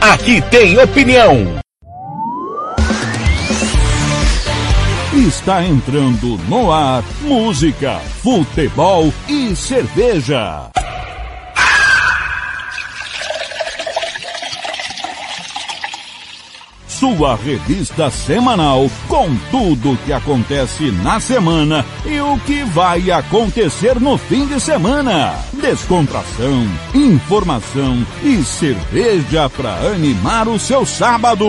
Aqui 0.00 0.42
tem 0.50 0.76
opinião. 0.78 1.60
Está 5.14 5.64
entrando 5.64 6.36
no 6.48 6.72
ar 6.72 7.04
música, 7.20 8.00
futebol 8.20 9.12
e 9.28 9.54
cerveja. 9.54 10.70
Sua 17.00 17.34
revista 17.34 18.10
semanal 18.10 18.90
com 19.08 19.34
tudo 19.50 19.92
o 19.92 19.96
que 19.96 20.12
acontece 20.12 20.90
na 20.90 21.18
semana 21.18 21.82
e 22.04 22.20
o 22.20 22.38
que 22.40 22.62
vai 22.62 23.10
acontecer 23.10 23.98
no 23.98 24.18
fim 24.18 24.46
de 24.46 24.60
semana. 24.60 25.34
Descontração, 25.50 26.68
informação 26.94 28.06
e 28.22 28.44
cerveja 28.44 29.48
para 29.48 29.76
animar 29.76 30.46
o 30.46 30.58
seu 30.58 30.84
sábado. 30.84 31.48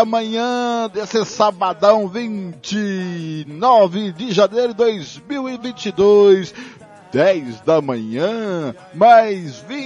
Da 0.00 0.04
manhã 0.06 0.88
desse 0.88 1.22
sabadão 1.26 2.08
29 2.08 4.12
de 4.12 4.32
janeiro 4.32 4.68
de 4.68 4.78
2022. 4.78 6.54
10 7.12 7.60
da 7.62 7.82
manhã, 7.82 8.72
mais 8.94 9.58
20, 9.58 9.79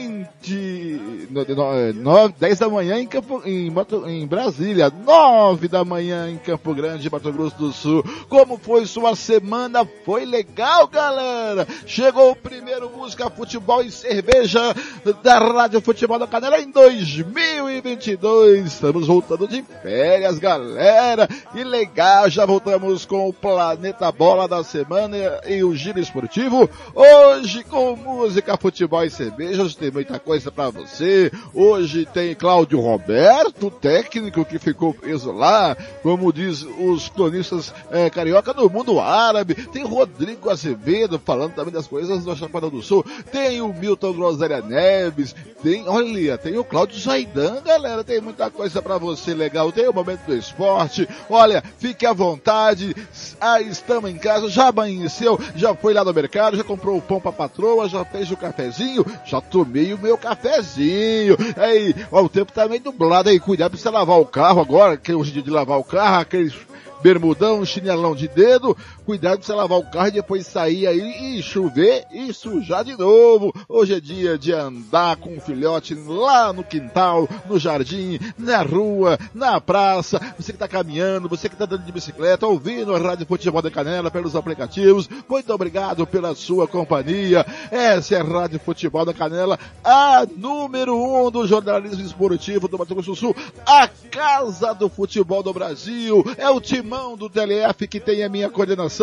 no, 1.34 1.54
no, 1.54 1.74
é, 1.74 1.92
nove- 1.92 2.34
10 2.38 2.58
da 2.60 2.68
manhã 2.68 2.98
em, 2.98 3.06
Campo, 3.06 3.42
em, 3.44 3.72
em 4.06 4.26
Brasília, 4.26 4.90
9 5.04 5.68
da 5.68 5.84
manhã 5.84 6.30
em 6.30 6.38
Campo 6.38 6.72
Grande, 6.74 7.10
Mato 7.10 7.32
Grosso 7.32 7.56
do 7.58 7.72
Sul. 7.72 8.04
Como 8.28 8.56
foi 8.56 8.86
sua 8.86 9.14
semana? 9.16 9.86
Foi 10.04 10.24
legal, 10.24 10.86
galera? 10.86 11.66
Chegou 11.86 12.30
o 12.30 12.36
primeiro 12.36 12.88
Música, 12.90 13.28
Futebol 13.28 13.82
e 13.82 13.90
Cerveja 13.90 14.74
da 15.22 15.38
Rádio 15.38 15.80
Futebol 15.80 16.18
da 16.18 16.26
Canela 16.26 16.58
em 16.60 16.70
2022. 16.70 18.66
Estamos 18.66 19.06
voltando 19.06 19.48
de 19.48 19.62
férias, 19.82 20.38
galera. 20.38 21.28
E 21.54 21.64
legal, 21.64 22.28
já 22.30 22.46
voltamos 22.46 23.04
com 23.04 23.28
o 23.28 23.32
Planeta 23.32 24.10
Bola 24.12 24.46
da 24.46 24.62
semana 24.62 25.16
e 25.46 25.62
o 25.64 25.74
Giro 25.74 25.98
Esportivo. 25.98 26.68
Hoje 26.94 27.64
com 27.64 27.96
música, 27.96 28.56
futebol 28.56 29.04
e 29.04 29.10
cerveja, 29.10 29.62
hoje 29.62 29.76
tem 29.76 29.90
muita 29.90 30.18
coisa 30.18 30.50
pra 30.52 30.70
você. 30.70 31.23
Hoje 31.52 32.06
tem 32.06 32.34
Cláudio 32.34 32.80
Roberto, 32.80 33.70
técnico 33.70 34.44
que 34.44 34.58
ficou 34.58 34.94
preso 34.94 35.32
lá, 35.32 35.76
como 36.02 36.32
diz 36.32 36.62
os 36.62 37.08
cronistas 37.08 37.72
eh, 37.90 38.10
carioca 38.10 38.52
no 38.52 38.68
mundo 38.68 39.00
árabe. 39.00 39.54
Tem 39.54 39.84
Rodrigo 39.84 40.50
Azevedo 40.50 41.20
falando 41.24 41.54
também 41.54 41.72
das 41.72 41.86
coisas 41.86 42.24
do 42.24 42.36
Chapadão 42.36 42.70
do 42.70 42.82
Sul. 42.82 43.04
Tem 43.30 43.60
o 43.60 43.72
Milton 43.72 44.12
Groselha 44.12 44.60
Neves. 44.60 45.34
Tem, 45.62 45.88
olha, 45.88 46.36
tem 46.36 46.58
o 46.58 46.64
Cláudio 46.64 46.98
Zaidan, 46.98 47.62
galera. 47.62 48.04
Tem 48.04 48.20
muita 48.20 48.50
coisa 48.50 48.82
pra 48.82 48.98
você 48.98 49.34
legal. 49.34 49.72
Tem 49.72 49.88
o 49.88 49.94
momento 49.94 50.26
do 50.26 50.34
esporte. 50.34 51.08
Olha, 51.28 51.62
fique 51.78 52.04
à 52.06 52.12
vontade. 52.12 52.94
Ah, 53.40 53.60
estamos 53.60 54.10
em 54.10 54.18
casa, 54.18 54.48
já 54.48 54.68
amanheceu, 54.68 55.38
já 55.54 55.74
foi 55.74 55.94
lá 55.94 56.04
no 56.04 56.12
mercado, 56.12 56.56
já 56.56 56.64
comprou 56.64 56.96
o 56.96 57.02
pão 57.02 57.20
pra 57.20 57.32
patroa, 57.32 57.88
já 57.88 58.04
fez 58.04 58.30
o 58.30 58.36
cafezinho, 58.36 59.04
já 59.24 59.40
tomei 59.40 59.92
o 59.92 59.98
meu 59.98 60.16
cafezinho. 60.16 61.13
Aí, 61.56 61.94
ó, 62.10 62.22
o 62.22 62.28
tempo 62.28 62.52
tá 62.52 62.68
meio 62.68 62.82
nublado 62.84 63.28
aí, 63.28 63.38
cuidado 63.40 63.72
pra 63.72 63.80
você 63.80 63.90
lavar 63.90 64.18
o 64.18 64.26
carro 64.26 64.60
agora, 64.60 64.96
que 64.96 65.12
hoje 65.12 65.30
é 65.30 65.34
dia 65.34 65.42
de 65.42 65.50
lavar 65.50 65.78
o 65.78 65.84
carro, 65.84 66.20
aqueles 66.20 66.54
bermudão, 67.02 67.64
chinelão 67.66 68.14
de 68.14 68.26
dedo, 68.26 68.74
cuidado 69.04 69.38
pra 69.38 69.46
você 69.46 69.52
lavar 69.52 69.78
o 69.78 69.84
carro 69.84 70.08
e 70.08 70.12
depois 70.12 70.46
sair 70.46 70.86
aí 70.86 71.38
e 71.38 71.42
chover 71.42 72.04
e 72.10 72.32
sujar 72.32 72.84
de 72.84 72.96
novo. 72.96 73.52
Hoje 73.68 73.94
é 73.94 74.00
dia 74.00 74.38
de 74.38 74.52
andar 74.52 75.16
com 75.16 75.36
o 75.36 75.40
filhote 75.40 75.94
lá 75.94 76.52
no 76.52 76.64
quintal, 76.64 77.28
no 77.48 77.58
jardim, 77.58 78.18
na 78.38 78.62
rua, 78.62 79.18
na 79.34 79.60
praça, 79.60 80.20
você 80.38 80.52
que 80.52 80.58
tá 80.58 80.66
caminhando, 80.66 81.28
você 81.28 81.48
que 81.48 81.56
tá 81.56 81.64
andando 81.64 81.84
de 81.84 81.92
bicicleta, 81.92 82.46
ouvindo 82.46 82.94
a 82.94 82.98
Rádio 82.98 83.26
Futebol 83.26 83.60
da 83.60 83.70
Canela 83.70 84.10
pelos 84.10 84.34
aplicativos, 84.34 85.08
muito 85.28 85.52
obrigado 85.52 86.06
pela 86.06 86.34
sua 86.34 86.66
companhia. 86.66 87.44
Essa 87.70 88.16
é 88.16 88.20
a 88.20 88.24
Rádio 88.24 88.58
Futebol 88.58 89.04
da 89.04 89.12
Canela, 89.12 89.58
a 89.82 90.26
número 90.36 90.96
um 90.96 91.30
do 91.30 91.46
jornalismo 91.46 92.04
esportivo 92.04 92.68
do 92.68 92.78
Mato 92.78 92.94
Grosso 92.94 93.10
do 93.10 93.16
Sul, 93.16 93.36
a 93.66 93.86
casa 94.10 94.72
do 94.72 94.88
futebol 94.88 95.42
do 95.42 95.52
Brasil, 95.52 96.24
é 96.38 96.48
o 96.48 96.60
timão 96.60 97.16
do 97.16 97.28
TLF 97.28 97.86
que 97.86 98.00
tem 98.00 98.24
a 98.24 98.28
minha 98.28 98.48
coordenação, 98.48 98.93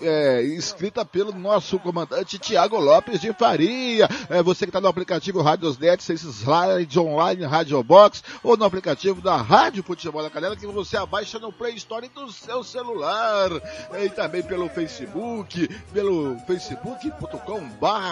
é, 0.03 0.43
escrita 0.43 1.05
pelo 1.05 1.33
nosso 1.33 1.79
comandante 1.79 2.39
Tiago 2.39 2.79
Lopes 2.79 3.21
de 3.21 3.33
Faria. 3.33 4.09
É, 4.29 4.43
você 4.43 4.65
que 4.65 4.71
está 4.71 4.81
no 4.81 4.89
aplicativo 4.89 5.43
Rádios 5.43 5.79
Net, 5.79 6.03
seja 6.03 6.29
slide 6.29 6.99
online, 6.99 7.45
Rádio 7.45 7.83
Box, 7.83 8.23
ou 8.43 8.57
no 8.57 8.65
aplicativo 8.65 9.21
da 9.21 9.37
Rádio 9.37 9.83
Futebol 9.83 10.23
da 10.23 10.31
Canela, 10.31 10.57
que 10.57 10.67
você 10.67 10.97
abaixa 10.97 11.39
no 11.39 11.53
Play 11.53 11.75
Store 11.77 12.09
do 12.09 12.31
seu 12.33 12.65
celular. 12.65 13.51
É, 13.93 14.05
e 14.05 14.11
também 14.11 14.43
pelo 14.43 14.69
Facebook, 14.69 15.69
pelo 15.93 16.37
facebook.com 16.47 17.63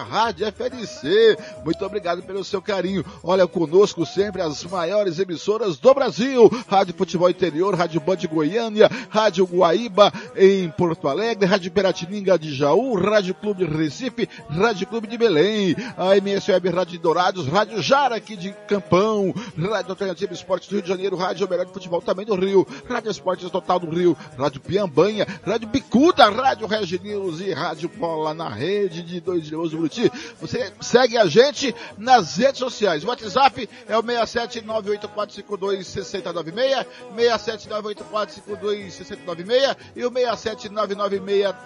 Rádio 0.09 0.47
FNC. 0.47 1.37
Muito 1.65 1.85
obrigado 1.85 2.23
pelo 2.23 2.45
seu 2.45 2.63
carinho. 2.63 3.05
Olha 3.23 3.47
conosco 3.47 4.05
sempre 4.07 4.43
as 4.43 4.65
maiores 4.65 5.19
emissoras 5.19 5.79
do 5.79 5.95
Brasil. 5.95 6.51
Rádio 6.69 6.95
Futebol 6.95 7.31
Interior, 7.31 7.75
Rádio 7.75 8.01
Band 8.01 8.19
Goiânia, 8.31 8.91
Rádio 9.09 9.45
Guaíba 9.47 10.13
em 10.37 10.71
Porto 10.71 11.09
Alegre, 11.09 11.47
Rádio 11.47 11.71
Peratininga 11.81 12.39
de 12.39 12.55
Jaú, 12.55 12.95
Rádio 12.95 13.35
Clube 13.35 13.65
Recife, 13.65 14.29
Rádio 14.51 14.87
Clube 14.87 15.07
de 15.07 15.17
Belém, 15.17 15.75
a 15.97 16.15
MS 16.15 16.53
Web 16.53 16.69
Rádio 16.69 17.01
Dourados, 17.01 17.47
Rádio 17.47 17.81
Jara 17.81 18.17
aqui 18.17 18.37
de 18.37 18.53
Campão, 18.69 19.33
Rádio 19.59 19.93
Alternativa 19.93 20.35
Esportes 20.35 20.69
do 20.69 20.73
Rio 20.73 20.83
de 20.83 20.89
Janeiro, 20.91 21.17
Rádio 21.17 21.49
Melhor 21.49 21.65
de 21.65 21.73
Futebol 21.73 22.03
também 22.03 22.27
do 22.27 22.35
Rio, 22.35 22.67
Rádio 22.87 23.11
Esportes 23.11 23.51
Total 23.51 23.81
do 23.81 23.89
Rio, 23.89 24.15
Rádio 24.37 24.61
Piambanha, 24.61 25.27
Rádio 25.43 25.69
Bicuda, 25.69 26.29
Rádio 26.29 26.67
Regi 26.67 27.01
News 27.03 27.41
e 27.41 27.55
Rádio 27.55 27.89
Bola 27.89 28.35
na 28.35 28.51
rede 28.51 29.03
de 29.03 29.19
dois 29.19 29.45
de 29.45 29.53
do 29.53 29.71
Buriti. 29.71 30.13
Você 30.39 30.71
segue 30.83 31.17
a 31.17 31.25
gente 31.25 31.75
nas 31.97 32.37
redes 32.37 32.59
sociais. 32.59 33.05
O 33.05 33.09
WhatsApp 33.09 33.67
é 33.89 33.97
o 33.97 34.03
67984526096, 34.03 36.87
67984526096 37.17 39.77
e 39.97 40.05
o 40.05 40.11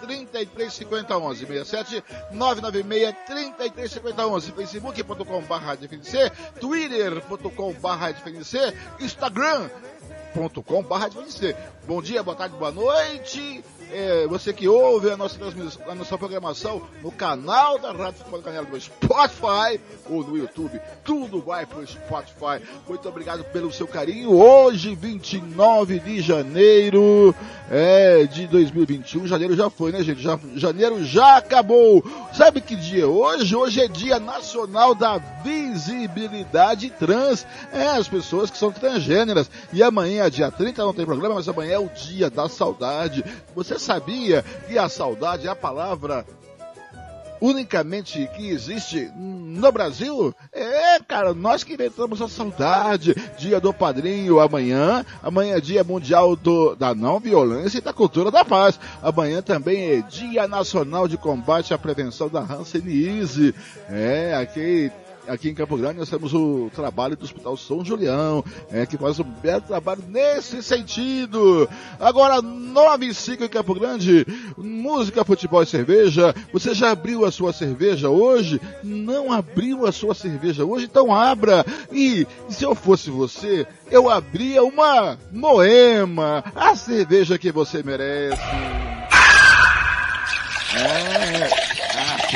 67996335011, 0.04 2.02
67996335011, 2.32 4.52
facebook.com 4.54 5.42
barra 5.42 5.76
twitter.com 6.60 7.72
barra 7.74 8.14
instagram 9.00 9.68
com 10.66 10.82
barra 10.82 11.08
Bom 11.86 12.02
dia, 12.02 12.22
boa 12.22 12.36
tarde, 12.36 12.56
boa 12.56 12.72
noite. 12.72 13.64
É, 13.92 14.26
você 14.26 14.52
que 14.52 14.66
ouve 14.66 15.10
a 15.10 15.16
nossa 15.16 15.38
a 15.88 15.94
nossa 15.94 16.18
programação 16.18 16.82
no 17.02 17.12
canal 17.12 17.78
da 17.78 17.92
Rádio 17.92 18.18
Futebol 18.18 18.42
Canela 18.42 18.66
do 18.66 18.80
Spotify 18.80 19.80
ou 20.08 20.24
no 20.24 20.36
YouTube. 20.36 20.80
Tudo 21.04 21.40
vai 21.40 21.66
pro 21.66 21.86
Spotify. 21.86 22.62
Muito 22.88 23.08
obrigado 23.08 23.44
pelo 23.44 23.72
seu 23.72 23.86
carinho. 23.86 24.32
Hoje, 24.32 24.94
29 24.94 26.00
de 26.00 26.20
janeiro 26.20 27.34
é, 27.70 28.24
de 28.24 28.46
2021. 28.46 29.26
Janeiro 29.26 29.56
já 29.56 29.70
foi, 29.70 29.92
né, 29.92 30.02
gente? 30.02 30.22
Já, 30.22 30.38
janeiro 30.54 31.04
já 31.04 31.36
acabou. 31.36 32.04
Sabe 32.32 32.60
que 32.60 32.76
dia 32.76 33.04
é 33.04 33.06
hoje? 33.06 33.54
Hoje 33.54 33.80
é 33.80 33.88
dia 33.88 34.18
nacional 34.18 34.94
da 34.94 35.18
visibilidade 35.18 36.90
trans. 36.90 37.46
É, 37.72 37.88
as 37.88 38.08
pessoas 38.08 38.50
que 38.50 38.58
são 38.58 38.72
transgêneras. 38.72 39.50
E 39.72 39.82
amanhã, 39.82 40.30
dia 40.30 40.50
30, 40.50 40.82
não 40.82 40.94
tem 40.94 41.06
programa, 41.06 41.36
mas 41.36 41.48
amanhã 41.48 41.74
é 41.74 41.78
o 41.78 41.88
dia 41.88 42.30
da 42.30 42.48
saudade. 42.48 43.24
Você 43.54 43.73
sabia 43.78 44.44
que 44.66 44.78
a 44.78 44.88
saudade 44.88 45.46
é 45.46 45.50
a 45.50 45.56
palavra 45.56 46.24
unicamente 47.40 48.26
que 48.34 48.48
existe 48.48 49.10
no 49.14 49.70
Brasil? 49.70 50.34
É, 50.52 50.98
cara, 51.00 51.34
nós 51.34 51.62
que 51.62 51.74
inventamos 51.74 52.22
a 52.22 52.28
saudade. 52.28 53.14
Dia 53.38 53.60
do 53.60 53.72
padrinho 53.72 54.40
amanhã. 54.40 55.04
Amanhã 55.22 55.56
é 55.56 55.60
dia 55.60 55.84
mundial 55.84 56.34
do, 56.34 56.74
da 56.74 56.94
não 56.94 57.20
violência 57.20 57.78
e 57.78 57.82
da 57.82 57.92
cultura 57.92 58.30
da 58.30 58.44
paz. 58.44 58.80
Amanhã 59.02 59.42
também 59.42 59.90
é 59.90 60.00
dia 60.00 60.48
nacional 60.48 61.06
de 61.06 61.18
combate 61.18 61.74
à 61.74 61.78
prevenção 61.78 62.28
da 62.28 62.40
hanseníase. 62.40 63.54
É, 63.90 64.34
aqui 64.34 64.90
aqui 65.28 65.48
em 65.48 65.54
Campo 65.54 65.76
Grande 65.76 65.98
nós 65.98 66.08
temos 66.08 66.32
o 66.34 66.70
trabalho 66.74 67.16
do 67.16 67.24
Hospital 67.24 67.56
São 67.56 67.84
Julião, 67.84 68.44
é, 68.70 68.86
que 68.86 68.96
faz 68.96 69.18
um 69.18 69.24
belo 69.24 69.62
trabalho 69.62 70.02
nesse 70.08 70.62
sentido. 70.62 71.68
Agora, 71.98 72.40
9 72.42 73.06
e 73.06 73.14
5 73.14 73.44
em 73.44 73.48
Campo 73.48 73.74
Grande, 73.74 74.26
música, 74.56 75.24
futebol 75.24 75.62
e 75.62 75.66
cerveja. 75.66 76.34
Você 76.52 76.74
já 76.74 76.90
abriu 76.90 77.24
a 77.24 77.32
sua 77.32 77.52
cerveja 77.52 78.08
hoje? 78.08 78.60
Não 78.82 79.32
abriu 79.32 79.86
a 79.86 79.92
sua 79.92 80.14
cerveja 80.14 80.64
hoje? 80.64 80.86
Então 80.86 81.14
abra. 81.14 81.64
E 81.92 82.26
se 82.48 82.64
eu 82.64 82.74
fosse 82.74 83.10
você, 83.10 83.66
eu 83.90 84.10
abria 84.10 84.62
uma 84.62 85.18
Moema, 85.32 86.44
a 86.54 86.74
cerveja 86.74 87.38
que 87.38 87.50
você 87.52 87.82
merece. 87.82 88.42
É, 90.76 91.73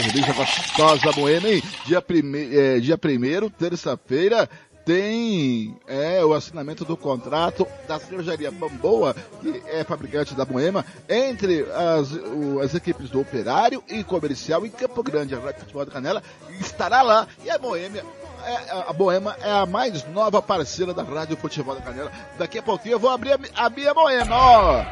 cerveja 0.03 0.33
gostosa 0.33 1.13
boêmia, 1.13 1.55
hein? 1.55 1.63
Dia, 1.85 2.01
prime 2.01 2.57
é, 2.57 2.79
dia 2.79 2.97
primeiro, 2.97 3.51
terça-feira, 3.51 4.49
tem 4.89 5.77
é, 5.87 6.25
o 6.25 6.33
assinamento 6.33 6.83
do 6.83 6.97
contrato 6.97 7.67
da 7.87 7.99
cervejaria 7.99 8.51
Bamboa, 8.51 9.15
que 9.43 9.63
é 9.67 9.85
fabricante 9.85 10.35
da 10.35 10.47
Moema, 10.47 10.83
entre 11.07 11.67
as, 11.71 12.11
o, 12.13 12.61
as 12.61 12.75
equipes 12.75 13.11
do 13.11 13.21
Operário 13.21 13.85
e 13.87 14.03
Comercial 14.03 14.65
em 14.65 14.71
Campo 14.71 15.03
Grande. 15.03 15.35
A 15.35 15.41
Rádio 15.41 15.61
Futebol 15.61 15.85
da 15.85 15.93
Canela 15.93 16.23
estará 16.59 17.03
lá 17.03 17.29
e 17.45 17.51
a 17.51 17.59
Boêmia 17.59 18.03
é, 18.49 18.51
é, 18.51 18.85
a 18.89 18.93
Boema 18.95 19.37
é 19.43 19.51
a 19.51 19.67
mais 19.67 20.05
nova 20.09 20.41
parceira 20.41 20.95
da 20.95 21.03
Rádio 21.03 21.37
Futebol 21.37 21.75
da 21.75 21.83
Canela. 21.83 22.11
Daqui 22.39 22.59
a 22.59 22.63
pouquinho 22.63 22.95
eu 22.95 22.99
vou 22.99 23.11
abrir 23.11 23.33
a, 23.33 23.39
a 23.55 23.69
minha 23.69 23.93
Boema, 23.93 24.35
ó. 24.35 24.85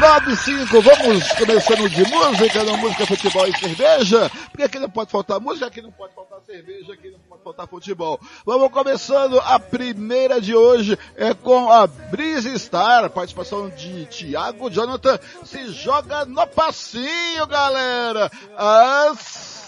95, 0.00 0.80
vamos 0.80 1.32
começando 1.34 1.88
de 1.88 2.02
música, 2.04 2.64
não 2.64 2.76
música, 2.78 3.06
futebol 3.06 3.46
e 3.46 3.56
cerveja, 3.56 4.28
porque 4.50 4.64
aqui 4.64 4.78
não 4.80 4.90
pode 4.90 5.10
faltar 5.10 5.38
música, 5.38 5.66
aqui 5.66 5.82
não 5.82 5.92
pode 5.92 6.14
faltar 6.14 6.40
cerveja, 6.40 6.94
aqui 6.94 7.10
não 7.10 7.18
pode 7.20 7.44
faltar 7.44 7.68
futebol. 7.68 8.18
Vamos 8.44 8.72
começando, 8.72 9.38
a 9.38 9.60
primeira 9.60 10.40
de 10.40 10.56
hoje 10.56 10.98
é 11.14 11.32
com 11.32 11.70
a 11.70 11.86
Breeze 11.86 12.58
Star, 12.58 13.08
participação 13.10 13.68
de 13.68 14.06
Thiago 14.06 14.68
Jonathan, 14.68 15.20
se 15.44 15.70
joga 15.70 16.24
no 16.24 16.44
passinho, 16.46 17.46
galera! 17.46 18.32
As 18.56 19.63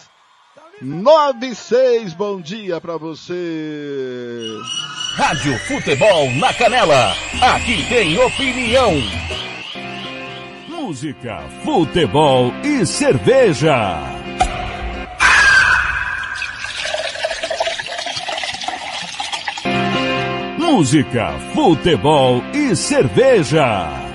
96, 0.82 2.12
bom 2.12 2.38
dia 2.38 2.78
para 2.80 2.98
você. 2.98 4.46
Rádio 5.14 5.58
Futebol 5.60 6.30
na 6.32 6.52
Canela, 6.52 7.14
aqui 7.40 7.82
tem 7.88 8.18
opinião. 8.18 8.92
Música, 10.68 11.42
futebol 11.64 12.52
e 12.62 12.84
cerveja. 12.84 14.02
Música, 20.58 21.32
futebol 21.54 22.42
e 22.52 22.76
cerveja. 22.76 24.05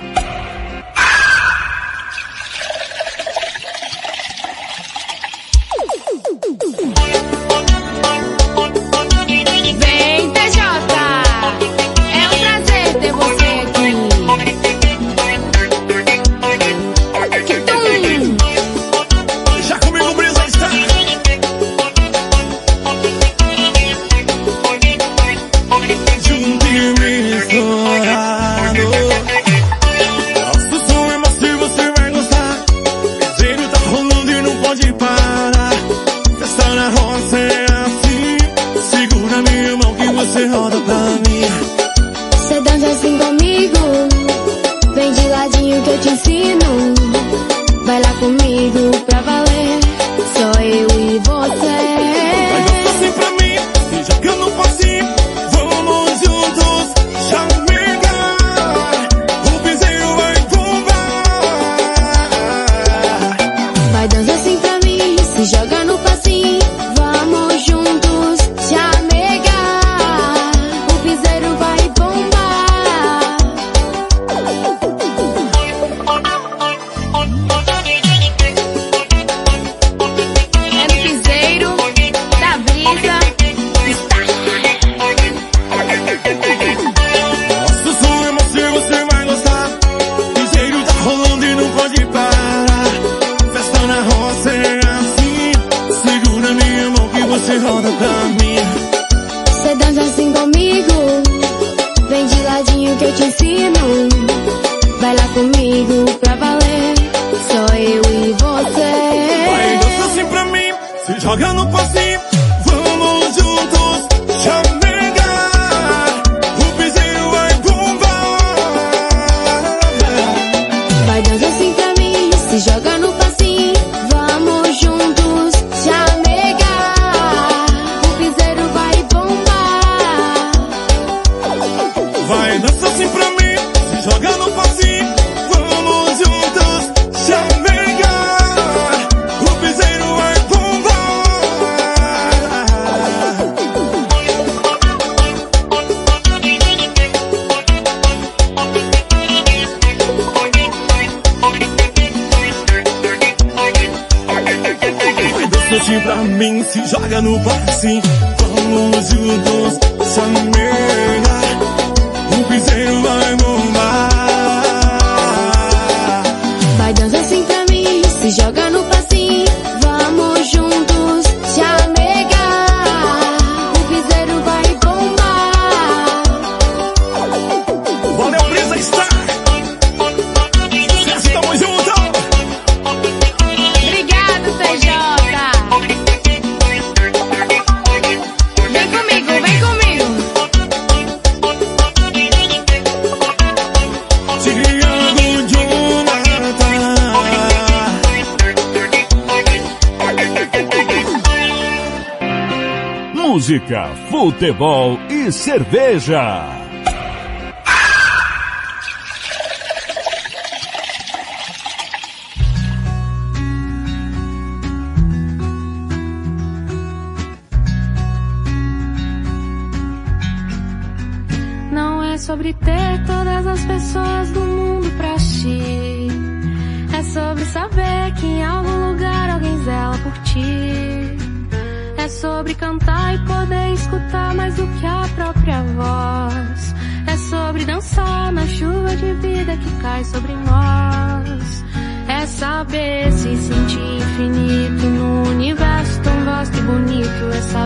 Futebol 204.52 204.98
e 205.08 205.32
cerveja. 205.32 206.61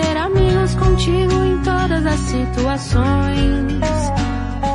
Ter 0.00 0.16
amigos 0.16 0.74
contigo 0.76 1.44
em 1.44 1.58
todas 1.58 2.06
as 2.06 2.20
situações. 2.20 3.82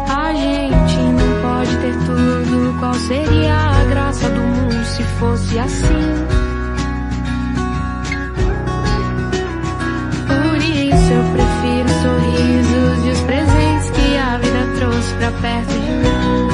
A 0.08 0.34
gente 0.34 0.98
não 0.98 1.42
pode 1.42 1.76
ter 1.78 1.96
tudo. 2.06 2.80
Qual 2.80 2.94
seria 2.94 3.56
a 3.56 3.84
graça 3.86 4.30
do 4.30 4.42
mundo 4.42 4.86
se 4.86 5.04
fosse 5.20 5.58
assim? 5.58 6.26
Por 10.28 10.58
isso 10.58 11.14
eu 11.14 11.24
prefiro 11.34 11.86
os 11.86 11.96
sorrisos 12.04 13.06
e 13.06 13.10
os 13.10 13.22
presentes 13.22 13.90
que 13.92 14.18
a 14.18 14.38
vida 14.38 14.68
trouxe 14.78 15.14
pra 15.16 15.32
perto 15.32 15.74
de 15.74 15.80
mim. 15.80 16.50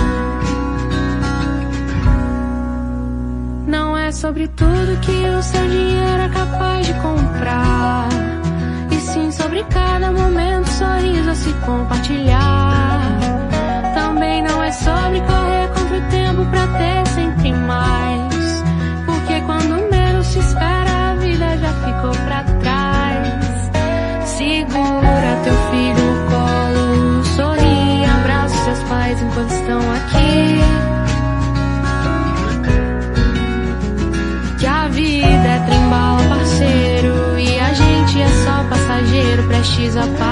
Não 3.67 3.97
é 3.97 4.11
sobre 4.11 4.47
tudo 4.47 4.99
que 5.01 5.11
o 5.11 5.41
seu 5.41 5.67
dinheiro 5.67 6.21
é 6.21 6.29
capaz 6.29 6.87
de 6.87 6.93
comprar. 6.93 8.30
Sobre 9.41 9.63
cada 9.69 10.11
momento, 10.11 10.69
sorriso 10.69 11.31
a 11.31 11.35
se 11.35 11.51
compartilhar. 11.65 12.90
Prestes 40.01 40.30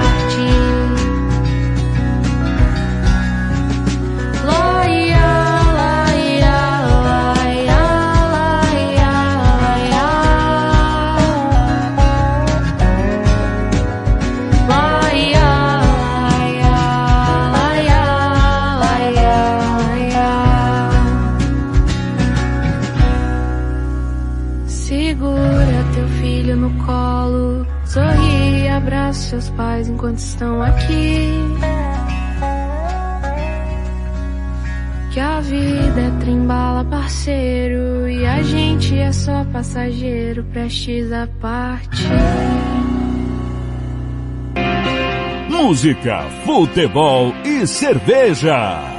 estão 30.39 30.62
aqui. 30.62 31.27
Que 35.12 35.19
a 35.19 35.41
vida 35.41 36.01
é 36.01 36.19
trembala, 36.24 36.86
parceiro, 36.86 38.08
e 38.08 38.25
a 38.25 38.41
gente 38.41 38.98
é 38.98 39.12
só 39.12 39.43
passageiro, 39.51 40.46
prestes 40.53 41.12
a 41.12 41.27
partir. 41.41 42.08
Música, 45.50 46.22
futebol 46.46 47.34
e 47.43 47.67
cerveja. 47.67 48.99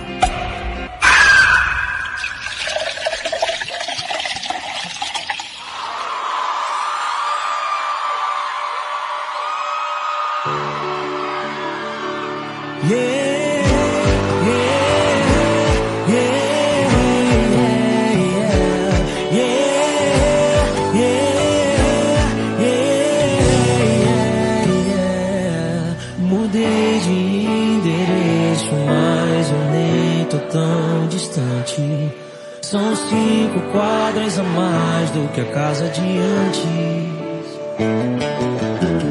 Cinco 33.11 33.61
quadras 33.73 34.39
a 34.39 34.43
mais 34.45 35.11
do 35.11 35.29
que 35.33 35.41
a 35.41 35.45
casa 35.47 35.89
de 35.89 36.19
antes. 36.19 37.61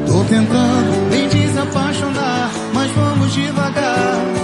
Tô 0.06 0.24
tentando 0.24 1.10
me 1.10 1.28
desapaixonar, 1.28 2.50
mas 2.72 2.90
vamos 2.92 3.32
devagar. 3.34 4.39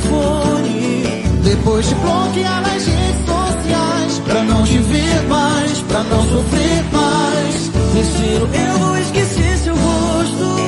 Telefone. 0.00 1.02
Depois 1.42 1.88
de 1.88 1.94
bloquear 1.96 2.62
nas 2.62 2.86
redes 2.86 3.26
sociais, 3.26 4.18
pra 4.24 4.42
não 4.42 4.62
te 4.64 4.78
ver 4.78 5.22
mais, 5.28 5.78
pra 5.82 6.02
não 6.04 6.22
sofrer 6.24 6.84
mais. 6.92 7.70
Terceiro, 7.92 8.48
eu 8.52 8.78
vou 8.78 8.98
esquecer 8.98 9.58
seu 9.58 9.74
rosto. 9.74 10.60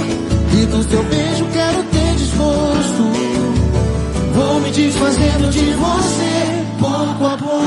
E 0.54 0.66
do 0.66 0.82
seu 0.82 1.02
beijo 1.04 1.46
quero 1.52 1.82
ter 1.84 2.14
desgosto. 2.16 3.12
Vou 4.34 4.60
me 4.60 4.70
desfazendo 4.70 5.50
de 5.50 5.72
você, 5.72 6.64
pouco 6.78 7.26
a 7.26 7.36
pouco. 7.36 7.62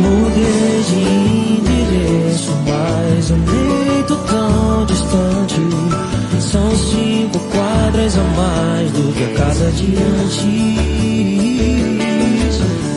Mudei 0.00 0.82
de 0.88 1.60
endereço, 1.60 2.52
mas 2.66 3.30
nem 3.30 4.02
tô 4.04 4.16
tão 4.16 4.86
distante. 4.86 5.60
São 6.40 6.70
cinco 6.76 7.38
quadras 7.50 7.71
a 8.02 8.22
mais 8.36 8.90
do 8.90 9.12
que 9.14 9.22
a 9.22 9.28
casa 9.38 9.70
de 9.70 9.94
antes. 9.94 10.42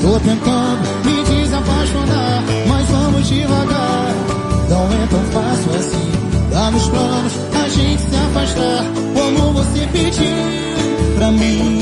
Tô 0.01 0.19
tentando 0.19 0.81
me 1.05 1.23
desapaixonar, 1.23 2.43
mas 2.67 2.89
vamos 2.89 3.27
devagar. 3.29 4.15
Não 4.67 4.91
é 4.91 5.07
tão 5.07 5.23
fácil 5.25 5.75
assim. 5.75 6.11
Tá 6.51 6.71
nos 6.71 6.89
planos 6.89 7.33
a 7.53 7.69
gente 7.69 8.01
se 8.01 8.15
afastar, 8.15 8.83
como 9.13 9.53
você 9.53 9.87
pediu 9.91 11.15
pra 11.15 11.31
mim. 11.31 11.74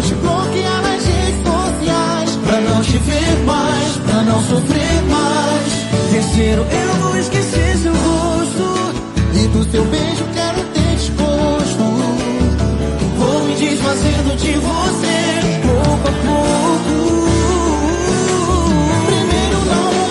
Depois 0.00 0.08
de 0.08 0.14
bloquear 0.14 0.82
nas 0.82 1.04
redes 1.04 1.42
sociais, 1.42 2.38
pra 2.44 2.60
não 2.60 2.82
te 2.82 2.98
ver 2.98 3.44
mais, 3.44 3.96
pra 3.98 4.22
não 4.22 4.42
sofrer 4.42 5.02
mais. 5.08 6.10
Terceiro, 6.10 6.66
eu 6.70 6.94
vou 7.00 7.16
esquecer 7.18 7.76
seu 7.76 7.92
rosto. 7.92 8.94
E 9.34 9.48
do 9.48 9.70
seu 9.70 9.84
beijo 9.84 10.24
quero 10.34 10.62
ter 10.74 10.96
desgosto. 10.96 11.84
Vou 13.18 13.44
me 13.44 13.54
desfazendo 13.54 14.36
de 14.36 14.52
você, 14.52 15.18
pouco 15.62 16.08
a 16.08 16.12
pouco. 16.12 16.94
Primeiro 19.06 19.58
não 19.66 19.92
vou 19.92 20.10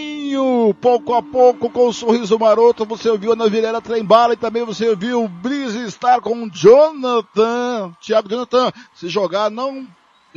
pouco 0.79 1.13
a 1.13 1.21
pouco 1.21 1.69
com 1.69 1.87
o 1.87 1.93
sorriso 1.93 2.37
maroto, 2.37 2.85
você 2.85 3.09
ouviu 3.09 3.33
Ana 3.33 3.49
Vilela 3.49 3.81
Trembala 3.81 4.33
e 4.33 4.37
também 4.37 4.63
você 4.63 4.89
ouviu 4.89 5.27
Breeze 5.27 5.91
Star 5.91 6.21
com 6.21 6.49
Jonathan, 6.49 7.91
Thiago 8.01 8.29
Jonathan, 8.29 8.71
se 8.93 9.07
jogar 9.07 9.49
não 9.49 9.87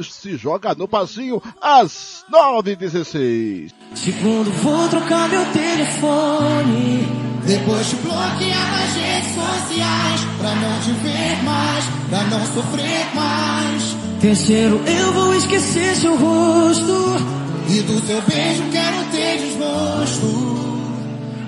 se 0.02 0.36
joga 0.36 0.74
no 0.74 0.88
passinho 0.88 1.40
às 1.60 2.24
9h16. 2.32 3.72
Segundo, 3.94 4.50
vou 4.62 4.88
trocar 4.88 5.28
meu 5.28 5.44
telefone. 5.52 7.06
Depois 7.46 7.90
de 7.90 7.96
bloquear 7.96 8.70
nas 8.72 8.94
redes 8.96 9.34
sociais, 9.34 10.20
pra 10.38 10.54
não 10.54 10.80
te 10.80 10.90
ver 11.02 11.42
mais, 11.44 11.84
pra 12.08 12.24
não 12.24 12.46
sofrer 12.46 13.14
mais. 13.14 13.96
Terceiro, 14.20 14.80
eu 14.86 15.12
vou 15.12 15.34
esquecer 15.34 15.94
seu 15.96 16.16
rosto. 16.16 17.43
E 17.68 17.80
do 17.82 18.06
seu 18.06 18.20
beijo 18.22 18.62
quero 18.70 19.04
ter 19.10 19.38
desgosto. 19.38 20.26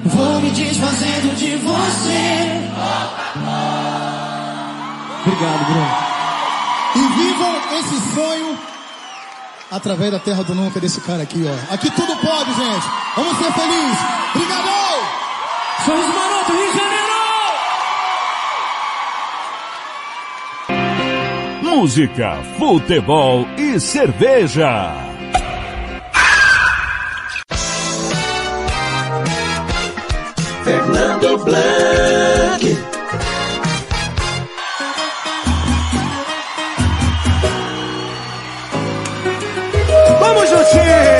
Vou 0.05 0.41
me 0.41 0.51
desfazendo 0.51 1.35
de 1.37 1.57
você. 1.57 2.67
Obrigado, 5.21 5.65
Bruno. 5.67 6.07
E 6.95 6.99
vivam 7.19 7.55
esse 7.79 8.15
sonho 8.15 8.59
através 9.71 10.11
da 10.13 10.19
terra 10.19 10.43
do 10.43 10.55
nunca 10.55 10.81
desse 10.81 11.01
cara 11.01 11.23
aqui, 11.23 11.45
ó. 11.47 11.75
Aqui 11.75 11.91
tudo 11.91 12.17
pode, 12.17 12.53
gente. 12.55 12.87
Vamos 13.17 13.37
ser 13.39 13.53
felizes. 13.53 13.99
Obrigado! 14.35 14.67
Sorriso 15.85 16.13
Maroto, 16.15 16.53
Rio 16.53 16.73
de 16.73 16.79
Janeiro! 16.79 17.07
Música, 21.63 22.39
futebol 22.59 23.47
e 23.59 23.79
cerveja. 23.79 25.16
Fernando 30.67 31.39
Blanc. 31.45 32.77
Vamos 40.19 40.51
juntinho! 40.51 41.16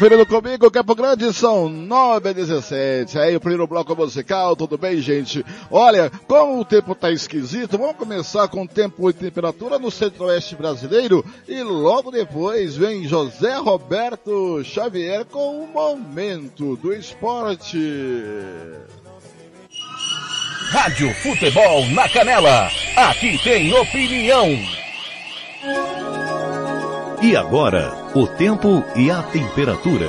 Conferindo 0.00 0.24
comigo, 0.24 0.70
Campo 0.70 0.94
Grande, 0.94 1.30
são 1.30 1.68
9 1.68 2.30
a 2.30 2.32
17. 2.32 3.18
Aí 3.18 3.36
o 3.36 3.40
primeiro 3.40 3.66
bloco 3.66 3.94
musical, 3.94 4.56
tudo 4.56 4.78
bem, 4.78 4.98
gente? 4.98 5.44
Olha, 5.70 6.10
como 6.26 6.58
o 6.58 6.64
tempo 6.64 6.94
tá 6.94 7.12
esquisito, 7.12 7.76
vamos 7.76 7.96
começar 7.96 8.48
com 8.48 8.66
tempo 8.66 9.10
e 9.10 9.12
temperatura 9.12 9.78
no 9.78 9.90
centro-oeste 9.90 10.56
brasileiro 10.56 11.22
e 11.46 11.62
logo 11.62 12.10
depois 12.10 12.78
vem 12.78 13.06
José 13.06 13.56
Roberto 13.56 14.64
Xavier 14.64 15.26
com 15.26 15.64
o 15.64 15.68
momento 15.68 16.76
do 16.76 16.94
esporte. 16.94 17.78
Rádio 20.70 21.12
Futebol 21.16 21.86
na 21.90 22.08
Canela. 22.08 22.70
Aqui 22.96 23.38
tem 23.44 23.70
opinião. 23.74 24.48
E 27.22 27.36
agora, 27.36 27.92
o 28.14 28.26
tempo 28.26 28.82
e 28.96 29.10
a 29.10 29.22
temperatura. 29.22 30.08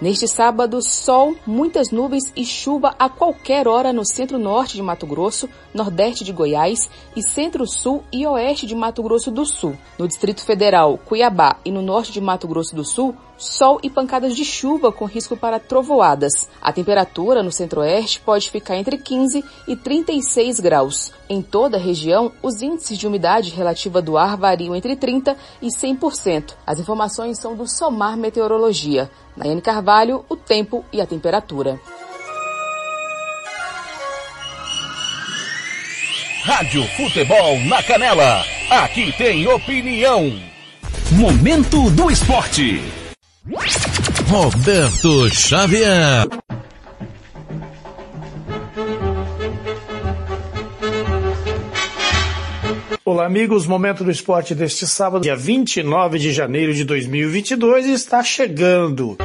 Neste 0.00 0.26
sábado, 0.26 0.80
sol, 0.80 1.36
muitas 1.46 1.90
nuvens 1.90 2.32
e 2.34 2.46
chuva 2.46 2.94
a 2.98 3.10
qualquer 3.10 3.68
hora 3.68 3.92
no 3.92 4.06
centro-norte 4.06 4.74
de 4.74 4.80
Mato 4.80 5.06
Grosso, 5.06 5.50
nordeste 5.74 6.24
de 6.24 6.32
Goiás 6.32 6.88
e 7.14 7.22
centro-sul 7.22 8.02
e 8.10 8.26
oeste 8.26 8.64
de 8.64 8.74
Mato 8.74 9.02
Grosso 9.02 9.30
do 9.30 9.44
Sul. 9.44 9.76
No 9.98 10.08
Distrito 10.08 10.42
Federal, 10.42 10.96
Cuiabá 10.96 11.58
e 11.62 11.70
no 11.70 11.82
norte 11.82 12.10
de 12.10 12.22
Mato 12.22 12.48
Grosso 12.48 12.74
do 12.74 12.86
Sul, 12.86 13.14
sol 13.40 13.80
e 13.82 13.88
pancadas 13.88 14.36
de 14.36 14.44
chuva 14.44 14.92
com 14.92 15.06
risco 15.06 15.36
para 15.36 15.58
trovoadas. 15.58 16.48
A 16.60 16.72
temperatura 16.72 17.42
no 17.42 17.50
centro-oeste 17.50 18.20
pode 18.20 18.50
ficar 18.50 18.76
entre 18.76 18.98
15 18.98 19.44
e 19.66 19.74
36 19.74 20.60
graus. 20.60 21.12
Em 21.28 21.40
toda 21.40 21.76
a 21.76 21.80
região, 21.80 22.32
os 22.42 22.60
índices 22.60 22.98
de 22.98 23.06
umidade 23.06 23.50
relativa 23.50 24.02
do 24.02 24.18
ar 24.18 24.36
variam 24.36 24.76
entre 24.76 24.94
30 24.94 25.36
e 25.62 25.68
100%. 25.68 26.54
As 26.66 26.78
informações 26.78 27.38
são 27.38 27.56
do 27.56 27.66
Somar 27.66 28.16
Meteorologia. 28.16 29.10
Nayane 29.36 29.62
Carvalho, 29.62 30.24
o 30.28 30.36
tempo 30.36 30.84
e 30.92 31.00
a 31.00 31.06
temperatura. 31.06 31.80
Rádio 36.44 36.82
Futebol 36.96 37.58
na 37.60 37.82
Canela. 37.82 38.44
Aqui 38.70 39.12
tem 39.12 39.46
opinião. 39.46 40.32
Momento 41.12 41.90
do 41.90 42.10
esporte. 42.10 42.99
Roberto 44.30 45.28
Xavier. 45.28 46.28
Olá, 53.04 53.26
amigos. 53.26 53.66
Momento 53.66 54.04
do 54.04 54.10
esporte 54.12 54.54
deste 54.54 54.86
sábado, 54.86 55.22
dia 55.22 55.34
29 55.34 56.20
de 56.20 56.32
janeiro 56.32 56.72
de 56.72 56.84
2022, 56.84 57.86
está 57.86 58.22
chegando. 58.22 59.18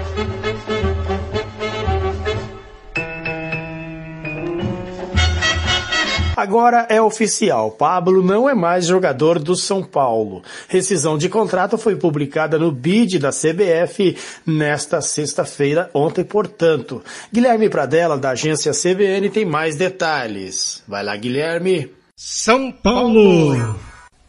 Agora 6.45 6.86
é 6.91 7.01
oficial, 7.01 7.71
Pablo 7.71 8.21
não 8.21 8.47
é 8.47 8.53
mais 8.53 8.86
jogador 8.86 9.39
do 9.39 9.55
São 9.55 9.81
Paulo. 9.81 10.43
Rescisão 10.67 11.17
de 11.17 11.27
contrato 11.27 11.75
foi 11.75 11.95
publicada 11.95 12.60
no 12.60 12.71
BID 12.71 13.17
da 13.17 13.31
CBF 13.31 14.15
nesta 14.45 15.01
sexta-feira, 15.01 15.89
ontem, 15.91 16.23
portanto. 16.23 17.03
Guilherme 17.34 17.67
Pradella, 17.67 18.15
da 18.15 18.29
agência 18.29 18.73
CBN, 18.73 19.31
tem 19.31 19.43
mais 19.43 19.75
detalhes. 19.75 20.84
Vai 20.88 21.03
lá, 21.03 21.17
Guilherme. 21.17 21.91
São 22.15 22.71
Paulo! 22.71 23.75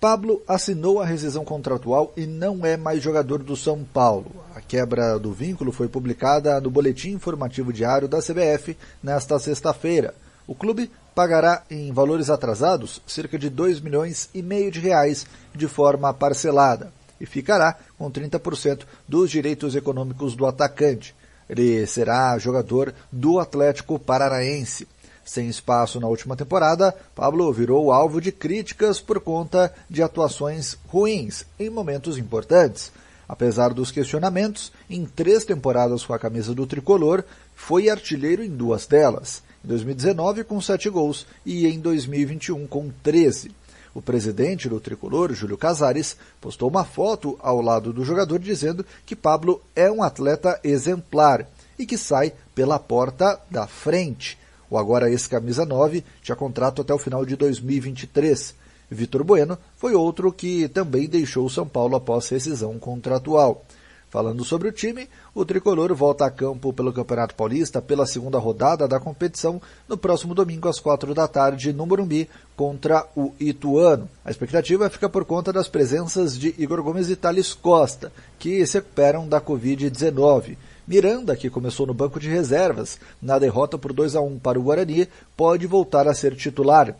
Pablo 0.00 0.42
assinou 0.48 1.02
a 1.02 1.04
rescisão 1.04 1.44
contratual 1.44 2.14
e 2.16 2.24
não 2.24 2.64
é 2.64 2.78
mais 2.78 3.02
jogador 3.02 3.42
do 3.42 3.54
São 3.54 3.84
Paulo. 3.84 4.32
A 4.54 4.62
quebra 4.62 5.18
do 5.18 5.34
vínculo 5.34 5.70
foi 5.70 5.86
publicada 5.86 6.58
no 6.62 6.70
Boletim 6.70 7.10
Informativo 7.10 7.74
Diário 7.74 8.08
da 8.08 8.22
CBF 8.22 8.74
nesta 9.02 9.38
sexta-feira. 9.38 10.14
O 10.46 10.54
clube 10.54 10.90
pagará 11.16 11.62
em 11.70 11.90
valores 11.94 12.28
atrasados 12.28 13.00
cerca 13.06 13.38
de 13.38 13.48
2 13.48 13.80
milhões 13.80 14.28
e 14.34 14.42
meio 14.42 14.70
de 14.70 14.80
reais 14.80 15.24
de 15.54 15.66
forma 15.66 16.12
parcelada 16.12 16.92
e 17.18 17.24
ficará 17.24 17.78
com 17.96 18.10
30% 18.10 18.82
dos 19.08 19.30
direitos 19.30 19.74
econômicos 19.74 20.36
do 20.36 20.44
atacante. 20.44 21.16
Ele 21.48 21.86
será 21.86 22.36
jogador 22.36 22.92
do 23.10 23.40
Atlético 23.40 23.98
Paranaense. 23.98 24.86
Sem 25.24 25.48
espaço 25.48 25.98
na 25.98 26.06
última 26.06 26.36
temporada, 26.36 26.94
Pablo 27.14 27.50
virou 27.50 27.90
alvo 27.90 28.20
de 28.20 28.30
críticas 28.30 29.00
por 29.00 29.18
conta 29.18 29.72
de 29.88 30.02
atuações 30.02 30.76
ruins 30.86 31.46
em 31.58 31.70
momentos 31.70 32.18
importantes. 32.18 32.92
Apesar 33.26 33.72
dos 33.72 33.90
questionamentos, 33.90 34.70
em 34.88 35.06
três 35.06 35.46
temporadas 35.46 36.04
com 36.04 36.12
a 36.12 36.18
camisa 36.18 36.54
do 36.54 36.66
tricolor, 36.66 37.24
foi 37.54 37.88
artilheiro 37.88 38.44
em 38.44 38.50
duas 38.50 38.86
delas 38.86 39.45
em 39.66 39.68
2019 39.68 40.44
com 40.44 40.60
7 40.60 40.88
gols 40.88 41.26
e 41.44 41.66
em 41.66 41.80
2021 41.80 42.68
com 42.68 42.88
13. 43.02 43.50
O 43.92 44.00
presidente 44.00 44.68
do 44.68 44.78
tricolor, 44.78 45.32
Júlio 45.32 45.58
Casares, 45.58 46.16
postou 46.40 46.70
uma 46.70 46.84
foto 46.84 47.36
ao 47.40 47.60
lado 47.60 47.92
do 47.92 48.04
jogador 48.04 48.38
dizendo 48.38 48.86
que 49.04 49.16
Pablo 49.16 49.60
é 49.74 49.90
um 49.90 50.04
atleta 50.04 50.60
exemplar 50.62 51.48
e 51.76 51.84
que 51.84 51.98
sai 51.98 52.32
pela 52.54 52.78
porta 52.78 53.40
da 53.50 53.66
frente. 53.66 54.38
O 54.70 54.78
agora 54.78 55.10
ex-camisa 55.10 55.64
9 55.64 56.04
tinha 56.22 56.36
contrato 56.36 56.82
até 56.82 56.94
o 56.94 56.98
final 56.98 57.26
de 57.26 57.34
2023. 57.34 58.54
Vitor 58.88 59.24
Bueno 59.24 59.58
foi 59.76 59.94
outro 59.94 60.32
que 60.32 60.68
também 60.68 61.08
deixou 61.08 61.48
São 61.48 61.66
Paulo 61.66 61.96
após 61.96 62.28
rescisão 62.28 62.78
contratual. 62.78 63.64
Falando 64.08 64.44
sobre 64.44 64.68
o 64.68 64.72
time, 64.72 65.08
o 65.34 65.44
tricolor 65.44 65.92
volta 65.92 66.24
a 66.24 66.30
campo 66.30 66.72
pelo 66.72 66.92
Campeonato 66.92 67.34
Paulista 67.34 67.82
pela 67.82 68.06
segunda 68.06 68.38
rodada 68.38 68.86
da 68.86 69.00
competição 69.00 69.60
no 69.88 69.96
próximo 69.96 70.32
domingo 70.32 70.68
às 70.68 70.78
quatro 70.78 71.12
da 71.12 71.26
tarde 71.26 71.72
no 71.72 71.84
Morumbi 71.84 72.28
contra 72.56 73.04
o 73.16 73.34
Ituano. 73.38 74.08
A 74.24 74.30
expectativa 74.30 74.88
fica 74.88 75.08
por 75.08 75.24
conta 75.24 75.52
das 75.52 75.68
presenças 75.68 76.38
de 76.38 76.54
Igor 76.56 76.82
Gomes 76.82 77.10
e 77.10 77.16
Thales 77.16 77.52
Costa, 77.52 78.12
que 78.38 78.64
se 78.64 78.78
recuperam 78.78 79.28
da 79.28 79.40
Covid-19. 79.40 80.56
Miranda, 80.86 81.34
que 81.34 81.50
começou 81.50 81.84
no 81.84 81.92
banco 81.92 82.20
de 82.20 82.28
reservas 82.28 83.00
na 83.20 83.40
derrota 83.40 83.76
por 83.76 83.92
2 83.92 84.14
a 84.14 84.20
1 84.20 84.38
para 84.38 84.58
o 84.58 84.62
Guarani, 84.62 85.08
pode 85.36 85.66
voltar 85.66 86.06
a 86.06 86.14
ser 86.14 86.36
titular. 86.36 86.94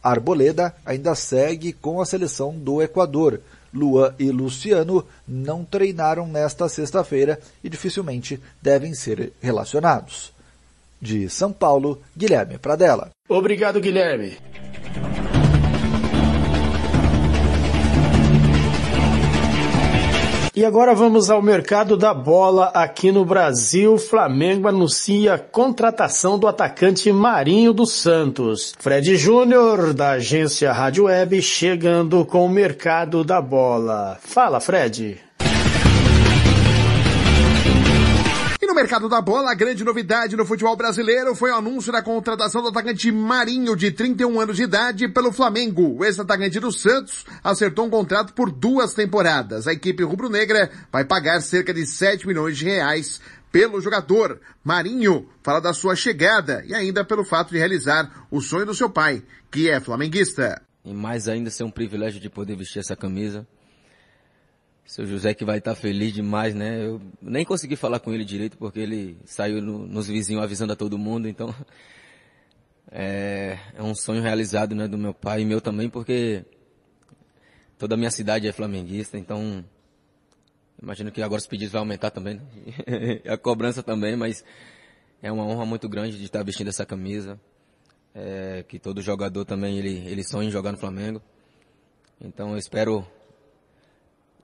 Arboleda 0.00 0.74
ainda 0.86 1.14
segue 1.14 1.72
com 1.72 2.00
a 2.00 2.06
seleção 2.06 2.56
do 2.56 2.80
Equador. 2.80 3.40
Lua 3.72 4.14
e 4.18 4.30
Luciano 4.30 5.04
não 5.26 5.64
treinaram 5.64 6.26
nesta 6.26 6.68
sexta-feira 6.68 7.38
e 7.62 7.68
dificilmente 7.68 8.40
devem 8.60 8.94
ser 8.94 9.32
relacionados. 9.40 10.32
De 11.00 11.28
São 11.28 11.52
Paulo, 11.52 12.00
Guilherme 12.16 12.58
Pradella. 12.58 13.10
Obrigado, 13.28 13.80
Guilherme. 13.80 14.38
E 20.54 20.66
agora 20.66 20.94
vamos 20.94 21.30
ao 21.30 21.40
mercado 21.40 21.96
da 21.96 22.12
bola 22.12 22.66
aqui 22.74 23.10
no 23.10 23.24
Brasil. 23.24 23.96
Flamengo 23.96 24.68
anuncia 24.68 25.38
contratação 25.38 26.38
do 26.38 26.46
atacante 26.46 27.10
Marinho 27.10 27.72
dos 27.72 27.92
Santos. 27.92 28.74
Fred 28.78 29.16
Júnior, 29.16 29.94
da 29.94 30.10
agência 30.10 30.70
Rádio 30.70 31.04
Web, 31.04 31.40
chegando 31.40 32.22
com 32.26 32.44
o 32.44 32.50
mercado 32.50 33.24
da 33.24 33.40
bola. 33.40 34.18
Fala, 34.20 34.60
Fred. 34.60 35.18
No 38.72 38.76
mercado 38.76 39.06
da 39.06 39.20
bola, 39.20 39.50
a 39.50 39.54
grande 39.54 39.84
novidade 39.84 40.34
no 40.34 40.46
futebol 40.46 40.74
brasileiro 40.74 41.34
foi 41.34 41.50
o 41.50 41.54
anúncio 41.54 41.92
da 41.92 42.00
contratação 42.00 42.62
do 42.62 42.68
atacante 42.68 43.12
Marinho, 43.12 43.76
de 43.76 43.90
31 43.90 44.40
anos 44.40 44.56
de 44.56 44.62
idade, 44.62 45.08
pelo 45.08 45.30
Flamengo. 45.30 45.98
O 45.98 46.02
ex-atacante 46.02 46.58
do 46.58 46.72
Santos 46.72 47.26
acertou 47.44 47.84
um 47.84 47.90
contrato 47.90 48.32
por 48.32 48.50
duas 48.50 48.94
temporadas. 48.94 49.66
A 49.66 49.74
equipe 49.74 50.02
rubro-negra 50.02 50.70
vai 50.90 51.04
pagar 51.04 51.42
cerca 51.42 51.74
de 51.74 51.86
7 51.86 52.26
milhões 52.26 52.56
de 52.56 52.64
reais 52.64 53.20
pelo 53.52 53.78
jogador. 53.78 54.40
Marinho 54.64 55.28
fala 55.42 55.60
da 55.60 55.74
sua 55.74 55.94
chegada 55.94 56.64
e 56.66 56.74
ainda 56.74 57.04
pelo 57.04 57.26
fato 57.26 57.50
de 57.50 57.58
realizar 57.58 58.26
o 58.30 58.40
sonho 58.40 58.64
do 58.64 58.74
seu 58.74 58.88
pai, 58.88 59.22
que 59.50 59.68
é 59.68 59.80
flamenguista. 59.80 60.62
E 60.82 60.94
mais 60.94 61.28
ainda 61.28 61.50
ser 61.50 61.64
um 61.64 61.70
privilégio 61.70 62.18
de 62.18 62.30
poder 62.30 62.56
vestir 62.56 62.78
essa 62.78 62.96
camisa. 62.96 63.46
Seu 64.84 65.06
José 65.06 65.32
que 65.32 65.44
vai 65.44 65.58
estar 65.58 65.74
feliz 65.74 66.12
demais, 66.12 66.54
né? 66.54 66.84
Eu 66.84 67.00
nem 67.20 67.44
consegui 67.44 67.76
falar 67.76 68.00
com 68.00 68.12
ele 68.12 68.24
direito 68.24 68.58
porque 68.58 68.80
ele 68.80 69.16
saiu 69.24 69.62
no, 69.62 69.86
nos 69.86 70.08
vizinhos 70.08 70.42
avisando 70.42 70.72
a 70.72 70.76
todo 70.76 70.98
mundo, 70.98 71.28
então 71.28 71.54
é, 72.90 73.58
é, 73.74 73.82
um 73.82 73.94
sonho 73.94 74.20
realizado, 74.20 74.74
né, 74.74 74.88
do 74.88 74.98
meu 74.98 75.14
pai 75.14 75.42
e 75.42 75.44
meu 75.44 75.60
também, 75.60 75.88
porque 75.88 76.44
toda 77.78 77.94
a 77.94 77.96
minha 77.96 78.10
cidade 78.10 78.46
é 78.46 78.52
flamenguista, 78.52 79.16
então 79.16 79.64
imagino 80.82 81.12
que 81.12 81.22
agora 81.22 81.40
os 81.40 81.46
pedidos 81.46 81.72
vão 81.72 81.82
aumentar 81.82 82.10
também, 82.10 82.34
né? 82.34 82.42
a 83.32 83.38
cobrança 83.38 83.82
também, 83.82 84.16
mas 84.16 84.44
é 85.22 85.30
uma 85.30 85.44
honra 85.44 85.64
muito 85.64 85.88
grande 85.88 86.18
de 86.18 86.24
estar 86.24 86.42
vestindo 86.42 86.68
essa 86.68 86.84
camisa, 86.84 87.40
é, 88.14 88.64
que 88.68 88.80
todo 88.80 89.00
jogador 89.00 89.44
também 89.44 89.78
ele 89.78 90.06
ele 90.08 90.24
sonha 90.24 90.48
em 90.48 90.50
jogar 90.50 90.72
no 90.72 90.78
Flamengo, 90.78 91.22
então 92.20 92.50
eu 92.50 92.58
espero 92.58 93.06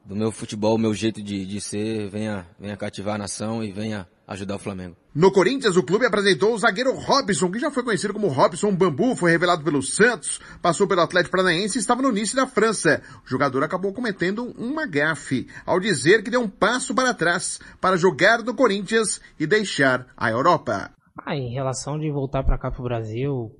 do 0.09 0.17
meu 0.17 0.33
futebol, 0.33 0.79
meu 0.79 0.95
jeito 0.95 1.23
de, 1.23 1.45
de 1.45 1.61
ser, 1.61 2.09
venha, 2.09 2.47
venha 2.59 2.79
cativar 2.79 3.17
a 3.17 3.19
nação 3.19 3.63
e 3.63 3.71
venha 3.71 4.09
ajudar 4.27 4.57
o 4.57 4.59
Flamengo. 4.59 4.97
No 5.15 5.31
Corinthians, 5.31 5.77
o 5.77 5.83
clube 5.83 6.07
apresentou 6.07 6.55
o 6.55 6.59
zagueiro 6.59 6.95
Robson, 6.95 7.51
que 7.51 7.59
já 7.59 7.71
foi 7.71 7.83
conhecido 7.83 8.15
como 8.15 8.29
Robson 8.29 8.75
Bambu, 8.75 9.15
foi 9.15 9.31
revelado 9.31 9.63
pelo 9.63 9.83
Santos, 9.83 10.41
passou 10.63 10.89
pelo 10.89 11.03
Atlético 11.03 11.33
Paranaense 11.33 11.77
e 11.77 11.81
estava 11.81 12.01
no 12.01 12.09
início 12.09 12.35
da 12.35 12.47
França. 12.47 13.03
O 13.23 13.29
jogador 13.29 13.63
acabou 13.63 13.93
cometendo 13.93 14.47
uma 14.57 14.87
gafe 14.87 15.47
ao 15.67 15.79
dizer 15.79 16.23
que 16.23 16.31
deu 16.31 16.41
um 16.41 16.49
passo 16.49 16.95
para 16.95 17.13
trás 17.13 17.61
para 17.79 17.99
jogar 17.99 18.43
no 18.43 18.55
Corinthians 18.55 19.21
e 19.39 19.47
deixar 19.47 20.07
a 20.17 20.31
Europa. 20.31 20.91
Ah, 21.23 21.37
em 21.37 21.53
relação 21.53 21.99
de 21.99 22.11
voltar 22.11 22.45
para 22.45 22.57
cá 22.57 22.71
para 22.71 22.81
o 22.81 22.85
Brasil, 22.85 23.51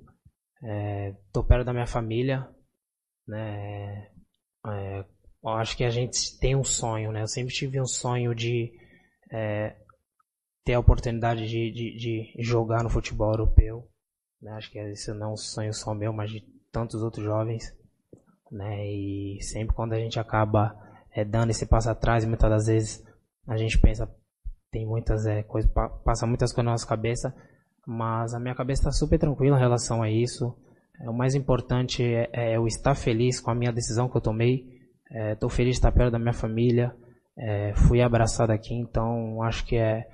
é, 0.63 1.13
tô 1.31 1.43
perto 1.43 1.65
da 1.65 1.73
minha 1.73 1.85
família, 1.85 2.47
né? 3.27 4.07
É, 4.65 5.05
eu 5.43 5.51
acho 5.51 5.75
que 5.75 5.83
a 5.83 5.89
gente 5.89 6.37
tem 6.39 6.55
um 6.55 6.63
sonho, 6.63 7.11
né? 7.11 7.21
Eu 7.21 7.27
sempre 7.27 7.53
tive 7.53 7.79
um 7.79 7.85
sonho 7.85 8.33
de 8.35 8.71
é, 9.31 9.75
ter 10.63 10.73
a 10.73 10.79
oportunidade 10.79 11.47
de, 11.47 11.71
de, 11.71 11.97
de, 11.97 12.43
jogar 12.43 12.83
no 12.83 12.89
futebol 12.89 13.31
europeu. 13.31 13.87
Né? 14.41 14.51
Acho 14.51 14.71
que 14.71 14.77
esse 14.79 15.13
não 15.13 15.29
é 15.29 15.33
um 15.33 15.37
sonho 15.37 15.73
só 15.73 15.93
meu, 15.93 16.13
mas 16.13 16.29
de 16.29 16.41
tantos 16.71 17.01
outros 17.01 17.23
jovens. 17.23 17.75
Né? 18.51 18.85
E 18.85 19.41
sempre 19.41 19.75
quando 19.75 19.93
a 19.93 19.99
gente 19.99 20.19
acaba 20.19 20.75
é, 21.11 21.23
dando 21.23 21.51
esse 21.51 21.65
passo 21.65 21.89
atrás, 21.89 22.25
muitas 22.25 22.49
das 22.49 22.67
vezes 22.67 23.03
a 23.47 23.57
gente 23.57 23.79
pensa, 23.79 24.07
tem 24.71 24.85
muitas 24.85 25.25
é, 25.25 25.43
coisas, 25.43 25.71
passa 26.03 26.27
muitas 26.27 26.51
coisas 26.51 26.65
na 26.65 26.71
nossa 26.71 26.87
cabeça, 26.87 27.33
mas 27.85 28.33
a 28.33 28.39
minha 28.39 28.55
cabeça 28.55 28.81
está 28.81 28.91
super 28.91 29.17
tranquila 29.17 29.57
em 29.57 29.59
relação 29.59 30.03
a 30.03 30.09
isso. 30.09 30.55
É, 31.01 31.09
o 31.09 31.13
mais 31.13 31.33
importante 31.33 32.03
é, 32.03 32.29
é, 32.33 32.57
eu 32.57 32.67
estar 32.67 32.93
feliz 32.93 33.39
com 33.39 33.49
a 33.49 33.55
minha 33.55 33.71
decisão 33.71 34.07
que 34.07 34.17
eu 34.17 34.21
tomei. 34.21 34.78
Estou 35.09 35.49
é, 35.49 35.53
feliz 35.53 35.71
de 35.71 35.77
estar 35.79 35.91
perto 35.91 36.11
da 36.11 36.19
minha 36.19 36.33
família. 36.33 36.93
É, 37.37 37.73
fui 37.87 38.01
abraçado 38.01 38.51
aqui, 38.51 38.73
então 38.73 39.41
acho 39.43 39.65
que 39.65 39.77
é, 39.77 40.05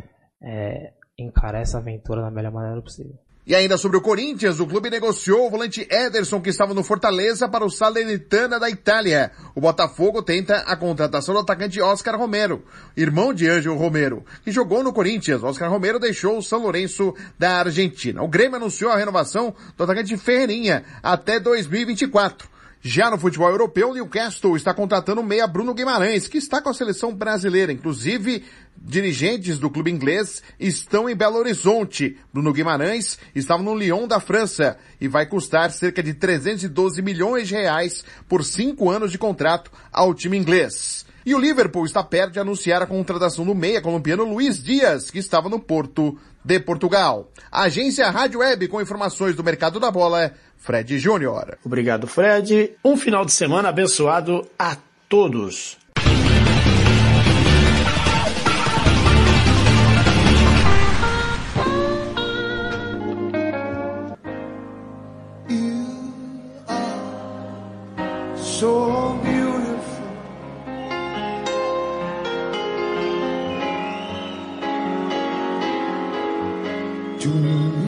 é 0.41 0.93
encarar 1.17 1.61
essa 1.61 1.79
aventura 1.79 2.21
da 2.21 2.31
melhor 2.31 2.51
maneira 2.51 2.81
possível. 2.81 3.17
E 3.47 3.53
ainda 3.53 3.77
sobre 3.77 3.95
o 3.95 4.01
Corinthians, 4.01 4.59
o 4.59 4.65
clube 4.65 4.89
negociou 4.89 5.45
o 5.45 5.51
volante 5.51 5.87
Ederson, 5.87 6.41
que 6.41 6.49
estava 6.49 6.73
no 6.73 6.83
Fortaleza, 6.83 7.47
para 7.47 7.63
o 7.63 7.69
Salernitana 7.69 8.59
da 8.59 8.71
Itália. 8.71 9.31
O 9.53 9.61
Botafogo 9.61 10.23
tenta 10.23 10.55
a 10.61 10.75
contratação 10.75 11.35
do 11.35 11.41
atacante 11.41 11.79
Oscar 11.79 12.17
Romero, 12.17 12.65
irmão 12.97 13.35
de 13.35 13.47
Ângelo 13.47 13.77
Romero, 13.77 14.25
que 14.43 14.51
jogou 14.51 14.83
no 14.83 14.91
Corinthians. 14.91 15.43
Oscar 15.43 15.69
Romero 15.69 15.99
deixou 15.99 16.39
o 16.39 16.41
São 16.41 16.63
Lourenço 16.63 17.13
da 17.37 17.59
Argentina. 17.59 18.23
O 18.23 18.27
Grêmio 18.27 18.55
anunciou 18.55 18.91
a 18.91 18.97
renovação 18.97 19.53
do 19.77 19.83
atacante 19.83 20.17
Ferreirinha 20.17 20.83
até 21.03 21.39
2024. 21.39 22.54
Já 22.87 23.09
no 23.09 23.17
futebol 23.17 23.49
europeu, 23.49 23.89
o 23.89 23.93
Newcastle 23.95 24.55
está 24.55 24.71
contratando 24.71 25.19
o 25.19 25.23
meia 25.23 25.47
Bruno 25.47 25.73
Guimarães, 25.73 26.27
que 26.27 26.37
está 26.37 26.61
com 26.61 26.69
a 26.69 26.73
seleção 26.73 27.11
brasileira. 27.11 27.71
Inclusive, 27.71 28.43
dirigentes 28.77 29.57
do 29.57 29.71
clube 29.71 29.89
inglês 29.89 30.43
estão 30.59 31.09
em 31.09 31.15
Belo 31.15 31.37
Horizonte. 31.37 32.15
Bruno 32.31 32.53
Guimarães 32.53 33.17
estava 33.33 33.63
no 33.63 33.73
Lyon 33.73 34.07
da 34.07 34.19
França 34.19 34.77
e 35.01 35.07
vai 35.07 35.25
custar 35.25 35.71
cerca 35.71 36.03
de 36.03 36.13
312 36.13 37.01
milhões 37.01 37.47
de 37.47 37.55
reais 37.55 38.05
por 38.29 38.43
cinco 38.43 38.91
anos 38.91 39.11
de 39.11 39.17
contrato 39.17 39.71
ao 39.91 40.13
time 40.13 40.37
inglês. 40.37 41.07
E 41.25 41.33
o 41.33 41.39
Liverpool 41.39 41.87
está 41.87 42.03
perto 42.03 42.33
de 42.33 42.39
anunciar 42.39 42.83
a 42.83 42.85
contratação 42.85 43.43
do 43.43 43.55
meia 43.55 43.81
colombiano 43.81 44.23
Luiz 44.23 44.61
Dias, 44.61 45.09
que 45.09 45.17
estava 45.17 45.49
no 45.49 45.59
Porto 45.59 46.15
de 46.43 46.59
Portugal. 46.59 47.31
Agência 47.51 48.11
Rádio 48.11 48.41
Web 48.41 48.67
com 48.67 48.79
informações 48.79 49.35
do 49.35 49.43
mercado 49.43 49.79
da 49.79 49.89
bola, 49.89 50.31
Fred 50.57 50.97
Júnior. 50.97 51.57
Obrigado, 51.63 52.07
Fred. 52.07 52.73
Um 52.83 52.97
final 52.97 53.25
de 53.25 53.31
semana 53.31 53.69
abençoado 53.69 54.47
a 54.57 54.77
todos. 55.07 55.77
so 68.59 69.19
beautiful. 69.21 70.07
To 77.19 77.29
me. 77.29 77.84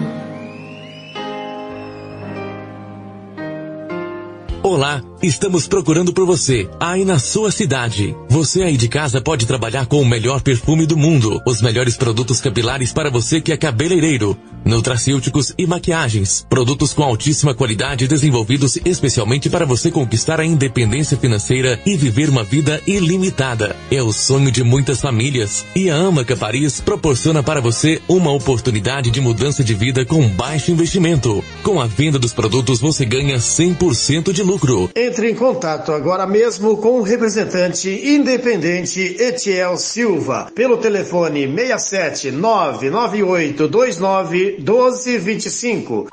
Olá, 4.70 5.02
estamos 5.24 5.66
procurando 5.66 6.12
por 6.12 6.26
você, 6.26 6.70
aí 6.78 7.06
na 7.06 7.20
sua 7.20 7.52
cidade. 7.52 8.14
Você 8.28 8.64
aí 8.64 8.76
de 8.76 8.90
casa 8.90 9.22
pode 9.22 9.46
trabalhar 9.46 9.86
com 9.86 10.02
o 10.02 10.06
melhor 10.06 10.42
perfume 10.42 10.86
do 10.86 10.98
mundo, 10.98 11.42
os 11.48 11.62
melhores 11.62 11.96
produtos 11.96 12.42
capilares 12.42 12.92
para 12.92 13.10
você 13.10 13.40
que 13.40 13.54
é 13.54 13.58
cabeleireiro, 13.58 14.38
nutracêuticos 14.66 15.54
e 15.58 15.66
maquiagens, 15.66 16.46
produtos 16.50 16.92
com 16.92 17.02
altíssima 17.02 17.54
qualidade 17.54 18.10
desenvolvidos 18.10 18.78
especialmente 18.84 19.50
para 19.50 19.66
você 19.66 19.90
conquistar 19.90 20.42
a 20.42 20.46
independência 20.46 21.16
financeira 21.16 21.80
e 21.86 21.96
viver 21.96 22.30
uma 22.30 22.44
vida 22.44 22.82
ilimitada. 22.86 23.74
É 23.90 24.04
o 24.04 24.12
sonho 24.12 24.52
de 24.52 24.66
muitas 24.66 25.00
famílias 25.00 25.66
e 25.74 25.90
a 25.90 25.96
Amaca 25.96 26.36
Paris 26.36 26.82
proporciona 26.82 27.42
para 27.42 27.62
você 27.62 28.02
uma 28.06 28.34
oportunidade 28.34 29.10
de 29.12 29.22
mudança 29.22 29.64
de 29.64 29.74
vida 29.74 30.04
com 30.04 30.28
baixo 30.28 30.72
investimento. 30.72 31.42
Com 31.64 31.80
a 31.80 31.88
venda 31.88 32.20
dos 32.20 32.34
produtos 32.34 32.82
você 32.82 33.06
ganha 33.06 33.38
100% 33.38 34.34
de 34.34 34.44
lucro 34.44 34.57
lucro. 34.58 34.90
Entre 34.96 35.30
em 35.30 35.36
contato 35.36 35.92
agora 35.92 36.26
mesmo 36.26 36.78
com 36.78 37.00
o 37.00 37.04
representante 37.04 37.90
independente 37.90 39.16
Etiel 39.20 39.78
Silva 39.78 40.52
pelo 40.54 40.78
telefone 40.78 41.48
67 41.48 42.32
998 42.32 43.70
29 43.70 44.56
1225. 44.58 46.08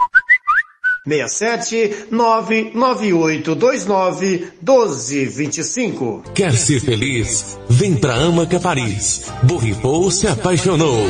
67 1.06 2.06
998 2.10 3.54
29 3.54 4.52
1225. 4.62 6.22
Quer 6.34 6.52
ser 6.54 6.80
feliz? 6.80 7.58
Vem 7.68 7.94
pra 7.94 8.14
Amaca 8.14 8.60
Paris. 8.60 9.26
Borripou 9.42 10.10
se 10.10 10.26
apaixonou. 10.26 11.06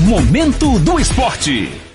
Momento 0.00 0.78
do 0.80 0.98
Esporte. 0.98 1.91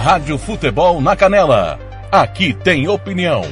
Rádio 0.00 0.38
Futebol 0.38 0.98
na 1.02 1.14
Canela. 1.14 1.78
Aqui 2.10 2.54
tem 2.54 2.88
opinião. 2.88 3.42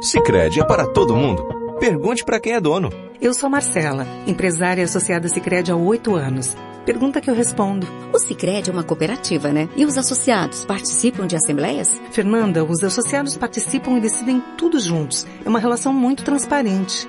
Sicredi 0.00 0.60
é 0.60 0.64
para 0.64 0.86
todo 0.86 1.16
mundo. 1.16 1.44
Pergunte 1.80 2.24
para 2.24 2.38
quem 2.38 2.52
é 2.52 2.60
dono. 2.60 2.90
Eu 3.20 3.34
sou 3.34 3.50
Marcela, 3.50 4.06
empresária 4.24 4.84
associada 4.84 5.26
Sicredi 5.26 5.72
há 5.72 5.76
oito 5.76 6.14
anos. 6.14 6.56
Pergunta 6.86 7.20
que 7.20 7.28
eu 7.28 7.34
respondo. 7.34 7.88
O 8.12 8.18
Sicredi 8.20 8.70
é 8.70 8.72
uma 8.72 8.84
cooperativa, 8.84 9.50
né? 9.50 9.68
E 9.74 9.84
os 9.84 9.98
associados 9.98 10.64
participam 10.64 11.26
de 11.26 11.34
assembleias? 11.34 12.00
Fernanda, 12.12 12.64
os 12.64 12.84
associados 12.84 13.36
participam 13.36 13.96
e 13.96 14.00
decidem 14.00 14.40
tudo 14.56 14.78
juntos. 14.78 15.26
É 15.44 15.48
uma 15.48 15.58
relação 15.58 15.92
muito 15.92 16.22
transparente. 16.22 17.08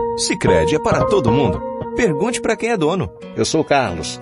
Sicredi 0.21 0.75
é 0.75 0.79
para 0.79 1.03
todo 1.05 1.31
mundo. 1.31 1.59
Pergunte 1.95 2.39
para 2.39 2.55
quem 2.55 2.69
é 2.69 2.77
dono. 2.77 3.11
Eu 3.35 3.43
sou 3.43 3.61
o 3.61 3.65
Carlos 3.65 4.21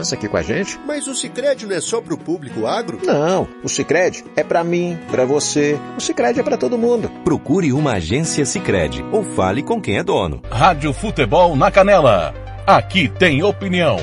aqui 0.13 0.27
com 0.27 0.37
a 0.37 0.41
gente. 0.41 0.79
Mas 0.85 1.07
o 1.07 1.15
Sicredi 1.15 1.65
não 1.65 1.75
é 1.75 1.81
só 1.81 2.01
para 2.01 2.13
o 2.13 2.17
público 2.17 2.65
agro? 2.65 2.99
Não, 3.05 3.47
o 3.63 3.69
Sicredi 3.69 4.23
é 4.35 4.43
para 4.43 4.63
mim, 4.63 4.97
para 5.09 5.25
você. 5.25 5.79
O 5.97 6.01
Sicredi 6.01 6.39
é 6.39 6.43
para 6.43 6.57
todo 6.57 6.77
mundo. 6.77 7.09
Procure 7.23 7.71
uma 7.71 7.93
agência 7.93 8.45
Sicredi 8.45 9.03
ou 9.11 9.23
fale 9.23 9.61
com 9.61 9.81
quem 9.81 9.97
é 9.97 10.03
dono. 10.03 10.41
Rádio 10.49 10.93
Futebol 10.93 11.55
na 11.55 11.69
Canela. 11.69 12.33
Aqui 12.65 13.07
tem 13.07 13.43
opinião. 13.43 13.97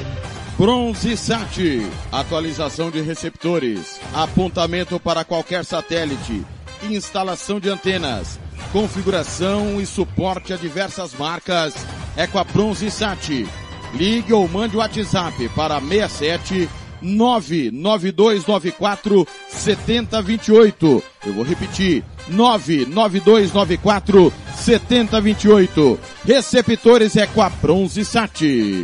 Bronze 0.59 1.17
Sat, 1.17 1.89
atualização 2.11 2.91
de 2.91 3.01
receptores, 3.01 4.01
apontamento 4.13 4.99
para 4.99 5.25
qualquer 5.25 5.65
satélite, 5.65 6.45
instalação 6.83 7.61
de 7.61 7.69
antenas, 7.69 8.41
configuração 8.73 9.81
e 9.81 9.87
suporte 9.87 10.53
a 10.53 10.57
diversas 10.57 11.15
marcas 11.15 11.75
é 12.17 12.27
com 12.27 12.41
a 12.41 12.45
Bronze 12.45 12.91
Sat. 12.91 13.47
Ligue 13.95 14.33
ou 14.33 14.49
mande 14.49 14.77
o 14.77 14.81
WhatsApp 14.81 15.49
para 15.51 15.81
67 15.81 16.69
99294 17.01 19.27
7028. 19.49 21.03
Eu 21.27 21.33
vou 21.33 21.45
repetir. 21.45 22.05
99294 22.29 24.33
7028. 24.57 25.99
Receptores 26.25 27.17
é 27.17 27.27
com 27.27 27.43
a 27.43 27.49
Bronze 27.49 28.05
Sat. 28.05 28.43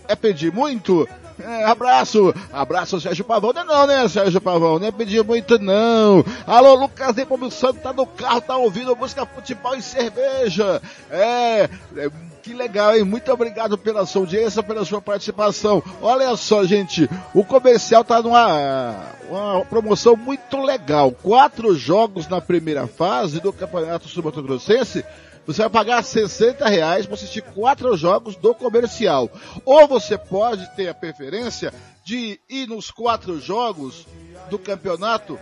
é 0.09 0.15
pedir 0.15 0.53
muito? 0.53 1.09
É, 1.43 1.65
abraço, 1.65 2.35
abraço 2.53 3.01
Sérgio 3.01 3.25
Pavão, 3.25 3.53
não 3.53 3.63
é 3.63 3.65
não, 3.65 3.87
né, 3.87 4.09
Sérgio 4.09 4.41
Pavão, 4.43 4.79
não 4.79 4.87
é 4.87 4.93
pedir 4.93 5.25
muito 5.25 5.59
não. 5.59 6.23
Alô, 6.47 6.75
Lucas 6.75 7.15
de 7.15 7.27
Santo, 7.51 7.81
tá 7.81 7.93
no 7.95 8.07
carro, 8.07 8.43
tá 8.43 8.57
ouvindo 8.57 8.95
música 8.95 9.25
futebol 9.25 9.75
e 9.75 9.81
cerveja. 9.81 10.83
É, 11.11 11.69
é 11.97 12.11
que 12.41 12.55
legal, 12.55 12.97
hein? 12.97 13.05
Muito 13.05 13.31
obrigado 13.33 13.77
pela 13.77 14.07
sua 14.07 14.23
audiência, 14.23 14.63
pela 14.63 14.85
sua 14.85 15.01
participação. 15.01 15.83
Olha 16.01 16.35
só, 16.37 16.65
gente, 16.65 17.09
o 17.35 17.45
comercial 17.45 18.03
tá 18.03 18.23
numa 18.23 19.15
uma 19.29 19.65
promoção 19.65 20.17
muito 20.17 20.61
legal. 20.61 21.13
Quatro 21.13 21.75
jogos 21.75 22.27
na 22.27 22.41
primeira 22.41 22.87
fase 22.87 23.41
do 23.41 23.53
Campeonato 23.53 24.09
Sul-Mato 24.09 24.43
Grossense. 24.43 25.05
Você 25.47 25.63
vai 25.63 25.71
pagar 25.71 26.03
60 26.03 26.69
reais 26.69 27.07
para 27.07 27.15
assistir 27.15 27.43
quatro 27.43 27.97
jogos 27.97 28.37
do 28.37 28.55
comercial. 28.55 29.31
Ou 29.65 29.87
você 29.87 30.19
pode 30.19 30.67
ter 30.77 30.89
a 30.89 30.95
preferência 30.95 31.73
de 32.05 32.41
ir 32.49 32.67
nos 32.67 32.91
quatro 32.91 33.41
jogos 33.41 34.07
do 34.49 34.59
campeonato 34.59 35.39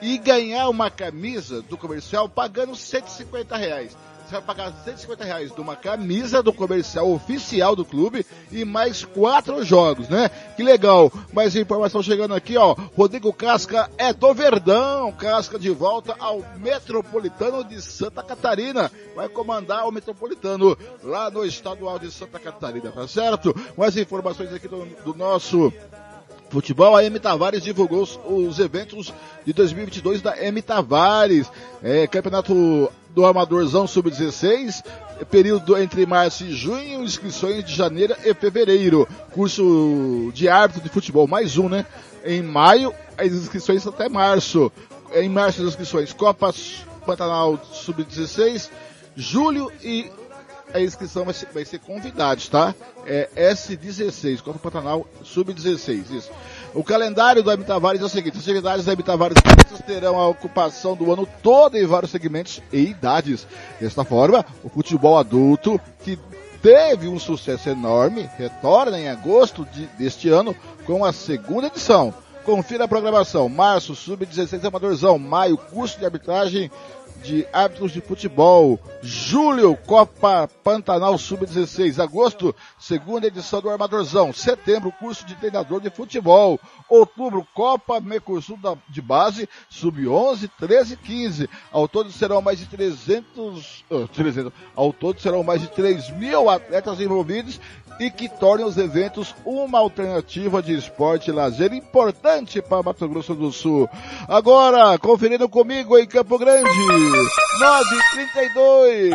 e 0.00 0.16
ganhar 0.16 0.68
uma 0.68 0.90
camisa 0.90 1.60
do 1.62 1.76
comercial 1.76 2.28
pagando 2.28 2.76
150 2.76 3.56
reais 3.56 3.96
você 4.28 4.34
vai 4.34 4.42
pagar 4.42 4.72
150 4.84 5.24
reais 5.24 5.54
de 5.54 5.60
uma 5.60 5.74
camisa 5.74 6.42
do 6.42 6.52
comercial 6.52 7.10
oficial 7.10 7.74
do 7.74 7.82
clube 7.84 8.26
e 8.52 8.62
mais 8.62 9.02
quatro 9.02 9.64
jogos, 9.64 10.06
né? 10.08 10.28
Que 10.54 10.62
legal. 10.62 11.10
Mais 11.32 11.56
informação 11.56 12.02
chegando 12.02 12.34
aqui, 12.34 12.56
ó. 12.58 12.74
Rodrigo 12.94 13.32
Casca 13.32 13.90
é 13.96 14.12
do 14.12 14.34
Verdão. 14.34 15.10
Casca 15.12 15.58
de 15.58 15.70
volta 15.70 16.14
ao 16.18 16.44
Metropolitano 16.58 17.64
de 17.64 17.80
Santa 17.80 18.22
Catarina. 18.22 18.92
Vai 19.16 19.30
comandar 19.30 19.88
o 19.88 19.92
Metropolitano 19.92 20.76
lá 21.02 21.30
no 21.30 21.44
estadual 21.46 21.98
de 21.98 22.10
Santa 22.10 22.38
Catarina, 22.38 22.92
tá 22.92 23.08
certo? 23.08 23.54
Mais 23.78 23.96
informações 23.96 24.52
aqui 24.52 24.68
do, 24.68 24.84
do 25.04 25.14
nosso 25.14 25.72
Futebol, 26.50 26.96
a 26.96 27.04
M 27.04 27.18
Tavares 27.20 27.62
divulgou 27.62 28.02
os, 28.02 28.18
os, 28.24 28.58
eventos 28.58 29.12
de 29.44 29.52
2022 29.52 30.22
da 30.22 30.42
M 30.42 30.62
Tavares. 30.62 31.50
É, 31.82 32.06
campeonato 32.06 32.90
do 33.18 33.26
Amadorzão 33.26 33.84
Sub-16, 33.84 34.84
período 35.28 35.76
entre 35.76 36.06
março 36.06 36.44
e 36.44 36.54
junho, 36.54 37.02
inscrições 37.02 37.64
de 37.64 37.74
janeiro 37.74 38.14
e 38.24 38.32
fevereiro. 38.32 39.08
Curso 39.32 40.30
de 40.32 40.48
árbitro 40.48 40.84
de 40.84 40.88
futebol, 40.88 41.26
mais 41.26 41.58
um, 41.58 41.68
né? 41.68 41.84
Em 42.24 42.40
maio, 42.42 42.94
as 43.16 43.32
inscrições 43.32 43.84
até 43.84 44.08
março. 44.08 44.70
Em 45.12 45.28
março, 45.28 45.60
as 45.62 45.66
inscrições 45.70 46.12
Copa 46.12 46.54
Pantanal 47.04 47.60
Sub-16, 47.72 48.70
julho 49.16 49.72
e 49.82 50.08
a 50.72 50.80
inscrição 50.80 51.24
vai 51.24 51.34
ser, 51.34 51.48
vai 51.52 51.64
ser 51.64 51.80
convidados, 51.80 52.46
tá? 52.46 52.72
É 53.04 53.28
S16, 53.52 54.42
Copa 54.42 54.60
Pantanal 54.60 55.04
Sub-16, 55.24 56.08
isso. 56.12 56.30
O 56.78 56.84
calendário 56.84 57.42
do 57.42 57.50
Hebe 57.50 57.64
Tavares 57.64 58.00
é 58.00 58.04
o 58.04 58.08
seguinte, 58.08 58.38
as 58.38 58.44
atividades 58.44 58.84
da 58.84 58.92
Hebe 58.92 59.02
Tavares 59.02 59.34
terão 59.84 60.16
a 60.16 60.28
ocupação 60.28 60.94
do 60.94 61.12
ano 61.12 61.28
todo 61.42 61.76
em 61.76 61.84
vários 61.84 62.12
segmentos 62.12 62.62
e 62.72 62.78
idades. 62.78 63.48
Desta 63.80 64.04
forma, 64.04 64.46
o 64.62 64.68
futebol 64.68 65.18
adulto, 65.18 65.80
que 66.04 66.16
teve 66.62 67.08
um 67.08 67.18
sucesso 67.18 67.68
enorme, 67.68 68.30
retorna 68.38 68.96
em 68.96 69.08
agosto 69.08 69.66
de, 69.72 69.86
deste 69.98 70.28
ano 70.28 70.54
com 70.86 71.04
a 71.04 71.12
segunda 71.12 71.66
edição. 71.66 72.14
Confira 72.44 72.84
a 72.84 72.88
programação. 72.88 73.48
Março, 73.48 73.96
Sub-16 73.96 74.64
Amadorzão. 74.64 75.18
Maio, 75.18 75.58
curso 75.58 75.98
de 75.98 76.04
arbitragem 76.04 76.70
de 77.22 77.46
árbitros 77.52 77.92
de 77.92 78.00
futebol. 78.00 78.80
Julho, 79.02 79.76
Copa 79.76 80.48
Pantanal 80.62 81.16
Sub-16. 81.18 82.02
Agosto, 82.02 82.54
segunda 82.78 83.26
edição 83.26 83.60
do 83.60 83.70
Armadorzão. 83.70 84.32
Setembro, 84.32 84.92
curso 84.92 85.24
de 85.26 85.34
treinador 85.34 85.80
de 85.80 85.90
futebol. 85.90 86.58
Outubro, 86.88 87.46
Copa 87.54 88.00
Mercosul 88.00 88.58
de 88.88 89.02
base, 89.02 89.48
Sub-11, 89.68 90.50
13 90.58 90.94
e 90.94 90.96
15. 90.96 91.50
Ao 91.70 91.86
todo 91.86 92.10
serão 92.10 92.40
mais 92.40 92.58
de 92.58 92.66
300, 92.66 93.84
uh, 93.90 94.08
300, 94.08 94.52
ao 94.74 94.92
todo 94.92 95.20
serão 95.20 95.42
mais 95.42 95.60
de 95.60 95.68
3 95.68 96.10
mil 96.10 96.48
atletas 96.48 97.00
envolvidos 97.00 97.60
e 97.98 98.10
que 98.10 98.28
tornem 98.28 98.66
os 98.66 98.76
eventos 98.76 99.34
uma 99.44 99.78
alternativa 99.78 100.62
de 100.62 100.74
esporte 100.74 101.30
e 101.30 101.32
lazer 101.32 101.72
importante 101.72 102.62
para 102.62 102.82
Mato 102.82 103.08
Grosso 103.08 103.34
do 103.34 103.50
Sul. 103.50 103.88
Agora, 104.28 104.98
conferindo 104.98 105.48
comigo 105.48 105.98
em 105.98 106.06
Campo 106.06 106.38
Grande, 106.38 106.68
932. 107.60 109.14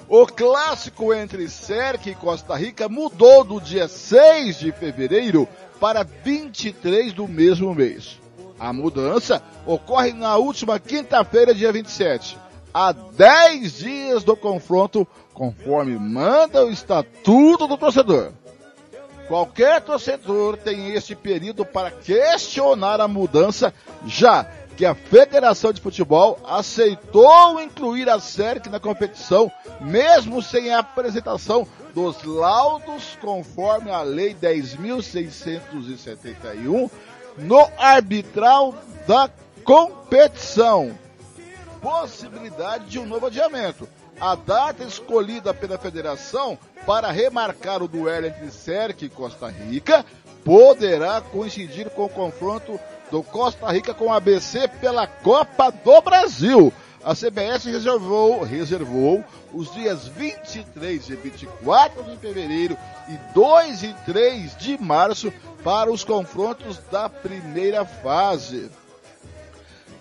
O 0.08 0.24
clássico 0.24 1.12
entre 1.12 1.48
Cerque 1.48 2.10
e 2.10 2.14
Costa 2.14 2.54
Rica 2.54 2.88
mudou 2.88 3.42
do 3.42 3.60
dia 3.60 3.88
6 3.88 4.58
de 4.60 4.70
fevereiro 4.70 5.48
para 5.80 6.04
23 6.04 7.12
do 7.12 7.26
mesmo 7.26 7.74
mês. 7.74 8.20
A 8.58 8.72
mudança 8.72 9.42
ocorre 9.66 10.12
na 10.12 10.36
última 10.36 10.78
quinta-feira, 10.78 11.52
dia 11.52 11.72
27, 11.72 12.38
a 12.72 12.92
10 12.92 13.78
dias 13.78 14.22
do 14.22 14.36
confronto, 14.36 15.06
conforme 15.34 15.98
manda 15.98 16.64
o 16.64 16.70
Estatuto 16.70 17.66
do 17.66 17.76
Torcedor. 17.76 18.32
Qualquer 19.26 19.80
torcedor 19.80 20.56
tem 20.56 20.92
este 20.92 21.16
período 21.16 21.64
para 21.64 21.90
questionar 21.90 23.00
a 23.00 23.08
mudança, 23.08 23.74
já 24.06 24.48
que 24.76 24.84
a 24.84 24.94
Federação 24.94 25.72
de 25.72 25.80
Futebol 25.80 26.38
aceitou 26.44 27.58
incluir 27.60 28.10
a 28.10 28.20
SERC 28.20 28.68
na 28.68 28.78
competição, 28.78 29.50
mesmo 29.80 30.42
sem 30.42 30.70
a 30.72 30.78
apresentação 30.80 31.66
dos 31.94 32.22
laudos 32.22 33.16
conforme 33.20 33.90
a 33.90 34.02
Lei 34.02 34.34
10.671 34.34 36.90
no 37.38 37.66
arbitral 37.78 38.74
da 39.06 39.30
competição. 39.64 40.92
Possibilidade 41.80 42.84
de 42.86 42.98
um 42.98 43.06
novo 43.06 43.26
adiamento. 43.26 43.88
A 44.20 44.34
data 44.34 44.84
escolhida 44.84 45.54
pela 45.54 45.78
federação 45.78 46.58
para 46.84 47.10
remarcar 47.10 47.82
o 47.82 47.88
duelo 47.88 48.26
entre 48.26 48.50
SERC 48.50 49.06
e 49.06 49.08
Costa 49.08 49.48
Rica 49.48 50.04
poderá 50.44 51.20
coincidir 51.20 51.90
com 51.90 52.04
o 52.04 52.08
confronto 52.08 52.80
do 53.10 53.22
Costa 53.22 53.70
Rica 53.70 53.94
com 53.94 54.12
a 54.12 54.16
ABC 54.16 54.68
pela 54.80 55.06
Copa 55.06 55.70
do 55.70 56.00
Brasil. 56.00 56.72
A 57.04 57.14
CBS 57.14 57.64
reservou, 57.66 58.42
reservou 58.42 59.24
os 59.52 59.72
dias 59.72 60.08
23 60.08 61.08
e 61.08 61.14
24 61.14 62.02
de 62.02 62.16
fevereiro 62.16 62.76
e 63.08 63.16
2 63.32 63.82
e 63.84 63.94
3 64.04 64.56
de 64.56 64.82
março 64.82 65.32
para 65.62 65.90
os 65.90 66.02
confrontos 66.02 66.78
da 66.90 67.08
primeira 67.08 67.84
fase. 67.84 68.68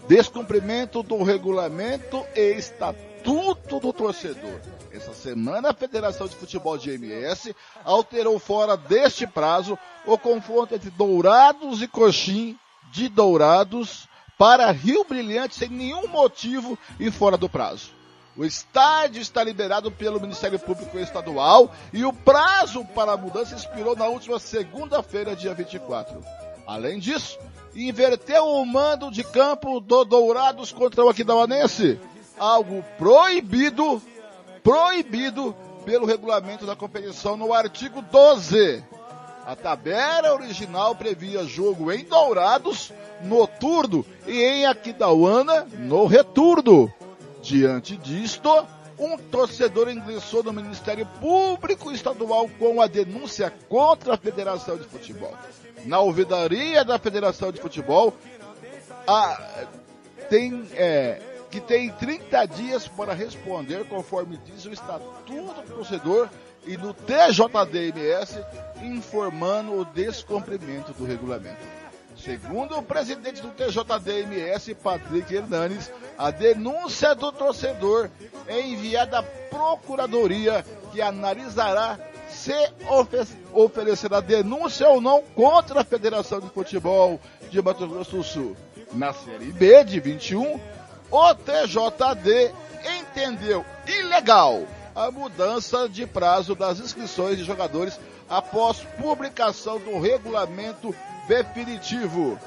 Descumprimento 0.08 1.04
do 1.04 1.22
regulamento 1.22 2.26
e 2.36 2.54
estatuto 2.54 3.80
do 3.80 3.94
torcedor. 3.94 4.60
Essa 4.92 5.14
semana, 5.14 5.70
a 5.70 5.74
Federação 5.74 6.28
de 6.28 6.36
Futebol 6.36 6.78
de 6.78 6.90
MS 6.92 7.56
alterou 7.84 8.40
fora 8.40 8.76
deste 8.76 9.28
prazo 9.28 9.78
o 10.08 10.18
confronto 10.18 10.74
entre 10.74 10.90
Dourados 10.90 11.84
e 11.84 11.88
Coxim 11.88 12.58
de 12.96 13.10
Dourados 13.10 14.08
para 14.38 14.72
Rio 14.72 15.04
Brilhante 15.04 15.56
sem 15.56 15.70
nenhum 15.70 16.08
motivo 16.08 16.80
e 16.98 17.12
fora 17.12 17.38
do 17.38 17.50
prazo. 17.50 17.92
O 18.38 18.44
estádio 18.44 19.22
está 19.22 19.44
liberado 19.44 19.92
pelo 19.92 20.20
Ministério 20.20 20.60
Público 20.60 20.98
Estadual 20.98 21.74
e 21.94 22.04
o 22.04 22.12
prazo 22.12 22.84
para 22.86 23.14
a 23.14 23.18
mudança 23.18 23.56
expirou 23.56 23.96
na 23.96 24.08
última 24.08 24.40
segunda-feira, 24.40 25.36
dia 25.36 25.54
24. 25.54 26.22
Além 26.66 27.00
disso, 27.00 27.38
inverteu 27.76 28.46
o 28.46 28.66
mando 28.66 29.12
de 29.12 29.24
campo 29.24 29.80
do 29.80 30.04
Dourados 30.04 30.72
contra 30.72 31.06
o 31.06 31.10
Aquidauanense, 31.10 32.00
algo 32.38 32.84
proibido, 32.98 34.02
proibido 34.64 35.56
pelo 35.86 36.06
regulamento 36.06 36.66
da 36.66 36.76
competição 36.76 37.38
no 37.38 37.54
artigo 37.54 38.02
12. 38.02 38.84
A 39.46 39.56
tabela 39.56 40.34
original 40.34 40.96
previa 40.96 41.44
jogo 41.46 41.92
em 41.92 42.04
Dourados, 42.04 42.92
noturno, 43.22 44.04
e 44.26 44.42
em 44.42 44.66
Aquidauana, 44.66 45.68
no 45.78 46.08
returno. 46.08 46.92
Diante 47.44 47.96
disto, 47.96 48.50
um 48.98 49.16
torcedor 49.18 49.90
ingressou 49.90 50.42
no 50.42 50.52
Ministério 50.52 51.06
Público 51.22 51.92
Estadual 51.92 52.50
com 52.58 52.82
a 52.82 52.88
denúncia 52.88 53.54
contra 53.70 54.16
a 54.16 54.18
Federação 54.18 54.78
de 54.78 54.86
Futebol. 54.86 55.34
Na 55.86 56.00
ouvidoria 56.00 56.84
da 56.84 56.98
Federação 56.98 57.52
de 57.52 57.62
Futebol, 57.62 58.16
a, 59.08 59.68
tem, 60.28 60.68
é, 60.74 61.22
que 61.52 61.62
tem 61.62 61.92
30 61.92 62.46
dias 62.48 62.88
para 62.88 63.14
responder, 63.14 63.86
conforme 63.88 64.40
diz 64.44 64.66
o 64.66 64.74
Estatuto 64.74 65.34
do 65.34 65.76
Torcedor, 65.76 66.30
e 66.66 66.78
no 66.78 66.94
TJDMS 66.94 68.44
informando 68.82 69.80
o 69.80 69.86
descumprimento 69.86 70.94
do 70.94 71.06
regulamento. 71.06 71.64
Segundo 72.18 72.78
o 72.78 72.84
presidente 72.84 73.42
do 73.42 73.50
TJDMS, 73.50 74.74
Patrick 74.76 75.36
Hernanes, 75.36 75.92
a 76.18 76.32
denúncia 76.32 77.14
do 77.14 77.32
torcedor 77.32 78.10
é 78.48 78.62
enviada 78.62 79.20
à 79.20 79.24
Procuradoria, 79.24 80.66
que 80.92 81.02
analisará 81.02 82.00
se 82.30 82.54
oferecerá 83.54 84.20
denúncia 84.22 84.88
ou 84.90 85.00
não 85.00 85.22
contra 85.22 85.82
a 85.82 85.86
Federação 85.86 86.40
de 86.40 86.50
Futebol 86.50 87.20
de 87.50 87.62
Mato 87.62 87.88
Grosso 87.88 88.18
do 88.18 88.24
Sul. 88.24 88.58
Na 88.94 89.14
Série 89.14 89.52
B 89.52 89.84
de 89.84 90.00
21, 90.00 90.60
o 91.12 91.36
TJD 91.36 92.54
entendeu 93.00 93.66
ilegal 93.88 94.64
a 94.96 95.12
mudança 95.12 95.90
de 95.90 96.08
prazo 96.08 96.56
das 96.56 96.80
inscrições 96.80 97.38
de 97.38 97.44
jogadores 97.44 98.00
após 98.30 98.80
publicação 98.98 99.78
do 99.80 100.00
regulamento 100.00 100.96
definitivo. 101.28 102.40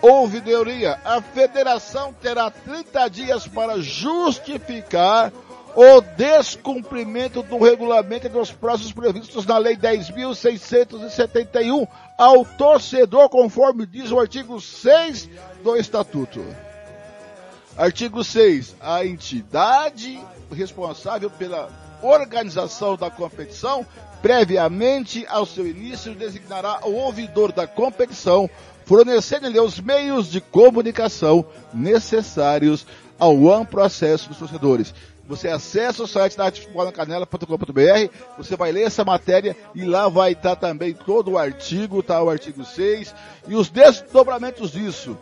Ouvidoria. 0.00 0.98
A 1.04 1.20
federação 1.22 2.12
terá 2.12 2.50
30 2.50 3.08
dias 3.08 3.46
para 3.46 3.80
justificar 3.80 5.32
o 5.74 6.00
descumprimento 6.00 7.42
do 7.42 7.58
regulamento 7.58 8.26
e 8.26 8.30
dos 8.30 8.50
prazos 8.50 8.92
previstos 8.92 9.46
na 9.46 9.56
Lei 9.56 9.76
10.671 9.76 11.86
ao 12.18 12.44
torcedor, 12.44 13.28
conforme 13.28 13.86
diz 13.86 14.10
o 14.10 14.18
artigo 14.18 14.60
6 14.60 15.30
do 15.62 15.76
Estatuto. 15.76 16.44
Artigo 17.76 18.22
6. 18.22 18.76
A 18.80 19.04
entidade 19.04 20.20
responsável 20.50 21.30
pela 21.30 21.70
organização 22.02 22.96
da 22.96 23.10
competição, 23.10 23.86
previamente 24.20 25.24
ao 25.28 25.46
seu 25.46 25.66
início, 25.66 26.14
designará 26.14 26.80
o 26.84 26.92
ouvidor 26.92 27.52
da 27.52 27.66
competição, 27.66 28.50
fornecendo-lhe 28.84 29.58
os 29.58 29.80
meios 29.80 30.30
de 30.30 30.40
comunicação 30.40 31.44
necessários 31.72 32.86
ao 33.18 33.50
amplo 33.50 33.80
acesso 33.80 34.28
dos 34.28 34.38
torcedores. 34.38 34.92
Você 35.26 35.48
acessa 35.48 36.02
o 36.02 36.08
site 36.08 36.36
da 36.36 36.46
artefutebolancanela.com.br, 36.46 38.10
você 38.36 38.56
vai 38.56 38.72
ler 38.72 38.82
essa 38.82 39.04
matéria 39.04 39.56
e 39.74 39.84
lá 39.84 40.08
vai 40.08 40.32
estar 40.32 40.56
também 40.56 40.92
todo 40.92 41.32
o 41.32 41.38
artigo, 41.38 42.02
tá? 42.02 42.20
O 42.20 42.28
artigo 42.28 42.64
6 42.64 43.14
e 43.46 43.54
os 43.54 43.70
desdobramentos 43.70 44.72
disso. 44.72 45.16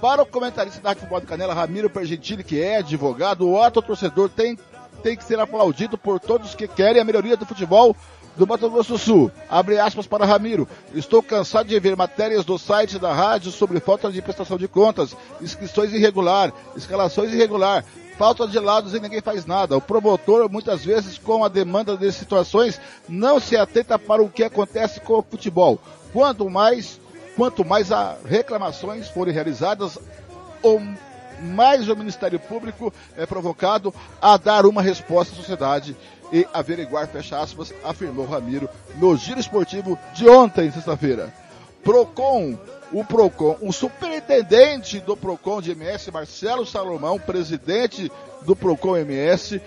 Para 0.00 0.22
o 0.22 0.26
comentarista 0.26 0.80
da 0.80 0.94
Futebol 0.94 1.20
da 1.20 1.26
Canela, 1.26 1.54
Ramiro 1.54 1.88
Pergentini, 1.88 2.44
que 2.44 2.60
é 2.60 2.78
advogado, 2.78 3.48
o 3.48 3.60
ato 3.60 3.80
torcedor 3.80 4.28
tem, 4.28 4.58
tem 5.02 5.16
que 5.16 5.24
ser 5.24 5.40
aplaudido 5.40 5.96
por 5.96 6.20
todos 6.20 6.54
que 6.54 6.68
querem 6.68 7.00
a 7.00 7.04
melhoria 7.04 7.36
do 7.36 7.46
futebol 7.46 7.96
do 8.36 8.46
Mato 8.46 8.68
Grosso 8.68 8.92
do 8.92 8.98
Sul. 8.98 9.30
Abre 9.48 9.78
aspas 9.78 10.06
para 10.06 10.26
Ramiro. 10.26 10.68
Estou 10.94 11.22
cansado 11.22 11.68
de 11.68 11.80
ver 11.80 11.96
matérias 11.96 12.44
do 12.44 12.58
site 12.58 12.98
da 12.98 13.12
rádio 13.12 13.50
sobre 13.50 13.80
falta 13.80 14.12
de 14.12 14.20
prestação 14.20 14.58
de 14.58 14.68
contas, 14.68 15.16
inscrições 15.40 15.92
irregular, 15.94 16.52
escalações 16.76 17.32
irregular, 17.32 17.82
falta 18.18 18.46
de 18.46 18.58
lados 18.58 18.92
e 18.92 19.00
ninguém 19.00 19.22
faz 19.22 19.46
nada. 19.46 19.78
O 19.78 19.80
promotor, 19.80 20.50
muitas 20.50 20.84
vezes, 20.84 21.16
com 21.16 21.42
a 21.42 21.48
demanda 21.48 21.96
de 21.96 22.12
situações, 22.12 22.78
não 23.08 23.40
se 23.40 23.56
atenta 23.56 23.98
para 23.98 24.22
o 24.22 24.28
que 24.28 24.44
acontece 24.44 25.00
com 25.00 25.14
o 25.14 25.22
futebol. 25.22 25.80
Quanto 26.12 26.48
mais, 26.50 27.00
quanto 27.36 27.64
mais 27.64 27.92
a 27.92 28.16
reclamações 28.24 29.08
forem 29.08 29.34
realizadas, 29.34 29.98
ou 30.62 30.80
mais 31.40 31.86
o 31.88 31.94
Ministério 31.94 32.40
Público 32.40 32.92
é 33.16 33.26
provocado 33.26 33.94
a 34.20 34.38
dar 34.38 34.64
uma 34.64 34.80
resposta 34.80 35.34
à 35.34 35.36
sociedade 35.36 35.94
e 36.32 36.48
averiguar, 36.52 37.06
fecha 37.06 37.38
aspas, 37.38 37.72
afirmou 37.84 38.26
Ramiro 38.26 38.68
no 38.96 39.16
giro 39.16 39.38
esportivo 39.38 39.98
de 40.14 40.28
ontem, 40.28 40.70
sexta-feira. 40.70 41.32
Procon, 41.84 42.58
o 42.90 43.04
Procon, 43.04 43.58
o 43.60 43.72
superintendente 43.72 44.98
do 44.98 45.16
Procon 45.16 45.60
de 45.60 45.72
MS, 45.72 46.10
Marcelo 46.10 46.66
Salomão, 46.66 47.18
presidente 47.18 48.10
do 48.42 48.56
Procon 48.56 48.96
MS, 48.96 49.60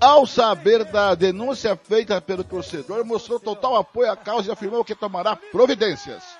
ao 0.00 0.24
saber 0.24 0.84
da 0.84 1.14
denúncia 1.14 1.76
feita 1.76 2.20
pelo 2.20 2.44
torcedor, 2.44 3.04
mostrou 3.04 3.40
total 3.40 3.76
apoio 3.76 4.10
à 4.10 4.16
causa 4.16 4.48
e 4.48 4.52
afirmou 4.52 4.84
que 4.84 4.94
tomará 4.94 5.36
providências. 5.36 6.37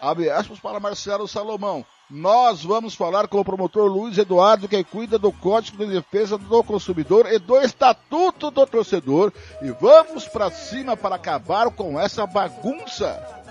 Abre 0.00 0.30
aspas 0.30 0.58
para 0.58 0.80
Marcelo 0.80 1.26
Salomão. 1.26 1.84
Nós 2.08 2.62
vamos 2.62 2.94
falar 2.94 3.26
com 3.26 3.40
o 3.40 3.44
promotor 3.44 3.90
Luiz 3.90 4.16
Eduardo, 4.16 4.68
que 4.68 4.84
cuida 4.84 5.18
do 5.18 5.32
Código 5.32 5.84
de 5.84 5.92
Defesa 5.92 6.38
do 6.38 6.62
Consumidor 6.62 7.26
e 7.32 7.38
do 7.38 7.56
Estatuto 7.60 8.50
do 8.50 8.64
Torcedor, 8.64 9.32
e 9.60 9.70
vamos 9.72 10.28
para 10.28 10.50
cima 10.50 10.96
para 10.96 11.16
acabar 11.16 11.68
com 11.70 11.98
essa 11.98 12.24
bagunça. 12.24 13.44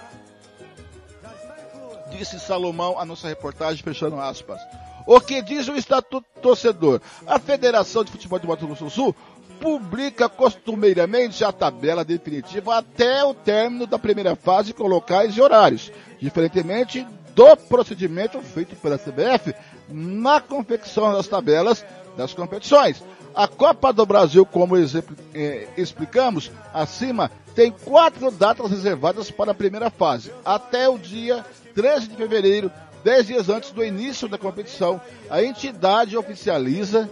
Disse 2.10 2.40
Salomão 2.40 2.98
a 2.98 3.04
nossa 3.04 3.28
reportagem, 3.28 3.84
fechando 3.84 4.20
aspas. 4.22 4.62
O 5.06 5.20
que 5.20 5.42
diz 5.42 5.68
o 5.68 5.76
Estatuto 5.76 6.26
do 6.36 6.42
Torcedor? 6.42 7.02
A 7.28 7.38
Federação 7.38 8.04
de 8.04 8.12
Futebol 8.12 8.40
de 8.40 8.48
Mato 8.48 8.66
Grosso 8.66 8.86
do 8.86 8.90
Sul 8.90 9.16
publica 9.60 10.30
costumeiramente 10.30 11.44
a 11.44 11.52
tabela 11.52 12.04
definitiva 12.04 12.78
até 12.78 13.24
o 13.24 13.34
término 13.34 13.88
da 13.88 14.00
primeira 14.00 14.36
fase 14.36 14.74
com 14.74 14.88
locais 14.88 15.36
e 15.36 15.42
horários, 15.42 15.92
diferentemente 16.20 17.06
do 17.34 17.56
procedimento 17.58 18.40
feito 18.42 18.76
pela 18.78 18.98
CBF 18.98 19.54
na 19.90 20.40
confecção 20.40 21.12
das 21.14 21.28
tabelas 21.28 21.86
das 22.16 22.34
competições. 22.34 23.04
A 23.34 23.48
Copa 23.48 23.92
do 23.92 24.06
Brasil, 24.06 24.46
como 24.46 24.78
eh, 24.78 25.68
explicamos 25.76 26.50
acima, 26.74 27.30
tem 27.54 27.70
quatro 27.70 28.32
datas 28.32 28.72
reservadas 28.72 29.30
para 29.30 29.52
a 29.52 29.56
primeira 29.56 29.90
fase, 29.90 30.32
até 30.46 30.88
o 30.88 30.98
dia 30.98 31.46
13 31.74 32.08
de 32.08 32.16
fevereiro, 32.16 32.72
dez 33.04 33.28
dias 33.28 33.50
antes 33.50 33.72
do 33.72 33.84
início 33.84 34.30
da 34.30 34.38
competição. 34.38 35.02
A 35.30 35.44
entidade 35.44 36.16
oficializa, 36.16 37.10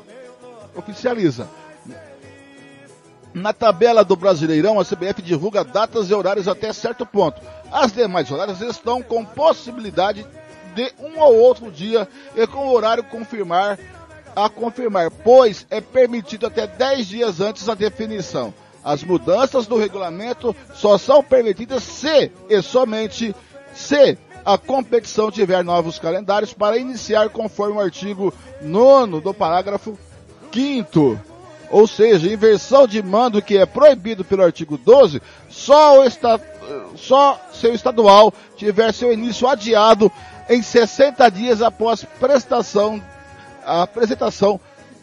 oficializa. 0.76 1.50
Na 3.34 3.52
tabela 3.52 4.04
do 4.04 4.16
Brasileirão, 4.16 4.80
a 4.80 4.86
CBF 4.86 5.22
divulga 5.22 5.64
datas 5.64 6.10
e 6.10 6.14
horários 6.14 6.48
até 6.48 6.72
certo 6.72 7.06
ponto. 7.06 7.42
As 7.72 7.92
demais 7.92 8.30
horários 8.30 8.62
estão 8.62 9.02
com 9.02 9.26
possibilidade 9.26 10.26
de 10.76 10.94
um 11.00 11.20
ou 11.20 11.36
outro 11.38 11.72
dia 11.72 12.08
e 12.36 12.46
com 12.46 12.68
o 12.68 12.72
horário 12.72 13.04
confirmar 13.04 13.80
a 14.36 14.50
confirmar, 14.50 15.12
pois 15.12 15.66
é 15.70 15.80
permitido 15.80 16.48
até 16.48 16.66
10 16.66 17.08
dias 17.08 17.40
antes 17.40 17.70
a 17.70 17.76
definição. 17.76 18.54
As 18.84 19.04
mudanças 19.04 19.66
do 19.66 19.78
regulamento 19.78 20.56
só 20.74 20.98
são 20.98 21.24
permitidas 21.24 21.84
se 21.84 22.32
e 22.50 22.62
somente 22.62 23.36
se 23.74 24.18
a 24.46 24.58
competição 24.58 25.32
tiver 25.32 25.64
novos 25.64 25.98
calendários 25.98 26.54
para 26.54 26.78
iniciar 26.78 27.30
conforme 27.30 27.78
o 27.78 27.80
artigo 27.80 28.34
9 28.62 29.22
do 29.22 29.34
parágrafo 29.34 29.98
5 30.52 31.33
ou 31.74 31.88
seja, 31.88 32.32
inversão 32.32 32.86
de 32.86 33.02
mando 33.02 33.42
que 33.42 33.58
é 33.58 33.66
proibido 33.66 34.24
pelo 34.24 34.44
artigo 34.44 34.78
12, 34.78 35.20
só 35.50 36.00
o 36.00 36.04
estado 36.06 36.44
só 36.96 37.42
se 37.52 37.68
o 37.68 37.74
estadual 37.74 38.32
tiver 38.56 38.94
seu 38.94 39.12
início 39.12 39.48
adiado 39.48 40.12
em 40.48 40.62
60 40.62 41.30
dias 41.32 41.64
após 41.64 42.06
prestação, 42.20 43.02
a 43.66 43.82
apresentação 43.82 44.60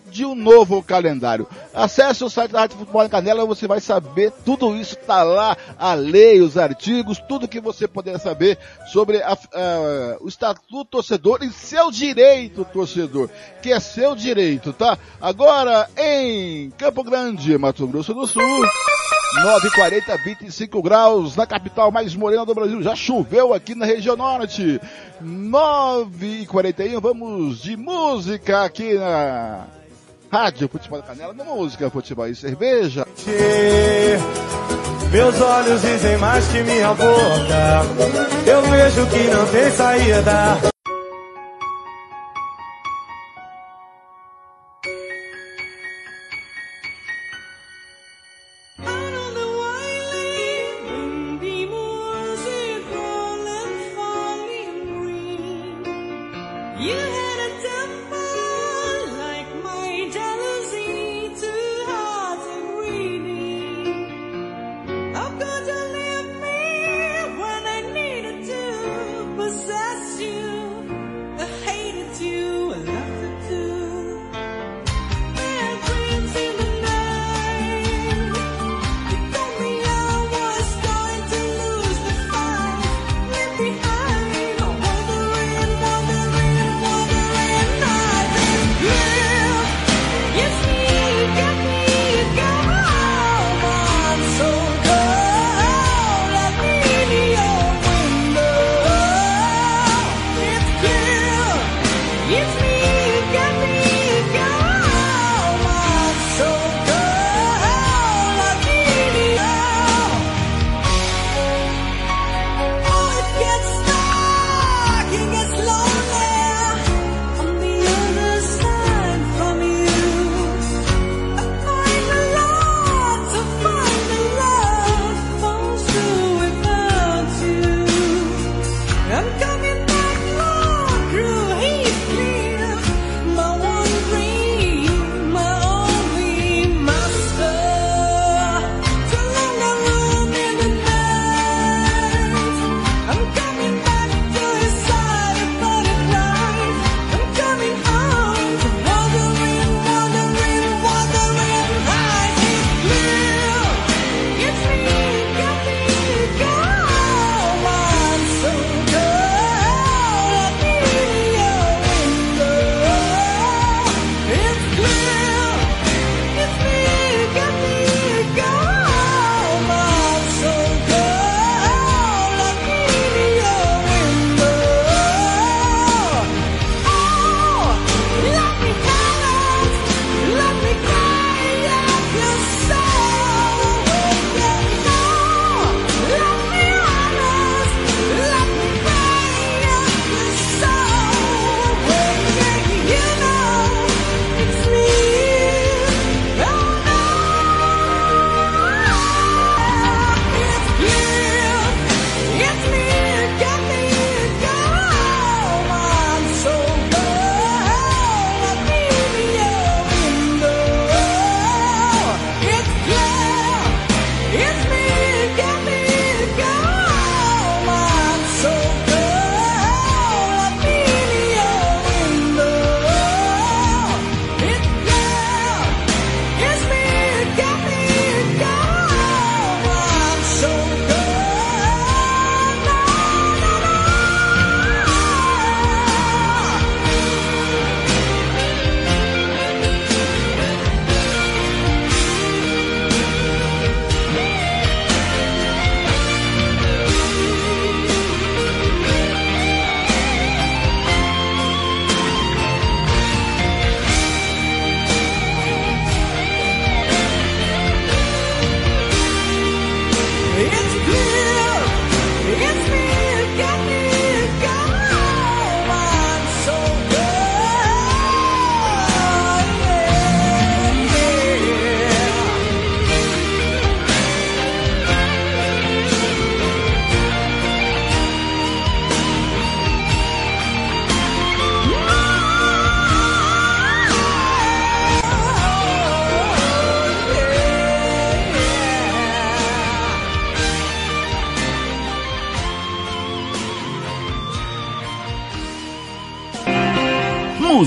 de 0.06 0.24
um 0.24 0.34
novo 0.34 0.82
calendário. 0.82 1.46
Acesse 1.74 2.24
o 2.24 2.30
site 2.30 2.50
da 2.50 2.60
Rádio 2.60 2.78
Futebol 2.78 3.04
em 3.04 3.08
Canela, 3.08 3.46
você 3.46 3.66
vai 3.66 3.80
saber 3.80 4.32
tudo 4.44 4.76
isso, 4.76 4.96
tá 4.96 5.22
lá, 5.22 5.56
a 5.78 5.94
lei, 5.94 6.40
os 6.40 6.56
artigos, 6.56 7.18
tudo 7.28 7.48
que 7.48 7.60
você 7.60 7.86
puder 7.86 8.18
saber 8.18 8.58
sobre 8.92 9.22
a, 9.22 9.32
a, 9.32 10.16
o 10.20 10.28
estatuto 10.28 10.84
torcedor 10.84 11.42
e 11.42 11.50
seu 11.52 11.90
direito 11.90 12.64
torcedor, 12.64 13.28
que 13.62 13.72
é 13.72 13.80
seu 13.80 14.14
direito, 14.14 14.72
tá? 14.72 14.98
Agora, 15.20 15.88
em 15.96 16.70
Campo 16.70 17.02
Grande, 17.04 17.56
Mato 17.56 17.86
Grosso 17.86 18.12
do 18.12 18.26
Sul, 18.26 18.66
940, 19.42 20.16
25 20.24 20.82
graus 20.82 21.36
na 21.36 21.46
capital 21.46 21.92
mais 21.92 22.14
morena 22.16 22.44
do 22.44 22.54
Brasil. 22.54 22.82
Já 22.82 22.96
choveu 22.96 23.54
aqui 23.54 23.74
na 23.74 23.86
região 23.86 24.16
norte. 24.16 24.80
9h41, 25.22 27.00
vamos 27.00 27.62
de 27.62 27.76
música 27.76 28.64
aqui 28.64 28.94
na 28.94 29.66
Rádio 30.30 30.68
Futebol 30.68 31.00
da 31.00 31.08
Canela, 31.08 31.34
na 31.34 31.44
música 31.44 31.90
Futebol 31.90 32.28
e 32.28 32.36
Cerveja. 32.36 33.04
Meus 35.10 35.40
olhos 35.40 35.82
dizem 35.82 36.16
mais 36.18 36.46
que 36.46 36.62
minha 36.62 36.94
boca. 36.94 37.82
Eu 38.46 38.62
vejo 38.62 39.06
que 39.06 39.24
não 39.24 39.46
tem 39.46 39.70
saída. 39.72 40.69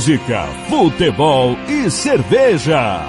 Música, 0.03 0.47
futebol 0.67 1.55
e 1.69 1.89
cerveja. 1.89 2.99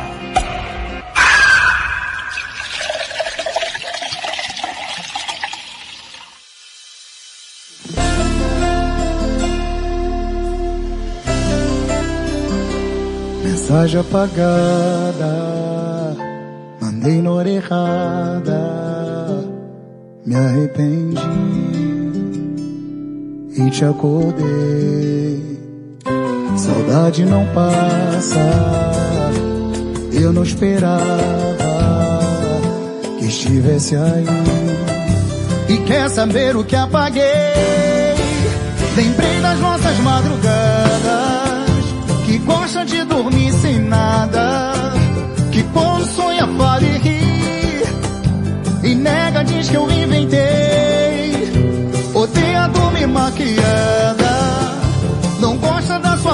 Mensagem 13.43 14.01
apagada, 14.01 15.35
mandei 16.81 17.21
na 17.21 17.33
hora 17.33 17.51
errada, 17.51 18.61
me 20.25 20.37
arrependi 20.37 21.19
e 23.59 23.71
te 23.71 23.85
acordei. 23.85 25.34
Saudade 26.95 27.25
não 27.25 27.45
passa, 27.47 28.39
eu 30.13 30.33
não 30.33 30.45
esperava 30.45 31.19
que 33.19 33.25
estivesse 33.25 33.97
aí. 33.97 34.25
E 35.71 35.77
quer 35.89 36.09
saber 36.09 36.55
o 36.55 36.63
que 36.63 36.77
apaguei? 36.77 37.25
Lembrei 38.95 39.41
das 39.41 39.59
nossas 39.59 39.99
madrugadas 39.99 41.85
que 42.27 42.39
gosta 42.39 42.85
de 42.85 43.03
dormir 43.03 43.53
sem 43.55 43.81
nada, 43.81 44.73
que 45.51 45.65
quando 45.65 46.07
sonha 46.07 46.47
fala 46.47 46.85
e 46.85 46.99
ri, 46.99 47.83
e 48.85 48.95
nega 48.95 49.43
diz 49.43 49.69
que 49.69 49.77
eu 49.77 49.91
inventei, 49.91 51.33
odeia 52.15 52.69
dormir 52.69 53.09
maquiada, 53.09 54.24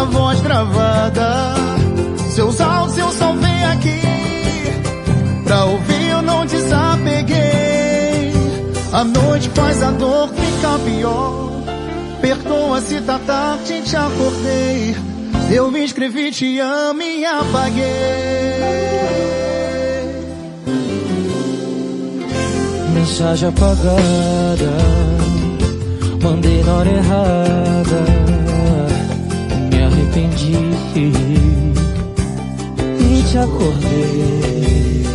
sua 0.00 0.04
voz 0.06 0.40
gravada, 0.40 1.54
seus 2.30 2.58
áudios 2.60 3.20
eu 3.20 3.34
venho 3.36 3.68
aqui, 3.70 4.00
pra 5.44 5.64
ouvir 5.66 6.08
eu 6.08 6.22
não 6.22 6.46
desapeguei, 6.46 8.32
a 8.92 9.04
noite 9.04 9.50
faz 9.50 9.82
a 9.82 9.90
dor 9.90 10.28
ficar 10.28 10.78
pior, 10.78 11.50
perdoa 12.22 12.80
se 12.80 13.00
tá 13.02 13.18
tarde 13.26 13.82
te 13.82 13.94
acordei, 13.94 14.96
eu 15.50 15.70
me 15.70 15.84
escrevi 15.84 16.30
te 16.30 16.58
amo 16.60 17.02
e 17.02 17.24
apaguei. 17.24 17.84
Mensagem 22.94 23.48
apagada, 23.50 24.70
mandei 26.22 26.62
na 26.62 26.72
hora 26.72 26.90
errada, 26.90 28.09
arrependi 30.90 31.72
e 33.00 33.22
te 33.22 33.38
acordei. 33.38 35.06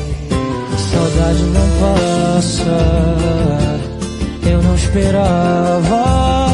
Saudade 0.91 1.43
não 1.43 1.69
passa, 1.79 2.77
eu 4.49 4.63
não 4.63 4.73
esperava 4.75 6.49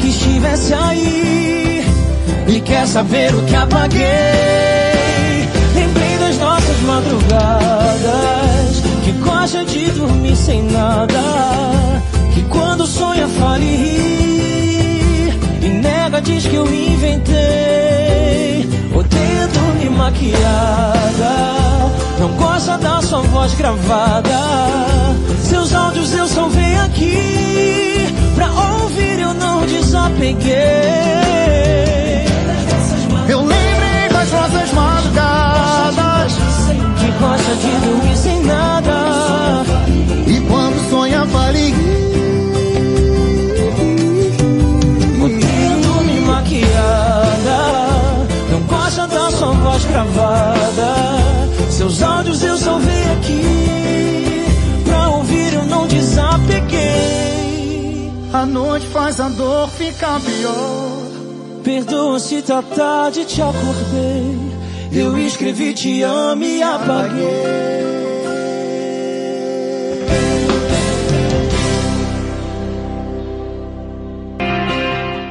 que 0.00 0.08
estivesse 0.08 0.74
aí. 0.74 1.84
E 2.48 2.60
quer 2.60 2.86
saber 2.86 3.34
o 3.34 3.42
que 3.44 3.54
apaguei? 3.54 4.06
Lembrei 5.74 6.18
das 6.18 6.38
nossas 6.38 6.80
madrugadas 6.82 8.82
Que 9.04 9.10
gosta 9.12 9.64
de 9.64 9.90
dormir 9.90 10.36
sem 10.36 10.62
nada 10.62 11.20
Que 12.32 12.42
quando 12.44 12.86
sonha 12.86 13.26
fala 13.26 13.58
e 13.58 13.76
ri 13.76 15.34
E 15.60 15.68
nega 15.68 16.22
diz 16.22 16.46
que 16.46 16.54
eu 16.54 16.72
inventei 16.72 17.85
Dormir 19.86 19.90
maquiada. 19.90 21.36
Não 22.18 22.28
gosta 22.32 22.76
da 22.78 23.00
sua 23.00 23.20
voz 23.20 23.54
gravada. 23.54 24.38
Seus 25.40 25.72
áudios 25.74 26.12
eu 26.12 26.26
só 26.26 26.48
venho 26.48 26.82
aqui 26.82 28.12
Pra 28.34 28.50
ouvir 28.80 29.20
eu 29.20 29.32
não 29.34 29.64
desapeguei. 29.66 30.54
Eu 33.28 33.40
lembrei 33.40 34.08
das 34.10 34.32
nossas 34.32 34.72
madrugadas 34.72 36.32
Que 36.98 37.10
gosta 37.20 37.54
de 37.54 37.86
dormir 37.86 38.16
sem 38.16 38.42
nada. 38.42 39.64
E 40.26 40.40
quando 40.48 40.90
sonha 40.90 41.24
fale 41.26 41.74
gravada 49.90 50.94
Seus 51.70 52.02
áudios 52.02 52.42
eu 52.42 52.56
venho 52.56 53.12
aqui 53.12 53.42
Pra 54.84 55.08
ouvir 55.10 55.54
eu 55.54 55.64
não 55.64 55.86
desapeguei 55.86 56.80
A 58.32 58.46
noite 58.46 58.86
faz 58.86 59.20
a 59.20 59.28
dor 59.28 59.68
ficar 59.70 60.20
pior 60.20 61.06
Perdoa 61.66 62.20
se 62.20 62.42
tá 62.42 62.62
tarde, 62.62 63.24
te 63.24 63.42
acordei. 63.42 64.38
Eu 64.92 65.18
escrevi 65.18 65.74
te 65.74 66.00
amo 66.00 66.44
e 66.44 66.62
apaguei. 66.62 67.26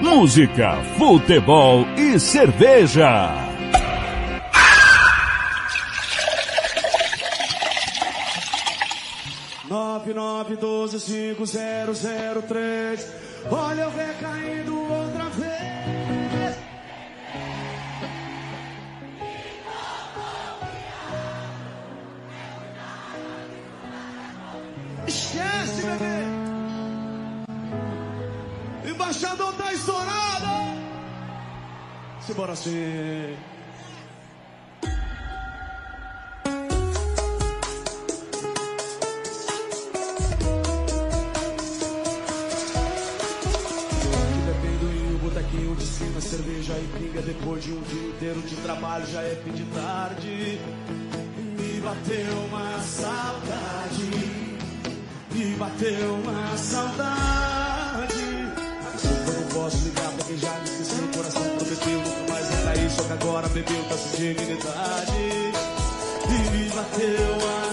Música, 0.02 0.78
futebol 0.98 1.86
e 1.96 2.20
cerveja. 2.20 3.45
125003. 10.86 13.08
Olha 13.50 13.82
eu 13.82 13.90
recaindo 13.92 14.78
outra 14.78 15.30
vez. 15.30 16.56
Esquece, 25.08 25.82
bebê. 25.82 26.26
Embaixador 28.92 29.54
tá 29.54 29.74
estourado. 29.74 30.46
Simbora 32.22 32.56
sim. 32.56 33.36
Já 49.04 49.22
é 49.22 49.36
fim 49.44 49.52
de 49.52 49.64
tarde. 49.66 50.60
Me 51.58 51.82
bateu 51.82 52.38
uma 52.48 52.80
saudade. 52.80 54.10
Me 55.32 55.56
bateu 55.56 56.14
uma 56.14 56.58
saudade. 56.58 58.16
Desculpa, 58.94 59.32
eu 59.32 59.42
não 59.42 59.48
posso 59.50 59.86
ligar 59.86 60.12
pra 60.12 60.26
quem 60.26 60.38
já 60.38 60.52
me 60.52 60.64
esqueceu. 60.64 61.04
O 61.04 61.18
coração 61.18 61.42
prometeu 61.42 62.00
nunca 62.00 62.34
mais 62.34 62.50
recair. 62.50 62.92
Só 62.92 63.04
que 63.04 63.14
agora 63.14 63.48
bebeu 63.50 63.84
tá 63.90 63.98
sem 63.98 64.34
dignidade. 64.34 65.12
E 66.28 66.50
me 66.52 66.70
bateu 66.70 67.34
uma 67.34 67.65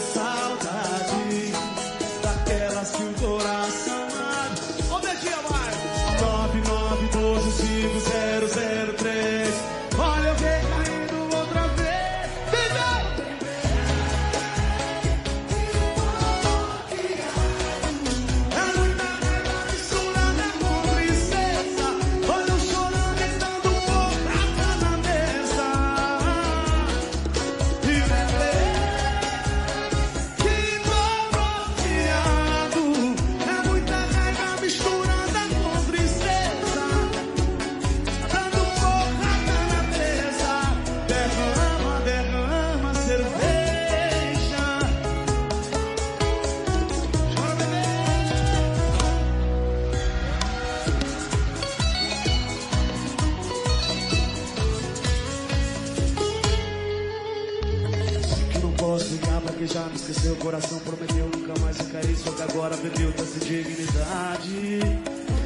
agora 62.63 62.77
bebeu 62.77 63.13
sem 63.27 63.41
dignidade. 63.41 64.81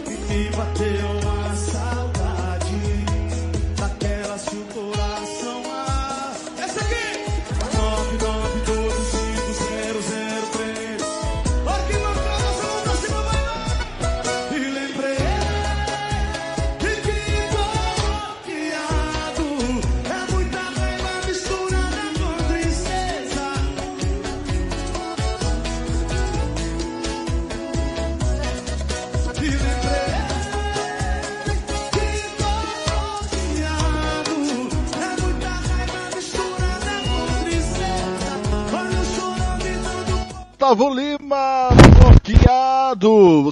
E 0.06 0.34
me 0.34 0.50
bateu 0.50 1.15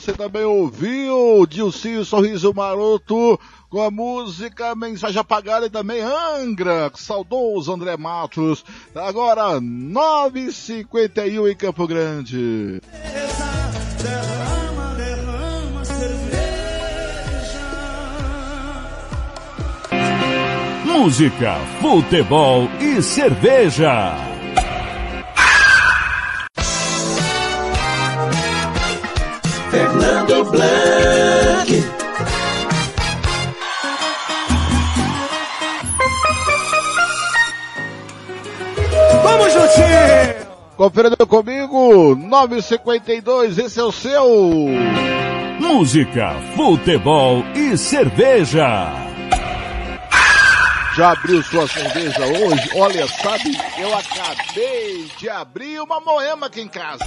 Você 0.05 0.13
também 0.13 0.45
ouviu 0.45 1.47
Dilcinho 1.47 2.05
Sorriso 2.05 2.53
Maroto 2.53 3.41
com 3.71 3.81
a 3.81 3.91
música 3.91 4.75
Mensagem 4.75 5.19
Apagada 5.19 5.65
e 5.65 5.71
também 5.71 6.03
Angra, 6.03 6.93
saudoso 6.95 7.73
André 7.73 7.97
Matos. 7.97 8.63
Agora, 8.95 9.59
9h51 9.59 11.51
em 11.51 11.57
Campo 11.57 11.87
Grande. 11.87 12.83
Derrama, 14.03 14.95
derrama 14.95 15.85
cerveja 15.87 17.61
Música, 20.85 21.57
futebol 21.81 22.69
e 22.79 23.01
cerveja. 23.03 24.34
Fernando 29.75 30.45
Blanc. 30.53 31.85
Vamos 39.25 39.53
juntinho! 39.53 40.47
Conferindo 40.77 41.27
comigo, 41.27 42.14
952, 42.14 43.59
esse 43.59 43.81
é 43.81 43.83
o 43.83 43.91
seu. 43.91 44.25
Música, 45.59 46.37
futebol 46.55 47.43
e 47.57 47.77
cerveja. 47.77 48.93
Já 50.95 51.11
abriu 51.11 51.43
sua 51.43 51.66
cerveja 51.66 52.25
hoje? 52.25 52.70
Olha, 52.77 53.09
sabe, 53.09 53.59
eu 53.79 53.93
acabei 53.93 55.11
de 55.18 55.29
abrir 55.29 55.81
uma 55.81 55.99
moema 55.99 56.47
aqui 56.47 56.61
em 56.61 56.68
casa. 56.68 57.05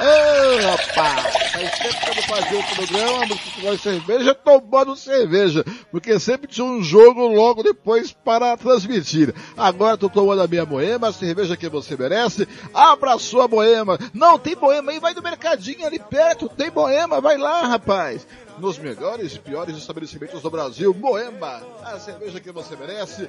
Ô, 0.00 0.66
rapaz, 0.68 1.34
faz 1.50 1.78
tempo 1.78 1.98
que 1.98 2.10
eu 2.10 2.14
não 2.14 2.22
fazia 2.22 2.58
o 2.60 2.76
programa, 2.76 3.26
mas 3.26 3.40
futebol 3.40 3.74
e 3.74 3.78
cerveja, 3.78 4.34
tomando 4.34 4.96
cerveja, 4.96 5.64
porque 5.90 6.20
sempre 6.20 6.46
tinha 6.46 6.64
um 6.64 6.80
jogo 6.80 7.26
logo 7.26 7.64
depois 7.64 8.12
para 8.12 8.56
transmitir. 8.56 9.34
Agora 9.56 9.96
tô 9.96 10.08
tomando 10.08 10.42
a 10.42 10.46
minha 10.46 10.64
moema, 10.64 11.08
a 11.08 11.12
cerveja 11.12 11.56
que 11.56 11.68
você 11.68 11.96
merece, 11.96 12.46
abra 12.72 13.18
sua 13.18 13.48
moema. 13.48 13.98
Não, 14.14 14.38
tem 14.38 14.54
moema 14.54 14.92
aí, 14.92 15.00
vai 15.00 15.14
no 15.14 15.22
mercadinho 15.22 15.84
ali 15.84 15.98
perto, 15.98 16.48
tem 16.48 16.70
moema, 16.70 17.20
vai 17.20 17.36
lá, 17.36 17.66
rapaz 17.66 18.24
nos 18.58 18.76
melhores 18.76 19.36
e 19.36 19.38
piores 19.38 19.76
estabelecimentos 19.76 20.42
do 20.42 20.50
Brasil. 20.50 20.92
Moema, 20.92 21.62
a 21.84 21.98
cerveja 21.98 22.40
que 22.40 22.50
você 22.50 22.74
merece. 22.74 23.28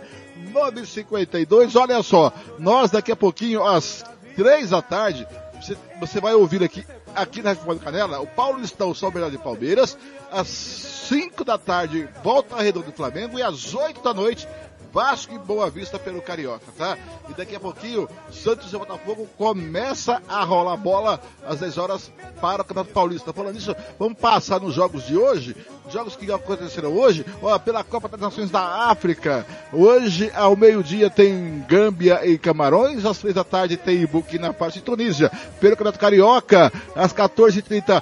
9,52. 0.52 1.80
Olha 1.80 2.02
só, 2.02 2.34
nós 2.58 2.90
daqui 2.90 3.12
a 3.12 3.16
pouquinho, 3.16 3.64
às 3.64 4.04
três 4.36 4.72
da 4.72 4.82
tarde, 4.82 5.28
você, 5.60 5.78
você 6.00 6.22
vai 6.22 6.34
ouvir 6.34 6.64
aqui, 6.64 6.86
aqui 7.16 7.42
na 7.42 7.54
do 7.54 7.80
Canela, 7.80 8.20
o 8.20 8.28
Paulistão 8.28 8.94
São 8.94 9.12
Bernardo 9.12 9.38
de 9.38 9.44
Palmeiras. 9.44 9.98
Às 10.32 10.48
5 10.48 11.44
da 11.44 11.58
tarde, 11.58 12.08
volta 12.24 12.62
Redonda 12.62 12.88
do 12.88 12.94
Flamengo. 12.94 13.40
E 13.40 13.44
às 13.44 13.74
8 13.74 14.02
da 14.02 14.14
noite, 14.14 14.48
Vasco 14.92 15.34
e 15.34 15.38
Boa 15.38 15.70
Vista 15.70 16.00
pelo 16.00 16.22
Carioca, 16.22 16.66
tá? 16.78 16.98
E 17.30 17.34
daqui 17.34 17.56
a 17.56 17.60
pouquinho, 17.60 18.10
Santos 18.32 18.74
e 18.74 18.78
Botafogo 18.78 19.28
começa 19.38 20.22
a 20.28 20.44
rolar 20.44 20.78
bola 20.78 21.20
às 21.48 21.60
10 21.60 21.78
horas 21.78 22.12
para 22.42 22.62
o 22.62 22.66
Campeonato 22.66 22.94
Paulista. 22.94 23.34
Falando 23.34 23.56
nisso, 23.56 23.76
vamos 23.98 24.18
passar 24.18 24.60
nos 24.60 24.74
jogos 24.74 25.06
de 25.06 25.16
hoje, 25.16 25.56
jogos 25.90 26.16
que 26.16 26.32
aconteceram 26.32 26.92
hoje, 26.94 27.26
ó, 27.42 27.58
pela 27.60 27.84
Copa 27.84 28.08
das 28.08 28.20
Nações 28.20 28.50
da 28.50 28.90
África. 28.90 29.46
Hoje, 29.72 30.32
ao 30.36 30.56
meio-dia, 30.56 31.10
tem 31.10 31.64
Gâmbia 31.68 32.26
e 32.26 32.38
Camarões, 32.38 33.06
às 33.06 33.20
3 33.20 33.36
da 33.36 33.44
tarde 33.44 33.78
tem 33.78 34.06
Burkina 34.06 34.54
Faso 34.54 34.80
e 34.80 34.82
Tunísia. 34.82 35.32
Pelo 35.60 35.76
Campeonato 35.76 36.00
Carioca, 36.00 36.72
às 36.96 37.14
14h30, 37.14 38.02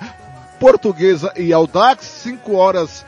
Portuguesa 0.60 1.34
e 1.36 1.54
Audax, 1.54 2.06
5 2.06 2.54
horas 2.56 3.06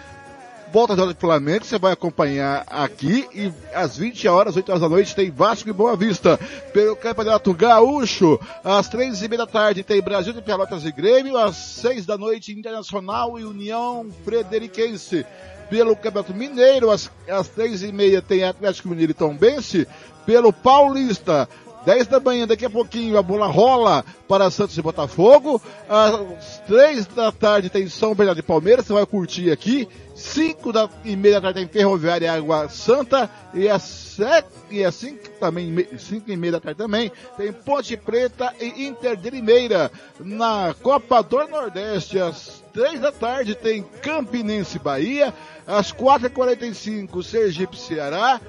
volta 0.71 0.95
de 0.95 1.01
hora 1.01 1.13
do 1.13 1.19
Flamengo, 1.19 1.65
você 1.65 1.79
vai 1.79 1.93
acompanhar 1.93 2.63
aqui 2.67 3.27
e 3.33 3.51
às 3.73 3.97
20 3.97 4.27
horas, 4.27 4.55
8 4.55 4.69
horas 4.69 4.81
da 4.81 4.89
noite, 4.89 5.15
tem 5.15 5.31
Vasco 5.31 5.69
e 5.69 5.73
Boa 5.73 5.95
Vista. 5.95 6.39
Pelo 6.71 6.95
Campeonato 6.95 7.53
Gaúcho, 7.53 8.39
às 8.63 8.87
3 8.87 9.23
e 9.23 9.27
meia 9.27 9.39
da 9.39 9.47
tarde 9.47 9.83
tem 9.83 10.01
Brasil 10.01 10.33
de 10.33 10.41
Pelotas 10.41 10.85
e 10.85 10.91
Grêmio, 10.91 11.37
às 11.37 11.55
6 11.55 12.05
da 12.05 12.17
noite 12.17 12.51
Internacional 12.51 13.39
e 13.39 13.43
União 13.43 14.07
Frederiquense. 14.23 15.25
Pelo 15.69 15.95
Campeonato 15.95 16.33
Mineiro, 16.33 16.89
às, 16.89 17.11
às 17.29 17.47
3 17.47 17.83
e 17.83 17.91
meia 17.91 18.21
tem 18.21 18.43
Atlético 18.43 18.89
Mineiro 18.89 19.11
e 19.11 19.15
Tombense. 19.15 19.87
Pelo 20.25 20.53
Paulista, 20.53 21.47
10 21.85 22.07
da 22.07 22.19
manhã, 22.19 22.45
daqui 22.45 22.65
a 22.65 22.69
pouquinho 22.69 23.17
a 23.17 23.21
bola 23.21 23.47
rola 23.47 24.03
para 24.27 24.49
Santos 24.51 24.77
e 24.77 24.81
Botafogo. 24.81 25.61
Às 25.87 26.59
3 26.67 27.05
da 27.07 27.31
tarde 27.31 27.69
tem 27.69 27.87
São 27.87 28.13
Bernardo 28.13 28.39
e 28.39 28.43
Palmeiras, 28.43 28.85
você 28.85 28.93
vai 28.93 29.05
curtir 29.05 29.51
aqui. 29.51 29.87
5 30.13 30.73
da 30.73 30.89
e 31.05 31.15
meia 31.15 31.35
da 31.35 31.53
tarde 31.53 31.59
tem 31.59 31.81
Ferroviária 31.81 32.25
e 32.25 32.29
Água 32.29 32.67
Santa. 32.67 33.29
E 33.53 33.69
às 33.69 33.83
7 33.83 34.47
e 34.69 34.83
às 34.83 34.95
5 34.95 35.29
também, 35.39 35.87
5 35.97 36.29
e 36.29 36.37
meia 36.37 36.53
da 36.53 36.59
tarde 36.59 36.77
também, 36.77 37.11
tem 37.37 37.53
Ponte 37.53 37.95
Preta 37.95 38.53
e 38.59 38.85
Inter 38.85 39.15
de 39.15 39.29
Limeira. 39.29 39.89
Na 40.19 40.75
Copa 40.81 41.23
do 41.23 41.47
Nordeste, 41.47 42.19
às 42.19 42.61
3 42.73 42.99
da 42.99 43.11
tarde 43.11 43.55
tem 43.55 43.83
Campinense 44.01 44.77
Bahia. 44.77 45.33
Às 45.65 45.93
4h45, 45.93 47.23
Sergipe 47.23 47.77
Ceará. 47.77 48.41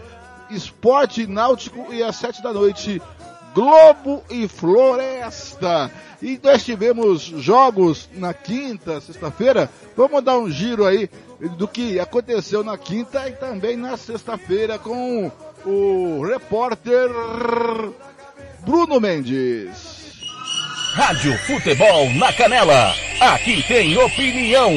Esporte 0.51 1.26
Náutico 1.26 1.92
e 1.92 2.03
às 2.03 2.16
7 2.16 2.42
da 2.42 2.53
noite, 2.53 3.01
Globo 3.55 4.22
e 4.30 4.46
Floresta. 4.48 5.90
E 6.22 6.38
nós 6.42 6.64
tivemos 6.64 7.22
jogos 7.22 8.09
na 8.14 8.34
quinta, 8.34 9.01
sexta-feira. 9.01 9.70
Vamos 9.96 10.22
dar 10.22 10.38
um 10.38 10.51
giro 10.51 10.86
aí 10.86 11.09
do 11.57 11.66
que 11.66 11.98
aconteceu 11.98 12.62
na 12.62 12.76
quinta 12.76 13.28
e 13.28 13.32
também 13.32 13.76
na 13.76 13.96
sexta-feira 13.96 14.78
com 14.78 15.30
o 15.64 16.22
repórter 16.22 17.09
Bruno 18.61 19.01
Mendes. 19.01 20.01
Rádio 20.94 21.36
Futebol 21.46 22.12
na 22.14 22.32
Canela. 22.32 22.92
Aqui 23.20 23.62
tem 23.62 23.96
opinião. 23.96 24.70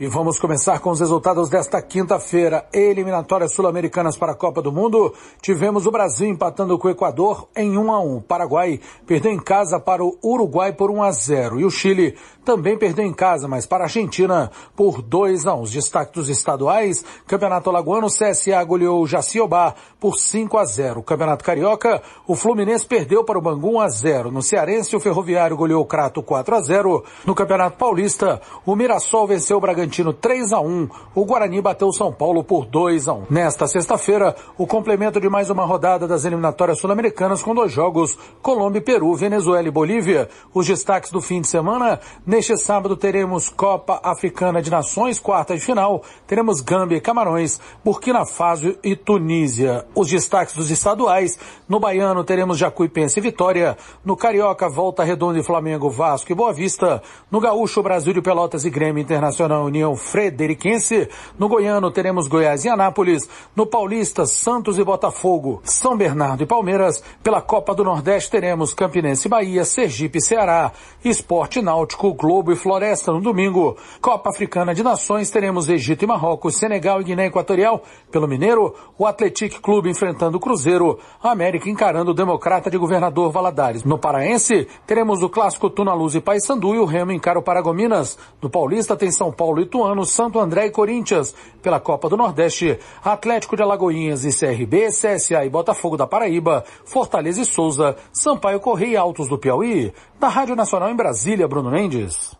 E 0.00 0.06
vamos 0.06 0.38
começar 0.38 0.78
com 0.78 0.90
os 0.90 1.00
resultados 1.00 1.48
desta 1.48 1.82
quinta-feira. 1.82 2.64
Eliminatórias 2.72 3.52
sul-americanas 3.52 4.16
para 4.16 4.30
a 4.30 4.36
Copa 4.36 4.62
do 4.62 4.70
Mundo. 4.70 5.12
Tivemos 5.42 5.86
o 5.86 5.90
Brasil 5.90 6.28
empatando 6.28 6.78
com 6.78 6.86
o 6.86 6.90
Equador 6.92 7.48
em 7.56 7.76
1 7.76 7.92
a 7.92 8.00
1. 8.00 8.20
Paraguai 8.20 8.78
perdeu 9.04 9.32
em 9.32 9.40
casa 9.40 9.80
para 9.80 10.04
o 10.04 10.16
Uruguai 10.22 10.72
por 10.72 10.88
1 10.88 11.02
a 11.02 11.10
0 11.10 11.58
e 11.58 11.64
o 11.64 11.70
Chile 11.70 12.14
também 12.44 12.78
perdeu 12.78 13.04
em 13.04 13.12
casa, 13.12 13.48
mas 13.48 13.66
para 13.66 13.82
a 13.82 13.86
Argentina 13.86 14.52
por 14.76 15.02
2 15.02 15.46
a 15.46 15.54
1. 15.54 15.62
Os 15.62 15.72
destaques 15.72 16.14
dos 16.14 16.28
estaduais: 16.28 17.04
Campeonato 17.26 17.68
Alagoano, 17.68 18.06
CSA 18.06 18.62
goleou 18.62 19.02
o 19.02 19.06
Jaciobá 19.06 19.74
por 19.98 20.16
5 20.16 20.58
a 20.58 20.64
0. 20.64 21.02
Campeonato 21.02 21.44
Carioca, 21.44 22.00
o 22.24 22.36
Fluminense 22.36 22.86
perdeu 22.86 23.24
para 23.24 23.36
o 23.36 23.42
Bangu 23.42 23.72
1 23.72 23.80
a 23.80 23.88
0. 23.88 24.30
No 24.30 24.42
Cearense, 24.42 24.94
o 24.94 25.00
Ferroviário 25.00 25.56
goleou 25.56 25.82
o 25.82 25.86
Crato 25.86 26.22
4 26.22 26.54
a 26.54 26.60
0. 26.60 27.04
No 27.26 27.34
Campeonato 27.34 27.76
Paulista, 27.76 28.40
o 28.64 28.76
Mirassol 28.76 29.26
venceu 29.26 29.56
o 29.56 29.60
Bragantino 29.60 29.87
Bragantino 29.88 30.12
3 30.12 30.52
a 30.52 30.60
1. 30.60 30.88
O 31.14 31.24
Guarani 31.24 31.60
bateu 31.60 31.88
o 31.88 31.92
São 31.92 32.12
Paulo 32.12 32.44
por 32.44 32.66
2 32.66 33.08
a 33.08 33.14
1. 33.14 33.26
Nesta 33.30 33.66
sexta-feira, 33.66 34.36
o 34.56 34.66
complemento 34.66 35.20
de 35.20 35.28
mais 35.28 35.48
uma 35.48 35.64
rodada 35.64 36.06
das 36.06 36.24
eliminatórias 36.24 36.78
sul-americanas 36.78 37.42
com 37.42 37.54
dois 37.54 37.72
jogos: 37.72 38.16
Colômbia 38.42 38.82
Peru, 38.82 39.14
Venezuela 39.14 39.66
e 39.66 39.70
Bolívia. 39.70 40.28
Os 40.52 40.66
destaques 40.66 41.10
do 41.10 41.20
fim 41.20 41.40
de 41.40 41.48
semana: 41.48 41.98
neste 42.26 42.56
sábado 42.58 42.96
teremos 42.96 43.48
Copa 43.48 44.00
Africana 44.04 44.60
de 44.60 44.70
Nações, 44.70 45.18
quarta 45.18 45.54
de 45.54 45.60
final. 45.60 46.02
Teremos 46.26 46.60
Gâmbia 46.60 46.96
e 46.96 47.00
Camarões, 47.00 47.58
Burkina 47.82 48.26
Faso 48.26 48.76
e 48.84 48.94
Tunísia. 48.94 49.86
Os 49.94 50.08
destaques 50.08 50.54
dos 50.54 50.70
estaduais: 50.70 51.38
no 51.68 51.80
Baiano 51.80 52.22
teremos 52.24 52.58
Jacuipense 52.58 53.18
e 53.18 53.22
Vitória. 53.22 53.76
No 54.04 54.16
Carioca, 54.16 54.68
Volta 54.68 55.02
Redonda 55.02 55.38
e 55.38 55.42
Flamengo, 55.42 55.90
Vasco 55.90 56.30
e 56.30 56.34
Boa 56.34 56.52
Vista. 56.52 57.02
No 57.30 57.40
Gaúcho, 57.40 57.82
Brasil 57.82 58.12
e 58.14 58.22
Pelotas 58.22 58.64
e 58.64 58.70
Grêmio 58.70 59.00
Internacional 59.00 59.68
União 59.78 59.94
Frederiquense. 59.94 61.08
No 61.38 61.48
Goiano 61.48 61.90
teremos 61.90 62.26
Goiás 62.26 62.64
e 62.64 62.68
Anápolis. 62.68 63.28
No 63.54 63.64
Paulista, 63.64 64.26
Santos 64.26 64.76
e 64.76 64.82
Botafogo. 64.82 65.60
São 65.62 65.96
Bernardo 65.96 66.42
e 66.42 66.46
Palmeiras. 66.46 67.02
Pela 67.22 67.40
Copa 67.40 67.74
do 67.74 67.84
Nordeste 67.84 68.30
teremos 68.30 68.74
Campinense 68.74 69.28
e 69.28 69.30
Bahia, 69.30 69.64
Sergipe 69.64 70.18
e 70.18 70.20
Ceará. 70.20 70.72
Esporte 71.04 71.62
Náutico, 71.62 72.12
Globo 72.12 72.52
e 72.52 72.56
Floresta 72.56 73.12
no 73.12 73.20
domingo. 73.20 73.76
Copa 74.00 74.30
Africana 74.30 74.74
de 74.74 74.82
Nações 74.82 75.30
teremos 75.30 75.68
Egito 75.68 76.04
e 76.04 76.08
Marrocos, 76.08 76.56
Senegal 76.56 77.00
e 77.00 77.04
Guiné 77.04 77.26
Equatorial. 77.26 77.82
Pelo 78.10 78.26
Mineiro, 78.26 78.74
o 78.98 79.06
Atlético 79.06 79.60
Clube 79.60 79.90
enfrentando 79.90 80.38
o 80.38 80.40
Cruzeiro. 80.40 80.98
A 81.22 81.30
América 81.30 81.70
encarando 81.70 82.10
o 82.10 82.14
Democrata 82.14 82.68
de 82.68 82.76
Governador 82.76 83.30
Valadares. 83.30 83.84
No 83.84 83.96
Paraense, 83.98 84.66
teremos 84.86 85.22
o 85.22 85.28
clássico 85.28 85.70
Tuna 85.70 85.94
Luz 85.94 86.16
e 86.16 86.20
Paysandu 86.20 86.74
e 86.74 86.78
o 86.78 86.84
Remo 86.84 87.12
encara 87.12 87.38
o 87.38 87.42
Paragominas. 87.42 88.18
No 88.42 88.50
Paulista 88.50 88.96
tem 88.96 89.12
São 89.12 89.30
Paulo 89.30 89.60
e 89.60 89.67
Ituano, 89.68 90.04
Santo 90.06 90.40
André 90.40 90.66
e 90.66 90.70
Corinthians. 90.70 91.34
Pela 91.62 91.78
Copa 91.78 92.08
do 92.08 92.16
Nordeste, 92.16 92.78
Atlético 93.04 93.54
de 93.54 93.62
Alagoinhas 93.62 94.24
e 94.24 94.36
CRB, 94.36 94.88
CSA 94.88 95.44
e 95.44 95.50
Botafogo 95.50 95.96
da 95.96 96.06
Paraíba, 96.06 96.64
Fortaleza 96.84 97.42
e 97.42 97.44
Souza, 97.44 97.96
Sampaio 98.12 98.58
Correia 98.58 98.92
e 98.92 98.96
Altos 98.96 99.28
do 99.28 99.38
Piauí. 99.38 99.92
Da 100.18 100.28
Rádio 100.28 100.56
Nacional 100.56 100.90
em 100.90 100.96
Brasília, 100.96 101.46
Bruno 101.46 101.70
Mendes. 101.70 102.34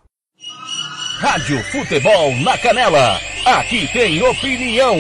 Rádio 1.21 1.63
Futebol 1.65 2.35
na 2.43 2.57
Canela. 2.57 3.21
Aqui 3.45 3.87
tem 3.93 4.23
opinião. 4.23 4.97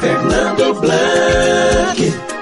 Fernando 0.00 0.74
Blanc. 0.80 2.33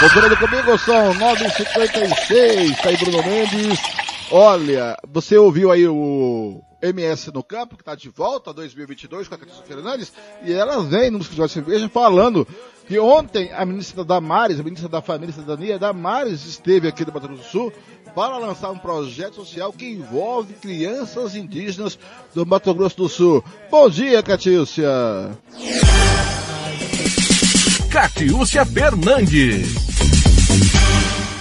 Conferindo 0.00 0.36
comigo, 0.36 0.78
são 0.78 1.12
9h56, 1.14 2.80
tá 2.80 2.88
aí 2.88 2.96
Bruno 2.98 3.20
Mendes. 3.24 3.80
Olha, 4.30 4.96
você 5.08 5.36
ouviu 5.36 5.72
aí 5.72 5.88
o 5.88 6.62
MS 6.80 7.32
no 7.32 7.42
campo, 7.42 7.74
que 7.74 7.82
está 7.82 7.96
de 7.96 8.08
volta 8.08 8.54
2022 8.54 9.26
com 9.26 9.34
a 9.34 9.38
Catarina 9.38 9.64
Fernandes, 9.64 10.12
e 10.44 10.52
ela 10.52 10.80
vem 10.84 11.10
no 11.10 11.18
Muscular 11.18 11.48
de 11.48 11.54
Cerveja 11.54 11.88
falando 11.88 12.46
que 12.86 12.96
ontem 12.96 13.52
a 13.52 13.66
ministra 13.66 14.04
Damares, 14.04 14.60
a 14.60 14.62
ministra 14.62 14.88
da 14.88 15.02
Família 15.02 15.32
e 15.32 15.34
Cidadania, 15.34 15.80
Damares, 15.80 16.44
esteve 16.46 16.86
aqui 16.86 17.04
no 17.04 17.12
Mato 17.12 17.26
Grosso 17.26 17.42
do 17.42 17.48
Sul 17.48 17.72
para 18.14 18.38
lançar 18.38 18.70
um 18.70 18.78
projeto 18.78 19.34
social 19.34 19.72
que 19.72 19.84
envolve 19.84 20.54
crianças 20.54 21.34
indígenas 21.34 21.98
do 22.32 22.46
Mato 22.46 22.72
Grosso 22.72 22.96
do 22.98 23.08
Sul. 23.08 23.44
Bom 23.68 23.90
dia, 23.90 24.22
Catiúcia! 24.22 24.86
Catiúcia 27.98 28.64
Fernandes. 28.64 29.74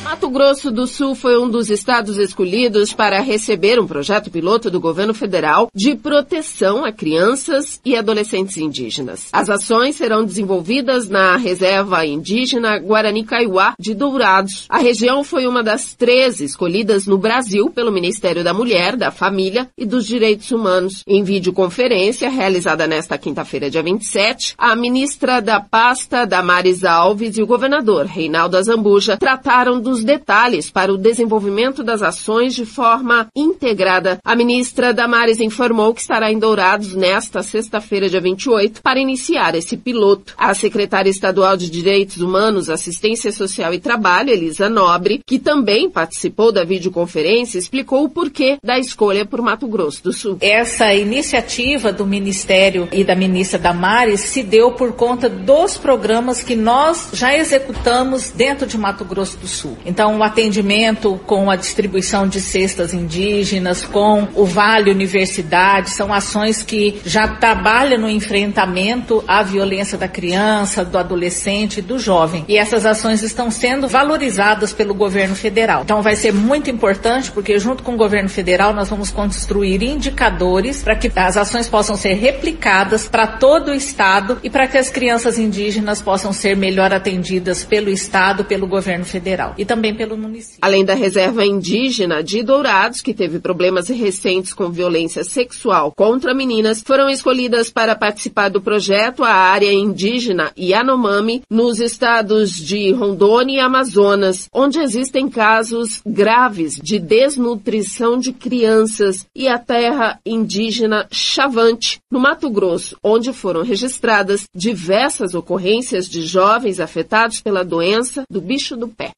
Mato 0.10 0.30
Grosso 0.30 0.72
do 0.72 0.88
Sul 0.88 1.16
foi 1.16 1.38
um 1.38 1.49
dos 1.49 1.70
estados 1.70 2.18
escolhidos 2.18 2.93
para 2.93 3.20
receber 3.20 3.78
um 3.78 3.86
projeto 3.86 4.32
piloto 4.32 4.72
do 4.72 4.80
governo 4.80 5.14
federal 5.14 5.70
de 5.76 5.95
proteção 5.95 6.86
a 6.86 6.93
crianças 6.93 7.82
e 7.84 7.93
adolescentes 7.93 8.55
indígenas. 8.55 9.28
As 9.34 9.49
ações 9.49 9.97
serão 9.97 10.24
desenvolvidas 10.24 11.10
na 11.10 11.36
reserva 11.36 12.05
indígena 12.05 12.80
Guarani 12.80 13.26
Kaiowá 13.26 13.74
de 13.78 13.93
Dourados. 13.93 14.66
A 14.70 14.78
região 14.78 15.26
foi 15.26 15.45
uma 15.45 15.62
das 15.62 15.93
13 15.93 16.45
escolhidas 16.45 17.05
no 17.05 17.18
Brasil 17.18 17.70
pelo 17.70 17.91
Ministério 17.91 18.45
da 18.45 18.53
Mulher, 18.53 18.95
da 18.95 19.12
Família 19.12 19.68
e 19.78 19.86
dos 19.86 20.08
Direitos 20.08 20.51
Humanos. 20.51 21.03
Em 21.05 21.22
videoconferência 21.22 22.30
realizada 22.30 22.88
nesta 22.88 23.18
quinta-feira, 23.18 23.70
dia 23.70 23.84
27, 23.84 24.55
a 24.58 24.74
ministra 24.74 25.41
da 25.41 25.60
pasta 25.60 26.26
Damares 26.26 26.86
Alves 26.86 27.38
e 27.38 27.43
o 27.43 27.47
governador 27.47 28.05
Reinaldo 28.05 28.55
Azambuja 28.55 29.18
trataram 29.18 29.82
dos 29.82 29.96
detalhes 30.03 30.69
para 30.69 30.93
o 30.93 30.97
desenvolvimento 30.97 31.83
das 31.83 32.01
ações 32.01 32.55
de 32.55 32.65
forma 32.65 33.27
integrada. 33.35 34.19
A 34.23 34.35
ministra 34.35 34.93
Damares 34.93 35.39
informou 35.39 35.93
que 35.93 36.01
estará 36.01 36.31
em 36.31 36.39
Dourados 36.39 36.95
nesta 36.95 37.43
sexta-feira, 37.43 38.09
dia 38.09 38.21
28, 38.21 38.81
para 38.81 38.99
iniciar 38.99 39.55
esse 39.55 39.77
piloto. 39.77 40.33
A 40.37 40.53
secretária 40.53 41.09
estadual 41.09 41.57
de 41.57 41.69
Direitos 41.69 42.17
Humanos, 42.17 42.69
Assistência 42.69 43.31
Social 43.31 43.73
e 43.73 43.79
Trabalho, 43.79 44.29
Elisa 44.29 44.69
Nobre, 44.69 45.21
que 45.25 45.39
também 45.39 45.89
participou 45.89 46.51
da 46.51 46.63
videoconferência, 46.63 47.57
explicou 47.57 48.03
o 48.03 48.09
porquê 48.09 48.57
da 48.63 48.77
escolha 48.77 49.25
por 49.25 49.41
Mato 49.41 49.67
Grosso 49.67 50.03
do 50.03 50.13
Sul. 50.13 50.37
Essa 50.41 50.93
iniciativa 50.93 51.91
do 51.91 52.05
Ministério 52.05 52.87
e 52.91 53.03
da 53.03 53.15
ministra 53.15 53.59
Damares 53.59 54.21
se 54.21 54.43
deu 54.43 54.71
por 54.71 54.93
conta 54.93 55.29
dos 55.29 55.77
programas 55.77 56.41
que 56.41 56.55
nós 56.55 57.09
já 57.13 57.35
executamos 57.35 58.31
dentro 58.31 58.67
de 58.67 58.77
Mato 58.77 59.05
Grosso 59.05 59.37
do 59.37 59.47
Sul. 59.47 59.77
Então, 59.88 60.17
o 60.17 60.23
atendimento 60.23 61.17
com 61.25 61.49
a 61.49 61.55
distribuição 61.55 62.27
de 62.27 62.41
cestas 62.41 62.93
indígenas, 62.93 63.85
com 63.85 64.27
o 64.35 64.45
Vale 64.45 64.91
Universidade, 64.91 65.91
são 65.91 66.13
ações 66.13 66.61
que 66.61 67.01
já 67.05 67.25
trabalham 67.27 68.01
no 68.01 68.09
enfrentamento 68.09 69.23
à 69.25 69.41
violência 69.41 69.97
da 69.97 70.07
criança, 70.07 70.83
do 70.83 70.97
adolescente 70.97 71.77
e 71.77 71.81
do 71.81 71.97
jovem. 71.97 72.43
E 72.49 72.57
essas 72.57 72.85
ações 72.85 73.23
estão 73.23 73.49
sendo 73.49 73.88
valorizadas 73.88 74.73
pelo 74.73 74.93
governo 74.93 75.35
federal. 75.35 75.83
Então, 75.83 76.01
vai 76.01 76.17
ser 76.17 76.33
muito 76.33 76.69
importante 76.69 77.31
porque, 77.31 77.57
junto 77.57 77.81
com 77.81 77.93
o 77.93 77.97
governo 77.97 78.27
federal, 78.27 78.73
nós 78.73 78.89
vamos 78.89 79.09
construir 79.09 79.81
indicadores 79.81 80.83
para 80.83 80.97
que 80.97 81.09
as 81.15 81.38
ações 81.38 81.69
possam 81.69 81.95
ser 81.95 82.13
replicadas 82.15 83.07
para 83.07 83.25
todo 83.25 83.71
o 83.71 83.73
Estado 83.73 84.38
e 84.43 84.49
para 84.49 84.67
que 84.67 84.77
as 84.77 84.89
crianças 84.89 85.39
indígenas 85.39 86.01
possam 86.01 86.33
ser 86.33 86.57
melhor 86.57 86.91
atendidas 86.91 87.63
pelo 87.63 87.89
Estado, 87.89 88.43
pelo 88.43 88.67
governo 88.67 89.05
federal. 89.05 89.53
E 89.57 89.63
também 89.63 89.76
pelo 89.95 90.17
município. 90.17 90.59
Além 90.61 90.84
da 90.84 90.93
reserva 90.93 91.45
indígena 91.45 92.23
de 92.23 92.43
Dourados, 92.43 93.01
que 93.01 93.13
teve 93.13 93.39
problemas 93.39 93.88
recentes 93.88 94.53
com 94.53 94.69
violência 94.69 95.23
sexual 95.23 95.91
contra 95.95 96.34
meninas, 96.34 96.82
foram 96.86 97.09
escolhidas 97.09 97.69
para 97.69 97.95
participar 97.95 98.49
do 98.49 98.61
projeto 98.61 99.23
a 99.23 99.32
área 99.32 99.71
indígena 99.71 100.51
Yanomami 100.57 101.41
nos 101.49 101.80
estados 101.80 102.51
de 102.51 102.91
Rondônia 102.91 103.57
e 103.57 103.59
Amazonas, 103.59 104.47
onde 104.53 104.80
existem 104.80 105.30
casos 105.30 106.01
graves 106.05 106.75
de 106.82 106.99
desnutrição 106.99 108.19
de 108.19 108.34
crianças, 108.34 109.25
e 109.36 109.47
a 109.47 109.57
terra 109.57 110.19
indígena 110.25 111.07
Chavante, 111.11 111.99
no 112.11 112.19
Mato 112.19 112.49
Grosso, 112.49 112.97
onde 113.03 113.34
foram 113.34 113.63
registradas 113.63 114.45
diversas 114.55 115.34
ocorrências 115.34 116.07
de 116.07 116.21
jovens 116.25 116.80
afetados 116.80 117.41
pela 117.41 117.63
doença 117.63 118.23
do 118.30 118.41
bicho 118.41 118.75
do 118.75 118.88
pé. 118.88 119.11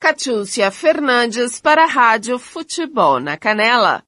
Catiúcia 0.49 0.71
Fernandes 0.71 1.61
para 1.61 1.83
a 1.83 1.85
Rádio 1.85 2.39
Futebol 2.39 3.19
na 3.19 3.37
Canela. 3.37 4.01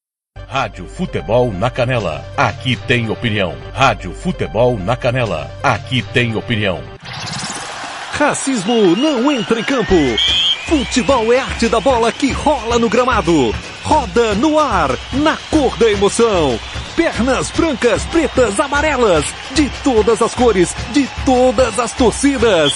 Rádio 0.48 0.88
Futebol 0.88 1.52
na 1.52 1.70
Canela. 1.70 2.26
Aqui 2.36 2.76
tem 2.76 3.12
opinião. 3.12 3.56
Rádio 3.72 4.12
Futebol 4.12 4.76
na 4.76 4.98
Canela. 4.98 5.52
Aqui 5.62 6.02
tem 6.02 6.36
opinião. 6.36 6.82
Racismo 8.14 8.96
não 8.96 9.32
entra 9.32 9.60
em 9.60 9.64
campo. 9.64 9.94
Futebol 10.66 11.32
é 11.32 11.39
arte 11.39 11.70
da 11.70 11.80
bola 11.80 12.12
que 12.12 12.32
rola 12.32 12.80
no 12.80 12.89
gramado. 12.89 13.54
Roda 13.84 14.34
no 14.34 14.58
ar, 14.58 14.89
na 15.14 15.38
cor 15.52 15.78
da 15.78 15.92
emoção. 15.92 16.60
Pernas 16.96 17.52
brancas, 17.52 18.04
pretas, 18.06 18.60
amarelas, 18.60 19.26
de 19.54 19.70
todas 19.84 20.20
as 20.24 20.34
cores, 20.34 20.76
de 20.92 21.08
todas 21.24 21.78
as 21.78 21.92
torcidas. 21.94 22.74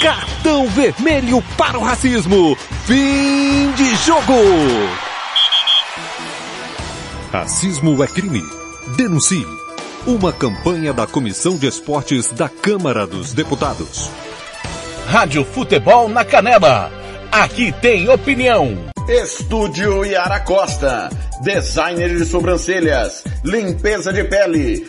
Cartão 0.00 0.68
vermelho 0.68 1.42
para 1.56 1.76
o 1.76 1.82
racismo. 1.82 2.56
Fim 2.86 3.72
de 3.72 3.96
jogo. 3.96 4.32
Racismo 7.32 8.02
é 8.04 8.06
crime. 8.06 8.44
Denuncie. 8.96 9.44
Uma 10.06 10.32
campanha 10.32 10.92
da 10.92 11.04
Comissão 11.04 11.56
de 11.56 11.66
Esportes 11.66 12.30
da 12.30 12.48
Câmara 12.48 13.08
dos 13.08 13.32
Deputados. 13.32 14.08
Rádio 15.08 15.44
Futebol 15.44 16.08
na 16.08 16.24
Canela. 16.24 16.92
Aqui 17.32 17.72
tem 17.72 18.08
opinião. 18.08 18.78
Estúdio 19.08 20.04
Yara 20.04 20.38
Costa. 20.40 21.10
Designer 21.42 22.16
de 22.16 22.24
sobrancelhas. 22.24 23.24
Limpeza 23.42 24.12
de 24.12 24.22
pele 24.22 24.88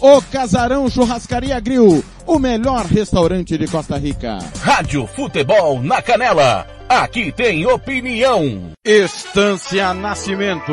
O 0.00 0.22
Casarão 0.22 0.88
Churrascaria 0.88 1.60
Grill, 1.60 2.02
o 2.26 2.38
melhor 2.38 2.86
restaurante 2.86 3.58
de 3.58 3.66
Costa 3.66 3.98
Rica. 3.98 4.38
Rádio 4.62 5.06
Futebol 5.06 5.82
na 5.82 6.00
Canela. 6.00 6.66
Aqui 6.88 7.30
tem 7.30 7.66
opinião. 7.66 8.72
Estância 8.82 9.92
Nascimento, 9.92 10.72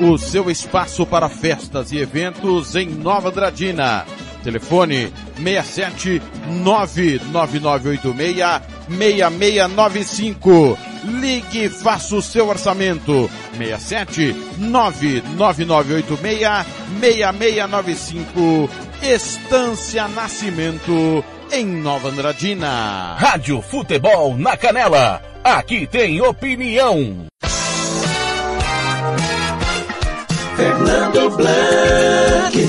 o 0.00 0.16
seu 0.16 0.48
espaço 0.48 1.04
para 1.04 1.28
festas 1.28 1.90
e 1.90 1.98
eventos 1.98 2.76
em 2.76 2.88
Nova 2.88 3.32
Dradina. 3.32 4.06
Telefone 4.44 5.12
67 5.36 6.22
99986 6.62 8.62
6695. 8.88 10.78
Ligue 11.20 11.64
e 11.64 11.68
faça 11.68 12.16
o 12.16 12.22
seu 12.22 12.48
orçamento. 12.48 13.30
67 13.56 14.34
99986 14.58 16.66
6695. 17.00 18.70
Estância 19.02 20.08
Nascimento 20.08 21.24
em 21.52 21.66
Nova 21.66 22.08
Andradina. 22.08 23.14
Rádio 23.16 23.62
Futebol 23.62 24.36
na 24.36 24.56
Canela. 24.56 25.22
Aqui 25.42 25.86
tem 25.86 26.20
opinião. 26.20 27.26
Fernando 30.56 31.30
Blanc. 31.36 32.67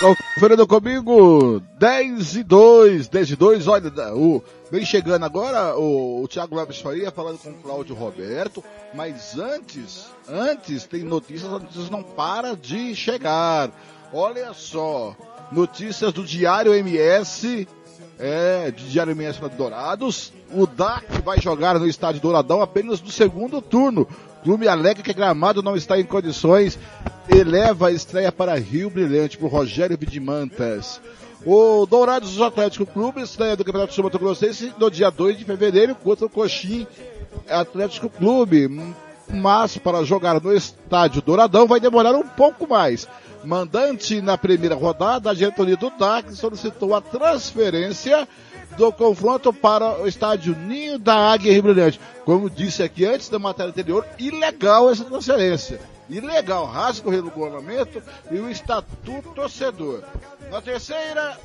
Conferindo 0.00 0.64
comigo, 0.64 1.60
10 1.76 2.36
e 2.36 2.42
2, 2.44 3.08
10 3.08 3.30
e 3.30 3.36
2, 3.36 3.66
olha, 3.66 4.14
o, 4.14 4.40
vem 4.70 4.86
chegando 4.86 5.24
agora 5.24 5.76
o, 5.76 6.22
o 6.22 6.28
Thiago 6.28 6.54
Lopes 6.54 6.80
Faria 6.80 7.10
falando 7.10 7.38
com 7.38 7.50
o 7.50 7.54
Cláudio 7.54 7.96
Roberto, 7.96 8.62
mas 8.94 9.36
antes, 9.36 10.06
antes 10.28 10.84
tem 10.84 11.02
notícias, 11.02 11.52
as 11.52 11.62
notícias 11.62 11.90
não 11.90 12.04
para 12.04 12.54
de 12.54 12.94
chegar. 12.94 13.70
Olha 14.12 14.54
só, 14.54 15.16
notícias 15.50 16.12
do 16.12 16.22
Diário 16.22 16.72
MS, 16.72 17.66
é, 18.20 18.70
de 18.70 18.88
Diário 18.90 19.10
MS 19.10 19.40
para 19.40 19.48
Dourados, 19.48 20.32
o 20.52 20.64
DAC 20.64 21.22
vai 21.24 21.40
jogar 21.40 21.76
no 21.76 21.88
estádio 21.88 22.20
Douradão 22.20 22.62
apenas 22.62 23.02
no 23.02 23.10
segundo 23.10 23.60
turno. 23.60 24.06
Clube 24.48 24.66
alega 24.66 25.02
que 25.02 25.12
Gramado 25.12 25.62
não 25.62 25.76
está 25.76 26.00
em 26.00 26.04
condições 26.04 26.78
eleva 27.28 27.88
a 27.88 27.92
estreia 27.92 28.32
para 28.32 28.58
Rio 28.58 28.88
Brilhante 28.88 29.36
para 29.36 29.44
o 29.44 29.50
Rogério 29.50 29.98
Vidimantas. 29.98 31.02
O 31.44 31.84
Dourados 31.84 32.40
Atlético 32.40 32.86
Clube 32.86 33.20
estreia 33.20 33.54
do 33.54 33.62
Campeonato 33.62 33.92
Sul 33.92 34.04
Mato 34.04 34.18
Grossense 34.18 34.72
no 34.78 34.90
dia 34.90 35.10
2 35.10 35.36
de 35.36 35.44
fevereiro 35.44 35.94
contra 35.94 36.24
o 36.24 36.30
Coxim 36.30 36.86
Atlético 37.46 38.08
Clube. 38.08 38.94
Mas 39.30 39.76
para 39.76 40.02
jogar 40.02 40.40
no 40.40 40.54
estádio 40.54 41.20
Douradão 41.20 41.66
vai 41.66 41.78
demorar 41.78 42.14
um 42.14 42.26
pouco 42.26 42.66
mais. 42.66 43.06
Mandante 43.44 44.22
na 44.22 44.38
primeira 44.38 44.74
rodada, 44.74 45.30
a 45.30 45.34
diretoria 45.34 45.76
do 45.76 45.90
DAC 45.90 46.32
solicitou 46.34 46.94
a 46.94 47.02
transferência 47.02 48.26
do 48.78 48.92
confronto 48.92 49.52
para 49.52 50.00
o 50.00 50.06
estádio 50.06 50.56
Ninho 50.56 51.00
da 51.00 51.32
Águia 51.32 51.52
Rio 51.52 51.64
Brilhante. 51.64 52.00
Como 52.24 52.48
disse 52.48 52.80
aqui 52.80 53.04
antes 53.04 53.28
da 53.28 53.38
matéria 53.38 53.70
anterior, 53.70 54.06
ilegal 54.18 54.88
essa 54.88 55.04
transferência. 55.04 55.80
Ilegal, 56.08 56.64
rasga 56.64 57.08
o 57.08 57.10
regulamento 57.10 58.00
e 58.30 58.36
o 58.38 58.48
estatuto 58.48 59.30
torcedor. 59.34 60.04
Na 60.48 60.62
terceira, 60.62 61.36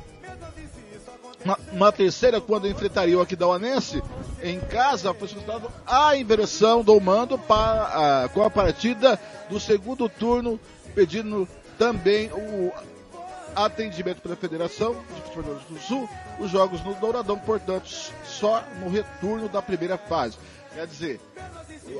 na, 1.43 1.57
na 1.73 1.91
terceira, 1.91 2.39
quando 2.39 2.67
enfrentaria 2.67 3.17
o 3.17 3.21
Aquidauanense, 3.21 4.01
em 4.41 4.59
casa 4.59 5.13
foi 5.13 5.27
solicitado 5.27 5.71
a 5.87 6.15
inversão 6.15 6.83
do 6.83 6.97
mando 7.01 7.37
para, 7.37 8.29
com 8.31 8.43
a 8.43 8.49
partida 8.49 9.19
do 9.49 9.59
segundo 9.59 10.07
turno, 10.07 10.59
pedindo 10.93 11.47
também 11.79 12.29
o 12.31 12.71
atendimento 13.55 14.21
pela 14.21 14.35
Federação 14.35 14.95
de 15.15 15.21
Futebol 15.21 15.55
do 15.69 15.79
Sul, 15.79 16.09
os 16.39 16.49
jogos 16.49 16.83
no 16.83 16.93
Douradão, 16.95 17.37
portanto, 17.37 17.87
só 18.25 18.63
no 18.79 18.89
retorno 18.89 19.47
da 19.49 19.61
primeira 19.61 19.97
fase. 19.97 20.37
Quer 20.73 20.87
dizer, 20.87 21.19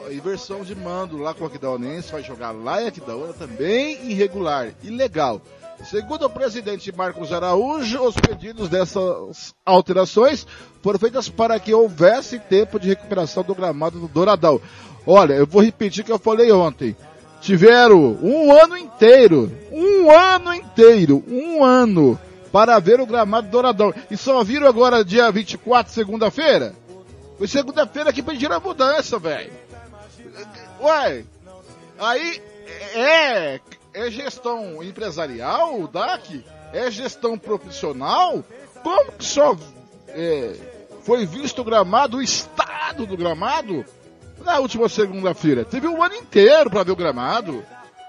a 0.07 0.13
inversão 0.13 0.63
de 0.63 0.75
mando 0.75 1.17
lá 1.17 1.33
com 1.33 1.43
o 1.43 1.47
Aquidauanense 1.47 2.11
vai 2.11 2.23
jogar 2.23 2.51
lá 2.51 2.81
em 2.81 2.87
Aquidauana 2.87 3.33
também 3.33 4.09
irregular, 4.09 4.73
ilegal. 4.81 5.41
Segundo 5.85 6.25
o 6.25 6.29
presidente 6.29 6.95
Marcos 6.95 7.33
Araújo, 7.33 8.01
os 8.01 8.15
pedidos 8.15 8.69
dessas 8.69 9.53
alterações 9.65 10.47
foram 10.81 10.97
feitas 10.97 11.27
para 11.27 11.59
que 11.59 11.73
houvesse 11.73 12.39
tempo 12.39 12.79
de 12.79 12.87
recuperação 12.87 13.43
do 13.43 13.53
gramado 13.53 13.99
do 13.99 14.07
Douradão. 14.07 14.61
Olha, 15.05 15.33
eu 15.33 15.45
vou 15.45 15.61
repetir 15.61 16.01
o 16.01 16.05
que 16.05 16.11
eu 16.11 16.19
falei 16.19 16.51
ontem. 16.51 16.95
Tiveram 17.43 18.17
um 18.21 18.53
ano 18.53 18.77
inteiro, 18.77 19.51
um 19.69 20.09
ano 20.09 20.53
inteiro, 20.53 21.21
um 21.27 21.61
ano 21.61 22.17
para 22.53 22.79
ver 22.79 23.01
o 23.01 23.05
gramado 23.05 23.47
do 23.47 23.51
Douradão. 23.51 23.93
E 24.09 24.15
só 24.15 24.41
viram 24.45 24.65
agora 24.65 25.03
dia 25.03 25.29
24, 25.29 25.91
segunda-feira? 25.91 26.73
Foi 27.37 27.45
segunda-feira 27.45 28.13
que 28.13 28.23
pediram 28.23 28.55
a 28.55 28.61
mudança, 28.61 29.19
velho. 29.19 29.51
Ué, 30.81 31.25
aí 31.99 32.41
é, 32.95 33.59
é 33.93 34.09
gestão 34.09 34.81
empresarial, 34.81 35.85
DAC? 35.85 36.45
É 36.71 36.89
gestão 36.89 37.37
profissional? 37.37 38.41
Como 38.81 39.11
que 39.11 39.25
só 39.25 39.57
é, 40.07 40.55
foi 41.01 41.25
visto 41.25 41.59
o 41.59 41.65
gramado, 41.65 42.17
o 42.17 42.21
estado 42.21 43.05
do 43.05 43.17
gramado, 43.17 43.83
na 44.43 44.59
última 44.59 44.87
segunda-feira? 44.89 45.65
Teve 45.65 45.87
um 45.87 46.01
ano 46.01 46.15
inteiro 46.15 46.69
para 46.69 46.83
ver 46.83 46.91
o 46.91 46.95
gramado. 46.95 47.63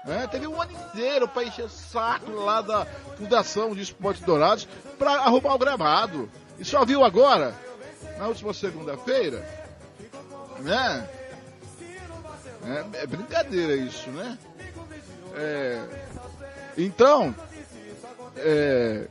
Né? 0.05 0.27
Teve 0.29 0.47
um 0.47 0.61
ano 0.61 0.71
inteiro 0.71 1.27
para 1.27 1.43
encher 1.43 1.69
saco 1.69 2.31
lá 2.31 2.61
da 2.61 2.85
Fundação 3.17 3.73
de 3.73 3.81
Esportes 3.81 4.23
Dourados 4.23 4.67
para 4.99 5.13
arrumar 5.13 5.55
o 5.55 5.59
gramado. 5.59 6.29
E 6.59 6.65
só 6.65 6.85
viu 6.85 7.03
agora, 7.03 7.55
na 8.17 8.27
última 8.27 8.53
segunda-feira, 8.53 9.43
né? 10.59 11.09
É, 12.63 13.03
é 13.03 13.07
brincadeira 13.07 13.75
isso, 13.75 14.09
né? 14.11 14.37
É, 15.35 15.81
então, 16.77 17.35
é, 18.37 19.07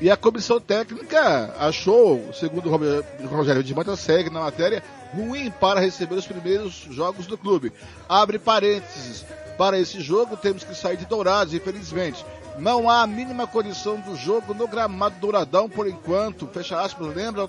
e 0.00 0.10
a 0.10 0.16
comissão 0.16 0.60
técnica 0.60 1.54
achou, 1.58 2.32
segundo 2.32 2.70
o 2.70 3.26
Rogério 3.26 3.64
de 3.64 3.74
Manta 3.74 3.96
segue 3.96 4.30
na 4.30 4.40
matéria, 4.40 4.82
ruim 5.14 5.50
para 5.50 5.80
receber 5.80 6.14
os 6.14 6.26
primeiros 6.26 6.86
jogos 6.90 7.26
do 7.26 7.36
clube. 7.36 7.72
Abre 8.08 8.38
parênteses. 8.38 9.24
Para 9.56 9.78
esse 9.78 10.00
jogo 10.00 10.36
temos 10.36 10.62
que 10.62 10.74
sair 10.74 10.96
de 10.96 11.04
Dourados, 11.04 11.52
infelizmente. 11.52 12.24
Não 12.58 12.88
há 12.88 13.02
a 13.02 13.06
mínima 13.06 13.46
condição 13.46 13.98
do 14.00 14.14
jogo 14.14 14.54
no 14.54 14.68
gramado 14.68 15.18
Douradão 15.20 15.68
por 15.68 15.88
enquanto. 15.88 16.46
Fecha 16.46 16.80
aspas, 16.80 17.14
lembra 17.14 17.48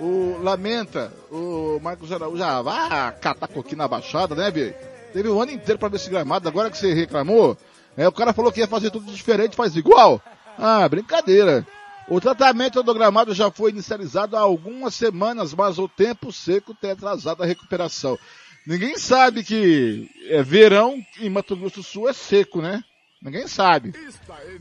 o 0.00 0.38
lamenta, 0.40 1.12
o 1.30 1.80
Marcos 1.82 2.12
Araújo, 2.12 2.42
ah, 2.42 2.62
vai 2.62 3.12
catar 3.20 3.48
coquinho 3.48 3.78
na 3.78 3.88
baixada, 3.88 4.34
né, 4.34 4.50
velho? 4.50 4.74
Teve 5.12 5.28
um 5.28 5.40
ano 5.40 5.52
inteiro 5.52 5.78
para 5.78 5.88
ver 5.88 5.96
esse 5.96 6.10
gramado, 6.10 6.48
agora 6.48 6.70
que 6.70 6.78
você 6.78 6.94
reclamou, 6.94 7.56
é, 7.96 8.08
o 8.08 8.12
cara 8.12 8.32
falou 8.32 8.50
que 8.50 8.60
ia 8.60 8.66
fazer 8.66 8.90
tudo 8.90 9.12
diferente, 9.12 9.54
faz 9.54 9.76
igual. 9.76 10.20
Ah, 10.58 10.88
brincadeira. 10.88 11.66
O 12.08 12.20
tratamento 12.20 12.82
do 12.82 12.94
gramado 12.94 13.32
já 13.32 13.50
foi 13.50 13.70
inicializado 13.70 14.36
há 14.36 14.40
algumas 14.40 14.94
semanas, 14.94 15.54
mas 15.54 15.78
o 15.78 15.88
tempo 15.88 16.32
seco 16.32 16.74
tem 16.74 16.90
atrasado 16.90 17.42
a 17.42 17.46
recuperação. 17.46 18.18
Ninguém 18.66 18.96
sabe 18.96 19.42
que 19.42 20.08
é 20.28 20.42
verão 20.42 21.04
em 21.20 21.30
Mato 21.30 21.56
Grosso 21.56 21.76
do 21.76 21.82
Sul 21.82 22.08
é 22.08 22.12
seco, 22.12 22.60
né? 22.60 22.82
Ninguém 23.22 23.46
sabe. 23.46 23.94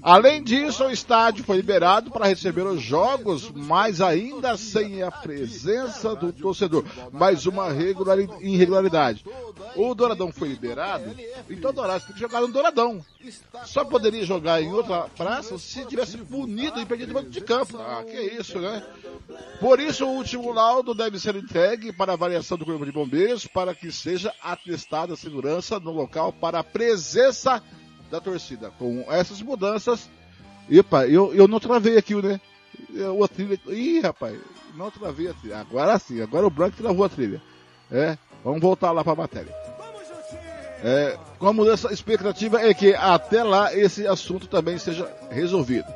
Além 0.03 0.43
disso, 0.43 0.85
o 0.85 0.91
estádio 0.91 1.43
foi 1.43 1.57
liberado 1.57 2.11
para 2.11 2.27
receber 2.27 2.61
os 2.61 2.79
jogos, 2.79 3.49
mas 3.49 3.99
ainda 3.99 4.55
sem 4.55 5.01
a 5.01 5.09
presença 5.09 6.15
do 6.15 6.31
torcedor. 6.31 6.85
Mais 7.11 7.47
uma 7.47 7.69
irregularidade. 8.39 9.25
O 9.75 9.95
Douradão 9.95 10.31
foi 10.31 10.49
liberado, 10.49 11.15
então 11.49 11.71
o 11.71 11.73
Dourado 11.73 12.05
tem 12.05 12.13
que 12.13 12.19
jogar 12.19 12.41
no 12.41 12.49
Douradão. 12.49 13.03
Só 13.65 13.83
poderia 13.83 14.23
jogar 14.25 14.61
em 14.61 14.71
outra 14.71 15.07
praça 15.17 15.57
se 15.57 15.83
tivesse 15.85 16.17
punido 16.19 16.79
e 16.79 16.85
perdido 16.85 17.13
dentro 17.15 17.31
de 17.31 17.41
campo. 17.41 17.79
Ah, 17.79 18.03
que 18.03 18.19
isso, 18.19 18.59
né? 18.59 18.85
Por 19.59 19.79
isso, 19.79 20.05
o 20.05 20.15
último 20.17 20.51
laudo 20.51 20.93
deve 20.93 21.19
ser 21.19 21.35
entregue 21.35 21.91
para 21.91 22.13
avaliação 22.13 22.57
do 22.57 22.65
Corpo 22.65 22.85
de 22.85 22.91
Bombeiros 22.91 23.47
para 23.47 23.73
que 23.73 23.91
seja 23.91 24.31
atestada 24.43 25.13
a 25.13 25.17
segurança 25.17 25.79
no 25.79 25.91
local 25.91 26.31
para 26.31 26.59
a 26.59 26.63
presença 26.63 27.63
da 28.11 28.19
torcida. 28.19 28.69
Com 28.77 29.05
essas 29.09 29.41
mudanças, 29.41 30.09
epa, 30.69 31.07
eu, 31.07 31.33
eu 31.33 31.47
não 31.47 31.59
travei 31.59 31.97
aqui, 31.97 32.13
né? 32.15 32.39
O 33.17 33.27
trilha, 33.27 33.59
ih, 33.69 34.01
rapaz, 34.01 34.37
não 34.75 34.91
travei 34.91 35.29
a 35.29 35.33
trilha. 35.33 35.59
Agora 35.59 35.97
sim, 35.97 36.21
agora 36.21 36.45
o 36.45 36.49
Branco 36.49 36.77
travou 36.77 37.05
a 37.05 37.09
trilha. 37.09 37.41
É, 37.89 38.17
vamos 38.43 38.61
voltar 38.61 38.91
lá 38.91 39.03
para 39.03 39.13
a 39.13 39.15
matéria. 39.15 39.55
É, 40.83 41.17
com 41.37 41.47
a 41.47 41.53
mudança, 41.53 41.93
expectativa 41.93 42.59
é 42.59 42.73
que 42.73 42.93
até 42.95 43.43
lá 43.43 43.73
esse 43.73 44.05
assunto 44.07 44.47
também 44.47 44.77
seja 44.77 45.09
resolvido. 45.29 45.87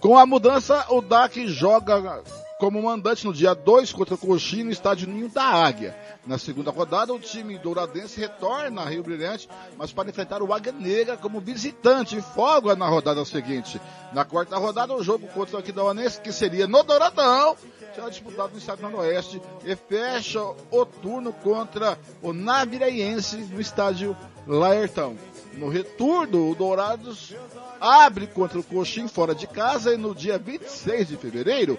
Com 0.00 0.18
a 0.18 0.24
mudança, 0.24 0.86
o 0.88 1.00
DAC 1.00 1.46
joga 1.46 2.22
como 2.60 2.82
mandante 2.82 3.26
no 3.26 3.32
dia 3.32 3.54
2 3.54 3.90
contra 3.90 4.14
o 4.14 4.18
Coxinha 4.18 4.66
no 4.66 4.70
estádio 4.70 5.08
Ninho 5.08 5.30
da 5.30 5.42
Águia. 5.42 5.96
Na 6.26 6.36
segunda 6.36 6.70
rodada, 6.70 7.10
o 7.10 7.18
time 7.18 7.58
douradense 7.58 8.20
retorna 8.20 8.82
a 8.82 8.84
Rio 8.84 9.02
Brilhante, 9.02 9.48
mas 9.78 9.92
para 9.92 10.10
enfrentar 10.10 10.42
o 10.42 10.52
Águia 10.52 10.70
Negra 10.70 11.16
como 11.16 11.40
visitante 11.40 12.18
e 12.18 12.20
folga 12.20 12.76
na 12.76 12.86
rodada 12.86 13.24
seguinte. 13.24 13.80
Na 14.12 14.26
quarta 14.26 14.58
rodada, 14.58 14.94
o 14.94 15.02
jogo 15.02 15.26
contra 15.28 15.56
o 15.56 15.58
Aquidauanense, 15.58 16.20
que 16.20 16.30
seria 16.30 16.68
no 16.68 16.82
Douradão, 16.82 17.56
será 17.94 18.10
disputado 18.10 18.52
no 18.52 18.58
estádio 18.58 18.90
Noroeste 18.90 19.40
e 19.64 19.74
fecha 19.74 20.42
o 20.70 20.84
turno 20.84 21.32
contra 21.32 21.98
o 22.20 22.34
Naviraense 22.34 23.38
no 23.38 23.60
estádio 23.60 24.14
Laertão. 24.46 25.16
No 25.54 25.70
retorno, 25.70 26.50
o 26.50 26.54
Dourados 26.54 27.34
abre 27.80 28.26
contra 28.26 28.60
o 28.60 28.62
Coxim 28.62 29.08
fora 29.08 29.34
de 29.34 29.46
casa 29.46 29.94
e 29.94 29.96
no 29.96 30.14
dia 30.14 30.38
26 30.38 31.08
de 31.08 31.16
fevereiro 31.16 31.78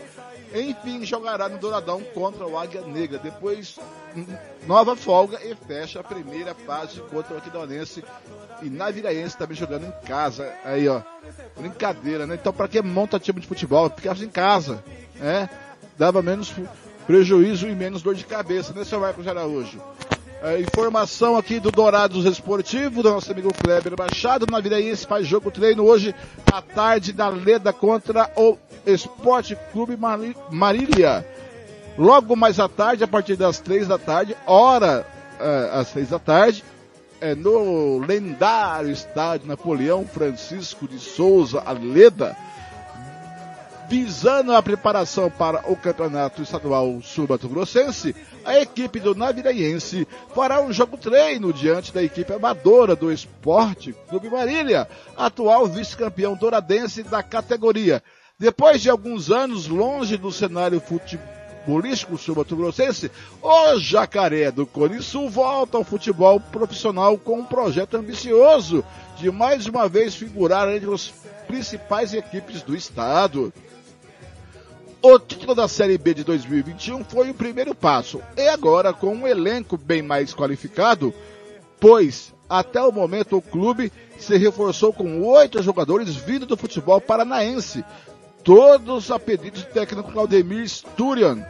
enfim, 0.53 1.05
jogará 1.05 1.47
no 1.47 1.57
Douradão 1.57 2.01
contra 2.13 2.45
o 2.45 2.57
Águia 2.57 2.81
Negra. 2.81 3.17
Depois, 3.17 3.79
nova 4.67 4.95
folga 4.95 5.39
e 5.43 5.55
fecha 5.55 5.99
a 5.99 6.03
primeira 6.03 6.53
fase 6.53 6.99
contra 7.01 7.35
o 7.35 7.37
Aquidauanense 7.37 8.03
e 8.61 8.69
Naviraense 8.69 9.37
também 9.37 9.55
jogando 9.55 9.85
em 9.85 10.05
casa. 10.05 10.53
Aí, 10.63 10.87
ó, 10.87 11.01
brincadeira, 11.57 12.27
né? 12.27 12.35
Então, 12.35 12.51
para 12.51 12.67
que 12.67 12.81
monta 12.81 13.19
time 13.19 13.39
de 13.39 13.47
futebol? 13.47 13.89
Ficava 13.89 14.23
em 14.23 14.29
casa, 14.29 14.83
né? 15.15 15.49
Dava 15.97 16.21
menos 16.21 16.53
prejuízo 17.07 17.67
e 17.67 17.75
menos 17.75 18.01
dor 18.01 18.15
de 18.15 18.25
cabeça, 18.25 18.73
né, 18.73 18.83
seu 18.83 18.99
Marcos 18.99 19.27
Araújo? 19.27 19.81
É, 20.43 20.59
informação 20.59 21.37
aqui 21.37 21.59
do 21.59 21.69
Dourados 21.69 22.25
Esportivo, 22.25 23.03
do 23.03 23.11
nosso 23.11 23.31
amigo 23.31 23.53
Kleber 23.53 23.93
Machado. 23.95 24.47
Na 24.49 24.59
Viraense 24.59 25.05
faz 25.05 25.27
jogo 25.27 25.51
treino 25.51 25.85
hoje 25.85 26.15
à 26.51 26.59
tarde 26.59 27.13
da 27.13 27.29
Leda 27.29 27.71
contra 27.71 28.27
o 28.35 28.57
Esporte 28.83 29.55
Clube 29.71 29.95
Marília. 30.49 31.23
Logo 31.95 32.35
mais 32.35 32.59
à 32.59 32.67
tarde, 32.67 33.03
a 33.03 33.07
partir 33.07 33.35
das 33.35 33.59
três 33.59 33.87
da 33.87 33.99
tarde, 33.99 34.35
hora 34.47 35.05
é, 35.39 35.69
às 35.73 35.91
três 35.91 36.09
da 36.09 36.17
tarde, 36.17 36.63
é, 37.19 37.35
no 37.35 37.99
lendário 37.99 38.89
estádio 38.89 39.47
Napoleão 39.47 40.07
Francisco 40.07 40.87
de 40.87 40.97
Souza 40.97 41.61
Aleda, 41.63 42.35
visando 43.91 44.53
a 44.53 44.63
preparação 44.63 45.29
para 45.29 45.69
o 45.69 45.75
Campeonato 45.75 46.41
Estadual 46.41 47.01
Sul-Mato-Grossense, 47.01 48.15
a 48.45 48.57
equipe 48.57 49.01
do 49.01 49.13
Naviraense 49.13 50.07
fará 50.33 50.61
um 50.61 50.71
jogo 50.71 50.95
treino 50.95 51.51
diante 51.51 51.93
da 51.93 52.01
equipe 52.01 52.31
amadora 52.31 52.95
do 52.95 53.11
Esporte 53.11 53.93
Clube 54.07 54.29
Marília, 54.29 54.87
atual 55.17 55.67
vice-campeão 55.67 56.37
douradense 56.37 57.03
da 57.03 57.21
categoria. 57.21 58.01
Depois 58.39 58.81
de 58.81 58.89
alguns 58.89 59.29
anos 59.29 59.67
longe 59.67 60.15
do 60.15 60.31
cenário 60.31 60.79
futebolístico 60.79 62.17
sul-mato-grossense, 62.17 63.11
o 63.41 63.77
Jacaré 63.77 64.51
do 64.51 64.69
Sul 65.01 65.29
volta 65.29 65.75
ao 65.75 65.83
futebol 65.83 66.39
profissional 66.39 67.17
com 67.17 67.39
um 67.39 67.45
projeto 67.45 67.97
ambicioso 67.97 68.85
de 69.17 69.29
mais 69.29 69.65
uma 69.65 69.89
vez 69.89 70.15
figurar 70.15 70.69
entre 70.69 70.93
as 70.93 71.11
principais 71.45 72.13
equipes 72.13 72.61
do 72.61 72.73
estado. 72.73 73.51
O 75.03 75.17
título 75.17 75.55
da 75.55 75.67
Série 75.67 75.97
B 75.97 76.13
de 76.13 76.23
2021 76.23 77.03
foi 77.03 77.31
o 77.31 77.33
primeiro 77.33 77.73
passo, 77.73 78.21
e 78.37 78.47
agora 78.47 78.93
com 78.93 79.15
um 79.15 79.27
elenco 79.27 79.75
bem 79.75 80.03
mais 80.03 80.31
qualificado, 80.31 81.11
pois 81.79 82.31
até 82.47 82.79
o 82.83 82.91
momento 82.91 83.35
o 83.35 83.41
clube 83.41 83.91
se 84.19 84.37
reforçou 84.37 84.93
com 84.93 85.23
oito 85.23 85.59
jogadores 85.63 86.15
vindo 86.15 86.45
do 86.45 86.55
futebol 86.55 87.01
paranaense, 87.01 87.83
todos 88.43 89.09
a 89.09 89.17
pedido 89.17 89.61
do 89.61 89.65
técnico 89.65 90.11
Claudemir 90.11 90.69
Sturian, 90.69 91.43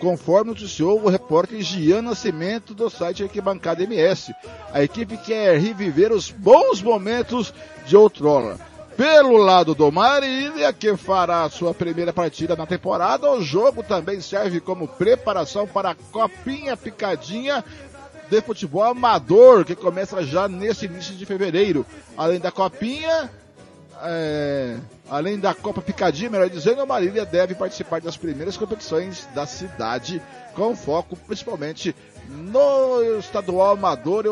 conforme 0.00 0.50
noticiou 0.50 1.00
o 1.00 1.08
repórter 1.08 1.62
Gian 1.62 2.02
Nascimento 2.02 2.74
do 2.74 2.90
site 2.90 3.22
Arquibancada 3.22 3.84
MS. 3.84 4.34
A 4.72 4.82
equipe 4.82 5.16
quer 5.18 5.56
reviver 5.56 6.10
os 6.10 6.32
bons 6.32 6.82
momentos 6.82 7.54
de 7.86 7.96
outrora. 7.96 8.71
Pelo 8.96 9.36
lado 9.38 9.74
do 9.74 9.90
Marília, 9.90 10.72
que 10.72 10.96
fará 10.96 11.48
sua 11.48 11.72
primeira 11.72 12.12
partida 12.12 12.54
na 12.54 12.66
temporada, 12.66 13.30
o 13.30 13.42
jogo 13.42 13.82
também 13.82 14.20
serve 14.20 14.60
como 14.60 14.86
preparação 14.86 15.66
para 15.66 15.90
a 15.90 15.94
Copinha 15.94 16.76
Picadinha 16.76 17.64
de 18.28 18.40
futebol 18.40 18.84
amador, 18.84 19.64
que 19.64 19.74
começa 19.74 20.22
já 20.22 20.48
nesse 20.48 20.86
início 20.86 21.14
de 21.14 21.24
fevereiro. 21.24 21.86
Além 22.16 22.38
da 22.38 22.50
Copinha, 22.50 23.30
é, 24.02 24.76
além 25.08 25.38
da 25.38 25.54
Copa 25.54 25.80
Picadinha, 25.80 26.30
melhor 26.30 26.50
dizendo, 26.50 26.82
o 26.82 26.86
Marília 26.86 27.24
deve 27.24 27.54
participar 27.54 28.00
das 28.00 28.16
primeiras 28.16 28.56
competições 28.56 29.28
da 29.34 29.46
cidade, 29.46 30.20
com 30.54 30.76
foco 30.76 31.16
principalmente 31.16 31.94
no 32.28 33.02
estadual 33.18 33.72
amador 33.72 34.24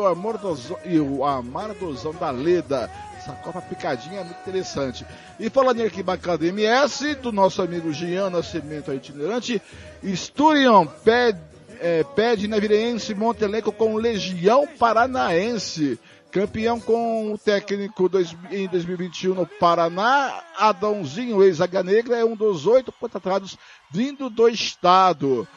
e 0.85 0.99
o 0.99 1.25
Amardozão 1.25 2.13
da 2.13 2.29
Leda. 2.31 2.89
Essa 3.21 3.33
Copa 3.33 3.61
Picadinha 3.61 4.21
é 4.21 4.23
muito 4.23 4.39
interessante. 4.39 5.05
E 5.39 5.47
falando 5.47 5.79
em 5.79 5.83
arquibancada 5.83 6.43
MS, 6.43 7.13
do 7.15 7.31
nosso 7.31 7.61
amigo 7.61 7.93
Gian 7.93 8.31
Nascimento 8.31 8.91
itinerante, 8.91 9.61
Sturion 10.03 10.87
pede, 10.87 11.37
é, 11.79 12.03
pede 12.03 12.47
Navireense 12.47 13.13
Montelenco 13.13 13.71
com 13.71 13.95
Legião 13.95 14.65
Paranaense. 14.65 15.99
Campeão 16.31 16.79
com 16.79 17.33
o 17.33 17.37
técnico 17.37 18.09
dois, 18.09 18.35
em 18.49 18.67
2021 18.67 19.35
no 19.35 19.45
Paraná, 19.45 20.41
Adãozinho, 20.57 21.43
ex-Águia 21.43 21.83
Negra, 21.83 22.17
é 22.17 22.25
um 22.25 22.35
dos 22.35 22.65
oito 22.65 22.91
contratados 22.91 23.55
vindo 23.91 24.29
do 24.31 24.47
estado. 24.49 25.47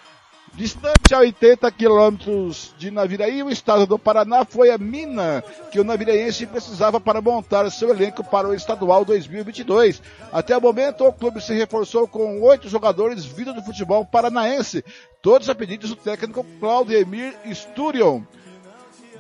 Distante 0.57 1.13
a 1.13 1.19
80 1.19 1.69
quilômetros 1.73 2.73
de 2.79 2.89
Naviraí, 2.89 3.43
o 3.43 3.51
estado 3.51 3.87
do 3.89 3.99
Paraná 3.99 4.45
foi 4.45 4.71
a 4.71 4.79
mina 4.79 5.43
que 5.73 5.81
o 5.81 5.85
naviraense 5.85 6.47
precisava 6.47 7.01
para 7.01 7.21
montar 7.21 7.69
seu 7.73 7.91
elenco 7.91 8.23
para 8.23 8.47
o 8.47 8.55
estadual 8.55 9.05
2022. 9.05 10.01
Até 10.33 10.57
o 10.57 10.61
momento, 10.61 11.05
o 11.05 11.13
clube 11.13 11.41
se 11.41 11.53
reforçou 11.55 12.07
com 12.07 12.41
oito 12.41 12.69
jogadores 12.69 13.25
vindos 13.25 13.53
do 13.57 13.65
futebol 13.65 14.05
paranaense, 14.05 14.85
todos 15.21 15.49
a 15.49 15.57
pedidos 15.57 15.91
do 15.91 15.97
técnico 15.97 16.47
Claudemir 16.61 17.35
Sturion. 17.47 18.23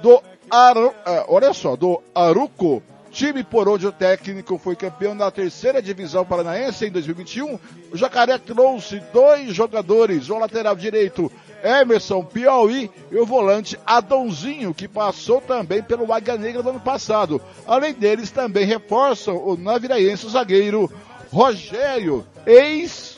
Do 0.00 0.22
Aru, 0.48 0.90
uh, 0.90 0.94
olha 1.26 1.52
só, 1.52 1.74
do 1.74 2.00
Aruco 2.14 2.80
time 3.14 3.44
por 3.44 3.68
onde 3.68 3.86
o 3.86 3.92
técnico 3.92 4.58
foi 4.58 4.74
campeão 4.74 5.16
da 5.16 5.30
terceira 5.30 5.80
divisão 5.80 6.26
paranaense 6.26 6.84
em 6.84 6.90
2021, 6.90 7.58
o 7.92 7.96
Jacaré 7.96 8.36
trouxe 8.38 9.00
dois 9.12 9.54
jogadores, 9.54 10.28
o 10.28 10.36
lateral 10.36 10.74
direito 10.74 11.30
Emerson 11.62 12.24
Piauí 12.24 12.90
e 13.12 13.16
o 13.16 13.24
volante 13.24 13.78
Adãozinho, 13.86 14.74
que 14.74 14.88
passou 14.88 15.40
também 15.40 15.80
pelo 15.80 16.12
Águia 16.12 16.36
Negra 16.36 16.60
no 16.60 16.70
ano 16.70 16.80
passado. 16.80 17.40
Além 17.66 17.94
deles, 17.94 18.32
também 18.32 18.66
reforçam 18.66 19.36
o 19.36 19.56
naviraense 19.56 20.28
zagueiro 20.28 20.92
Rogério, 21.32 22.26
ex 22.44 23.16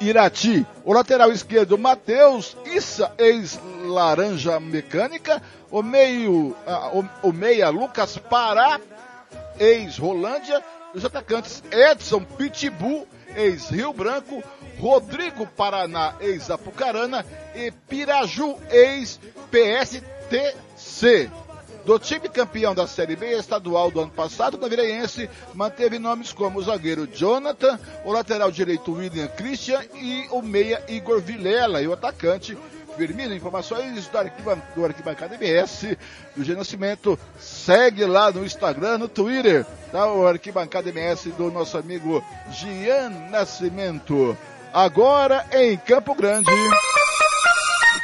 Irati. 0.00 0.66
O 0.82 0.94
lateral 0.94 1.30
esquerdo, 1.30 1.76
Matheus 1.76 2.56
Issa, 2.64 3.12
ex-Laranja 3.18 4.58
Mecânica. 4.58 5.42
O 5.70 5.82
meio, 5.82 6.56
uh, 6.66 6.98
o, 7.22 7.28
o, 7.28 7.32
meia, 7.32 7.68
Lucas 7.68 8.18
Pará, 8.18 8.80
ex-Rolândia. 9.58 10.62
Os 10.92 11.04
atacantes, 11.04 11.62
Edson 11.70 12.24
Pitbull, 12.24 13.06
ex-Rio 13.36 13.92
Branco. 13.92 14.42
Rodrigo 14.80 15.46
Paraná, 15.46 16.14
ex-Apucarana 16.20 17.24
e 17.54 17.70
Piraju, 17.70 18.56
ex-PSTC. 18.70 19.30
Do 21.84 21.98
time 21.98 22.28
campeão 22.28 22.74
da 22.74 22.86
Série 22.86 23.16
B 23.16 23.38
estadual 23.38 23.90
do 23.90 24.00
ano 24.00 24.10
passado, 24.10 24.56
o 24.56 24.60
Naviraense 24.60 25.28
manteve 25.54 25.98
nomes 25.98 26.32
como 26.32 26.58
o 26.58 26.62
zagueiro 26.62 27.06
Jonathan, 27.06 27.78
o 28.04 28.12
lateral 28.12 28.50
direito 28.50 28.92
William 28.92 29.28
Christian 29.28 29.82
e 29.94 30.26
o 30.30 30.42
meia 30.42 30.82
Igor 30.88 31.20
Vilela 31.20 31.82
e 31.82 31.88
o 31.88 31.92
atacante 31.92 32.56
Firmino. 32.96 33.34
Informações 33.34 34.06
do, 34.08 34.18
Arquiba, 34.18 34.62
do 34.74 34.84
Arquibancada 34.84 35.34
MS 35.34 35.96
do 36.36 36.44
G 36.44 36.54
Nascimento. 36.54 37.18
Segue 37.38 38.04
lá 38.04 38.30
no 38.30 38.44
Instagram, 38.44 38.98
no 38.98 39.08
Twitter, 39.08 39.64
tá? 39.90 40.12
O 40.12 40.26
Arquibancada 40.26 40.88
MS 40.88 41.30
do 41.32 41.50
nosso 41.50 41.78
amigo 41.78 42.22
Gian 42.50 43.10
Nascimento. 43.30 44.36
Agora 44.72 45.46
em 45.52 45.76
Campo 45.76 46.14
Grande, 46.14 46.50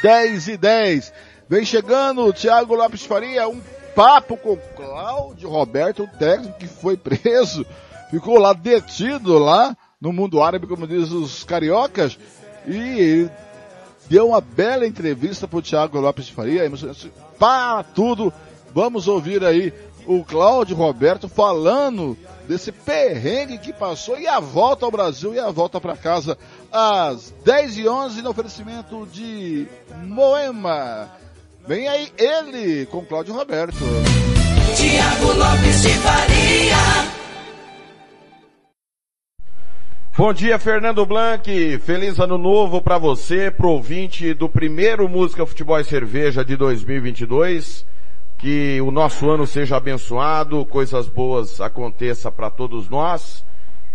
10 0.01 0.47
e 0.49 0.57
10. 0.57 1.13
Vem 1.49 1.63
chegando 1.63 2.25
o 2.25 2.33
Thiago 2.33 2.75
Lopes 2.75 3.03
Faria, 3.03 3.47
um 3.47 3.61
papo 3.95 4.35
com 4.35 4.57
Cláudio 4.75 5.49
Roberto, 5.49 6.03
o 6.03 6.07
técnico 6.07 6.59
que 6.59 6.67
foi 6.67 6.97
preso, 6.97 7.65
ficou 8.11 8.37
lá 8.37 8.53
detido 8.53 9.39
lá 9.39 9.75
no 9.99 10.13
mundo 10.13 10.43
árabe, 10.43 10.67
como 10.67 10.85
diz 10.85 11.11
os 11.11 11.43
cariocas, 11.43 12.19
e 12.67 13.29
deu 14.09 14.29
uma 14.29 14.41
bela 14.41 14.85
entrevista 14.85 15.47
pro 15.47 15.61
Thiago 15.61 15.99
Lopes 15.99 16.29
Faria, 16.29 16.69
para 17.37 17.83
tudo. 17.83 18.33
Vamos 18.73 19.07
ouvir 19.07 19.43
aí 19.43 19.73
o 20.05 20.23
Cláudio 20.23 20.75
Roberto 20.75 21.27
falando 21.27 22.17
desse 22.47 22.71
perrengue 22.71 23.57
que 23.57 23.73
passou 23.73 24.17
e 24.19 24.27
a 24.27 24.39
volta 24.39 24.85
ao 24.85 24.91
Brasil 24.91 25.33
e 25.33 25.39
a 25.39 25.51
volta 25.51 25.81
para 25.81 25.97
casa 25.97 26.37
às 26.71 27.33
10 27.43 27.77
e 27.77 27.87
11 27.87 28.21
no 28.21 28.29
oferecimento 28.29 29.05
de 29.11 29.67
Moema. 30.03 31.11
Vem 31.67 31.87
aí 31.87 32.09
ele 32.17 32.85
com 32.85 33.05
Cláudio 33.05 33.33
Roberto. 33.33 33.77
Tiago 34.75 35.33
Lopes 35.33 35.81
de 35.81 35.89
Faria. 35.95 37.26
Bom 40.17 40.33
dia, 40.33 40.57
Fernando 40.57 41.05
Blanc. 41.05 41.77
Feliz 41.77 42.19
ano 42.19 42.39
novo 42.39 42.81
para 42.81 42.97
você, 42.97 43.51
pro 43.51 43.69
ouvinte 43.69 44.33
do 44.33 44.49
primeiro 44.49 45.07
Música 45.07 45.45
Futebol 45.45 45.79
e 45.79 45.83
Cerveja 45.83 46.43
de 46.43 46.55
2022. 46.55 47.85
Que 48.35 48.81
o 48.81 48.89
nosso 48.89 49.29
ano 49.29 49.45
seja 49.45 49.77
abençoado, 49.77 50.65
coisas 50.65 51.07
boas 51.07 51.61
aconteçam 51.61 52.31
para 52.31 52.49
todos 52.49 52.89
nós 52.89 53.45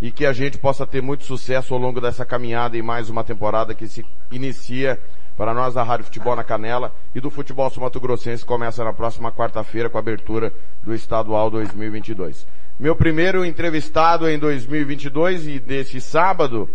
e 0.01 0.13
que 0.13 0.25
a 0.25 0.33
gente 0.33 0.59
possa 0.59 0.87
ter 0.87 1.03
muito 1.03 1.25
sucesso 1.25 1.75
ao 1.75 1.81
longo 1.81 2.01
dessa 2.01 2.25
caminhada 2.25 2.77
e 2.77 2.83
mais 2.83 3.11
uma 3.11 3.25
temporada 3.25 3.75
que 3.75 3.89
se 3.89 4.07
inicia 4.31 5.01
para 5.37 5.55
nós 5.55 5.75
da 5.75 5.83
Rádio 5.83 6.05
Futebol 6.05 6.37
na 6.37 6.45
Canela 6.45 6.93
e 7.15 7.21
do 7.21 7.31
Futebol 7.31 7.71
Mato 7.79 8.01
Grossense 8.01 8.45
começa 8.45 8.85
na 8.85 8.93
próxima 8.93 9.33
quarta-feira 9.33 9.89
com 9.89 9.99
a 9.99 10.01
abertura 10.01 10.53
do 10.83 10.95
Estadual 10.95 11.51
2022. 11.51 12.47
Meu 12.79 12.97
primeiro 12.97 13.45
entrevistado 13.45 14.29
em 14.29 14.39
2022 14.39 15.47
e 15.47 15.61
desse 15.61 16.01
sábado 16.01 16.69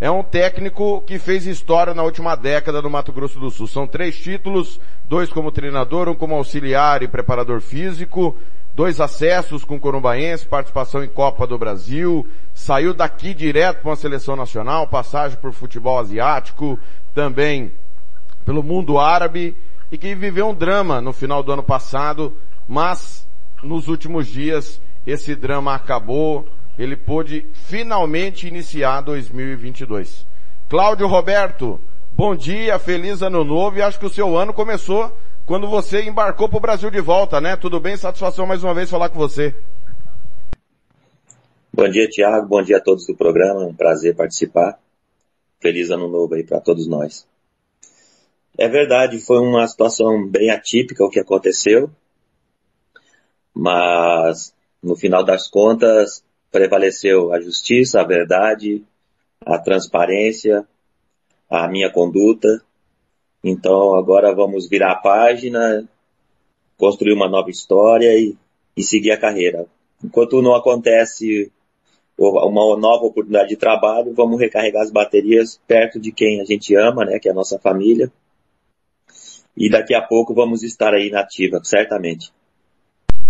é 0.00 0.10
um 0.10 0.22
técnico 0.22 1.00
que 1.02 1.18
fez 1.18 1.46
história 1.46 1.94
na 1.94 2.02
última 2.02 2.34
década 2.34 2.82
no 2.82 2.90
Mato 2.90 3.12
Grosso 3.12 3.38
do 3.38 3.50
Sul. 3.50 3.68
São 3.68 3.86
três 3.86 4.16
títulos, 4.16 4.80
dois 5.04 5.30
como 5.30 5.52
treinador, 5.52 6.08
um 6.08 6.14
como 6.14 6.34
auxiliar 6.34 7.02
e 7.02 7.08
preparador 7.08 7.60
físico, 7.60 8.36
dois 8.74 9.00
acessos 9.00 9.64
com 9.64 9.76
o 9.76 9.80
Corumbaense, 9.80 10.46
participação 10.46 11.04
em 11.04 11.08
Copa 11.08 11.46
do 11.46 11.56
Brasil, 11.56 12.26
saiu 12.52 12.92
daqui 12.92 13.32
direto 13.32 13.80
para 13.82 13.90
uma 13.90 13.96
seleção 13.96 14.34
nacional, 14.34 14.88
passagem 14.88 15.38
por 15.38 15.52
futebol 15.52 15.98
asiático, 15.98 16.78
também 17.14 17.70
pelo 18.44 18.62
mundo 18.62 18.98
árabe 18.98 19.56
e 19.90 19.98
que 19.98 20.14
viveu 20.14 20.48
um 20.48 20.54
drama 20.54 21.00
no 21.00 21.12
final 21.12 21.42
do 21.42 21.52
ano 21.52 21.62
passado, 21.62 22.32
mas 22.68 23.26
nos 23.62 23.88
últimos 23.88 24.26
dias 24.26 24.80
esse 25.06 25.34
drama 25.34 25.74
acabou, 25.74 26.46
ele 26.78 26.96
pôde 26.96 27.46
finalmente 27.52 28.46
iniciar 28.46 29.00
2022. 29.02 30.26
Cláudio 30.68 31.06
Roberto, 31.06 31.78
bom 32.12 32.34
dia, 32.34 32.78
feliz 32.78 33.20
ano 33.22 33.44
novo 33.44 33.78
e 33.78 33.82
acho 33.82 33.98
que 33.98 34.06
o 34.06 34.10
seu 34.10 34.36
ano 34.36 34.52
começou 34.52 35.14
quando 35.44 35.68
você 35.68 36.02
embarcou 36.02 36.48
para 36.48 36.58
o 36.58 36.60
Brasil 36.60 36.90
de 36.90 37.00
volta, 37.00 37.40
né? 37.40 37.56
Tudo 37.56 37.80
bem? 37.80 37.96
Satisfação 37.96 38.46
mais 38.46 38.62
uma 38.62 38.72
vez 38.72 38.88
falar 38.88 39.08
com 39.08 39.18
você. 39.18 39.54
Bom 41.74 41.88
dia, 41.88 42.08
Tiago. 42.08 42.46
Bom 42.46 42.62
dia 42.62 42.76
a 42.76 42.80
todos 42.80 43.06
do 43.06 43.16
programa. 43.16 43.62
É 43.62 43.66
um 43.66 43.74
prazer 43.74 44.14
participar. 44.14 44.78
Feliz 45.60 45.90
ano 45.90 46.08
novo 46.08 46.34
aí 46.34 46.44
para 46.44 46.60
todos 46.60 46.86
nós. 46.86 47.26
É 48.58 48.68
verdade, 48.68 49.18
foi 49.18 49.38
uma 49.38 49.66
situação 49.66 50.28
bem 50.28 50.50
atípica 50.50 51.04
o 51.04 51.08
que 51.08 51.18
aconteceu, 51.18 51.90
mas 53.54 54.54
no 54.82 54.94
final 54.94 55.24
das 55.24 55.48
contas 55.48 56.22
prevaleceu 56.50 57.32
a 57.32 57.40
justiça, 57.40 58.00
a 58.00 58.04
verdade, 58.04 58.84
a 59.40 59.58
transparência, 59.58 60.66
a 61.48 61.66
minha 61.66 61.90
conduta. 61.90 62.62
Então 63.42 63.94
agora 63.94 64.34
vamos 64.34 64.68
virar 64.68 64.92
a 64.92 64.96
página, 64.96 65.88
construir 66.76 67.14
uma 67.14 67.30
nova 67.30 67.48
história 67.48 68.18
e, 68.18 68.36
e 68.76 68.82
seguir 68.82 69.12
a 69.12 69.20
carreira. 69.20 69.66
Enquanto 70.04 70.42
não 70.42 70.54
acontece 70.54 71.50
uma 72.18 72.76
nova 72.76 73.06
oportunidade 73.06 73.48
de 73.48 73.56
trabalho, 73.56 74.12
vamos 74.12 74.38
recarregar 74.38 74.82
as 74.82 74.90
baterias 74.90 75.58
perto 75.66 75.98
de 75.98 76.12
quem 76.12 76.42
a 76.42 76.44
gente 76.44 76.74
ama, 76.76 77.06
né, 77.06 77.18
que 77.18 77.28
é 77.28 77.32
a 77.32 77.34
nossa 77.34 77.58
família 77.58 78.12
e 79.56 79.70
daqui 79.70 79.94
a 79.94 80.02
pouco 80.02 80.34
vamos 80.34 80.62
estar 80.62 80.94
aí 80.94 81.10
na 81.10 81.20
ativa, 81.20 81.60
certamente. 81.62 82.32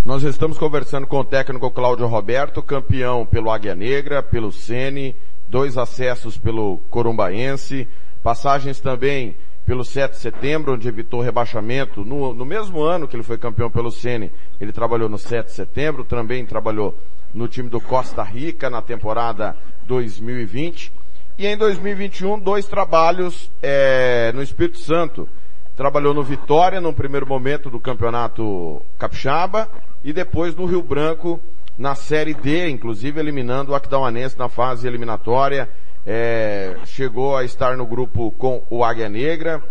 Nós 0.05 0.23
estamos 0.24 0.59
conversando 0.59 1.07
com 1.07 1.19
o 1.19 1.24
técnico 1.24 1.70
Cláudio 1.70 2.07
Roberto, 2.07 2.62
campeão 2.62 3.24
pelo 3.24 3.51
Águia 3.51 3.74
Negra, 3.74 4.23
pelo 4.23 4.51
Sene, 4.51 5.15
dois 5.49 5.78
acessos 5.78 6.36
pelo 6.36 6.78
Corumbaense, 6.90 7.89
passagens 8.23 8.81
também 8.81 9.36
pelo 9.65 9.85
7 9.85 10.12
de 10.12 10.19
setembro, 10.19 10.74
onde 10.74 10.89
evitou 10.89 11.20
rebaixamento. 11.20 12.05
No, 12.05 12.35
no 12.35 12.44
mesmo 12.44 12.82
ano 12.82 13.07
que 13.07 13.15
ele 13.15 13.23
foi 13.23 13.39
campeão 13.39 13.70
pelo 13.70 13.93
Sene, 13.93 14.32
ele 14.61 14.73
trabalhou 14.73 15.09
no 15.09 15.19
7 15.19 15.47
de 15.47 15.53
setembro, 15.53 16.05
também 16.05 16.44
trabalhou 16.44 16.99
no 17.32 17.47
time 17.47 17.69
do 17.69 17.81
Costa 17.81 18.23
Rica 18.23 18.69
na 18.69 18.82
temporada 18.82 19.57
2020. 19.86 20.93
E 21.39 21.47
em 21.47 21.57
2021, 21.57 22.39
dois 22.40 22.66
trabalhos 22.66 23.51
é, 23.62 24.32
no 24.35 24.43
Espírito 24.43 24.78
Santo 24.78 25.28
trabalhou 25.77 26.12
no 26.12 26.23
Vitória 26.23 26.81
no 26.81 26.93
primeiro 26.93 27.27
momento 27.27 27.70
do 27.70 27.81
campeonato 27.81 28.82
capixaba 28.99 29.69
e 30.05 30.12
depois 30.12 30.55
no 30.55 30.66
Rio 30.66 30.82
Branco 30.82 31.40
na 31.78 31.94
Série 31.94 32.35
D, 32.35 32.69
inclusive 32.69 33.19
eliminando 33.19 33.73
o 33.73 33.74
Aquidauanense 33.74 34.39
na 34.39 34.49
fase 34.49 34.86
eliminatória. 34.86 35.69
É, 36.07 36.77
chegou 36.85 37.36
a 37.36 37.44
estar 37.44 37.77
no 37.77 37.86
grupo 37.86 38.32
com 38.32 38.62
o 38.69 38.85
Águia 38.85 39.09
Negra. 39.09 39.62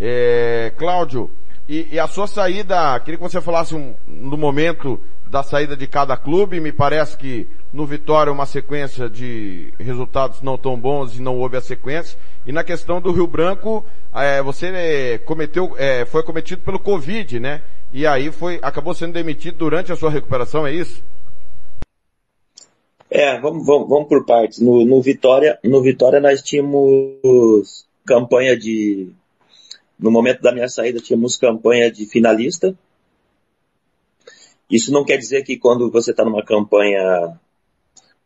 É, 0.00 0.72
Cláudio, 0.76 1.30
e, 1.68 1.88
e, 1.92 1.98
a 1.98 2.06
sua 2.06 2.26
saída, 2.26 2.98
queria 3.00 3.16
que 3.16 3.22
você 3.22 3.40
falasse 3.40 3.74
um, 3.74 3.94
no 4.06 4.36
momento 4.36 5.00
da 5.26 5.42
saída 5.42 5.74
de 5.74 5.86
cada 5.86 6.16
clube. 6.16 6.60
Me 6.60 6.72
parece 6.72 7.16
que 7.16 7.48
no 7.74 7.84
Vitória 7.84 8.32
uma 8.32 8.46
sequência 8.46 9.10
de 9.10 9.74
resultados 9.80 10.40
não 10.40 10.56
tão 10.56 10.78
bons 10.78 11.18
e 11.18 11.20
não 11.20 11.36
houve 11.36 11.56
a 11.56 11.60
sequência. 11.60 12.16
E 12.46 12.52
na 12.52 12.62
questão 12.62 13.00
do 13.00 13.10
Rio 13.10 13.26
Branco, 13.26 13.84
é, 14.14 14.40
você 14.40 14.66
é, 14.68 15.18
cometeu, 15.18 15.74
é, 15.76 16.06
foi 16.06 16.22
cometido 16.22 16.62
pelo 16.62 16.78
Covid, 16.78 17.40
né? 17.40 17.62
E 17.92 18.06
aí 18.06 18.30
foi, 18.30 18.60
acabou 18.62 18.94
sendo 18.94 19.14
demitido 19.14 19.58
durante 19.58 19.90
a 19.90 19.96
sua 19.96 20.08
recuperação, 20.08 20.64
é 20.64 20.72
isso? 20.72 21.02
É, 23.10 23.40
vamos, 23.40 23.66
vamos, 23.66 23.88
vamos 23.88 24.08
por 24.08 24.24
partes. 24.24 24.60
No, 24.60 24.86
no, 24.86 25.02
Vitória, 25.02 25.58
no 25.64 25.82
Vitória 25.82 26.20
nós 26.20 26.42
tínhamos 26.42 27.84
campanha 28.06 28.56
de, 28.56 29.08
no 29.98 30.12
momento 30.12 30.40
da 30.42 30.52
minha 30.52 30.68
saída 30.68 31.00
tínhamos 31.00 31.36
campanha 31.36 31.90
de 31.90 32.06
finalista. 32.06 32.72
Isso 34.70 34.92
não 34.92 35.04
quer 35.04 35.16
dizer 35.16 35.42
que 35.42 35.56
quando 35.56 35.90
você 35.90 36.12
está 36.12 36.24
numa 36.24 36.44
campanha 36.44 37.36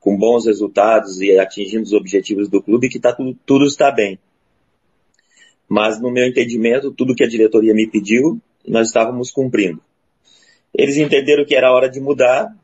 com 0.01 0.17
bons 0.17 0.47
resultados 0.47 1.21
e 1.21 1.39
atingindo 1.39 1.83
os 1.83 1.93
objetivos 1.93 2.49
do 2.49 2.63
clube, 2.63 2.89
que 2.89 3.01
tá 3.01 3.13
tudo, 3.13 3.37
tudo 3.45 3.67
está 3.67 3.91
bem. 3.91 4.19
Mas 5.69 6.01
no 6.01 6.11
meu 6.11 6.27
entendimento, 6.27 6.93
tudo 6.93 7.15
que 7.15 7.25
a 7.25 7.29
diretoria 7.29 7.75
me 7.75 7.87
pediu, 7.87 8.41
nós 8.67 8.89
estávamos 8.89 9.31
cumprindo. 9.31 9.81
Eles 10.73 10.97
entenderam 10.97 11.45
que 11.45 11.55
era 11.55 11.73
hora 11.73 11.89
de 11.89 12.01
mudar, 12.01 12.55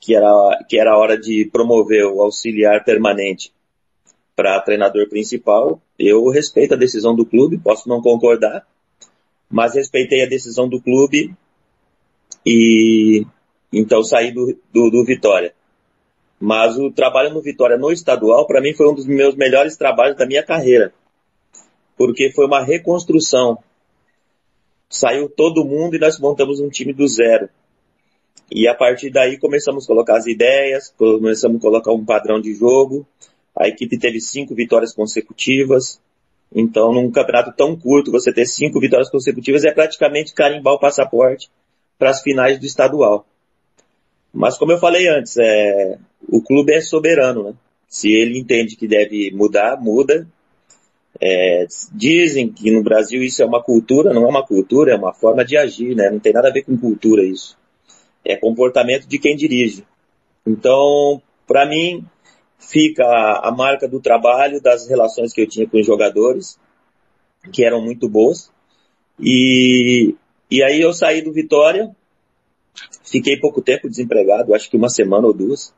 que 0.00 0.14
era, 0.14 0.64
que 0.68 0.78
era 0.78 0.96
hora 0.96 1.18
de 1.18 1.48
promover 1.52 2.04
o 2.06 2.22
auxiliar 2.22 2.84
permanente 2.84 3.52
para 4.36 4.60
treinador 4.60 5.08
principal. 5.08 5.80
Eu 5.98 6.28
respeito 6.28 6.74
a 6.74 6.78
decisão 6.78 7.14
do 7.14 7.26
clube, 7.26 7.58
posso 7.58 7.88
não 7.88 8.00
concordar, 8.00 8.66
mas 9.50 9.74
respeitei 9.74 10.22
a 10.22 10.28
decisão 10.28 10.68
do 10.68 10.80
clube 10.80 11.34
e 12.44 13.26
então 13.72 14.02
saí 14.02 14.32
do, 14.32 14.56
do, 14.72 14.90
do 14.90 15.04
Vitória. 15.04 15.54
Mas 16.40 16.76
o 16.76 16.90
trabalho 16.90 17.32
no 17.32 17.40
Vitória 17.40 17.76
no 17.76 17.90
estadual, 17.90 18.46
para 18.46 18.60
mim, 18.60 18.74
foi 18.74 18.88
um 18.88 18.94
dos 18.94 19.06
meus 19.06 19.34
melhores 19.34 19.76
trabalhos 19.76 20.16
da 20.16 20.26
minha 20.26 20.42
carreira. 20.42 20.92
Porque 21.96 22.32
foi 22.32 22.46
uma 22.46 22.62
reconstrução. 22.62 23.58
Saiu 24.88 25.28
todo 25.28 25.64
mundo 25.64 25.96
e 25.96 25.98
nós 25.98 26.18
montamos 26.18 26.60
um 26.60 26.68
time 26.68 26.92
do 26.92 27.06
zero. 27.08 27.48
E 28.50 28.68
a 28.68 28.74
partir 28.74 29.10
daí 29.10 29.38
começamos 29.38 29.84
a 29.84 29.86
colocar 29.86 30.16
as 30.16 30.26
ideias, 30.26 30.92
começamos 30.96 31.58
a 31.58 31.60
colocar 31.60 31.92
um 31.92 32.04
padrão 32.04 32.40
de 32.40 32.54
jogo. 32.54 33.06
A 33.56 33.68
equipe 33.68 33.98
teve 33.98 34.20
cinco 34.20 34.54
vitórias 34.54 34.92
consecutivas. 34.92 36.00
Então, 36.54 36.92
num 36.92 37.10
campeonato 37.10 37.52
tão 37.56 37.76
curto, 37.76 38.12
você 38.12 38.32
ter 38.32 38.46
cinco 38.46 38.78
vitórias 38.78 39.10
consecutivas 39.10 39.64
é 39.64 39.72
praticamente 39.72 40.34
carimbar 40.34 40.74
o 40.74 40.78
passaporte 40.78 41.50
para 41.98 42.10
as 42.10 42.22
finais 42.22 42.58
do 42.58 42.66
estadual. 42.66 43.26
Mas 44.34 44.58
como 44.58 44.72
eu 44.72 44.78
falei 44.78 45.06
antes, 45.06 45.36
é, 45.38 45.96
o 46.28 46.42
clube 46.42 46.74
é 46.74 46.80
soberano, 46.80 47.44
né? 47.44 47.54
Se 47.86 48.10
ele 48.10 48.36
entende 48.36 48.74
que 48.74 48.88
deve 48.88 49.30
mudar, 49.32 49.80
muda. 49.80 50.26
É, 51.20 51.64
dizem 51.92 52.50
que 52.50 52.72
no 52.72 52.82
Brasil 52.82 53.22
isso 53.22 53.40
é 53.40 53.46
uma 53.46 53.62
cultura, 53.62 54.12
não 54.12 54.24
é 54.24 54.28
uma 54.28 54.44
cultura, 54.44 54.92
é 54.92 54.96
uma 54.96 55.14
forma 55.14 55.44
de 55.44 55.56
agir, 55.56 55.94
né? 55.94 56.10
Não 56.10 56.18
tem 56.18 56.32
nada 56.32 56.48
a 56.48 56.52
ver 56.52 56.64
com 56.64 56.76
cultura 56.76 57.22
isso. 57.22 57.56
É 58.24 58.34
comportamento 58.34 59.06
de 59.06 59.18
quem 59.20 59.36
dirige. 59.36 59.84
Então, 60.44 61.22
para 61.46 61.64
mim, 61.64 62.04
fica 62.58 63.04
a, 63.04 63.52
marca 63.52 63.86
do 63.86 64.00
trabalho, 64.00 64.60
das 64.60 64.88
relações 64.88 65.32
que 65.32 65.40
eu 65.40 65.48
tinha 65.48 65.68
com 65.68 65.78
os 65.78 65.86
jogadores, 65.86 66.58
que 67.52 67.64
eram 67.64 67.80
muito 67.80 68.08
boas. 68.08 68.50
E, 69.20 70.16
e 70.50 70.62
aí 70.64 70.80
eu 70.80 70.92
saí 70.92 71.22
do 71.22 71.32
Vitória, 71.32 71.94
fiquei 73.04 73.38
pouco 73.38 73.62
tempo 73.62 73.88
desempregado, 73.88 74.54
acho 74.54 74.70
que 74.70 74.76
uma 74.76 74.88
semana 74.88 75.26
ou 75.26 75.32
duas, 75.32 75.74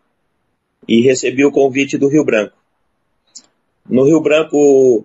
e 0.89 1.01
recebi 1.03 1.45
o 1.45 1.53
convite 1.53 1.99
do 1.99 2.09
Rio 2.09 2.25
Branco. 2.25 2.57
No 3.89 4.05
Rio 4.05 4.21
Branco, 4.21 5.05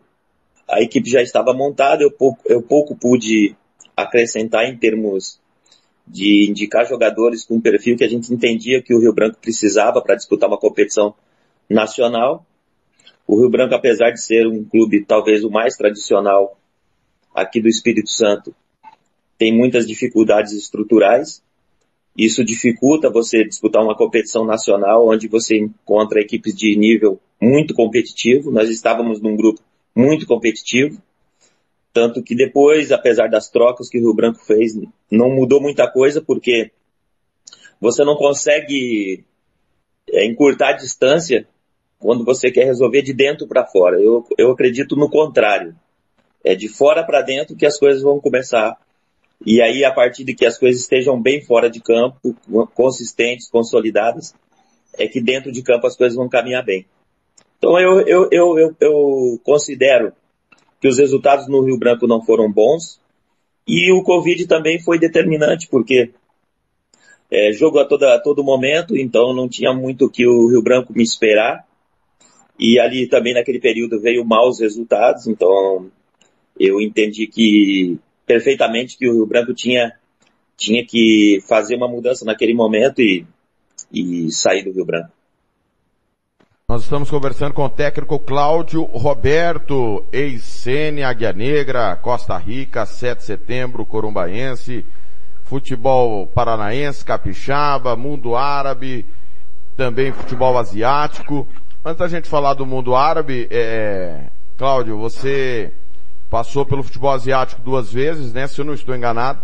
a 0.68 0.81
equipe 0.81 1.09
já 1.09 1.22
estava 1.22 1.53
montada, 1.53 2.03
eu 2.03 2.11
pouco, 2.11 2.41
eu 2.45 2.61
pouco 2.61 2.95
pude 2.95 3.55
acrescentar 3.95 4.65
em 4.65 4.77
termos 4.77 5.39
de 6.07 6.49
indicar 6.49 6.88
jogadores 6.88 7.45
com 7.45 7.55
um 7.55 7.61
perfil 7.61 7.95
que 7.95 8.03
a 8.03 8.09
gente 8.09 8.34
entendia 8.34 8.81
que 8.81 8.93
o 8.93 8.99
Rio 8.99 9.13
Branco 9.13 9.38
precisava 9.39 10.01
para 10.01 10.15
disputar 10.15 10.49
uma 10.49 10.57
competição 10.57 11.13
nacional. 11.69 12.45
O 13.27 13.39
Rio 13.39 13.49
Branco, 13.49 13.76
apesar 13.76 14.11
de 14.11 14.22
ser 14.22 14.47
um 14.47 14.63
clube 14.63 15.05
talvez 15.05 15.43
o 15.43 15.49
mais 15.49 15.76
tradicional 15.77 16.57
aqui 17.34 17.61
do 17.61 17.69
Espírito 17.69 18.09
Santo, 18.09 18.53
tem 19.38 19.55
muitas 19.55 19.88
dificuldades 19.88 20.53
estruturais. 20.53 21.41
Isso 22.17 22.43
dificulta 22.43 23.09
você 23.09 23.43
disputar 23.43 23.83
uma 23.83 23.95
competição 23.95 24.45
nacional 24.45 25.07
onde 25.07 25.27
você 25.27 25.57
encontra 25.57 26.19
equipes 26.19 26.53
de 26.53 26.75
nível 26.75 27.19
muito 27.41 27.73
competitivo. 27.73 28.51
Nós 28.51 28.69
estávamos 28.69 29.21
num 29.21 29.35
grupo 29.35 29.61
muito 29.95 30.27
competitivo. 30.27 31.01
Tanto 31.93 32.23
que 32.23 32.35
depois, 32.35 32.91
apesar 32.91 33.27
das 33.27 33.49
trocas 33.49 33.89
que 33.89 33.97
o 33.97 34.01
Rio 34.01 34.13
Branco 34.13 34.39
fez, 34.45 34.73
não 35.09 35.29
mudou 35.29 35.61
muita 35.61 35.89
coisa 35.89 36.21
porque 36.21 36.71
você 37.79 38.03
não 38.03 38.15
consegue 38.15 39.25
é, 40.09 40.25
encurtar 40.25 40.69
a 40.69 40.77
distância 40.77 41.47
quando 41.99 42.23
você 42.23 42.51
quer 42.51 42.65
resolver 42.65 43.01
de 43.01 43.13
dentro 43.13 43.47
para 43.47 43.65
fora. 43.65 43.99
Eu, 44.01 44.25
eu 44.38 44.51
acredito 44.51 44.95
no 44.95 45.09
contrário. 45.09 45.75
É 46.43 46.55
de 46.55 46.67
fora 46.67 47.03
para 47.03 47.21
dentro 47.21 47.55
que 47.55 47.65
as 47.65 47.77
coisas 47.77 48.01
vão 48.01 48.19
começar. 48.19 48.77
E 49.45 49.61
aí, 49.61 49.84
a 49.84 49.91
partir 49.91 50.23
de 50.23 50.35
que 50.35 50.45
as 50.45 50.57
coisas 50.57 50.81
estejam 50.81 51.19
bem 51.19 51.41
fora 51.41 51.69
de 51.69 51.80
campo, 51.80 52.35
consistentes, 52.76 53.49
consolidadas, 53.49 54.35
é 54.97 55.07
que 55.07 55.22
dentro 55.22 55.51
de 55.51 55.63
campo 55.63 55.88
as 55.88 55.97
coisas 55.97 56.15
vão 56.15 56.30
caminhar 56.30 56.63
bem. 56.63 56.85
Então 57.57 57.80
eu, 57.80 58.01
eu, 58.01 58.27
eu, 58.31 58.59
eu, 58.59 58.76
eu 58.80 59.39
considero 59.43 60.13
que 60.80 60.88
os 60.88 60.97
resultados 60.97 61.47
no 61.47 61.61
Rio 61.61 61.77
Branco 61.77 62.07
não 62.07 62.23
foram 62.23 62.51
bons 62.51 62.99
e 63.68 63.91
o 63.91 64.03
Covid 64.03 64.47
também 64.47 64.81
foi 64.81 64.97
determinante, 64.99 65.68
porque 65.68 66.11
é, 67.30 67.51
jogo 67.53 67.80
a, 67.80 67.85
toda, 67.85 68.15
a 68.15 68.19
todo 68.19 68.43
momento, 68.43 68.97
então 68.97 69.34
não 69.34 69.47
tinha 69.47 69.73
muito 69.73 70.09
que 70.09 70.27
o 70.27 70.47
Rio 70.49 70.61
Branco 70.61 70.91
me 70.93 71.03
esperar. 71.03 71.65
E 72.59 72.80
ali 72.80 73.07
também 73.07 73.34
naquele 73.34 73.59
período 73.59 73.99
veio 73.99 74.26
maus 74.26 74.59
resultados, 74.59 75.27
então 75.27 75.89
eu 76.59 76.81
entendi 76.81 77.26
que 77.26 77.97
perfeitamente 78.31 78.97
que 78.97 79.09
o 79.09 79.13
Rio 79.13 79.25
Branco 79.25 79.53
tinha, 79.53 79.91
tinha 80.55 80.85
que 80.85 81.43
fazer 81.49 81.75
uma 81.75 81.87
mudança 81.87 82.23
naquele 82.23 82.53
momento 82.53 83.01
e, 83.01 83.25
e 83.91 84.31
sair 84.31 84.63
do 84.63 84.71
Rio 84.71 84.85
Branco. 84.85 85.09
Nós 86.69 86.83
estamos 86.83 87.09
conversando 87.09 87.53
com 87.53 87.65
o 87.65 87.69
técnico 87.69 88.17
Cláudio 88.17 88.83
Roberto, 88.83 90.05
ex-Sene, 90.13 91.03
Águia 91.03 91.33
Negra, 91.33 91.97
Costa 91.97 92.37
Rica, 92.37 92.85
7 92.85 93.17
de 93.17 93.25
setembro, 93.25 93.85
Corumbaense, 93.85 94.85
futebol 95.43 96.25
paranaense, 96.27 97.03
capixaba, 97.03 97.97
mundo 97.97 98.37
árabe, 98.37 99.05
também 99.75 100.13
futebol 100.13 100.57
asiático. 100.57 101.45
Antes 101.83 101.99
da 101.99 102.07
gente 102.07 102.29
falar 102.29 102.53
do 102.53 102.65
mundo 102.65 102.95
árabe, 102.95 103.49
é, 103.51 104.27
Cláudio, 104.57 104.97
você 104.97 105.73
passou 106.31 106.65
pelo 106.65 106.81
futebol 106.81 107.11
asiático 107.11 107.61
duas 107.61 107.91
vezes, 107.91 108.31
né? 108.31 108.47
Se 108.47 108.61
eu 108.61 108.63
não 108.63 108.73
estou 108.73 108.95
enganado. 108.95 109.41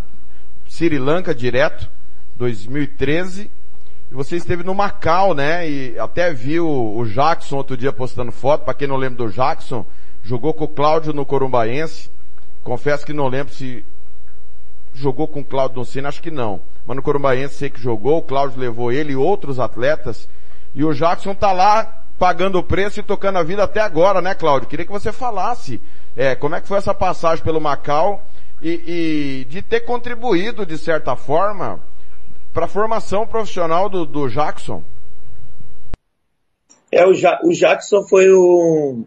Sri 0.69 0.97
Lanka 0.97 1.35
direto, 1.35 1.91
2013. 2.37 3.51
E 4.09 4.13
você 4.13 4.37
esteve 4.37 4.63
no 4.63 4.73
Macau, 4.73 5.33
né? 5.33 5.69
E 5.69 5.99
até 5.99 6.33
viu 6.33 6.65
o 6.65 7.05
Jackson 7.05 7.57
outro 7.57 7.75
dia 7.75 7.91
postando 7.91 8.31
foto. 8.31 8.63
Para 8.63 8.73
quem 8.73 8.87
não 8.87 8.95
lembra 8.95 9.25
do 9.25 9.31
Jackson, 9.31 9.85
jogou 10.23 10.53
com 10.53 10.63
o 10.63 10.69
Cláudio 10.69 11.11
no 11.11 11.25
Corumbaense. 11.25 12.09
Confesso 12.63 13.05
que 13.05 13.11
não 13.11 13.27
lembro 13.27 13.53
se 13.53 13.83
jogou 14.93 15.27
com 15.27 15.41
o 15.41 15.45
Cláudio 15.45 15.75
Doncini, 15.75 16.07
acho 16.07 16.21
que 16.21 16.31
não. 16.31 16.61
Mas 16.85 16.95
no 16.95 17.03
Corumbaense 17.03 17.55
sei 17.55 17.69
que 17.69 17.81
jogou, 17.81 18.19
o 18.19 18.23
Cláudio 18.23 18.61
levou 18.61 18.93
ele 18.93 19.11
e 19.11 19.17
outros 19.17 19.59
atletas. 19.59 20.29
E 20.73 20.85
o 20.85 20.93
Jackson 20.93 21.35
tá 21.35 21.51
lá 21.51 22.05
pagando 22.17 22.57
o 22.57 22.63
preço 22.63 22.99
e 22.99 23.03
tocando 23.03 23.37
a 23.37 23.43
vida 23.43 23.63
até 23.63 23.79
agora, 23.79 24.21
né, 24.21 24.33
Cláudio? 24.33 24.67
Queria 24.67 24.85
que 24.85 24.91
você 24.91 25.11
falasse 25.11 25.79
é, 26.15 26.35
como 26.35 26.55
é 26.55 26.61
que 26.61 26.67
foi 26.67 26.77
essa 26.77 26.93
passagem 26.93 27.43
pelo 27.43 27.61
Macau 27.61 28.25
e, 28.61 29.41
e 29.41 29.45
de 29.45 29.61
ter 29.61 29.81
contribuído, 29.81 30.65
de 30.65 30.77
certa 30.77 31.15
forma, 31.15 31.79
para 32.53 32.65
a 32.65 32.69
formação 32.69 33.27
profissional 33.27 33.87
do, 33.87 34.05
do 34.05 34.27
Jackson. 34.27 34.83
É, 36.91 37.05
o, 37.05 37.13
ja 37.13 37.39
o 37.43 37.51
Jackson 37.51 38.03
foi 38.07 38.29
o... 38.31 39.03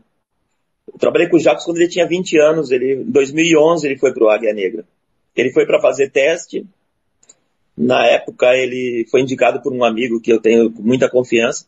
Eu 0.93 0.99
trabalhei 0.99 1.29
com 1.29 1.37
o 1.37 1.41
Jackson 1.41 1.67
quando 1.67 1.79
ele 1.79 1.89
tinha 1.89 2.07
20 2.07 2.39
anos. 2.39 2.71
Ele, 2.71 2.95
em 2.95 3.11
2011 3.11 3.87
ele 3.87 3.99
foi 3.99 4.13
para 4.13 4.25
o 4.25 4.29
Águia 4.29 4.53
Negra. 4.53 4.85
Ele 5.35 5.53
foi 5.53 5.67
para 5.67 5.81
fazer 5.81 6.11
teste. 6.11 6.65
Na 7.77 8.07
época 8.07 8.55
ele 8.55 9.07
foi 9.11 9.23
indicado 9.23 9.61
por 9.63 9.73
um 9.73 9.83
amigo 9.83 10.21
que 10.21 10.33
eu 10.33 10.41
tenho 10.41 10.71
muita 10.71 11.09
confiança 11.09 11.65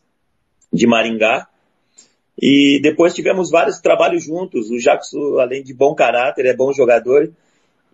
de 0.73 0.87
Maringá. 0.87 1.47
E 2.41 2.79
depois 2.81 3.13
tivemos 3.13 3.51
vários 3.51 3.79
trabalhos 3.79 4.23
juntos. 4.23 4.71
O 4.71 4.77
Jackson, 4.79 5.37
além 5.39 5.63
de 5.63 5.73
bom 5.73 5.93
caráter, 5.93 6.45
é 6.47 6.55
bom 6.55 6.73
jogador. 6.73 7.31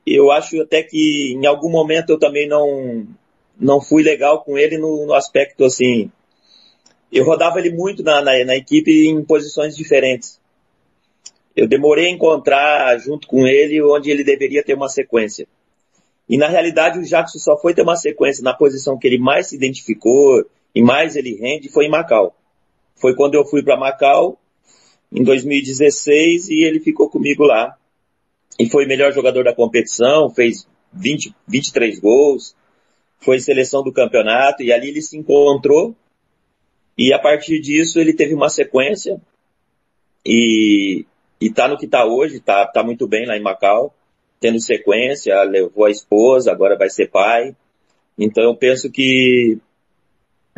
Eu 0.07 0.31
acho 0.31 0.61
até 0.61 0.81
que 0.81 1.33
em 1.33 1.45
algum 1.45 1.69
momento 1.69 2.11
eu 2.11 2.19
também 2.19 2.47
não, 2.47 3.05
não 3.59 3.81
fui 3.81 4.01
legal 4.01 4.43
com 4.43 4.57
ele 4.57 4.77
no, 4.77 5.05
no 5.05 5.13
aspecto 5.13 5.65
assim. 5.65 6.09
Eu 7.11 7.25
rodava 7.25 7.59
ele 7.59 7.71
muito 7.71 8.01
na, 8.01 8.21
na, 8.21 8.45
na, 8.45 8.55
equipe 8.55 9.07
em 9.07 9.23
posições 9.23 9.75
diferentes. 9.75 10.39
Eu 11.55 11.67
demorei 11.67 12.07
a 12.07 12.11
encontrar 12.11 12.97
junto 12.99 13.27
com 13.27 13.45
ele 13.45 13.81
onde 13.81 14.09
ele 14.09 14.23
deveria 14.23 14.63
ter 14.63 14.75
uma 14.75 14.87
sequência. 14.87 15.47
E 16.29 16.37
na 16.37 16.47
realidade 16.47 16.99
o 16.99 17.03
Jackson 17.03 17.39
só 17.39 17.57
foi 17.57 17.73
ter 17.73 17.81
uma 17.81 17.95
sequência 17.95 18.43
na 18.43 18.53
posição 18.53 18.97
que 18.97 19.07
ele 19.07 19.17
mais 19.17 19.47
se 19.47 19.55
identificou 19.55 20.45
e 20.73 20.81
mais 20.81 21.15
ele 21.15 21.35
rende 21.35 21.67
foi 21.67 21.85
em 21.85 21.89
Macau 21.89 22.35
foi 22.99 23.15
quando 23.15 23.35
eu 23.35 23.45
fui 23.45 23.63
para 23.63 23.77
Macau, 23.77 24.37
em 25.11 25.23
2016, 25.23 26.49
e 26.49 26.63
ele 26.63 26.79
ficou 26.79 27.09
comigo 27.09 27.43
lá. 27.43 27.75
E 28.59 28.69
foi 28.69 28.85
melhor 28.85 29.11
jogador 29.13 29.43
da 29.43 29.55
competição, 29.55 30.29
fez 30.29 30.67
20, 30.93 31.33
23 31.47 31.99
gols, 31.99 32.55
foi 33.19 33.39
seleção 33.39 33.83
do 33.83 33.91
campeonato, 33.91 34.61
e 34.61 34.71
ali 34.71 34.89
ele 34.89 35.01
se 35.01 35.17
encontrou. 35.17 35.95
E 36.97 37.13
a 37.13 37.19
partir 37.19 37.59
disso 37.61 37.99
ele 37.99 38.13
teve 38.13 38.33
uma 38.33 38.49
sequência, 38.49 39.19
e, 40.25 41.05
e 41.39 41.49
tá 41.49 41.67
no 41.67 41.77
que 41.77 41.87
tá 41.87 42.05
hoje, 42.05 42.39
tá, 42.39 42.65
tá 42.67 42.83
muito 42.83 43.07
bem 43.07 43.25
lá 43.25 43.37
em 43.37 43.41
Macau, 43.41 43.93
tendo 44.39 44.59
sequência, 44.59 45.41
levou 45.43 45.85
a 45.85 45.91
esposa, 45.91 46.51
agora 46.51 46.77
vai 46.77 46.89
ser 46.89 47.07
pai. 47.07 47.55
Então 48.17 48.43
eu 48.43 48.55
penso 48.55 48.91
que 48.91 49.57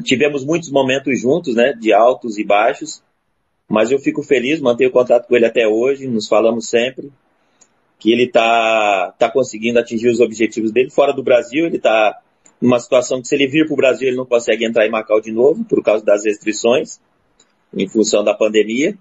Tivemos 0.04 0.46
muitos 0.46 0.70
momentos 0.70 1.20
juntos, 1.20 1.56
né, 1.56 1.74
de 1.74 1.94
altos 1.94 2.38
e 2.38 2.44
baixos, 2.44 3.02
mas 3.68 3.92
eu 3.92 4.00
fico 4.00 4.22
feliz, 4.22 4.60
mantenho 4.60 4.92
contato 4.92 5.28
com 5.28 5.36
ele 5.36 5.46
até 5.46 5.68
hoje, 5.68 6.08
nos 6.08 6.28
falamos 6.28 6.68
sempre, 6.68 7.12
que 7.98 8.12
ele 8.12 8.24
está 8.24 9.14
tá 9.18 9.30
conseguindo 9.30 9.80
atingir 9.80 10.10
os 10.10 10.20
objetivos 10.20 10.72
dele. 10.72 10.90
Fora 10.90 11.14
do 11.14 11.24
Brasil, 11.24 11.66
ele 11.66 11.78
está 11.78 12.20
numa 12.62 12.80
situação 12.80 13.22
que 13.22 13.28
se 13.28 13.36
ele 13.36 13.48
vir 13.48 13.66
para 13.66 13.74
o 13.74 13.78
Brasil 13.78 14.08
ele 14.08 14.18
não 14.18 14.26
consegue 14.26 14.66
entrar 14.66 14.86
em 14.86 14.92
Macau 14.92 15.20
de 15.20 15.32
novo 15.32 15.64
por 15.66 15.84
causa 15.84 16.06
das 16.06 16.26
restrições, 16.26 17.00
em 17.74 17.88
função 17.88 18.24
da 18.24 18.34
pandemia. 18.34 18.98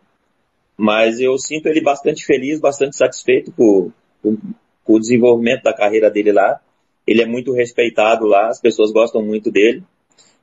Mas 0.77 1.21
eu 1.21 1.37
sinto 1.37 1.67
ele 1.67 1.83
bastante 1.83 2.25
feliz, 2.25 2.59
bastante 2.59 2.97
satisfeito 2.97 3.53
com, 3.53 3.93
com, 4.23 4.39
com 4.83 4.95
o 4.95 5.01
desenvolvimento 5.01 5.63
da 5.63 5.75
carreira 5.75 6.11
dele 6.11 6.33
lá. 6.33 6.59
Ele 7.07 7.21
é 7.21 7.27
muito 7.27 7.53
respeitado 7.53 8.25
lá, 8.27 8.49
as 8.49 8.61
pessoas 8.61 8.91
gostam 8.91 9.23
muito 9.23 9.51
dele. 9.51 9.83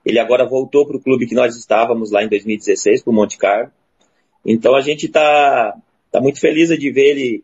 Ele 0.08 0.20
agora 0.20 0.46
voltou 0.46 0.88
para 0.88 0.96
o 0.96 1.02
clube 1.02 1.28
que 1.28 1.36
nós 1.36 1.58
estávamos 1.58 2.12
lá 2.12 2.24
em 2.24 2.30
2016, 2.30 3.04
para 3.04 3.12
o 3.12 3.14
Monte 3.14 3.38
Carlo. 3.38 3.70
Então 4.46 4.74
a 4.74 4.80
gente 4.80 5.08
está 5.08 5.78
tá 6.10 6.22
muito 6.22 6.40
feliz 6.40 6.70
de 6.70 6.90
ver 6.90 7.10
ele, 7.10 7.44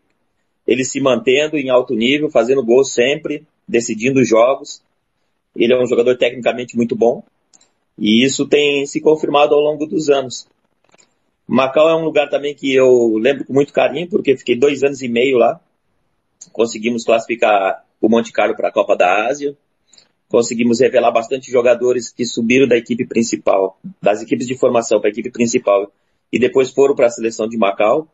ele 0.66 0.82
se 0.82 0.98
mantendo 0.98 1.58
em 1.58 1.68
alto 1.68 1.94
nível, 1.94 2.30
fazendo 2.30 2.64
gol 2.64 2.82
sempre, 2.82 3.46
decidindo 3.68 4.24
jogos. 4.24 4.82
Ele 5.54 5.74
é 5.74 5.78
um 5.78 5.86
jogador 5.86 6.16
tecnicamente 6.16 6.74
muito 6.74 6.96
bom. 6.96 7.22
E 7.98 8.24
isso 8.24 8.48
tem 8.48 8.86
se 8.86 8.98
confirmado 8.98 9.54
ao 9.54 9.60
longo 9.60 9.84
dos 9.84 10.08
anos. 10.08 10.48
Macau 11.46 11.86
é 11.90 11.94
um 11.94 12.06
lugar 12.06 12.30
também 12.30 12.54
que 12.54 12.74
eu 12.74 13.18
lembro 13.18 13.44
com 13.44 13.52
muito 13.52 13.74
carinho, 13.74 14.08
porque 14.08 14.38
fiquei 14.38 14.56
dois 14.56 14.82
anos 14.82 15.02
e 15.02 15.08
meio 15.08 15.36
lá. 15.36 15.60
Conseguimos 16.50 17.04
classificar 17.04 17.84
o 18.00 18.08
Monte 18.08 18.32
Carlo 18.32 18.56
para 18.56 18.68
a 18.68 18.72
Copa 18.72 18.96
da 18.96 19.26
Ásia. 19.26 19.54
Conseguimos 20.34 20.80
revelar 20.80 21.12
bastante 21.12 21.48
jogadores 21.48 22.12
que 22.12 22.26
subiram 22.26 22.66
da 22.66 22.76
equipe 22.76 23.06
principal, 23.06 23.78
das 24.02 24.20
equipes 24.20 24.48
de 24.48 24.58
formação 24.58 24.98
para 24.98 25.08
a 25.08 25.12
equipe 25.12 25.30
principal 25.30 25.92
e 26.32 26.40
depois 26.40 26.72
foram 26.72 26.92
para 26.92 27.06
a 27.06 27.10
seleção 27.10 27.48
de 27.48 27.56
Macau. 27.56 28.08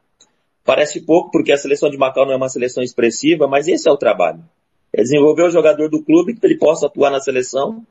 Parece 0.63 1.01
pouco 1.01 1.31
porque 1.31 1.51
a 1.51 1.57
seleção 1.57 1.89
de 1.89 1.97
Macau 1.97 2.27
não 2.27 2.35
é 2.35 2.37
uma 2.37 2.51
seleção 2.51 2.83
expressiva, 2.83 3.49
mas 3.49 3.69
esse 3.69 3.89
é 3.89 3.91
o 3.91 3.97
trabalho. 3.97 4.45
É 4.93 5.01
desenvolver 5.01 5.45
o 5.45 5.51
jogador 5.51 5.89
do 5.89 6.03
clube 6.03 6.35
que 6.35 6.45
ele 6.45 6.59
possa 6.59 6.89
atuar 6.89 7.11
na 7.11 7.21
seleção. 7.21 7.83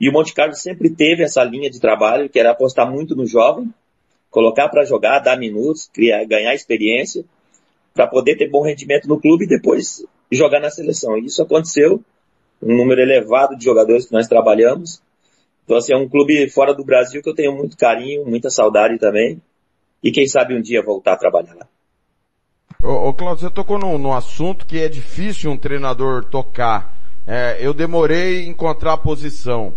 E 0.00 0.08
o 0.08 0.12
Monte 0.14 0.32
Carlo 0.32 0.54
sempre 0.54 0.88
teve 0.88 1.22
essa 1.22 1.44
linha 1.44 1.68
de 1.68 1.78
trabalho, 1.78 2.30
que 2.30 2.40
era 2.40 2.52
apostar 2.52 2.90
muito 2.90 3.14
no 3.14 3.26
jovem, 3.26 3.68
colocar 4.30 4.70
para 4.70 4.86
jogar, 4.86 5.18
dar 5.18 5.36
minutos, 5.36 5.90
criar, 5.92 6.24
ganhar 6.24 6.54
experiência, 6.54 7.22
para 7.92 8.06
poder 8.06 8.34
ter 8.36 8.48
bom 8.48 8.62
rendimento 8.62 9.06
no 9.06 9.20
clube 9.20 9.44
e 9.44 9.46
depois 9.46 10.06
jogar 10.32 10.58
na 10.58 10.70
seleção. 10.70 11.18
E 11.18 11.26
isso 11.26 11.42
aconteceu, 11.42 12.02
um 12.62 12.76
número 12.76 13.00
elevado 13.00 13.56
de 13.56 13.64
jogadores 13.64 14.06
que 14.06 14.12
nós 14.12 14.26
trabalhamos. 14.26 15.00
Então, 15.64 15.76
assim, 15.76 15.92
é 15.92 15.96
um 15.96 16.08
clube 16.08 16.48
fora 16.48 16.74
do 16.74 16.84
Brasil 16.84 17.22
que 17.22 17.28
eu 17.28 17.34
tenho 17.34 17.54
muito 17.54 17.76
carinho, 17.76 18.24
muita 18.24 18.50
saudade 18.50 18.98
também. 18.98 19.40
E 20.02 20.10
quem 20.10 20.26
sabe 20.26 20.54
um 20.54 20.60
dia 20.60 20.82
voltar 20.82 21.14
a 21.14 21.16
trabalhar 21.16 21.54
lá. 21.54 21.66
Ô, 22.82 23.08
ô 23.08 23.14
Claudio, 23.14 23.46
você 23.46 23.50
tocou 23.52 23.78
num, 23.78 23.98
num, 23.98 24.12
assunto 24.12 24.64
que 24.64 24.80
é 24.80 24.88
difícil 24.88 25.50
um 25.50 25.58
treinador 25.58 26.24
tocar. 26.24 26.96
É, 27.26 27.58
eu 27.60 27.74
demorei 27.74 28.44
em 28.44 28.50
encontrar 28.50 28.94
a 28.94 28.98
posição. 28.98 29.74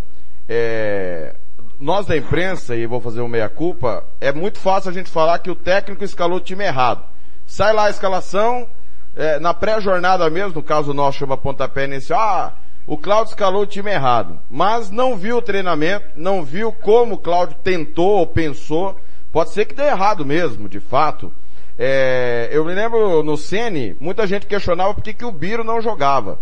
É, 0.47 1.35
nós 1.79 2.05
da 2.05 2.15
imprensa, 2.15 2.75
e 2.75 2.85
vou 2.85 3.01
fazer 3.01 3.21
uma 3.21 3.29
meia-culpa, 3.29 4.03
é 4.21 4.31
muito 4.31 4.59
fácil 4.59 4.91
a 4.91 4.93
gente 4.93 5.09
falar 5.09 5.39
que 5.39 5.49
o 5.49 5.55
técnico 5.55 6.03
escalou 6.03 6.37
o 6.37 6.41
time 6.41 6.63
errado. 6.63 7.03
Sai 7.45 7.73
lá 7.73 7.87
a 7.87 7.89
escalação, 7.89 8.67
é, 9.15 9.39
na 9.39 9.53
pré-jornada 9.53 10.29
mesmo, 10.29 10.55
no 10.55 10.63
caso 10.63 10.93
nosso 10.93 11.17
chama 11.17 11.35
pontapé 11.35 11.85
inicial, 11.85 12.19
ah, 12.19 12.53
o 12.85 12.97
Cláudio 12.97 13.31
escalou 13.31 13.63
o 13.63 13.67
time 13.67 13.91
errado. 13.91 14.39
Mas 14.49 14.89
não 14.89 15.15
viu 15.15 15.37
o 15.37 15.41
treinamento, 15.41 16.05
não 16.15 16.43
viu 16.43 16.71
como 16.71 17.15
o 17.15 17.17
Cláudio 17.17 17.57
tentou 17.63 18.19
ou 18.19 18.27
pensou. 18.27 18.99
Pode 19.31 19.51
ser 19.51 19.65
que 19.65 19.75
dê 19.75 19.83
errado 19.83 20.25
mesmo, 20.25 20.67
de 20.67 20.79
fato. 20.79 21.31
É, 21.77 22.49
eu 22.51 22.65
me 22.65 22.73
lembro 22.73 23.23
no 23.23 23.37
Sene, 23.37 23.95
muita 23.99 24.27
gente 24.27 24.45
questionava 24.45 24.93
por 24.93 25.03
que, 25.03 25.13
que 25.13 25.25
o 25.25 25.31
Biro 25.31 25.63
não 25.63 25.81
jogava. 25.81 26.37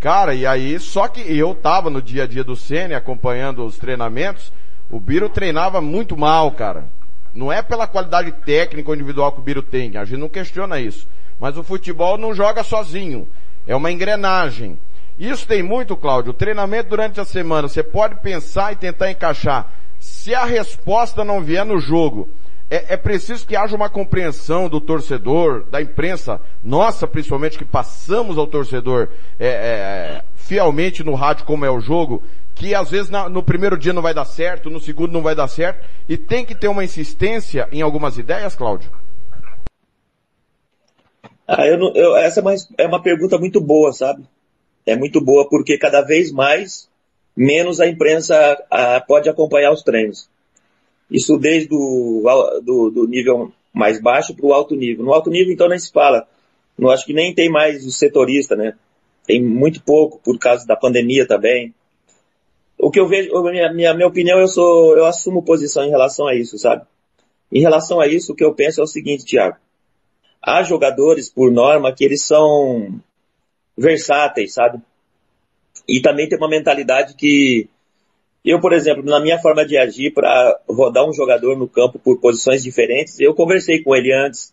Cara, 0.00 0.34
e 0.34 0.46
aí, 0.46 0.78
só 0.78 1.08
que 1.08 1.20
eu 1.20 1.54
tava 1.54 1.88
no 1.88 2.02
dia 2.02 2.24
a 2.24 2.26
dia 2.26 2.44
do 2.44 2.56
Sene 2.56 2.94
acompanhando 2.94 3.64
os 3.64 3.78
treinamentos, 3.78 4.52
o 4.90 5.00
Biro 5.00 5.28
treinava 5.28 5.80
muito 5.80 6.16
mal, 6.16 6.50
cara. 6.52 6.86
Não 7.34 7.52
é 7.52 7.62
pela 7.62 7.86
qualidade 7.86 8.30
técnica 8.30 8.92
individual 8.92 9.32
que 9.32 9.40
o 9.40 9.42
Biro 9.42 9.62
tem, 9.62 9.96
a 9.96 10.04
gente 10.04 10.20
não 10.20 10.28
questiona 10.28 10.78
isso. 10.78 11.06
Mas 11.40 11.56
o 11.56 11.64
futebol 11.64 12.16
não 12.16 12.34
joga 12.34 12.62
sozinho. 12.62 13.28
É 13.66 13.74
uma 13.74 13.90
engrenagem. 13.90 14.78
Isso 15.18 15.46
tem 15.46 15.62
muito, 15.62 15.96
Cláudio. 15.96 16.32
Treinamento 16.32 16.90
durante 16.90 17.20
a 17.20 17.24
semana, 17.24 17.68
você 17.68 17.82
pode 17.82 18.16
pensar 18.16 18.72
e 18.72 18.76
tentar 18.76 19.10
encaixar. 19.10 19.70
Se 20.00 20.34
a 20.34 20.44
resposta 20.44 21.24
não 21.24 21.40
vier 21.40 21.64
no 21.64 21.78
jogo, 21.78 22.28
é, 22.70 22.94
é, 22.94 22.96
preciso 22.96 23.46
que 23.46 23.54
haja 23.54 23.76
uma 23.76 23.88
compreensão 23.88 24.68
do 24.68 24.80
torcedor, 24.80 25.64
da 25.70 25.80
imprensa, 25.80 26.40
nossa 26.62 27.06
principalmente, 27.06 27.58
que 27.58 27.64
passamos 27.64 28.36
ao 28.36 28.46
torcedor 28.46 29.08
é, 29.38 29.48
é, 29.48 30.24
fielmente 30.34 31.04
no 31.04 31.14
rádio 31.14 31.44
como 31.44 31.64
é 31.64 31.70
o 31.70 31.80
jogo, 31.80 32.22
que 32.54 32.74
às 32.74 32.90
vezes 32.90 33.10
na, 33.10 33.28
no 33.28 33.42
primeiro 33.42 33.78
dia 33.78 33.92
não 33.92 34.02
vai 34.02 34.14
dar 34.14 34.24
certo, 34.24 34.70
no 34.70 34.80
segundo 34.80 35.12
não 35.12 35.22
vai 35.22 35.34
dar 35.34 35.48
certo, 35.48 35.86
e 36.08 36.16
tem 36.16 36.44
que 36.44 36.54
ter 36.54 36.68
uma 36.68 36.84
insistência 36.84 37.68
em 37.70 37.82
algumas 37.82 38.18
ideias, 38.18 38.56
Cláudio? 38.56 38.90
Ah, 41.46 41.66
eu 41.66 41.78
não, 41.78 41.92
eu, 41.94 42.16
essa 42.16 42.40
é 42.40 42.42
uma, 42.42 42.54
é 42.78 42.86
uma 42.86 43.02
pergunta 43.02 43.38
muito 43.38 43.60
boa, 43.60 43.92
sabe? 43.92 44.24
É 44.86 44.96
muito 44.96 45.20
boa 45.20 45.48
porque 45.48 45.78
cada 45.78 46.02
vez 46.02 46.30
mais, 46.30 46.88
menos 47.36 47.80
a 47.80 47.88
imprensa 47.88 48.36
a, 48.70 49.00
pode 49.00 49.28
acompanhar 49.28 49.72
os 49.72 49.82
treinos. 49.82 50.28
Isso 51.10 51.38
desde 51.38 51.68
do, 51.68 52.60
do, 52.62 52.90
do 52.90 53.06
nível 53.06 53.52
mais 53.72 54.00
baixo 54.00 54.34
para 54.34 54.46
o 54.46 54.52
alto 54.52 54.74
nível. 54.76 55.04
No 55.04 55.12
alto 55.12 55.30
nível, 55.30 55.52
então, 55.52 55.68
nem 55.68 55.78
se 55.78 55.90
fala. 55.90 56.26
Não 56.78 56.90
acho 56.90 57.04
que 57.04 57.12
nem 57.12 57.34
tem 57.34 57.48
mais 57.48 57.84
o 57.84 57.90
setorista, 57.90 58.54
né? 58.56 58.74
Tem 59.26 59.42
muito 59.42 59.82
pouco 59.82 60.20
por 60.22 60.38
causa 60.38 60.66
da 60.66 60.76
pandemia 60.76 61.26
também. 61.26 61.74
O 62.78 62.90
que 62.90 63.00
eu 63.00 63.08
vejo, 63.08 63.30
minha, 63.42 63.72
minha, 63.72 63.94
minha 63.94 64.08
opinião, 64.08 64.38
eu 64.38 64.48
sou, 64.48 64.96
eu 64.96 65.06
assumo 65.06 65.42
posição 65.42 65.84
em 65.84 65.90
relação 65.90 66.26
a 66.26 66.34
isso, 66.34 66.58
sabe? 66.58 66.84
Em 67.50 67.60
relação 67.60 68.00
a 68.00 68.06
isso, 68.06 68.32
o 68.32 68.34
que 68.34 68.44
eu 68.44 68.54
penso 68.54 68.80
é 68.80 68.84
o 68.84 68.88
seguinte, 68.88 69.24
Thiago. 69.24 69.56
Há 70.42 70.62
jogadores, 70.62 71.30
por 71.30 71.50
norma, 71.50 71.92
que 71.94 72.04
eles 72.04 72.26
são 72.26 73.00
versáteis, 73.76 74.54
sabe? 74.54 74.80
E 75.88 76.00
também 76.00 76.28
tem 76.28 76.38
uma 76.38 76.48
mentalidade 76.48 77.14
que 77.14 77.68
eu, 78.44 78.60
por 78.60 78.72
exemplo, 78.74 79.02
na 79.02 79.20
minha 79.20 79.38
forma 79.38 79.64
de 79.64 79.76
agir 79.76 80.12
para 80.12 80.60
rodar 80.68 81.08
um 81.08 81.12
jogador 81.14 81.56
no 81.56 81.66
campo 81.66 81.98
por 81.98 82.20
posições 82.20 82.62
diferentes, 82.62 83.18
eu 83.18 83.34
conversei 83.34 83.82
com 83.82 83.96
ele 83.96 84.12
antes. 84.12 84.52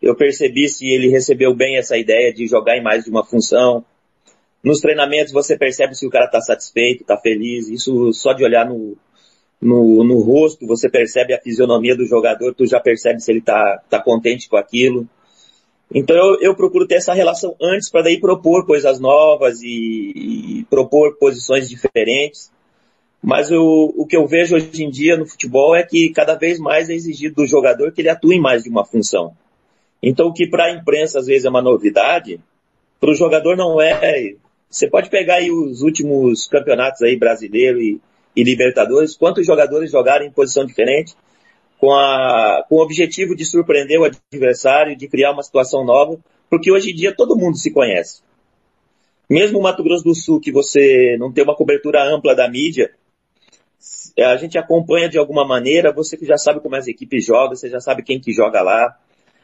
Eu 0.00 0.14
percebi 0.14 0.68
se 0.68 0.86
ele 0.86 1.08
recebeu 1.08 1.54
bem 1.54 1.76
essa 1.76 1.96
ideia 1.96 2.32
de 2.32 2.46
jogar 2.46 2.76
em 2.76 2.82
mais 2.82 3.04
de 3.04 3.10
uma 3.10 3.24
função. 3.24 3.84
Nos 4.62 4.80
treinamentos 4.80 5.32
você 5.32 5.56
percebe 5.56 5.94
se 5.94 6.06
o 6.06 6.10
cara 6.10 6.26
está 6.26 6.40
satisfeito, 6.40 7.02
está 7.02 7.16
feliz. 7.16 7.68
Isso 7.68 8.12
só 8.12 8.32
de 8.32 8.44
olhar 8.44 8.68
no, 8.68 8.96
no, 9.60 10.04
no, 10.04 10.20
rosto, 10.20 10.66
você 10.66 10.90
percebe 10.90 11.32
a 11.32 11.40
fisionomia 11.40 11.96
do 11.96 12.04
jogador, 12.04 12.52
tu 12.52 12.66
já 12.66 12.80
percebe 12.80 13.20
se 13.20 13.30
ele 13.30 13.38
está 13.38 13.80
tá 13.88 14.00
contente 14.00 14.48
com 14.48 14.56
aquilo. 14.56 15.08
Então 15.94 16.16
eu, 16.16 16.40
eu 16.40 16.54
procuro 16.54 16.86
ter 16.86 16.94
essa 16.94 17.12
relação 17.12 17.54
antes 17.60 17.90
para 17.90 18.02
daí 18.02 18.18
propor 18.18 18.66
coisas 18.66 18.98
novas 18.98 19.60
e, 19.62 20.12
e 20.60 20.66
propor 20.70 21.16
posições 21.18 21.68
diferentes. 21.68 22.50
Mas 23.22 23.52
o, 23.52 23.94
o 23.96 24.06
que 24.06 24.16
eu 24.16 24.26
vejo 24.26 24.56
hoje 24.56 24.82
em 24.82 24.90
dia 24.90 25.16
no 25.16 25.26
futebol 25.26 25.76
é 25.76 25.82
que 25.82 26.10
cada 26.10 26.34
vez 26.34 26.58
mais 26.58 26.90
é 26.90 26.94
exigido 26.94 27.36
do 27.36 27.46
jogador 27.46 27.92
que 27.92 28.00
ele 28.00 28.08
atue 28.08 28.36
em 28.36 28.40
mais 28.40 28.64
de 28.64 28.70
uma 28.70 28.84
função. 28.84 29.32
Então 30.02 30.28
o 30.28 30.32
que 30.32 30.46
para 30.46 30.64
a 30.64 30.72
imprensa 30.72 31.20
às 31.20 31.26
vezes 31.26 31.44
é 31.44 31.50
uma 31.50 31.62
novidade, 31.62 32.40
para 32.98 33.10
o 33.10 33.14
jogador 33.14 33.56
não 33.56 33.80
é. 33.80 34.34
Você 34.68 34.88
pode 34.88 35.10
pegar 35.10 35.36
aí 35.36 35.52
os 35.52 35.82
últimos 35.82 36.48
campeonatos 36.48 37.02
aí 37.02 37.16
brasileiro 37.16 37.80
e, 37.80 38.00
e 38.34 38.42
Libertadores, 38.42 39.14
quantos 39.14 39.46
jogadores 39.46 39.90
jogaram 39.90 40.24
em 40.24 40.30
posição 40.30 40.64
diferente, 40.64 41.14
com, 41.82 41.92
a, 41.92 42.64
com 42.68 42.76
o 42.76 42.80
objetivo 42.80 43.34
de 43.34 43.44
surpreender 43.44 43.98
o 43.98 44.04
adversário, 44.04 44.96
de 44.96 45.08
criar 45.08 45.32
uma 45.32 45.42
situação 45.42 45.84
nova, 45.84 46.16
porque 46.48 46.70
hoje 46.70 46.92
em 46.92 46.94
dia 46.94 47.12
todo 47.12 47.36
mundo 47.36 47.58
se 47.58 47.72
conhece. 47.72 48.22
Mesmo 49.28 49.58
o 49.58 49.62
Mato 49.62 49.82
Grosso 49.82 50.04
do 50.04 50.14
Sul, 50.14 50.38
que 50.38 50.52
você 50.52 51.16
não 51.18 51.32
tem 51.32 51.42
uma 51.42 51.56
cobertura 51.56 52.04
ampla 52.04 52.36
da 52.36 52.48
mídia, 52.48 52.92
a 54.16 54.36
gente 54.36 54.56
acompanha 54.56 55.08
de 55.08 55.18
alguma 55.18 55.44
maneira, 55.44 55.92
você 55.92 56.16
que 56.16 56.24
já 56.24 56.36
sabe 56.36 56.60
como 56.60 56.76
as 56.76 56.86
equipes 56.86 57.26
jogam, 57.26 57.56
você 57.56 57.68
já 57.68 57.80
sabe 57.80 58.04
quem 58.04 58.20
que 58.20 58.32
joga 58.32 58.62
lá, 58.62 58.96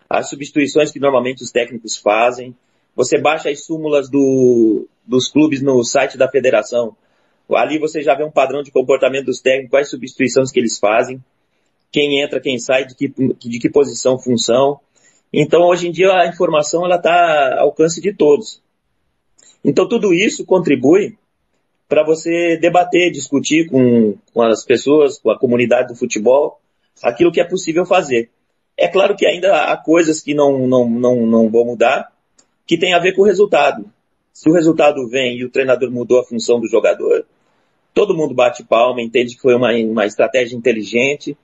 as 0.09 0.31
substituições 0.31 0.93
que 0.93 1.01
normalmente 1.01 1.43
os 1.43 1.51
técnicos 1.51 1.97
fazem, 1.97 2.55
você 2.94 3.19
baixa 3.20 3.51
as 3.51 3.65
súmulas 3.65 4.09
do, 4.09 4.86
dos 5.05 5.28
clubes 5.28 5.60
no 5.60 5.82
site 5.82 6.16
da 6.16 6.31
federação, 6.31 6.97
ali 7.51 7.81
você 7.81 8.01
já 8.01 8.15
vê 8.15 8.23
um 8.23 8.31
padrão 8.31 8.62
de 8.62 8.70
comportamento 8.70 9.27
dos 9.27 9.40
técnicos, 9.40 9.70
quais 9.70 9.90
substituições 9.90 10.52
que 10.52 10.60
eles 10.60 10.78
fazem, 10.78 11.20
quem 11.90 12.20
entra, 12.20 12.40
quem 12.40 12.59
sai, 12.59 12.86
de 12.86 12.94
que, 12.94 13.09
de 13.09 13.59
que 13.59 13.70
posição, 13.70 14.19
função. 14.19 14.81
Então, 15.32 15.62
hoje 15.62 15.89
em 15.89 15.93
dia, 15.93 16.12
a 16.12 16.27
informação 16.27 16.89
está 16.89 17.59
ao 17.59 17.66
alcance 17.66 18.01
de 18.01 18.12
todos. 18.12 18.62
Então, 19.65 19.89
tudo 19.89 20.12
isso 20.15 20.44
contribui 20.44 21.16
para 21.89 22.05
você 22.05 22.56
debater, 22.59 23.10
discutir 23.10 23.69
com, 23.69 24.15
com 24.32 24.43
as 24.43 24.65
pessoas, 24.65 25.19
com 25.19 25.31
a 25.31 25.39
comunidade 25.39 25.89
do 25.89 25.97
futebol, 25.97 26.60
aquilo 27.02 27.32
que 27.32 27.40
é 27.40 27.44
possível 27.44 27.86
fazer. 27.86 28.31
É 28.77 28.86
claro 28.86 29.16
que 29.16 29.27
ainda 29.27 29.73
há 29.73 29.77
coisas 29.77 30.20
que 30.20 30.35
não, 30.35 30.66
não, 30.66 30.89
não, 30.89 31.27
não 31.27 31.51
vão 31.51 31.65
mudar, 31.65 32.12
que 32.66 32.78
tem 32.78 32.93
a 32.93 32.98
ver 32.98 33.15
com 33.15 33.23
o 33.23 33.27
resultado. 33.27 33.90
Se 34.32 34.48
o 34.48 34.52
resultado 34.52 35.09
vem 35.09 35.39
e 35.39 35.44
o 35.44 35.51
treinador 35.51 35.90
mudou 35.90 36.20
a 36.20 36.24
função 36.24 36.60
do 36.60 36.69
jogador, 36.69 37.27
todo 37.93 38.15
mundo 38.15 38.35
bate 38.35 38.62
palma, 38.62 39.02
entende 39.02 39.35
que 39.35 39.40
foi 39.40 39.55
uma, 39.55 39.73
uma 39.73 40.06
estratégia 40.06 40.56
inteligente 40.56 41.36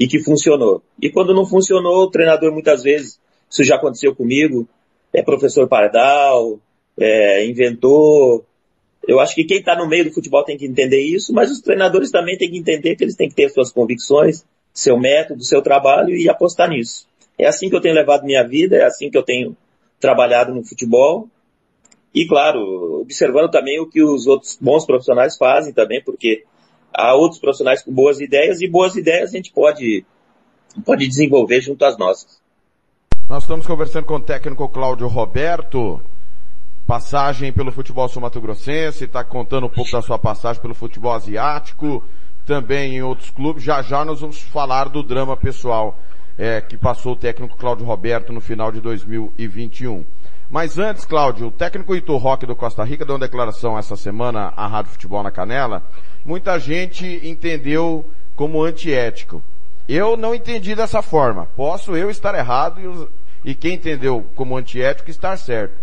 e 0.00 0.08
que 0.08 0.18
funcionou. 0.18 0.82
E 1.00 1.10
quando 1.10 1.34
não 1.34 1.44
funcionou, 1.44 2.04
o 2.04 2.10
treinador 2.10 2.50
muitas 2.50 2.82
vezes, 2.82 3.20
isso 3.50 3.62
já 3.62 3.76
aconteceu 3.76 4.16
comigo, 4.16 4.66
é 5.12 5.22
professor 5.22 5.68
Pardal, 5.68 6.58
é, 6.98 7.46
inventou. 7.46 8.42
Eu 9.06 9.20
acho 9.20 9.34
que 9.34 9.44
quem 9.44 9.58
está 9.58 9.76
no 9.76 9.86
meio 9.86 10.06
do 10.06 10.12
futebol 10.12 10.42
tem 10.42 10.56
que 10.56 10.64
entender 10.64 11.02
isso, 11.02 11.34
mas 11.34 11.50
os 11.50 11.60
treinadores 11.60 12.10
também 12.10 12.38
têm 12.38 12.50
que 12.50 12.56
entender 12.56 12.96
que 12.96 13.04
eles 13.04 13.14
têm 13.14 13.28
que 13.28 13.34
ter 13.34 13.50
suas 13.50 13.70
convicções, 13.70 14.42
seu 14.72 14.98
método, 14.98 15.44
seu 15.44 15.60
trabalho 15.60 16.16
e 16.16 16.30
apostar 16.30 16.70
nisso. 16.70 17.06
É 17.38 17.46
assim 17.46 17.68
que 17.68 17.76
eu 17.76 17.80
tenho 17.80 17.94
levado 17.94 18.24
minha 18.24 18.42
vida, 18.42 18.76
é 18.76 18.84
assim 18.84 19.10
que 19.10 19.18
eu 19.18 19.22
tenho 19.22 19.54
trabalhado 20.00 20.54
no 20.54 20.64
futebol. 20.64 21.28
E 22.14 22.26
claro, 22.26 23.02
observando 23.02 23.50
também 23.50 23.78
o 23.78 23.86
que 23.86 24.02
os 24.02 24.26
outros 24.26 24.56
bons 24.58 24.86
profissionais 24.86 25.36
fazem 25.36 25.74
também, 25.74 26.02
porque 26.02 26.44
há 26.94 27.14
outros 27.14 27.40
profissionais 27.40 27.82
com 27.82 27.92
boas 27.92 28.20
ideias 28.20 28.60
e 28.60 28.68
boas 28.68 28.96
ideias 28.96 29.30
a 29.30 29.36
gente 29.36 29.52
pode, 29.52 30.04
pode 30.84 31.06
desenvolver 31.06 31.60
junto 31.60 31.84
às 31.84 31.96
nossas. 31.98 32.40
Nós 33.28 33.44
estamos 33.44 33.66
conversando 33.66 34.06
com 34.06 34.14
o 34.14 34.20
técnico 34.20 34.68
Cláudio 34.68 35.06
Roberto, 35.06 36.00
passagem 36.86 37.52
pelo 37.52 37.70
futebol 37.70 38.08
sul-mato-grossense, 38.08 39.04
está 39.04 39.22
contando 39.22 39.66
um 39.66 39.70
pouco 39.70 39.92
da 39.92 40.02
sua 40.02 40.18
passagem 40.18 40.60
pelo 40.60 40.74
futebol 40.74 41.12
asiático, 41.12 42.02
também 42.44 42.96
em 42.96 43.02
outros 43.02 43.30
clubes. 43.30 43.62
Já 43.62 43.82
já 43.82 44.04
nós 44.04 44.20
vamos 44.20 44.40
falar 44.40 44.88
do 44.88 45.02
drama 45.02 45.36
pessoal 45.36 45.96
é, 46.36 46.60
que 46.60 46.76
passou 46.76 47.12
o 47.12 47.16
técnico 47.16 47.56
Cláudio 47.56 47.86
Roberto 47.86 48.32
no 48.32 48.40
final 48.40 48.72
de 48.72 48.80
2021. 48.80 50.04
Mas 50.50 50.78
antes, 50.80 51.04
Cláudio, 51.04 51.46
o 51.46 51.50
técnico 51.52 51.94
Ito 51.94 52.16
Roque 52.16 52.44
do 52.44 52.56
Costa 52.56 52.82
Rica 52.82 53.04
deu 53.04 53.14
uma 53.14 53.20
declaração 53.20 53.78
essa 53.78 53.94
semana 53.94 54.52
à 54.56 54.66
Rádio 54.66 54.90
Futebol 54.90 55.22
na 55.22 55.30
Canela. 55.30 55.80
Muita 56.24 56.58
gente 56.58 57.20
entendeu 57.22 58.04
como 58.34 58.64
antiético. 58.64 59.40
Eu 59.88 60.16
não 60.16 60.34
entendi 60.34 60.74
dessa 60.74 61.02
forma. 61.02 61.46
Posso 61.54 61.96
eu 61.96 62.10
estar 62.10 62.34
errado 62.34 62.80
e, 62.80 62.86
os, 62.88 63.08
e 63.44 63.54
quem 63.54 63.74
entendeu 63.74 64.26
como 64.34 64.56
antiético 64.56 65.08
estar 65.08 65.36
certo. 65.36 65.74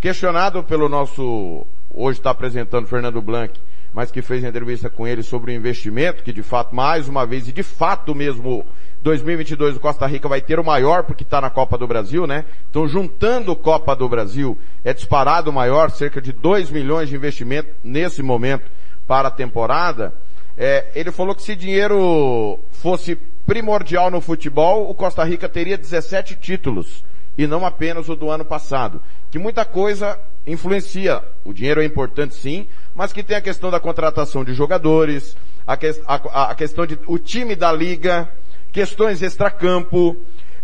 Questionado 0.00 0.60
pelo 0.64 0.88
nosso, 0.88 1.64
hoje 1.94 2.18
está 2.18 2.30
apresentando 2.30 2.88
Fernando 2.88 3.22
Blanc, 3.22 3.56
mas 3.96 4.10
que 4.10 4.20
fez 4.20 4.44
entrevista 4.44 4.90
com 4.90 5.08
ele 5.08 5.22
sobre 5.22 5.50
o 5.50 5.54
investimento, 5.54 6.22
que 6.22 6.30
de 6.30 6.42
fato, 6.42 6.76
mais 6.76 7.08
uma 7.08 7.24
vez, 7.24 7.48
e 7.48 7.52
de 7.52 7.62
fato 7.62 8.14
mesmo, 8.14 8.62
2022 9.00 9.76
o 9.76 9.80
Costa 9.80 10.06
Rica 10.06 10.28
vai 10.28 10.42
ter 10.42 10.60
o 10.60 10.64
maior 10.64 11.04
porque 11.04 11.22
está 11.22 11.40
na 11.40 11.48
Copa 11.48 11.78
do 11.78 11.86
Brasil, 11.86 12.26
né? 12.26 12.44
Então 12.68 12.86
juntando 12.86 13.56
Copa 13.56 13.96
do 13.96 14.06
Brasil, 14.06 14.58
é 14.84 14.92
disparado 14.92 15.48
o 15.48 15.52
maior, 15.52 15.90
cerca 15.90 16.20
de 16.20 16.30
2 16.30 16.70
milhões 16.70 17.08
de 17.08 17.16
investimento 17.16 17.70
nesse 17.82 18.22
momento 18.22 18.70
para 19.06 19.28
a 19.28 19.30
temporada. 19.30 20.12
É, 20.58 20.88
ele 20.94 21.10
falou 21.10 21.34
que 21.34 21.42
se 21.42 21.56
dinheiro 21.56 22.58
fosse 22.72 23.16
primordial 23.46 24.10
no 24.10 24.20
futebol, 24.20 24.90
o 24.90 24.94
Costa 24.94 25.24
Rica 25.24 25.48
teria 25.48 25.78
17 25.78 26.36
títulos 26.36 27.02
e 27.38 27.46
não 27.46 27.64
apenas 27.64 28.10
o 28.10 28.14
do 28.14 28.28
ano 28.28 28.44
passado. 28.44 29.00
Que 29.30 29.38
muita 29.38 29.64
coisa 29.64 30.20
influencia. 30.46 31.22
O 31.44 31.52
dinheiro 31.52 31.82
é 31.82 31.84
importante 31.84 32.34
sim, 32.34 32.66
mas 32.94 33.12
que 33.12 33.22
tem 33.22 33.36
a 33.36 33.42
questão 33.42 33.70
da 33.70 33.80
contratação 33.80 34.44
de 34.44 34.54
jogadores, 34.54 35.36
a, 35.66 35.76
que, 35.76 35.88
a, 36.06 36.50
a 36.50 36.54
questão 36.54 36.86
de 36.86 36.98
o 37.06 37.18
time 37.18 37.56
da 37.56 37.72
liga, 37.72 38.28
questões 38.72 39.22
extracampo. 39.22 40.16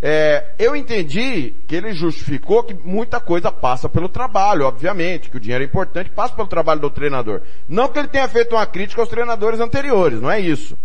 É, 0.04 0.46
eu 0.58 0.74
entendi 0.74 1.54
que 1.68 1.76
ele 1.76 1.92
justificou 1.92 2.64
que 2.64 2.74
muita 2.74 3.20
coisa 3.20 3.52
passa 3.52 3.88
pelo 3.88 4.08
trabalho, 4.08 4.66
obviamente, 4.66 5.30
que 5.30 5.36
o 5.36 5.40
dinheiro 5.40 5.62
é 5.62 5.66
importante, 5.66 6.10
passa 6.10 6.34
pelo 6.34 6.48
trabalho 6.48 6.80
do 6.80 6.90
treinador. 6.90 7.40
Não 7.68 7.88
que 7.88 8.00
ele 8.00 8.08
tenha 8.08 8.26
feito 8.28 8.56
uma 8.56 8.66
crítica 8.66 9.00
aos 9.00 9.08
treinadores 9.08 9.60
anteriores, 9.60 10.20
não 10.20 10.30
é 10.30 10.40
isso. 10.40 10.76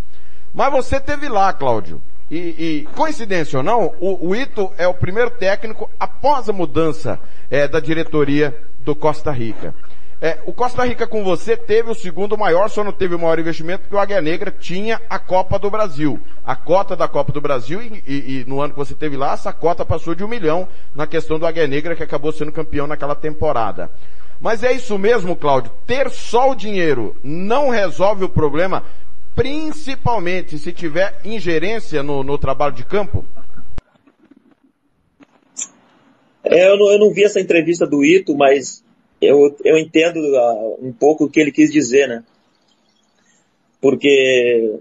Mas 0.53 0.71
você 0.71 0.99
teve 0.99 1.27
lá, 1.27 1.51
Cláudio. 1.51 1.99
E, 2.29 2.37
e 2.37 2.87
coincidência 2.93 3.57
ou 3.57 3.63
não, 3.63 3.93
o, 4.01 4.27
o, 4.27 4.35
Ito 4.35 4.71
é 4.77 4.85
o 4.85 4.93
primeiro 4.93 5.31
técnico 5.31 5.89
após 5.97 6.49
a 6.49 6.53
mudança 6.53 7.19
é, 7.49 7.67
da 7.67 7.79
diretoria 7.79 8.53
do 8.87 8.95
Costa 8.95 9.31
Rica. 9.31 9.75
É, 10.21 10.39
o 10.45 10.53
Costa 10.53 10.83
Rica 10.85 11.05
com 11.05 11.23
você 11.23 11.57
teve 11.57 11.91
o 11.91 11.93
segundo 11.93 12.37
maior, 12.37 12.69
só 12.69 12.85
não 12.85 12.93
teve 12.93 13.13
o 13.13 13.19
maior 13.19 13.37
investimento 13.37 13.81
porque 13.81 13.95
o 13.95 13.99
Águia 13.99 14.21
Negra 14.21 14.49
tinha 14.49 14.99
a 15.09 15.19
Copa 15.19 15.59
do 15.59 15.69
Brasil. 15.69 16.19
A 16.43 16.55
cota 16.55 16.95
da 16.95 17.05
Copa 17.05 17.33
do 17.33 17.41
Brasil 17.41 17.81
e, 17.81 18.03
e, 18.07 18.13
e, 18.13 18.45
no 18.47 18.61
ano 18.61 18.71
que 18.73 18.79
você 18.79 18.95
teve 18.95 19.17
lá, 19.17 19.33
essa 19.33 19.51
cota 19.51 19.85
passou 19.85 20.15
de 20.15 20.23
um 20.23 20.27
milhão 20.27 20.69
na 20.95 21.05
questão 21.05 21.37
do 21.37 21.45
Águia 21.45 21.67
Negra 21.67 21.97
que 21.97 22.01
acabou 22.01 22.31
sendo 22.31 22.51
campeão 22.51 22.87
naquela 22.87 23.13
temporada. 23.13 23.91
Mas 24.39 24.63
é 24.63 24.71
isso 24.71 24.97
mesmo, 24.97 25.35
Cláudio. 25.35 25.71
Ter 25.85 26.09
só 26.09 26.49
o 26.51 26.55
dinheiro 26.55 27.13
não 27.21 27.69
resolve 27.69 28.23
o 28.23 28.29
problema, 28.29 28.83
principalmente 29.35 30.57
se 30.57 30.71
tiver 30.71 31.19
ingerência 31.25 32.01
no, 32.01 32.23
no 32.23 32.37
trabalho 32.37 32.73
de 32.73 32.85
campo? 32.85 33.25
É, 36.49 36.69
eu, 36.69 36.77
não, 36.77 36.91
eu 36.91 36.99
não 36.99 37.13
vi 37.13 37.23
essa 37.23 37.39
entrevista 37.39 37.85
do 37.85 38.03
Ito, 38.03 38.35
mas 38.35 38.83
eu, 39.21 39.55
eu 39.63 39.77
entendo 39.77 40.17
uh, 40.17 40.85
um 40.85 40.93
pouco 40.93 41.25
o 41.25 41.29
que 41.29 41.39
ele 41.39 41.51
quis 41.51 41.71
dizer, 41.71 42.07
né? 42.07 42.23
Porque 43.81 44.79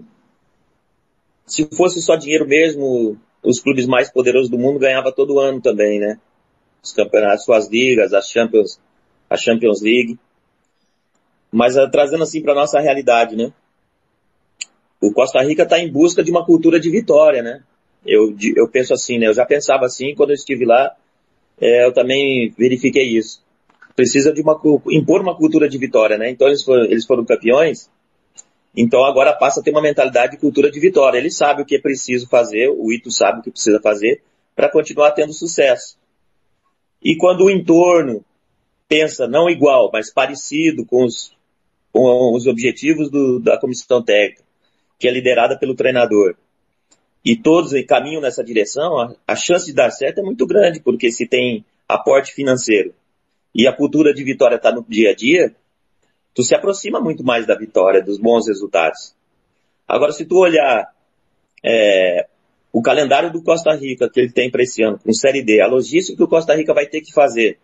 se 1.45 1.67
fosse 1.75 2.01
só 2.01 2.15
dinheiro 2.15 2.47
mesmo, 2.47 3.17
os 3.43 3.59
clubes 3.59 3.85
mais 3.85 4.11
poderosos 4.11 4.49
do 4.49 4.57
mundo 4.57 4.79
ganhavam 4.79 5.11
todo 5.11 5.39
ano 5.39 5.61
também, 5.61 5.99
né? 5.99 6.19
Os 6.83 6.93
campeonatos, 6.93 7.45
suas 7.45 7.69
ligas, 7.69 8.13
as 8.13 8.29
Champions, 8.29 8.79
a 9.29 9.37
Champions 9.37 9.81
League. 9.81 10.17
Mas 11.51 11.75
uh, 11.77 11.89
trazendo 11.89 12.23
assim 12.23 12.41
para 12.41 12.55
nossa 12.55 12.79
realidade, 12.79 13.35
né? 13.35 13.53
o 15.01 15.11
Costa 15.11 15.41
Rica 15.41 15.63
está 15.63 15.79
em 15.79 15.91
busca 15.91 16.23
de 16.23 16.31
uma 16.31 16.45
cultura 16.45 16.79
de 16.79 16.89
vitória, 16.89 17.41
né? 17.41 17.61
Eu, 18.05 18.35
eu 18.55 18.67
penso 18.69 18.93
assim, 18.93 19.17
né? 19.17 19.27
Eu 19.27 19.33
já 19.33 19.45
pensava 19.45 19.85
assim 19.85 20.15
quando 20.15 20.29
eu 20.29 20.35
estive 20.35 20.65
lá, 20.65 20.95
é, 21.59 21.85
eu 21.85 21.93
também 21.93 22.53
verifiquei 22.57 23.03
isso. 23.03 23.43
Precisa 23.95 24.31
de 24.31 24.41
uma 24.41 24.59
impor 24.91 25.21
uma 25.21 25.35
cultura 25.35 25.67
de 25.67 25.77
vitória, 25.77 26.17
né? 26.17 26.29
Então 26.29 26.47
eles 26.47 26.63
foram, 26.63 26.85
eles 26.85 27.05
foram 27.05 27.25
campeões. 27.25 27.89
Então 28.75 29.03
agora 29.03 29.33
passa 29.33 29.59
a 29.59 29.63
ter 29.63 29.71
uma 29.71 29.81
mentalidade 29.81 30.33
de 30.33 30.37
cultura 30.37 30.69
de 30.69 30.79
vitória. 30.79 31.17
Ele 31.17 31.31
sabe 31.31 31.63
o 31.63 31.65
que 31.65 31.75
é 31.75 31.81
preciso 31.81 32.27
fazer, 32.29 32.69
o 32.69 32.93
Ito 32.93 33.09
sabe 33.09 33.39
o 33.39 33.41
que 33.43 33.49
precisa 33.49 33.79
fazer 33.81 34.21
para 34.55 34.69
continuar 34.69 35.11
tendo 35.11 35.33
sucesso. 35.33 35.97
E 37.03 37.15
quando 37.15 37.45
o 37.45 37.49
entorno 37.49 38.23
pensa 38.87 39.27
não 39.27 39.49
igual, 39.49 39.89
mas 39.91 40.11
parecido 40.11 40.85
com 40.85 41.05
os, 41.05 41.35
com 41.91 42.35
os 42.35 42.45
objetivos 42.47 43.09
do, 43.09 43.39
da 43.39 43.57
comissão 43.57 44.01
técnica, 44.01 44.43
que 44.99 45.07
é 45.07 45.11
liderada 45.11 45.57
pelo 45.57 45.75
treinador, 45.75 46.35
e 47.23 47.35
todos 47.35 47.71
caminham 47.85 48.21
nessa 48.21 48.43
direção, 48.43 48.97
a, 48.99 49.13
a 49.27 49.35
chance 49.35 49.65
de 49.65 49.73
dar 49.73 49.91
certo 49.91 50.19
é 50.19 50.23
muito 50.23 50.45
grande, 50.45 50.79
porque 50.79 51.11
se 51.11 51.27
tem 51.27 51.65
aporte 51.87 52.33
financeiro 52.33 52.93
e 53.53 53.67
a 53.67 53.75
cultura 53.75 54.13
de 54.13 54.23
vitória 54.23 54.55
está 54.55 54.71
no 54.71 54.85
dia 54.87 55.11
a 55.11 55.15
dia, 55.15 55.55
tu 56.33 56.43
se 56.43 56.53
aproxima 56.53 57.01
muito 57.01 57.23
mais 57.23 57.47
da 57.47 57.55
vitória, 57.55 58.03
dos 58.03 58.19
bons 58.19 58.47
resultados. 58.47 59.15
Agora, 59.87 60.11
se 60.11 60.25
tu 60.25 60.37
olhar 60.37 60.93
é, 61.65 62.27
o 62.71 62.81
calendário 62.81 63.31
do 63.31 63.41
Costa 63.41 63.73
Rica 63.73 64.09
que 64.09 64.19
ele 64.19 64.31
tem 64.31 64.51
para 64.51 64.61
esse 64.61 64.83
ano, 64.83 64.99
com 64.99 65.11
Série 65.13 65.43
D, 65.43 65.61
a 65.61 65.67
logística 65.67 66.15
que 66.15 66.23
o 66.23 66.27
Costa 66.27 66.53
Rica 66.55 66.73
vai 66.73 66.85
ter 66.85 67.01
que 67.01 67.11
fazer 67.11 67.57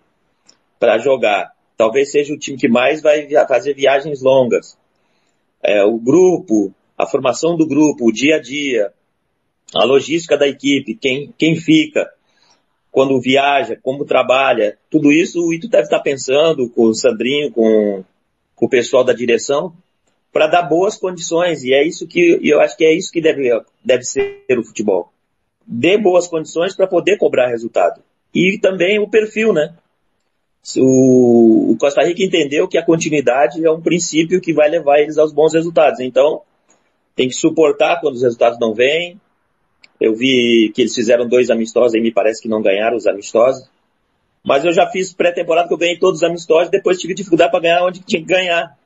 para 0.79 0.97
jogar, 0.97 1.53
talvez 1.77 2.11
seja 2.11 2.33
o 2.33 2.39
time 2.39 2.57
que 2.57 2.67
mais 2.67 3.01
vai 3.01 3.27
fazer 3.47 3.75
viagens 3.75 4.21
longas. 4.21 4.77
É, 5.61 5.83
o 5.83 5.97
grupo, 5.99 6.73
a 6.97 7.05
formação 7.05 7.55
do 7.55 7.67
grupo, 7.67 8.07
o 8.07 8.11
dia 8.11 8.37
a 8.37 8.41
dia, 8.41 8.91
a 9.75 9.83
logística 9.83 10.37
da 10.37 10.47
equipe, 10.47 10.95
quem, 10.95 11.33
quem 11.37 11.55
fica, 11.55 12.09
quando 12.91 13.19
viaja, 13.19 13.77
como 13.81 14.05
trabalha, 14.05 14.77
tudo 14.89 15.11
isso 15.11 15.43
o 15.43 15.53
Ito 15.53 15.67
deve 15.67 15.83
estar 15.83 15.99
pensando 15.99 16.69
com 16.69 16.83
o 16.83 16.93
Sandrinho, 16.93 17.51
com, 17.51 18.03
com 18.55 18.65
o 18.65 18.69
pessoal 18.69 19.03
da 19.03 19.13
direção, 19.13 19.73
para 20.31 20.47
dar 20.47 20.63
boas 20.63 20.95
condições. 20.95 21.63
E 21.63 21.73
é 21.73 21.85
isso 21.85 22.07
que 22.07 22.39
eu 22.43 22.61
acho 22.61 22.77
que 22.77 22.85
é 22.85 22.93
isso 22.93 23.11
que 23.11 23.19
deve, 23.19 23.49
deve 23.83 24.03
ser 24.03 24.45
o 24.57 24.63
futebol. 24.63 25.11
Dê 25.65 25.97
boas 25.97 26.27
condições 26.27 26.75
para 26.75 26.87
poder 26.87 27.17
cobrar 27.17 27.49
resultado. 27.49 28.01
E 28.33 28.59
também 28.59 28.99
o 28.99 29.09
perfil, 29.09 29.53
né? 29.53 29.73
O, 30.77 31.71
o 31.71 31.77
Costa 31.77 32.03
Rica 32.03 32.23
entendeu 32.23 32.67
que 32.67 32.77
a 32.77 32.85
continuidade 32.85 33.65
é 33.65 33.71
um 33.71 33.81
princípio 33.81 34.39
que 34.39 34.53
vai 34.53 34.69
levar 34.69 34.99
eles 34.99 35.17
aos 35.17 35.33
bons 35.33 35.53
resultados. 35.53 35.99
Então, 35.99 36.41
tem 37.15 37.27
que 37.27 37.35
suportar 37.35 37.99
quando 38.01 38.15
os 38.15 38.21
resultados 38.21 38.59
não 38.59 38.73
vêm. 38.73 39.19
Eu 40.03 40.13
vi 40.13 40.69
que 40.75 40.81
eles 40.81 40.93
fizeram 40.93 41.27
dois 41.27 41.49
amistosos 41.49 41.93
e 41.93 42.01
me 42.01 42.11
parece 42.11 42.41
que 42.41 42.49
não 42.49 42.61
ganharam 42.61 42.97
os 42.97 43.07
amistosos. 43.07 43.69
Mas 44.43 44.65
eu 44.65 44.73
já 44.73 44.85
fiz 44.89 45.13
pré-temporada 45.13 45.67
que 45.67 45.73
eu 45.73 45.77
ganhei 45.77 45.97
todos 45.97 46.21
os 46.21 46.23
amistosos, 46.23 46.69
depois 46.69 46.99
tive 46.99 47.13
dificuldade 47.13 47.51
para 47.51 47.61
ganhar 47.61 47.85
onde 47.85 48.01
tinha 48.01 48.21
que 48.21 48.27
ganhar. 48.27 48.77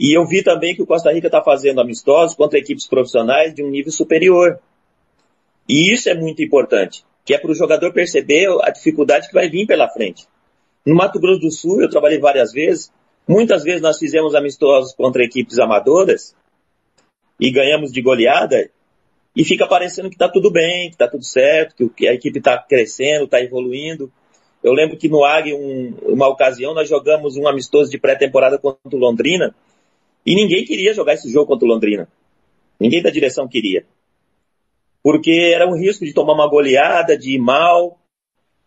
E 0.00 0.16
eu 0.18 0.26
vi 0.26 0.42
também 0.42 0.74
que 0.74 0.82
o 0.82 0.86
Costa 0.86 1.12
Rica 1.12 1.28
está 1.28 1.40
fazendo 1.40 1.80
amistosos 1.80 2.34
contra 2.34 2.58
equipes 2.58 2.88
profissionais 2.88 3.54
de 3.54 3.62
um 3.62 3.70
nível 3.70 3.92
superior. 3.92 4.58
E 5.68 5.92
isso 5.94 6.08
é 6.08 6.14
muito 6.14 6.42
importante, 6.42 7.04
que 7.24 7.32
é 7.32 7.38
para 7.38 7.52
o 7.52 7.54
jogador 7.54 7.92
perceber 7.92 8.48
a 8.62 8.70
dificuldade 8.70 9.28
que 9.28 9.34
vai 9.34 9.48
vir 9.48 9.66
pela 9.66 9.88
frente. 9.88 10.26
No 10.84 10.96
Mato 10.96 11.20
Grosso 11.20 11.40
do 11.40 11.52
Sul, 11.52 11.80
eu 11.80 11.88
trabalhei 11.88 12.18
várias 12.18 12.52
vezes, 12.52 12.90
Muitas 13.26 13.62
vezes 13.62 13.80
nós 13.80 13.98
fizemos 13.98 14.34
amistosos 14.34 14.94
contra 14.94 15.24
equipes 15.24 15.58
amadoras 15.58 16.34
e 17.40 17.50
ganhamos 17.52 17.92
de 17.92 18.02
goleada 18.02 18.68
e 19.34 19.44
fica 19.44 19.66
parecendo 19.66 20.08
que 20.08 20.14
está 20.14 20.28
tudo 20.28 20.50
bem, 20.50 20.88
que 20.88 20.94
está 20.94 21.08
tudo 21.08 21.24
certo, 21.24 21.88
que 21.90 22.06
a 22.06 22.12
equipe 22.12 22.38
está 22.38 22.58
crescendo, 22.58 23.24
está 23.24 23.40
evoluindo. 23.40 24.12
Eu 24.62 24.72
lembro 24.72 24.96
que 24.96 25.08
no 25.08 25.24
AG, 25.24 25.54
um, 25.54 25.94
uma 26.12 26.28
ocasião, 26.28 26.74
nós 26.74 26.88
jogamos 26.88 27.36
um 27.36 27.48
amistoso 27.48 27.90
de 27.90 27.98
pré-temporada 27.98 28.58
contra 28.58 28.96
o 28.96 28.98
Londrina 28.98 29.54
e 30.24 30.34
ninguém 30.34 30.64
queria 30.64 30.94
jogar 30.94 31.14
esse 31.14 31.30
jogo 31.30 31.46
contra 31.46 31.66
o 31.66 31.68
Londrina. 31.68 32.08
Ninguém 32.78 33.02
da 33.02 33.10
direção 33.10 33.48
queria. 33.48 33.84
Porque 35.02 35.52
era 35.54 35.68
um 35.68 35.76
risco 35.76 36.04
de 36.04 36.12
tomar 36.12 36.34
uma 36.34 36.48
goleada, 36.48 37.16
de 37.16 37.34
ir 37.34 37.38
mal. 37.38 37.98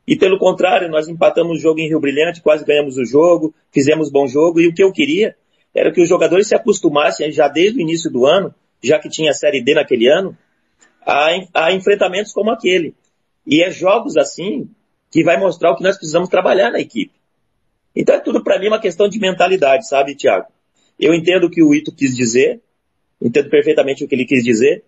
E 0.08 0.18
pelo 0.18 0.38
contrário, 0.38 0.90
nós 0.90 1.08
empatamos 1.08 1.60
o 1.60 1.62
jogo 1.62 1.80
em 1.80 1.88
Rio 1.88 2.00
Brilhante, 2.00 2.42
quase 2.42 2.66
ganhamos 2.66 2.98
o 2.98 3.06
jogo, 3.06 3.54
fizemos 3.72 4.12
bom 4.12 4.28
jogo. 4.28 4.60
E 4.60 4.68
o 4.68 4.74
que 4.74 4.84
eu 4.84 4.92
queria 4.92 5.36
era 5.74 5.92
que 5.92 6.02
os 6.02 6.10
jogadores 6.10 6.48
se 6.48 6.56
acostumassem 6.56 7.32
já 7.32 7.48
desde 7.48 7.80
o 7.80 7.82
início 7.82 8.12
do 8.12 8.26
ano, 8.26 8.54
já 8.84 9.00
que 9.00 9.10
tinha 9.10 9.32
a 9.32 9.34
Série 9.34 9.62
D 9.62 9.74
naquele 9.74 10.08
ano, 10.08 10.38
a, 11.06 11.30
a 11.54 11.72
enfrentamentos 11.74 12.34
como 12.34 12.52
aquele. 12.52 12.96
E 13.46 13.62
é 13.62 13.70
jogos 13.70 14.18
assim 14.18 14.70
que 15.12 15.24
vai 15.24 15.38
mostrar 15.38 15.72
o 15.72 15.78
que 15.78 15.84
nós 15.84 15.98
precisamos 15.98 16.30
trabalhar 16.30 16.72
na 16.72 16.80
equipe. 16.80 17.14
Então 17.96 18.16
é 18.16 18.20
tudo 18.20 18.44
para 18.44 18.60
mim 18.60 18.68
uma 18.68 18.82
questão 18.82 19.08
de 19.08 19.20
mentalidade, 19.20 19.88
sabe, 19.88 20.16
Tiago? 20.16 20.48
Eu 21.00 21.14
entendo 21.14 21.46
o 21.46 21.50
que 21.50 21.64
o 21.64 21.74
Ito 21.74 21.94
quis 21.94 22.16
dizer, 22.16 22.62
entendo 23.22 23.50
perfeitamente 23.50 24.04
o 24.04 24.08
que 24.08 24.16
ele 24.16 24.26
quis 24.26 24.44
dizer, 24.44 24.84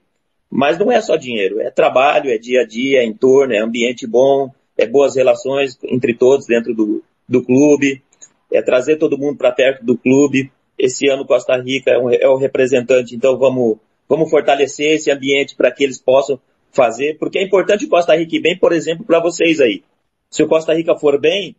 mas 0.50 0.78
não 0.78 0.92
é 0.92 1.00
só 1.02 1.16
dinheiro, 1.16 1.60
é 1.60 1.70
trabalho, 1.70 2.30
é 2.30 2.38
dia 2.38 2.62
a 2.62 2.66
dia, 2.66 3.00
é 3.00 3.06
entorno, 3.06 3.54
é 3.54 3.60
ambiente 3.60 4.08
bom, 4.08 4.52
é 4.78 4.86
boas 4.86 5.16
relações 5.16 5.78
entre 5.84 6.14
todos 6.14 6.46
dentro 6.46 6.74
do, 6.74 7.04
do 7.28 7.44
clube, 7.44 8.02
é 8.52 8.62
trazer 8.62 8.98
todo 8.98 9.18
mundo 9.18 9.38
para 9.38 9.52
perto 9.52 9.84
do 9.86 9.98
clube. 9.98 10.52
Esse 10.78 11.10
ano 11.10 11.26
Costa 11.26 11.58
Rica 11.58 11.92
é, 11.92 12.00
um, 12.00 12.10
é 12.10 12.28
o 12.28 12.38
representante, 12.38 13.16
então 13.16 13.38
vamos, 13.38 13.78
vamos 14.08 14.30
fortalecer 14.30 14.96
esse 14.96 15.12
ambiente 15.12 15.56
para 15.56 15.72
que 15.72 15.84
eles 15.84 16.00
possam 16.00 16.40
fazer, 16.72 17.18
porque 17.18 17.40
é 17.40 17.44
importante 17.44 17.86
o 17.86 17.90
Costa 17.90 18.16
Rica 18.16 18.36
ir 18.36 18.42
bem, 18.42 18.58
por 18.58 18.72
exemplo, 18.72 19.06
para 19.06 19.20
vocês 19.20 19.60
aí. 19.60 19.84
Se 20.30 20.44
o 20.44 20.48
Costa 20.48 20.74
Rica 20.74 20.96
for 20.96 21.20
bem, 21.20 21.56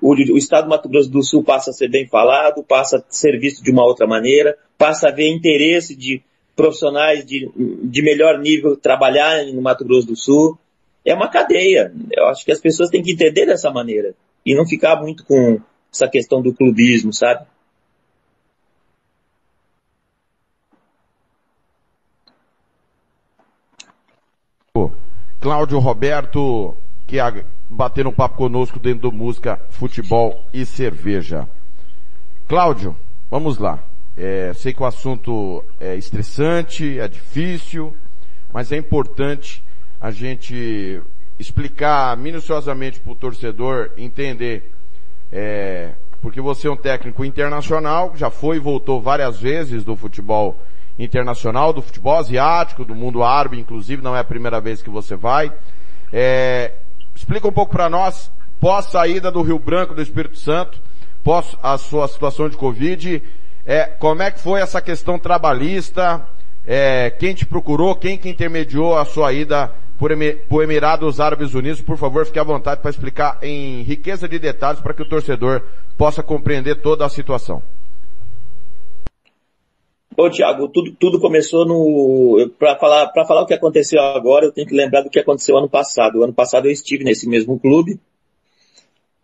o, 0.00 0.12
o 0.12 0.38
Estado 0.38 0.64
do 0.64 0.70
Mato 0.70 0.88
Grosso 0.88 1.10
do 1.10 1.22
Sul 1.22 1.42
passa 1.44 1.70
a 1.70 1.72
ser 1.72 1.88
bem 1.88 2.06
falado, 2.06 2.62
passa 2.62 2.98
a 2.98 3.02
ser 3.08 3.38
visto 3.38 3.62
de 3.62 3.70
uma 3.70 3.84
outra 3.84 4.06
maneira, 4.06 4.56
passa 4.78 5.06
a 5.06 5.10
haver 5.10 5.28
interesse 5.28 5.94
de 5.94 6.22
profissionais 6.56 7.24
de, 7.24 7.50
de 7.82 8.02
melhor 8.02 8.38
nível 8.38 8.76
trabalhar 8.76 9.44
no 9.46 9.60
Mato 9.60 9.84
Grosso 9.84 10.06
do 10.06 10.16
Sul. 10.16 10.58
É 11.04 11.14
uma 11.14 11.28
cadeia. 11.28 11.92
Eu 12.12 12.26
acho 12.26 12.44
que 12.44 12.52
as 12.52 12.60
pessoas 12.60 12.88
têm 12.88 13.02
que 13.02 13.12
entender 13.12 13.46
dessa 13.46 13.70
maneira 13.70 14.14
e 14.46 14.54
não 14.54 14.66
ficar 14.66 14.96
muito 15.00 15.24
com 15.24 15.60
essa 15.92 16.08
questão 16.08 16.42
do 16.42 16.54
clubismo, 16.54 17.12
sabe? 17.12 17.46
Cláudio 25.44 25.78
Roberto, 25.78 26.74
que 27.06 27.18
bater 27.70 28.08
um 28.08 28.12
papo 28.12 28.36
conosco 28.36 28.80
dentro 28.80 29.02
do 29.02 29.12
Música, 29.12 29.60
Futebol 29.70 30.44
e 30.52 30.66
Cerveja. 30.66 31.48
Cláudio, 32.48 32.96
vamos 33.30 33.58
lá. 33.58 33.78
É, 34.16 34.52
sei 34.52 34.74
que 34.74 34.82
o 34.82 34.84
assunto 34.84 35.62
é 35.78 35.94
estressante, 35.94 36.98
é 36.98 37.06
difícil, 37.06 37.96
mas 38.52 38.72
é 38.72 38.76
importante 38.76 39.62
a 40.00 40.10
gente 40.10 41.00
explicar 41.38 42.16
minuciosamente 42.16 42.98
para 42.98 43.12
o 43.12 43.14
torcedor 43.14 43.92
entender. 43.96 44.72
É, 45.30 45.92
porque 46.20 46.40
você 46.40 46.66
é 46.66 46.70
um 46.72 46.76
técnico 46.76 47.24
internacional, 47.24 48.12
já 48.16 48.28
foi 48.28 48.56
e 48.56 48.60
voltou 48.60 49.00
várias 49.00 49.38
vezes 49.38 49.84
do 49.84 49.94
futebol 49.94 50.58
internacional, 50.98 51.72
do 51.72 51.82
futebol 51.82 52.16
asiático, 52.16 52.84
do 52.84 52.94
mundo 52.94 53.22
árabe, 53.22 53.58
inclusive, 53.58 54.02
não 54.02 54.16
é 54.16 54.20
a 54.20 54.24
primeira 54.24 54.60
vez 54.60 54.82
que 54.82 54.90
você 54.90 55.16
vai. 55.16 55.52
É, 56.12 56.72
explica 57.14 57.48
um 57.48 57.52
pouco 57.52 57.72
para 57.72 57.88
nós, 57.88 58.30
pós 58.60 58.86
saída 58.86 59.30
do 59.30 59.42
Rio 59.42 59.58
Branco 59.58 59.94
do 59.94 60.02
Espírito 60.02 60.38
Santo, 60.38 60.80
pós 61.22 61.56
a 61.62 61.76
sua 61.76 62.06
situação 62.06 62.48
de 62.48 62.56
Covid, 62.56 63.22
é, 63.66 63.84
como 63.84 64.22
é 64.22 64.30
que 64.30 64.40
foi 64.40 64.60
essa 64.60 64.80
questão 64.80 65.18
trabalhista? 65.18 66.22
É, 66.66 67.10
quem 67.10 67.34
te 67.34 67.46
procurou? 67.46 67.96
Quem 67.96 68.18
que 68.18 68.28
intermediou 68.28 68.96
a 68.96 69.04
sua 69.04 69.32
ida 69.32 69.72
por, 69.98 70.10
por 70.48 70.62
Emirados 70.62 71.18
Árabes 71.18 71.54
Unidos? 71.54 71.80
Por 71.80 71.96
favor, 71.96 72.26
fique 72.26 72.38
à 72.38 72.44
vontade 72.44 72.82
para 72.82 72.90
explicar 72.90 73.38
em 73.42 73.82
riqueza 73.82 74.28
de 74.28 74.38
detalhes 74.38 74.80
para 74.80 74.92
que 74.92 75.02
o 75.02 75.08
torcedor 75.08 75.62
possa 75.96 76.22
compreender 76.22 76.76
toda 76.76 77.06
a 77.06 77.08
situação. 77.08 77.62
Ô 80.16 80.30
Tiago, 80.30 80.68
tudo, 80.68 80.94
tudo 80.98 81.20
começou 81.20 81.66
no. 81.66 82.50
Para 82.58 82.76
falar, 82.76 83.12
falar 83.26 83.42
o 83.42 83.46
que 83.46 83.54
aconteceu 83.54 84.00
agora, 84.00 84.46
eu 84.46 84.52
tenho 84.52 84.66
que 84.66 84.74
lembrar 84.74 85.02
do 85.02 85.10
que 85.10 85.18
aconteceu 85.18 85.56
ano 85.56 85.68
passado. 85.68 86.18
O 86.18 86.24
ano 86.24 86.32
passado 86.32 86.66
eu 86.66 86.70
estive 86.70 87.02
nesse 87.02 87.28
mesmo 87.28 87.58
clube, 87.58 87.98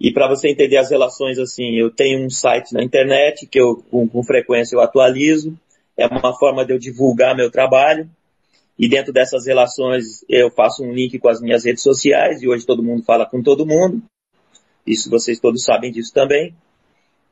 e 0.01 0.11
para 0.11 0.27
você 0.27 0.49
entender 0.49 0.79
as 0.79 0.91
relações, 0.91 1.39
assim, 1.39 1.77
eu 1.77 1.91
tenho 1.91 2.25
um 2.25 2.31
site 2.31 2.73
na 2.73 2.83
internet 2.83 3.47
que 3.47 3.61
eu, 3.61 3.85
com, 3.91 4.09
com, 4.09 4.23
frequência 4.25 4.75
eu 4.75 4.81
atualizo. 4.81 5.55
É 5.95 6.07
uma 6.07 6.35
forma 6.39 6.65
de 6.65 6.73
eu 6.73 6.79
divulgar 6.79 7.37
meu 7.37 7.51
trabalho. 7.51 8.09
E 8.79 8.89
dentro 8.89 9.13
dessas 9.13 9.47
relações 9.47 10.25
eu 10.27 10.51
faço 10.51 10.83
um 10.83 10.91
link 10.91 11.19
com 11.19 11.29
as 11.29 11.39
minhas 11.43 11.67
redes 11.67 11.83
sociais 11.83 12.41
e 12.41 12.49
hoje 12.49 12.65
todo 12.65 12.83
mundo 12.83 13.03
fala 13.03 13.27
com 13.27 13.43
todo 13.43 13.67
mundo. 13.67 14.03
Isso 14.87 15.11
vocês 15.11 15.39
todos 15.39 15.63
sabem 15.63 15.93
disso 15.93 16.15
também. 16.15 16.55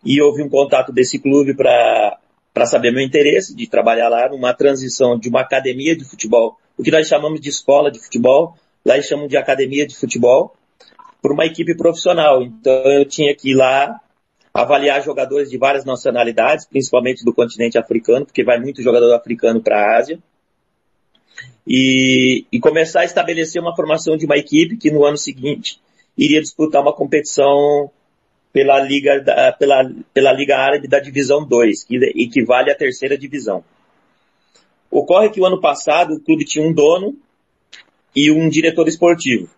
E 0.04 0.20
houve 0.20 0.42
um 0.42 0.48
contato 0.50 0.92
desse 0.92 1.18
clube 1.18 1.54
para 1.54 2.18
para 2.52 2.66
saber 2.66 2.92
meu 2.92 3.04
interesse 3.04 3.54
de 3.54 3.68
trabalhar 3.68 4.08
lá 4.08 4.28
numa 4.28 4.52
transição 4.54 5.18
de 5.18 5.28
uma 5.28 5.40
academia 5.40 5.96
de 5.96 6.04
futebol, 6.04 6.58
o 6.76 6.82
que 6.82 6.90
nós 6.90 7.06
chamamos 7.06 7.40
de 7.40 7.48
escola 7.48 7.90
de 7.90 7.98
futebol, 7.98 8.56
lá 8.84 8.94
eles 8.94 9.06
chamam 9.06 9.28
de 9.28 9.36
academia 9.36 9.86
de 9.86 9.96
futebol, 9.96 10.54
por 11.20 11.32
uma 11.32 11.44
equipe 11.44 11.76
profissional. 11.76 12.42
Então 12.42 12.72
eu 12.92 13.04
tinha 13.04 13.34
que 13.34 13.50
ir 13.50 13.54
lá 13.54 14.00
avaliar 14.52 15.02
jogadores 15.02 15.50
de 15.50 15.58
várias 15.58 15.84
nacionalidades, 15.84 16.66
principalmente 16.66 17.24
do 17.24 17.32
continente 17.32 17.78
africano, 17.78 18.26
porque 18.26 18.44
vai 18.44 18.58
muito 18.58 18.82
jogador 18.82 19.12
africano 19.14 19.60
para 19.60 19.76
a 19.78 19.98
Ásia. 19.98 20.18
E, 21.66 22.46
e, 22.50 22.58
começar 22.58 23.00
a 23.00 23.04
estabelecer 23.04 23.60
uma 23.60 23.76
formação 23.76 24.16
de 24.16 24.24
uma 24.24 24.38
equipe 24.38 24.78
que 24.78 24.90
no 24.90 25.04
ano 25.04 25.18
seguinte 25.18 25.78
iria 26.16 26.40
disputar 26.40 26.80
uma 26.80 26.94
competição 26.94 27.90
pela 28.52 28.80
Liga, 28.80 29.24
pela, 29.58 29.90
pela 30.12 30.32
Liga 30.32 30.56
Árabe 30.56 30.88
da 30.88 30.98
Divisão 30.98 31.46
2, 31.46 31.84
que 31.84 31.96
equivale 32.16 32.70
à 32.70 32.74
terceira 32.74 33.16
divisão. 33.16 33.64
Ocorre 34.90 35.30
que 35.30 35.40
o 35.40 35.44
ano 35.44 35.60
passado 35.60 36.14
o 36.14 36.20
clube 36.20 36.44
tinha 36.44 36.66
um 36.66 36.72
dono 36.72 37.16
e 38.16 38.30
um 38.30 38.48
diretor 38.48 38.88
esportivo. 38.88 39.48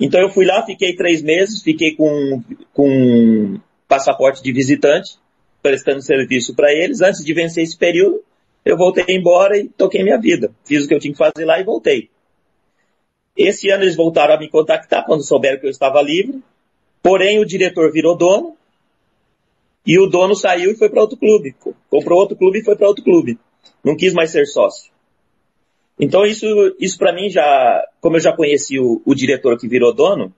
Então 0.00 0.20
eu 0.20 0.30
fui 0.30 0.44
lá, 0.44 0.64
fiquei 0.64 0.96
três 0.96 1.22
meses, 1.22 1.62
fiquei 1.62 1.94
com, 1.94 2.42
com 2.72 3.60
passaporte 3.86 4.42
de 4.42 4.52
visitante, 4.52 5.18
prestando 5.62 6.02
serviço 6.02 6.54
para 6.54 6.72
eles. 6.72 7.00
Antes 7.00 7.24
de 7.24 7.32
vencer 7.32 7.62
esse 7.62 7.76
período, 7.76 8.22
eu 8.64 8.76
voltei 8.76 9.04
embora 9.08 9.58
e 9.58 9.68
toquei 9.68 10.02
minha 10.02 10.18
vida. 10.18 10.50
Fiz 10.64 10.84
o 10.84 10.88
que 10.88 10.94
eu 10.94 10.98
tinha 10.98 11.12
que 11.12 11.18
fazer 11.18 11.44
lá 11.44 11.60
e 11.60 11.64
voltei. 11.64 12.10
Esse 13.36 13.68
ano 13.70 13.84
eles 13.84 13.96
voltaram 13.96 14.34
a 14.34 14.38
me 14.38 14.48
contactar 14.48 15.04
quando 15.04 15.26
souberam 15.26 15.60
que 15.60 15.66
eu 15.66 15.70
estava 15.70 16.00
livre. 16.00 16.42
Porém, 17.04 17.38
o 17.38 17.44
diretor 17.44 17.92
virou 17.92 18.16
dono 18.16 18.56
e 19.86 19.98
o 19.98 20.06
dono 20.06 20.34
saiu 20.34 20.70
e 20.70 20.74
foi 20.74 20.88
para 20.88 21.02
outro 21.02 21.18
clube. 21.18 21.54
Comprou 21.90 22.18
outro 22.18 22.34
clube 22.34 22.60
e 22.60 22.64
foi 22.64 22.74
para 22.76 22.88
outro 22.88 23.04
clube. 23.04 23.38
Não 23.84 23.94
quis 23.94 24.14
mais 24.14 24.30
ser 24.30 24.46
sócio. 24.46 24.90
Então 26.00 26.24
isso, 26.24 26.46
isso 26.80 26.96
para 26.96 27.12
mim 27.12 27.28
já, 27.28 27.86
como 28.00 28.16
eu 28.16 28.20
já 28.20 28.32
conheci 28.32 28.80
o, 28.80 29.02
o, 29.04 29.14
diretor 29.14 29.58
que 29.58 29.68
virou 29.68 29.92
dono, 29.92 30.34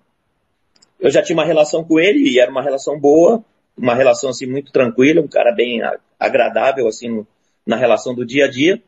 eu 0.98 1.08
já 1.08 1.22
tinha 1.22 1.36
uma 1.36 1.44
relação 1.44 1.84
com 1.84 2.00
ele 2.00 2.28
e 2.28 2.40
era 2.40 2.50
uma 2.50 2.62
relação 2.62 2.98
boa, 2.98 3.44
uma 3.78 3.94
relação 3.94 4.30
assim 4.30 4.46
muito 4.46 4.72
tranquila, 4.72 5.22
um 5.22 5.28
cara 5.28 5.52
bem 5.52 5.80
agradável 6.18 6.88
assim 6.88 7.08
no, 7.08 7.26
na 7.64 7.76
relação 7.76 8.12
do 8.12 8.26
dia 8.26 8.46
a 8.46 8.50
dia. 8.50 8.82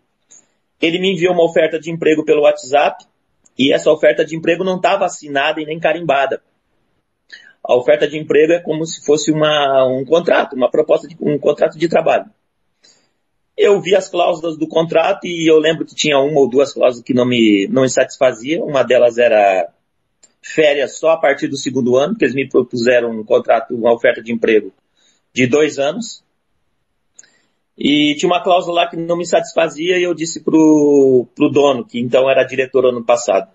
Ele 0.83 0.99
me 0.99 1.13
enviou 1.13 1.33
uma 1.33 1.45
oferta 1.45 1.79
de 1.79 1.93
emprego 1.93 2.25
pelo 2.25 2.43
WhatsApp 2.43 3.05
e 3.57 3.73
essa 3.73 3.93
oferta 3.93 4.25
de 4.25 4.35
emprego 4.35 4.65
não 4.65 4.79
estava 4.79 5.05
assinada 5.05 5.61
e 5.61 5.65
nem 5.65 5.79
carimbada. 5.79 6.43
A 7.69 7.77
oferta 7.77 8.09
de 8.09 8.19
emprego 8.19 8.55
é 8.55 8.61
como 8.61 8.87
se 8.87 9.05
fosse 9.05 9.31
uma, 9.31 9.85
um 9.87 10.05
contrato, 10.05 10.57
uma 10.57 10.71
proposta 10.71 11.07
de 11.07 11.17
um 11.21 11.39
contrato 11.39 11.79
de 11.79 11.89
trabalho 11.89 12.31
eu 13.59 13.81
vi 13.81 13.97
as 13.97 14.09
cláusulas 14.09 14.57
do 14.57 14.69
contrato 14.69 15.27
e 15.27 15.51
eu 15.51 15.59
lembro 15.59 15.85
que 15.85 15.95
tinha 15.95 16.17
uma 16.17 16.39
ou 16.39 16.49
duas 16.49 16.73
cláusulas 16.73 17.05
que 17.05 17.13
não 17.13 17.27
me, 17.27 17.67
não 17.69 17.83
me 17.83 17.91
satisfaziam. 17.91 18.65
Uma 18.65 18.85
delas 18.85 19.19
era 19.19 19.69
férias 20.41 20.97
só 20.97 21.11
a 21.11 21.17
partir 21.17 21.49
do 21.49 21.57
segundo 21.57 21.97
ano, 21.97 22.17
que 22.17 22.25
eles 22.25 22.37
me 22.37 22.49
propuseram 22.49 23.11
um 23.11 23.25
contrato, 23.25 23.75
uma 23.75 23.93
oferta 23.93 24.23
de 24.23 24.33
emprego 24.33 24.73
de 25.35 25.49
dois 25.49 25.77
anos. 25.77 26.23
E 27.77 28.15
tinha 28.17 28.31
uma 28.31 28.43
cláusula 28.43 28.83
lá 28.83 28.89
que 28.89 28.97
não 28.97 29.17
me 29.17 29.27
satisfazia 29.27 29.99
e 29.99 30.05
eu 30.05 30.15
disse 30.15 30.41
pro, 30.41 31.27
pro 31.35 31.51
dono, 31.51 31.85
que 31.85 31.99
então 31.99 32.31
era 32.31 32.45
diretor 32.45 32.87
ano 32.87 33.05
passado. 33.05 33.51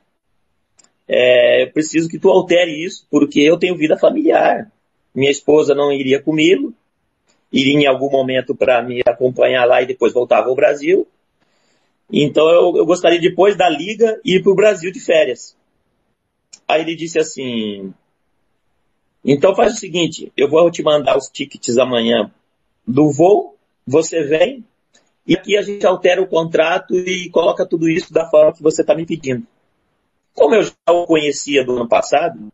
É, 1.08 1.64
eu 1.64 1.72
preciso 1.72 2.10
que 2.10 2.20
tu 2.20 2.30
altere 2.30 2.84
isso, 2.84 3.06
porque 3.10 3.42
eu 3.42 3.58
tenho 3.58 3.78
vida 3.78 3.98
familiar. 3.98 4.72
Minha 5.14 5.32
esposa 5.32 5.76
não 5.76 5.92
iria 5.92 6.22
comigo, 6.22 6.74
iria 7.52 7.82
em 7.82 7.86
algum 7.86 8.10
momento 8.10 8.56
para 8.56 8.82
me 8.82 9.02
acompanhar 9.06 9.66
lá 9.66 9.82
e 9.82 9.86
depois 9.86 10.14
voltava 10.14 10.50
ao 10.50 10.56
Brasil. 10.56 11.08
Então 12.12 12.48
eu, 12.50 12.78
eu 12.78 12.86
gostaria 12.86 13.20
depois 13.20 13.56
da 13.56 13.70
liga 13.70 14.20
ir 14.26 14.42
para 14.42 14.52
o 14.52 14.56
Brasil 14.56 14.92
de 14.92 15.00
férias. 15.00 15.56
Aí 16.68 16.82
ele 16.82 16.96
disse 16.96 17.20
assim, 17.20 17.94
então 19.24 19.56
faz 19.56 19.74
o 19.74 19.78
seguinte, 19.78 20.32
eu 20.36 20.50
vou 20.50 20.70
te 20.72 20.82
mandar 20.82 21.18
os 21.18 21.30
tickets 21.30 21.78
amanhã 21.78 22.32
do 22.88 23.12
voo, 23.12 23.56
você 23.86 24.24
vem, 24.24 24.64
e 25.26 25.36
aqui 25.36 25.58
a 25.58 25.62
gente 25.62 25.86
altera 25.86 26.22
o 26.22 26.28
contrato 26.28 26.96
e 26.96 27.30
coloca 27.30 27.66
tudo 27.66 27.90
isso 27.90 28.12
da 28.14 28.30
forma 28.30 28.54
que 28.54 28.62
você 28.62 28.82
está 28.82 28.94
me 28.96 29.06
pedindo. 29.06 29.46
Como 30.34 30.56
eu 30.56 30.64
já 30.64 30.74
o 30.90 31.06
conhecia 31.06 31.64
do 31.64 31.76
ano 31.76 31.88
passado, 31.88 32.52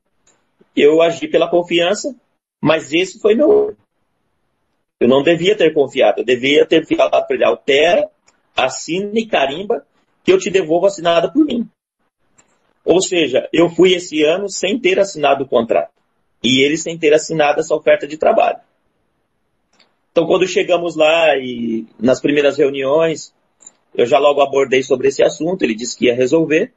eu 0.75 1.01
agi 1.01 1.27
pela 1.27 1.49
confiança, 1.49 2.15
mas 2.61 2.93
esse 2.93 3.19
foi 3.19 3.35
meu. 3.35 3.75
Eu 4.99 5.07
não 5.07 5.23
devia 5.23 5.55
ter 5.55 5.73
confiado, 5.73 6.19
eu 6.19 6.25
devia 6.25 6.65
ter 6.65 6.85
falado 6.85 7.25
para 7.25 7.35
ele, 7.35 7.45
altera, 7.45 8.09
assina 8.55 9.11
e 9.15 9.25
carimba, 9.25 9.85
que 10.23 10.31
eu 10.31 10.37
te 10.37 10.49
devolvo 10.49 10.87
assinada 10.87 11.31
por 11.31 11.45
mim. 11.45 11.67
Ou 12.83 13.01
seja, 13.01 13.47
eu 13.53 13.69
fui 13.69 13.93
esse 13.93 14.23
ano 14.23 14.49
sem 14.49 14.79
ter 14.79 14.99
assinado 14.99 15.43
o 15.43 15.47
contrato. 15.47 15.91
E 16.43 16.61
ele 16.61 16.77
sem 16.77 16.97
ter 16.97 17.13
assinado 17.13 17.59
essa 17.59 17.75
oferta 17.75 18.07
de 18.07 18.17
trabalho. 18.17 18.59
Então, 20.11 20.25
quando 20.25 20.47
chegamos 20.47 20.95
lá 20.95 21.37
e 21.37 21.85
nas 21.99 22.19
primeiras 22.19 22.57
reuniões, 22.57 23.33
eu 23.93 24.05
já 24.05 24.17
logo 24.17 24.41
abordei 24.41 24.83
sobre 24.83 25.09
esse 25.09 25.23
assunto, 25.23 25.61
ele 25.61 25.75
disse 25.75 25.97
que 25.97 26.05
ia 26.05 26.15
resolver. 26.15 26.73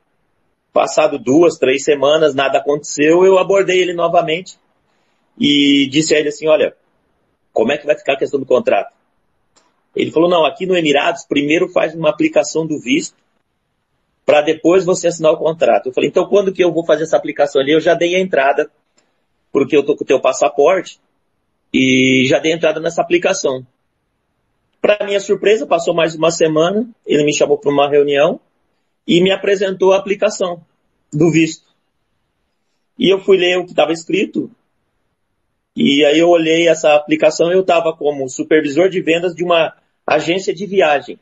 Passado 0.73 1.19
duas, 1.19 1.59
três 1.59 1.85
semanas, 1.85 2.35
nada 2.35 2.59
aconteceu, 2.59 3.25
eu 3.25 3.39
abordei 3.39 3.81
ele 3.81 3.93
novamente 3.93 4.57
e 5.39 5.87
disse 5.91 6.15
a 6.15 6.19
ele 6.19 6.31
assim, 6.31 6.49
olha, 6.49 6.75
como 7.53 7.73
é 7.73 7.79
que 7.79 7.87
vai 7.87 7.97
ficar 7.97 8.15
a 8.15 8.19
questão 8.19 8.41
do 8.41 8.47
contrato? 8.47 8.93
Ele 9.95 10.11
falou, 10.11 10.31
não, 10.31 10.47
aqui 10.47 10.65
no 10.65 10.77
Emirados, 10.77 11.27
primeiro 11.27 11.69
faz 11.69 11.95
uma 11.95 12.09
aplicação 12.09 12.67
do 12.67 12.79
visto, 12.81 13.15
para 14.25 14.41
depois 14.41 14.85
você 14.85 15.09
assinar 15.09 15.33
o 15.33 15.37
contrato. 15.37 15.87
Eu 15.89 15.93
falei, 15.93 16.09
então 16.09 16.27
quando 16.27 16.53
que 16.53 16.65
eu 16.65 16.73
vou 16.73 16.87
fazer 16.87 17.03
essa 17.03 17.17
aplicação 17.17 17.61
ali? 17.61 17.73
Eu 17.73 17.81
já 17.81 17.93
dei 17.93 18.15
a 18.15 18.21
entrada, 18.21 18.71
porque 19.53 19.77
eu 19.77 19.85
tô 19.85 19.95
com 19.95 20.05
o 20.05 20.07
teu 20.07 20.21
passaporte, 20.21 20.99
e 21.73 22.25
já 22.27 22.39
dei 22.39 22.53
entrada 22.53 22.81
nessa 22.81 23.03
aplicação. 23.03 23.67
Para 24.81 25.05
minha 25.05 25.21
surpresa, 25.21 25.67
passou 25.67 25.95
mais 25.95 26.15
uma 26.15 26.31
semana, 26.31 26.89
ele 27.07 27.25
me 27.25 27.35
chamou 27.35 27.59
para 27.59 27.71
uma 27.71 27.89
reunião 27.89 28.41
e 29.07 29.21
me 29.21 29.31
apresentou 29.31 29.93
a 29.93 29.99
aplicação 29.99 30.65
do 31.13 31.31
visto. 31.31 31.67
E 32.99 33.13
eu 33.13 33.19
fui 33.21 33.37
ler 33.37 33.59
o 33.59 33.65
que 33.65 33.73
estava 33.73 33.93
escrito, 33.93 34.51
e 35.75 36.05
aí 36.05 36.19
eu 36.19 36.29
olhei 36.29 36.69
essa 36.69 36.95
aplicação 36.95 37.51
eu 37.51 37.61
estava 37.61 37.97
como 37.97 38.29
supervisor 38.29 38.89
de 38.89 39.01
vendas 39.01 39.35
de 39.35 39.43
uma 39.43 39.75
agência 40.07 40.55
de 40.55 40.67
viagem. 40.67 41.19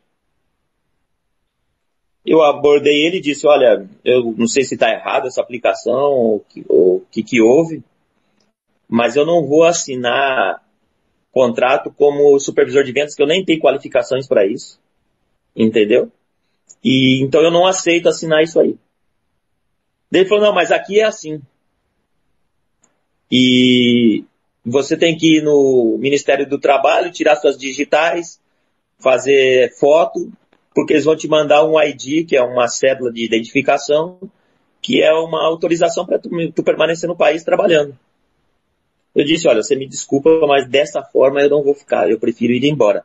Eu 2.27 2.43
abordei 2.43 3.07
ele 3.07 3.17
e 3.17 3.21
disse, 3.21 3.47
olha, 3.47 3.89
eu 4.05 4.35
não 4.37 4.47
sei 4.47 4.65
se 4.65 4.75
está 4.75 4.91
errado 4.91 5.27
essa 5.27 5.41
aplicação 5.41 6.13
ou 6.13 6.45
o 6.69 7.03
que, 7.11 7.23
que 7.23 7.41
houve, 7.41 7.83
mas 8.89 9.17
eu 9.17 9.25
não 9.25 9.47
vou 9.47 9.65
assinar 9.65 10.63
contrato 11.33 11.91
como 11.93 12.39
supervisor 12.39 12.83
de 12.83 12.93
vendas, 12.93 13.15
que 13.15 13.23
eu 13.23 13.27
nem 13.27 13.45
tenho 13.45 13.61
qualificações 13.61 14.27
para 14.27 14.45
isso. 14.47 14.81
Entendeu? 15.57 16.11
E 16.83 17.23
então 17.23 17.43
eu 17.43 17.51
não 17.51 17.67
aceito 17.67 18.09
assinar 18.09 18.43
isso 18.43 18.59
aí. 18.61 18.77
Ele 20.13 20.27
falou, 20.27 20.45
não, 20.45 20.55
mas 20.55 20.73
aqui 20.73 21.01
é 21.01 21.05
assim. 21.05 21.41
E 23.31 24.25
você 24.65 24.97
tem 24.97 25.17
que 25.17 25.39
ir 25.39 25.43
no 25.43 25.97
Ministério 25.99 26.49
do 26.49 26.59
Trabalho, 26.59 27.13
tirar 27.13 27.37
suas 27.37 27.57
digitais, 27.57 28.41
fazer 28.99 29.73
foto, 29.79 30.33
porque 30.75 30.95
eles 30.95 31.05
vão 31.05 31.17
te 31.17 31.29
mandar 31.29 31.65
um 31.65 31.81
ID, 31.81 32.27
que 32.27 32.37
é 32.37 32.43
uma 32.43 32.67
cédula 32.67 33.13
de 33.13 33.25
identificação, 33.25 34.19
que 34.83 35.03
é 35.03 35.13
uma 35.13 35.47
autorização 35.47 36.05
para 36.05 36.19
tu, 36.19 36.29
tu 36.53 36.63
permanecer 36.63 37.09
no 37.09 37.17
país 37.17 37.45
trabalhando. 37.45 37.97
Eu 39.15 39.25
disse, 39.25 39.47
olha, 39.49 39.63
você 39.63 39.77
me 39.77 39.87
desculpa, 39.87 40.31
mas 40.47 40.69
dessa 40.69 41.03
forma 41.03 41.41
eu 41.41 41.51
não 41.51 41.63
vou 41.63 41.75
ficar, 41.75 42.11
eu 42.11 42.19
prefiro 42.19 42.53
ir 42.53 42.65
embora. 42.65 43.05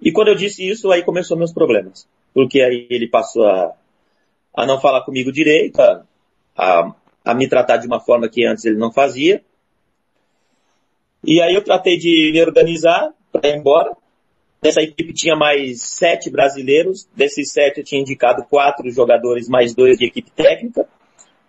E 0.00 0.10
quando 0.12 0.28
eu 0.28 0.34
disse 0.34 0.66
isso, 0.66 0.90
aí 0.90 1.02
começou 1.02 1.36
meus 1.36 1.52
problemas. 1.52 2.08
Porque 2.32 2.60
aí 2.60 2.86
ele 2.88 3.08
passou 3.08 3.46
a, 3.46 3.74
a 4.54 4.66
não 4.66 4.80
falar 4.80 5.02
comigo 5.02 5.30
direito, 5.30 5.80
a, 5.80 6.02
a, 6.56 6.94
a 7.24 7.34
me 7.34 7.48
tratar 7.48 7.76
de 7.76 7.86
uma 7.86 8.00
forma 8.00 8.28
que 8.28 8.46
antes 8.46 8.64
ele 8.64 8.76
não 8.76 8.92
fazia. 8.92 9.42
E 11.24 11.40
aí 11.40 11.54
eu 11.54 11.62
tratei 11.62 11.98
de 11.98 12.30
me 12.32 12.40
organizar 12.40 13.12
para 13.30 13.48
ir 13.50 13.56
embora. 13.56 13.94
Nessa 14.62 14.82
equipe 14.82 15.12
tinha 15.12 15.36
mais 15.36 15.82
sete 15.82 16.30
brasileiros. 16.30 17.08
Desses 17.14 17.52
sete 17.52 17.78
eu 17.78 17.84
tinha 17.84 18.00
indicado 18.00 18.44
quatro 18.44 18.90
jogadores, 18.90 19.48
mais 19.48 19.74
dois 19.74 19.98
de 19.98 20.06
equipe 20.06 20.30
técnica. 20.30 20.86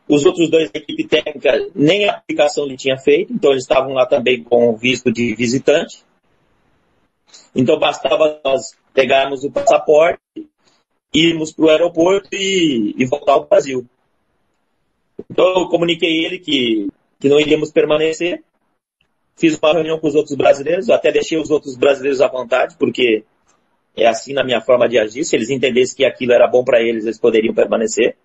Os 0.07 0.25
outros 0.25 0.49
dois 0.49 0.69
da 0.69 0.79
equipe 0.79 1.07
técnica 1.07 1.69
nem 1.73 2.07
a 2.07 2.13
aplicação 2.13 2.65
ele 2.65 2.75
tinha 2.75 2.97
feito, 2.97 3.31
então 3.31 3.51
eles 3.51 3.63
estavam 3.63 3.93
lá 3.93 4.05
também 4.05 4.43
com 4.43 4.75
visto 4.75 5.11
de 5.11 5.33
visitante. 5.35 6.03
Então 7.55 7.77
bastava 7.77 8.39
nós 8.43 8.75
pegarmos 8.93 9.43
o 9.43 9.51
passaporte, 9.51 10.21
irmos 11.13 11.51
para 11.51 11.65
o 11.65 11.69
aeroporto 11.69 12.29
e, 12.33 12.95
e, 12.97 13.05
voltar 13.05 13.33
ao 13.33 13.47
Brasil. 13.47 13.85
Então 15.29 15.61
eu 15.61 15.67
comuniquei 15.67 16.25
ele 16.25 16.39
que, 16.39 16.87
que 17.19 17.29
não 17.29 17.39
iríamos 17.39 17.71
permanecer. 17.71 18.43
Fiz 19.35 19.57
uma 19.57 19.73
reunião 19.73 19.99
com 19.99 20.07
os 20.07 20.15
outros 20.15 20.35
brasileiros, 20.35 20.89
até 20.89 21.11
deixei 21.11 21.37
os 21.37 21.49
outros 21.49 21.75
brasileiros 21.75 22.21
à 22.21 22.27
vontade, 22.27 22.75
porque 22.77 23.23
é 23.95 24.07
assim 24.07 24.33
na 24.33 24.43
minha 24.43 24.61
forma 24.61 24.87
de 24.87 24.97
agir. 24.97 25.23
Se 25.25 25.35
eles 25.35 25.49
entendessem 25.49 25.97
que 25.97 26.05
aquilo 26.05 26.33
era 26.33 26.47
bom 26.47 26.63
para 26.63 26.81
eles, 26.81 27.05
eles 27.05 27.19
poderiam 27.19 27.53
permanecer. 27.53 28.15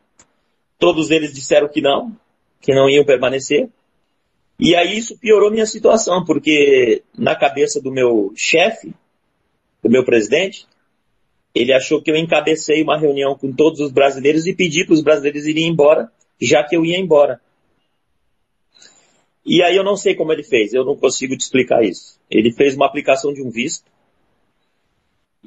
Todos 0.78 1.10
eles 1.10 1.32
disseram 1.32 1.68
que 1.68 1.80
não, 1.80 2.14
que 2.60 2.74
não 2.74 2.88
iam 2.88 3.04
permanecer. 3.04 3.68
E 4.58 4.74
aí 4.74 4.96
isso 4.96 5.18
piorou 5.18 5.50
minha 5.50 5.66
situação, 5.66 6.24
porque 6.24 7.02
na 7.16 7.34
cabeça 7.34 7.80
do 7.80 7.90
meu 7.90 8.32
chefe, 8.34 8.94
do 9.86 9.92
meu 9.92 10.04
presidente, 10.04 10.66
ele 11.54 11.72
achou 11.72 12.02
que 12.02 12.10
eu 12.10 12.16
encabecei 12.16 12.82
uma 12.82 12.98
reunião 12.98 13.36
com 13.36 13.52
todos 13.52 13.80
os 13.80 13.90
brasileiros 13.90 14.46
e 14.46 14.54
pedi 14.54 14.84
para 14.84 14.94
os 14.94 15.02
brasileiros 15.02 15.46
irem 15.46 15.68
embora, 15.68 16.10
já 16.40 16.62
que 16.62 16.76
eu 16.76 16.84
ia 16.84 16.98
embora. 16.98 17.40
E 19.44 19.62
aí 19.62 19.76
eu 19.76 19.84
não 19.84 19.96
sei 19.96 20.14
como 20.14 20.32
ele 20.32 20.42
fez, 20.42 20.74
eu 20.74 20.84
não 20.84 20.96
consigo 20.96 21.36
te 21.36 21.42
explicar 21.42 21.84
isso. 21.84 22.18
Ele 22.30 22.52
fez 22.52 22.74
uma 22.74 22.86
aplicação 22.86 23.32
de 23.32 23.42
um 23.42 23.50
visto 23.50 23.84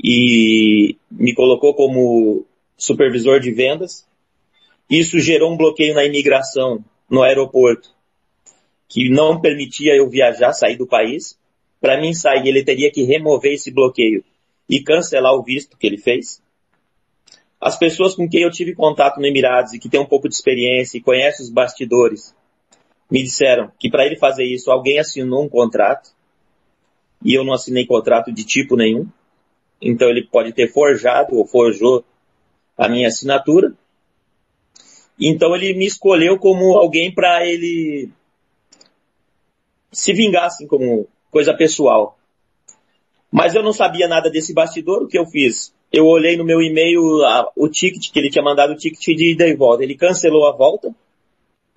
e 0.02 0.96
me 1.12 1.34
colocou 1.36 1.74
como 1.74 2.46
supervisor 2.78 3.40
de 3.40 3.52
vendas 3.52 4.08
isso 4.90 5.20
gerou 5.20 5.54
um 5.54 5.58
bloqueio 5.58 5.94
na 5.94 6.04
imigração 6.04 6.84
no 7.08 7.22
aeroporto, 7.22 7.92
que 8.88 9.08
não 9.08 9.40
permitia 9.40 9.96
eu 9.96 10.10
viajar, 10.10 10.52
sair 10.52 10.78
do 10.78 10.88
país. 10.88 11.38
Para 11.80 12.00
mim 12.00 12.14
sair, 12.14 12.48
ele 12.48 12.64
teria 12.64 12.92
que 12.92 13.04
remover 13.04 13.54
esse 13.54 13.72
bloqueio 13.72 14.24
e 14.70 14.82
cancelar 14.84 15.34
o 15.34 15.44
visto 15.44 15.78
que 15.78 15.88
ele 15.88 15.98
fez. 15.98 16.42
As 17.60 17.78
pessoas 17.78 18.16
com 18.16 18.28
quem 18.30 18.44
eu 18.44 18.52
tive 18.52 18.74
contato 18.74 19.20
no 19.20 19.26
Emirados 19.26 19.74
e 19.74 19.80
que 19.80 19.90
têm 19.90 20.00
um 20.00 20.06
pouco 20.06 20.30
de 20.30 20.36
experiência 20.36 20.98
e 20.98 21.02
conhecem 21.02 21.46
os 21.46 21.52
bastidores, 21.52 22.36
me 23.10 23.24
disseram 23.24 23.72
que 23.80 23.90
para 23.90 24.06
ele 24.06 24.18
fazer 24.18 24.46
isso, 24.46 24.72
alguém 24.72 25.00
assinou 25.00 25.44
um 25.44 25.50
contrato 25.50 26.12
e 27.24 27.34
eu 27.34 27.44
não 27.44 27.54
assinei 27.54 27.86
contrato 27.86 28.32
de 28.32 28.44
tipo 28.44 28.76
nenhum. 28.76 29.08
Então 29.82 30.10
ele 30.10 30.28
pode 30.28 30.54
ter 30.54 30.72
forjado 30.72 31.36
ou 31.36 31.46
forjou 31.46 32.04
a 32.78 32.88
minha 32.88 33.08
assinatura 33.08 33.74
então 35.20 35.54
ele 35.54 35.74
me 35.74 35.86
escolheu 35.86 36.40
como 36.40 36.78
alguém 36.78 37.14
para 37.14 37.46
ele 37.46 38.10
se 39.92 40.14
vingar, 40.14 40.46
assim, 40.46 40.66
como 40.66 41.08
coisa 41.32 41.54
pessoal. 41.54 42.18
Mas 43.32 43.54
eu 43.54 43.62
não 43.62 43.74
sabia 43.74 44.08
nada 44.08 44.30
desse 44.30 44.54
bastidor, 44.54 45.04
o 45.04 45.08
que 45.08 45.18
eu 45.18 45.26
fiz? 45.26 45.74
Eu 45.92 46.06
olhei 46.06 46.38
no 46.38 46.44
meu 46.44 46.62
e-mail 46.62 47.24
a, 47.24 47.52
o 47.56 47.68
ticket, 47.68 48.12
que 48.12 48.20
ele 48.20 48.30
tinha 48.30 48.44
mandado 48.44 48.74
o 48.74 48.76
ticket 48.76 49.16
de 49.16 49.32
ida 49.32 49.48
e 49.48 49.56
volta. 49.56 49.84
Ele 49.84 49.96
cancelou 49.96 50.48
a 50.48 50.52
volta, 50.52 50.94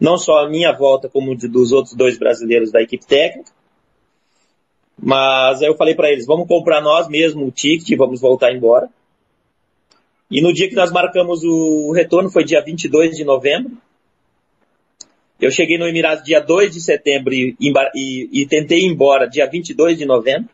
não 0.01 0.19
só 0.19 0.45
a 0.45 0.49
minha 0.49 0.73
volta, 0.73 1.09
como 1.09 1.37
de, 1.37 1.49
dos 1.49 1.73
outros 1.73 1.95
dois 1.95 2.19
brasileiros 2.19 2.71
da 2.71 2.83
equipe 2.83 3.07
técnica. 3.07 3.51
Mas 5.01 5.63
aí 5.63 5.69
eu 5.69 5.77
falei 5.77 5.95
para 5.95 6.11
eles, 6.11 6.27
vamos 6.27 6.47
comprar 6.47 6.81
nós 6.81 7.09
mesmo 7.09 7.47
o 7.47 7.51
ticket, 7.51 7.97
vamos 7.97 8.21
voltar 8.21 8.53
embora. 8.53 8.89
E 10.31 10.41
no 10.41 10.53
dia 10.53 10.69
que 10.69 10.75
nós 10.75 10.91
marcamos 10.91 11.43
o 11.43 11.93
retorno, 11.93 12.31
foi 12.31 12.45
dia 12.45 12.63
22 12.63 13.17
de 13.17 13.25
novembro. 13.25 13.77
Eu 15.43 15.51
cheguei 15.51 15.77
no 15.77 15.89
Emirados 15.89 16.23
dia 16.23 16.39
2 16.39 16.73
de 16.73 16.81
setembro 16.81 17.35
e, 17.35 17.57
e, 17.59 18.43
e 18.43 18.47
tentei 18.47 18.83
ir 18.83 18.87
embora 18.87 19.29
dia 19.29 19.45
22 19.45 19.99
de 19.99 20.07
novembro. 20.07 20.49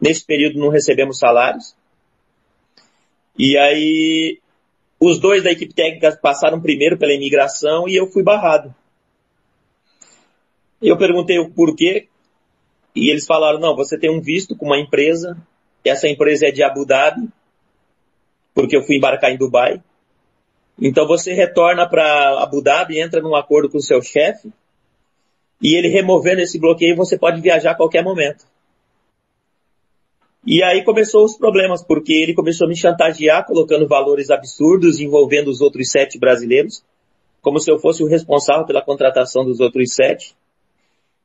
Nesse 0.00 0.26
período 0.26 0.58
não 0.58 0.70
recebemos 0.70 1.20
salários. 1.20 1.76
E 3.38 3.56
aí, 3.56 4.40
os 4.98 5.20
dois 5.20 5.44
da 5.44 5.52
equipe 5.52 5.72
técnica 5.72 6.18
passaram 6.20 6.60
primeiro 6.60 6.98
pela 6.98 7.14
imigração 7.14 7.88
e 7.88 7.94
eu 7.94 8.08
fui 8.08 8.24
barrado. 8.24 8.74
Eu 10.82 10.98
perguntei 10.98 11.38
o 11.38 11.48
porquê. 11.50 12.08
e 12.96 13.08
eles 13.08 13.24
falaram, 13.24 13.60
não, 13.60 13.76
você 13.76 13.96
tem 13.96 14.10
um 14.10 14.20
visto 14.20 14.56
com 14.56 14.66
uma 14.66 14.80
empresa, 14.80 15.40
essa 15.84 16.08
empresa 16.08 16.48
é 16.48 16.50
de 16.50 16.64
Abu 16.64 16.84
Dhabi, 16.84 17.28
porque 18.52 18.76
eu 18.76 18.82
fui 18.82 18.96
embarcar 18.96 19.30
em 19.30 19.38
Dubai. 19.38 19.80
Então 20.80 21.06
você 21.06 21.32
retorna 21.32 21.88
para 21.88 22.42
Abu 22.42 22.62
Dhabi, 22.62 23.00
entra 23.00 23.20
num 23.20 23.36
acordo 23.36 23.68
com 23.68 23.78
o 23.78 23.82
seu 23.82 24.02
chefe, 24.02 24.52
e 25.62 25.76
ele 25.76 25.88
removendo 25.88 26.40
esse 26.40 26.58
bloqueio, 26.58 26.96
você 26.96 27.16
pode 27.16 27.40
viajar 27.40 27.72
a 27.72 27.76
qualquer 27.76 28.02
momento. 28.02 28.44
E 30.44 30.60
aí 30.62 30.84
começou 30.84 31.24
os 31.24 31.36
problemas, 31.36 31.84
porque 31.84 32.12
ele 32.12 32.34
começou 32.34 32.66
a 32.66 32.68
me 32.68 32.76
chantagear, 32.76 33.46
colocando 33.46 33.86
valores 33.86 34.28
absurdos, 34.28 34.98
envolvendo 34.98 35.48
os 35.48 35.60
outros 35.60 35.88
sete 35.88 36.18
brasileiros, 36.18 36.82
como 37.40 37.60
se 37.60 37.70
eu 37.70 37.78
fosse 37.78 38.02
o 38.02 38.08
responsável 38.08 38.66
pela 38.66 38.82
contratação 38.82 39.44
dos 39.44 39.60
outros 39.60 39.94
sete. 39.94 40.34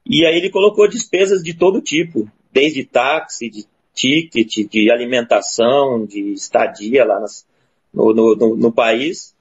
E 0.05 0.23
aí 0.23 0.37
ele 0.37 0.51
colocou 0.51 0.87
despesas 0.87 1.41
de 1.41 1.55
todo 1.55 1.81
tipo, 1.81 2.29
desde 2.51 2.85
táxi, 2.85 3.49
de 3.49 3.65
ticket, 3.93 4.69
de 4.69 4.91
alimentação, 4.91 6.05
de 6.05 6.33
estadia 6.33 7.03
lá 7.03 7.19
nas, 7.19 7.45
no, 7.91 8.13
no, 8.13 8.35
no, 8.35 8.55
no 8.55 8.71
país. 8.71 9.35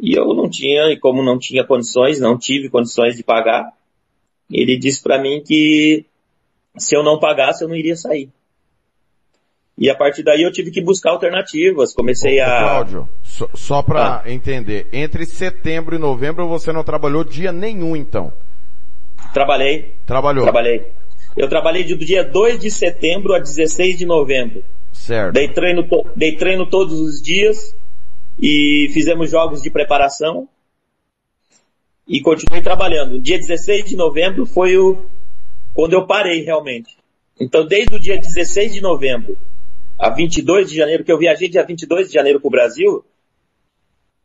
E 0.00 0.14
eu 0.16 0.32
não 0.34 0.48
tinha, 0.48 0.92
e 0.92 0.96
como 0.98 1.22
não 1.24 1.38
tinha 1.38 1.64
condições, 1.64 2.20
não 2.20 2.38
tive 2.38 2.68
condições 2.68 3.16
de 3.16 3.24
pagar, 3.24 3.72
ele 4.50 4.78
disse 4.78 5.02
para 5.02 5.20
mim 5.20 5.42
que 5.44 6.04
se 6.76 6.96
eu 6.96 7.02
não 7.02 7.18
pagasse 7.18 7.64
eu 7.64 7.68
não 7.68 7.74
iria 7.74 7.96
sair. 7.96 8.30
E 9.76 9.88
a 9.88 9.94
partir 9.94 10.24
daí 10.24 10.42
eu 10.42 10.50
tive 10.52 10.70
que 10.72 10.80
buscar 10.80 11.10
alternativas. 11.12 11.94
Comecei 11.94 12.40
Ô, 12.40 12.44
a. 12.44 12.46
Cláudio, 12.58 13.08
só, 13.22 13.48
só 13.54 13.82
para 13.82 14.22
Ah. 14.24 14.30
entender, 14.32 14.88
entre 14.92 15.24
setembro 15.24 15.94
e 15.94 15.98
novembro 15.98 16.48
você 16.48 16.72
não 16.72 16.82
trabalhou 16.82 17.22
dia 17.22 17.52
nenhum 17.52 17.94
então? 17.94 18.32
Trabalhei. 19.32 19.94
Trabalhou. 20.06 20.42
Trabalhei. 20.44 20.92
Eu 21.36 21.48
trabalhei 21.48 21.84
do 21.84 21.96
dia 21.96 22.24
2 22.24 22.58
de 22.58 22.70
setembro 22.70 23.34
a 23.34 23.38
16 23.38 23.96
de 23.98 24.06
novembro. 24.06 24.64
Certo. 24.92 25.34
Dei 25.34 25.48
treino, 25.48 25.86
dei 26.16 26.34
treino 26.36 26.66
todos 26.66 26.98
os 27.00 27.22
dias 27.22 27.76
e 28.40 28.88
fizemos 28.92 29.30
jogos 29.30 29.62
de 29.62 29.70
preparação 29.70 30.48
e 32.06 32.20
continuei 32.20 32.62
trabalhando. 32.62 33.20
Dia 33.20 33.38
16 33.38 33.84
de 33.84 33.96
novembro 33.96 34.46
foi 34.46 34.76
o 34.76 35.04
quando 35.74 35.92
eu 35.92 36.06
parei 36.06 36.42
realmente. 36.42 36.96
Então 37.40 37.66
desde 37.66 37.94
o 37.94 38.00
dia 38.00 38.18
16 38.18 38.74
de 38.74 38.80
novembro 38.80 39.36
a 39.98 40.10
22 40.10 40.70
de 40.70 40.76
janeiro, 40.76 41.04
que 41.04 41.10
eu 41.10 41.18
viajei 41.18 41.48
dia 41.48 41.64
22 41.64 42.08
de 42.08 42.14
janeiro 42.14 42.40
para 42.40 42.48
o 42.48 42.52
Brasil, 42.52 43.04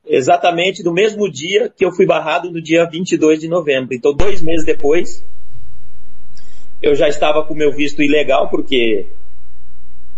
exatamente 0.06 0.84
no 0.84 0.94
mesmo 0.94 1.30
dia 1.30 1.69
que 1.69 1.84
eu 1.84 1.91
fui 1.91 2.06
barrado 2.06 2.52
no 2.52 2.61
dia 2.61 2.85
22 2.85 3.40
de 3.40 3.48
novembro. 3.48 3.95
Então 3.95 4.14
dois 4.14 4.41
meses 4.41 4.65
depois 4.65 5.23
eu 6.81 6.94
já 6.94 7.07
estava 7.07 7.44
com 7.45 7.56
meu 7.56 7.72
visto 7.72 8.03
ilegal, 8.03 8.49
porque 8.49 9.07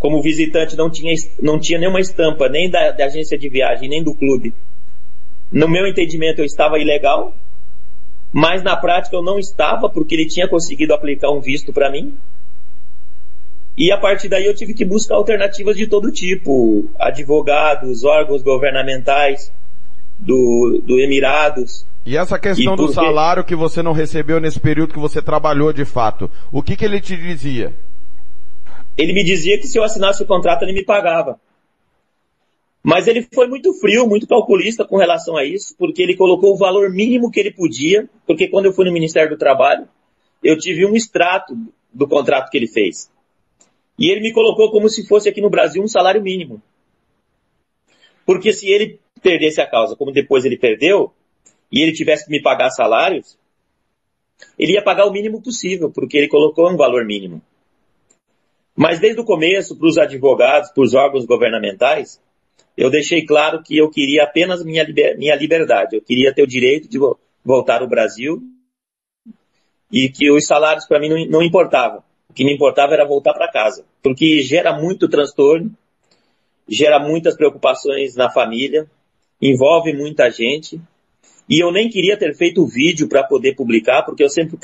como 0.06 0.22
visitante 0.22 0.78
não 0.78 0.88
tinha, 0.88 1.16
não 1.42 1.60
tinha 1.60 1.80
nenhuma 1.80 2.00
estampa, 2.00 2.48
nem 2.48 2.70
da, 2.70 2.92
da 2.92 3.06
agência 3.06 3.36
de 3.36 3.50
viagem, 3.50 3.90
nem 3.90 4.04
do 4.04 4.14
clube. 4.14 4.54
No 5.52 5.68
meu 5.68 5.88
entendimento 5.88 6.38
eu 6.38 6.46
estava 6.46 6.78
ilegal, 6.78 7.34
mas 8.32 8.62
na 8.62 8.78
prática 8.78 9.16
eu 9.16 9.24
não 9.24 9.40
estava, 9.40 9.90
porque 9.90 10.14
ele 10.14 10.28
tinha 10.28 10.48
conseguido 10.48 10.94
aplicar 10.94 11.32
um 11.32 11.42
visto 11.42 11.74
para 11.74 11.90
mim. 11.90 12.14
E 13.76 13.92
a 13.92 13.98
partir 13.98 14.30
daí 14.30 14.46
eu 14.46 14.54
tive 14.54 14.76
que 14.76 14.86
buscar 14.86 15.16
alternativas 15.16 15.76
de 15.76 15.88
todo 15.88 16.12
tipo, 16.12 16.88
advogados, 17.00 18.04
órgãos 18.04 18.44
governamentais 18.44 19.52
do, 20.20 20.84
do 20.86 21.00
Emirados, 21.00 21.84
E 22.06 22.16
essa 22.16 22.38
questão 22.38 22.76
E 22.76 22.78
do 22.78 22.94
salário 22.94 23.44
que 23.44 23.56
você 23.56 23.82
não 23.82 23.92
recebeu 23.92 24.40
nesse 24.40 24.60
período 24.60 24.94
que 24.94 25.00
você 25.00 25.20
trabalhou 25.20 25.74
de 25.74 25.84
fato, 25.84 26.30
o 26.52 26.62
que 26.62 26.76
que 26.76 26.86
ele 26.86 27.02
te 27.02 27.18
dizia? 27.18 27.74
Ele 28.98 29.14
me 29.14 29.24
dizia 29.24 29.58
que 29.58 29.68
se 29.68 29.78
eu 29.78 29.84
assinasse 29.84 30.24
o 30.24 30.26
contrato 30.26 30.64
ele 30.64 30.74
me 30.74 30.84
pagava. 30.84 31.40
Mas 32.84 33.08
ele 33.08 33.28
foi 33.34 33.48
muito 33.48 33.74
frio, 33.74 34.08
muito 34.08 34.28
calculista 34.28 34.86
com 34.86 34.98
relação 34.98 35.36
a 35.36 35.44
isso, 35.44 35.76
porque 35.76 36.04
ele 36.04 36.16
colocou 36.16 36.54
o 36.54 36.58
valor 36.58 36.92
mínimo 36.92 37.32
que 37.32 37.40
ele 37.40 37.52
podia, 37.52 38.08
porque 38.28 38.48
quando 38.48 38.66
eu 38.66 38.74
fui 38.74 38.86
no 38.86 38.94
Ministério 38.94 39.32
do 39.32 39.40
Trabalho, 39.40 39.88
eu 40.44 40.58
tive 40.58 40.86
um 40.86 40.96
extrato 40.96 41.58
do 41.92 42.08
contrato 42.08 42.52
que 42.52 42.58
ele 42.58 42.68
fez. 42.68 43.12
E 43.98 44.12
ele 44.12 44.22
me 44.22 44.34
colocou 44.34 44.70
como 44.70 44.88
se 44.88 45.08
fosse 45.08 45.28
aqui 45.28 45.42
no 45.42 45.50
Brasil 45.50 45.82
um 45.82 45.88
salário 45.88 46.22
mínimo. 46.22 46.62
Porque 48.26 48.54
se 48.54 48.70
ele 48.70 49.00
perdesse 49.22 49.62
a 49.62 49.68
causa, 49.68 49.96
como 49.96 50.12
depois 50.12 50.46
ele 50.46 50.58
perdeu, 50.58 51.12
e 51.72 51.82
ele 51.82 51.92
tivesse 51.92 52.26
que 52.26 52.32
me 52.32 52.42
pagar 52.42 52.70
salários, 52.70 53.38
ele 54.60 54.74
ia 54.74 54.84
pagar 54.84 55.08
o 55.08 55.12
mínimo 55.12 55.42
possível, 55.42 55.90
porque 55.90 56.18
ele 56.18 56.28
colocou 56.28 56.70
um 56.70 56.78
valor 56.78 57.04
mínimo. 57.06 57.42
Mas 58.76 59.00
desde 59.00 59.22
o 59.22 59.26
começo, 59.26 59.78
para 59.78 59.88
os 59.88 59.98
advogados, 59.98 60.70
para 60.72 60.84
os 60.84 60.94
órgãos 60.94 61.26
governamentais, 61.26 62.22
eu 62.76 62.90
deixei 62.90 63.26
claro 63.26 63.64
que 63.64 63.78
eu 63.78 63.90
queria 63.90 64.24
apenas 64.24 64.64
minha, 64.64 64.84
liber- 64.84 65.18
minha 65.18 65.36
liberdade. 65.36 65.96
Eu 65.96 66.02
queria 66.02 66.34
ter 66.34 66.44
o 66.44 66.48
direito 66.48 66.90
de 66.90 66.98
vo- 67.00 67.18
voltar 67.44 67.82
ao 67.82 67.88
Brasil 67.88 68.42
e 69.92 70.10
que 70.10 70.30
os 70.30 70.46
salários 70.46 70.86
para 70.86 71.00
mim 71.00 71.10
não, 71.10 71.26
não 71.26 71.44
importavam. 71.44 72.04
O 72.30 72.34
que 72.34 72.44
me 72.44 72.54
importava 72.54 72.94
era 72.94 73.06
voltar 73.06 73.34
para 73.34 73.50
casa, 73.50 73.86
porque 74.04 74.42
gera 74.42 74.74
muito 74.78 75.08
transtorno, 75.08 75.72
gera 76.68 77.00
muitas 77.00 77.38
preocupações 77.38 78.14
na 78.16 78.30
família, 78.30 78.90
envolve 79.42 79.94
muita 79.94 80.30
gente. 80.30 80.82
E 81.48 81.64
eu 81.64 81.72
nem 81.72 81.88
queria 81.88 82.18
ter 82.18 82.36
feito 82.36 82.62
o 82.62 82.68
vídeo 82.68 83.08
para 83.08 83.24
poder 83.24 83.56
publicar, 83.56 84.04
porque 84.04 84.24
eu 84.24 84.30
sempre 84.30 84.58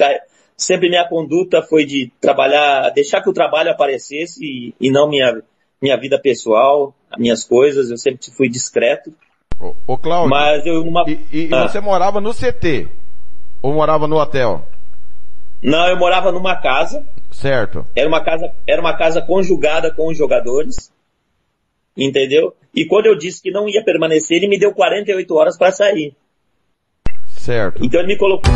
sempre 0.57 0.89
minha 0.89 1.07
conduta 1.07 1.61
foi 1.61 1.85
de 1.85 2.11
trabalhar, 2.19 2.89
deixar 2.91 3.21
que 3.21 3.29
o 3.29 3.33
trabalho 3.33 3.71
aparecesse 3.71 4.43
e, 4.43 4.73
e 4.79 4.91
não 4.91 5.09
minha 5.09 5.41
minha 5.81 5.97
vida 5.97 6.19
pessoal, 6.19 6.93
as 7.09 7.19
minhas 7.19 7.43
coisas. 7.43 7.89
Eu 7.89 7.97
sempre 7.97 8.19
fui 8.37 8.47
discreto. 8.47 9.11
Ô 9.87 9.97
Cláudio, 9.97 10.29
Mas 10.29 10.65
eu 10.65 10.83
numa 10.83 11.03
e, 11.07 11.19
e 11.31 11.49
Ah. 11.53 11.67
você 11.67 11.79
morava 11.79 12.21
no 12.21 12.33
CT? 12.33 12.87
Ou 13.61 13.73
morava 13.73 14.07
no 14.07 14.17
hotel? 14.17 14.65
Não, 15.61 15.87
eu 15.87 15.97
morava 15.97 16.31
numa 16.31 16.55
casa. 16.55 17.05
Certo. 17.29 17.85
Era 17.95 18.07
uma 18.07 18.23
casa, 18.23 18.51
era 18.67 18.81
uma 18.81 18.97
casa 18.97 19.21
conjugada 19.21 19.91
com 19.93 20.07
os 20.07 20.17
jogadores. 20.17 20.91
Entendeu? 21.95 22.55
E 22.73 22.85
quando 22.85 23.05
eu 23.07 23.15
disse 23.15 23.41
que 23.41 23.51
não 23.51 23.67
ia 23.67 23.83
permanecer, 23.83 24.37
ele 24.37 24.47
me 24.47 24.57
deu 24.57 24.73
48 24.73 25.35
horas 25.35 25.57
para 25.57 25.71
sair. 25.71 26.15
Certo. 27.43 27.83
Então 27.83 27.99
ele 27.99 28.09
me 28.09 28.17
colocou. 28.17 28.53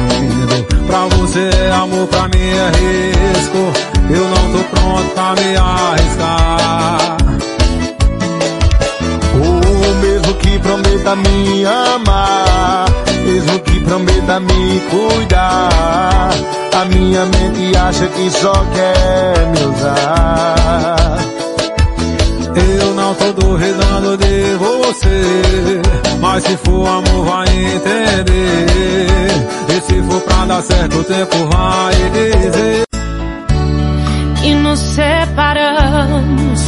Pra 0.85 1.05
você 1.17 1.49
amor, 1.73 2.07
pra 2.07 2.27
mim 2.27 2.37
é 2.37 2.69
risco. 2.69 3.57
Eu 4.11 4.29
não 4.29 4.51
tô 4.51 4.63
pronto 4.69 5.09
pra 5.15 5.33
me 5.33 5.57
arriscar. 5.57 7.17
O 9.33 9.95
mesmo 10.01 10.33
que 10.35 10.59
prometa 10.59 11.15
me 11.15 11.65
amar, 11.65 12.85
mesmo 13.25 13.59
que 13.61 13.79
prometa 13.79 14.39
me 14.39 14.79
cuidar. 14.91 16.29
A 16.79 16.85
minha 16.85 17.25
mente 17.25 17.75
acha 17.75 18.05
que 18.07 18.29
só 18.29 18.53
quer 18.71 19.47
me 19.47 19.65
usar. 19.65 21.34
Eu 22.55 22.93
não 22.93 23.13
tô 23.15 23.31
duvidando 23.33 24.17
de 24.17 24.55
você. 24.57 25.81
Mas 26.19 26.43
se 26.43 26.57
for 26.57 26.87
amor, 26.87 27.25
vai 27.25 27.47
entender. 27.47 28.67
E 29.69 29.81
se 29.81 30.01
for 30.03 30.21
pra 30.21 30.45
dar 30.45 30.61
certo, 30.61 30.99
o 30.99 31.03
tempo 31.03 31.35
vai 31.51 31.93
dizer. 32.11 32.85
e 34.45 34.53
nos 34.53 34.79
separamos. 34.79 36.61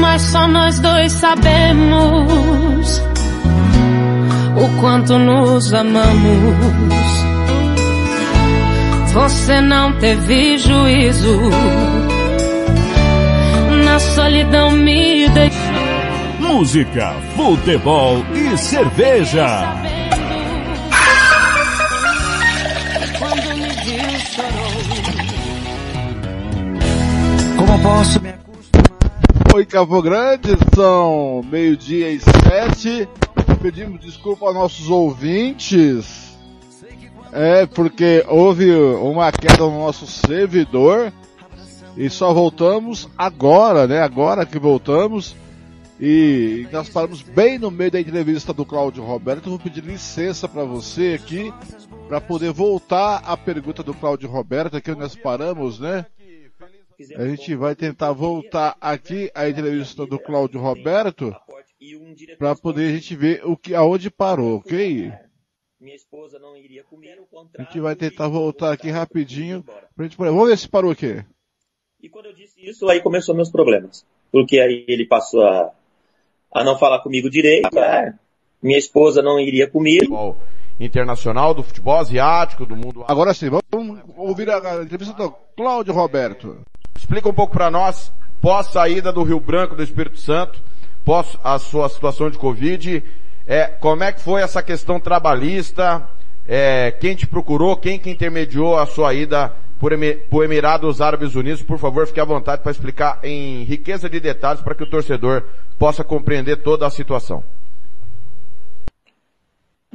Mas 0.00 0.22
só 0.22 0.48
nós 0.48 0.80
dois 0.80 1.12
sabemos 1.12 3.02
o 4.56 4.80
quanto 4.80 5.18
nos 5.18 5.72
amamos. 5.72 7.06
Você 9.12 9.60
não 9.60 9.92
teve 9.94 10.58
juízo, 10.58 11.40
na 13.96 14.00
solidão 14.00 14.70
me 14.72 15.26
deixou. 15.30 15.62
Música, 16.38 17.14
futebol 17.34 18.18
e 18.34 18.58
cerveja. 18.58 19.46
Quando 23.18 23.56
me 23.56 23.68
viu, 23.70 24.20
chorou. 24.20 24.76
Como 27.56 27.82
posso 27.82 28.22
me 28.22 28.34
Oi, 29.54 29.64
Campo 29.64 30.02
Grande, 30.02 30.58
são 30.74 31.42
meio-dia 31.50 32.10
e 32.10 32.20
sete. 32.20 33.08
Pedimos 33.62 34.02
desculpa 34.02 34.44
aos 34.44 34.54
nossos 34.54 34.90
ouvintes. 34.90 36.36
É, 37.32 37.64
porque 37.64 38.22
houve 38.28 38.70
uma 38.74 39.32
queda 39.32 39.62
no 39.62 39.86
nosso 39.86 40.06
servidor. 40.06 41.10
E 41.96 42.10
só 42.10 42.32
voltamos 42.32 43.08
agora, 43.16 43.86
né? 43.86 44.00
Agora 44.00 44.44
que 44.44 44.58
voltamos. 44.58 45.34
E 45.98 46.68
nós 46.70 46.90
paramos 46.90 47.22
bem 47.22 47.58
no 47.58 47.70
meio 47.70 47.90
da 47.90 47.98
entrevista 47.98 48.52
do 48.52 48.66
Cláudio 48.66 49.02
Roberto. 49.02 49.46
Eu 49.46 49.50
vou 49.50 49.58
pedir 49.58 49.82
licença 49.82 50.46
para 50.46 50.62
você 50.62 51.18
aqui 51.18 51.50
para 52.06 52.20
poder 52.20 52.52
voltar 52.52 53.22
à 53.24 53.34
pergunta 53.34 53.82
do 53.82 53.94
Cláudio 53.94 54.28
Roberto, 54.28 54.76
onde 54.76 54.94
nós 54.94 55.16
paramos, 55.16 55.80
né? 55.80 56.04
A 57.16 57.26
gente 57.26 57.54
vai 57.54 57.74
tentar 57.74 58.12
voltar 58.12 58.76
aqui 58.80 59.30
a 59.34 59.48
entrevista 59.48 60.06
do 60.06 60.18
Cláudio 60.18 60.60
Roberto 60.60 61.34
para 62.38 62.54
poder 62.54 62.90
a 62.90 62.94
gente 62.94 63.16
ver 63.16 63.42
o 63.44 63.56
que 63.56 63.74
aonde 63.74 64.10
parou, 64.10 64.56
ok? 64.56 65.12
A 67.58 67.62
gente 67.62 67.80
vai 67.80 67.96
tentar 67.96 68.28
voltar 68.28 68.72
aqui 68.72 68.90
rapidinho 68.90 69.64
pra 69.94 70.04
gente 70.04 70.16
Vamos 70.16 70.48
ver 70.48 70.58
se 70.58 70.68
parou 70.68 70.90
aqui. 70.90 71.24
E 72.06 72.08
quando 72.08 72.26
eu 72.26 72.32
disse 72.32 72.54
isso, 72.64 72.88
aí 72.88 73.00
começou 73.00 73.34
meus 73.34 73.50
problemas. 73.50 74.06
Porque 74.30 74.60
aí 74.60 74.84
ele 74.86 75.04
passou 75.04 75.44
a, 75.44 75.72
a 76.54 76.62
não 76.62 76.78
falar 76.78 77.00
comigo 77.00 77.28
direito. 77.28 77.76
É, 77.76 78.14
minha 78.62 78.78
esposa 78.78 79.20
não 79.20 79.40
iria 79.40 79.68
comigo. 79.68 80.36
Internacional 80.78 81.52
do 81.52 81.64
futebol 81.64 81.96
asiático, 81.96 82.64
do 82.64 82.76
mundo. 82.76 83.04
Agora 83.08 83.34
sim, 83.34 83.50
vamos 83.50 83.98
ouvir 84.16 84.48
a 84.48 84.84
entrevista 84.84 85.14
do 85.14 85.34
Cláudio 85.56 85.92
Roberto. 85.92 86.58
Explica 86.96 87.28
um 87.28 87.34
pouco 87.34 87.52
para 87.52 87.72
nós, 87.72 88.12
pós 88.40 88.68
saída 88.68 89.12
do 89.12 89.24
Rio 89.24 89.40
Branco 89.40 89.74
do 89.74 89.82
Espírito 89.82 90.20
Santo, 90.20 90.62
pós 91.04 91.36
a 91.42 91.58
sua 91.58 91.88
situação 91.88 92.30
de 92.30 92.38
Covid, 92.38 93.02
é, 93.48 93.66
como 93.66 94.04
é 94.04 94.12
que 94.12 94.20
foi 94.20 94.42
essa 94.42 94.62
questão 94.62 95.00
trabalhista? 95.00 96.08
É, 96.46 96.92
quem 96.92 97.16
te 97.16 97.26
procurou? 97.26 97.76
Quem 97.76 97.98
que 97.98 98.08
intermediou 98.08 98.78
a 98.78 98.86
sua 98.86 99.12
ida 99.12 99.52
por, 99.80 100.44
Emirados 100.44 101.00
Árabes 101.00 101.34
Unidos? 101.34 101.62
Por 101.62 101.78
favor, 101.78 102.06
fique 102.06 102.20
à 102.20 102.24
vontade 102.24 102.62
para 102.62 102.72
explicar 102.72 103.20
em 103.22 103.64
riqueza 103.64 104.08
de 104.08 104.20
detalhes 104.20 104.62
para 104.62 104.74
que 104.74 104.82
o 104.82 104.90
torcedor 104.90 105.42
possa 105.78 106.02
compreender 106.02 106.56
toda 106.62 106.86
a 106.86 106.90
situação. 106.90 107.42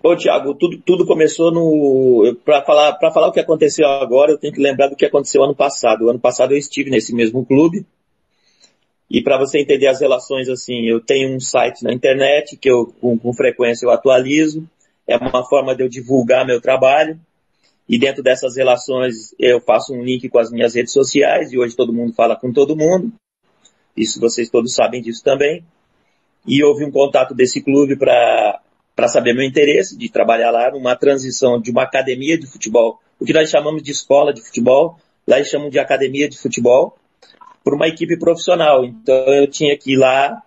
Bom, 0.02 0.16
Thiago, 0.16 0.56
tudo, 0.56 0.82
tudo 0.84 1.06
começou 1.06 1.52
no. 1.52 2.36
Para 2.44 2.64
falar, 2.64 2.98
falar 3.14 3.28
o 3.28 3.32
que 3.32 3.40
aconteceu 3.40 3.88
agora, 3.88 4.32
eu 4.32 4.38
tenho 4.38 4.54
que 4.54 4.62
lembrar 4.62 4.88
do 4.88 4.96
que 4.96 5.06
aconteceu 5.06 5.44
ano 5.44 5.56
passado. 5.56 6.10
Ano 6.10 6.20
passado 6.20 6.54
eu 6.54 6.58
estive 6.58 6.90
nesse 6.90 7.14
mesmo 7.14 7.46
clube, 7.46 7.86
e 9.14 9.22
para 9.22 9.38
você 9.38 9.60
entender 9.60 9.88
as 9.88 10.00
relações, 10.00 10.48
assim, 10.48 10.88
eu 10.88 11.02
tenho 11.02 11.36
um 11.36 11.40
site 11.40 11.84
na 11.84 11.92
internet 11.92 12.56
que 12.56 12.72
eu, 12.72 12.96
com, 13.02 13.20
com, 13.20 13.34
frequência 13.34 13.86
eu 13.86 13.92
atualizo. 13.92 14.66
É 15.06 15.18
uma 15.18 15.44
forma 15.44 15.76
de 15.76 15.84
eu 15.84 15.90
divulgar 15.90 16.48
meu 16.48 16.62
trabalho. 16.62 17.20
E 17.92 18.00
dentro 18.00 18.24
dessas 18.24 18.56
relações 18.56 19.36
eu 19.38 19.60
faço 19.60 19.94
um 19.94 20.02
link 20.02 20.30
com 20.30 20.40
as 20.40 20.50
minhas 20.50 20.74
redes 20.74 20.94
sociais 20.94 21.52
e 21.52 21.60
hoje 21.60 21.76
todo 21.76 21.92
mundo 21.92 22.14
fala 22.14 22.38
com 22.38 22.54
todo 22.54 22.74
mundo. 22.74 23.12
Isso 23.98 24.18
vocês 24.18 24.50
todos 24.50 24.74
sabem 24.74 25.02
disso 25.02 25.22
também. 25.22 25.62
E 26.48 26.64
houve 26.64 26.86
um 26.86 26.90
contato 26.90 27.36
desse 27.36 27.62
clube 27.62 27.98
para 27.98 28.62
saber 29.10 29.34
meu 29.34 29.44
interesse 29.44 29.98
de 29.98 30.10
trabalhar 30.10 30.52
lá 30.52 30.72
numa 30.72 30.96
transição 30.96 31.60
de 31.60 31.70
uma 31.70 31.84
academia 31.84 32.38
de 32.40 32.48
futebol, 32.48 32.98
o 33.20 33.26
que 33.26 33.34
nós 33.34 33.50
chamamos 33.50 33.84
de 33.84 33.92
escola 33.92 34.34
de 34.34 34.42
futebol, 34.42 34.98
lá 35.28 35.36
eles 35.36 35.50
chamam 35.50 35.70
de 35.70 35.78
academia 35.78 36.30
de 36.30 36.38
futebol, 36.40 36.98
por 37.62 37.74
uma 37.74 37.90
equipe 37.90 38.18
profissional. 38.18 38.86
Então 38.86 39.34
eu 39.34 39.48
tinha 39.48 39.78
que 39.78 39.96
ir 39.96 39.98
lá 39.98 40.42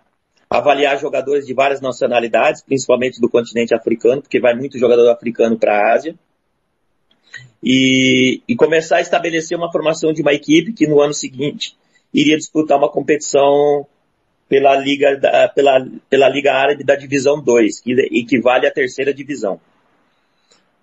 avaliar 0.49 0.97
jogadores 0.99 1.45
de 1.45 1.53
várias 1.53 1.79
nacionalidades, 1.79 2.63
principalmente 2.63 3.21
do 3.21 3.29
continente 3.29 3.75
africano, 3.75 4.23
porque 4.23 4.39
vai 4.39 4.55
muito 4.55 4.79
jogador 4.79 5.07
africano 5.11 5.59
para 5.59 5.77
a 5.77 5.93
Ásia. 5.93 6.15
E, 7.67 8.43
e, 8.47 8.55
começar 8.55 8.97
a 8.97 9.01
estabelecer 9.01 9.57
uma 9.57 9.71
formação 9.71 10.13
de 10.13 10.21
uma 10.21 10.33
equipe 10.33 10.71
que 10.71 10.85
no 10.85 11.01
ano 11.01 11.15
seguinte 11.15 11.75
iria 12.13 12.37
disputar 12.37 12.77
uma 12.77 12.91
competição 12.91 13.87
pela 14.47 14.75
Liga, 14.75 15.17
da, 15.17 15.49
pela, 15.49 15.83
pela 16.07 16.29
Liga 16.29 16.53
Árabe 16.53 16.83
da 16.83 16.95
Divisão 16.95 17.41
2, 17.41 17.81
que 17.81 17.91
equivale 18.11 18.67
à 18.67 18.71
terceira 18.71 19.11
divisão. 19.11 19.59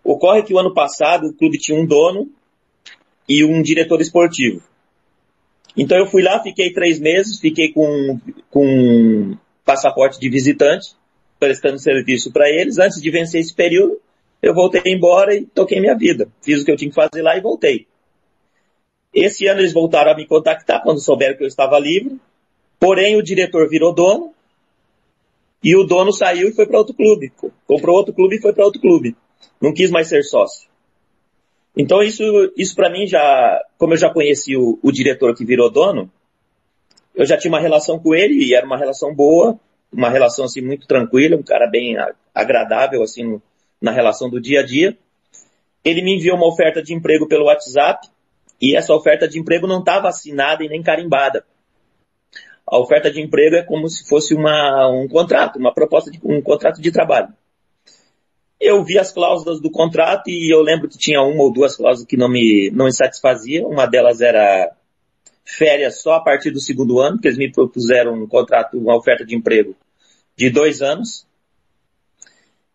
Ocorre 0.02 0.42
que 0.42 0.52
o 0.52 0.58
ano 0.58 0.74
passado 0.74 1.28
o 1.28 1.32
clube 1.32 1.56
tinha 1.56 1.78
um 1.78 1.86
dono 1.86 2.28
e 3.28 3.44
um 3.44 3.62
diretor 3.62 4.00
esportivo. 4.00 4.60
Então 5.76 5.96
eu 5.96 6.06
fui 6.06 6.22
lá, 6.22 6.42
fiquei 6.42 6.72
três 6.72 6.98
meses, 6.98 7.38
fiquei 7.38 7.72
com, 7.72 8.20
com 8.50 9.36
passaporte 9.64 10.18
de 10.18 10.28
visitante, 10.28 10.96
prestando 11.38 11.78
serviço 11.78 12.32
para 12.32 12.50
eles. 12.50 12.78
Antes 12.78 13.00
de 13.00 13.10
vencer 13.10 13.40
esse 13.40 13.54
período, 13.54 14.00
eu 14.42 14.52
voltei 14.52 14.82
embora 14.86 15.34
e 15.34 15.46
toquei 15.46 15.80
minha 15.80 15.96
vida. 15.96 16.28
Fiz 16.42 16.60
o 16.60 16.64
que 16.64 16.72
eu 16.72 16.76
tinha 16.76 16.90
que 16.90 16.94
fazer 16.94 17.22
lá 17.22 17.36
e 17.36 17.40
voltei. 17.40 17.86
Esse 19.14 19.46
ano 19.46 19.60
eles 19.60 19.72
voltaram 19.72 20.10
a 20.10 20.16
me 20.16 20.26
contactar 20.26 20.82
quando 20.82 21.00
souberam 21.00 21.36
que 21.36 21.44
eu 21.44 21.48
estava 21.48 21.78
livre. 21.78 22.18
Porém, 22.80 23.16
o 23.16 23.22
diretor 23.22 23.68
virou 23.68 23.94
dono 23.94 24.34
e 25.62 25.76
o 25.76 25.84
dono 25.84 26.12
saiu 26.12 26.48
e 26.48 26.52
foi 26.52 26.66
para 26.66 26.78
outro 26.78 26.94
clube. 26.94 27.32
Comprou 27.66 27.96
outro 27.96 28.12
clube 28.12 28.36
e 28.36 28.40
foi 28.40 28.52
para 28.52 28.64
outro 28.64 28.80
clube. 28.80 29.14
Não 29.60 29.72
quis 29.72 29.90
mais 29.90 30.08
ser 30.08 30.24
sócio. 30.24 30.68
Então 31.76 32.02
isso, 32.02 32.24
isso 32.56 32.74
para 32.74 32.90
mim 32.90 33.06
já, 33.06 33.62
como 33.78 33.94
eu 33.94 33.98
já 33.98 34.10
conheci 34.10 34.56
o, 34.56 34.78
o, 34.82 34.90
diretor 34.90 35.34
que 35.34 35.44
virou 35.44 35.70
dono, 35.70 36.10
eu 37.14 37.24
já 37.24 37.36
tinha 37.36 37.50
uma 37.50 37.60
relação 37.60 37.98
com 37.98 38.14
ele 38.14 38.44
e 38.44 38.54
era 38.54 38.66
uma 38.66 38.76
relação 38.76 39.14
boa, 39.14 39.58
uma 39.90 40.10
relação 40.10 40.44
assim 40.44 40.60
muito 40.60 40.86
tranquila, 40.86 41.36
um 41.36 41.42
cara 41.42 41.66
bem 41.66 41.96
agradável 42.34 43.02
assim 43.02 43.24
no, 43.24 43.42
na 43.82 43.90
relação 43.90 44.30
do 44.30 44.40
dia 44.40 44.60
a 44.60 44.62
dia. 44.64 44.96
Ele 45.84 46.02
me 46.02 46.16
enviou 46.16 46.36
uma 46.36 46.46
oferta 46.46 46.80
de 46.82 46.94
emprego 46.94 47.26
pelo 47.26 47.46
WhatsApp 47.46 48.08
e 48.60 48.76
essa 48.76 48.94
oferta 48.94 49.26
de 49.26 49.40
emprego 49.40 49.66
não 49.66 49.80
estava 49.80 50.08
assinada 50.08 50.62
e 50.62 50.68
nem 50.68 50.82
carimbada. 50.82 51.44
A 52.64 52.78
oferta 52.78 53.10
de 53.10 53.20
emprego 53.20 53.56
é 53.56 53.62
como 53.62 53.88
se 53.88 54.08
fosse 54.08 54.34
uma, 54.34 54.88
um 54.88 55.08
contrato, 55.08 55.58
uma 55.58 55.74
proposta 55.74 56.10
de 56.10 56.20
um 56.22 56.40
contrato 56.40 56.80
de 56.80 56.92
trabalho. 56.92 57.28
Eu 58.60 58.84
vi 58.84 58.96
as 58.96 59.10
cláusulas 59.10 59.60
do 59.60 59.68
contrato 59.68 60.28
e 60.28 60.54
eu 60.54 60.62
lembro 60.62 60.88
que 60.88 60.96
tinha 60.96 61.20
uma 61.20 61.42
ou 61.42 61.52
duas 61.52 61.76
cláusulas 61.76 62.06
que 62.06 62.16
não 62.16 62.28
me, 62.28 62.70
não 62.72 62.84
me 62.84 62.92
satisfaziam. 62.92 63.68
Uma 63.68 63.86
delas 63.86 64.20
era 64.20 64.72
férias 65.44 66.00
só 66.00 66.14
a 66.14 66.20
partir 66.20 66.52
do 66.52 66.60
segundo 66.60 67.00
ano, 67.00 67.18
que 67.20 67.26
eles 67.26 67.36
me 67.38 67.50
propuseram 67.50 68.14
um 68.14 68.28
contrato, 68.28 68.78
uma 68.78 68.96
oferta 68.96 69.24
de 69.24 69.34
emprego 69.34 69.74
de 70.36 70.48
dois 70.48 70.80
anos. 70.80 71.26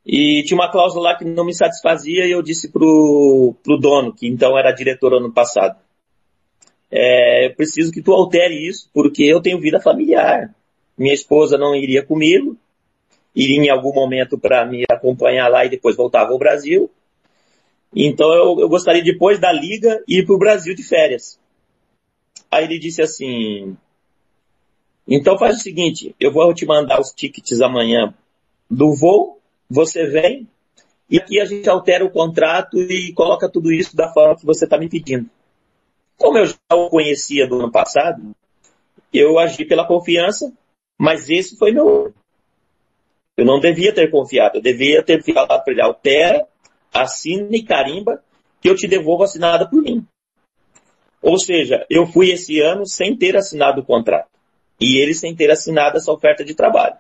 E 0.08 0.42
tinha 0.44 0.58
uma 0.58 0.72
cláusula 0.72 1.10
lá 1.10 1.18
que 1.18 1.26
não 1.26 1.44
me 1.44 1.54
satisfazia 1.54 2.26
e 2.26 2.32
eu 2.32 2.42
disse 2.42 2.72
pro, 2.72 3.54
pro 3.62 3.78
dono, 3.78 4.14
que 4.14 4.26
então 4.26 4.58
era 4.58 4.72
diretor 4.72 5.14
ano 5.14 5.34
passado. 5.34 5.78
É, 6.90 7.48
eu 7.48 7.56
preciso 7.56 7.92
que 7.92 8.02
tu 8.02 8.14
altere 8.14 8.56
isso, 8.66 8.90
porque 8.94 9.24
eu 9.24 9.42
tenho 9.42 9.60
vida 9.60 9.82
familiar. 9.82 10.56
Minha 10.98 11.14
esposa 11.14 11.58
não 11.58 11.76
iria 11.76 12.06
comigo, 12.06 12.56
iria 13.36 13.58
em 13.58 13.70
algum 13.70 13.94
momento 13.94 14.38
para 14.38 14.66
me 14.66 14.86
acompanhar 14.90 15.50
lá 15.50 15.66
e 15.66 15.70
depois 15.70 15.98
voltava 15.98 16.32
ao 16.32 16.40
Brasil. 16.40 16.90
Então 17.94 18.32
eu, 18.32 18.62
eu 18.62 18.70
gostaria 18.70 19.04
depois 19.04 19.40
da 19.40 19.52
liga 19.52 20.02
ir 20.08 20.26
para 20.26 20.36
o 20.36 20.40
Brasil 20.40 20.74
de 20.74 20.84
férias. 20.84 21.38
Aí 22.50 22.64
ele 22.64 22.80
disse 22.80 23.02
assim: 23.02 23.76
então 25.06 25.38
faz 25.38 25.58
o 25.58 25.62
seguinte, 25.62 26.16
eu 26.18 26.32
vou 26.32 26.54
te 26.54 26.66
mandar 26.66 27.02
os 27.02 27.12
tickets 27.12 27.62
amanhã 27.62 28.14
do 28.70 28.94
voo, 28.94 29.37
você 29.70 30.06
vem 30.06 30.48
e 31.10 31.18
aqui 31.18 31.40
a 31.40 31.46
gente 31.46 31.70
altera 31.70 32.06
o 32.06 32.12
contrato 32.12 32.78
e 32.78 33.14
coloca 33.14 33.50
tudo 33.50 33.72
isso 33.72 33.96
da 33.96 34.12
forma 34.12 34.36
que 34.36 34.46
você 34.46 34.66
está 34.66 34.78
me 34.78 34.90
pedindo. 34.90 35.30
Como 36.18 36.38
eu 36.38 36.46
já 36.48 36.58
o 36.74 36.90
conhecia 36.90 37.48
do 37.48 37.60
ano 37.60 37.72
passado, 37.72 38.36
eu 39.14 39.40
agi 39.40 39.64
pela 39.66 39.88
confiança, 39.88 40.52
mas 40.98 41.30
esse 41.30 41.58
foi 41.58 41.72
meu 41.72 42.14
eu 43.38 43.46
não 43.46 43.60
devia 43.60 43.94
ter 43.94 44.10
confiado, 44.10 44.58
eu 44.58 44.62
devia 44.62 45.04
ter 45.04 45.22
falado 45.22 45.64
para 45.64 45.72
ele, 45.72 45.82
altera, 45.82 46.48
assina 46.92 47.56
e 47.56 47.64
carimba, 47.64 48.24
que 48.60 48.68
eu 48.68 48.76
te 48.76 48.88
devolvo 48.88 49.24
assinada 49.24 49.70
por 49.70 49.80
mim. 49.84 50.04
Ou 51.22 51.38
seja, 51.38 51.86
eu 51.88 52.08
fui 52.08 52.32
esse 52.32 52.60
ano 52.60 52.88
sem 52.88 53.16
ter 53.16 53.38
assinado 53.38 53.82
o 53.82 53.86
contrato. 53.86 54.30
E 54.80 54.98
ele 54.98 55.14
sem 55.14 55.36
ter 55.36 55.52
assinado 55.52 55.98
essa 55.98 56.12
oferta 56.12 56.44
de 56.44 56.56
trabalho. 56.56 56.96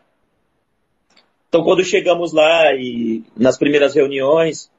Então, 1.50 1.64
quando 1.64 1.84
chegamos 1.84 2.34
lá 2.34 2.74
e 2.74 3.24
nas 3.36 3.58
primeiras 3.58 3.96
reuniões, 3.96 4.70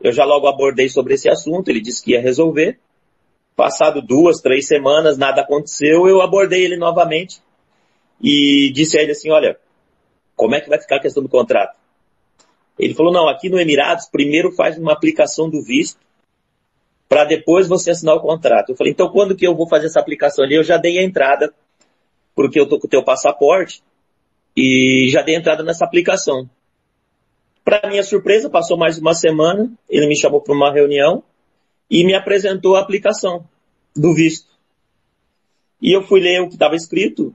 eu 0.00 0.12
já 0.12 0.24
logo 0.24 0.46
abordei 0.46 0.88
sobre 0.88 1.14
esse 1.14 1.28
assunto, 1.28 1.68
ele 1.68 1.80
disse 1.80 2.02
que 2.02 2.12
ia 2.12 2.20
resolver. 2.20 2.78
Passado 3.54 4.02
duas, 4.02 4.40
três 4.40 4.66
semanas, 4.66 5.16
nada 5.16 5.42
aconteceu, 5.42 6.06
eu 6.06 6.20
abordei 6.20 6.62
ele 6.64 6.76
novamente 6.76 7.40
e 8.22 8.70
disse 8.74 8.98
a 8.98 9.02
ele 9.02 9.12
assim, 9.12 9.30
olha, 9.30 9.58
como 10.34 10.54
é 10.54 10.60
que 10.60 10.68
vai 10.68 10.78
ficar 10.78 10.96
a 10.96 11.00
questão 11.00 11.22
do 11.22 11.28
contrato? 11.28 11.76
Ele 12.78 12.94
falou, 12.94 13.12
não, 13.12 13.28
aqui 13.28 13.48
no 13.48 13.58
Emirados, 13.58 14.08
primeiro 14.10 14.52
faz 14.52 14.76
uma 14.76 14.92
aplicação 14.92 15.48
do 15.48 15.62
visto, 15.62 15.98
para 17.08 17.24
depois 17.24 17.66
você 17.66 17.90
assinar 17.90 18.16
o 18.16 18.20
contrato. 18.20 18.70
Eu 18.70 18.76
falei, 18.76 18.92
então 18.92 19.08
quando 19.08 19.34
que 19.34 19.46
eu 19.46 19.54
vou 19.54 19.68
fazer 19.68 19.86
essa 19.86 20.00
aplicação 20.00 20.44
ali? 20.44 20.54
Eu 20.54 20.64
já 20.64 20.76
dei 20.76 20.98
a 20.98 21.02
entrada, 21.02 21.54
porque 22.34 22.60
eu 22.60 22.68
tô 22.68 22.78
com 22.78 22.86
o 22.86 22.90
teu 22.90 23.02
passaporte, 23.02 23.82
e 24.56 25.08
já 25.10 25.22
dei 25.22 25.36
entrada 25.36 25.62
nessa 25.62 25.84
aplicação. 25.84 26.48
Para 27.62 27.90
minha 27.90 28.02
surpresa, 28.02 28.48
passou 28.48 28.78
mais 28.78 28.96
uma 28.96 29.12
semana, 29.12 29.70
ele 29.88 30.06
me 30.06 30.18
chamou 30.18 30.40
para 30.40 30.54
uma 30.54 30.72
reunião 30.72 31.22
e 31.90 32.04
me 32.04 32.14
apresentou 32.14 32.76
a 32.76 32.80
aplicação 32.80 33.44
do 33.94 34.14
visto. 34.14 34.48
E 35.82 35.94
eu 35.94 36.02
fui 36.02 36.20
ler 36.20 36.40
o 36.40 36.48
que 36.48 36.54
estava 36.54 36.74
escrito, 36.74 37.34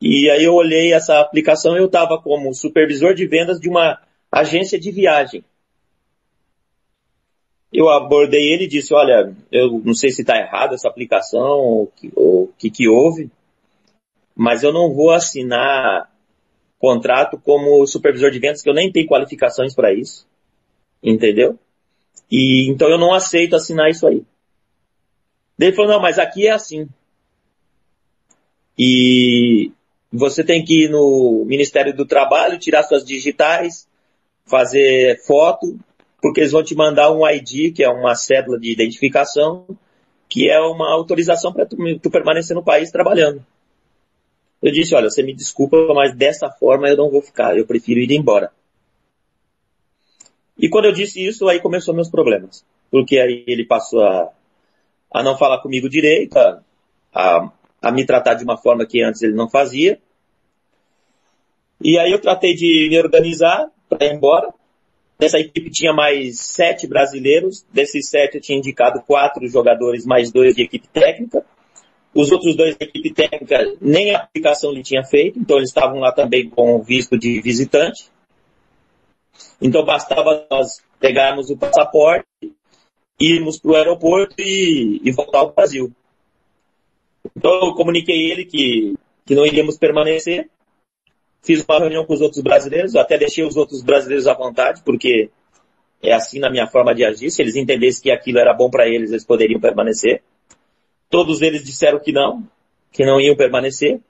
E 0.00 0.30
aí 0.30 0.44
eu 0.44 0.54
olhei 0.54 0.92
essa 0.92 1.18
aplicação 1.18 1.74
e 1.74 1.80
eu 1.80 1.86
estava 1.86 2.22
como 2.22 2.54
supervisor 2.54 3.14
de 3.14 3.26
vendas 3.26 3.58
de 3.58 3.68
uma 3.68 4.00
agência 4.30 4.78
de 4.78 4.92
viagem. 4.92 5.44
Eu 7.72 7.88
abordei 7.88 8.52
ele 8.52 8.64
e 8.64 8.68
disse, 8.68 8.94
olha, 8.94 9.34
eu 9.50 9.82
não 9.84 9.94
sei 9.94 10.10
se 10.10 10.22
está 10.22 10.38
errado 10.38 10.74
essa 10.74 10.88
aplicação 10.88 11.42
ou 11.42 11.92
o 12.14 12.52
que, 12.56 12.70
que 12.70 12.88
houve, 12.88 13.28
mas 14.38 14.62
eu 14.62 14.72
não 14.72 14.94
vou 14.94 15.10
assinar 15.10 16.08
contrato 16.78 17.36
como 17.38 17.84
supervisor 17.88 18.30
de 18.30 18.38
vendas, 18.38 18.62
que 18.62 18.70
eu 18.70 18.74
nem 18.74 18.92
tenho 18.92 19.08
qualificações 19.08 19.74
para 19.74 19.92
isso. 19.92 20.28
Entendeu? 21.02 21.58
E 22.30 22.68
então 22.70 22.88
eu 22.88 22.98
não 22.98 23.12
aceito 23.12 23.56
assinar 23.56 23.90
isso 23.90 24.06
aí. 24.06 24.22
Ele 25.58 25.74
falou, 25.74 25.90
não, 25.90 26.00
mas 26.00 26.20
aqui 26.20 26.46
é 26.46 26.52
assim. 26.52 26.88
E 28.78 29.72
você 30.12 30.44
tem 30.44 30.64
que 30.64 30.84
ir 30.84 30.88
no 30.88 31.44
Ministério 31.44 31.92
do 31.92 32.06
Trabalho, 32.06 32.60
tirar 32.60 32.84
suas 32.84 33.04
digitais, 33.04 33.88
fazer 34.46 35.20
foto, 35.26 35.76
porque 36.22 36.42
eles 36.42 36.52
vão 36.52 36.62
te 36.62 36.76
mandar 36.76 37.10
um 37.10 37.28
ID, 37.28 37.74
que 37.74 37.82
é 37.82 37.88
uma 37.88 38.14
cédula 38.14 38.56
de 38.56 38.70
identificação, 38.70 39.66
que 40.28 40.48
é 40.48 40.60
uma 40.60 40.92
autorização 40.92 41.52
para 41.52 41.66
tu, 41.66 41.76
tu 41.98 42.08
permanecer 42.08 42.54
no 42.54 42.62
país 42.62 42.92
trabalhando. 42.92 43.44
Eu 44.62 44.72
disse, 44.72 44.94
olha, 44.94 45.08
você 45.08 45.22
me 45.22 45.34
desculpa, 45.34 45.76
mas 45.94 46.14
dessa 46.14 46.50
forma 46.50 46.88
eu 46.88 46.96
não 46.96 47.10
vou 47.10 47.22
ficar, 47.22 47.56
eu 47.56 47.66
prefiro 47.66 48.00
ir 48.00 48.12
embora. 48.12 48.50
E 50.58 50.68
quando 50.68 50.86
eu 50.86 50.92
disse 50.92 51.24
isso, 51.24 51.48
aí 51.48 51.60
começou 51.60 51.94
meus 51.94 52.10
problemas. 52.10 52.64
Porque 52.90 53.18
aí 53.18 53.44
ele 53.46 53.64
passou 53.64 54.02
a, 54.02 54.32
a 55.12 55.22
não 55.22 55.38
falar 55.38 55.60
comigo 55.60 55.88
direito, 55.88 56.36
a, 56.36 56.60
a, 57.14 57.52
a 57.82 57.92
me 57.92 58.04
tratar 58.04 58.34
de 58.34 58.42
uma 58.42 58.56
forma 58.56 58.84
que 58.84 59.02
antes 59.02 59.22
ele 59.22 59.34
não 59.34 59.48
fazia. 59.48 60.00
E 61.80 61.96
aí 61.96 62.10
eu 62.10 62.20
tratei 62.20 62.54
de 62.54 62.88
me 62.90 62.98
organizar 62.98 63.70
para 63.88 64.06
ir 64.06 64.14
embora. 64.14 64.52
Nessa 65.20 65.38
equipe 65.38 65.70
tinha 65.70 65.92
mais 65.92 66.40
sete 66.40 66.88
brasileiros. 66.88 67.64
Desses 67.72 68.08
sete 68.08 68.36
eu 68.36 68.40
tinha 68.40 68.58
indicado 68.58 69.00
quatro 69.02 69.46
jogadores, 69.48 70.04
mais 70.04 70.32
dois 70.32 70.56
de 70.56 70.62
equipe 70.62 70.88
técnica. 70.88 71.44
Os 72.14 72.32
outros 72.32 72.56
dois 72.56 72.76
da 72.76 72.84
equipe 72.84 73.12
técnica 73.12 73.76
nem 73.80 74.14
a 74.14 74.18
aplicação 74.18 74.72
ele 74.72 74.82
tinha 74.82 75.04
feito, 75.04 75.38
então 75.38 75.58
eles 75.58 75.68
estavam 75.68 76.00
lá 76.00 76.12
também 76.12 76.48
com 76.48 76.82
visto 76.82 77.18
de 77.18 77.40
visitante. 77.40 78.10
Então 79.60 79.84
bastava 79.84 80.46
nós 80.50 80.82
pegarmos 80.98 81.50
o 81.50 81.56
passaporte, 81.56 82.26
irmos 83.20 83.58
para 83.58 83.70
o 83.70 83.76
aeroporto 83.76 84.34
e, 84.38 85.00
e, 85.04 85.12
voltar 85.12 85.40
ao 85.40 85.52
Brasil. 85.52 85.92
Então 87.36 87.66
eu 87.66 87.74
comuniquei 87.74 88.30
ele 88.30 88.44
que, 88.44 88.94
que 89.26 89.34
não 89.34 89.44
iríamos 89.44 89.76
permanecer. 89.76 90.48
Fiz 91.42 91.64
uma 91.68 91.78
reunião 91.78 92.04
com 92.04 92.14
os 92.14 92.20
outros 92.20 92.42
brasileiros, 92.42 92.96
até 92.96 93.16
deixei 93.16 93.44
os 93.44 93.56
outros 93.56 93.82
brasileiros 93.82 94.26
à 94.26 94.34
vontade, 94.34 94.82
porque 94.84 95.30
é 96.02 96.12
assim 96.12 96.38
na 96.38 96.50
minha 96.50 96.66
forma 96.66 96.94
de 96.94 97.04
agir. 97.04 97.30
Se 97.30 97.42
eles 97.42 97.56
entendessem 97.56 98.02
que 98.02 98.10
aquilo 98.10 98.38
era 98.38 98.52
bom 98.52 98.70
para 98.70 98.88
eles, 98.88 99.10
eles 99.10 99.24
poderiam 99.24 99.60
permanecer. 99.60 100.22
Todos 101.10 101.42
eles 101.42 101.64
disseram 101.64 101.98
que 101.98 102.12
não, 102.12 102.46
que 102.92 103.04
não 103.04 103.20
iam 103.20 103.36
permanecer. 103.36 104.00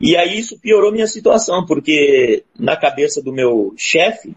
E 0.00 0.16
aí 0.16 0.38
isso 0.38 0.58
piorou 0.58 0.92
minha 0.92 1.06
situação, 1.06 1.66
porque 1.66 2.44
na 2.58 2.76
cabeça 2.76 3.22
do 3.22 3.32
meu 3.32 3.74
chefe, 3.76 4.34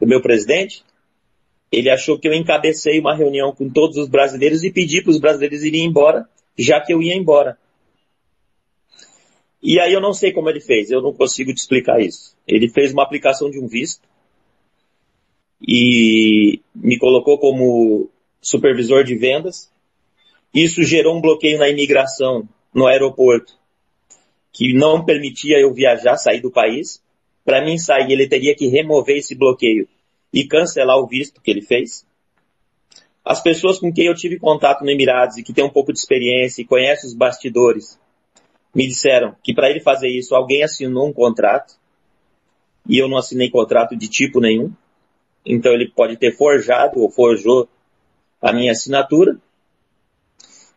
do 0.00 0.06
meu 0.06 0.20
presidente, 0.20 0.84
ele 1.70 1.90
achou 1.90 2.18
que 2.18 2.28
eu 2.28 2.34
encabecei 2.34 2.98
uma 2.98 3.14
reunião 3.14 3.52
com 3.52 3.68
todos 3.68 3.96
os 3.96 4.08
brasileiros 4.08 4.64
e 4.64 4.72
pedi 4.72 5.02
para 5.02 5.10
os 5.10 5.20
brasileiros 5.20 5.62
irem 5.62 5.84
embora, 5.84 6.28
já 6.58 6.80
que 6.80 6.92
eu 6.92 7.02
ia 7.02 7.14
embora. 7.14 7.58
E 9.62 9.80
aí 9.80 9.92
eu 9.92 10.00
não 10.00 10.12
sei 10.12 10.32
como 10.32 10.50
ele 10.50 10.60
fez, 10.60 10.90
eu 10.90 11.00
não 11.00 11.12
consigo 11.12 11.52
te 11.52 11.58
explicar 11.58 12.00
isso. 12.00 12.36
Ele 12.46 12.68
fez 12.68 12.92
uma 12.92 13.02
aplicação 13.02 13.50
de 13.50 13.58
um 13.58 13.66
visto 13.66 14.02
e 15.66 16.60
me 16.74 16.98
colocou 16.98 17.38
como 17.38 18.10
supervisor 18.42 19.04
de 19.04 19.16
vendas. 19.16 19.72
Isso 20.54 20.84
gerou 20.84 21.16
um 21.16 21.20
bloqueio 21.20 21.58
na 21.58 21.68
imigração 21.68 22.48
no 22.72 22.86
aeroporto, 22.86 23.54
que 24.52 24.72
não 24.72 25.04
permitia 25.04 25.58
eu 25.58 25.74
viajar, 25.74 26.16
sair 26.16 26.40
do 26.40 26.50
país. 26.50 27.02
Para 27.44 27.64
mim 27.64 27.76
sair, 27.76 28.12
ele 28.12 28.28
teria 28.28 28.54
que 28.54 28.68
remover 28.68 29.16
esse 29.16 29.34
bloqueio 29.34 29.88
e 30.32 30.46
cancelar 30.46 30.96
o 30.98 31.06
visto 31.06 31.40
que 31.40 31.50
ele 31.50 31.60
fez. 31.60 32.06
As 33.24 33.42
pessoas 33.42 33.78
com 33.78 33.92
quem 33.92 34.06
eu 34.06 34.14
tive 34.14 34.38
contato 34.38 34.84
no 34.84 34.90
Emirados 34.90 35.38
e 35.38 35.42
que 35.42 35.52
têm 35.52 35.64
um 35.64 35.70
pouco 35.70 35.92
de 35.92 35.98
experiência 35.98 36.62
e 36.62 36.66
conhecem 36.66 37.08
os 37.08 37.16
bastidores, 37.16 37.98
me 38.74 38.86
disseram 38.86 39.34
que 39.42 39.54
para 39.54 39.70
ele 39.70 39.80
fazer 39.80 40.08
isso, 40.08 40.34
alguém 40.34 40.62
assinou 40.62 41.08
um 41.08 41.12
contrato 41.12 41.74
e 42.88 42.98
eu 42.98 43.08
não 43.08 43.16
assinei 43.16 43.48
contrato 43.50 43.96
de 43.96 44.08
tipo 44.08 44.40
nenhum. 44.40 44.72
Então 45.44 45.72
ele 45.72 45.90
pode 45.90 46.16
ter 46.16 46.36
forjado 46.36 47.00
ou 47.00 47.10
forjou 47.10 47.68
a 48.42 48.52
minha 48.52 48.72
assinatura. 48.72 49.38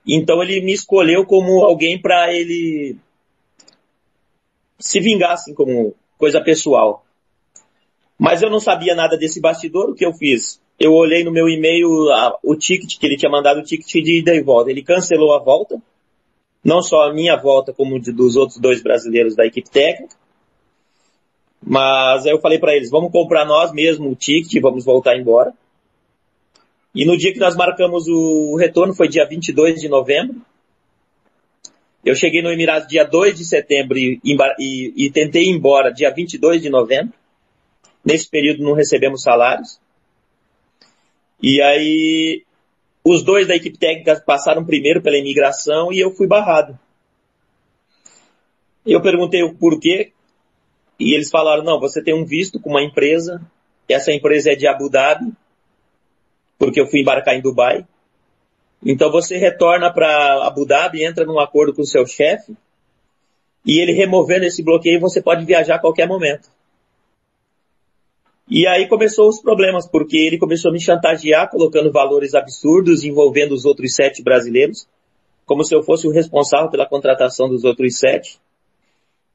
Então 0.08 0.42
ele 0.42 0.62
me 0.62 0.72
escolheu 0.72 1.26
como 1.26 1.64
alguém 1.64 2.00
para 2.02 2.34
ele 2.34 2.96
se 4.80 5.00
vingar, 5.00 5.32
assim, 5.34 5.54
como 5.54 5.94
coisa 6.18 6.42
pessoal. 6.42 7.04
Mas 8.18 8.42
eu 8.42 8.50
não 8.50 8.60
sabia 8.60 8.96
nada 8.96 9.18
desse 9.18 9.42
bastidor, 9.42 9.90
o 9.90 9.96
que 9.96 10.06
eu 10.06 10.14
fiz? 10.14 10.62
Eu 10.80 10.94
olhei 10.94 11.24
no 11.24 11.32
meu 11.32 11.50
e-mail 11.50 12.10
a, 12.12 12.38
o 12.44 12.56
ticket, 12.56 12.98
que 12.98 13.06
ele 13.06 13.18
tinha 13.18 13.32
mandado 13.32 13.60
o 13.60 13.64
ticket 13.64 14.04
de 14.04 14.20
ida 14.20 14.34
e 14.34 14.42
volta. 14.42 14.72
Ele 14.72 14.84
cancelou 14.84 15.36
a 15.36 15.40
volta, 15.40 15.82
não 16.64 16.82
só 16.82 17.04
a 17.04 17.14
minha 17.14 17.36
volta, 17.36 17.74
como 17.74 18.00
de, 18.00 18.12
dos 18.12 18.36
outros 18.36 18.60
dois 18.60 18.82
brasileiros 18.82 19.36
da 19.36 19.46
equipe 19.46 19.70
técnica. 19.70 20.16
Mas 21.62 22.26
aí 22.26 22.32
eu 22.32 22.40
falei 22.40 22.60
para 22.60 22.76
eles, 22.76 22.90
vamos 22.90 23.12
comprar 23.12 23.46
nós 23.46 23.72
mesmo 23.74 24.10
o 24.10 24.16
ticket, 24.16 24.62
vamos 24.62 24.86
voltar 24.86 25.18
embora. 25.18 25.54
E 26.98 27.06
no 27.06 27.16
dia 27.16 27.32
que 27.32 27.38
nós 27.38 27.56
marcamos 27.56 28.08
o 28.08 28.56
retorno, 28.56 28.92
foi 28.92 29.08
dia 29.08 29.24
22 29.24 29.80
de 29.80 29.88
novembro. 29.88 30.42
Eu 32.04 32.16
cheguei 32.16 32.42
no 32.42 32.52
Emirados 32.52 32.88
dia 32.88 33.04
2 33.04 33.38
de 33.38 33.46
setembro 33.46 34.00
e, 34.00 34.20
e, 34.24 35.06
e 35.06 35.12
tentei 35.12 35.44
ir 35.44 35.50
embora 35.50 35.94
dia 35.94 36.12
22 36.12 36.60
de 36.60 36.72
novembro. 36.72 37.14
Nesse 38.04 38.28
período 38.28 38.64
não 38.64 38.74
recebemos 38.74 39.22
salários. 39.22 39.80
E 41.40 41.62
aí, 41.62 42.44
os 43.04 43.24
dois 43.24 43.48
da 43.48 43.56
equipe 43.56 43.78
técnica 43.78 44.20
passaram 44.26 44.66
primeiro 44.66 45.00
pela 45.00 45.20
imigração 45.20 45.94
e 45.94 46.00
eu 46.00 46.10
fui 46.16 46.26
barrado. 46.26 46.80
Eu 48.84 49.04
perguntei 49.04 49.44
o 49.44 49.54
porquê 49.54 50.14
e 51.00 51.14
eles 51.14 51.30
falaram, 51.30 51.64
não, 51.64 51.80
você 51.80 52.02
tem 52.02 52.16
um 52.16 52.26
visto 52.26 52.60
com 52.60 52.72
uma 52.72 52.82
empresa, 52.82 53.40
essa 53.88 54.12
empresa 54.12 54.54
é 54.54 54.56
de 54.56 54.66
Abu 54.66 54.90
Dhabi, 54.90 55.32
porque 56.58 56.80
eu 56.80 56.88
fui 56.88 57.02
embarcar 57.02 57.36
em 57.36 57.42
Dubai. 57.42 57.86
Então 58.86 59.12
você 59.12 59.38
retorna 59.38 59.92
para 59.92 60.46
Abu 60.46 60.66
Dhabi, 60.66 61.04
entra 61.04 61.26
num 61.26 61.40
acordo 61.40 61.74
com 61.74 61.82
o 61.82 61.88
seu 61.88 62.06
chefe, 62.06 62.56
e 63.66 63.80
ele 63.80 63.92
removendo 63.92 64.46
esse 64.46 64.64
bloqueio, 64.64 65.00
você 65.00 65.22
pode 65.22 65.44
viajar 65.46 65.76
a 65.76 65.80
qualquer 65.80 66.08
momento. 66.08 66.50
E 68.50 68.66
aí 68.66 68.88
começou 68.88 69.28
os 69.28 69.42
problemas, 69.42 69.86
porque 69.86 70.16
ele 70.16 70.38
começou 70.38 70.70
a 70.70 70.74
me 70.74 70.80
chantagear, 70.80 71.50
colocando 71.50 71.92
valores 71.92 72.34
absurdos, 72.34 73.04
envolvendo 73.04 73.54
os 73.54 73.66
outros 73.66 73.94
sete 73.94 74.24
brasileiros, 74.24 74.88
como 75.46 75.66
se 75.66 75.76
eu 75.76 75.84
fosse 75.84 76.08
o 76.08 76.12
responsável 76.12 76.70
pela 76.70 76.88
contratação 76.88 77.50
dos 77.50 77.66
outros 77.66 78.00
sete. 78.00 78.40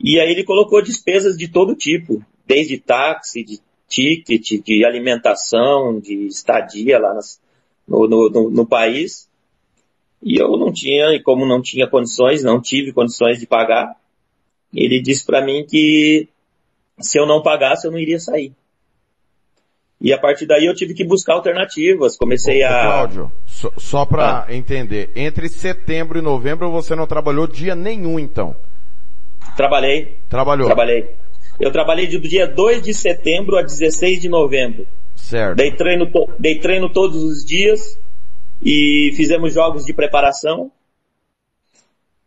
E 0.01 0.19
aí 0.19 0.31
ele 0.31 0.45
colocou 0.45 0.83
despesas 0.83 1.37
de 1.37 1.49
todo 1.49 1.77
tipo, 1.77 2.25
desde 2.47 2.79
táxi, 2.79 3.45
de 3.45 3.61
ticket, 3.93 4.65
de 4.65 4.85
alimentação, 4.85 6.01
de 6.01 6.27
estadia 6.27 6.99
lá 6.99 7.13
nas, 7.13 7.39
no, 7.87 8.09
no, 8.09 8.51
no, 8.51 8.67
país. 8.67 9.29
E 10.23 10.41
eu 10.41 10.57
não 10.57 10.73
tinha, 10.73 11.15
e 11.15 11.21
como 11.21 11.45
não 11.45 11.61
tinha 11.61 11.87
condições, 11.87 12.43
não 12.43 12.61
tive 12.61 12.93
condições 12.93 13.39
de 13.39 13.47
pagar, 13.47 13.95
ele 14.73 15.03
disse 15.03 15.27
para 15.27 15.45
mim 15.45 15.67
que 15.69 16.29
se 16.99 17.19
eu 17.19 17.27
não 17.27 17.43
pagasse, 17.43 17.87
eu 17.87 17.91
não 17.91 17.99
iria 17.99 18.19
sair. 18.19 18.53
E 20.01 20.13
a 20.13 20.19
partir 20.19 20.47
daí 20.47 20.67
eu 20.67 20.75
tive 20.75 20.95
que 20.95 21.05
buscar 21.05 21.35
alternativas. 21.35 22.17
Comecei 22.17 22.63
Ô, 22.63 22.67
a. 22.67 22.83
Cláudio, 22.83 23.33
só, 23.47 23.71
só 23.77 24.07
para 24.07 24.47
ah. 24.49 24.55
entender, 24.55 25.11
entre 25.15 25.49
setembro 25.49 26.19
e 26.19 26.23
novembro 26.23 26.71
você 26.71 26.97
não 26.97 27.07
trabalhou 27.07 27.47
dia 27.47 27.75
nenhum, 27.75 28.19
então? 28.19 28.57
Trabalhei. 29.57 30.17
Trabalhou? 30.29 30.67
Trabalhei. 30.67 31.22
Eu 31.63 31.71
trabalhei 31.71 32.09
do 32.09 32.19
dia 32.19 32.45
2 32.45 32.83
de 32.83 32.93
setembro 32.93 33.57
a 33.57 33.63
16 33.63 34.21
de 34.21 34.29
novembro. 34.29 34.85
Certo. 35.15 35.57
Dei 35.57 35.71
treino, 35.71 36.11
dei 36.37 36.59
treino 36.59 36.93
todos 36.93 37.23
os 37.23 37.45
dias 37.45 37.97
e 38.61 39.13
fizemos 39.15 39.55
jogos 39.55 39.85
de 39.85 39.93
preparação 39.93 40.73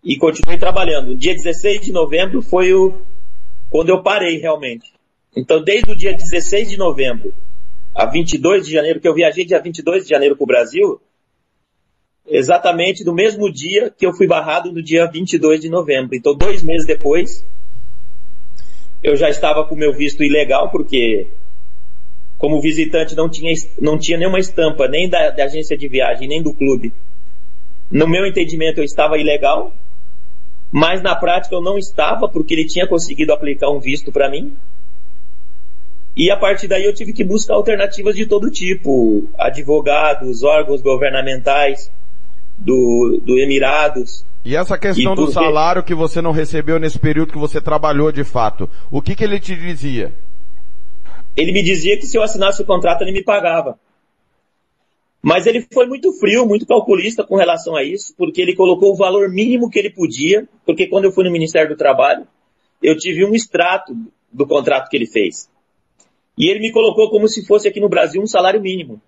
e 0.01 0.15
continuei 0.15 0.57
trabalhando. 0.57 1.17
Dia 1.17 1.33
16 1.33 1.81
de 1.81 1.91
novembro 1.91 2.41
foi 2.41 2.73
o 2.73 3.01
quando 3.69 3.89
eu 3.89 4.01
parei 4.01 4.37
realmente. 4.37 4.93
Então, 5.35 5.61
desde 5.61 5.91
o 5.91 5.95
dia 5.97 6.13
16 6.13 6.69
de 6.69 6.77
novembro 6.77 7.33
a 7.93 8.05
22 8.05 8.65
de 8.65 8.71
janeiro, 8.71 9.01
que 9.01 9.07
eu 9.07 9.13
viajei 9.13 9.43
dia 9.43 9.61
22 9.61 10.03
de 10.03 10.11
janeiro 10.11 10.37
para 10.37 10.43
o 10.45 10.47
Brasil, 10.47 11.01
exatamente 12.25 13.03
no 13.03 13.13
mesmo 13.13 13.51
dia 13.51 13.93
que 13.97 14.05
eu 14.05 14.13
fui 14.13 14.27
barrado, 14.27 14.71
no 14.71 14.81
dia 14.81 15.05
22 15.11 15.59
de 15.59 15.67
novembro. 15.67 16.15
Então, 16.15 16.33
dois 16.33 16.63
meses 16.63 16.87
depois, 16.87 17.45
eu 19.03 19.15
já 19.15 19.29
estava 19.29 19.65
com 19.65 19.75
meu 19.75 19.93
visto 19.93 20.23
ilegal, 20.23 20.69
porque 20.69 21.27
como 22.37 22.61
visitante 22.61 23.15
não 23.15 23.29
tinha, 23.29 23.53
não 23.79 23.97
tinha 23.97 24.17
nenhuma 24.17 24.39
estampa, 24.39 24.87
nem 24.87 25.09
da, 25.09 25.29
da 25.29 25.45
agência 25.45 25.77
de 25.77 25.87
viagem, 25.87 26.27
nem 26.27 26.41
do 26.41 26.53
clube. 26.53 26.93
No 27.89 28.07
meu 28.07 28.25
entendimento, 28.25 28.79
eu 28.79 28.83
estava 28.83 29.17
ilegal, 29.17 29.73
mas 30.71 31.01
na 31.01 31.15
prática 31.15 31.55
eu 31.55 31.61
não 31.61 31.77
estava, 31.77 32.27
porque 32.27 32.53
ele 32.53 32.65
tinha 32.65 32.87
conseguido 32.87 33.31
aplicar 33.31 33.69
um 33.69 33.79
visto 33.79 34.11
para 34.11 34.29
mim. 34.29 34.53
E 36.15 36.31
a 36.31 36.37
partir 36.37 36.67
daí 36.67 36.85
eu 36.85 36.93
tive 36.93 37.11
que 37.13 37.23
buscar 37.23 37.55
alternativas 37.55 38.15
de 38.15 38.25
todo 38.25 38.49
tipo, 38.49 39.27
advogados, 39.37 40.43
órgãos 40.43 40.81
governamentais 40.81 41.91
do, 42.57 43.21
do 43.23 43.37
Emirados. 43.37 44.25
E 44.45 44.55
essa 44.55 44.77
questão 44.77 45.13
e 45.13 45.15
do 45.15 45.31
salário 45.31 45.83
que 45.83 45.95
você 45.95 46.21
não 46.21 46.31
recebeu 46.31 46.79
nesse 46.79 46.99
período 46.99 47.33
que 47.33 47.37
você 47.37 47.59
trabalhou 47.59 48.11
de 48.11 48.23
fato, 48.23 48.69
o 48.91 49.01
que, 49.01 49.15
que 49.15 49.23
ele 49.23 49.39
te 49.39 49.55
dizia? 49.55 50.13
Ele 51.35 51.51
me 51.51 51.63
dizia 51.63 51.97
que 51.97 52.05
se 52.05 52.15
eu 52.15 52.21
assinasse 52.21 52.61
o 52.61 52.65
contrato 52.65 53.01
ele 53.01 53.11
me 53.11 53.23
pagava. 53.23 53.79
Mas 55.19 55.47
ele 55.47 55.65
foi 55.73 55.87
muito 55.87 56.13
frio, 56.19 56.45
muito 56.45 56.67
calculista 56.67 57.23
com 57.23 57.35
relação 57.35 57.75
a 57.75 57.81
isso, 57.83 58.13
porque 58.15 58.39
ele 58.39 58.55
colocou 58.55 58.93
o 58.93 58.95
valor 58.95 59.27
mínimo 59.29 59.67
que 59.67 59.79
ele 59.79 59.89
podia, 59.89 60.47
porque 60.63 60.85
quando 60.85 61.05
eu 61.05 61.11
fui 61.11 61.23
no 61.23 61.31
Ministério 61.31 61.69
do 61.69 61.75
Trabalho, 61.75 62.27
eu 62.83 62.95
tive 62.95 63.25
um 63.25 63.33
extrato 63.33 63.97
do 64.31 64.45
contrato 64.45 64.87
que 64.87 64.95
ele 64.95 65.07
fez. 65.07 65.49
E 66.37 66.47
ele 66.51 66.59
me 66.59 66.71
colocou 66.71 67.09
como 67.09 67.27
se 67.27 67.43
fosse 67.47 67.67
aqui 67.67 67.79
no 67.79 67.89
Brasil 67.89 68.21
um 68.21 68.27
salário 68.27 68.61
mínimo. 68.61 69.01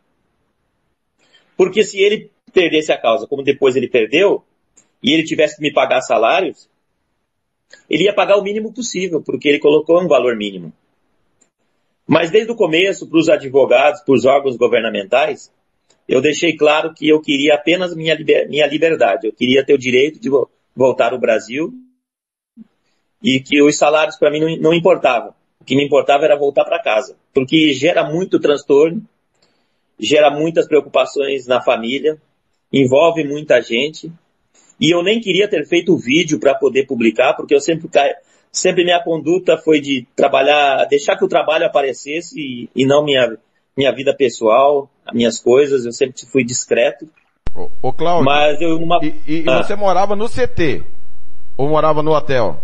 Porque 1.55 1.83
se 1.83 1.99
ele 1.99 2.31
perdesse 2.51 2.91
a 2.91 2.97
causa, 2.97 3.27
como 3.27 3.43
depois 3.43 3.75
ele 3.75 3.87
perdeu, 3.87 4.43
e 5.01 5.13
ele 5.13 5.23
tivesse 5.23 5.55
que 5.55 5.61
me 5.61 5.73
pagar 5.73 6.01
salários, 6.01 6.69
ele 7.89 8.03
ia 8.03 8.13
pagar 8.13 8.37
o 8.37 8.43
mínimo 8.43 8.73
possível, 8.73 9.21
porque 9.21 9.47
ele 9.47 9.59
colocou 9.59 10.01
um 10.01 10.07
valor 10.07 10.35
mínimo. 10.35 10.73
Mas 12.07 12.31
desde 12.31 12.51
o 12.51 12.55
começo, 12.55 13.07
para 13.07 13.19
os 13.19 13.27
advogados, 13.27 14.01
para 14.01 14.15
os 14.15 14.25
órgãos 14.25 14.55
governamentais, 14.55 15.51
eu 16.07 16.21
deixei 16.21 16.55
claro 16.55 16.93
que 16.93 17.09
eu 17.09 17.21
queria 17.21 17.55
apenas 17.55 17.93
minha, 17.93 18.15
liber, 18.15 18.47
minha 18.47 18.65
liberdade. 18.65 19.27
Eu 19.27 19.33
queria 19.33 19.65
ter 19.65 19.73
o 19.73 19.77
direito 19.77 20.19
de 20.19 20.29
voltar 20.73 21.11
ao 21.11 21.19
Brasil 21.19 21.73
e 23.21 23.41
que 23.41 23.61
os 23.61 23.77
salários 23.77 24.15
para 24.15 24.31
mim 24.31 24.39
não, 24.39 24.57
não 24.57 24.73
importavam. 24.73 25.33
O 25.59 25.65
que 25.65 25.75
me 25.75 25.85
importava 25.85 26.23
era 26.23 26.37
voltar 26.37 26.63
para 26.63 26.81
casa, 26.81 27.17
porque 27.33 27.73
gera 27.73 28.09
muito 28.09 28.39
transtorno, 28.39 29.03
gera 29.99 30.29
muitas 30.29 30.65
preocupações 30.65 31.45
na 31.45 31.61
família, 31.61 32.21
envolve 32.71 33.25
muita 33.25 33.61
gente. 33.61 34.09
E 34.79 34.93
eu 34.93 35.03
nem 35.03 35.19
queria 35.19 35.47
ter 35.47 35.65
feito 35.65 35.93
o 35.93 35.97
vídeo 35.97 36.39
para 36.39 36.53
poder 36.53 36.85
publicar, 36.85 37.33
porque 37.33 37.55
eu 37.55 37.59
sempre 37.59 37.89
sempre 38.51 38.83
minha 38.83 39.03
conduta 39.03 39.57
foi 39.57 39.79
de 39.79 40.05
trabalhar, 40.15 40.85
deixar 40.85 41.17
que 41.17 41.25
o 41.25 41.27
trabalho 41.27 41.65
aparecesse 41.65 42.39
e, 42.39 42.69
e 42.75 42.85
não 42.85 43.03
minha, 43.03 43.37
minha 43.75 43.91
vida 43.91 44.15
pessoal, 44.15 44.89
minhas 45.13 45.39
coisas, 45.39 45.85
eu 45.85 45.91
sempre 45.91 46.13
fui 46.31 46.43
discreto. 46.43 47.07
Ô, 47.55 47.69
ô 47.81 47.93
Cláudio, 47.93 48.25
mas 48.25 48.61
eu 48.61 48.79
numa... 48.79 48.99
e, 49.01 49.13
e 49.27 49.49
ah. 49.49 49.63
você 49.63 49.75
morava 49.75 50.15
no 50.15 50.29
CT? 50.29 50.83
Ou 51.57 51.67
morava 51.67 52.03
no 52.03 52.11
hotel? 52.11 52.61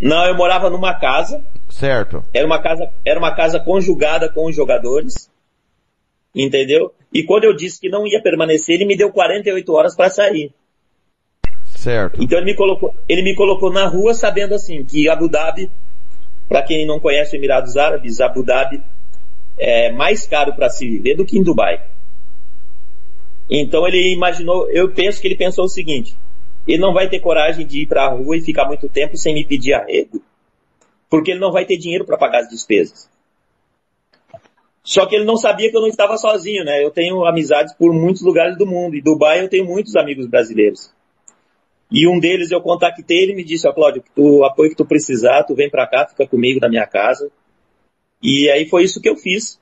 Não, 0.00 0.24
eu 0.24 0.34
morava 0.34 0.70
numa 0.70 0.98
casa. 0.98 1.44
Certo. 1.68 2.24
Era 2.32 2.46
uma 2.46 2.60
casa, 2.60 2.90
era 3.04 3.18
uma 3.18 3.34
casa 3.34 3.60
conjugada 3.60 4.30
com 4.32 4.46
os 4.46 4.56
jogadores. 4.56 5.30
Entendeu? 6.34 6.94
E 7.12 7.24
quando 7.24 7.44
eu 7.44 7.54
disse 7.54 7.80
que 7.80 7.90
não 7.90 8.06
ia 8.06 8.22
permanecer, 8.22 8.76
ele 8.76 8.86
me 8.86 8.96
deu 8.96 9.12
48 9.12 9.72
horas 9.72 9.94
para 9.94 10.08
sair. 10.08 10.52
Certo. 11.80 12.22
Então 12.22 12.38
ele 12.38 12.44
me 12.44 12.54
colocou, 12.54 12.94
ele 13.08 13.22
me 13.22 13.34
colocou 13.34 13.72
na 13.72 13.86
rua 13.86 14.12
sabendo 14.12 14.54
assim 14.54 14.84
que 14.84 15.08
Abu 15.08 15.30
Dhabi, 15.30 15.70
para 16.46 16.62
quem 16.62 16.86
não 16.86 17.00
conhece 17.00 17.30
os 17.30 17.34
Emirados 17.34 17.74
Árabes, 17.74 18.20
Abu 18.20 18.44
Dhabi 18.44 18.82
é 19.58 19.90
mais 19.90 20.26
caro 20.26 20.54
para 20.54 20.68
se 20.68 20.86
viver 20.86 21.14
do 21.14 21.24
que 21.24 21.38
em 21.38 21.42
Dubai. 21.42 21.82
Então 23.48 23.88
ele 23.88 24.12
imaginou, 24.12 24.70
eu 24.70 24.92
penso 24.92 25.22
que 25.22 25.28
ele 25.28 25.36
pensou 25.36 25.64
o 25.64 25.70
seguinte: 25.70 26.14
ele 26.68 26.76
não 26.76 26.92
vai 26.92 27.08
ter 27.08 27.18
coragem 27.18 27.66
de 27.66 27.80
ir 27.80 27.86
para 27.86 28.04
a 28.04 28.10
rua 28.10 28.36
e 28.36 28.42
ficar 28.42 28.66
muito 28.66 28.86
tempo 28.86 29.16
sem 29.16 29.32
me 29.32 29.46
pedir 29.46 29.72
arrego, 29.72 30.20
porque 31.08 31.30
ele 31.30 31.40
não 31.40 31.50
vai 31.50 31.64
ter 31.64 31.78
dinheiro 31.78 32.04
para 32.04 32.18
pagar 32.18 32.40
as 32.40 32.50
despesas. 32.50 33.08
Só 34.84 35.06
que 35.06 35.16
ele 35.16 35.24
não 35.24 35.38
sabia 35.38 35.70
que 35.70 35.76
eu 35.78 35.80
não 35.80 35.88
estava 35.88 36.18
sozinho, 36.18 36.62
né? 36.62 36.84
Eu 36.84 36.90
tenho 36.90 37.24
amizades 37.24 37.72
por 37.72 37.90
muitos 37.94 38.20
lugares 38.20 38.58
do 38.58 38.66
mundo. 38.66 38.96
E 38.96 39.00
Dubai 39.00 39.40
eu 39.40 39.48
tenho 39.48 39.64
muitos 39.64 39.96
amigos 39.96 40.26
brasileiros. 40.26 40.90
E 41.90 42.06
um 42.06 42.20
deles 42.20 42.50
eu 42.50 42.60
contactei, 42.60 43.18
ele 43.18 43.34
me 43.34 43.44
disse, 43.44 43.66
ó 43.66 43.72
Cláudio, 43.72 44.02
o 44.16 44.44
apoio 44.44 44.70
que 44.70 44.76
tu 44.76 44.84
precisar, 44.84 45.42
tu 45.42 45.54
vem 45.54 45.68
para 45.68 45.86
cá, 45.86 46.06
fica 46.06 46.26
comigo 46.26 46.60
na 46.60 46.68
minha 46.68 46.86
casa. 46.86 47.30
E 48.22 48.48
aí 48.50 48.68
foi 48.68 48.84
isso 48.84 49.00
que 49.00 49.08
eu 49.08 49.16
fiz. 49.16 49.58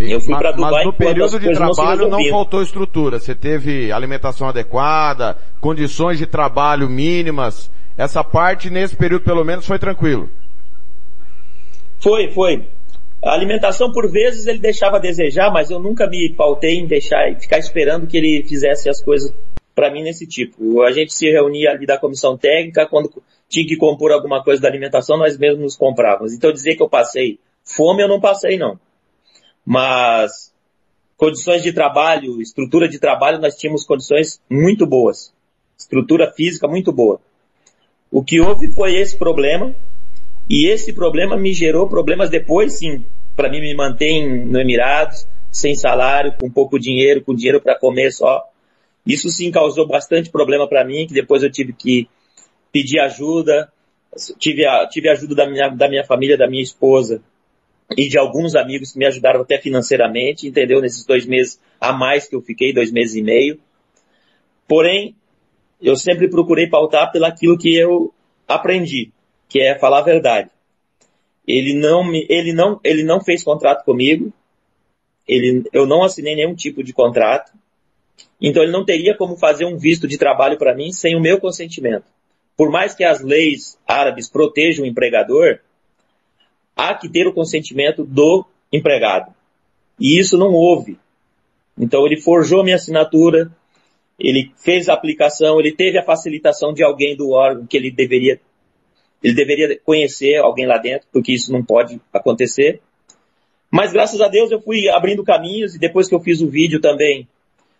Eu 0.00 0.20
fui 0.20 0.34
para 0.36 0.52
Dubai. 0.52 0.70
Mas 0.70 0.86
no 0.86 0.92
período 0.92 1.38
de 1.38 1.52
trabalho 1.52 2.08
não, 2.08 2.18
não 2.18 2.30
faltou 2.30 2.62
estrutura. 2.62 3.18
Você 3.18 3.34
teve 3.34 3.92
alimentação 3.92 4.48
adequada, 4.48 5.36
condições 5.60 6.18
de 6.18 6.26
trabalho 6.26 6.88
mínimas. 6.88 7.70
Essa 7.96 8.24
parte 8.24 8.70
nesse 8.70 8.96
período 8.96 9.24
pelo 9.24 9.44
menos 9.44 9.66
foi 9.66 9.78
tranquilo. 9.78 10.28
Foi, 12.00 12.30
foi. 12.30 12.64
A 13.24 13.32
alimentação 13.32 13.90
por 13.90 14.10
vezes 14.10 14.46
ele 14.46 14.58
deixava 14.58 14.96
a 14.96 15.00
desejar, 15.00 15.50
mas 15.50 15.70
eu 15.70 15.78
nunca 15.78 16.06
me 16.06 16.28
pautei 16.30 16.74
em 16.74 16.86
deixar 16.86 17.30
e 17.30 17.36
ficar 17.36 17.58
esperando 17.58 18.06
que 18.06 18.18
ele 18.18 18.44
fizesse 18.46 18.88
as 18.90 19.02
coisas 19.02 19.32
para 19.74 19.90
mim 19.90 20.02
nesse 20.02 20.26
tipo. 20.26 20.82
A 20.82 20.92
gente 20.92 21.12
se 21.12 21.30
reunia 21.30 21.70
ali 21.70 21.86
da 21.86 21.98
comissão 21.98 22.36
técnica, 22.36 22.86
quando 22.86 23.10
tinha 23.48 23.66
que 23.66 23.76
compor 23.76 24.12
alguma 24.12 24.42
coisa 24.42 24.62
da 24.62 24.68
alimentação, 24.68 25.18
nós 25.18 25.36
mesmos 25.36 25.62
nos 25.62 25.76
comprávamos. 25.76 26.32
Então 26.32 26.52
dizer 26.52 26.76
que 26.76 26.82
eu 26.82 26.88
passei 26.88 27.38
fome, 27.64 28.02
eu 28.02 28.08
não 28.08 28.20
passei 28.20 28.58
não. 28.58 28.78
Mas 29.64 30.52
condições 31.16 31.62
de 31.62 31.72
trabalho, 31.72 32.40
estrutura 32.40 32.88
de 32.88 32.98
trabalho, 32.98 33.40
nós 33.40 33.56
tínhamos 33.56 33.84
condições 33.84 34.40
muito 34.50 34.86
boas. 34.86 35.32
Estrutura 35.76 36.32
física 36.32 36.68
muito 36.68 36.92
boa. 36.92 37.20
O 38.10 38.22
que 38.22 38.40
houve 38.40 38.70
foi 38.72 38.94
esse 38.94 39.16
problema, 39.16 39.74
e 40.48 40.66
esse 40.66 40.92
problema 40.92 41.36
me 41.36 41.52
gerou 41.52 41.88
problemas 41.88 42.30
depois, 42.30 42.74
sim, 42.74 43.04
para 43.34 43.50
mim 43.50 43.60
me 43.60 43.74
manter 43.74 44.46
no 44.46 44.60
Emirados, 44.60 45.26
sem 45.50 45.74
salário, 45.74 46.34
com 46.38 46.50
pouco 46.50 46.78
dinheiro, 46.78 47.22
com 47.22 47.34
dinheiro 47.34 47.60
para 47.60 47.78
comer 47.78 48.12
só. 48.12 48.44
Isso 49.06 49.28
sim 49.28 49.50
causou 49.50 49.86
bastante 49.86 50.30
problema 50.30 50.68
para 50.68 50.84
mim, 50.84 51.06
que 51.06 51.14
depois 51.14 51.42
eu 51.42 51.50
tive 51.50 51.72
que 51.72 52.08
pedir 52.72 53.00
ajuda, 53.00 53.70
tive 54.38 54.66
a, 54.66 54.86
tive 54.86 55.08
ajuda 55.08 55.34
da 55.34 55.46
minha, 55.48 55.68
da 55.68 55.88
minha 55.88 56.04
família, 56.04 56.36
da 56.36 56.48
minha 56.48 56.62
esposa 56.62 57.22
e 57.96 58.08
de 58.08 58.18
alguns 58.18 58.54
amigos 58.54 58.92
que 58.92 58.98
me 58.98 59.06
ajudaram 59.06 59.42
até 59.42 59.60
financeiramente, 59.60 60.46
entendeu? 60.46 60.80
Nesses 60.80 61.04
dois 61.04 61.26
meses 61.26 61.60
a 61.80 61.92
mais 61.92 62.26
que 62.26 62.34
eu 62.34 62.40
fiquei, 62.40 62.72
dois 62.72 62.90
meses 62.90 63.14
e 63.14 63.22
meio. 63.22 63.60
Porém, 64.66 65.14
eu 65.80 65.96
sempre 65.96 66.28
procurei 66.28 66.66
pautar 66.66 67.12
pelo 67.12 67.26
aquilo 67.26 67.58
que 67.58 67.74
eu 67.76 68.12
aprendi, 68.48 69.12
que 69.48 69.60
é 69.60 69.78
falar 69.78 69.98
a 69.98 70.04
verdade. 70.04 70.50
Ele 71.46 71.74
não 71.74 72.02
me, 72.02 72.26
ele 72.30 72.52
não, 72.52 72.80
ele 72.82 73.04
não 73.04 73.20
fez 73.22 73.44
contrato 73.44 73.84
comigo. 73.84 74.32
Ele, 75.28 75.68
eu 75.72 75.86
não 75.86 76.02
assinei 76.02 76.34
nenhum 76.34 76.54
tipo 76.54 76.82
de 76.82 76.92
contrato. 76.92 77.52
Então 78.40 78.62
ele 78.62 78.72
não 78.72 78.84
teria 78.84 79.16
como 79.16 79.36
fazer 79.36 79.64
um 79.64 79.78
visto 79.78 80.06
de 80.06 80.18
trabalho 80.18 80.58
para 80.58 80.74
mim 80.74 80.92
sem 80.92 81.16
o 81.16 81.20
meu 81.20 81.40
consentimento. 81.40 82.04
Por 82.56 82.70
mais 82.70 82.94
que 82.94 83.04
as 83.04 83.20
leis 83.20 83.78
árabes 83.86 84.28
protejam 84.28 84.84
o 84.84 84.86
empregador, 84.86 85.58
há 86.76 86.94
que 86.94 87.08
ter 87.08 87.26
o 87.26 87.32
consentimento 87.32 88.04
do 88.04 88.44
empregado. 88.72 89.32
E 89.98 90.18
isso 90.18 90.36
não 90.36 90.52
houve. 90.52 90.98
Então 91.78 92.06
ele 92.06 92.20
forjou 92.20 92.62
minha 92.62 92.76
assinatura, 92.76 93.50
ele 94.18 94.52
fez 94.56 94.88
a 94.88 94.94
aplicação, 94.94 95.58
ele 95.58 95.72
teve 95.72 95.98
a 95.98 96.04
facilitação 96.04 96.72
de 96.72 96.84
alguém 96.84 97.16
do 97.16 97.30
órgão 97.30 97.66
que 97.66 97.76
ele 97.76 97.90
deveria, 97.90 98.40
ele 99.22 99.34
deveria 99.34 99.78
conhecer 99.80 100.36
alguém 100.36 100.66
lá 100.66 100.78
dentro, 100.78 101.08
porque 101.12 101.32
isso 101.32 101.52
não 101.52 101.64
pode 101.64 102.00
acontecer. 102.12 102.80
Mas 103.70 103.92
graças 103.92 104.20
a 104.20 104.28
Deus 104.28 104.52
eu 104.52 104.60
fui 104.60 104.88
abrindo 104.88 105.24
caminhos 105.24 105.74
e 105.74 105.78
depois 105.78 106.08
que 106.08 106.14
eu 106.14 106.20
fiz 106.20 106.40
o 106.40 106.48
vídeo 106.48 106.80
também 106.80 107.26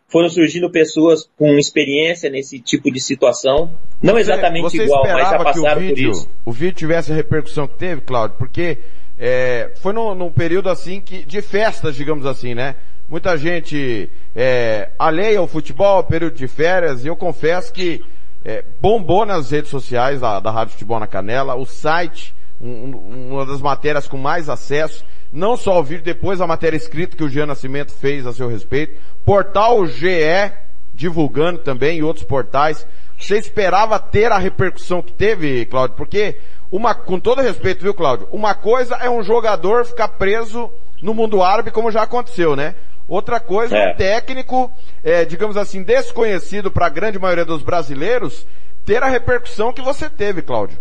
foram 0.08 0.28
surgindo 0.28 0.70
pessoas 0.70 1.28
com 1.36 1.58
experiência 1.58 2.30
nesse 2.30 2.60
tipo 2.60 2.90
de 2.90 3.00
situação. 3.00 3.70
Não 4.02 4.18
exatamente 4.18 4.62
você 4.62 4.84
igual, 4.84 5.02
mas 5.04 5.30
já 5.30 5.38
passaram 5.38 5.80
vídeo, 5.80 6.10
por 6.10 6.16
isso. 6.16 6.28
O 6.44 6.52
vídeo 6.52 6.76
tivesse 6.76 7.12
a 7.12 7.14
repercussão 7.14 7.66
que 7.66 7.76
teve, 7.76 8.00
Claudio, 8.02 8.36
porque 8.38 8.78
é, 9.18 9.72
foi 9.80 9.92
num, 9.92 10.14
num, 10.14 10.30
período 10.30 10.68
assim 10.68 11.00
que, 11.00 11.24
de 11.24 11.40
festas, 11.40 11.96
digamos 11.96 12.26
assim, 12.26 12.54
né? 12.54 12.76
Muita 13.08 13.36
gente 13.36 14.10
é, 14.34 14.90
alheia 14.98 15.38
ao 15.38 15.46
futebol, 15.46 16.02
período 16.04 16.36
de 16.36 16.48
férias, 16.48 17.04
e 17.04 17.08
eu 17.08 17.16
confesso 17.16 17.72
que 17.72 18.02
é, 18.44 18.64
bombou 18.80 19.24
nas 19.24 19.50
redes 19.50 19.70
sociais 19.70 20.20
da, 20.20 20.40
da 20.40 20.50
Rádio 20.50 20.72
Futebol 20.72 21.00
na 21.00 21.06
Canela, 21.06 21.54
o 21.54 21.64
site, 21.64 22.34
um, 22.60 23.30
uma 23.30 23.46
das 23.46 23.60
matérias 23.60 24.06
com 24.06 24.16
mais 24.16 24.48
acesso, 24.48 25.04
não 25.34 25.56
só 25.56 25.80
o 25.80 25.82
vídeo, 25.82 26.04
depois 26.04 26.40
a 26.40 26.46
matéria 26.46 26.76
escrita 26.76 27.16
que 27.16 27.24
o 27.24 27.28
Jean 27.28 27.46
Nascimento 27.46 27.92
fez 27.92 28.24
a 28.24 28.32
seu 28.32 28.48
respeito. 28.48 28.98
Portal 29.24 29.84
GE, 29.84 30.52
divulgando 30.94 31.58
também 31.58 31.98
em 31.98 32.02
outros 32.02 32.24
portais. 32.24 32.86
Você 33.18 33.36
esperava 33.36 33.98
ter 33.98 34.30
a 34.30 34.38
repercussão 34.38 35.02
que 35.02 35.12
teve, 35.12 35.66
Cláudio? 35.66 35.96
Porque, 35.96 36.38
uma, 36.70 36.94
com 36.94 37.18
todo 37.18 37.42
respeito, 37.42 37.82
viu, 37.82 37.92
Cláudio? 37.92 38.28
Uma 38.30 38.54
coisa 38.54 38.94
é 38.94 39.10
um 39.10 39.24
jogador 39.24 39.84
ficar 39.84 40.08
preso 40.08 40.70
no 41.02 41.12
mundo 41.12 41.42
árabe, 41.42 41.72
como 41.72 41.90
já 41.90 42.02
aconteceu, 42.02 42.54
né? 42.54 42.76
Outra 43.08 43.40
coisa 43.40 43.76
é 43.76 43.92
um 43.92 43.96
técnico, 43.96 44.72
é, 45.02 45.24
digamos 45.24 45.56
assim, 45.56 45.82
desconhecido 45.82 46.70
para 46.70 46.86
a 46.86 46.90
grande 46.90 47.18
maioria 47.18 47.44
dos 47.44 47.62
brasileiros, 47.62 48.46
ter 48.84 49.02
a 49.02 49.08
repercussão 49.08 49.72
que 49.72 49.82
você 49.82 50.08
teve, 50.08 50.42
Cláudio. 50.42 50.78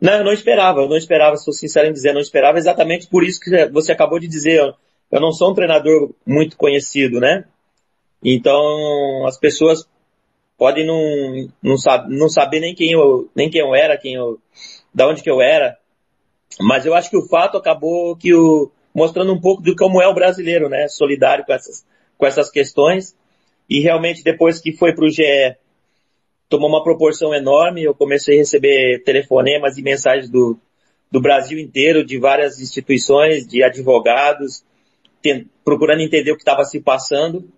Não, 0.00 0.14
eu 0.14 0.24
não 0.24 0.32
esperava, 0.32 0.80
eu 0.80 0.88
não 0.88 0.96
esperava, 0.96 1.36
sou 1.36 1.52
sincero 1.52 1.88
em 1.88 1.92
dizer, 1.92 2.14
não 2.14 2.20
esperava 2.20 2.58
exatamente 2.58 3.06
por 3.06 3.22
isso 3.22 3.38
que 3.40 3.66
você 3.68 3.92
acabou 3.92 4.18
de 4.18 4.26
dizer. 4.26 4.74
Eu 5.10 5.20
não 5.20 5.32
sou 5.32 5.50
um 5.50 5.54
treinador 5.54 6.14
muito 6.26 6.56
conhecido, 6.56 7.20
né? 7.20 7.44
Então, 8.24 9.26
as 9.26 9.38
pessoas 9.38 9.86
podem 10.56 10.86
não, 10.86 11.48
não, 11.62 11.76
sab, 11.76 12.08
não 12.08 12.28
saber 12.28 12.60
nem 12.60 12.74
quem 12.74 12.92
eu, 12.92 13.30
nem 13.34 13.50
quem 13.50 13.60
eu 13.60 13.74
era, 13.74 13.96
quem 13.96 14.14
eu, 14.14 14.38
da 14.94 15.08
onde 15.08 15.22
que 15.22 15.30
eu 15.30 15.40
era. 15.40 15.76
Mas 16.60 16.86
eu 16.86 16.94
acho 16.94 17.10
que 17.10 17.16
o 17.16 17.26
fato 17.28 17.56
acabou 17.56 18.16
que 18.16 18.34
o, 18.34 18.70
mostrando 18.94 19.32
um 19.32 19.40
pouco 19.40 19.62
de 19.62 19.74
como 19.74 20.00
é 20.02 20.08
o 20.08 20.14
brasileiro, 20.14 20.68
né? 20.68 20.86
Solidário 20.88 21.44
com 21.44 21.52
essas, 21.52 21.84
com 22.16 22.26
essas 22.26 22.50
questões. 22.50 23.16
E 23.68 23.80
realmente 23.80 24.22
depois 24.22 24.60
que 24.60 24.72
foi 24.72 24.94
para 24.94 25.04
o 25.04 25.10
GE, 25.10 25.56
tomou 26.50 26.68
uma 26.68 26.82
proporção 26.82 27.32
enorme. 27.32 27.84
Eu 27.84 27.94
comecei 27.94 28.34
a 28.34 28.38
receber 28.38 29.02
telefonemas 29.04 29.78
e 29.78 29.82
mensagens 29.82 30.28
do, 30.28 30.58
do 31.10 31.20
Brasil 31.20 31.58
inteiro, 31.58 32.04
de 32.04 32.18
várias 32.18 32.60
instituições, 32.60 33.46
de 33.46 33.62
advogados, 33.62 34.64
procurando 35.64 36.02
entender 36.02 36.32
o 36.32 36.36
que 36.36 36.42
estava 36.42 36.64
se 36.64 36.80
passando. 36.80 37.48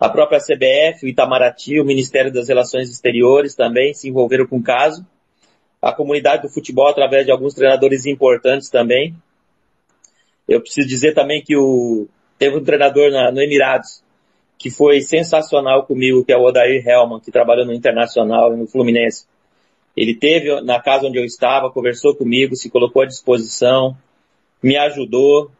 A 0.00 0.08
própria 0.08 0.40
CBF, 0.40 1.04
o 1.04 1.08
Itamaraty, 1.08 1.78
o 1.78 1.84
Ministério 1.84 2.32
das 2.32 2.48
Relações 2.48 2.90
Exteriores 2.90 3.54
também 3.54 3.92
se 3.92 4.08
envolveram 4.08 4.46
com 4.46 4.56
o 4.56 4.62
caso. 4.62 5.06
A 5.80 5.92
comunidade 5.92 6.42
do 6.42 6.48
futebol, 6.48 6.88
através 6.88 7.26
de 7.26 7.30
alguns 7.30 7.54
treinadores 7.54 8.06
importantes 8.06 8.70
também. 8.70 9.14
Eu 10.48 10.60
preciso 10.60 10.88
dizer 10.88 11.12
também 11.12 11.42
que 11.42 11.54
o, 11.56 12.08
teve 12.38 12.56
um 12.56 12.64
treinador 12.64 13.10
na, 13.10 13.30
no 13.30 13.40
Emirados 13.42 14.02
que 14.60 14.68
foi 14.68 15.00
sensacional 15.00 15.86
comigo, 15.86 16.22
que 16.22 16.30
é 16.30 16.36
o 16.36 16.42
Odair 16.42 16.86
Helman, 16.86 17.18
que 17.18 17.32
trabalhou 17.32 17.64
no 17.64 17.72
Internacional 17.72 18.52
e 18.52 18.58
no 18.58 18.66
Fluminense. 18.66 19.24
Ele 19.96 20.14
teve 20.14 20.60
na 20.60 20.78
casa 20.78 21.06
onde 21.06 21.18
eu 21.18 21.24
estava, 21.24 21.70
conversou 21.70 22.14
comigo, 22.14 22.54
se 22.54 22.68
colocou 22.68 23.00
à 23.00 23.06
disposição, 23.06 23.96
me 24.62 24.76
ajudou. 24.76 25.50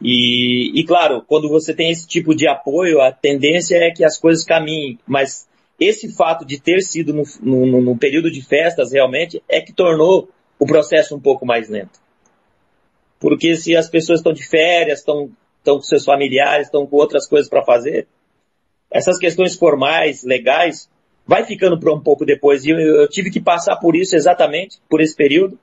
E, 0.00 0.70
e 0.78 0.84
claro, 0.84 1.24
quando 1.26 1.48
você 1.48 1.74
tem 1.74 1.90
esse 1.90 2.06
tipo 2.06 2.36
de 2.36 2.46
apoio, 2.46 3.00
a 3.00 3.10
tendência 3.10 3.78
é 3.78 3.90
que 3.90 4.04
as 4.04 4.16
coisas 4.16 4.44
caminhem. 4.44 4.96
Mas 5.04 5.48
esse 5.80 6.14
fato 6.14 6.44
de 6.44 6.60
ter 6.60 6.82
sido 6.82 7.12
no, 7.12 7.24
no, 7.42 7.80
no 7.82 7.98
período 7.98 8.30
de 8.30 8.42
festas 8.42 8.92
realmente 8.92 9.42
é 9.48 9.60
que 9.60 9.72
tornou 9.72 10.28
o 10.56 10.66
processo 10.66 11.16
um 11.16 11.20
pouco 11.20 11.44
mais 11.44 11.68
lento. 11.68 11.98
Porque 13.18 13.56
se 13.56 13.74
as 13.76 13.88
pessoas 13.88 14.20
estão 14.20 14.32
de 14.32 14.46
férias, 14.46 15.00
estão, 15.00 15.32
estão 15.58 15.78
com 15.78 15.82
seus 15.82 16.04
familiares, 16.04 16.68
estão 16.68 16.86
com 16.86 16.94
outras 16.96 17.26
coisas 17.26 17.48
para 17.48 17.64
fazer, 17.64 18.06
essas 18.96 19.18
questões 19.18 19.54
formais, 19.54 20.24
legais, 20.24 20.88
vai 21.26 21.44
ficando 21.44 21.78
para 21.78 21.92
um 21.92 22.00
pouco 22.00 22.24
depois. 22.24 22.64
E 22.64 22.70
eu, 22.70 22.78
eu, 22.78 23.08
tive 23.08 23.30
que 23.30 23.40
passar 23.40 23.76
por 23.76 23.94
isso 23.94 24.16
exatamente, 24.16 24.78
por 24.88 25.00
esse 25.00 25.14
período, 25.14 25.58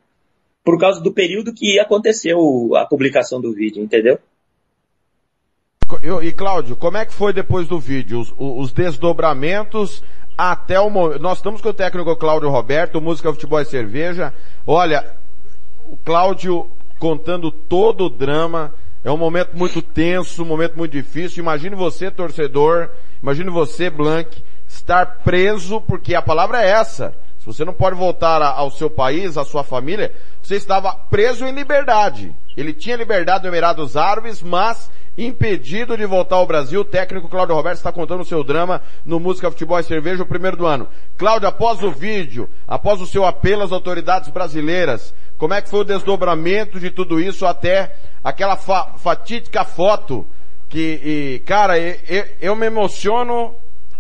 por 0.64 0.80
causa 0.80 1.02
do 1.02 1.12
período 1.12 1.54
que 1.54 1.80
aconteceu 1.80 2.76
a 2.76 2.86
publicação 2.86 3.42
do 3.42 3.54
vídeo, 3.54 3.84
entendeu? 3.84 4.20
E 6.22 6.32
Cláudio, 6.32 6.76
como 6.76 6.98
é 6.98 7.06
que 7.06 7.14
foi 7.14 7.34
depois 7.34 7.68
do 7.68 7.80
vídeo? 7.80 8.20
Os, 8.20 8.34
os 8.38 8.72
desdobramentos 8.72 10.04
até 10.38 10.80
o 10.80 10.90
momento. 10.90 11.22
Nós 11.22 11.38
estamos 11.38 11.62
com 11.62 11.70
o 11.70 11.74
técnico 11.74 12.16
Cláudio 12.16 12.50
Roberto, 12.50 13.02
Música, 13.02 13.32
Futebol 13.32 13.62
e 13.62 13.66
Cerveja. 13.66 14.34
Olha, 14.66 15.16
o 15.90 15.98
Cláudio 15.98 16.70
contando 17.00 17.52
todo 17.52 18.06
o 18.06 18.10
drama. 18.10 18.74
É 19.04 19.12
um 19.12 19.18
momento 19.18 19.52
muito 19.54 19.82
tenso, 19.82 20.44
um 20.44 20.46
momento 20.46 20.78
muito 20.78 20.94
difícil. 20.94 21.44
Imagine 21.44 21.76
você, 21.76 22.10
torcedor, 22.10 22.90
imagine 23.24 23.50
você, 23.50 23.90
Blank, 23.90 24.44
estar 24.68 25.20
preso, 25.24 25.82
porque 25.82 26.14
a 26.14 26.22
palavra 26.22 26.62
é 26.62 26.70
essa. 26.70 27.16
Se 27.40 27.46
você 27.46 27.66
não 27.66 27.74
pode 27.74 27.96
voltar 27.96 28.42
ao 28.42 28.70
seu 28.70 28.90
país, 28.90 29.38
à 29.38 29.44
sua 29.44 29.64
família, 29.64 30.14
você 30.42 30.56
estava 30.56 30.94
preso 30.94 31.46
em 31.46 31.52
liberdade. 31.52 32.34
Ele 32.56 32.72
tinha 32.72 32.96
liberdade 32.96 33.44
no 33.44 33.50
Emirados 33.50 33.98
Árabes, 33.98 34.42
mas 34.42 34.90
impedido 35.18 35.98
de 35.98 36.06
voltar 36.06 36.38
ao 36.38 36.48
Brasil. 36.48 36.82
O 36.82 36.86
técnico 36.86 37.28
Cláudio 37.28 37.56
Roberto 37.56 37.78
está 37.78 37.92
contando 37.92 38.22
o 38.22 38.26
seu 38.26 38.44
drama 38.44 38.82
no 39.06 39.20
Música, 39.20 39.52
Futebol 39.52 39.80
e 39.80 39.84
Cerveja, 39.84 40.24
o 40.24 40.28
primeiro 40.28 40.56
do 40.56 40.66
ano. 40.66 40.88
Cláudio, 41.18 41.48
após 41.48 41.84
o 41.84 41.92
vídeo, 41.92 42.50
após 42.68 43.02
o 43.02 43.08
seu 43.08 43.26
apelo 43.26 43.64
às 43.64 43.72
autoridades 43.72 44.30
brasileiras, 44.30 45.14
como 45.38 45.54
é 45.54 45.62
que 45.62 45.70
foi 45.70 45.82
o 45.82 45.86
desdobramento 45.86 46.80
de 46.80 46.92
tudo 46.92 47.20
isso 47.20 47.46
até 47.46 47.96
aquela 48.24 48.56
fa 48.56 48.94
fatídica 48.98 49.66
foto 49.66 50.26
que, 50.74 51.00
e, 51.04 51.40
cara, 51.46 51.78
eu, 51.78 52.26
eu 52.42 52.56
me 52.56 52.66
emociono 52.66 53.54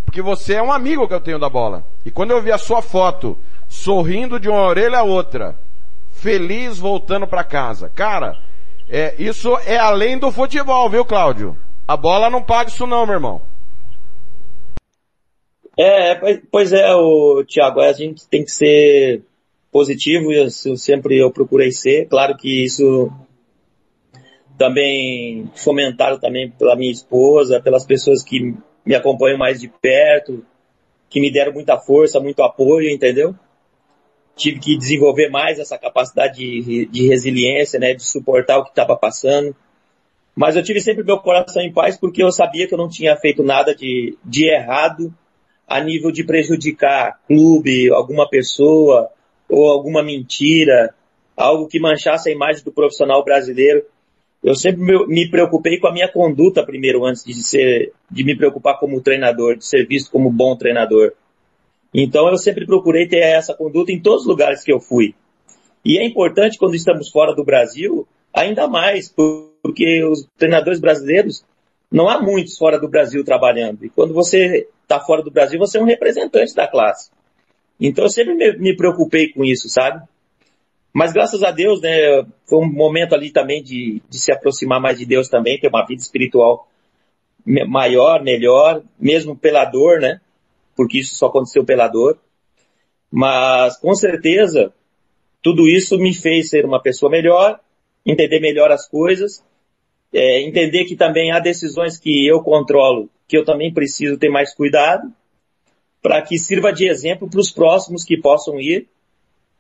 porque 0.04 0.24
você 0.24 0.56
é 0.56 0.64
um 0.64 0.72
amigo 0.72 1.08
que 1.08 1.14
eu 1.14 1.22
tenho 1.22 1.38
da 1.38 1.48
bola. 1.48 1.86
E 2.04 2.10
quando 2.10 2.32
eu 2.32 2.42
vi 2.42 2.52
a 2.52 2.58
sua 2.58 2.82
foto 2.82 3.38
sorrindo 3.70 4.40
de 4.40 4.50
uma 4.50 4.66
orelha 4.66 4.98
a 4.98 5.04
outra, 5.04 5.56
feliz 6.14 6.80
voltando 6.80 7.28
para 7.28 7.44
casa, 7.44 7.92
cara, 7.94 8.40
é, 8.90 9.14
isso 9.20 9.56
é 9.68 9.78
além 9.78 10.18
do 10.18 10.32
futebol, 10.32 10.90
viu, 10.90 11.06
Cláudio? 11.06 11.56
A 11.88 11.96
bola 11.96 12.28
não 12.28 12.42
paga 12.42 12.72
isso 12.72 12.88
não, 12.88 13.06
meu 13.06 13.16
irmão. 13.16 13.42
É, 15.78 16.42
pois 16.52 16.74
é, 16.74 16.92
o 16.96 17.44
Thiago, 17.48 17.82
a 17.82 17.94
gente 17.94 18.28
tem 18.28 18.44
que 18.44 18.52
ser 18.52 19.22
positivo, 19.72 20.32
eu, 20.32 20.50
sempre 20.50 21.20
eu 21.20 21.30
procurei 21.30 21.72
ser. 21.72 22.08
Claro 22.08 22.36
que 22.36 22.64
isso 22.64 23.12
também 24.58 25.50
fomentado 25.56 26.20
também 26.20 26.50
pela 26.52 26.76
minha 26.76 26.92
esposa, 26.92 27.62
pelas 27.62 27.86
pessoas 27.86 28.24
que 28.24 28.56
me 28.86 28.96
acompanham 28.96 29.38
mais 29.38 29.60
de 29.60 29.68
perto, 29.68 30.46
que 31.10 31.20
me 31.20 31.32
deram 31.32 31.54
muita 31.54 31.78
força, 31.80 32.20
muito 32.20 32.42
apoio, 32.42 32.90
entendeu? 32.90 33.36
Tive 34.36 34.60
que 34.60 34.78
desenvolver 34.78 35.30
mais 35.30 35.60
essa 35.60 35.78
capacidade 35.78 36.36
de, 36.36 36.86
de 36.88 37.08
resiliência, 37.08 37.80
né, 37.80 37.94
de 37.94 38.04
suportar 38.04 38.58
o 38.58 38.64
que 38.64 38.72
estava 38.72 38.96
passando. 38.96 39.56
Mas 40.36 40.56
eu 40.56 40.64
tive 40.64 40.82
sempre 40.82 41.04
meu 41.04 41.20
coração 41.20 41.62
em 41.62 41.72
paz 41.72 41.98
porque 41.98 42.24
eu 42.24 42.32
sabia 42.32 42.68
que 42.68 42.74
eu 42.74 42.78
não 42.78 42.90
tinha 42.90 43.16
feito 43.16 43.44
nada 43.44 43.76
de, 43.76 44.18
de 44.26 44.50
errado 44.50 45.14
a 45.68 45.80
nível 45.80 46.12
de 46.12 46.24
prejudicar 46.24 47.20
clube, 47.28 47.92
alguma 47.92 48.28
pessoa, 48.28 49.10
ou 49.48 49.70
alguma 49.70 50.02
mentira, 50.02 50.94
algo 51.38 51.68
que 51.68 51.80
manchasse 51.80 52.30
a 52.30 52.32
imagem 52.32 52.64
do 52.64 52.72
profissional 52.72 53.24
brasileiro. 53.24 53.86
Eu 54.44 54.56
sempre 54.56 54.82
me 55.08 55.30
preocupei 55.30 55.80
com 55.80 55.88
a 55.88 55.94
minha 55.94 56.12
conduta 56.12 56.66
primeiro, 56.66 57.06
antes 57.06 57.24
de 57.24 57.34
ser, 57.36 57.94
de 58.12 58.24
me 58.24 58.36
preocupar 58.36 58.78
como 58.78 59.02
treinador, 59.02 59.56
de 59.56 59.66
ser 59.66 59.88
visto 59.88 60.12
como 60.12 60.30
bom 60.30 60.58
treinador. 60.58 61.14
Então 61.94 62.28
eu 62.28 62.38
sempre 62.38 62.66
procurei 62.66 63.08
ter 63.08 63.20
essa 63.20 63.54
conduta 63.54 63.92
em 63.92 64.02
todos 64.02 64.24
os 64.24 64.28
lugares 64.28 64.64
que 64.64 64.74
eu 64.74 64.80
fui. 64.80 65.16
E 65.86 65.98
é 65.98 66.06
importante 66.06 66.58
quando 66.58 66.76
estamos 66.76 67.10
fora 67.10 67.34
do 67.34 67.44
Brasil, 67.44 68.08
ainda 68.34 68.68
mais, 68.68 69.14
porque 69.62 70.04
os 70.04 70.28
treinadores 70.38 70.80
brasileiros, 70.80 71.46
não 71.92 72.10
há 72.10 72.20
muitos 72.22 72.58
fora 72.58 72.80
do 72.80 72.90
Brasil 72.90 73.24
trabalhando. 73.24 73.86
E 73.86 73.90
quando 73.90 74.14
você 74.14 74.68
está 74.82 75.00
fora 75.00 75.22
do 75.22 75.32
Brasil, 75.32 75.60
você 75.60 75.78
é 75.78 75.82
um 75.82 75.86
representante 75.86 76.56
da 76.56 76.68
classe. 76.68 77.12
Então 77.80 78.06
eu 78.06 78.10
sempre 78.10 78.34
me, 78.58 78.76
preocupei 78.76 79.32
com 79.32 79.44
isso, 79.44 79.70
sabe? 79.70 80.04
Mas 80.94 81.12
graças 81.12 81.42
a 81.42 81.50
Deus, 81.50 81.82
né, 81.82 82.24
foi 82.46 82.60
um 82.60 82.72
momento 82.72 83.16
ali 83.16 83.32
também 83.32 83.64
de, 83.64 84.02
de 84.08 84.20
se 84.20 84.32
aproximar 84.32 84.80
mais 84.80 85.00
de 85.00 85.06
Deus 85.06 85.28
também, 85.28 85.60
ter 85.60 85.68
uma 85.68 85.86
vida 85.86 86.02
espiritual 86.02 86.68
maior, 87.68 88.24
melhor, 88.24 88.84
mesmo 89.00 89.36
pela 89.36 89.66
dor, 89.66 90.00
né? 90.00 90.22
Porque 90.76 91.00
isso 91.00 91.16
só 91.16 91.28
aconteceu 91.28 91.66
pela 91.66 91.88
dor. 91.88 92.20
Mas 93.12 93.78
com 93.78 93.94
certeza, 93.96 94.72
tudo 95.42 95.68
isso 95.68 95.98
me 95.98 96.14
fez 96.14 96.50
ser 96.50 96.66
uma 96.66 96.82
pessoa 96.82 97.12
melhor, 97.12 97.60
entender 98.06 98.40
melhor 98.40 98.72
as 98.72 98.88
coisas, 98.88 99.44
é, 100.14 100.42
entender 100.42 100.86
que 100.86 100.96
também 100.96 101.32
há 101.32 101.40
decisões 101.40 101.98
que 101.98 102.28
eu 102.28 102.42
controlo, 102.42 103.10
que 103.28 103.38
eu 103.38 103.44
também 103.44 103.74
preciso 103.74 104.18
ter 104.18 104.30
mais 104.30 104.54
cuidado, 104.54 105.12
para 106.02 106.22
que 106.22 106.38
sirva 106.38 106.72
de 106.72 106.88
exemplo 106.88 107.30
para 107.30 107.40
os 107.40 107.52
próximos 107.52 108.04
que 108.04 108.18
possam 108.18 108.60
ir, 108.60 108.88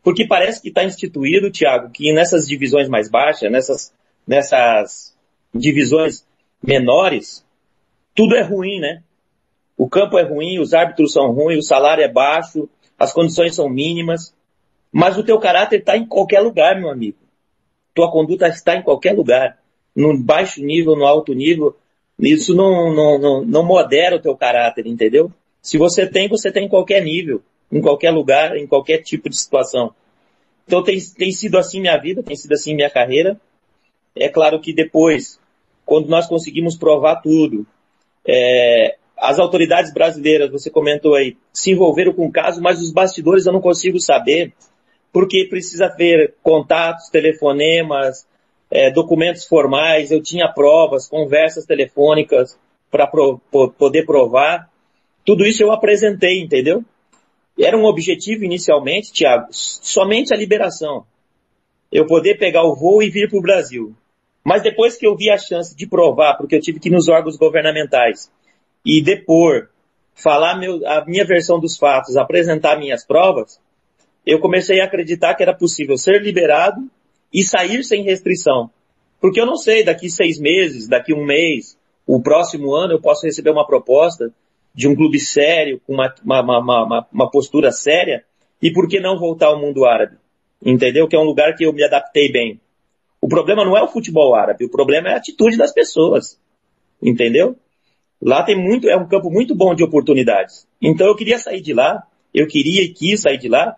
porque 0.03 0.27
parece 0.27 0.61
que 0.61 0.67
está 0.67 0.83
instituído, 0.83 1.49
Tiago, 1.49 1.89
que 1.89 2.11
nessas 2.13 2.45
divisões 2.45 2.89
mais 2.89 3.09
baixas, 3.09 3.49
nessas, 3.49 3.93
nessas 4.27 5.15
divisões 5.55 6.25
menores, 6.61 7.45
tudo 8.13 8.35
é 8.35 8.41
ruim, 8.41 8.79
né? 8.79 9.01
O 9.77 9.87
campo 9.89 10.19
é 10.19 10.23
ruim, 10.23 10.59
os 10.59 10.73
árbitros 10.73 11.13
são 11.13 11.31
ruins, 11.31 11.59
o 11.59 11.67
salário 11.67 12.03
é 12.03 12.07
baixo, 12.07 12.69
as 12.99 13.13
condições 13.13 13.55
são 13.55 13.69
mínimas, 13.69 14.35
mas 14.91 15.17
o 15.17 15.23
teu 15.23 15.39
caráter 15.39 15.79
está 15.79 15.97
em 15.97 16.05
qualquer 16.05 16.41
lugar, 16.41 16.79
meu 16.79 16.89
amigo. 16.89 17.17
Tua 17.95 18.11
conduta 18.11 18.47
está 18.47 18.75
em 18.75 18.83
qualquer 18.83 19.15
lugar. 19.15 19.57
No 19.95 20.17
baixo 20.17 20.61
nível, 20.61 20.95
no 20.95 21.05
alto 21.05 21.33
nível, 21.33 21.75
Isso 22.19 22.53
não, 22.53 22.93
não, 22.93 23.17
não, 23.17 23.45
não 23.45 23.65
modera 23.65 24.15
o 24.15 24.21
teu 24.21 24.35
caráter, 24.35 24.85
entendeu? 24.85 25.31
Se 25.61 25.77
você 25.77 26.05
tem, 26.05 26.27
você 26.27 26.51
tem 26.51 26.65
em 26.65 26.69
qualquer 26.69 27.03
nível, 27.03 27.41
em 27.73 27.81
qualquer 27.81 28.11
lugar, 28.11 28.55
em 28.55 28.67
qualquer 28.67 28.99
tipo 28.99 29.27
de 29.29 29.37
situação. 29.37 29.93
Então 30.65 30.83
tem, 30.83 30.97
tem 31.17 31.31
sido 31.31 31.57
assim 31.57 31.81
minha 31.81 31.97
vida, 31.97 32.21
tem 32.21 32.35
sido 32.35 32.53
assim 32.53 32.75
minha 32.75 32.89
carreira. 32.89 33.39
É 34.15 34.29
claro 34.29 34.61
que 34.61 34.71
depois, 34.71 35.39
quando 35.85 36.07
nós 36.07 36.27
conseguimos 36.27 36.77
provar 36.77 37.15
tudo, 37.21 37.65
é, 38.27 38.95
as 39.17 39.39
autoridades 39.39 39.91
brasileiras, 39.91 40.51
você 40.51 40.69
comentou 40.69 41.15
aí, 41.15 41.35
se 41.51 41.71
envolveram 41.71 42.13
com 42.13 42.27
o 42.27 42.31
caso, 42.31 42.61
mas 42.61 42.79
os 42.79 42.91
bastidores 42.91 43.45
eu 43.45 43.53
não 43.53 43.61
consigo 43.61 43.99
saber, 43.99 44.53
porque 45.11 45.47
precisa 45.49 45.87
ver 45.87 46.35
contatos, 46.43 47.09
telefonemas, 47.09 48.27
é, 48.69 48.91
documentos 48.91 49.45
formais, 49.45 50.11
eu 50.11 50.21
tinha 50.21 50.47
provas, 50.47 51.07
conversas 51.07 51.65
telefônicas 51.65 52.57
para 52.91 53.07
pro, 53.07 53.39
poder 53.77 54.05
provar. 54.05 54.69
Tudo 55.25 55.45
isso 55.45 55.63
eu 55.63 55.71
apresentei, 55.71 56.39
entendeu? 56.39 56.83
Era 57.59 57.77
um 57.77 57.85
objetivo 57.85 58.43
inicialmente, 58.43 59.11
Tiago, 59.11 59.47
somente 59.51 60.33
a 60.33 60.37
liberação. 60.37 61.05
Eu 61.91 62.07
poder 62.07 62.37
pegar 62.37 62.63
o 62.63 62.75
voo 62.75 63.03
e 63.03 63.09
vir 63.09 63.29
para 63.29 63.37
o 63.37 63.41
Brasil. 63.41 63.95
Mas 64.43 64.63
depois 64.63 64.97
que 64.97 65.05
eu 65.05 65.15
vi 65.15 65.29
a 65.29 65.37
chance 65.37 65.75
de 65.75 65.87
provar, 65.87 66.35
porque 66.35 66.55
eu 66.55 66.61
tive 66.61 66.79
que 66.79 66.89
ir 66.89 66.91
nos 66.91 67.07
órgãos 67.07 67.37
governamentais 67.37 68.31
e 68.85 69.01
depor, 69.01 69.69
falar 70.13 70.59
meu, 70.59 70.85
a 70.87 71.05
minha 71.05 71.23
versão 71.23 71.59
dos 71.59 71.77
fatos, 71.77 72.17
apresentar 72.17 72.77
minhas 72.77 73.05
provas, 73.05 73.59
eu 74.25 74.39
comecei 74.39 74.81
a 74.81 74.85
acreditar 74.85 75.35
que 75.35 75.43
era 75.43 75.55
possível 75.55 75.97
ser 75.97 76.21
liberado 76.21 76.89
e 77.33 77.43
sair 77.43 77.83
sem 77.83 78.03
restrição. 78.03 78.69
Porque 79.21 79.39
eu 79.39 79.45
não 79.45 79.55
sei, 79.55 79.83
daqui 79.83 80.09
seis 80.09 80.39
meses, 80.39 80.87
daqui 80.87 81.13
um 81.13 81.23
mês, 81.23 81.77
o 82.05 82.21
próximo 82.21 82.73
ano 82.73 82.93
eu 82.93 83.01
posso 83.01 83.25
receber 83.25 83.51
uma 83.51 83.65
proposta 83.65 84.31
de 84.73 84.87
um 84.87 84.95
clube 84.95 85.19
sério, 85.19 85.79
com 85.85 85.93
uma, 85.93 86.13
uma, 86.23 86.59
uma, 86.59 87.07
uma, 87.11 87.31
postura 87.31 87.71
séria, 87.71 88.25
e 88.61 88.71
por 88.71 88.87
que 88.87 88.99
não 88.99 89.19
voltar 89.19 89.47
ao 89.47 89.59
mundo 89.59 89.85
árabe? 89.85 90.17
Entendeu? 90.65 91.07
Que 91.07 91.15
é 91.15 91.19
um 91.19 91.25
lugar 91.25 91.55
que 91.55 91.65
eu 91.65 91.73
me 91.73 91.83
adaptei 91.83 92.31
bem. 92.31 92.59
O 93.21 93.27
problema 93.27 93.63
não 93.63 93.77
é 93.77 93.83
o 93.83 93.87
futebol 93.87 94.33
árabe, 94.35 94.65
o 94.65 94.69
problema 94.69 95.09
é 95.09 95.13
a 95.13 95.17
atitude 95.17 95.57
das 95.57 95.71
pessoas. 95.71 96.39
Entendeu? 97.01 97.55
Lá 98.21 98.41
tem 98.41 98.55
muito, 98.55 98.89
é 98.89 98.97
um 98.97 99.07
campo 99.07 99.29
muito 99.29 99.53
bom 99.53 99.75
de 99.75 99.83
oportunidades. 99.83 100.67
Então 100.81 101.07
eu 101.07 101.15
queria 101.15 101.37
sair 101.37 101.61
de 101.61 101.73
lá, 101.73 102.03
eu 102.33 102.47
queria 102.47 102.81
e 102.81 102.89
quis 102.89 103.21
sair 103.21 103.37
de 103.37 103.49
lá, 103.49 103.75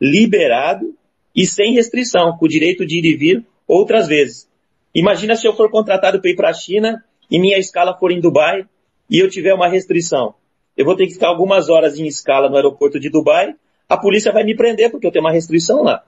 liberado 0.00 0.94
e 1.34 1.46
sem 1.46 1.72
restrição, 1.72 2.36
com 2.36 2.44
o 2.44 2.48
direito 2.48 2.84
de 2.84 2.98
ir 2.98 3.04
e 3.04 3.16
vir 3.16 3.46
outras 3.66 4.08
vezes. 4.08 4.48
Imagina 4.94 5.36
se 5.36 5.46
eu 5.46 5.56
for 5.56 5.70
contratado 5.70 6.20
para 6.20 6.30
ir 6.30 6.36
para 6.36 6.50
a 6.50 6.54
China 6.54 7.02
e 7.30 7.40
minha 7.40 7.58
escala 7.58 7.96
for 7.98 8.12
em 8.12 8.20
Dubai 8.20 8.66
e 9.10 9.18
eu 9.18 9.28
tiver 9.28 9.54
uma 9.54 9.68
restrição. 9.68 10.34
Eu 10.76 10.84
vou 10.84 10.96
ter 10.96 11.06
que 11.06 11.14
ficar 11.14 11.28
algumas 11.28 11.68
horas 11.68 11.98
em 11.98 12.06
escala 12.06 12.48
no 12.48 12.56
aeroporto 12.56 12.98
de 12.98 13.08
Dubai, 13.08 13.54
a 13.88 13.96
polícia 13.96 14.32
vai 14.32 14.44
me 14.44 14.56
prender 14.56 14.90
porque 14.90 15.06
eu 15.06 15.12
tenho 15.12 15.24
uma 15.24 15.32
restrição 15.32 15.82
lá. 15.82 16.02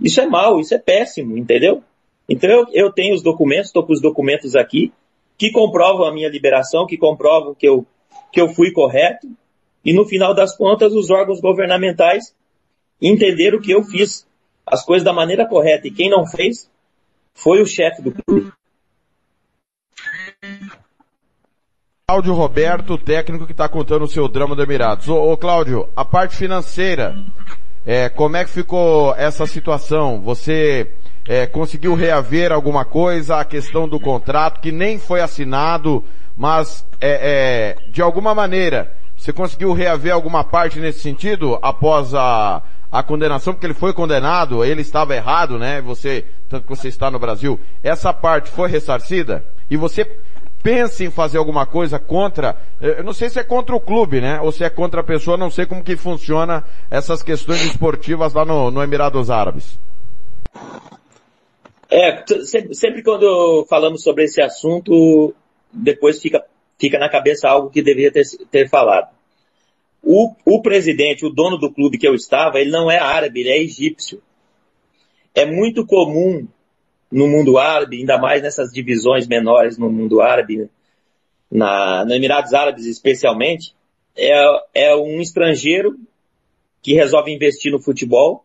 Isso 0.00 0.20
é 0.20 0.26
mal, 0.26 0.58
isso 0.58 0.74
é 0.74 0.78
péssimo, 0.78 1.36
entendeu? 1.36 1.82
Então 2.28 2.48
eu, 2.48 2.66
eu 2.72 2.92
tenho 2.92 3.14
os 3.14 3.22
documentos, 3.22 3.66
estou 3.66 3.84
com 3.84 3.92
os 3.92 4.00
documentos 4.00 4.56
aqui, 4.56 4.92
que 5.36 5.50
comprovam 5.50 6.06
a 6.06 6.12
minha 6.12 6.28
liberação, 6.28 6.86
que 6.86 6.96
comprovam 6.96 7.54
que 7.54 7.68
eu, 7.68 7.86
que 8.32 8.40
eu 8.40 8.48
fui 8.48 8.72
correto, 8.72 9.28
e 9.84 9.92
no 9.92 10.04
final 10.04 10.34
das 10.34 10.56
contas 10.56 10.92
os 10.92 11.10
órgãos 11.10 11.40
governamentais 11.40 12.34
entenderam 13.00 13.60
que 13.60 13.72
eu 13.72 13.82
fiz 13.82 14.26
as 14.66 14.84
coisas 14.84 15.04
da 15.04 15.12
maneira 15.12 15.46
correta, 15.46 15.88
e 15.88 15.90
quem 15.90 16.08
não 16.08 16.26
fez 16.26 16.70
foi 17.34 17.60
o 17.60 17.66
chefe 17.66 18.02
do 18.02 18.12
clube. 18.12 18.52
Cláudio 22.10 22.34
Roberto, 22.34 22.98
técnico 22.98 23.46
que 23.46 23.52
está 23.52 23.68
contando 23.68 24.02
o 24.02 24.08
seu 24.08 24.26
drama 24.26 24.56
do 24.56 24.62
Emirados. 24.64 25.06
Ô, 25.08 25.30
ô 25.30 25.36
Cláudio, 25.36 25.88
a 25.94 26.04
parte 26.04 26.34
financeira, 26.34 27.16
é, 27.86 28.08
como 28.08 28.36
é 28.36 28.44
que 28.44 28.50
ficou 28.50 29.14
essa 29.14 29.46
situação? 29.46 30.20
Você 30.22 30.90
é, 31.28 31.46
conseguiu 31.46 31.94
reaver 31.94 32.50
alguma 32.50 32.84
coisa? 32.84 33.36
A 33.36 33.44
questão 33.44 33.88
do 33.88 34.00
contrato 34.00 34.60
que 34.60 34.72
nem 34.72 34.98
foi 34.98 35.20
assinado, 35.20 36.02
mas 36.36 36.84
é, 37.00 37.76
é 37.86 37.90
de 37.92 38.02
alguma 38.02 38.34
maneira 38.34 38.92
você 39.16 39.32
conseguiu 39.32 39.72
reaver 39.72 40.12
alguma 40.12 40.42
parte 40.42 40.80
nesse 40.80 40.98
sentido 40.98 41.60
após 41.62 42.12
a, 42.12 42.60
a 42.90 43.04
condenação, 43.04 43.54
porque 43.54 43.68
ele 43.68 43.72
foi 43.72 43.92
condenado, 43.92 44.64
ele 44.64 44.80
estava 44.80 45.14
errado, 45.14 45.60
né? 45.60 45.80
Você, 45.82 46.24
tanto 46.48 46.64
que 46.64 46.76
você 46.76 46.88
está 46.88 47.08
no 47.08 47.20
Brasil, 47.20 47.60
essa 47.84 48.12
parte 48.12 48.50
foi 48.50 48.68
ressarcida? 48.68 49.44
E 49.70 49.76
você 49.76 50.04
pense 50.62 51.04
em 51.04 51.10
fazer 51.10 51.38
alguma 51.38 51.66
coisa 51.66 51.98
contra, 51.98 52.56
eu 52.80 53.02
não 53.02 53.12
sei 53.12 53.28
se 53.28 53.38
é 53.38 53.44
contra 53.44 53.74
o 53.74 53.80
clube, 53.80 54.20
né? 54.20 54.40
Ou 54.40 54.52
se 54.52 54.64
é 54.64 54.70
contra 54.70 55.00
a 55.00 55.04
pessoa, 55.04 55.36
não 55.36 55.50
sei 55.50 55.66
como 55.66 55.82
que 55.82 55.96
funciona 55.96 56.64
essas 56.90 57.22
questões 57.22 57.62
esportivas 57.64 58.34
lá 58.34 58.44
no, 58.44 58.70
no 58.70 58.82
Emirados 58.82 59.30
Árabes. 59.30 59.78
É, 61.90 62.24
sempre, 62.44 62.74
sempre, 62.74 63.02
quando 63.02 63.66
falamos 63.68 64.02
sobre 64.02 64.24
esse 64.24 64.40
assunto, 64.40 65.34
depois 65.72 66.20
fica, 66.20 66.44
fica 66.78 66.98
na 66.98 67.08
cabeça 67.08 67.48
algo 67.48 67.70
que 67.70 67.82
deveria 67.82 68.12
ter, 68.12 68.24
ter 68.50 68.68
falado. 68.68 69.08
O, 70.02 70.32
o 70.44 70.62
presidente, 70.62 71.26
o 71.26 71.30
dono 71.30 71.58
do 71.58 71.72
clube 71.72 71.98
que 71.98 72.06
eu 72.06 72.14
estava, 72.14 72.60
ele 72.60 72.70
não 72.70 72.90
é 72.90 72.98
árabe, 72.98 73.40
ele 73.40 73.50
é 73.50 73.62
egípcio. 73.62 74.22
É 75.34 75.44
muito 75.44 75.84
comum 75.84 76.46
no 77.10 77.26
mundo 77.26 77.58
árabe, 77.58 77.98
ainda 77.98 78.18
mais 78.18 78.42
nessas 78.42 78.70
divisões 78.72 79.26
menores 79.26 79.76
no 79.76 79.90
mundo 79.90 80.20
árabe, 80.20 80.70
na, 81.50 82.04
no 82.04 82.14
Emirados 82.14 82.54
Árabes 82.54 82.86
especialmente, 82.86 83.74
é, 84.16 84.44
é 84.74 84.96
um 84.96 85.20
estrangeiro 85.20 85.98
que 86.82 86.94
resolve 86.94 87.32
investir 87.32 87.72
no 87.72 87.80
futebol, 87.80 88.44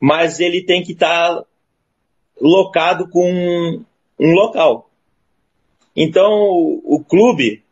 mas 0.00 0.40
ele 0.40 0.64
tem 0.64 0.82
que 0.82 0.92
estar 0.92 1.36
tá 1.36 1.44
locado 2.40 3.08
com 3.08 3.30
um, 3.30 3.84
um 4.18 4.32
local. 4.32 4.90
Então, 5.94 6.32
o, 6.32 6.96
o, 6.96 7.04
clube, 7.04 7.62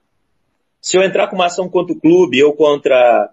se 0.81 0.97
eu 0.97 1.03
entrar 1.03 1.29
com 1.29 1.37
uma 1.37 1.47
ação 1.47 1.69
contra 1.69 1.95
o 1.95 2.01
clube 2.01 2.43
ou 2.43 2.53
contra 2.53 3.33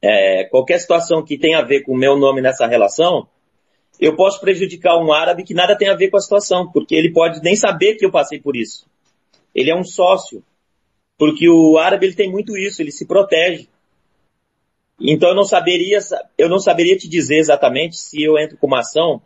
é, 0.00 0.44
qualquer 0.44 0.78
situação 0.78 1.22
que 1.22 1.38
tenha 1.38 1.58
a 1.58 1.64
ver 1.64 1.82
com 1.82 1.92
o 1.92 1.98
meu 1.98 2.16
nome 2.16 2.40
nessa 2.40 2.66
relação, 2.66 3.28
eu 3.98 4.14
posso 4.14 4.40
prejudicar 4.40 4.98
um 4.98 5.12
árabe 5.12 5.42
que 5.42 5.54
nada 5.54 5.76
tem 5.76 5.88
a 5.88 5.94
ver 5.94 6.10
com 6.10 6.16
a 6.16 6.20
situação, 6.20 6.70
porque 6.70 6.94
ele 6.94 7.12
pode 7.12 7.42
nem 7.42 7.56
saber 7.56 7.94
que 7.94 8.04
eu 8.04 8.10
passei 8.10 8.38
por 8.38 8.56
isso. 8.56 8.86
Ele 9.54 9.70
é 9.70 9.76
um 9.76 9.84
sócio, 9.84 10.42
porque 11.16 11.48
o 11.48 11.78
árabe 11.78 12.06
ele 12.06 12.14
tem 12.14 12.30
muito 12.30 12.56
isso, 12.56 12.82
ele 12.82 12.92
se 12.92 13.06
protege. 13.06 13.68
Então 15.00 15.30
eu 15.30 15.34
não 15.34 15.44
saberia, 15.44 15.98
eu 16.36 16.48
não 16.48 16.58
saberia 16.58 16.96
te 16.96 17.08
dizer 17.08 17.38
exatamente 17.38 17.96
se 17.96 18.22
eu 18.22 18.38
entro 18.38 18.56
com 18.58 18.66
uma 18.66 18.80
ação 18.80 19.20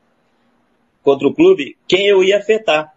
contra 1.03 1.27
o 1.27 1.35
clube, 1.35 1.77
quem 1.89 2.07
eu 2.07 2.23
ia 2.23 2.39
afetar. 2.39 2.95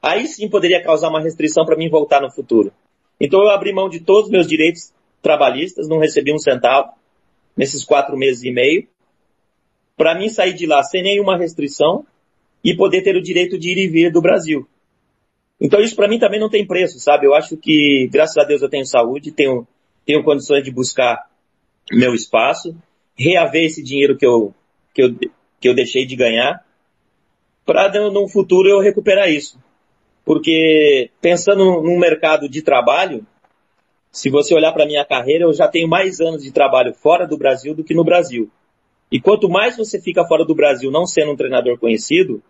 Aí 0.00 0.26
sim 0.26 0.48
poderia 0.48 0.82
causar 0.82 1.08
uma 1.08 1.20
restrição 1.20 1.64
para 1.64 1.76
mim 1.76 1.88
voltar 1.88 2.20
no 2.20 2.30
futuro. 2.30 2.72
Então 3.20 3.42
eu 3.42 3.50
abri 3.50 3.72
mão 3.72 3.88
de 3.88 4.00
todos 4.00 4.24
os 4.24 4.30
meus 4.30 4.46
direitos 4.46 4.92
trabalhistas, 5.22 5.88
não 5.88 5.98
recebi 5.98 6.32
um 6.32 6.38
centavo 6.38 6.92
nesses 7.56 7.84
quatro 7.84 8.16
meses 8.16 8.42
e 8.42 8.50
meio 8.50 8.86
para 9.96 10.14
mim 10.14 10.28
sair 10.28 10.54
de 10.54 10.66
lá 10.66 10.82
sem 10.82 11.02
nenhuma 11.02 11.36
restrição 11.36 12.04
e 12.64 12.76
poder 12.76 13.02
ter 13.02 13.16
o 13.16 13.22
direito 13.22 13.58
de 13.58 13.70
ir 13.70 13.78
e 13.78 13.88
vir 13.88 14.10
do 14.10 14.20
Brasil. 14.20 14.66
Então 15.60 15.80
isso 15.80 15.94
para 15.94 16.08
mim 16.08 16.18
também 16.18 16.40
não 16.40 16.50
tem 16.50 16.66
preço, 16.66 16.98
sabe? 16.98 17.26
Eu 17.26 17.34
acho 17.34 17.56
que, 17.56 18.08
graças 18.10 18.36
a 18.36 18.44
Deus, 18.44 18.62
eu 18.62 18.68
tenho 18.68 18.86
saúde, 18.86 19.30
tenho, 19.30 19.66
tenho 20.04 20.24
condições 20.24 20.62
de 20.62 20.70
buscar 20.70 21.28
meu 21.92 22.14
espaço, 22.14 22.74
reaver 23.16 23.64
esse 23.64 23.82
dinheiro 23.82 24.16
que 24.16 24.26
eu, 24.26 24.54
que 24.92 25.02
eu, 25.02 25.14
que 25.60 25.68
eu 25.68 25.74
deixei 25.74 26.06
de 26.06 26.16
ganhar, 26.16 26.64
para 27.64 28.10
no 28.10 28.28
futuro 28.28 28.68
eu 28.68 28.80
recuperar 28.80 29.30
isso. 29.30 29.58
Porque 30.24 31.10
pensando 31.20 31.82
num 31.82 31.98
mercado 31.98 32.48
de 32.48 32.62
trabalho, 32.62 33.26
se 34.10 34.30
você 34.30 34.54
olhar 34.54 34.72
para 34.72 34.86
minha 34.86 35.04
carreira, 35.04 35.44
eu 35.44 35.52
já 35.52 35.68
tenho 35.68 35.88
mais 35.88 36.20
anos 36.20 36.42
de 36.42 36.50
trabalho 36.50 36.94
fora 36.94 37.26
do 37.26 37.36
Brasil 37.36 37.74
do 37.74 37.84
que 37.84 37.94
no 37.94 38.04
Brasil. 38.04 38.50
E 39.10 39.20
quanto 39.20 39.48
mais 39.48 39.76
você 39.76 40.00
fica 40.00 40.26
fora 40.26 40.44
do 40.44 40.54
Brasil 40.54 40.90
não 40.90 41.06
sendo 41.06 41.32
um 41.32 41.36
treinador 41.36 41.78
conhecido, 41.78 42.42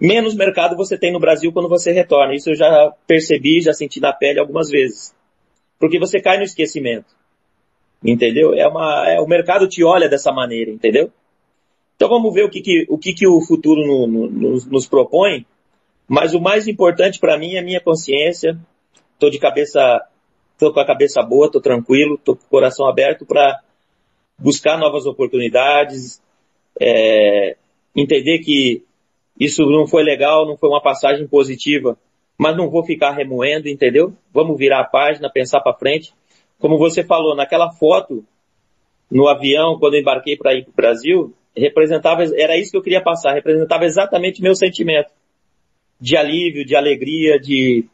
menos 0.00 0.34
mercado 0.34 0.76
você 0.76 0.96
tem 0.96 1.12
no 1.12 1.20
Brasil 1.20 1.52
quando 1.52 1.68
você 1.68 1.92
retorna. 1.92 2.34
Isso 2.34 2.50
eu 2.50 2.54
já 2.54 2.92
percebi, 3.06 3.60
já 3.60 3.72
senti 3.72 4.00
na 4.00 4.12
pele 4.12 4.38
algumas 4.38 4.70
vezes. 4.70 5.14
Porque 5.78 5.98
você 5.98 6.20
cai 6.20 6.38
no 6.38 6.44
esquecimento. 6.44 7.06
Entendeu? 8.04 8.54
É 8.54 8.66
uma, 8.68 9.08
é, 9.08 9.20
o 9.20 9.26
mercado 9.26 9.68
te 9.68 9.82
olha 9.82 10.08
dessa 10.08 10.32
maneira, 10.32 10.70
entendeu? 10.70 11.10
Então 11.96 12.08
vamos 12.08 12.32
ver 12.32 12.44
o 12.44 12.50
que, 12.50 12.60
que 12.60 12.86
o, 12.88 12.96
que, 12.96 13.12
que 13.12 13.26
o 13.26 13.40
futuro 13.40 13.84
no, 13.84 14.06
no, 14.06 14.30
nos, 14.30 14.66
nos 14.66 14.86
propõe. 14.86 15.44
Mas 16.06 16.32
o 16.32 16.40
mais 16.40 16.68
importante 16.68 17.18
para 17.18 17.36
mim 17.36 17.54
é 17.54 17.58
a 17.58 17.64
minha 17.64 17.80
consciência. 17.80 18.56
Estou 19.14 19.30
de 19.30 19.38
cabeça, 19.38 20.00
estou 20.52 20.72
com 20.72 20.78
a 20.78 20.86
cabeça 20.86 21.20
boa, 21.22 21.46
estou 21.46 21.60
tranquilo, 21.60 22.14
estou 22.14 22.36
com 22.36 22.44
o 22.44 22.48
coração 22.48 22.86
aberto 22.86 23.26
para 23.26 23.60
buscar 24.38 24.78
novas 24.78 25.06
oportunidades, 25.06 26.22
é, 26.80 27.56
entender 27.94 28.38
que 28.40 28.84
isso 29.38 29.66
não 29.66 29.86
foi 29.86 30.02
legal, 30.02 30.46
não 30.46 30.56
foi 30.56 30.68
uma 30.68 30.82
passagem 30.82 31.26
positiva 31.26 31.98
mas 32.38 32.56
não 32.56 32.70
vou 32.70 32.84
ficar 32.84 33.10
remoendo, 33.10 33.68
entendeu? 33.68 34.14
Vamos 34.32 34.56
virar 34.56 34.80
a 34.80 34.84
página, 34.84 35.28
pensar 35.28 35.60
para 35.60 35.76
frente. 35.76 36.14
Como 36.60 36.78
você 36.78 37.02
falou, 37.02 37.34
naquela 37.34 37.72
foto 37.72 38.24
no 39.10 39.26
avião, 39.26 39.76
quando 39.78 39.94
eu 39.94 40.00
embarquei 40.00 40.36
para 40.36 40.54
ir 40.54 40.62
para 40.62 40.70
o 40.70 40.76
Brasil, 40.76 41.34
representava, 41.56 42.22
era 42.36 42.56
isso 42.56 42.70
que 42.70 42.76
eu 42.76 42.82
queria 42.82 43.02
passar, 43.02 43.34
representava 43.34 43.84
exatamente 43.84 44.40
meu 44.40 44.54
sentimento 44.54 45.10
de 46.00 46.16
alívio, 46.16 46.64
de 46.64 46.76
alegria, 46.76 47.40
de, 47.40 47.84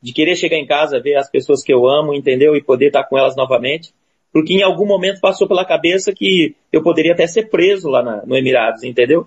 de 0.00 0.12
querer 0.12 0.36
chegar 0.36 0.56
em 0.56 0.66
casa, 0.66 1.00
ver 1.00 1.16
as 1.16 1.28
pessoas 1.28 1.64
que 1.64 1.72
eu 1.72 1.88
amo, 1.88 2.14
entendeu? 2.14 2.54
E 2.54 2.62
poder 2.62 2.88
estar 2.88 3.02
com 3.04 3.18
elas 3.18 3.34
novamente. 3.34 3.92
Porque 4.38 4.54
em 4.54 4.62
algum 4.62 4.86
momento 4.86 5.20
passou 5.20 5.48
pela 5.48 5.64
cabeça 5.64 6.12
que 6.12 6.54
eu 6.72 6.80
poderia 6.80 7.12
até 7.12 7.26
ser 7.26 7.50
preso 7.50 7.88
lá 7.88 8.04
na, 8.04 8.24
no 8.24 8.36
Emirados, 8.36 8.84
entendeu? 8.84 9.26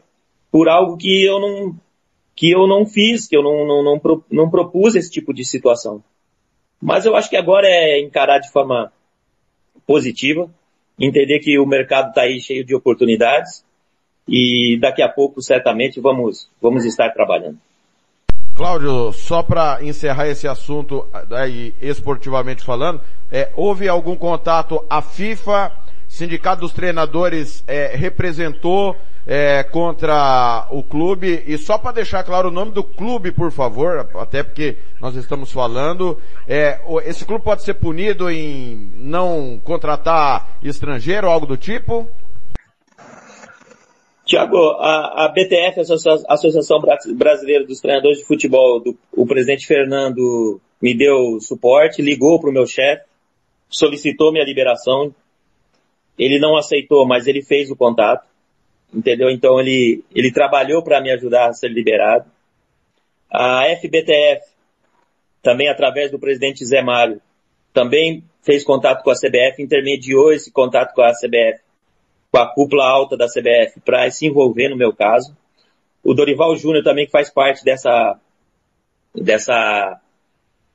Por 0.50 0.70
algo 0.70 0.96
que 0.96 1.26
eu 1.26 1.38
não, 1.38 1.76
que 2.34 2.50
eu 2.50 2.66
não 2.66 2.86
fiz, 2.86 3.28
que 3.28 3.36
eu 3.36 3.44
não, 3.44 3.68
não, 3.68 3.84
não, 3.84 4.24
não 4.32 4.50
propus 4.50 4.96
esse 4.96 5.12
tipo 5.12 5.34
de 5.34 5.44
situação. 5.44 6.02
Mas 6.82 7.06
eu 7.06 7.14
acho 7.14 7.30
que 7.30 7.36
agora 7.36 7.68
é 7.68 8.00
encarar 8.00 8.40
de 8.40 8.50
forma 8.54 8.90
positiva, 9.86 10.50
entender 10.98 11.40
que 11.40 11.60
o 11.60 11.66
mercado 11.66 12.08
está 12.08 12.22
aí 12.22 12.40
cheio 12.40 12.64
de 12.64 12.74
oportunidades 12.74 13.66
e 14.26 14.78
daqui 14.80 15.02
a 15.02 15.10
pouco 15.10 15.42
certamente 15.42 16.00
vamos, 16.00 16.50
vamos 16.62 16.86
estar 16.86 17.10
trabalhando. 17.10 17.60
Cláudio, 18.62 19.12
só 19.12 19.42
para 19.42 19.84
encerrar 19.84 20.28
esse 20.28 20.48
assunto 20.48 21.08
aí 21.32 21.74
esportivamente 21.82 22.64
falando, 22.64 23.02
é, 23.32 23.50
houve 23.56 23.90
algum 23.90 24.16
contato 24.16 24.86
a 24.88 25.02
FIFA, 25.02 25.72
Sindicato 26.08 26.62
dos 26.62 26.72
Treinadores 26.72 27.64
é, 27.68 27.96
representou 27.96 28.96
é, 29.26 29.64
contra 29.64 30.68
o 30.70 30.84
clube 30.84 31.44
e 31.48 31.58
só 31.58 31.76
para 31.80 31.94
deixar 31.94 32.24
claro 32.24 32.50
o 32.50 32.52
nome 32.52 32.72
do 32.72 32.84
clube, 32.84 33.32
por 33.32 33.52
favor, 33.52 34.08
até 34.20 34.44
porque 34.44 34.78
nós 35.00 35.16
estamos 35.16 35.52
falando, 35.52 36.20
é, 36.48 36.82
esse 37.06 37.26
clube 37.26 37.44
pode 37.44 37.64
ser 37.64 37.74
punido 37.74 38.30
em 38.30 38.92
não 38.96 39.60
contratar 39.64 40.60
estrangeiro 40.62 41.28
algo 41.28 41.48
do 41.48 41.58
tipo? 41.58 42.08
Tiago, 44.32 44.58
a, 44.80 45.26
a, 45.26 45.28
BTF, 45.28 45.80
a 45.80 46.34
Associação 46.34 46.80
Brasileira 47.16 47.66
dos 47.66 47.82
Treinadores 47.82 48.20
de 48.20 48.26
Futebol, 48.26 48.80
do, 48.80 48.98
o 49.12 49.26
presidente 49.26 49.68
Fernando 49.68 50.62
me 50.82 50.96
deu 50.96 51.40
suporte, 51.40 52.02
ligou 52.02 52.40
para 52.40 52.50
o 52.50 52.54
meu 52.54 52.66
chefe, 52.66 53.04
solicitou 53.70 54.32
minha 54.32 54.46
liberação. 54.46 55.14
Ele 56.18 56.40
não 56.40 56.56
aceitou, 56.56 57.06
mas 57.06 57.28
ele 57.28 57.42
fez 57.42 57.70
o 57.70 57.76
contato 57.76 58.32
entendeu? 58.94 59.30
Então 59.30 59.60
ele, 59.60 60.04
ele 60.14 60.32
trabalhou 60.32 60.84
para 60.84 61.02
me 61.02 61.12
ajudar 61.12 61.50
a 61.50 61.54
ser 61.54 61.70
liberado. 61.70 62.30
A 63.30 63.64
FBTF, 63.78 64.46
também 65.42 65.70
através 65.70 66.12
do 66.12 66.20
presidente 66.20 66.66
Zé 66.66 66.82
Mário, 66.82 67.22
também 67.74 68.24
fez 68.44 68.64
contato 68.64 69.04
com 69.04 69.12
a 69.12 69.16
CBF, 69.16 69.62
intermediou 69.62 70.34
esse 70.34 70.52
contato 70.52 70.94
com 70.94 71.02
a 71.02 71.14
CBF, 71.14 71.62
com 72.32 72.38
a 72.38 72.48
cúpula 72.48 72.86
alta 72.86 73.18
da 73.18 73.28
CBF, 73.28 73.82
para 73.84 74.10
se 74.10 74.26
envolver 74.26 74.70
no 74.70 74.78
meu 74.78 74.94
caso. 74.94 75.36
O 76.04 76.14
Dorival 76.14 76.56
Júnior 76.56 76.84
também 76.84 77.06
que 77.06 77.12
faz 77.12 77.30
parte 77.30 77.64
dessa, 77.64 78.18
dessa 79.14 80.00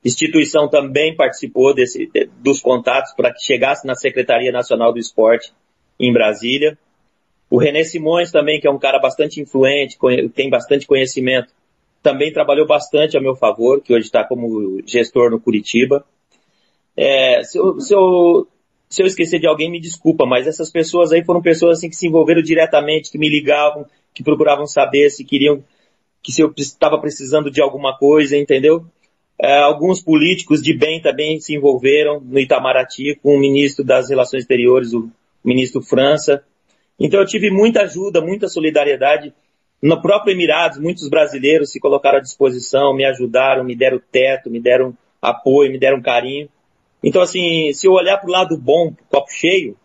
instituição 0.04 0.68
também 0.68 1.16
participou 1.16 1.74
desse, 1.74 2.10
dos 2.38 2.60
contatos 2.60 3.12
para 3.14 3.32
que 3.32 3.42
chegasse 3.42 3.86
na 3.86 3.94
Secretaria 3.94 4.52
Nacional 4.52 4.92
do 4.92 4.98
Esporte 4.98 5.52
em 5.98 6.12
Brasília. 6.12 6.78
O 7.48 7.58
René 7.58 7.84
Simões 7.84 8.30
também, 8.30 8.60
que 8.60 8.68
é 8.68 8.70
um 8.70 8.78
cara 8.78 8.98
bastante 8.98 9.40
influente, 9.40 9.98
tem 10.34 10.50
bastante 10.50 10.86
conhecimento, 10.86 11.52
também 12.02 12.32
trabalhou 12.32 12.66
bastante 12.66 13.16
a 13.16 13.20
meu 13.20 13.34
favor, 13.34 13.80
que 13.80 13.94
hoje 13.94 14.06
está 14.06 14.22
como 14.24 14.80
gestor 14.86 15.30
no 15.30 15.40
Curitiba. 15.40 16.04
É, 16.96 17.42
se, 17.42 17.58
eu, 17.58 17.80
se, 17.80 17.94
eu, 17.94 18.46
se 18.88 19.02
eu 19.02 19.06
esquecer 19.06 19.40
de 19.40 19.46
alguém, 19.46 19.70
me 19.70 19.80
desculpa, 19.80 20.24
mas 20.24 20.46
essas 20.46 20.70
pessoas 20.70 21.12
aí 21.12 21.24
foram 21.24 21.42
pessoas 21.42 21.78
assim, 21.78 21.88
que 21.88 21.96
se 21.96 22.06
envolveram 22.06 22.42
diretamente, 22.42 23.10
que 23.10 23.18
me 23.18 23.28
ligavam, 23.28 23.84
que 24.14 24.22
procuravam 24.22 24.66
saber 24.66 25.10
se 25.10 25.24
queriam, 25.24 25.62
que 26.22 26.32
se 26.32 26.40
eu 26.40 26.52
estava 26.56 26.98
precisando 27.00 27.50
de 27.50 27.60
alguma 27.60 27.96
coisa, 27.96 28.36
entendeu? 28.36 28.84
É, 29.38 29.58
alguns 29.58 30.00
políticos 30.00 30.62
de 30.62 30.72
bem 30.72 31.00
também 31.00 31.38
se 31.40 31.54
envolveram 31.54 32.20
no 32.20 32.38
Itamaraty 32.38 33.16
com 33.22 33.34
o 33.34 33.38
ministro 33.38 33.84
das 33.84 34.08
Relações 34.08 34.42
Exteriores, 34.42 34.94
o 34.94 35.10
ministro 35.44 35.82
França. 35.82 36.42
Então 36.98 37.20
eu 37.20 37.26
tive 37.26 37.50
muita 37.50 37.82
ajuda, 37.82 38.22
muita 38.22 38.48
solidariedade. 38.48 39.34
No 39.82 40.00
próprio 40.00 40.32
Emirados, 40.32 40.78
muitos 40.78 41.08
brasileiros 41.10 41.70
se 41.70 41.78
colocaram 41.78 42.18
à 42.18 42.22
disposição, 42.22 42.94
me 42.94 43.04
ajudaram, 43.04 43.62
me 43.62 43.76
deram 43.76 44.00
teto, 44.10 44.50
me 44.50 44.58
deram 44.58 44.96
apoio, 45.20 45.70
me 45.70 45.78
deram 45.78 46.00
carinho. 46.00 46.48
Então, 47.06 47.22
assim, 47.22 47.72
se 47.72 47.86
eu 47.86 47.92
olhar 47.92 48.18
para 48.18 48.28
o 48.28 48.32
lado 48.32 48.58
bom, 48.58 48.92
copo 49.08 49.30
cheio, 49.30 49.76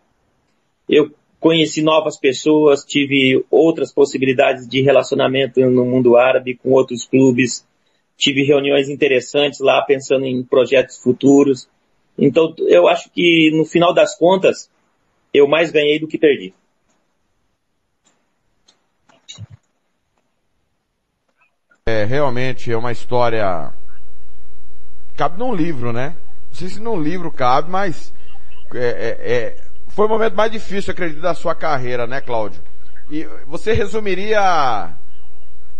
eu 0.88 1.08
conheci 1.38 1.80
novas 1.80 2.18
pessoas, 2.18 2.84
tive 2.84 3.46
outras 3.48 3.94
possibilidades 3.94 4.66
de 4.66 4.82
relacionamento 4.82 5.60
no 5.60 5.84
mundo 5.84 6.16
árabe 6.16 6.58
com 6.60 6.72
outros 6.72 7.06
clubes, 7.06 7.64
tive 8.16 8.42
reuniões 8.42 8.88
interessantes 8.88 9.60
lá 9.60 9.80
pensando 9.82 10.26
em 10.26 10.42
projetos 10.42 10.98
futuros. 10.98 11.68
Então, 12.18 12.56
eu 12.58 12.88
acho 12.88 13.08
que 13.12 13.52
no 13.54 13.64
final 13.64 13.94
das 13.94 14.18
contas, 14.18 14.68
eu 15.32 15.46
mais 15.46 15.70
ganhei 15.70 16.00
do 16.00 16.08
que 16.08 16.18
perdi. 16.18 16.52
É, 21.86 22.02
realmente 22.02 22.72
é 22.72 22.76
uma 22.76 22.90
história. 22.90 23.72
Cabe 25.16 25.38
num 25.38 25.54
livro, 25.54 25.92
né? 25.92 26.16
Não 26.52 26.58
sei 26.58 26.68
se 26.68 26.80
num 26.80 27.00
livro 27.00 27.32
cabe, 27.32 27.70
mas 27.70 28.12
é, 28.74 28.78
é, 28.78 29.32
é, 29.32 29.56
foi 29.88 30.04
o 30.04 30.08
momento 30.08 30.34
mais 30.34 30.52
difícil, 30.52 30.92
acredito, 30.92 31.22
da 31.22 31.32
sua 31.32 31.54
carreira, 31.54 32.06
né, 32.06 32.20
Cláudio? 32.20 32.60
E 33.10 33.26
você 33.46 33.72
resumiria 33.72 34.90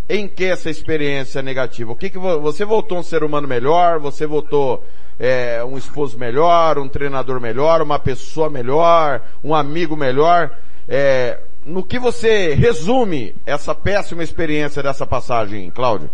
em 0.09 0.27
que 0.27 0.47
essa 0.47 0.71
experiência 0.71 1.43
negativa? 1.43 1.93
O 1.93 1.97
que 1.97 2.09
que 2.09 2.19
você 2.19 2.65
voltou 2.65 2.99
um 2.99 3.03
ser 3.03 3.23
humano 3.23 3.47
melhor? 3.47 4.01
Você 4.01 4.27
voltou 4.27 4.83
é, 5.19 5.63
um 5.63 5.77
esposo 5.77 6.19
melhor, 6.19 6.79
um 6.79 6.89
treinador 6.89 7.39
melhor, 7.39 7.83
uma 7.83 7.99
pessoa 7.99 8.49
melhor, 8.49 9.21
um 9.45 9.55
amigo 9.55 9.95
melhor? 9.95 10.57
É, 10.89 11.39
no 11.67 11.85
que 11.85 11.99
você 11.99 12.55
resume 12.55 13.35
essa 13.45 13.75
péssima 13.75 14.23
experiência 14.23 14.83
dessa 14.83 15.07
passagem, 15.07 15.71
Cláudio? 15.71 16.11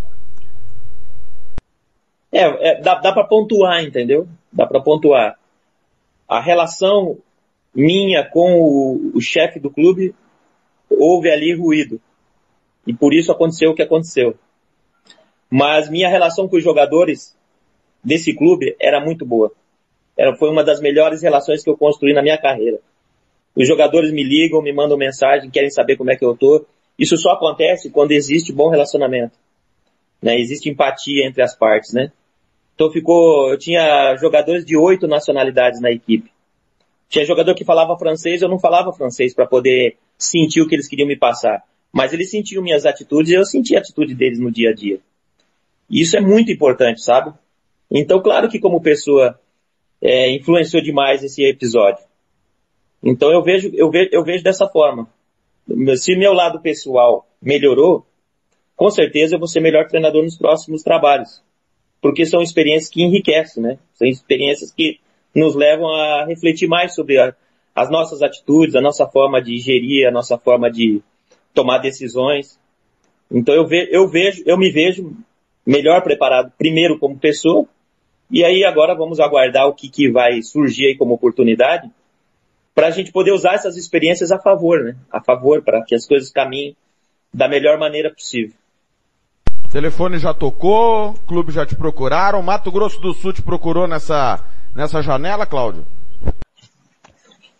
É, 2.32 2.70
é 2.70 2.80
dá, 2.80 2.96
dá 2.96 3.12
para 3.12 3.24
pontuar, 3.24 3.82
entendeu? 3.82 4.28
Dá 4.52 4.66
para 4.66 4.80
pontuar. 4.80 5.38
A 6.28 6.40
relação 6.40 7.18
minha 7.74 8.24
com 8.24 8.60
o, 8.60 9.12
o 9.14 9.20
chefe 9.20 9.60
do 9.60 9.70
clube, 9.70 10.14
houve 10.90 11.30
ali 11.30 11.54
ruído. 11.54 12.00
E 12.86 12.92
por 12.92 13.12
isso 13.14 13.30
aconteceu 13.30 13.70
o 13.70 13.74
que 13.74 13.82
aconteceu. 13.82 14.34
Mas 15.50 15.88
minha 15.88 16.08
relação 16.08 16.48
com 16.48 16.56
os 16.56 16.64
jogadores 16.64 17.36
desse 18.02 18.34
clube 18.34 18.76
era 18.80 19.00
muito 19.00 19.24
boa. 19.24 19.52
Era, 20.16 20.34
foi 20.36 20.50
uma 20.50 20.64
das 20.64 20.80
melhores 20.80 21.22
relações 21.22 21.62
que 21.62 21.70
eu 21.70 21.76
construí 21.76 22.12
na 22.12 22.22
minha 22.22 22.36
carreira. 22.36 22.80
Os 23.54 23.66
jogadores 23.66 24.12
me 24.12 24.22
ligam, 24.22 24.62
me 24.62 24.72
mandam 24.72 24.96
mensagem, 24.96 25.50
querem 25.50 25.70
saber 25.70 25.96
como 25.96 26.10
é 26.10 26.16
que 26.16 26.24
eu 26.24 26.36
tô. 26.36 26.66
Isso 26.98 27.16
só 27.16 27.30
acontece 27.30 27.90
quando 27.90 28.12
existe 28.12 28.52
bom 28.52 28.68
relacionamento. 28.68 29.38
Né? 30.20 30.38
Existe 30.38 30.68
empatia 30.68 31.26
entre 31.26 31.42
as 31.42 31.56
partes, 31.56 31.92
né? 31.92 32.12
Então 32.74 32.90
ficou, 32.90 33.50
eu 33.50 33.58
tinha 33.58 34.16
jogadores 34.16 34.64
de 34.64 34.76
oito 34.76 35.06
nacionalidades 35.06 35.80
na 35.80 35.90
equipe. 35.90 36.30
Tinha 37.08 37.24
jogador 37.24 37.54
que 37.54 37.64
falava 37.64 37.98
francês, 37.98 38.42
eu 38.42 38.48
não 38.48 38.58
falava 38.58 38.92
francês 38.92 39.34
para 39.34 39.46
poder 39.46 39.96
sentir 40.16 40.60
o 40.60 40.68
que 40.68 40.74
eles 40.74 40.88
queriam 40.88 41.08
me 41.08 41.16
passar. 41.16 41.62
Mas 41.92 42.12
eles 42.12 42.30
sentiam 42.30 42.62
minhas 42.62 42.84
atitudes 42.84 43.32
e 43.32 43.34
eu 43.34 43.44
sentia 43.44 43.78
a 43.78 43.80
atitude 43.80 44.14
deles 44.14 44.38
no 44.38 44.52
dia 44.52 44.70
a 44.70 44.74
dia. 44.74 45.00
Isso 45.90 46.16
é 46.16 46.20
muito 46.20 46.52
importante, 46.52 47.02
sabe? 47.02 47.32
Então, 47.90 48.20
claro 48.20 48.48
que 48.48 48.60
como 48.60 48.80
pessoa, 48.80 49.40
é, 50.00 50.30
influenciou 50.30 50.82
demais 50.82 51.24
esse 51.24 51.42
episódio. 51.44 52.04
Então 53.02 53.30
eu 53.30 53.42
vejo, 53.42 53.70
eu 53.74 53.90
vejo, 53.90 54.10
eu 54.12 54.24
vejo 54.24 54.42
dessa 54.42 54.68
forma. 54.68 55.08
Se 55.96 56.16
meu 56.16 56.32
lado 56.32 56.60
pessoal 56.60 57.26
melhorou, 57.40 58.06
com 58.78 58.90
certeza 58.90 59.34
eu 59.34 59.40
vou 59.40 59.48
ser 59.48 59.58
melhor 59.58 59.88
treinador 59.88 60.22
nos 60.22 60.38
próximos 60.38 60.84
trabalhos. 60.84 61.42
Porque 62.00 62.24
são 62.24 62.40
experiências 62.40 62.88
que 62.88 63.02
enriquecem, 63.02 63.60
né? 63.60 63.78
São 63.94 64.06
experiências 64.06 64.70
que 64.70 65.00
nos 65.34 65.56
levam 65.56 65.92
a 65.92 66.24
refletir 66.24 66.68
mais 66.68 66.94
sobre 66.94 67.18
a, 67.18 67.34
as 67.74 67.90
nossas 67.90 68.22
atitudes, 68.22 68.76
a 68.76 68.80
nossa 68.80 69.04
forma 69.04 69.42
de 69.42 69.58
gerir, 69.58 70.06
a 70.06 70.12
nossa 70.12 70.38
forma 70.38 70.70
de 70.70 71.02
tomar 71.52 71.78
decisões. 71.78 72.56
Então 73.28 73.52
eu, 73.52 73.66
ve, 73.66 73.88
eu 73.90 74.06
vejo, 74.06 74.44
eu 74.46 74.56
me 74.56 74.70
vejo 74.70 75.12
melhor 75.66 76.00
preparado, 76.04 76.52
primeiro 76.56 77.00
como 77.00 77.18
pessoa, 77.18 77.66
e 78.30 78.44
aí 78.44 78.62
agora 78.62 78.94
vamos 78.94 79.18
aguardar 79.18 79.66
o 79.66 79.74
que, 79.74 79.88
que 79.88 80.08
vai 80.08 80.40
surgir 80.40 80.86
aí 80.86 80.96
como 80.96 81.14
oportunidade 81.14 81.90
para 82.76 82.86
a 82.86 82.90
gente 82.92 83.10
poder 83.10 83.32
usar 83.32 83.54
essas 83.54 83.76
experiências 83.76 84.30
a 84.30 84.38
favor, 84.38 84.84
né? 84.84 84.96
A 85.10 85.20
favor, 85.20 85.64
para 85.64 85.84
que 85.84 85.96
as 85.96 86.06
coisas 86.06 86.30
caminhem 86.30 86.76
da 87.34 87.48
melhor 87.48 87.76
maneira 87.76 88.08
possível. 88.08 88.54
Telefone 89.70 90.18
já 90.18 90.32
tocou, 90.32 91.14
clube 91.26 91.52
já 91.52 91.66
te 91.66 91.76
procuraram, 91.76 92.42
Mato 92.42 92.72
Grosso 92.72 92.98
do 93.00 93.12
Sul 93.12 93.32
te 93.32 93.42
procurou 93.42 93.86
nessa, 93.86 94.42
nessa 94.74 95.02
janela, 95.02 95.44
Cláudio? 95.44 95.84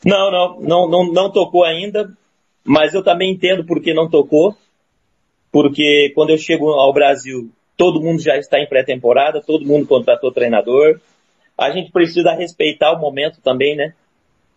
Não, 0.05 0.31
não, 0.31 0.61
não, 0.61 0.89
não, 0.89 1.13
não 1.13 1.33
tocou 1.33 1.65
ainda, 1.65 2.11
mas 2.65 2.95
eu 2.95 3.03
também 3.03 3.33
entendo 3.33 3.65
por 3.65 3.83
que 3.83 3.93
não 3.93 4.09
tocou, 4.09 4.57
porque 5.53 6.11
quando 6.15 6.31
eu 6.31 6.39
chego 6.39 6.71
ao 6.71 6.93
Brasil, 6.95 7.51
todo 7.77 8.01
mundo 8.01 8.23
já 8.23 8.37
está 8.37 8.59
em 8.59 8.67
pré-temporada, 8.67 9.43
todo 9.45 9.67
mundo 9.67 9.87
contratou 9.87 10.33
treinador, 10.33 11.01
a 11.59 11.71
gente 11.71 11.91
precisa 11.91 12.33
respeitar 12.33 12.93
o 12.93 13.01
momento 13.01 13.41
também, 13.43 13.77
né? 13.77 13.93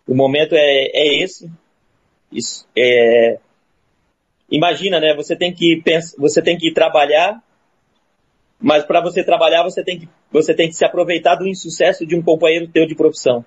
O 0.07 0.15
momento 0.15 0.53
é, 0.53 0.89
é 0.93 1.23
esse. 1.23 1.49
Isso, 2.31 2.67
é... 2.77 3.39
Imagina, 4.51 4.99
né? 4.99 5.15
Você 5.15 5.35
tem 5.35 5.53
que 5.53 5.81
pensar, 5.81 6.17
você 6.19 6.41
tem 6.41 6.57
que 6.57 6.73
trabalhar, 6.73 7.41
mas 8.59 8.83
para 8.83 9.01
você 9.01 9.23
trabalhar 9.23 9.63
você 9.63 9.83
tem 9.83 9.99
que 9.99 10.09
você 10.29 10.53
tem 10.53 10.67
que 10.67 10.75
se 10.75 10.85
aproveitar 10.85 11.35
do 11.35 11.47
insucesso 11.47 12.05
de 12.05 12.15
um 12.15 12.21
companheiro 12.21 12.67
teu 12.67 12.85
de 12.85 12.93
profissão. 12.93 13.45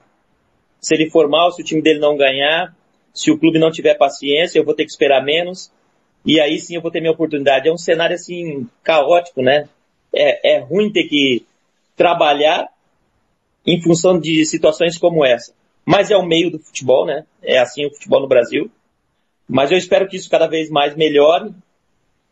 Se 0.81 0.95
ele 0.95 1.11
for 1.11 1.29
mal, 1.29 1.53
se 1.53 1.63
o 1.63 1.65
time 1.65 1.83
dele 1.83 1.99
não 1.99 2.17
ganhar, 2.17 2.75
se 3.13 3.31
o 3.31 3.39
clube 3.39 3.59
não 3.59 3.71
tiver 3.71 3.95
paciência, 3.95 4.59
eu 4.59 4.65
vou 4.65 4.75
ter 4.75 4.85
que 4.85 4.91
esperar 4.91 5.23
menos. 5.23 5.71
E 6.27 6.41
aí 6.41 6.59
sim 6.59 6.75
eu 6.77 6.83
vou 6.83 6.91
ter 6.91 7.01
minha 7.01 7.13
oportunidade. 7.13 7.69
É 7.69 7.73
um 7.73 7.79
cenário 7.79 8.15
assim 8.15 8.67
caótico, 8.83 9.43
né? 9.43 9.69
É, 10.15 10.57
é 10.57 10.59
ruim 10.61 10.91
ter 10.91 11.05
que 11.05 11.45
trabalhar 11.97 12.69
em 13.67 13.81
função 13.83 14.19
de 14.19 14.45
situações 14.45 14.99
como 14.99 15.25
essa. 15.25 15.53
Mas 15.85 16.11
é 16.11 16.17
o 16.17 16.25
meio 16.25 16.51
do 16.51 16.59
futebol, 16.59 17.07
né? 17.07 17.25
É 17.43 17.59
assim 17.59 17.87
o 17.87 17.91
futebol 17.91 18.21
no 18.21 18.29
Brasil. 18.29 18.71
Mas 19.49 19.71
eu 19.71 19.79
espero 19.79 20.09
que 20.09 20.17
isso 20.17 20.31
cada 20.31 20.47
vez 20.47 20.71
mais 20.71 20.97
melhore. 20.97 21.53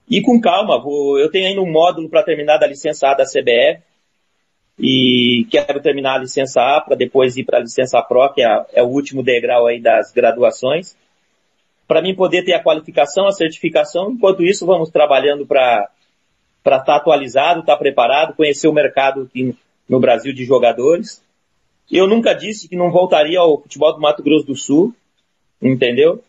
E 0.08 0.20
com 0.20 0.40
calma, 0.40 0.80
vou, 0.80 1.18
eu 1.18 1.30
tenho 1.30 1.46
ainda 1.46 1.60
um 1.60 1.70
módulo 1.70 2.08
para 2.08 2.22
terminar 2.22 2.58
da 2.58 2.66
licença 2.66 3.08
A 3.08 3.14
da 3.14 3.24
CBF. 3.24 3.82
E 4.78 5.46
quero 5.50 5.80
terminar 5.80 6.14
a 6.14 6.18
licença 6.18 6.60
A 6.60 6.80
para 6.80 6.96
depois 6.96 7.36
ir 7.36 7.44
para 7.44 7.58
a 7.58 7.62
licença 7.62 8.02
Pro, 8.02 8.32
que 8.32 8.42
é, 8.42 8.66
é, 8.72 8.82
o 8.82 8.86
último 8.86 9.22
degrau 9.22 9.66
aí 9.66 9.80
das 9.80 10.10
graduações. 10.12 10.96
Para 11.86 12.00
mim 12.00 12.14
poder 12.14 12.42
ter 12.44 12.54
a 12.54 12.62
qualificação, 12.62 13.26
a 13.26 13.32
certificação. 13.32 14.10
Enquanto 14.12 14.42
isso, 14.42 14.64
vamos 14.64 14.90
trabalhando 14.90 15.46
para 15.46 15.88
estar 16.64 16.80
tá 16.80 16.96
atualizado, 16.96 17.60
estar 17.60 17.74
tá 17.74 17.78
preparado, 17.78 18.34
conhecer 18.34 18.66
o 18.66 18.72
mercado 18.72 19.22
aqui 19.22 19.54
no 19.88 20.00
Brasil 20.00 20.32
de 20.32 20.44
jogadores. 20.44 21.22
Eu 21.90 22.06
nunca 22.06 22.32
disse 22.32 22.68
que 22.68 22.76
não 22.76 22.90
voltaria 22.90 23.38
ao 23.38 23.60
futebol 23.60 23.92
do 23.92 24.00
Mato 24.00 24.22
Grosso 24.22 24.46
do 24.46 24.56
Sul, 24.56 24.94
entendeu? 25.60 26.22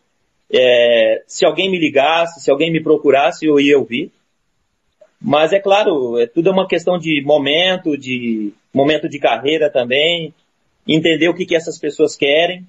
É, 0.53 1.23
se 1.25 1.45
alguém 1.45 1.71
me 1.71 1.79
ligasse, 1.79 2.39
se 2.39 2.51
alguém 2.51 2.71
me 2.71 2.83
procurasse, 2.83 3.45
eu 3.45 3.59
ia 3.59 3.77
ouvir. 3.77 4.11
Mas 5.19 5.51
é 5.51 5.59
claro, 5.59 6.19
é, 6.19 6.27
tudo 6.27 6.49
é 6.49 6.51
uma 6.51 6.67
questão 6.67 6.97
de 6.97 7.23
momento, 7.25 7.97
de 7.97 8.53
momento 8.73 9.09
de 9.09 9.17
carreira 9.17 9.69
também, 9.69 10.33
entender 10.87 11.29
o 11.29 11.33
que, 11.33 11.45
que 11.45 11.55
essas 11.55 11.79
pessoas 11.79 12.15
querem. 12.15 12.67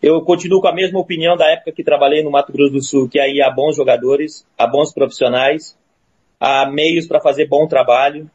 Eu 0.00 0.20
continuo 0.22 0.60
com 0.60 0.68
a 0.68 0.74
mesma 0.74 1.00
opinião 1.00 1.36
da 1.36 1.50
época 1.50 1.72
que 1.72 1.82
trabalhei 1.82 2.22
no 2.22 2.30
Mato 2.30 2.52
Grosso 2.52 2.72
do 2.72 2.82
Sul, 2.82 3.08
que 3.08 3.18
aí 3.18 3.42
há 3.42 3.50
bons 3.50 3.76
jogadores, 3.76 4.46
há 4.56 4.66
bons 4.66 4.92
profissionais, 4.92 5.76
há 6.38 6.70
meios 6.70 7.06
para 7.06 7.20
fazer 7.20 7.48
bom 7.48 7.66
trabalho, 7.66 8.30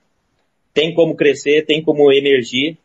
tem 0.73 0.93
como 0.93 1.15
crescer, 1.15 1.65
tem 1.65 1.81
como 1.81 2.11
emergir. 2.11 2.77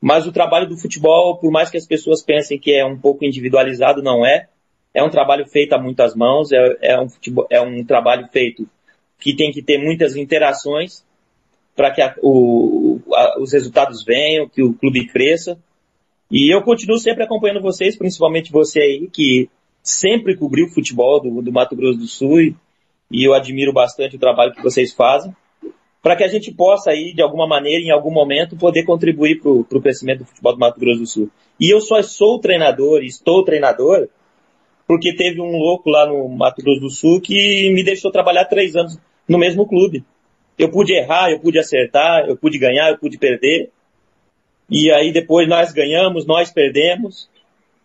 Mas 0.00 0.26
o 0.26 0.32
trabalho 0.32 0.68
do 0.68 0.76
futebol, 0.76 1.38
por 1.38 1.50
mais 1.50 1.70
que 1.70 1.76
as 1.76 1.86
pessoas 1.86 2.22
pensem 2.22 2.58
que 2.58 2.72
é 2.72 2.84
um 2.84 2.98
pouco 2.98 3.24
individualizado, 3.24 4.02
não 4.02 4.26
é. 4.26 4.48
É 4.96 5.02
um 5.02 5.10
trabalho 5.10 5.46
feito 5.46 5.74
a 5.74 5.78
muitas 5.78 6.14
mãos, 6.14 6.50
é, 6.50 6.78
é 6.80 6.98
um, 6.98 7.06
futebol, 7.06 7.46
é 7.50 7.60
um 7.60 7.84
trabalho 7.84 8.26
feito 8.32 8.66
que 9.20 9.36
tem 9.36 9.52
que 9.52 9.60
ter 9.60 9.76
muitas 9.76 10.16
interações 10.16 11.04
para 11.74 11.90
que 11.90 12.00
a, 12.00 12.14
o, 12.22 12.98
a, 13.12 13.38
os 13.38 13.52
resultados 13.52 14.02
venham, 14.02 14.48
que 14.48 14.62
o 14.62 14.72
clube 14.72 15.06
cresça. 15.06 15.58
E 16.30 16.50
eu 16.50 16.62
continuo 16.62 16.98
sempre 16.98 17.24
acompanhando 17.24 17.60
vocês, 17.60 17.94
principalmente 17.94 18.50
você 18.50 18.80
aí, 18.80 19.08
que 19.12 19.50
sempre 19.82 20.34
cobriu 20.34 20.64
o 20.64 20.70
futebol 20.70 21.20
do, 21.20 21.42
do 21.42 21.52
Mato 21.52 21.76
Grosso 21.76 21.98
do 21.98 22.06
Sul 22.06 22.40
e, 22.40 22.56
e 23.10 23.22
eu 23.22 23.34
admiro 23.34 23.74
bastante 23.74 24.16
o 24.16 24.18
trabalho 24.18 24.54
que 24.54 24.62
vocês 24.62 24.94
fazem 24.94 25.30
para 26.02 26.16
que 26.16 26.24
a 26.24 26.28
gente 26.28 26.54
possa 26.54 26.90
aí, 26.90 27.12
de 27.12 27.20
alguma 27.20 27.46
maneira, 27.46 27.82
em 27.82 27.90
algum 27.90 28.12
momento, 28.12 28.56
poder 28.56 28.84
contribuir 28.84 29.40
para 29.42 29.50
o 29.50 29.82
crescimento 29.82 30.20
do 30.20 30.24
futebol 30.24 30.54
do 30.54 30.58
Mato 30.58 30.80
Grosso 30.80 31.00
do 31.00 31.06
Sul. 31.06 31.30
E 31.60 31.68
eu 31.68 31.80
só 31.80 32.00
sou 32.00 32.38
treinador, 32.38 33.02
estou 33.02 33.44
treinador, 33.44 34.08
porque 34.86 35.14
teve 35.14 35.40
um 35.40 35.56
louco 35.56 35.90
lá 35.90 36.06
no 36.06 36.28
Mato 36.28 36.62
Grosso 36.62 36.80
do 36.80 36.90
Sul 36.90 37.20
que 37.20 37.70
me 37.74 37.82
deixou 37.82 38.10
trabalhar 38.10 38.44
três 38.44 38.76
anos 38.76 38.98
no 39.28 39.38
mesmo 39.38 39.66
clube. 39.66 40.04
Eu 40.58 40.70
pude 40.70 40.94
errar, 40.94 41.30
eu 41.30 41.40
pude 41.40 41.58
acertar, 41.58 42.26
eu 42.26 42.36
pude 42.36 42.58
ganhar, 42.58 42.90
eu 42.90 42.98
pude 42.98 43.18
perder. 43.18 43.70
E 44.70 44.90
aí 44.90 45.12
depois 45.12 45.48
nós 45.48 45.72
ganhamos, 45.72 46.24
nós 46.24 46.52
perdemos. 46.52 47.28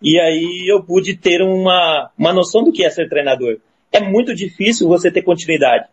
E 0.01 0.19
aí 0.19 0.65
eu 0.67 0.83
pude 0.83 1.15
ter 1.15 1.41
uma, 1.41 2.11
uma 2.17 2.33
noção 2.33 2.63
do 2.63 2.71
que 2.71 2.83
é 2.83 2.89
ser 2.89 3.09
treinador. 3.09 3.59
É 3.91 3.99
muito 3.99 4.33
difícil 4.33 4.87
você 4.87 5.11
ter 5.11 5.21
continuidade. 5.21 5.87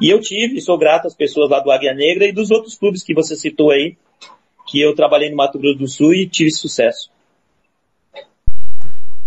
E 0.00 0.08
eu 0.08 0.20
tive, 0.20 0.60
sou 0.60 0.78
grato 0.78 1.06
às 1.06 1.14
pessoas 1.14 1.50
lá 1.50 1.58
do 1.58 1.70
Águia 1.70 1.92
Negra 1.92 2.26
e 2.26 2.32
dos 2.32 2.50
outros 2.50 2.76
clubes 2.78 3.02
que 3.02 3.12
você 3.12 3.34
citou 3.34 3.72
aí, 3.72 3.96
que 4.68 4.80
eu 4.80 4.94
trabalhei 4.94 5.28
no 5.30 5.36
Mato 5.36 5.58
Grosso 5.58 5.78
do 5.78 5.88
Sul 5.88 6.14
e 6.14 6.28
tive 6.28 6.52
sucesso. 6.52 7.10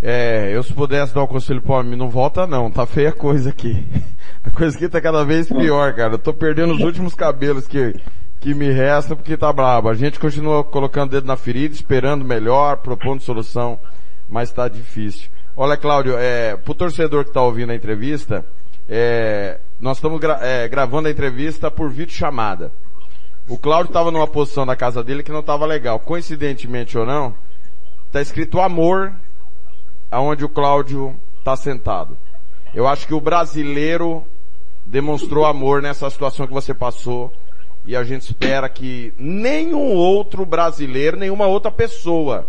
É, 0.01 0.49
eu 0.51 0.63
se 0.63 0.73
pudesse 0.73 1.13
dar 1.13 1.23
um 1.23 1.27
conselho 1.27 1.61
pro 1.61 1.73
homem, 1.73 1.95
não 1.95 2.09
volta 2.09 2.47
não, 2.47 2.71
tá 2.71 2.87
feia 2.87 3.09
a 3.09 3.13
coisa 3.13 3.49
aqui. 3.49 3.85
A 4.43 4.49
coisa 4.49 4.75
aqui 4.75 4.89
tá 4.89 4.99
cada 4.99 5.23
vez 5.23 5.47
pior, 5.47 5.93
cara. 5.93 6.15
Eu 6.15 6.17
tô 6.17 6.33
perdendo 6.33 6.73
os 6.73 6.81
últimos 6.81 7.13
cabelos 7.13 7.67
que, 7.67 7.93
que 8.39 8.55
me 8.55 8.71
restam 8.71 9.15
porque 9.15 9.37
tá 9.37 9.53
brabo. 9.53 9.87
A 9.87 9.93
gente 9.93 10.19
continua 10.19 10.63
colocando 10.63 11.11
dedo 11.11 11.27
na 11.27 11.37
ferida, 11.37 11.75
esperando 11.75 12.25
melhor, 12.25 12.77
propondo 12.77 13.21
solução, 13.21 13.79
mas 14.27 14.51
tá 14.51 14.67
difícil. 14.67 15.29
Olha, 15.55 15.77
Cláudio, 15.77 16.17
é, 16.17 16.55
pro 16.55 16.73
torcedor 16.73 17.23
que 17.23 17.31
tá 17.31 17.43
ouvindo 17.43 17.71
a 17.71 17.75
entrevista, 17.75 18.43
é, 18.89 19.59
nós 19.79 19.97
estamos 19.97 20.19
gra 20.19 20.39
é, 20.41 20.67
gravando 20.67 21.07
a 21.07 21.11
entrevista 21.11 21.69
por 21.69 21.91
vídeo 21.91 22.15
chamada. 22.15 22.71
O 23.47 23.59
Cláudio 23.59 23.89
estava 23.89 24.09
numa 24.09 24.27
posição 24.27 24.65
na 24.65 24.75
casa 24.75 25.03
dele 25.03 25.21
que 25.21 25.31
não 25.31 25.41
estava 25.41 25.67
legal. 25.67 25.99
Coincidentemente 25.99 26.97
ou 26.97 27.05
não, 27.05 27.35
está 28.07 28.21
escrito 28.21 28.59
amor 28.59 29.13
aonde 30.11 30.43
o 30.43 30.49
Cláudio 30.49 31.15
está 31.39 31.55
sentado. 31.55 32.17
Eu 32.75 32.87
acho 32.87 33.07
que 33.07 33.13
o 33.13 33.21
brasileiro 33.21 34.25
demonstrou 34.85 35.45
amor 35.45 35.81
nessa 35.81 36.09
situação 36.09 36.45
que 36.45 36.53
você 36.53 36.73
passou 36.73 37.31
e 37.85 37.95
a 37.95 38.03
gente 38.03 38.23
espera 38.23 38.69
que 38.69 39.13
nenhum 39.17 39.93
outro 39.95 40.45
brasileiro, 40.45 41.17
nenhuma 41.17 41.47
outra 41.47 41.71
pessoa 41.71 42.47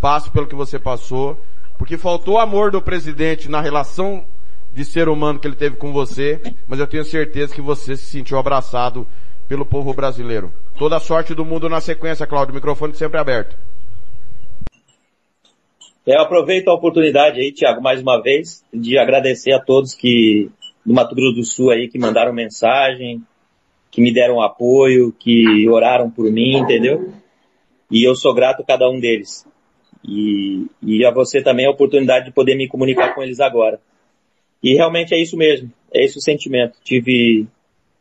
passe 0.00 0.30
pelo 0.30 0.46
que 0.46 0.54
você 0.54 0.78
passou, 0.78 1.42
porque 1.76 1.96
faltou 1.96 2.38
amor 2.38 2.70
do 2.70 2.80
presidente 2.80 3.48
na 3.48 3.60
relação 3.60 4.24
de 4.72 4.84
ser 4.84 5.08
humano 5.08 5.38
que 5.38 5.48
ele 5.48 5.56
teve 5.56 5.76
com 5.76 5.92
você, 5.92 6.40
mas 6.68 6.78
eu 6.78 6.86
tenho 6.86 7.04
certeza 7.04 7.54
que 7.54 7.60
você 7.60 7.96
se 7.96 8.04
sentiu 8.04 8.38
abraçado 8.38 9.06
pelo 9.48 9.64
povo 9.64 9.92
brasileiro. 9.92 10.52
Toda 10.76 10.96
a 10.96 11.00
sorte 11.00 11.34
do 11.34 11.44
mundo 11.44 11.68
na 11.68 11.80
sequência, 11.80 12.26
Cláudio. 12.26 12.54
Microfone 12.54 12.94
sempre 12.94 13.18
aberto. 13.18 13.56
Eu 16.08 16.22
aproveito 16.22 16.68
a 16.68 16.72
oportunidade 16.72 17.38
aí, 17.38 17.52
Tiago, 17.52 17.82
mais 17.82 18.00
uma 18.00 18.18
vez, 18.22 18.64
de 18.72 18.96
agradecer 18.96 19.52
a 19.52 19.60
todos 19.60 19.92
que 19.92 20.48
do 20.82 20.94
Mato 20.94 21.14
Grosso 21.14 21.34
do 21.34 21.44
Sul 21.44 21.70
aí 21.70 21.86
que 21.86 21.98
mandaram 21.98 22.32
mensagem, 22.32 23.22
que 23.90 24.00
me 24.00 24.10
deram 24.10 24.40
apoio, 24.40 25.12
que 25.12 25.68
oraram 25.68 26.10
por 26.10 26.32
mim, 26.32 26.56
entendeu? 26.56 27.12
E 27.90 28.08
eu 28.08 28.14
sou 28.14 28.32
grato 28.32 28.62
a 28.62 28.64
cada 28.64 28.88
um 28.88 28.98
deles. 28.98 29.46
E, 30.02 30.64
e 30.82 31.04
a 31.04 31.10
você 31.10 31.42
também 31.42 31.66
a 31.66 31.70
oportunidade 31.70 32.24
de 32.24 32.32
poder 32.32 32.56
me 32.56 32.66
comunicar 32.66 33.14
com 33.14 33.22
eles 33.22 33.38
agora. 33.38 33.78
E 34.62 34.72
realmente 34.72 35.14
é 35.14 35.20
isso 35.20 35.36
mesmo, 35.36 35.70
é 35.92 36.02
esse 36.02 36.16
o 36.16 36.22
sentimento. 36.22 36.78
Tive, 36.82 37.46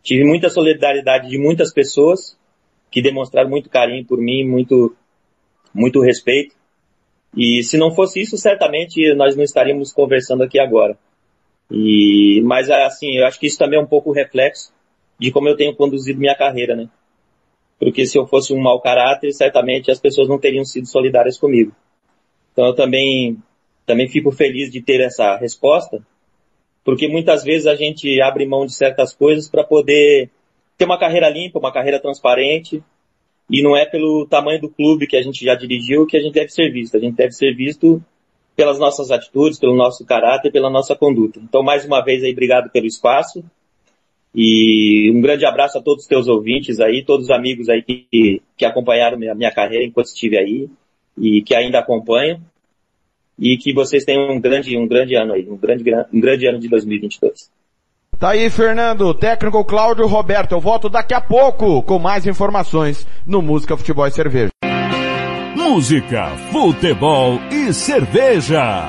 tive 0.02 0.24
muita 0.24 0.50
solidariedade 0.50 1.28
de 1.28 1.38
muitas 1.38 1.74
pessoas 1.74 2.38
que 2.90 3.02
demonstraram 3.02 3.50
muito 3.50 3.70
carinho 3.70 4.06
por 4.06 4.18
mim, 4.18 4.48
muito, 4.48 4.96
muito 5.74 6.00
respeito. 6.00 6.56
E 7.38 7.64
se 7.64 7.78
não 7.78 7.92
fosse 7.92 8.20
isso, 8.20 8.36
certamente 8.36 9.14
nós 9.14 9.36
não 9.36 9.44
estaríamos 9.44 9.94
conversando 9.94 10.42
aqui 10.42 10.60
agora. 10.60 10.98
E, 11.70 12.42
mas 12.44 12.68
assim, 12.72 13.18
eu 13.18 13.28
acho 13.28 13.40
que 13.40 13.46
isso 13.46 13.60
também 13.60 13.78
é 13.78 13.82
um 13.82 13.86
pouco 13.86 14.12
reflexo 14.12 14.74
de 15.20 15.32
como 15.32 15.48
eu 15.48 15.56
tenho 15.56 15.76
conduzido 15.76 16.20
minha 16.20 16.36
carreira, 16.36 16.76
né? 16.76 16.90
Porque 17.80 18.08
se 18.08 18.18
eu 18.18 18.26
fosse 18.26 18.52
um 18.54 18.60
mau 18.60 18.82
caráter, 18.82 19.32
certamente 19.34 19.92
as 19.92 20.00
pessoas 20.00 20.28
não 20.28 20.40
teriam 20.40 20.66
sido 20.66 20.88
solidárias 20.88 21.38
comigo. 21.38 21.76
Então 22.52 22.66
eu 22.66 22.74
também, 22.74 23.38
também 23.86 24.08
fico 24.08 24.32
feliz 24.32 24.72
de 24.72 24.82
ter 24.82 25.00
essa 25.00 25.38
resposta, 25.38 26.02
porque 26.84 27.08
muitas 27.08 27.44
vezes 27.44 27.68
a 27.68 27.76
gente 27.76 28.20
abre 28.20 28.48
mão 28.48 28.66
de 28.66 28.74
certas 28.74 29.14
coisas 29.14 29.48
para 29.48 29.64
poder 29.64 30.32
ter 30.76 30.86
uma 30.86 30.98
carreira 30.98 31.30
limpa, 31.30 31.60
uma 31.60 31.72
carreira 31.72 32.00
transparente, 32.00 32.84
e 33.50 33.64
não 33.64 33.76
é 33.76 33.86
pelo 33.86 34.26
tamanho 34.26 34.60
do 34.60 34.70
clube 34.70 35.08
que 35.08 35.16
a 35.16 35.22
gente 35.22 35.44
já 35.44 35.56
dirigiu 35.56 36.06
que 36.06 36.18
a 36.18 36.22
gente 36.22 36.34
deve 36.34 36.50
ser 36.50 36.70
visto. 36.72 36.98
A 36.98 37.00
gente 37.00 37.16
deve 37.16 37.32
ser 37.32 37.56
visto 37.56 38.04
pelas 38.56 38.80
nossas 38.80 39.12
atitudes, 39.12 39.60
pelo 39.60 39.76
nosso 39.76 40.06
caráter, 40.06 40.52
pela 40.52 40.70
nossa 40.70 40.96
conduta. 40.96 41.40
Então, 41.42 41.64
mais 41.64 41.86
uma 41.86 42.04
vez 42.04 42.24
aí, 42.24 42.32
obrigado 42.32 42.70
pelo 42.72 42.86
espaço. 42.86 43.44
E 44.36 45.12
um 45.16 45.22
grande 45.22 45.46
abraço 45.46 45.78
a 45.78 45.82
todos 45.82 46.04
os 46.04 46.08
teus 46.08 46.28
ouvintes 46.28 46.80
aí, 46.80 47.04
todos 47.06 47.28
os 47.28 47.32
amigos 47.32 47.70
aí 47.70 47.82
que, 47.82 48.42
que 48.58 48.66
acompanharam 48.66 49.18
minha, 49.18 49.34
minha 49.34 49.52
carreira 49.52 49.86
enquanto 49.86 50.08
estive 50.08 50.38
aí 50.38 50.70
e 51.18 51.42
que 51.42 51.56
ainda 51.56 51.80
acompanham. 51.80 52.40
E 53.40 53.56
que 53.58 53.72
vocês 53.72 54.04
tenham 54.04 54.32
um 54.32 54.42
grande, 54.42 54.76
um 54.76 54.88
grande 54.88 55.16
ano 55.16 55.34
aí, 55.34 55.48
um 55.48 55.56
grande, 55.56 55.84
um 56.12 56.20
grande 56.20 56.48
ano 56.48 56.60
de 56.60 56.68
2022. 56.68 57.52
Tá 58.20 58.30
aí, 58.30 58.50
Fernando, 58.50 59.14
técnico 59.14 59.64
Cláudio 59.64 60.08
Roberto. 60.08 60.54
Eu 60.54 60.60
volto 60.60 60.90
daqui 60.90 61.14
a 61.14 61.22
pouco 61.22 61.84
com 61.84 62.00
mais 62.00 62.26
informações 62.26 63.06
no 63.26 63.44
Música, 63.44 63.78
Futebol 63.78 64.08
e 64.08 64.12
Cerveja. 64.12 64.50
Música, 65.56 66.30
futebol 66.52 67.40
e 67.52 67.72
cerveja. 67.74 68.88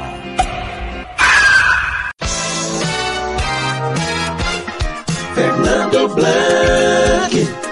Fernando 5.34 6.08
Blanc. 6.14 7.67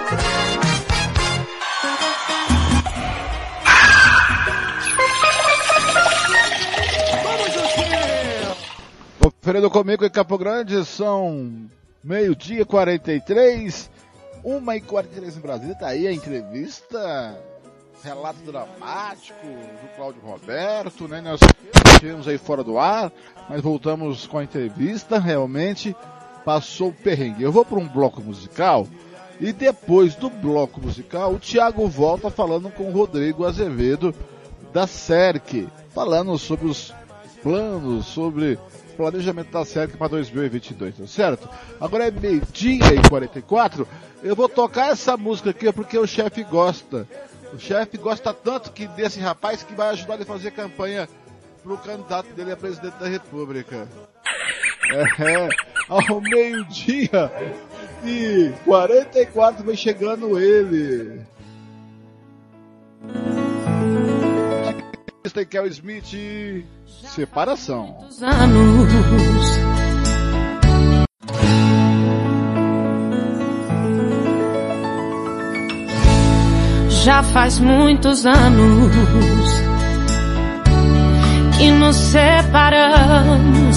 Fernando 9.46 9.70
comigo 9.70 10.04
em 10.04 10.10
Campo 10.10 10.36
Grande, 10.36 10.84
são 10.84 11.70
meio-dia 12.02 12.66
43, 12.66 13.88
1 14.44 14.72
e 14.72 14.80
43 14.80 15.36
em 15.36 15.40
Brasília, 15.40 15.74
tá 15.76 15.86
aí 15.86 16.04
a 16.04 16.12
entrevista, 16.12 17.38
relato 18.02 18.40
dramático 18.40 19.46
do 19.46 19.94
Cláudio 19.94 20.20
Roberto, 20.20 21.06
né? 21.06 21.20
Nós 21.20 21.38
tivemos 22.00 22.26
aí 22.26 22.36
fora 22.38 22.64
do 22.64 22.76
ar, 22.76 23.12
mas 23.48 23.62
voltamos 23.62 24.26
com 24.26 24.38
a 24.38 24.42
entrevista, 24.42 25.16
realmente 25.16 25.94
passou 26.44 26.88
o 26.88 26.92
perrengue. 26.92 27.44
Eu 27.44 27.52
vou 27.52 27.64
para 27.64 27.78
um 27.78 27.86
bloco 27.86 28.20
musical 28.20 28.84
e 29.38 29.52
depois 29.52 30.16
do 30.16 30.28
bloco 30.28 30.80
musical 30.80 31.32
o 31.32 31.38
Thiago 31.38 31.86
volta 31.86 32.30
falando 32.30 32.68
com 32.68 32.88
o 32.88 32.92
Rodrigo 32.92 33.46
Azevedo 33.46 34.12
da 34.72 34.88
CERC, 34.88 35.68
falando 35.94 36.36
sobre 36.36 36.66
os 36.66 36.92
planos, 37.44 38.06
sobre 38.06 38.58
planejamento 38.96 39.50
da 39.50 39.64
CERC 39.64 39.96
para 39.96 40.08
2022, 40.08 40.96
tá 40.96 41.06
certo? 41.06 41.48
Agora 41.80 42.08
é 42.08 42.10
meio-dia 42.10 42.94
e 42.94 43.08
44. 43.08 43.86
Eu 44.22 44.34
vou 44.34 44.48
tocar 44.48 44.90
essa 44.90 45.16
música 45.16 45.50
aqui 45.50 45.70
porque 45.72 45.98
o 45.98 46.06
chefe 46.06 46.42
gosta. 46.42 47.06
O 47.52 47.58
chefe 47.58 47.96
gosta 47.96 48.34
tanto 48.34 48.72
que 48.72 48.86
desse 48.88 49.20
rapaz 49.20 49.62
que 49.62 49.74
vai 49.74 49.90
ajudar 49.90 50.14
ele 50.14 50.24
a 50.24 50.26
fazer 50.26 50.50
campanha 50.50 51.08
pro 51.62 51.76
candidato 51.78 52.32
dele 52.34 52.52
a 52.52 52.56
presidente 52.56 52.94
da 52.98 53.06
República. 53.06 53.88
É, 54.92 55.48
ao 55.88 56.20
meio-dia 56.20 57.30
e 58.04 58.52
44 58.64 59.64
vem 59.64 59.76
chegando 59.76 60.38
ele. 60.38 61.20
Tem 65.36 65.44
Kel 65.44 65.66
Smith, 65.66 66.64
separação. 66.86 67.94
Já 76.88 77.22
faz 77.22 77.58
muitos 77.58 78.24
anos 78.24 78.94
que 81.58 81.70
nos 81.70 81.96
separamos, 81.96 83.76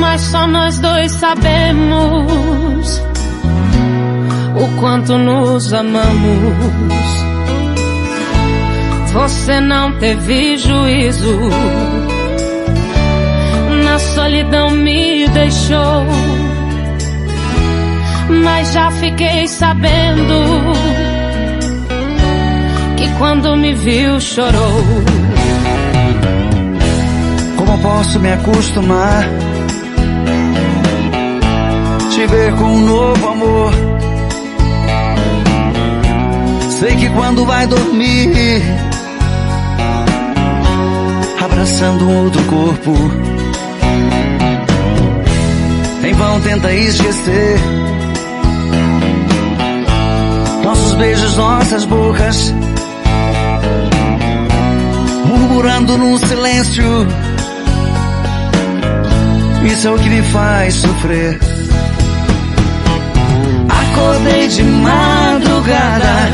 mas 0.00 0.22
só 0.22 0.46
nós 0.46 0.78
dois 0.78 1.12
sabemos 1.12 3.02
o 4.56 4.80
quanto 4.80 5.18
nos 5.18 5.74
amamos. 5.74 6.99
Você 9.12 9.60
não 9.60 9.92
teve 9.98 10.56
juízo, 10.56 11.40
na 13.84 13.98
solidão 13.98 14.70
me 14.70 15.26
deixou. 15.28 16.06
Mas 18.44 18.72
já 18.72 18.88
fiquei 18.92 19.48
sabendo 19.48 20.72
que 22.96 23.08
quando 23.18 23.56
me 23.56 23.74
viu 23.74 24.20
chorou. 24.20 24.84
Como 27.56 27.78
posso 27.78 28.20
me 28.20 28.32
acostumar? 28.32 29.24
Te 32.12 32.26
ver 32.28 32.54
com 32.54 32.64
um 32.64 32.80
novo 32.86 33.28
amor. 33.28 33.72
Sei 36.78 36.94
que 36.94 37.08
quando 37.10 37.44
vai 37.44 37.66
dormir 37.66 38.89
abraçando 41.60 42.08
um 42.08 42.24
outro 42.24 42.42
corpo. 42.44 42.94
Em 46.02 46.12
vão 46.14 46.40
tenta 46.40 46.72
esquecer 46.72 47.60
nossos 50.64 50.94
beijos, 50.94 51.36
nossas 51.36 51.84
bocas, 51.84 52.54
murmurando 55.26 55.98
no 55.98 56.16
silêncio. 56.26 57.06
Isso 59.62 59.86
é 59.86 59.90
o 59.90 59.98
que 59.98 60.08
me 60.08 60.22
faz 60.22 60.74
sofrer. 60.76 61.38
Acordei 63.68 64.48
de 64.48 64.62
madrugada, 64.62 66.30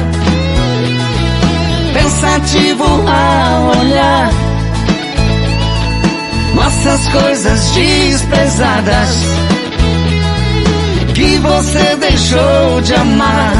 pensativo 1.94 2.84
ao 2.84 3.80
olhar 3.80 4.45
nossas 6.56 7.06
coisas 7.08 7.70
desprezadas 7.72 9.10
que 11.14 11.38
você 11.38 11.96
deixou 11.96 12.80
de 12.80 12.94
amar. 12.94 13.52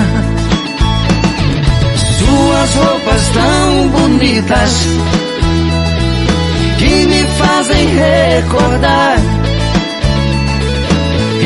Suas 2.18 2.75
roupas 2.75 3.28
tão 3.28 3.89
bonitas 3.89 4.86
que 6.78 7.07
me 7.07 7.23
fazem 7.39 7.86
recordar. 7.86 9.18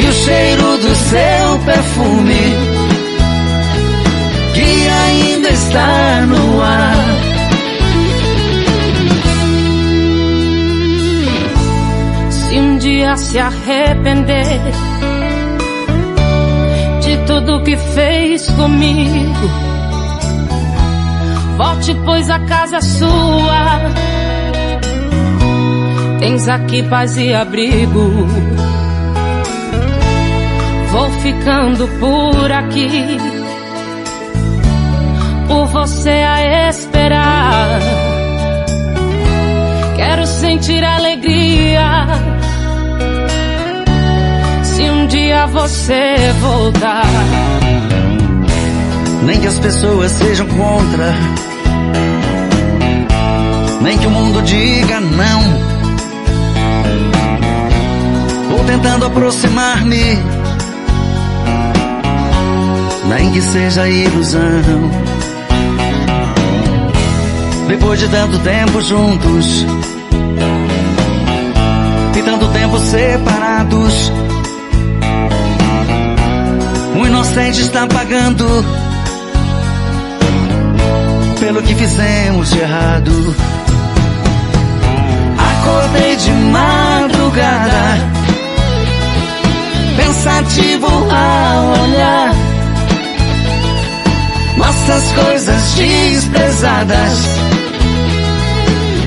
E 0.01 0.07
o 0.07 0.13
cheiro 0.13 0.79
do 0.79 0.95
seu 0.95 1.59
perfume 1.67 2.57
que 4.55 4.89
ainda 4.89 5.49
está 5.51 6.27
no 6.27 6.63
ar. 6.63 7.10
Dia 13.11 13.17
se 13.17 13.39
arrepender 13.39 14.61
de 17.03 17.17
tudo 17.27 17.63
que 17.65 17.77
fez 17.77 18.49
comigo, 18.51 19.51
volte, 21.57 21.95
pois 22.05 22.31
a 22.31 22.39
casa 22.41 22.77
é 22.77 22.81
sua. 22.81 23.81
Tens 26.21 26.49
aqui 26.49 26.83
paz 26.85 27.17
e 27.17 27.35
abrigo. 27.35 28.29
Vou 30.93 31.11
ficando 31.23 31.89
por 31.99 32.53
aqui, 32.53 33.19
por 35.49 35.67
você 35.67 36.11
a 36.11 36.69
esperar. 36.69 37.81
Quero 39.97 40.27
sentir 40.27 40.85
alegria 40.85 42.40
dia 45.11 45.45
você 45.47 46.33
voltar. 46.41 47.05
Nem 49.25 49.41
que 49.41 49.47
as 49.49 49.59
pessoas 49.59 50.13
sejam 50.13 50.47
contra, 50.47 51.15
nem 53.83 53.99
que 53.99 54.07
o 54.07 54.11
mundo 54.11 54.41
diga 54.43 55.01
não. 55.01 55.71
Vou 58.51 58.65
tentando 58.65 59.07
aproximar-me, 59.07 60.19
nem 63.09 63.33
que 63.33 63.43
seja 63.43 63.89
ilusão. 63.89 64.41
Depois 67.69 68.01
de 68.01 68.09
tanto 68.09 68.39
tempo 68.39 68.81
juntos 68.81 69.67
e 72.17 72.23
tanto 72.23 72.49
tempo 72.49 72.79
separados, 72.79 74.13
inocente 77.31 77.61
está 77.61 77.87
pagando 77.87 78.45
pelo 81.39 81.63
que 81.63 81.75
fizemos 81.77 82.51
de 82.51 82.59
errado. 82.59 83.37
Acordei 85.39 86.17
de 86.17 86.31
madrugada, 86.33 87.99
pensativo 89.97 90.87
ao 90.87 91.83
olhar 91.83 92.35
nossas 94.57 95.13
coisas 95.13 95.75
desprezadas 95.75 97.19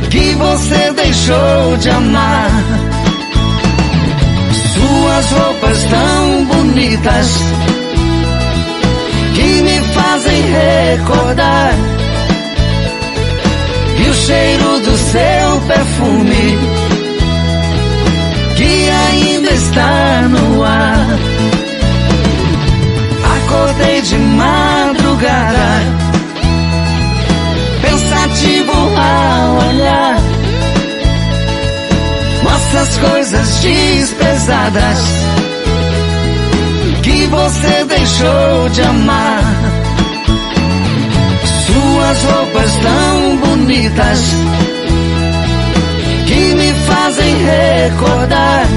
que 0.09 0.33
você 0.35 0.93
deixou 0.93 1.77
de 1.77 1.89
amar. 1.89 2.51
Suas 4.73 5.31
roupas 5.31 5.83
tão 5.83 6.45
bonitas 6.45 7.73
fazem 9.93 10.41
recordar. 10.41 11.73
E 13.97 14.09
o 14.09 14.13
cheiro 14.13 14.79
do 14.79 14.97
seu 14.97 15.61
perfume 15.67 16.59
que 18.55 18.89
ainda 18.89 19.51
está 19.51 20.27
no 20.29 20.63
ar. 20.63 21.07
Acordei 23.37 24.01
de 24.01 24.17
madrugada, 24.17 25.81
pensativo 27.81 28.71
ao 28.71 29.69
olhar 29.69 30.33
nossas 32.43 32.97
coisas 32.97 33.59
desprezadas 33.59 34.99
que 37.01 37.27
você 37.27 37.85
deixou 37.85 38.69
de 38.69 38.81
amar. 38.81 39.62
Suas 41.65 42.23
roupas 42.23 42.75
tão 42.77 43.37
bonitas 43.37 44.31
que 46.27 46.53
me 46.55 46.73
fazem 46.73 47.35
recordar. 47.45 48.67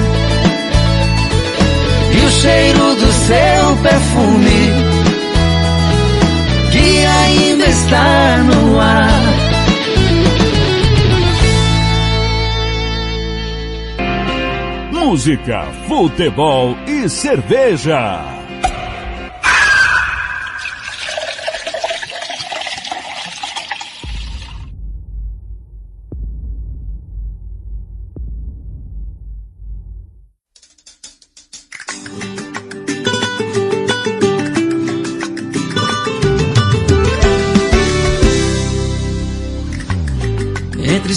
E 2.13 2.25
o 2.25 2.31
cheiro 2.31 2.95
do 2.95 3.13
seu 3.13 3.77
perfume 3.83 4.97
que 6.71 7.07
ainda 7.07 7.67
está 7.67 8.39
no 8.39 8.81
ar. 8.81 9.47
Música, 14.93 15.67
futebol 15.89 16.77
e 16.87 17.09
cerveja. 17.09 18.36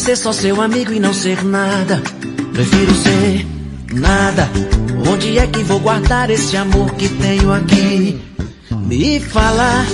Ser 0.09 0.15
só 0.15 0.31
seu 0.31 0.59
amigo 0.59 0.91
e 0.91 0.99
não 0.99 1.13
ser 1.13 1.43
nada, 1.45 2.01
prefiro 2.51 2.95
ser 2.95 3.45
nada. 3.93 4.49
Onde 5.07 5.37
é 5.37 5.45
que 5.45 5.61
vou 5.61 5.79
guardar 5.79 6.31
esse 6.31 6.57
amor 6.57 6.91
que 6.95 7.07
tenho 7.09 7.53
aqui? 7.53 8.19
Me 8.71 9.19
falar 9.19 9.85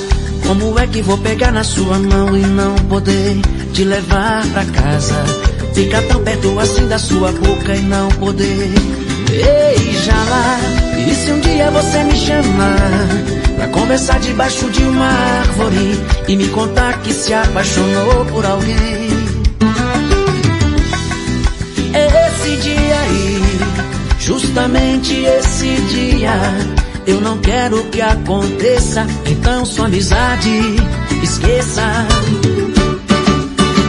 como 0.48 0.80
é 0.80 0.88
que 0.88 1.02
vou 1.02 1.18
pegar 1.18 1.52
na 1.52 1.66
sua 1.66 2.00
mão 2.00 2.38
e 2.38 2.46
não 2.46 2.76
poder 2.88 3.42
te 3.74 3.84
levar 3.84 4.48
pra 4.54 4.64
casa? 4.64 5.22
Ficar 5.74 6.02
tão 6.04 6.24
perto 6.24 6.60
assim 6.60 6.88
da 6.88 6.98
sua 6.98 7.34
boca 7.34 7.76
e 7.76 7.82
não 7.82 8.08
poder 8.12 8.72
beijá-la. 9.30 10.60
E 11.10 11.14
se 11.14 11.32
um 11.32 11.42
dia 11.42 11.70
você 11.72 12.04
me 12.06 12.16
chamar 12.16 13.10
pra 13.58 13.68
conversar 13.68 14.20
debaixo 14.22 14.70
de 14.70 14.82
uma 14.84 15.08
árvore 15.08 16.00
e 16.26 16.38
me 16.38 16.48
contar 16.50 17.02
que 17.02 17.14
se 17.14 17.34
apaixonou 17.34 18.26
por 18.28 18.46
alguém? 18.46 19.25
Aí, 23.06 23.42
justamente 24.20 25.14
esse 25.14 25.76
dia, 25.90 26.34
eu 27.06 27.22
não 27.22 27.38
quero 27.38 27.84
que 27.86 28.02
aconteça, 28.02 29.06
então 29.26 29.66
sua 29.66 29.86
amizade 29.86 30.50
esqueça. 31.24 31.84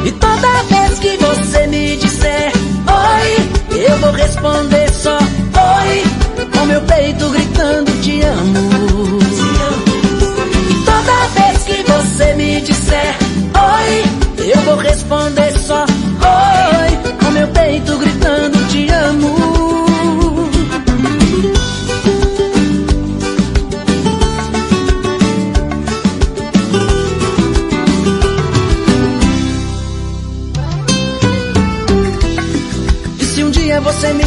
E 0.05 0.13
toda 0.13 0.63
vez 0.65 0.99
que 0.99 1.17
você 1.17 1.67
me 1.67 1.97
disser 1.97 2.53
oi, 2.87 3.79
eu 3.89 3.99
vou 3.99 4.13
responder 4.13 4.91
só 4.93 5.19
oi, 5.19 6.05
com 6.53 6.67
meu 6.67 6.81
peito 6.83 7.29
gritando 7.31 8.01
te 8.03 8.21
amo. 8.23 9.19
E 10.71 10.85
toda 10.85 11.27
vez 11.41 11.65
que 11.65 11.83
você 11.91 12.35
me 12.35 12.61
disser 12.61 13.17
oi, 13.55 14.51
eu 14.51 14.61
vou 14.63 14.77
responder 14.77 15.46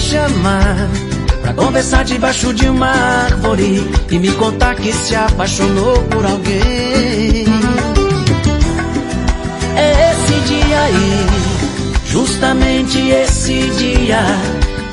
chamar 0.09 0.89
pra 1.43 1.53
conversar 1.53 2.03
debaixo 2.03 2.51
de 2.51 2.67
uma 2.67 2.89
árvore 2.89 3.87
e 4.09 4.17
me 4.17 4.31
contar 4.31 4.75
que 4.75 4.91
se 4.91 5.15
apaixonou 5.15 6.01
por 6.03 6.25
alguém? 6.25 7.45
É 9.77 10.11
esse 10.11 10.39
dia 10.47 10.79
aí, 10.79 11.27
justamente 12.07 12.97
esse 12.97 13.69
dia. 13.77 14.19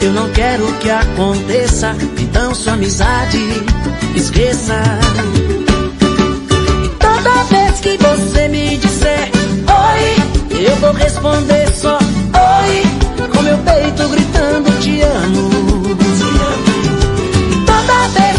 Eu 0.02 0.12
não 0.12 0.28
quero 0.32 0.70
que 0.74 0.90
aconteça, 0.90 1.96
então 2.18 2.54
sua 2.54 2.74
amizade 2.74 3.40
esqueça. 4.14 4.82
E 6.84 6.88
toda 6.90 7.44
vez 7.44 7.80
que 7.80 7.96
você 7.96 8.48
me 8.48 8.76
disser 8.76 9.30
oi, 9.66 10.62
eu 10.62 10.76
vou 10.76 10.92
responder 10.92 11.65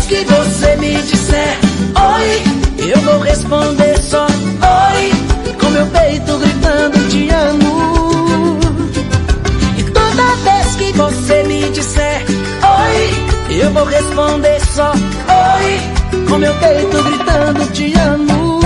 que 0.08 0.24
você 0.24 0.76
me 0.78 0.94
disser. 1.02 1.60
Oi, 2.16 2.90
eu 2.90 3.00
vou 3.02 3.20
responder 3.20 3.98
só. 4.02 4.26
Oi, 4.26 5.54
com 5.60 5.70
meu 5.70 5.86
peito 5.88 6.38
gritando 6.38 7.10
te 7.10 7.30
amo. 7.30 8.60
E 9.78 9.84
toda 9.84 10.36
vez 10.46 10.76
que 10.76 10.92
você 10.94 11.44
me 11.44 11.70
disser. 11.72 12.26
Oi, 12.80 13.60
eu 13.60 13.72
vou 13.72 13.84
responder 13.84 14.62
só. 14.74 14.92
Oi, 14.92 16.26
com 16.30 16.38
meu 16.38 16.54
peito 16.56 17.04
gritando 17.04 17.72
te 17.74 17.94
amo. 18.00 18.60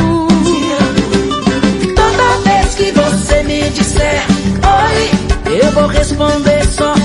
E 1.81 1.87
toda 1.87 2.37
vez 2.43 2.75
que 2.75 2.91
você 2.91 3.43
me 3.43 3.69
disser. 3.71 4.25
Oi, 4.63 5.59
eu 5.59 5.71
vou 5.71 5.87
responder 5.87 6.63
só 6.67 7.00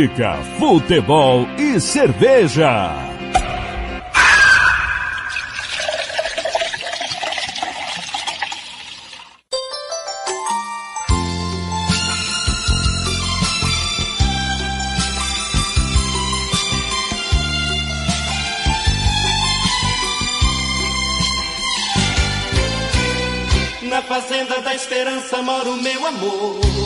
Música, 0.00 0.34
futebol 0.58 1.46
e 1.58 1.78
cerveja. 1.78 2.90
Na 23.82 24.00
fazenda 24.00 24.62
da 24.62 24.74
esperança 24.74 25.42
mora 25.42 25.68
o 25.68 25.76
meu 25.76 26.06
amor. 26.06 26.79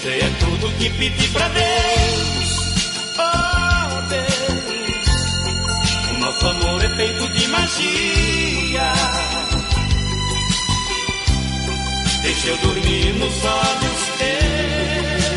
Você 0.00 0.08
é 0.08 0.30
tudo 0.38 0.72
que 0.78 0.88
pedi 0.88 1.28
pra 1.28 1.46
Deus. 1.48 2.56
Oh 3.18 4.00
Deus, 4.08 5.08
o 6.08 6.18
nosso 6.20 6.48
amor 6.48 6.82
é 6.82 6.88
feito 6.96 7.28
de 7.28 7.48
magia. 7.48 8.92
Deixa 12.22 12.48
eu 12.48 12.56
dormir 12.56 13.12
nos 13.12 13.44
olhos 13.44 14.08
teus, 14.16 15.34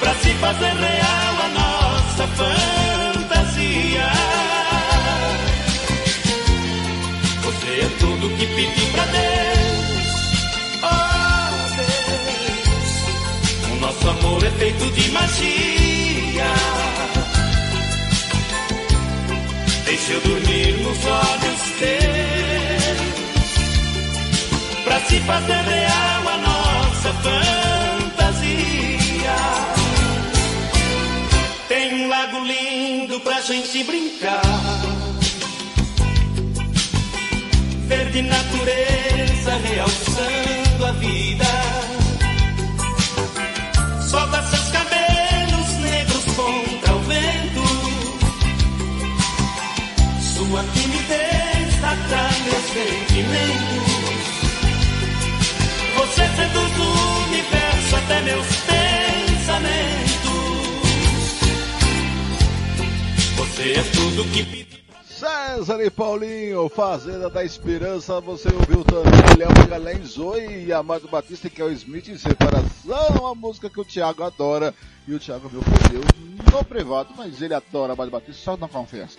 pra 0.00 0.14
se 0.14 0.30
fazer 0.30 0.72
real 0.72 1.42
a 1.42 1.48
nossa 1.48 2.26
fantasia. 2.28 4.12
Você 7.42 7.80
é 7.82 7.90
tudo 8.00 8.30
que 8.38 8.46
pedi 8.46 8.86
pra 8.92 9.04
Deus. 9.04 9.81
Nosso 14.02 14.10
amor 14.10 14.44
é 14.44 14.50
feito 14.50 14.90
de 14.92 15.10
magia. 15.12 16.52
Deixa 19.84 20.12
eu 20.12 20.20
dormir 20.22 20.72
nos 20.78 20.98
olhos 21.04 21.60
teus, 21.78 23.00
pra 24.84 25.00
se 25.00 25.20
fazer 25.20 25.52
real 25.52 26.28
a 26.28 26.36
nossa 26.38 27.12
fantasia. 27.22 28.56
Tem 31.68 31.94
um 31.94 32.08
lago 32.08 32.44
lindo 32.44 33.20
pra 33.20 33.40
gente 33.40 33.84
brincar 33.84 34.42
verde 37.86 38.22
natureza 38.22 39.56
realçando 39.64 40.86
a 40.86 40.92
vida. 40.92 41.71
Cabelos 44.82 45.68
negros 45.78 46.24
contra 46.36 46.94
o 46.94 47.00
vento. 47.00 47.62
Sua 50.20 50.64
timidez 50.74 51.84
atrai 51.84 52.42
meus 52.42 52.64
sentimentos. 52.72 53.92
Você 55.96 56.28
seduz 56.36 56.78
o 56.78 57.26
universo 57.28 57.96
até 57.96 58.20
meus 58.22 58.46
pensamentos. 58.56 59.62
Você 63.36 63.72
é 63.72 63.82
tudo 63.94 64.24
que. 64.32 64.61
César 65.52 65.84
e 65.84 65.90
Paulinho, 65.90 66.66
Fazenda 66.70 67.28
da 67.28 67.44
Esperança, 67.44 68.18
você 68.22 68.48
ouviu 68.48 68.82
também 68.84 69.12
Léo 69.36 69.50
Magalhães 69.58 70.16
Oi 70.16 70.64
e 70.64 70.72
Amado 70.72 71.06
Batista, 71.08 71.50
que 71.50 71.60
é 71.60 71.64
o 71.66 71.70
Smith 71.70 72.08
em 72.08 72.16
separação, 72.16 73.18
uma 73.20 73.34
música 73.34 73.68
que 73.68 73.78
o 73.78 73.84
Thiago 73.84 74.22
adora, 74.22 74.74
e 75.06 75.12
o 75.14 75.20
Thiago 75.20 75.50
me 75.50 75.58
ofendeu 75.58 76.00
no 76.50 76.64
privado, 76.64 77.10
mas 77.18 77.42
ele 77.42 77.52
adora 77.52 77.92
Amado 77.92 78.10
Batista, 78.10 78.42
só 78.42 78.56
não 78.56 78.66
confessa. 78.66 79.18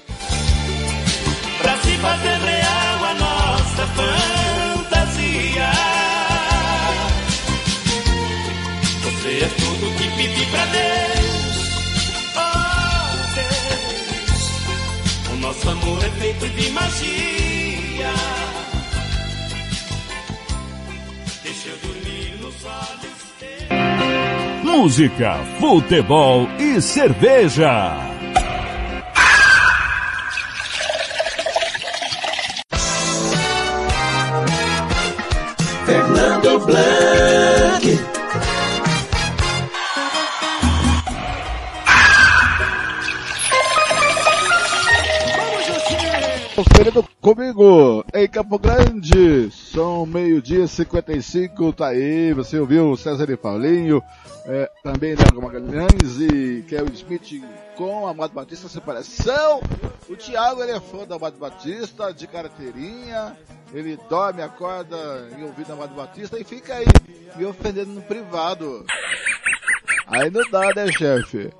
Pra 1.62 1.78
se 1.78 1.98
fazer 1.98 2.38
real 2.40 3.06
a 3.06 3.14
nossa 3.14 3.88
fantasia. 3.94 5.72
Você 9.04 9.38
é 9.38 9.50
tudo 9.50 9.98
que 9.98 10.18
pedi 10.18 10.46
pra 10.48 10.66
Deus. 10.66 11.23
Nosso 15.54 15.70
amor 15.70 16.04
é 16.04 16.10
feito 16.10 16.50
de 16.50 16.72
magia. 16.72 18.14
Deixa 21.44 21.70
eu 21.70 21.78
dormir 21.78 22.38
nos 22.42 22.56
olhos. 22.66 23.14
Música, 24.64 25.40
futebol 25.60 26.48
e 26.58 26.82
cerveja. 26.82 27.96
Fernando 35.86 36.66
Blanc. 36.66 37.53
Conferindo 46.64 47.04
comigo 47.20 48.06
em 48.14 48.26
Campo 48.26 48.58
Grande, 48.58 49.52
são 49.52 50.06
meio-dia 50.06 50.64
e 50.64 50.68
55, 50.68 51.74
tá 51.74 51.88
aí, 51.88 52.32
você 52.32 52.58
ouviu 52.58 52.96
César 52.96 53.30
e 53.30 53.36
Paulinho, 53.36 54.02
é, 54.46 54.72
também 54.82 55.14
Léo 55.14 55.42
Magalhães 55.42 56.22
e 56.22 56.64
Kel 56.70 56.86
Smith 56.94 57.44
com 57.76 58.08
Amado 58.08 58.34
Batista 58.34 58.70
separação. 58.70 59.62
O 60.08 60.16
Thiago 60.16 60.64
ele 60.64 60.72
é 60.72 60.80
fã 60.80 61.06
do 61.06 61.14
Amado 61.14 61.38
Batista, 61.38 62.14
de 62.14 62.28
carteirinha, 62.28 63.36
ele 63.74 64.00
dorme, 64.10 64.42
acorda 64.42 65.28
e 65.38 65.44
ouvindo 65.44 65.74
Amado 65.74 65.94
Batista 65.94 66.40
e 66.40 66.46
fica 66.46 66.76
aí 66.76 66.86
me 67.36 67.46
ofendendo 67.46 67.92
no 67.92 68.02
privado. 68.02 68.86
Aí 70.08 70.32
não 70.32 70.50
dá, 70.50 70.74
né, 70.74 70.90
chefe? 70.94 71.52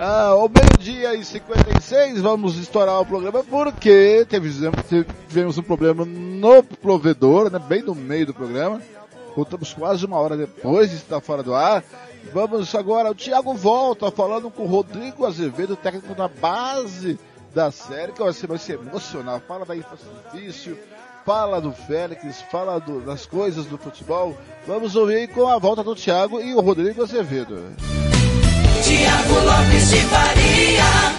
Ah, 0.00 0.28
ao 0.28 0.48
meio-dia 0.48 1.16
e 1.16 1.24
56 1.24 2.20
vamos 2.20 2.56
estourar 2.56 3.00
o 3.00 3.04
programa 3.04 3.42
porque 3.42 4.24
tivemos, 4.30 4.86
tivemos 5.28 5.58
um 5.58 5.62
problema 5.62 6.04
no 6.04 6.62
provedor, 6.62 7.50
né, 7.50 7.58
bem 7.58 7.82
no 7.82 7.96
meio 7.96 8.26
do 8.26 8.32
programa. 8.32 8.80
Voltamos 9.34 9.74
quase 9.74 10.06
uma 10.06 10.16
hora 10.18 10.36
depois 10.36 10.90
de 10.90 10.96
estar 10.96 11.20
fora 11.20 11.42
do 11.42 11.52
ar. 11.52 11.82
Vamos 12.32 12.72
agora, 12.76 13.10
o 13.10 13.14
Thiago 13.14 13.52
volta 13.54 14.08
falando 14.08 14.52
com 14.52 14.62
o 14.62 14.66
Rodrigo 14.66 15.26
Azevedo, 15.26 15.74
técnico 15.74 16.14
da 16.14 16.28
base 16.28 17.18
da 17.52 17.72
série, 17.72 18.12
que 18.12 18.22
vai 18.22 18.58
ser, 18.58 18.74
emocional. 18.74 19.42
Fala 19.48 19.64
da 19.64 19.74
difícil, 19.74 20.78
fala 21.26 21.60
do 21.60 21.72
Félix, 21.72 22.40
fala 22.52 22.78
do, 22.78 23.00
das 23.00 23.26
coisas 23.26 23.66
do 23.66 23.76
futebol. 23.76 24.36
Vamos 24.64 24.94
ouvir 24.94 25.26
com 25.28 25.48
a 25.48 25.58
volta 25.58 25.82
do 25.82 25.96
Thiago 25.96 26.40
e 26.40 26.54
o 26.54 26.60
Rodrigo 26.60 27.02
Azevedo. 27.02 27.74
Tiago 28.82 29.34
Lopes 29.44 29.90
de 29.90 30.00
Faria. 30.02 31.18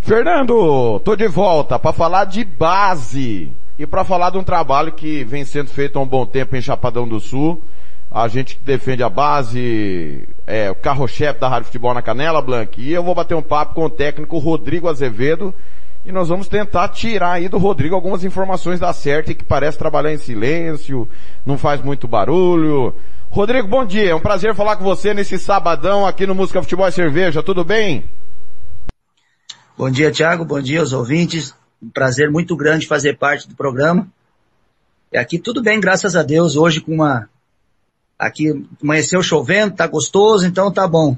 Fernando, 0.00 1.00
tô 1.00 1.16
de 1.16 1.26
volta 1.26 1.78
para 1.78 1.92
falar 1.92 2.24
de 2.24 2.44
base 2.44 3.52
e 3.78 3.86
para 3.86 4.04
falar 4.04 4.30
de 4.30 4.38
um 4.38 4.44
trabalho 4.44 4.92
que 4.92 5.24
vem 5.24 5.44
sendo 5.44 5.70
feito 5.70 5.98
há 5.98 6.02
um 6.02 6.06
bom 6.06 6.24
tempo 6.24 6.56
em 6.56 6.62
Chapadão 6.62 7.06
do 7.06 7.18
Sul. 7.18 7.62
A 8.10 8.28
gente 8.28 8.56
que 8.56 8.64
defende 8.64 9.02
a 9.02 9.08
base, 9.08 10.26
é 10.46 10.70
o 10.70 10.74
carro-chefe 10.74 11.40
da 11.40 11.48
Rádio 11.48 11.66
Futebol 11.66 11.92
na 11.92 12.00
Canela, 12.00 12.40
Blank. 12.40 12.80
E 12.80 12.92
eu 12.92 13.02
vou 13.02 13.14
bater 13.14 13.34
um 13.34 13.42
papo 13.42 13.74
com 13.74 13.84
o 13.84 13.90
técnico 13.90 14.38
Rodrigo 14.38 14.88
Azevedo 14.88 15.54
e 16.06 16.12
nós 16.12 16.28
vamos 16.28 16.48
tentar 16.48 16.88
tirar 16.88 17.32
aí 17.32 17.48
do 17.48 17.58
Rodrigo 17.58 17.94
algumas 17.94 18.24
informações 18.24 18.80
da 18.80 18.92
certa 18.92 19.34
que 19.34 19.44
parece 19.44 19.76
trabalhar 19.76 20.12
em 20.12 20.16
silêncio, 20.16 21.06
não 21.44 21.58
faz 21.58 21.82
muito 21.82 22.08
barulho. 22.08 22.94
Rodrigo, 23.30 23.68
bom 23.68 23.84
dia. 23.84 24.10
É 24.10 24.14
um 24.14 24.20
prazer 24.20 24.54
falar 24.54 24.76
com 24.76 24.84
você 24.84 25.12
nesse 25.12 25.38
sabadão 25.38 26.06
aqui 26.06 26.26
no 26.26 26.34
Música 26.34 26.62
Futebol 26.62 26.88
e 26.88 26.92
Cerveja. 26.92 27.42
Tudo 27.42 27.62
bem? 27.62 28.08
Bom 29.76 29.90
dia, 29.90 30.10
Thiago. 30.10 30.44
Bom 30.44 30.60
dia 30.60 30.80
aos 30.80 30.92
ouvintes. 30.92 31.54
Um 31.80 31.90
prazer 31.90 32.30
muito 32.30 32.56
grande 32.56 32.86
fazer 32.86 33.18
parte 33.18 33.46
do 33.46 33.54
programa. 33.54 34.08
E 35.12 35.18
aqui 35.18 35.38
tudo 35.38 35.62
bem, 35.62 35.78
graças 35.78 36.16
a 36.16 36.22
Deus. 36.22 36.56
Hoje 36.56 36.80
com 36.80 36.92
uma... 36.94 37.28
Aqui 38.18 38.66
amanheceu 38.82 39.22
chovendo, 39.22 39.76
tá 39.76 39.86
gostoso, 39.86 40.44
então 40.44 40.72
tá 40.72 40.88
bom. 40.88 41.16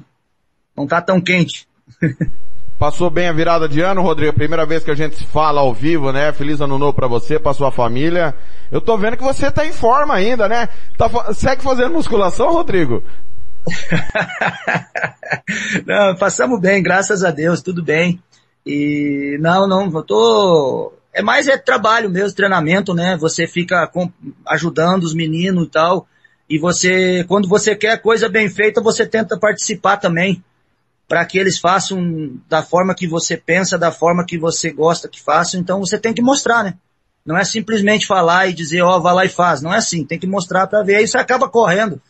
Não 0.77 0.85
tá 0.85 1.01
tão 1.01 1.19
quente. 1.19 1.67
Passou 2.81 3.11
bem 3.11 3.27
a 3.27 3.31
virada 3.31 3.69
de 3.69 3.79
ano, 3.79 4.01
Rodrigo? 4.01 4.33
Primeira 4.33 4.65
vez 4.65 4.83
que 4.83 4.89
a 4.89 4.95
gente 4.95 5.15
se 5.15 5.23
fala 5.23 5.61
ao 5.61 5.71
vivo, 5.71 6.11
né? 6.11 6.33
Feliz 6.33 6.59
ano 6.61 6.79
novo 6.79 6.93
pra 6.93 7.05
você, 7.05 7.37
pra 7.37 7.53
sua 7.53 7.71
família. 7.71 8.33
Eu 8.71 8.81
tô 8.81 8.97
vendo 8.97 9.17
que 9.17 9.23
você 9.23 9.51
tá 9.51 9.63
em 9.63 9.71
forma 9.71 10.15
ainda, 10.15 10.49
né? 10.49 10.67
Tá, 10.97 11.31
segue 11.31 11.61
fazendo 11.61 11.93
musculação, 11.93 12.51
Rodrigo? 12.51 13.03
não, 15.85 16.15
passamos 16.15 16.59
bem, 16.59 16.81
graças 16.81 17.23
a 17.23 17.29
Deus, 17.29 17.61
tudo 17.61 17.83
bem. 17.83 18.19
E 18.65 19.37
não, 19.39 19.67
não, 19.67 19.91
eu 19.93 20.01
tô 20.01 20.91
é 21.13 21.21
mais 21.21 21.47
é 21.47 21.59
trabalho 21.59 22.09
mesmo, 22.09 22.35
treinamento, 22.35 22.95
né? 22.95 23.15
Você 23.17 23.45
fica 23.45 23.85
com, 23.85 24.11
ajudando 24.47 25.03
os 25.03 25.13
meninos 25.13 25.67
e 25.67 25.69
tal. 25.69 26.07
E 26.49 26.57
você, 26.57 27.23
quando 27.27 27.47
você 27.47 27.75
quer 27.75 28.01
coisa 28.01 28.27
bem 28.27 28.49
feita, 28.49 28.81
você 28.81 29.05
tenta 29.05 29.37
participar 29.37 29.97
também. 29.97 30.43
Para 31.11 31.25
que 31.25 31.37
eles 31.37 31.59
façam 31.59 32.39
da 32.47 32.63
forma 32.63 32.95
que 32.95 33.05
você 33.05 33.35
pensa, 33.35 33.77
da 33.77 33.91
forma 33.91 34.25
que 34.25 34.37
você 34.37 34.71
gosta 34.71 35.09
que 35.09 35.21
façam. 35.21 35.59
Então 35.59 35.81
você 35.81 35.97
tem 35.97 36.13
que 36.13 36.21
mostrar, 36.21 36.63
né? 36.63 36.75
Não 37.25 37.37
é 37.37 37.43
simplesmente 37.43 38.07
falar 38.07 38.47
e 38.47 38.53
dizer, 38.53 38.81
ó, 38.81 38.95
oh, 38.95 39.01
vai 39.01 39.13
lá 39.13 39.25
e 39.25 39.27
faz. 39.27 39.61
Não 39.61 39.73
é 39.73 39.77
assim. 39.79 40.05
Tem 40.05 40.17
que 40.17 40.25
mostrar 40.25 40.67
para 40.67 40.81
ver. 40.83 40.95
Aí 40.95 41.05
você 41.05 41.17
acaba 41.17 41.49
correndo. 41.49 42.01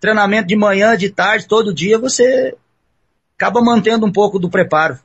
Treinamento 0.00 0.48
de 0.48 0.56
manhã, 0.56 0.96
de 0.96 1.10
tarde, 1.10 1.46
todo 1.46 1.72
dia, 1.72 1.96
você 1.96 2.52
acaba 3.36 3.62
mantendo 3.62 4.04
um 4.04 4.10
pouco 4.10 4.36
do 4.36 4.50
preparo. 4.50 4.98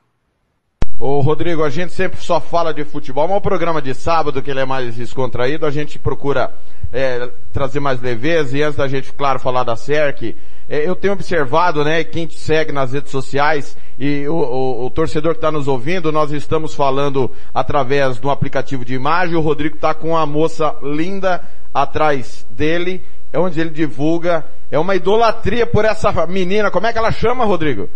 Ô 0.97 1.19
Rodrigo, 1.19 1.61
a 1.61 1.69
gente 1.69 1.91
sempre 1.91 2.21
só 2.21 2.39
fala 2.39 2.73
de 2.73 2.85
futebol, 2.85 3.27
mas 3.27 3.37
o 3.37 3.41
programa 3.41 3.81
de 3.81 3.93
sábado, 3.93 4.41
que 4.41 4.49
ele 4.49 4.61
é 4.61 4.65
mais 4.65 4.95
descontraído, 4.95 5.65
a 5.65 5.71
gente 5.71 5.99
procura 5.99 6.53
é, 6.93 7.29
trazer 7.51 7.81
mais 7.81 8.01
leveza. 8.01 8.57
E 8.57 8.63
antes 8.63 8.77
da 8.77 8.87
gente, 8.87 9.11
claro, 9.11 9.37
falar 9.37 9.65
da 9.65 9.75
SERC, 9.75 10.37
é, 10.69 10.87
eu 10.87 10.95
tenho 10.95 11.11
observado, 11.11 11.83
né, 11.83 12.01
quem 12.05 12.25
te 12.25 12.39
segue 12.39 12.71
nas 12.71 12.93
redes 12.93 13.11
sociais 13.11 13.77
e 13.99 14.25
o, 14.25 14.35
o, 14.35 14.85
o 14.85 14.89
torcedor 14.89 15.33
que 15.33 15.39
está 15.39 15.51
nos 15.51 15.67
ouvindo, 15.67 16.13
nós 16.13 16.31
estamos 16.31 16.73
falando 16.73 17.29
através 17.53 18.17
do 18.17 18.29
aplicativo 18.29 18.85
de 18.85 18.95
imagem, 18.95 19.35
o 19.35 19.41
Rodrigo 19.41 19.75
está 19.75 19.93
com 19.93 20.11
uma 20.11 20.25
moça 20.25 20.73
linda 20.81 21.43
atrás 21.73 22.47
dele, 22.49 23.03
é 23.33 23.39
onde 23.39 23.59
ele 23.59 23.69
divulga, 23.69 24.45
é 24.71 24.79
uma 24.79 24.95
idolatria 24.95 25.65
por 25.67 25.83
essa 25.83 26.25
menina, 26.25 26.71
como 26.71 26.87
é 26.87 26.93
que 26.93 26.97
ela 26.97 27.11
chama, 27.11 27.43
Rodrigo? 27.43 27.89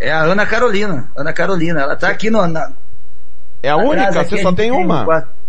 É 0.00 0.10
a 0.10 0.22
Ana 0.22 0.46
Carolina. 0.46 1.10
Ana 1.16 1.32
Carolina. 1.32 1.80
Ela 1.82 1.96
tá 1.96 2.08
aqui 2.08 2.30
no. 2.30 2.46
Na, 2.46 2.72
é 3.62 3.70
a 3.70 3.76
única? 3.76 4.24
Você 4.24 4.42
só 4.42 4.52
tem 4.52 4.70
uma? 4.70 5.04
Tem 5.04 5.40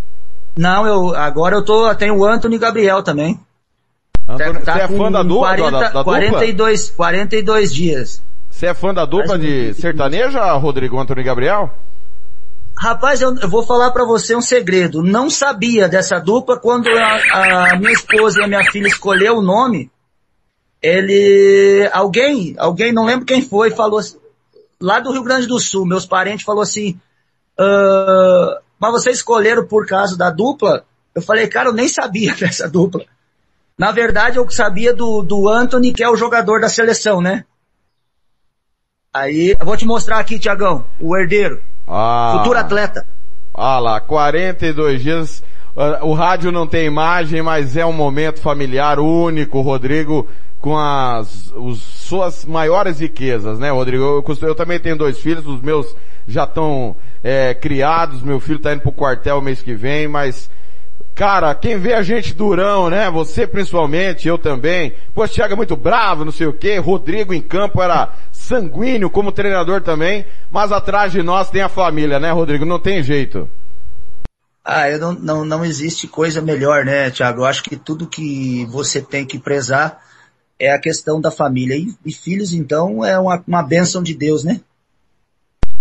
não, 0.56 0.86
eu, 0.86 1.16
agora 1.16 1.56
eu 1.56 1.64
tô, 1.64 1.94
tenho 1.96 2.18
o 2.18 2.26
Anthony 2.26 2.58
Gabriel 2.58 3.02
também. 3.02 3.40
Antônio, 4.28 4.62
tá, 4.62 4.74
tá 4.74 4.88
você 4.88 4.94
é 4.94 4.98
fã 4.98 5.12
da 5.12 5.24
dupla? 5.24 5.48
40, 5.48 5.72
da, 5.72 5.90
da 5.90 6.04
42, 6.04 6.90
42 6.92 7.74
dias. 7.74 8.22
Você 8.50 8.66
é 8.68 8.74
fã 8.74 8.94
da 8.94 9.06
dupla 9.06 9.40
de 9.40 9.74
sertaneja, 9.74 10.52
Rodrigo 10.54 11.00
Antônio 11.00 11.24
Gabriel? 11.24 11.74
Rapaz, 12.78 13.22
eu, 13.22 13.36
eu 13.38 13.50
vou 13.50 13.64
falar 13.64 13.92
para 13.92 14.04
você 14.04 14.36
um 14.36 14.42
segredo. 14.42 15.02
Não 15.02 15.30
sabia 15.30 15.88
dessa 15.88 16.20
dupla 16.20 16.58
quando 16.58 16.88
a, 16.90 17.72
a 17.72 17.76
minha 17.78 17.94
esposa 17.94 18.42
e 18.42 18.44
a 18.44 18.48
minha 18.48 18.64
filha 18.72 18.88
escolheu 18.88 19.38
o 19.38 19.42
nome. 19.42 19.90
Ele, 20.82 21.90
alguém, 21.94 22.56
alguém, 22.58 22.92
não 22.92 23.06
lembro 23.06 23.26
quem 23.26 23.42
foi, 23.42 23.70
falou 23.70 24.00
assim, 24.00 24.18
lá 24.82 25.00
do 25.00 25.12
Rio 25.12 25.24
Grande 25.24 25.48
do 25.48 25.60
Sul, 25.60 25.86
meus 25.86 26.06
parentes 26.06 26.46
falou 26.46 26.62
assim, 26.62 27.00
uh, 27.60 28.60
mas 28.80 28.92
vocês 28.92 29.18
escolheram 29.18 29.66
por 29.66 29.86
causa 29.86 30.18
da 30.18 30.30
dupla? 30.30 30.84
Eu 31.14 31.22
falei, 31.22 31.48
cara, 31.48 31.70
eu 31.70 31.74
nem 31.74 31.88
sabia 31.88 32.34
dessa 32.36 32.68
dupla. 32.68 33.06
Na 33.78 33.92
verdade, 33.92 34.38
eu 34.38 34.50
sabia 34.50 34.94
do, 34.94 35.22
do 35.22 35.48
Anthony, 35.48 35.94
que 35.94 36.04
é 36.04 36.10
o 36.10 36.16
jogador 36.16 36.60
da 36.60 36.70
seleção, 36.70 37.22
né? 37.22 37.46
Aí, 39.14 39.56
eu 39.60 39.66
vou 39.66 39.76
te 39.76 39.86
mostrar 39.86 40.20
aqui, 40.20 40.40
Tiagão, 40.40 40.86
o 41.00 41.18
herdeiro. 41.18 41.62
Ah. 41.88 42.38
Futuro 42.38 42.58
atleta. 42.58 43.06
Ah 43.54 43.80
lá, 43.80 44.00
42 44.00 45.02
dias. 45.02 45.44
Ah, 45.76 46.00
o 46.04 46.14
rádio 46.14 46.52
não 46.52 46.68
tem 46.68 46.86
imagem, 46.86 47.42
mas 47.42 47.78
é 47.78 47.86
um 47.86 47.94
momento 47.94 48.42
familiar 48.42 49.00
único. 49.00 49.62
Rodrigo 49.62 50.28
com 50.60 50.78
as 50.78 51.52
os, 51.56 51.82
suas 51.82 52.46
maiores 52.46 53.00
riquezas, 53.00 53.58
né, 53.58 53.72
Rodrigo? 53.72 54.04
Eu, 54.04 54.24
eu, 54.28 54.48
eu 54.50 54.56
também 54.56 54.80
tenho 54.80 54.96
dois 54.96 55.20
filhos, 55.20 55.46
os 55.48 55.62
meus 55.62 55.96
já 56.28 56.44
estão 56.44 56.96
é, 57.24 57.54
criados, 57.54 58.22
meu 58.22 58.40
filho 58.40 58.58
está 58.58 58.72
indo 58.74 58.82
pro 58.82 58.92
quartel 58.92 59.42
mês 59.42 59.62
que 59.62 59.74
vem, 59.74 60.08
mas 60.08 60.50
Cara, 61.14 61.54
quem 61.54 61.78
vê 61.78 61.94
a 61.94 62.02
gente 62.02 62.34
durão, 62.34 62.90
né? 62.90 63.10
Você 63.12 63.46
principalmente, 63.46 64.28
eu 64.28 64.38
também. 64.38 64.94
Pô, 65.14 65.28
Thiago 65.28 65.54
é 65.54 65.58
muito 65.58 65.76
bravo, 65.76 66.24
não 66.24 66.32
sei 66.32 66.48
o 66.48 66.54
quê. 66.54 66.78
Rodrigo 66.78 67.34
em 67.34 67.42
campo 67.42 67.82
era 67.82 68.10
sanguíneo 68.32 69.10
como 69.10 69.32
treinador 69.32 69.82
também. 69.82 70.26
Mas 70.50 70.72
atrás 70.72 71.12
de 71.12 71.22
nós 71.22 71.50
tem 71.50 71.62
a 71.62 71.70
família, 71.70 72.20
né, 72.20 72.32
Rodrigo? 72.32 72.66
Não 72.66 72.80
tem 72.80 73.04
jeito. 73.04 73.48
Ah, 74.64 74.90
eu 74.90 75.00
não, 75.00 75.14
não, 75.14 75.46
não 75.46 75.66
existe 75.66 76.08
coisa 76.08 76.42
melhor, 76.42 76.86
né, 76.86 77.10
Thiago? 77.10 77.42
Eu 77.42 77.46
acho 77.46 77.64
que 77.64 77.76
tudo 77.76 78.08
que 78.08 78.66
você 78.66 79.02
tem 79.02 79.26
que 79.26 79.40
prezar 79.40 80.00
é 80.60 80.72
a 80.72 80.80
questão 80.80 81.20
da 81.20 81.32
família. 81.32 81.76
E, 81.76 81.94
e 82.06 82.14
filhos, 82.14 82.54
então, 82.54 83.04
é 83.04 83.18
uma, 83.18 83.44
uma 83.48 83.64
bênção 83.64 84.04
de 84.04 84.14
Deus, 84.14 84.44
né? 84.44 84.62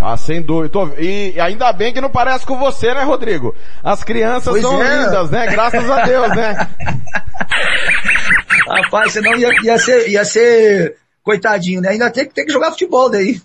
Ah, 0.01 0.17
sem 0.17 0.41
dúvida. 0.41 0.79
E 0.99 1.39
ainda 1.39 1.71
bem 1.75 1.93
que 1.93 2.01
não 2.01 2.09
parece 2.09 2.47
com 2.47 2.59
você, 2.59 2.95
né, 2.95 3.03
Rodrigo? 3.03 3.55
As 3.85 4.03
crianças 4.03 4.51
pois 4.51 4.63
são 4.63 4.83
é. 4.83 4.97
lindas, 4.97 5.31
né? 5.31 5.47
Graças 5.49 5.91
a 5.91 6.07
Deus, 6.07 6.31
né? 6.31 6.57
Rapaz, 8.67 9.13
senão 9.13 9.37
ia, 9.37 9.51
ia, 9.63 9.79
ser, 9.79 10.09
ia 10.09 10.25
ser 10.25 10.97
coitadinho, 11.23 11.83
né? 11.83 11.91
Ainda 11.91 12.11
tem, 12.11 12.25
tem 12.25 12.47
que 12.47 12.53
jogar 12.53 12.71
futebol 12.71 13.11
daí. 13.11 13.43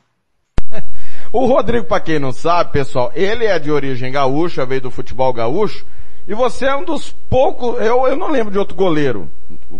O 1.37 1.47
Rodrigo, 1.47 1.85
para 1.85 1.99
quem 1.99 2.17
não 2.17 2.31
sabe, 2.31 2.71
pessoal, 2.71 3.11
ele 3.13 3.43
é 3.43 3.59
de 3.59 3.69
origem 3.69 4.09
gaúcha, 4.09 4.65
veio 4.65 4.79
do 4.79 4.89
futebol 4.89 5.33
gaúcho, 5.33 5.85
e 6.25 6.33
você 6.33 6.63
é 6.65 6.73
um 6.73 6.85
dos 6.85 7.11
poucos, 7.29 7.77
eu, 7.81 8.07
eu 8.07 8.15
não 8.15 8.31
lembro 8.31 8.53
de 8.53 8.57
outro 8.57 8.73
goleiro, 8.73 9.29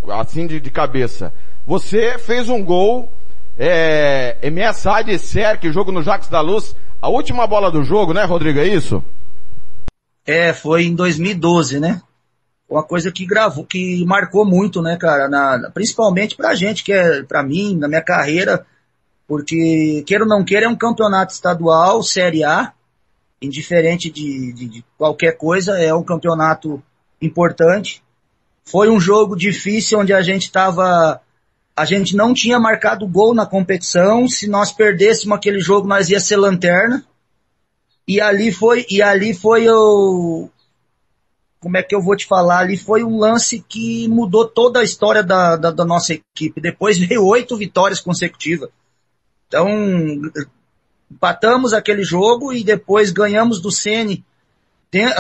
assim 0.10 0.46
de, 0.46 0.60
de 0.60 0.70
cabeça. 0.70 1.32
Você 1.66 2.18
fez 2.18 2.50
um 2.50 2.62
gol, 2.62 3.10
é, 3.58 4.38
MSA 4.52 5.02
de 5.02 5.18
Cerque, 5.18 5.72
jogo 5.72 5.94
no 5.94 6.04
Jacques 6.04 6.28
da 6.28 6.42
Luz, 6.42 6.76
a 7.02 7.08
última 7.08 7.48
bola 7.48 7.72
do 7.72 7.86
jogo, 7.86 8.14
né, 8.14 8.26
Rodrigo, 8.26 8.60
é 8.60 8.68
isso? 8.68 9.02
É, 10.28 10.52
foi 10.52 10.84
em 10.84 10.94
2012, 10.94 11.80
né? 11.80 12.02
Uma 12.70 12.84
coisa 12.84 13.14
que 13.14 13.26
gravou, 13.26 13.64
que 13.64 14.04
marcou 14.06 14.46
muito, 14.46 14.82
né, 14.82 14.98
cara, 14.98 15.30
na, 15.30 15.72
principalmente 15.74 16.36
pra 16.36 16.54
gente, 16.54 16.84
que 16.84 16.92
é, 16.92 17.24
pra 17.24 17.42
mim, 17.42 17.78
na 17.78 17.88
minha 17.88 18.02
carreira, 18.02 18.66
porque, 19.28 20.04
queira 20.06 20.24
ou 20.24 20.30
não 20.30 20.44
queira, 20.44 20.66
é 20.66 20.70
um 20.70 20.76
campeonato 20.76 21.34
estadual, 21.34 22.04
Série 22.04 22.44
A, 22.44 22.74
indiferente 23.42 24.10
de, 24.10 24.54
de, 24.54 24.68
de 24.68 24.86
qualquer 24.98 25.34
coisa, 25.38 25.80
é 25.80 25.94
um 25.94 26.04
campeonato 26.04 26.82
importante. 27.22 28.04
Foi 28.64 28.90
um 28.90 29.00
jogo 29.00 29.36
difícil 29.36 30.00
onde 30.00 30.14
a 30.14 30.22
gente 30.22 30.44
estava, 30.44 31.22
a 31.76 31.86
gente 31.86 32.16
não 32.16 32.34
tinha 32.34 32.60
marcado 32.60 33.08
gol 33.08 33.34
na 33.34 33.46
competição. 33.46 34.28
Se 34.28 34.48
nós 34.48 34.72
perdêssemos 34.72 35.38
aquele 35.38 35.60
jogo, 35.60 35.88
nós 35.88 36.10
ia 36.10 36.20
ser 36.20 36.38
lanterna. 36.38 37.06
E 38.08 38.22
ali 38.22 38.52
foi, 38.52 38.86
e 38.90 39.02
ali 39.02 39.34
foi 39.34 39.68
o, 39.70 40.50
como 41.66 41.78
é 41.78 41.82
que 41.82 41.96
eu 41.96 42.02
vou 42.02 42.16
te 42.16 42.28
falar? 42.28 42.60
Ali 42.60 42.78
foi 42.78 43.04
um 43.04 43.18
lance 43.18 43.66
que 43.68 44.08
mudou 44.08 44.48
toda 44.48 44.82
a 44.82 44.84
história 44.84 45.24
da, 45.24 45.56
da, 45.56 45.72
da 45.72 45.84
nossa 45.84 46.14
equipe. 46.14 46.62
Depois 46.62 46.96
veio 46.96 47.26
oito 47.26 47.58
vitórias 47.58 48.00
consecutivas. 48.00 48.70
Então, 49.56 49.70
empatamos 51.10 51.74
aquele 51.74 52.04
jogo 52.04 52.52
e 52.52 52.64
depois 52.64 53.12
ganhamos 53.12 53.62
do 53.62 53.72
Ceni 53.72 54.24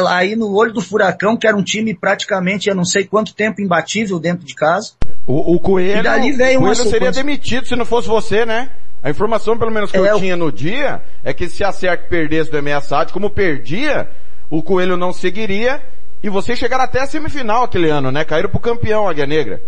aí 0.08 0.36
no 0.36 0.54
olho 0.54 0.72
do 0.72 0.82
furacão, 0.82 1.36
que 1.36 1.48
era 1.48 1.56
um 1.56 1.64
time 1.64 1.94
praticamente, 1.94 2.70
eu 2.70 2.76
não 2.76 2.86
sei 2.86 3.04
quanto 3.04 3.34
tempo 3.34 3.62
imbatível 3.62 4.20
dentro 4.20 4.46
de 4.46 4.56
casa. 4.56 4.94
O, 5.28 5.56
o 5.56 5.60
Coelho, 5.60 6.00
e 6.00 6.04
dali 6.04 6.32
veio 6.32 6.60
o 6.60 6.64
Coelho 6.64 6.76
seria 6.76 7.12
demitido 7.12 7.68
se 7.68 7.76
não 7.76 7.86
fosse 7.86 8.08
você, 8.08 8.46
né? 8.46 8.72
A 9.04 9.10
informação, 9.10 9.58
pelo 9.58 9.72
menos 9.72 9.92
que 9.92 9.98
é, 9.98 10.12
eu 10.12 10.18
tinha 10.18 10.38
no 10.38 10.52
dia, 10.52 11.02
é 11.24 11.34
que 11.34 11.50
se 11.50 11.64
a 11.64 11.72
SERC 11.72 12.08
perdesse 12.08 12.50
do 12.50 12.58
Ameaçado, 12.58 13.12
como 13.12 13.30
perdia, 13.30 14.10
o 14.50 14.64
Coelho 14.64 14.96
não 14.96 15.12
seguiria, 15.12 15.82
e 16.24 16.30
vocês 16.30 16.58
chegaram 16.58 16.84
até 16.84 17.02
a 17.02 17.06
semifinal 17.06 17.64
aquele 17.64 17.90
ano, 17.90 18.12
né? 18.12 18.24
Caíram 18.24 18.50
pro 18.50 18.60
campeão 18.60 19.08
Águia 19.08 19.26
Negra. 19.26 19.62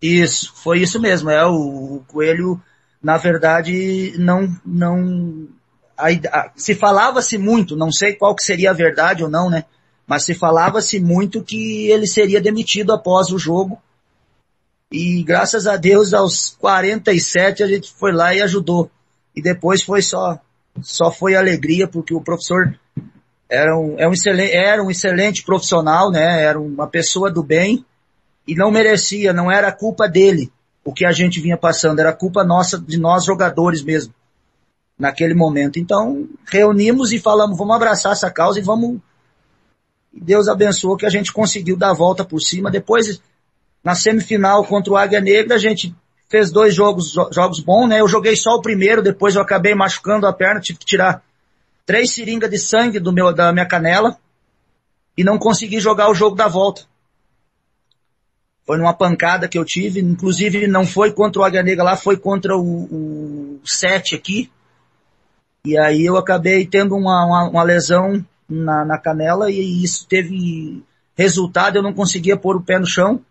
Isso, 0.00 0.52
foi 0.54 0.80
isso 0.80 1.00
mesmo. 1.00 1.28
É, 1.28 1.44
o, 1.44 1.50
o 1.96 2.04
Coelho 2.06 2.60
na 3.02 3.16
verdade, 3.16 4.14
não, 4.18 4.48
não, 4.64 5.48
a, 5.96 6.08
a, 6.08 6.50
se 6.56 6.74
falava-se 6.74 7.38
muito, 7.38 7.76
não 7.76 7.92
sei 7.92 8.14
qual 8.14 8.34
que 8.34 8.42
seria 8.42 8.70
a 8.70 8.74
verdade 8.74 9.22
ou 9.22 9.30
não, 9.30 9.48
né? 9.48 9.64
Mas 10.06 10.24
se 10.24 10.34
falava-se 10.34 10.98
muito 10.98 11.42
que 11.42 11.88
ele 11.90 12.06
seria 12.06 12.40
demitido 12.40 12.92
após 12.92 13.30
o 13.30 13.38
jogo. 13.38 13.80
E 14.90 15.22
graças 15.22 15.66
a 15.66 15.76
Deus, 15.76 16.14
aos 16.14 16.56
47, 16.58 17.62
a 17.62 17.66
gente 17.66 17.92
foi 17.92 18.12
lá 18.12 18.34
e 18.34 18.40
ajudou. 18.40 18.90
E 19.36 19.42
depois 19.42 19.82
foi 19.82 20.00
só, 20.00 20.40
só 20.80 21.12
foi 21.12 21.36
alegria, 21.36 21.86
porque 21.86 22.14
o 22.14 22.22
professor 22.22 22.74
era 23.50 23.78
um, 23.78 23.96
é 23.98 24.08
um 24.08 24.12
excelente, 24.12 24.52
era 24.52 24.82
um 24.82 24.90
excelente 24.90 25.44
profissional, 25.44 26.10
né? 26.10 26.42
Era 26.42 26.58
uma 26.58 26.86
pessoa 26.86 27.30
do 27.30 27.42
bem 27.42 27.84
e 28.46 28.54
não 28.54 28.70
merecia, 28.70 29.32
não 29.32 29.52
era 29.52 29.70
culpa 29.70 30.08
dele 30.08 30.50
o 30.88 30.92
que 30.92 31.04
a 31.04 31.12
gente 31.12 31.38
vinha 31.38 31.58
passando, 31.58 31.98
era 31.98 32.14
culpa 32.14 32.42
nossa, 32.42 32.78
de 32.78 32.98
nós 32.98 33.22
jogadores 33.22 33.82
mesmo, 33.82 34.14
naquele 34.98 35.34
momento. 35.34 35.78
Então, 35.78 36.26
reunimos 36.46 37.12
e 37.12 37.20
falamos, 37.20 37.58
vamos 37.58 37.76
abraçar 37.76 38.12
essa 38.12 38.30
causa 38.30 38.58
e 38.58 38.62
vamos. 38.62 38.98
Deus 40.10 40.48
abençoou 40.48 40.96
que 40.96 41.04
a 41.04 41.10
gente 41.10 41.30
conseguiu 41.30 41.76
dar 41.76 41.90
a 41.90 41.94
volta 41.94 42.24
por 42.24 42.40
cima. 42.40 42.70
Depois, 42.70 43.20
na 43.84 43.94
semifinal 43.94 44.64
contra 44.64 44.90
o 44.90 44.96
Águia 44.96 45.20
Negra, 45.20 45.56
a 45.56 45.58
gente 45.58 45.94
fez 46.26 46.50
dois 46.50 46.74
jogos, 46.74 47.12
jogos 47.32 47.60
bons, 47.60 47.86
né? 47.86 48.00
Eu 48.00 48.08
joguei 48.08 48.34
só 48.34 48.52
o 48.52 48.62
primeiro, 48.62 49.02
depois 49.02 49.34
eu 49.34 49.42
acabei 49.42 49.74
machucando 49.74 50.26
a 50.26 50.32
perna, 50.32 50.58
tive 50.58 50.78
que 50.78 50.86
tirar 50.86 51.22
três 51.84 52.14
seringas 52.14 52.48
de 52.48 52.58
sangue 52.58 52.98
do 52.98 53.12
meu, 53.12 53.30
da 53.30 53.52
minha 53.52 53.66
canela 53.66 54.16
e 55.18 55.22
não 55.22 55.38
consegui 55.38 55.80
jogar 55.80 56.08
o 56.08 56.14
jogo 56.14 56.34
da 56.34 56.48
volta. 56.48 56.86
Foi 58.68 58.76
numa 58.76 58.92
pancada 58.92 59.48
que 59.48 59.58
eu 59.58 59.64
tive, 59.64 59.98
inclusive 59.98 60.66
não 60.66 60.84
foi 60.84 61.10
contra 61.10 61.40
o 61.40 61.42
Águia 61.42 61.62
Negra 61.62 61.82
lá, 61.82 61.96
foi 61.96 62.18
contra 62.18 62.54
o, 62.54 63.54
o 63.54 63.60
7 63.64 64.14
aqui. 64.14 64.50
E 65.64 65.78
aí 65.78 66.04
eu 66.04 66.18
acabei 66.18 66.66
tendo 66.66 66.94
uma, 66.94 67.24
uma, 67.24 67.48
uma 67.48 67.62
lesão 67.62 68.22
na, 68.46 68.84
na 68.84 68.98
canela 68.98 69.50
e 69.50 69.82
isso 69.82 70.06
teve 70.06 70.84
resultado, 71.16 71.76
eu 71.76 71.82
não 71.82 71.94
conseguia 71.94 72.36
pôr 72.36 72.56
o 72.56 72.62
pé 72.62 72.78
no 72.78 72.86
chão. 72.86 73.22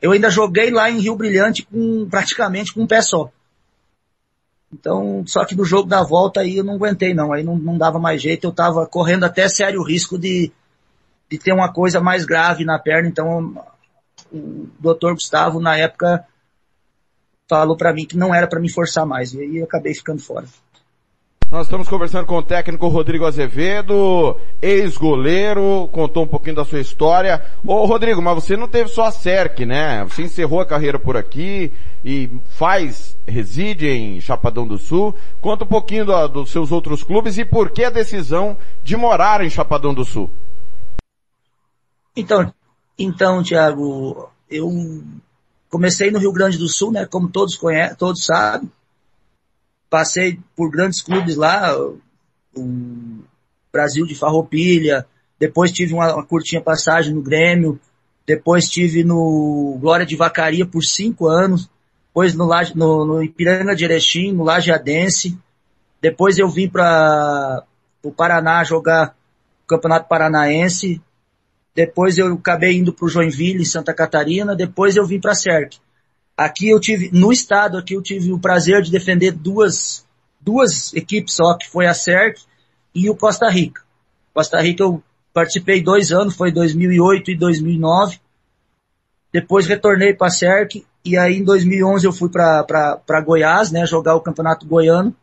Eu 0.00 0.12
ainda 0.12 0.30
joguei 0.30 0.70
lá 0.70 0.90
em 0.90 0.98
Rio 0.98 1.14
Brilhante 1.14 1.62
com 1.64 2.08
praticamente 2.08 2.72
com 2.72 2.80
um 2.80 2.86
pé 2.86 3.02
só. 3.02 3.30
Então, 4.72 5.24
só 5.26 5.44
que 5.44 5.54
no 5.54 5.66
jogo 5.66 5.90
da 5.90 6.02
volta 6.02 6.40
aí 6.40 6.56
eu 6.56 6.64
não 6.64 6.76
aguentei 6.76 7.12
não, 7.12 7.34
aí 7.34 7.42
não, 7.44 7.58
não 7.58 7.76
dava 7.76 7.98
mais 7.98 8.22
jeito, 8.22 8.46
eu 8.46 8.52
tava 8.52 8.86
correndo 8.86 9.24
até 9.24 9.46
sério 9.46 9.82
risco 9.82 10.18
de, 10.18 10.50
de 11.30 11.36
ter 11.36 11.52
uma 11.52 11.70
coisa 11.70 12.00
mais 12.00 12.24
grave 12.24 12.64
na 12.64 12.78
perna, 12.78 13.10
então 13.10 13.62
o 14.38 14.68
doutor 14.78 15.14
Gustavo 15.14 15.60
na 15.60 15.76
época 15.76 16.24
falou 17.48 17.76
para 17.76 17.92
mim 17.92 18.06
que 18.06 18.16
não 18.16 18.34
era 18.34 18.46
para 18.46 18.60
me 18.60 18.70
forçar 18.70 19.06
mais, 19.06 19.32
e 19.32 19.40
aí 19.40 19.56
eu 19.58 19.64
acabei 19.64 19.94
ficando 19.94 20.20
fora. 20.20 20.46
Nós 21.48 21.68
estamos 21.68 21.88
conversando 21.88 22.26
com 22.26 22.38
o 22.38 22.42
técnico 22.42 22.88
Rodrigo 22.88 23.24
Azevedo, 23.24 24.36
ex-goleiro, 24.60 25.88
contou 25.92 26.24
um 26.24 26.26
pouquinho 26.26 26.56
da 26.56 26.64
sua 26.64 26.80
história. 26.80 27.40
Ô 27.64 27.86
Rodrigo, 27.86 28.20
mas 28.20 28.34
você 28.34 28.56
não 28.56 28.66
teve 28.66 28.90
só 28.90 29.04
a 29.04 29.12
CERC, 29.12 29.64
né? 29.64 30.02
Você 30.04 30.22
encerrou 30.22 30.60
a 30.60 30.66
carreira 30.66 30.98
por 30.98 31.16
aqui 31.16 31.72
e 32.04 32.28
faz, 32.58 33.16
reside 33.24 33.86
em 33.86 34.20
Chapadão 34.20 34.66
do 34.66 34.76
Sul. 34.76 35.14
Conta 35.40 35.62
um 35.62 35.68
pouquinho 35.68 36.04
do, 36.04 36.28
dos 36.28 36.50
seus 36.50 36.72
outros 36.72 37.04
clubes 37.04 37.38
e 37.38 37.44
por 37.44 37.70
que 37.70 37.84
a 37.84 37.90
decisão 37.90 38.56
de 38.82 38.96
morar 38.96 39.40
em 39.40 39.48
Chapadão 39.48 39.94
do 39.94 40.04
Sul. 40.04 40.28
Então, 42.16 42.52
então, 42.98 43.42
Tiago, 43.42 44.30
eu 44.50 44.70
comecei 45.68 46.10
no 46.10 46.18
Rio 46.18 46.32
Grande 46.32 46.58
do 46.58 46.68
Sul, 46.68 46.92
né? 46.92 47.06
Como 47.06 47.28
todos 47.28 47.56
conhecem, 47.56 47.96
todos 47.96 48.24
sabem 48.24 48.70
passei 49.88 50.38
por 50.54 50.70
grandes 50.70 51.00
clubes 51.00 51.36
lá, 51.36 51.74
o 52.54 53.22
Brasil 53.72 54.06
de 54.06 54.14
Farroupilha, 54.14 55.06
depois 55.38 55.72
tive 55.72 55.94
uma, 55.94 56.14
uma 56.14 56.24
curtinha 56.24 56.60
passagem 56.60 57.14
no 57.14 57.22
Grêmio, 57.22 57.78
depois 58.26 58.68
tive 58.68 59.04
no 59.04 59.76
Glória 59.80 60.06
de 60.06 60.16
Vacaria 60.16 60.66
por 60.66 60.82
cinco 60.82 61.28
anos, 61.28 61.70
depois 62.08 62.34
no, 62.34 62.48
no, 62.74 63.04
no 63.04 63.22
Ipiranga 63.22 63.74
de 63.74 63.84
Erechim, 63.84 64.32
no 64.32 64.42
Lajeadense, 64.42 65.38
depois 66.00 66.38
eu 66.38 66.48
vim 66.48 66.68
para 66.68 67.62
o 68.02 68.10
Paraná 68.10 68.64
jogar 68.64 69.14
o 69.64 69.66
Campeonato 69.66 70.08
Paranaense, 70.08 71.00
depois 71.76 72.16
eu 72.16 72.32
acabei 72.32 72.74
indo 72.78 72.90
para 72.90 73.04
o 73.04 73.08
Joinville, 73.08 73.60
em 73.60 73.66
Santa 73.66 73.92
Catarina, 73.92 74.56
depois 74.56 74.96
eu 74.96 75.04
vim 75.04 75.20
para 75.20 75.32
a 75.32 75.34
CERC. 75.34 75.76
Aqui 76.34 76.70
eu 76.70 76.80
tive, 76.80 77.10
no 77.12 77.30
estado 77.30 77.76
aqui 77.76 77.92
eu 77.92 78.02
tive 78.02 78.32
o 78.32 78.38
prazer 78.38 78.80
de 78.80 78.90
defender 78.90 79.32
duas, 79.32 80.06
duas 80.40 80.94
equipes 80.94 81.34
só, 81.34 81.54
que 81.54 81.68
foi 81.68 81.86
a 81.86 81.92
CERC 81.92 82.40
e 82.94 83.10
o 83.10 83.14
Costa 83.14 83.50
Rica. 83.50 83.82
Costa 84.32 84.58
Rica 84.58 84.84
eu 84.84 85.02
participei 85.34 85.82
dois 85.82 86.12
anos, 86.12 86.34
foi 86.34 86.50
2008 86.50 87.32
e 87.32 87.36
2009. 87.36 88.20
Depois 89.30 89.66
retornei 89.66 90.14
para 90.14 90.28
a 90.28 90.30
CERC 90.30 90.82
e 91.04 91.18
aí 91.18 91.36
em 91.36 91.44
2011 91.44 92.06
eu 92.06 92.12
fui 92.12 92.30
para 92.30 93.20
Goiás, 93.22 93.70
né, 93.70 93.84
jogar 93.84 94.14
o 94.14 94.22
Campeonato 94.22 94.64
Goiano. 94.66 95.14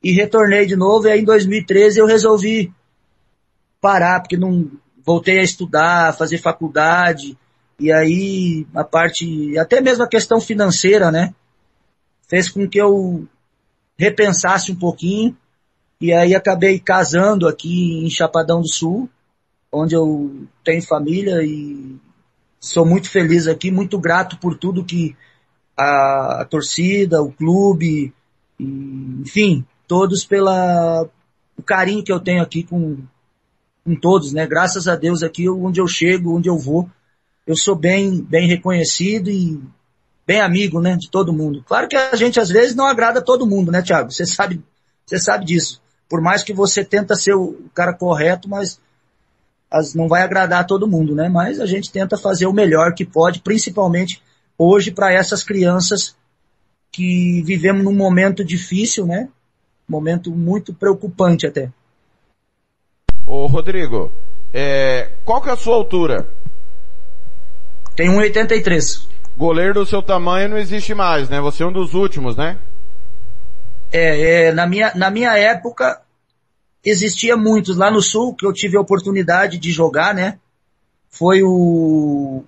E 0.00 0.12
retornei 0.12 0.64
de 0.64 0.76
novo 0.76 1.08
e 1.08 1.10
aí 1.10 1.20
em 1.20 1.24
2013 1.24 1.98
eu 1.98 2.06
resolvi 2.06 2.72
parar, 3.80 4.20
porque 4.20 4.36
não 4.36 4.70
voltei 5.04 5.38
a 5.38 5.44
estudar, 5.44 6.16
fazer 6.16 6.38
faculdade, 6.38 7.36
e 7.78 7.90
aí 7.90 8.66
a 8.74 8.84
parte, 8.84 9.58
até 9.58 9.80
mesmo 9.80 10.04
a 10.04 10.08
questão 10.08 10.40
financeira, 10.40 11.10
né? 11.10 11.34
Fez 12.28 12.48
com 12.48 12.68
que 12.68 12.78
eu 12.78 13.26
repensasse 13.98 14.70
um 14.70 14.76
pouquinho. 14.76 15.36
E 16.00 16.12
aí 16.12 16.34
acabei 16.34 16.78
casando 16.78 17.46
aqui 17.46 18.04
em 18.04 18.08
Chapadão 18.08 18.60
do 18.60 18.68
Sul, 18.68 19.08
onde 19.70 19.94
eu 19.94 20.46
tenho 20.64 20.82
família 20.82 21.42
e 21.42 21.98
sou 22.58 22.86
muito 22.86 23.10
feliz 23.10 23.46
aqui, 23.46 23.70
muito 23.70 23.98
grato 23.98 24.38
por 24.38 24.56
tudo 24.56 24.84
que 24.84 25.16
a, 25.76 26.42
a 26.42 26.44
torcida, 26.44 27.22
o 27.22 27.32
clube, 27.32 28.12
e, 28.58 28.64
enfim, 29.22 29.64
todos 29.86 30.24
pela 30.24 31.08
o 31.56 31.62
carinho 31.62 32.02
que 32.02 32.12
eu 32.12 32.20
tenho 32.20 32.42
aqui 32.42 32.62
com, 32.62 32.98
com 33.84 33.94
todos, 33.94 34.32
né? 34.32 34.46
Graças 34.46 34.86
a 34.86 34.96
Deus 34.96 35.22
aqui 35.22 35.48
onde 35.48 35.80
eu 35.80 35.86
chego, 35.86 36.36
onde 36.36 36.48
eu 36.48 36.58
vou, 36.58 36.88
eu 37.46 37.56
sou 37.56 37.74
bem, 37.74 38.22
bem 38.22 38.46
reconhecido 38.46 39.30
e 39.30 39.60
bem 40.26 40.40
amigo, 40.40 40.80
né, 40.80 40.96
de 40.96 41.10
todo 41.10 41.32
mundo. 41.32 41.64
Claro 41.66 41.88
que 41.88 41.96
a 41.96 42.14
gente 42.14 42.38
às 42.38 42.48
vezes 42.48 42.74
não 42.76 42.86
agrada 42.86 43.20
todo 43.20 43.46
mundo, 43.46 43.72
né, 43.72 43.82
Thiago? 43.82 44.12
Você 44.12 44.24
sabe, 44.24 44.62
você 45.04 45.18
sabe 45.18 45.44
disso. 45.44 45.82
Por 46.08 46.20
mais 46.20 46.42
que 46.42 46.52
você 46.52 46.84
tenta 46.84 47.16
ser 47.16 47.34
o 47.34 47.64
cara 47.74 47.92
correto, 47.92 48.48
mas 48.48 48.80
as, 49.70 49.94
não 49.94 50.08
vai 50.08 50.22
agradar 50.22 50.66
todo 50.66 50.86
mundo, 50.86 51.14
né? 51.14 51.28
Mas 51.28 51.60
a 51.60 51.66
gente 51.66 51.90
tenta 51.90 52.16
fazer 52.16 52.46
o 52.46 52.52
melhor 52.52 52.94
que 52.94 53.04
pode, 53.04 53.40
principalmente 53.40 54.22
hoje 54.58 54.90
para 54.90 55.12
essas 55.12 55.42
crianças 55.42 56.16
que 56.92 57.42
vivemos 57.42 57.84
num 57.84 57.94
momento 57.94 58.44
difícil, 58.44 59.06
né? 59.06 59.28
Momento 59.88 60.30
muito 60.30 60.74
preocupante 60.74 61.46
até. 61.46 61.72
Ô 63.30 63.46
Rodrigo, 63.46 64.10
é, 64.52 65.12
qual 65.24 65.40
que 65.40 65.48
é 65.48 65.52
a 65.52 65.56
sua 65.56 65.76
altura? 65.76 66.26
Tem 67.94 68.08
1,83. 68.10 69.06
Goleiro 69.36 69.74
do 69.74 69.86
seu 69.86 70.02
tamanho 70.02 70.48
não 70.48 70.58
existe 70.58 70.92
mais, 70.94 71.28
né? 71.28 71.40
Você 71.40 71.62
é 71.62 71.66
um 71.66 71.72
dos 71.72 71.94
últimos, 71.94 72.36
né? 72.36 72.58
É, 73.92 74.48
é 74.48 74.52
na, 74.52 74.66
minha, 74.66 74.90
na 74.96 75.10
minha 75.12 75.38
época 75.38 76.00
existia 76.84 77.36
muitos. 77.36 77.76
Lá 77.76 77.88
no 77.88 78.02
Sul, 78.02 78.34
que 78.34 78.44
eu 78.44 78.52
tive 78.52 78.76
a 78.76 78.80
oportunidade 78.80 79.58
de 79.58 79.70
jogar, 79.70 80.12
né? 80.12 80.40
Foi 81.08 81.40
o... 81.44 82.42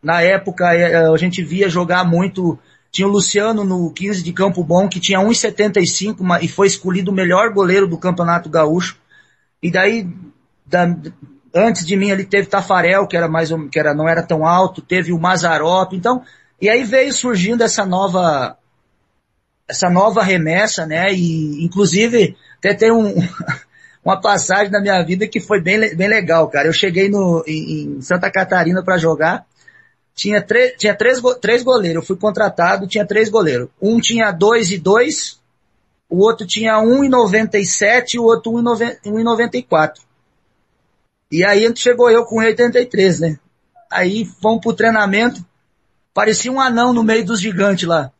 Na 0.00 0.22
época 0.22 0.72
é, 0.72 1.04
a 1.04 1.16
gente 1.16 1.42
via 1.42 1.68
jogar 1.68 2.04
muito... 2.04 2.56
Tinha 2.92 3.08
o 3.08 3.10
Luciano 3.10 3.64
no 3.64 3.90
15 3.90 4.22
de 4.22 4.32
Campo 4.32 4.62
Bom, 4.62 4.88
que 4.88 5.00
tinha 5.00 5.18
1,75 5.18 6.40
e 6.40 6.46
foi 6.46 6.68
escolhido 6.68 7.10
o 7.10 7.14
melhor 7.14 7.52
goleiro 7.52 7.88
do 7.88 7.98
Campeonato 7.98 8.48
Gaúcho. 8.48 8.96
E 9.62 9.70
daí, 9.70 10.08
da, 10.66 10.86
Antes 11.56 11.86
de 11.86 11.96
mim 11.96 12.10
ali 12.10 12.26
teve 12.26 12.48
Tafarel, 12.48 13.06
que 13.06 13.16
era 13.16 13.26
mais 13.26 13.48
que 13.72 13.78
era 13.78 13.94
não 13.94 14.06
era 14.06 14.22
tão 14.22 14.44
alto, 14.44 14.82
teve 14.82 15.10
o 15.10 15.18
Mazarop, 15.18 15.94
então, 15.94 16.22
e 16.60 16.68
aí 16.68 16.84
veio 16.84 17.10
surgindo 17.14 17.62
essa 17.64 17.86
nova 17.86 18.58
essa 19.66 19.88
nova 19.88 20.22
remessa, 20.22 20.84
né? 20.84 21.10
E 21.14 21.64
inclusive 21.64 22.36
até 22.58 22.74
tem 22.74 22.92
um 22.92 23.14
uma 24.04 24.20
passagem 24.20 24.70
na 24.70 24.82
minha 24.82 25.02
vida 25.02 25.26
que 25.26 25.40
foi 25.40 25.58
bem, 25.58 25.96
bem 25.96 26.08
legal, 26.08 26.46
cara. 26.50 26.68
Eu 26.68 26.74
cheguei 26.74 27.08
no, 27.08 27.42
em, 27.46 27.96
em 27.96 28.02
Santa 28.02 28.30
Catarina 28.30 28.84
para 28.84 28.98
jogar, 28.98 29.46
tinha, 30.14 30.44
tinha 30.76 30.94
três, 30.94 31.22
três 31.40 31.62
goleiros, 31.62 32.02
eu 32.02 32.06
fui 32.06 32.16
contratado, 32.16 32.86
tinha 32.86 33.06
três 33.06 33.30
goleiros. 33.30 33.68
Um 33.80 33.98
tinha 33.98 34.30
dois 34.30 34.70
e 34.70 34.76
dois, 34.76 35.40
o 36.08 36.18
outro 36.18 36.46
tinha 36.46 36.74
1,97 36.74 38.14
e 38.14 38.18
o 38.18 38.24
outro 38.24 38.52
1,94. 38.52 39.94
E 41.30 41.44
aí 41.44 41.70
chegou 41.74 42.10
eu 42.10 42.24
com 42.24 42.38
83, 42.38 43.20
né? 43.20 43.38
Aí 43.90 44.24
fomos 44.40 44.60
pro 44.60 44.72
treinamento, 44.72 45.44
parecia 46.14 46.50
um 46.50 46.60
anão 46.60 46.92
no 46.92 47.02
meio 47.02 47.24
dos 47.24 47.40
gigantes 47.40 47.88
lá, 47.88 48.12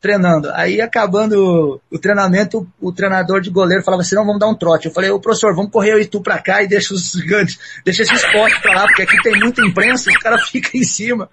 treinando. 0.00 0.50
Aí 0.52 0.80
acabando 0.80 1.80
o, 1.90 1.98
treinamento, 1.98 2.66
o, 2.80 2.92
treinador 2.92 3.40
de 3.40 3.50
goleiro 3.50 3.84
falava 3.84 4.02
assim, 4.02 4.14
não, 4.14 4.24
vamos 4.24 4.40
dar 4.40 4.48
um 4.48 4.54
trote. 4.54 4.86
Eu 4.86 4.92
falei, 4.92 5.10
ô 5.10 5.20
professor, 5.20 5.54
vamos 5.54 5.70
correr 5.70 5.92
eu 5.92 6.00
e 6.00 6.06
tu 6.06 6.22
pra 6.22 6.38
cá 6.38 6.62
e 6.62 6.66
deixa 6.66 6.94
os 6.94 7.12
gigantes, 7.12 7.58
deixa 7.84 8.02
esse 8.02 8.14
esporte 8.14 8.60
pra 8.62 8.74
lá, 8.74 8.86
porque 8.86 9.02
aqui 9.02 9.22
tem 9.22 9.38
muita 9.38 9.62
imprensa, 9.62 10.10
o 10.10 10.20
cara 10.20 10.38
fica 10.48 10.76
em 10.76 10.84
cima. 10.84 11.28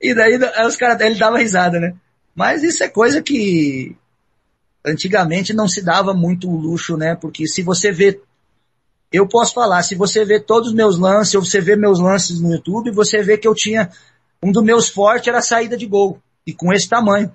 E 0.00 0.14
daí 0.14 0.38
os 0.66 0.76
caras, 0.76 1.00
ele 1.00 1.16
dava 1.16 1.38
risada, 1.38 1.78
né? 1.78 1.94
Mas 2.34 2.62
isso 2.62 2.82
é 2.84 2.88
coisa 2.88 3.20
que 3.20 3.96
antigamente 4.84 5.52
não 5.52 5.68
se 5.68 5.82
dava 5.82 6.14
muito 6.14 6.50
luxo, 6.50 6.96
né? 6.96 7.14
Porque 7.14 7.46
se 7.46 7.62
você 7.62 7.92
vê 7.92 8.20
eu 9.10 9.26
posso 9.26 9.54
falar, 9.54 9.82
se 9.82 9.94
você 9.94 10.24
vê 10.24 10.38
todos 10.38 10.68
os 10.68 10.74
meus 10.74 10.98
lances, 10.98 11.34
ou 11.34 11.44
você 11.44 11.60
vê 11.60 11.74
meus 11.74 11.98
lances 11.98 12.40
no 12.40 12.52
YouTube, 12.52 12.90
você 12.90 13.22
vê 13.22 13.38
que 13.38 13.48
eu 13.48 13.54
tinha, 13.54 13.90
um 14.42 14.52
dos 14.52 14.62
meus 14.62 14.88
fortes 14.88 15.28
era 15.28 15.38
a 15.38 15.42
saída 15.42 15.76
de 15.76 15.86
gol, 15.86 16.20
e 16.46 16.52
com 16.52 16.72
esse 16.72 16.88
tamanho. 16.88 17.32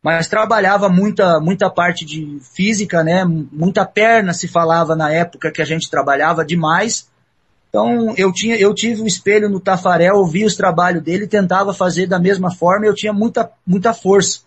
Mas 0.00 0.28
trabalhava 0.28 0.88
muita, 0.88 1.40
muita 1.40 1.68
parte 1.68 2.04
de 2.04 2.38
física, 2.54 3.02
né, 3.02 3.24
muita 3.24 3.84
perna 3.84 4.32
se 4.32 4.46
falava 4.46 4.94
na 4.94 5.10
época 5.10 5.50
que 5.50 5.60
a 5.60 5.64
gente 5.64 5.90
trabalhava 5.90 6.44
demais. 6.44 7.08
Então 7.68 8.14
eu 8.16 8.32
tinha, 8.32 8.56
eu 8.56 8.72
tive 8.72 9.02
um 9.02 9.06
espelho 9.06 9.48
no 9.48 9.58
Tafarel, 9.58 10.16
ouvi 10.16 10.44
os 10.44 10.54
trabalhos 10.54 11.02
dele, 11.02 11.26
tentava 11.26 11.74
fazer 11.74 12.06
da 12.06 12.20
mesma 12.20 12.54
forma, 12.54 12.86
eu 12.86 12.94
tinha 12.94 13.12
muita, 13.12 13.50
muita 13.66 13.92
força. 13.92 14.40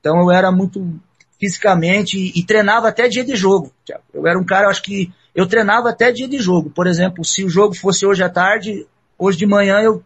Então 0.00 0.18
eu 0.20 0.30
era 0.32 0.50
muito 0.50 1.00
fisicamente 1.40 2.18
e, 2.18 2.38
e, 2.38 2.44
treinava 2.44 2.88
até 2.88 3.08
dia 3.08 3.24
de 3.24 3.34
jogo. 3.34 3.72
Eu 4.12 4.26
era 4.26 4.38
um 4.38 4.44
cara, 4.44 4.68
acho 4.68 4.82
que 4.82 5.10
eu 5.34 5.46
treinava 5.46 5.88
até 5.88 6.12
dia 6.12 6.28
de 6.28 6.38
jogo. 6.38 6.68
Por 6.68 6.86
exemplo, 6.86 7.24
se 7.24 7.42
o 7.42 7.48
jogo 7.48 7.74
fosse 7.74 8.04
hoje 8.04 8.22
à 8.22 8.28
tarde, 8.28 8.86
hoje 9.18 9.38
de 9.38 9.46
manhã 9.46 9.80
eu, 9.80 10.02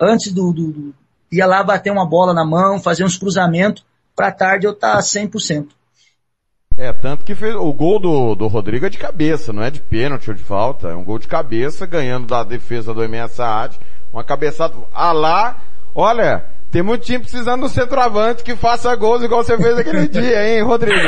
antes 0.00 0.32
do, 0.32 0.52
do, 0.52 0.72
do 0.72 0.94
ia 1.30 1.46
lá 1.46 1.62
bater 1.62 1.92
uma 1.92 2.06
bola 2.06 2.34
na 2.34 2.44
mão, 2.44 2.80
fazer 2.80 3.04
uns 3.04 3.16
cruzamentos, 3.16 3.84
para 4.14 4.32
tarde 4.32 4.66
eu 4.66 4.74
tá 4.74 4.98
100%. 4.98 5.68
É, 6.76 6.92
tanto 6.92 7.24
que 7.24 7.34
fez, 7.34 7.54
o 7.54 7.72
gol 7.72 7.98
do, 8.00 8.34
do 8.34 8.46
Rodrigo 8.48 8.86
é 8.86 8.90
de 8.90 8.98
cabeça, 8.98 9.52
não 9.52 9.62
é 9.62 9.70
de 9.70 9.80
pênalti 9.80 10.30
ou 10.30 10.36
de 10.36 10.42
falta, 10.42 10.88
é 10.88 10.94
um 10.94 11.04
gol 11.04 11.18
de 11.18 11.28
cabeça, 11.28 11.86
ganhando 11.86 12.26
da 12.26 12.42
defesa 12.42 12.92
do 12.92 13.04
MS 13.04 13.34
Saad, 13.34 13.78
uma 14.12 14.24
cabeçada, 14.24 14.74
ah 14.92 15.12
lá, 15.12 15.62
olha, 15.94 16.44
tem 16.72 16.82
muito 16.82 17.04
time 17.04 17.18
precisando 17.18 17.60
do 17.60 17.68
centroavante 17.68 18.42
que 18.42 18.56
faça 18.56 18.96
gols 18.96 19.22
igual 19.22 19.44
você 19.44 19.58
fez 19.58 19.76
aquele 19.76 20.08
dia, 20.08 20.48
hein, 20.48 20.62
Rodrigo? 20.62 21.06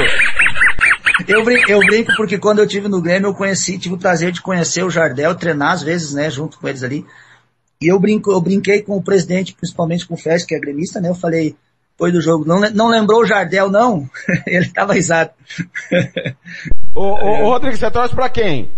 Eu 1.27 1.43
brinco, 1.43 1.71
eu 1.71 1.79
brinco 1.79 2.13
porque 2.17 2.37
quando 2.37 2.59
eu 2.59 2.67
tive 2.67 2.87
no 2.87 3.01
Grêmio 3.01 3.29
eu 3.29 3.35
conheci, 3.35 3.79
tive 3.79 3.95
o 3.95 3.99
prazer 3.99 4.31
de 4.31 4.43
conhecer 4.43 4.85
o 4.85 4.91
Jardel, 4.91 5.35
treinar 5.35 5.73
às 5.73 5.83
vezes, 5.83 6.13
né, 6.13 6.29
junto 6.29 6.59
com 6.59 6.69
eles 6.69 6.83
ali. 6.83 7.07
E 7.81 7.89
eu 7.89 7.99
brinco, 7.99 8.31
eu 8.31 8.41
brinquei 8.43 8.83
com 8.83 8.95
o 8.95 9.03
presidente, 9.03 9.55
principalmente 9.55 10.07
com 10.07 10.15
o 10.15 10.19
Fes, 10.19 10.45
que 10.45 10.55
é 10.55 10.61
gremista, 10.61 11.01
né, 11.01 11.09
eu 11.09 11.15
falei, 11.15 11.57
depois 11.93 12.13
do 12.13 12.21
jogo, 12.21 12.45
não, 12.45 12.61
não 12.73 12.89
lembrou 12.89 13.23
o 13.23 13.27
Jardel 13.27 13.71
não? 13.71 14.07
Ele 14.47 14.69
tava 14.69 14.93
risado. 14.93 15.31
ô, 16.95 17.05
ô, 17.05 17.45
ô, 17.45 17.51
Rodrigo, 17.53 17.77
você 17.77 17.91
torce 17.91 18.15
pra 18.15 18.29
quem? 18.29 18.71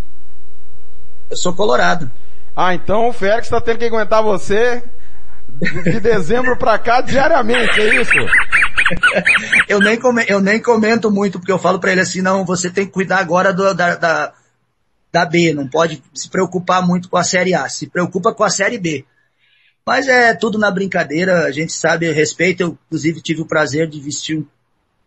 Eu 1.28 1.36
sou 1.36 1.52
colorado. 1.52 2.08
Ah, 2.54 2.74
então 2.74 3.08
o 3.08 3.12
Félix 3.12 3.48
tá 3.48 3.60
tendo 3.60 3.78
que 3.78 3.86
aguentar 3.86 4.22
você 4.22 4.84
de 5.60 6.00
dezembro 6.00 6.56
pra 6.56 6.78
cá 6.78 7.00
diariamente, 7.00 7.80
é 7.80 8.00
isso? 8.00 8.12
eu, 9.68 9.80
nem 9.80 9.98
comento, 9.98 10.30
eu 10.30 10.40
nem 10.40 10.60
comento 10.60 11.10
muito, 11.10 11.38
porque 11.38 11.52
eu 11.52 11.58
falo 11.58 11.80
para 11.80 11.92
ele 11.92 12.00
assim, 12.00 12.20
não, 12.20 12.44
você 12.44 12.70
tem 12.70 12.86
que 12.86 12.92
cuidar 12.92 13.18
agora 13.18 13.52
do, 13.52 13.72
da, 13.74 13.94
da, 13.96 14.32
da 15.10 15.24
B, 15.24 15.52
não 15.52 15.66
pode 15.68 16.02
se 16.14 16.28
preocupar 16.28 16.86
muito 16.86 17.08
com 17.08 17.16
a 17.16 17.24
Série 17.24 17.54
A, 17.54 17.68
se 17.68 17.86
preocupa 17.86 18.34
com 18.34 18.44
a 18.44 18.50
Série 18.50 18.78
B. 18.78 19.04
Mas 19.84 20.08
é 20.08 20.34
tudo 20.34 20.58
na 20.58 20.70
brincadeira, 20.70 21.44
a 21.44 21.52
gente 21.52 21.72
sabe, 21.72 22.10
respeito, 22.10 22.62
eu 22.62 22.78
inclusive 22.86 23.20
tive 23.22 23.40
o 23.40 23.46
prazer 23.46 23.88
de 23.88 24.00
vestir 24.00 24.38
um 24.38 24.46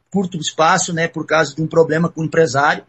curto 0.09 0.37
espaço, 0.37 0.93
né, 0.93 1.07
por 1.07 1.25
causa 1.25 1.53
de 1.53 1.61
um 1.61 1.67
problema 1.67 2.09
com 2.09 2.21
o 2.21 2.25
empresário, 2.25 2.83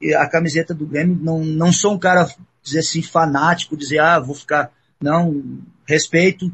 e 0.00 0.12
a 0.14 0.28
camiseta 0.28 0.74
do 0.74 0.86
Grêmio, 0.86 1.16
não, 1.20 1.44
não 1.44 1.72
sou 1.72 1.94
um 1.94 1.98
cara, 1.98 2.28
dizer 2.62 2.80
assim, 2.80 3.02
fanático, 3.02 3.76
dizer, 3.76 4.00
ah, 4.00 4.18
vou 4.18 4.34
ficar, 4.34 4.72
não, 5.00 5.42
respeito, 5.86 6.50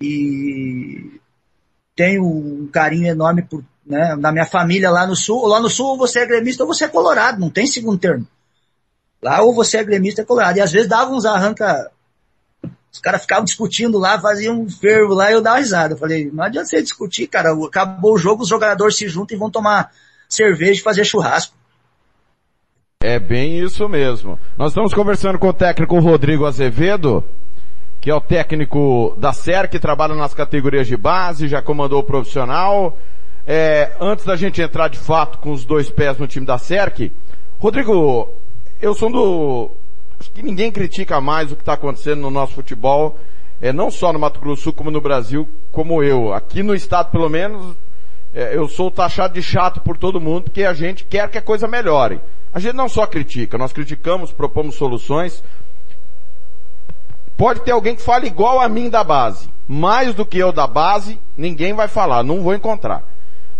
e 0.00 1.20
tenho 1.94 2.24
um 2.24 2.68
carinho 2.70 3.06
enorme 3.06 3.42
por, 3.42 3.64
né, 3.84 4.14
na 4.16 4.30
minha 4.30 4.44
família 4.44 4.90
lá 4.90 5.06
no 5.06 5.16
sul. 5.16 5.46
Lá 5.46 5.60
no 5.60 5.70
sul 5.70 5.88
ou 5.88 5.96
você 5.96 6.20
é 6.20 6.26
gremista 6.26 6.62
ou 6.62 6.68
você 6.68 6.84
é 6.84 6.88
colorado, 6.88 7.40
não 7.40 7.50
tem 7.50 7.66
segundo 7.66 7.98
termo. 7.98 8.26
Lá 9.22 9.40
ou 9.42 9.54
você 9.54 9.78
é 9.78 9.84
gremista 9.84 10.20
ou 10.20 10.24
é 10.24 10.26
colorado. 10.26 10.58
E 10.58 10.60
às 10.60 10.72
vezes 10.72 10.88
dava 10.88 11.10
uns 11.10 11.24
arranca. 11.24 11.90
Os 12.92 13.00
caras 13.00 13.22
ficavam 13.22 13.44
discutindo 13.44 13.98
lá, 13.98 14.20
faziam 14.20 14.60
um 14.60 14.70
fervo 14.70 15.14
lá 15.14 15.30
e 15.30 15.34
eu 15.34 15.42
dava 15.42 15.58
risada. 15.58 15.94
Eu 15.94 15.98
falei, 15.98 16.30
não 16.30 16.44
adianta 16.44 16.68
você 16.68 16.82
discutir, 16.82 17.26
cara. 17.26 17.52
Acabou 17.52 18.14
o 18.14 18.18
jogo, 18.18 18.42
os 18.42 18.48
jogadores 18.48 18.96
se 18.96 19.08
juntam 19.08 19.36
e 19.36 19.40
vão 19.40 19.50
tomar 19.50 19.90
cerveja 20.28 20.80
e 20.80 20.84
fazer 20.84 21.04
churrasco. 21.04 21.54
É 23.02 23.18
bem 23.18 23.60
isso 23.60 23.88
mesmo. 23.88 24.38
Nós 24.56 24.72
estamos 24.72 24.92
conversando 24.92 25.38
com 25.38 25.48
o 25.48 25.52
técnico 25.52 25.98
Rodrigo 25.98 26.46
Azevedo 26.46 27.22
que 28.06 28.10
é 28.10 28.14
o 28.14 28.20
técnico 28.20 29.16
da 29.18 29.32
SER, 29.32 29.68
que 29.68 29.80
trabalha 29.80 30.14
nas 30.14 30.32
categorias 30.32 30.86
de 30.86 30.96
base, 30.96 31.48
já 31.48 31.60
comandou 31.60 31.98
o 31.98 32.04
profissional. 32.04 32.96
É, 33.44 33.90
antes 34.00 34.24
da 34.24 34.36
gente 34.36 34.62
entrar 34.62 34.86
de 34.86 34.96
fato 34.96 35.38
com 35.38 35.50
os 35.50 35.64
dois 35.64 35.90
pés 35.90 36.16
no 36.16 36.28
time 36.28 36.46
da 36.46 36.56
SERC, 36.56 37.10
Rodrigo, 37.58 38.30
eu 38.80 38.94
sou 38.94 39.10
do. 39.10 39.70
Acho 40.20 40.30
que 40.30 40.40
ninguém 40.40 40.70
critica 40.70 41.20
mais 41.20 41.50
o 41.50 41.56
que 41.56 41.62
está 41.62 41.72
acontecendo 41.72 42.20
no 42.20 42.30
nosso 42.30 42.54
futebol, 42.54 43.18
é, 43.60 43.72
não 43.72 43.90
só 43.90 44.12
no 44.12 44.20
Mato 44.20 44.38
Grosso 44.38 44.60
do 44.60 44.62
Sul, 44.62 44.72
como 44.72 44.92
no 44.92 45.00
Brasil, 45.00 45.48
como 45.72 46.00
eu. 46.00 46.32
Aqui 46.32 46.62
no 46.62 46.76
estado, 46.76 47.10
pelo 47.10 47.28
menos, 47.28 47.74
é, 48.32 48.56
eu 48.56 48.68
sou 48.68 48.88
taxado 48.88 49.34
de 49.34 49.42
chato 49.42 49.80
por 49.80 49.98
todo 49.98 50.20
mundo, 50.20 50.44
porque 50.44 50.62
a 50.62 50.74
gente 50.74 51.04
quer 51.06 51.28
que 51.28 51.38
a 51.38 51.42
coisa 51.42 51.66
melhore. 51.66 52.20
A 52.54 52.60
gente 52.60 52.76
não 52.76 52.88
só 52.88 53.04
critica, 53.04 53.58
nós 53.58 53.72
criticamos, 53.72 54.30
propomos 54.30 54.76
soluções, 54.76 55.42
Pode 57.36 57.60
ter 57.60 57.72
alguém 57.72 57.94
que 57.94 58.02
fale 58.02 58.26
igual 58.26 58.60
a 58.60 58.68
mim 58.68 58.88
da 58.88 59.04
base. 59.04 59.48
Mais 59.68 60.14
do 60.14 60.24
que 60.24 60.38
eu 60.38 60.52
da 60.52 60.66
base, 60.66 61.20
ninguém 61.36 61.74
vai 61.74 61.88
falar, 61.88 62.22
não 62.22 62.42
vou 62.42 62.54
encontrar. 62.54 63.04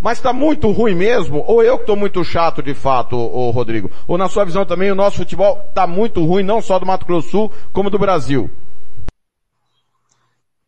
Mas 0.00 0.18
está 0.18 0.32
muito 0.32 0.70
ruim 0.70 0.94
mesmo, 0.94 1.42
ou 1.46 1.62
eu 1.62 1.76
que 1.76 1.82
estou 1.82 1.96
muito 1.96 2.22
chato 2.22 2.62
de 2.62 2.74
fato, 2.74 3.16
ô, 3.16 3.50
Rodrigo? 3.50 3.90
Ou 4.06 4.16
na 4.16 4.28
sua 4.28 4.44
visão 4.44 4.64
também 4.64 4.90
o 4.90 4.94
nosso 4.94 5.16
futebol 5.16 5.64
está 5.68 5.86
muito 5.86 6.24
ruim, 6.24 6.42
não 6.42 6.62
só 6.62 6.78
do 6.78 6.86
Mato 6.86 7.06
Grosso 7.06 7.26
do 7.26 7.30
Sul, 7.30 7.52
como 7.72 7.90
do 7.90 7.98
Brasil? 7.98 8.50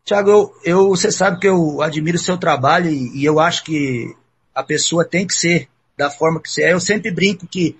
Tiago, 0.05 0.31
eu, 0.31 0.55
eu, 0.65 0.89
você 0.89 1.13
sabe 1.13 1.39
que 1.39 1.47
eu 1.47 1.83
admiro 1.83 2.17
o 2.17 2.21
seu 2.21 2.39
trabalho 2.39 2.91
e, 2.91 3.21
e, 3.21 3.25
eu 3.25 3.39
acho 3.39 3.63
que 3.63 4.15
a 4.55 4.63
pessoa 4.63 5.05
tem 5.05 5.27
que 5.27 5.35
ser 5.35 5.69
da 5.97 6.11
forma 6.11 6.41
que 6.41 6.51
você 6.51 6.65
é. 6.65 6.73
Eu 6.73 6.81
sempre 6.81 7.11
brinco 7.11 7.47
que 7.47 7.79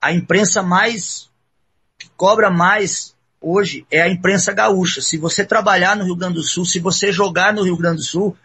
a 0.00 0.12
imprensa 0.12 0.62
mais, 0.62 1.28
que 1.98 2.08
cobra 2.16 2.50
mais 2.50 3.14
hoje 3.46 3.86
é 3.90 4.02
a 4.02 4.08
imprensa 4.08 4.52
gaúcha. 4.52 5.00
Se 5.00 5.16
você 5.16 5.44
trabalhar 5.44 5.96
no 5.96 6.04
Rio 6.04 6.16
Grande 6.16 6.34
do 6.34 6.42
Sul, 6.42 6.64
se 6.64 6.80
você 6.80 7.12
jogar 7.12 7.54
no 7.54 7.62
Rio 7.62 7.76
Grande 7.76 7.98
do 7.98 8.02
Sul, 8.02 8.36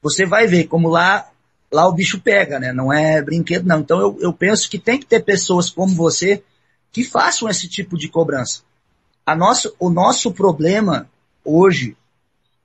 você 0.00 0.24
vai 0.24 0.46
ver 0.46 0.68
como 0.68 0.88
lá, 0.88 1.28
lá 1.72 1.88
o 1.88 1.92
bicho 1.92 2.20
pega, 2.20 2.60
né? 2.60 2.72
Não 2.72 2.92
é 2.92 3.20
brinquedo, 3.20 3.66
não. 3.66 3.80
Então 3.80 3.98
eu, 3.98 4.16
eu 4.20 4.32
penso 4.32 4.70
que 4.70 4.78
tem 4.78 4.98
que 4.98 5.06
ter 5.06 5.24
pessoas 5.24 5.70
como 5.70 5.92
você 5.94 6.44
que 6.92 7.02
façam 7.02 7.48
esse 7.48 7.68
tipo 7.68 7.98
de 7.98 8.08
cobrança. 8.08 8.62
A 9.26 9.34
nosso, 9.34 9.74
o 9.80 9.90
nosso 9.90 10.32
problema 10.32 11.10
hoje 11.44 11.96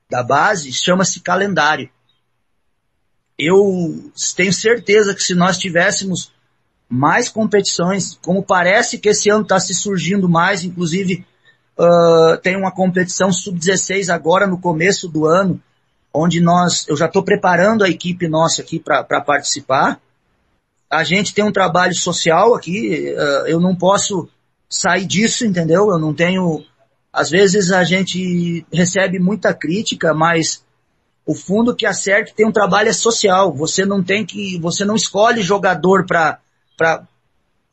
da 0.08 0.22
base 0.22 0.72
chama-se 0.72 1.20
calendário. 1.20 1.90
Eu 3.36 4.12
tenho 4.36 4.52
certeza 4.52 5.14
que 5.14 5.22
se 5.22 5.34
nós 5.34 5.58
tivéssemos 5.58 6.30
mais 6.88 7.28
competições, 7.28 8.18
como 8.22 8.42
parece 8.42 8.98
que 8.98 9.08
esse 9.08 9.28
ano 9.28 9.42
está 9.42 9.58
se 9.58 9.74
surgindo 9.74 10.28
mais, 10.28 10.62
inclusive 10.62 11.24
Uh, 11.80 12.36
tem 12.42 12.56
uma 12.56 12.70
competição 12.70 13.32
sub-16 13.32 14.12
agora 14.12 14.46
no 14.46 14.60
começo 14.60 15.08
do 15.08 15.24
ano, 15.24 15.58
onde 16.12 16.38
nós, 16.38 16.86
eu 16.86 16.94
já 16.94 17.06
estou 17.06 17.22
preparando 17.22 17.82
a 17.82 17.88
equipe 17.88 18.28
nossa 18.28 18.60
aqui 18.60 18.78
para 18.78 19.22
participar. 19.22 19.98
A 20.90 21.02
gente 21.04 21.32
tem 21.32 21.42
um 21.42 21.50
trabalho 21.50 21.94
social 21.94 22.54
aqui, 22.54 23.14
uh, 23.16 23.46
eu 23.46 23.58
não 23.58 23.74
posso 23.74 24.28
sair 24.68 25.06
disso, 25.06 25.46
entendeu? 25.46 25.90
Eu 25.90 25.98
não 25.98 26.12
tenho. 26.12 26.62
Às 27.10 27.30
vezes 27.30 27.72
a 27.72 27.82
gente 27.82 28.66
recebe 28.70 29.18
muita 29.18 29.54
crítica, 29.54 30.12
mas 30.12 30.62
o 31.24 31.34
fundo 31.34 31.74
que 31.74 31.86
acerta 31.86 32.34
tem 32.36 32.46
um 32.46 32.52
trabalho 32.52 32.90
é 32.90 32.92
social. 32.92 33.54
Você 33.54 33.86
não 33.86 34.02
tem 34.02 34.26
que, 34.26 34.58
você 34.58 34.84
não 34.84 34.96
escolhe 34.96 35.40
jogador 35.40 36.04
para 36.04 36.38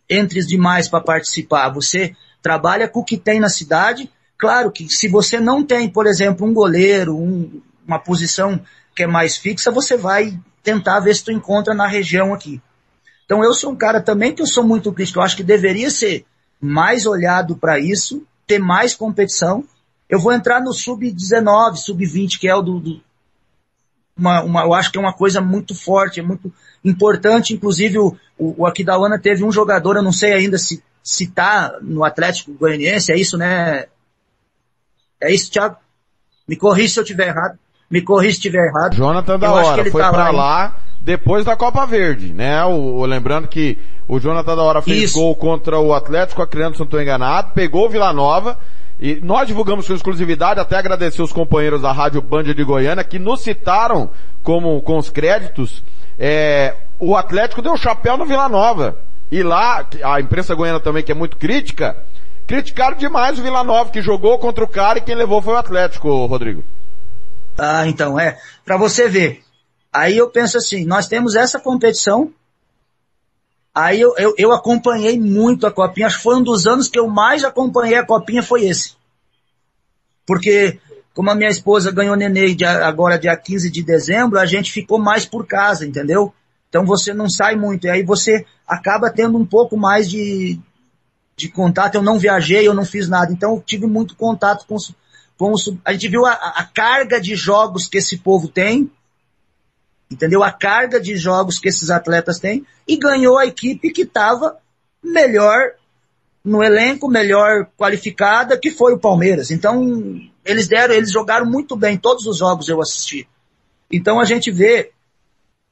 entre 0.09 0.39
os 0.39 0.47
demais 0.47 0.87
para 0.87 1.01
participar. 1.01 1.69
Você 1.71 2.15
trabalha 2.41 2.87
com 2.87 2.99
o 2.99 3.03
que 3.03 3.17
tem 3.17 3.39
na 3.39 3.49
cidade. 3.49 4.09
Claro 4.37 4.71
que 4.71 4.87
se 4.89 5.07
você 5.07 5.39
não 5.39 5.63
tem, 5.63 5.89
por 5.89 6.05
exemplo, 6.05 6.45
um 6.45 6.53
goleiro, 6.53 7.15
um, 7.17 7.61
uma 7.85 7.99
posição 7.99 8.61
que 8.95 9.03
é 9.03 9.07
mais 9.07 9.37
fixa, 9.37 9.71
você 9.71 9.97
vai 9.97 10.37
tentar 10.63 10.99
ver 10.99 11.15
se 11.15 11.23
tu 11.23 11.31
encontra 11.31 11.73
na 11.73 11.87
região 11.87 12.33
aqui. 12.33 12.61
Então 13.25 13.43
eu 13.43 13.53
sou 13.53 13.71
um 13.71 13.75
cara 13.75 14.01
também 14.01 14.33
que 14.33 14.41
eu 14.41 14.47
sou 14.47 14.63
muito 14.63 14.91
crítico. 14.91 15.19
Eu 15.19 15.23
acho 15.23 15.35
que 15.35 15.43
deveria 15.43 15.89
ser 15.89 16.25
mais 16.59 17.05
olhado 17.05 17.55
para 17.55 17.79
isso, 17.79 18.25
ter 18.45 18.59
mais 18.59 18.95
competição. 18.95 19.63
Eu 20.09 20.19
vou 20.19 20.31
entrar 20.31 20.61
no 20.61 20.73
sub-19, 20.73 21.75
sub-20, 21.75 22.39
que 22.39 22.47
é 22.47 22.55
o 22.55 22.61
do, 22.61 22.79
do 22.79 23.01
uma, 24.17 24.41
uma, 24.41 24.61
eu 24.63 24.73
acho 24.73 24.91
que 24.91 24.97
é 24.97 25.01
uma 25.01 25.13
coisa 25.13 25.39
muito 25.39 25.75
forte, 25.75 26.19
é 26.19 26.23
muito 26.23 26.51
importante. 26.83 27.53
Inclusive 27.53 27.99
o, 27.99 28.15
o, 28.37 28.61
o 28.63 28.65
Aquidauana 28.65 29.19
teve 29.19 29.43
um 29.43 29.51
jogador, 29.51 29.97
eu 29.97 30.03
não 30.03 30.13
sei 30.13 30.33
ainda 30.33 30.57
se 30.57 30.83
se 31.03 31.27
tá 31.27 31.77
no 31.81 32.03
Atlético 32.03 32.53
Goianiense, 32.53 33.11
é 33.11 33.17
isso, 33.17 33.37
né? 33.37 33.85
É 35.21 35.31
isso, 35.31 35.51
Thiago? 35.51 35.77
Me 36.47 36.55
corrija 36.55 36.93
se 36.93 36.99
eu 36.99 37.03
tiver 37.03 37.27
errado. 37.27 37.57
Me 37.89 38.01
corrija 38.01 38.35
se 38.35 38.41
tiver 38.41 38.67
errado. 38.67 38.95
Jonathan 38.95 39.39
da 39.39 39.51
hora 39.51 39.89
foi 39.89 40.01
tá 40.01 40.09
para 40.09 40.29
lá, 40.29 40.31
lá 40.31 40.75
depois 41.01 41.45
da 41.45 41.55
Copa 41.55 41.85
Verde, 41.85 42.33
né? 42.33 42.63
O, 42.65 42.97
o, 42.97 43.05
lembrando 43.05 43.47
que 43.47 43.77
o 44.07 44.19
Jonathan 44.19 44.55
da 44.55 44.63
hora 44.63 44.81
fez 44.81 45.03
isso. 45.03 45.19
gol 45.19 45.35
contra 45.35 45.79
o 45.79 45.93
Atlético 45.93 46.41
Acreano, 46.41 46.75
se 46.75 46.79
não 46.79 46.85
estou 46.85 47.01
enganado, 47.01 47.53
pegou 47.53 47.85
o 47.85 47.89
Vila 47.89 48.11
Nova, 48.11 48.59
e 48.99 49.15
nós 49.21 49.47
divulgamos 49.47 49.87
com 49.87 49.93
exclusividade, 49.93 50.59
até 50.59 50.75
agradecer 50.75 51.21
os 51.21 51.31
companheiros 51.31 51.81
da 51.81 51.91
Rádio 51.91 52.21
Band 52.21 52.43
de 52.43 52.63
Goiânia, 52.63 53.03
que 53.03 53.19
nos 53.19 53.41
citaram 53.41 54.09
como, 54.43 54.81
com 54.81 54.97
os 54.97 55.09
créditos, 55.09 55.83
é, 56.19 56.75
o 56.99 57.15
Atlético 57.15 57.61
deu 57.61 57.77
chapéu 57.77 58.17
no 58.17 58.25
Vila 58.25 58.49
Nova. 58.49 58.97
E 59.31 59.43
lá, 59.43 59.87
a 60.03 60.21
imprensa 60.21 60.55
goiana 60.55 60.79
também, 60.79 61.03
que 61.03 61.11
é 61.11 61.15
muito 61.15 61.37
crítica, 61.37 61.97
criticaram 62.45 62.97
demais 62.97 63.37
o 63.37 63.43
Vila 63.43 63.63
Nova, 63.63 63.91
que 63.91 64.01
jogou 64.01 64.39
contra 64.39 64.63
o 64.63 64.67
cara 64.67 64.99
e 64.99 65.01
quem 65.01 65.15
levou 65.15 65.41
foi 65.41 65.53
o 65.53 65.57
Atlético, 65.57 66.25
Rodrigo. 66.25 66.63
Ah, 67.57 67.87
então, 67.87 68.19
é. 68.19 68.37
Para 68.63 68.77
você 68.77 69.09
ver. 69.09 69.41
Aí 69.91 70.17
eu 70.17 70.29
penso 70.29 70.57
assim, 70.57 70.85
nós 70.85 71.07
temos 71.07 71.35
essa 71.35 71.59
competição, 71.59 72.31
Aí 73.77 74.01
eu, 74.01 74.15
eu, 74.17 74.33
eu 74.39 74.51
acompanhei 74.51 75.19
muito 75.19 75.67
a 75.67 75.71
Copinha, 75.71 76.07
acho 76.07 76.17
que 76.17 76.23
foi 76.23 76.35
um 76.35 76.41
dos 76.41 76.65
anos 76.65 76.87
que 76.87 76.97
eu 76.97 77.07
mais 77.07 77.43
acompanhei 77.43 77.95
a 77.95 78.03
Copinha 78.03 78.41
foi 78.41 78.65
esse. 78.65 78.95
Porque, 80.25 80.79
como 81.13 81.29
a 81.29 81.35
minha 81.35 81.51
esposa 81.51 81.91
ganhou 81.91 82.17
dia, 82.17 82.87
agora 82.87 83.19
dia 83.19 83.37
15 83.37 83.69
de 83.69 83.83
dezembro, 83.83 84.39
a 84.39 84.47
gente 84.47 84.71
ficou 84.71 84.97
mais 84.97 85.27
por 85.27 85.45
casa, 85.45 85.85
entendeu? 85.85 86.33
Então 86.69 86.85
você 86.85 87.13
não 87.13 87.29
sai 87.29 87.55
muito, 87.55 87.87
e 87.87 87.89
aí 87.89 88.03
você 88.03 88.45
acaba 88.67 89.09
tendo 89.09 89.37
um 89.37 89.45
pouco 89.45 89.77
mais 89.77 90.09
de, 90.09 90.59
de 91.35 91.49
contato. 91.49 91.95
Eu 91.95 92.01
não 92.01 92.19
viajei, 92.19 92.67
eu 92.67 92.73
não 92.73 92.85
fiz 92.85 93.07
nada, 93.07 93.31
então 93.31 93.55
eu 93.55 93.63
tive 93.65 93.87
muito 93.87 94.15
contato 94.15 94.65
com, 94.67 94.75
com 95.37 95.51
o, 95.51 95.55
a 95.85 95.93
gente 95.93 96.07
viu 96.09 96.25
a, 96.25 96.33
a 96.33 96.65
carga 96.65 97.19
de 97.21 97.35
jogos 97.35 97.87
que 97.87 97.97
esse 97.97 98.17
povo 98.17 98.47
tem, 98.47 98.91
entendeu? 100.11 100.43
A 100.43 100.51
carga 100.51 100.99
de 100.99 101.15
jogos 101.15 101.59
que 101.59 101.69
esses 101.69 101.89
atletas 101.89 102.39
têm 102.39 102.65
e 102.87 102.97
ganhou 102.97 103.37
a 103.37 103.45
equipe 103.45 103.91
que 103.91 104.01
estava 104.01 104.57
melhor 105.03 105.71
no 106.43 106.63
elenco, 106.63 107.09
melhor 107.09 107.67
qualificada, 107.77 108.57
que 108.57 108.71
foi 108.71 108.93
o 108.93 108.99
Palmeiras. 108.99 109.51
Então, 109.51 110.21
eles 110.45 110.67
deram, 110.67 110.93
eles 110.93 111.11
jogaram 111.11 111.45
muito 111.45 111.75
bem, 111.75 111.97
todos 111.97 112.25
os 112.25 112.37
jogos 112.37 112.69
eu 112.69 112.81
assisti. 112.81 113.27
Então 113.91 114.19
a 114.19 114.25
gente 114.25 114.49
vê 114.49 114.91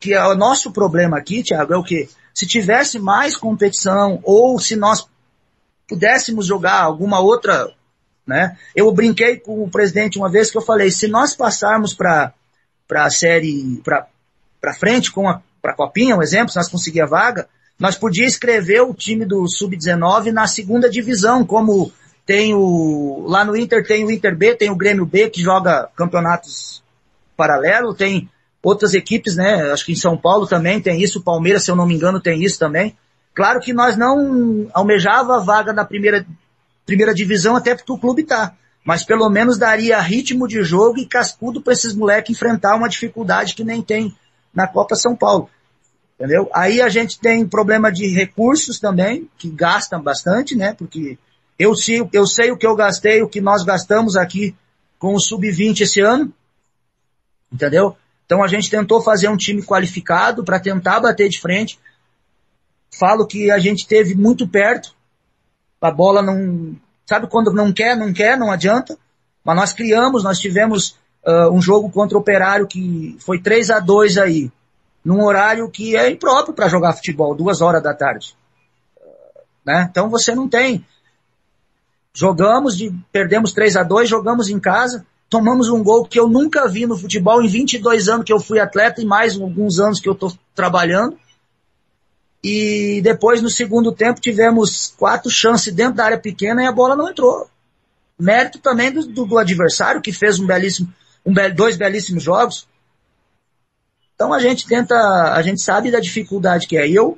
que 0.06 0.16
o 0.16 0.36
nosso 0.36 0.72
problema 0.72 1.18
aqui, 1.18 1.42
Thiago, 1.42 1.74
é 1.74 1.78
o 1.78 1.84
que? 1.84 2.08
Se 2.34 2.46
tivesse 2.46 3.00
mais 3.00 3.36
competição, 3.36 4.20
ou 4.24 4.60
se 4.60 4.76
nós 4.76 5.08
pudéssemos 5.88 6.46
jogar 6.46 6.82
alguma 6.82 7.20
outra, 7.20 7.72
né? 8.26 8.56
Eu 8.76 8.92
brinquei 8.92 9.38
com 9.40 9.64
o 9.64 9.70
presidente 9.70 10.20
uma 10.20 10.30
vez 10.30 10.52
que 10.52 10.58
eu 10.58 10.62
falei, 10.62 10.92
se 10.92 11.08
nós 11.08 11.36
passarmos 11.36 11.94
para 11.94 12.34
para 12.88 13.06
a 13.06 13.10
série, 13.10 13.82
para 13.84 14.06
para 14.62 14.76
frente 14.76 15.12
com 15.12 15.28
a 15.28 15.42
pra 15.60 15.74
Copinha, 15.74 16.16
um 16.16 16.22
exemplo, 16.22 16.50
se 16.50 16.58
nós 16.58 16.70
conseguir 16.70 17.02
a 17.02 17.08
vaga, 17.08 17.48
nós 17.80 17.98
podíamos 17.98 18.34
escrever 18.34 18.82
o 18.82 18.94
time 18.94 19.26
do 19.26 19.48
Sub-19 19.48 20.32
na 20.32 20.46
segunda 20.46 20.88
divisão, 20.88 21.44
como 21.44 21.92
tem 22.24 22.54
o, 22.54 23.26
lá 23.28 23.44
no 23.44 23.58
Inter 23.58 23.84
tem 23.84 24.06
o 24.06 24.12
Inter 24.12 24.38
B, 24.38 24.56
tem 24.56 24.70
o 24.70 24.76
Grêmio 24.76 25.06
B 25.06 25.30
que 25.32 25.42
joga 25.42 25.90
campeonatos 25.96 26.84
paralelo, 27.36 27.96
tem 27.96 28.30
outras 28.66 28.96
equipes, 28.96 29.36
né, 29.36 29.72
acho 29.72 29.86
que 29.86 29.92
em 29.92 29.96
São 29.96 30.18
Paulo 30.18 30.48
também 30.48 30.82
tem 30.82 31.00
isso, 31.00 31.22
Palmeiras, 31.22 31.64
se 31.64 31.70
eu 31.70 31.76
não 31.76 31.86
me 31.86 31.94
engano, 31.94 32.20
tem 32.20 32.44
isso 32.44 32.58
também. 32.58 32.98
Claro 33.34 33.60
que 33.60 33.72
nós 33.72 33.96
não 33.96 34.68
almejava 34.74 35.36
a 35.36 35.40
vaga 35.40 35.72
na 35.72 35.86
primeira, 35.86 36.26
primeira 36.84 37.14
divisão, 37.14 37.56
até 37.56 37.76
porque 37.76 37.92
o 37.92 37.98
clube 37.98 38.24
tá. 38.24 38.56
Mas 38.84 39.04
pelo 39.04 39.30
menos 39.30 39.60
daria 39.60 40.00
ritmo 40.00 40.48
de 40.48 40.64
jogo 40.64 40.98
e 40.98 41.06
cascudo 41.06 41.62
para 41.62 41.74
esses 41.74 41.94
moleques 41.94 42.36
enfrentar 42.36 42.76
uma 42.76 42.90
dificuldade 42.90 43.54
que 43.54 43.64
nem 43.64 43.84
tem 43.84 44.16
na 44.54 44.68
Copa 44.68 44.96
São 44.96 45.16
Paulo. 45.16 45.50
Entendeu? 46.18 46.50
Aí 46.54 46.82
a 46.82 46.90
gente 46.90 47.20
tem 47.20 47.46
problema 47.46 47.92
de 47.92 48.08
recursos 48.08 48.80
também, 48.80 49.30
que 49.38 49.50
gastam 49.50 50.02
bastante, 50.02 50.56
né? 50.56 50.74
Porque 50.74 51.20
eu 51.60 51.76
sei, 51.76 52.08
eu 52.14 52.26
sei 52.26 52.52
o 52.52 52.58
que 52.58 52.66
eu 52.66 52.76
gastei, 52.76 53.22
o 53.22 53.30
que 53.30 53.42
nós 53.42 53.64
gastamos 53.64 54.16
aqui 54.16 54.56
com 54.98 55.14
o 55.14 55.20
Sub-20 55.20 55.82
esse 55.82 56.00
ano. 56.00 56.34
Entendeu? 57.52 57.96
Então 58.26 58.44
a 58.44 58.48
gente 58.48 58.70
tentou 58.70 59.02
fazer 59.02 59.30
um 59.30 59.38
time 59.38 59.64
qualificado 59.64 60.44
para 60.44 60.60
tentar 60.60 61.00
bater 61.00 61.30
de 61.30 61.40
frente. 61.40 61.80
Falo 62.98 63.28
que 63.28 63.52
a 63.52 63.60
gente 63.60 63.88
teve 63.88 64.16
muito 64.16 64.48
perto. 64.48 64.96
A 65.82 65.92
bola 65.92 66.22
não. 66.22 66.76
Sabe 67.06 67.28
quando 67.28 67.54
não 67.54 67.72
quer, 67.72 67.96
não 67.96 68.12
quer, 68.12 68.38
não 68.38 68.52
adianta. 68.52 68.98
Mas 69.44 69.56
nós 69.56 69.74
criamos, 69.74 70.24
nós 70.24 70.40
tivemos 70.40 70.98
uh, 71.24 71.52
um 71.52 71.62
jogo 71.62 71.92
contra 71.92 72.18
o 72.18 72.22
Operário 72.22 72.66
que 72.66 73.16
foi 73.20 73.40
3 73.40 73.70
a 73.70 73.80
2 73.80 74.18
aí, 74.18 74.52
num 75.04 75.24
horário 75.24 75.70
que 75.70 75.96
é 75.96 76.10
impróprio 76.10 76.56
para 76.56 76.68
jogar 76.68 76.94
futebol, 76.94 77.36
duas 77.36 77.62
horas 77.62 77.84
da 77.84 77.94
tarde. 77.94 78.36
Uh, 78.98 79.40
né? 79.64 79.88
Então 79.92 80.10
você 80.10 80.34
não 80.34 80.50
tem. 80.50 80.84
Jogamos, 82.12 82.76
de, 82.76 82.92
perdemos 83.12 83.54
3 83.54 83.78
a 83.78 83.84
2 83.84 84.10
jogamos 84.10 84.50
em 84.50 84.60
casa, 84.60 85.06
tomamos 85.30 85.70
um 85.70 85.84
gol 85.84 86.06
que 86.06 86.20
eu 86.20 86.28
nunca 86.28 86.68
vi 86.68 86.86
no 86.86 86.98
futebol 86.98 87.42
em 87.42 87.48
22 87.48 88.08
anos 88.08 88.26
que 88.26 88.34
eu 88.34 88.40
fui 88.40 88.60
atleta 88.60 89.02
e 89.02 89.06
mais 89.06 89.40
alguns 89.40 89.80
anos 89.80 90.00
que 90.00 90.08
eu 90.08 90.14
estou 90.14 90.34
trabalhando. 90.54 91.18
E 92.44 93.02
depois, 93.02 93.42
no 93.42 93.50
segundo 93.50 93.92
tempo, 93.92 94.22
tivemos 94.22 94.94
quatro 94.98 95.32
chances 95.32 95.74
dentro 95.74 95.96
da 95.96 96.06
área 96.06 96.20
pequena 96.20 96.64
e 96.64 96.68
a 96.68 96.72
bola 96.72 96.96
não 96.96 97.10
entrou. 97.10 97.50
Mérito 98.20 98.60
também 98.60 98.92
do, 98.92 99.08
do, 99.08 99.26
do 99.26 99.38
adversário, 99.38 100.02
que 100.02 100.14
fez 100.14 100.40
um 100.40 100.46
belíssimo 100.46 100.94
um 101.26 101.34
dois 101.56 101.76
belíssimos 101.76 102.22
jogos. 102.22 102.68
Então 104.14 104.32
a 104.32 104.40
gente 104.40 104.68
tenta, 104.68 104.96
a 105.34 105.42
gente 105.42 105.62
sabe 105.62 105.90
da 105.90 106.00
dificuldade 106.00 106.68
que 106.68 106.78
é. 106.78 106.88
Eu 106.88 107.18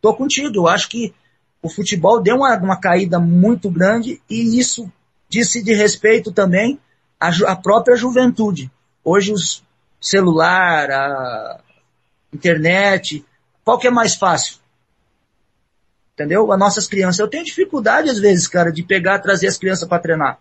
tô 0.00 0.14
contigo, 0.14 0.54
eu 0.54 0.68
acho 0.68 0.88
que 0.88 1.12
o 1.60 1.68
futebol 1.68 2.22
deu 2.22 2.36
uma, 2.36 2.56
uma 2.56 2.80
caída 2.80 3.18
muito 3.18 3.68
grande 3.68 4.22
e 4.30 4.58
isso 4.58 4.90
disse 5.28 5.62
de 5.62 5.74
respeito 5.74 6.32
também 6.32 6.78
à, 7.20 7.28
à 7.52 7.56
própria 7.56 7.96
juventude. 7.96 8.70
Hoje 9.04 9.32
os 9.32 9.62
celular, 10.00 10.90
a 10.90 11.60
internet, 12.32 13.24
qual 13.62 13.78
que 13.78 13.86
é 13.86 13.90
mais 13.90 14.14
fácil? 14.14 14.58
Entendeu? 16.14 16.50
As 16.50 16.58
nossas 16.58 16.86
crianças. 16.86 17.18
Eu 17.18 17.28
tenho 17.28 17.44
dificuldade 17.44 18.08
às 18.08 18.18
vezes, 18.18 18.48
cara, 18.48 18.72
de 18.72 18.82
pegar, 18.82 19.18
trazer 19.18 19.46
as 19.46 19.58
crianças 19.58 19.88
para 19.88 20.02
treinar. 20.02 20.38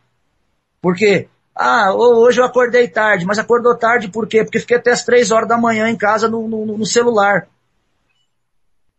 Porque 0.82 1.28
ah, 1.54 1.94
hoje 1.94 2.40
eu 2.40 2.46
acordei 2.46 2.88
tarde, 2.88 3.26
mas 3.26 3.38
acordou 3.38 3.76
tarde 3.76 4.08
por 4.08 4.28
quê? 4.28 4.44
Porque 4.44 4.60
fiquei 4.60 4.78
até 4.78 4.92
as 4.92 5.04
três 5.04 5.30
horas 5.30 5.48
da 5.48 5.58
manhã 5.58 5.90
em 5.90 5.98
casa 5.98 6.30
no, 6.30 6.48
no, 6.48 6.78
no 6.78 6.86
celular. 6.86 7.48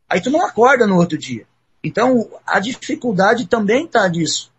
Aí 0.09 0.20
tu 0.20 0.31
não 0.31 0.44
acorda 0.44 0.86
no 0.86 0.97
outro 0.97 1.17
dia. 1.17 1.47
Então, 1.83 2.28
a 2.47 2.60
dificuldade 2.60 3.47
também 3.47 3.86
está 3.86 4.07
disso. 4.09 4.50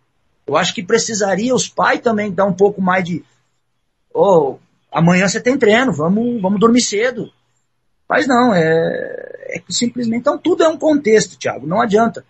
Eu 0.46 0.56
acho 0.56 0.74
que 0.74 0.82
precisaria 0.82 1.54
os 1.54 1.68
pais 1.68 2.00
também 2.00 2.32
dar 2.32 2.44
um 2.44 2.52
pouco 2.52 2.80
mais 2.80 3.04
de. 3.04 3.24
Oh, 4.12 4.58
amanhã 4.90 5.28
você 5.28 5.40
tem 5.40 5.56
treino, 5.56 5.92
vamos, 5.92 6.40
vamos 6.40 6.60
dormir 6.60 6.82
cedo. 6.82 7.30
Mas 8.08 8.26
não, 8.26 8.52
é, 8.52 8.62
é 9.48 9.62
simplesmente. 9.70 10.20
Então, 10.20 10.36
tudo 10.36 10.62
é 10.64 10.68
um 10.68 10.76
contexto, 10.76 11.38
Thiago, 11.38 11.66
não 11.66 11.80
adianta. 11.80 12.24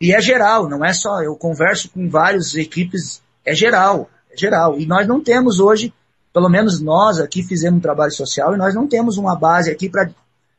E 0.00 0.12
é 0.12 0.20
geral, 0.20 0.68
não 0.68 0.84
é 0.84 0.92
só. 0.92 1.22
Eu 1.22 1.36
converso 1.36 1.90
com 1.90 2.08
várias 2.08 2.54
equipes, 2.54 3.22
é 3.44 3.54
geral 3.54 4.08
geral. 4.34 4.78
E 4.78 4.86
nós 4.86 5.06
não 5.06 5.22
temos 5.22 5.60
hoje, 5.60 5.92
pelo 6.32 6.48
menos 6.48 6.80
nós 6.80 7.18
aqui 7.18 7.42
fizemos 7.42 7.78
um 7.78 7.82
trabalho 7.82 8.12
social 8.12 8.54
e 8.54 8.58
nós 8.58 8.74
não 8.74 8.86
temos 8.86 9.16
uma 9.16 9.36
base 9.36 9.70
aqui 9.70 9.88
para 9.88 10.10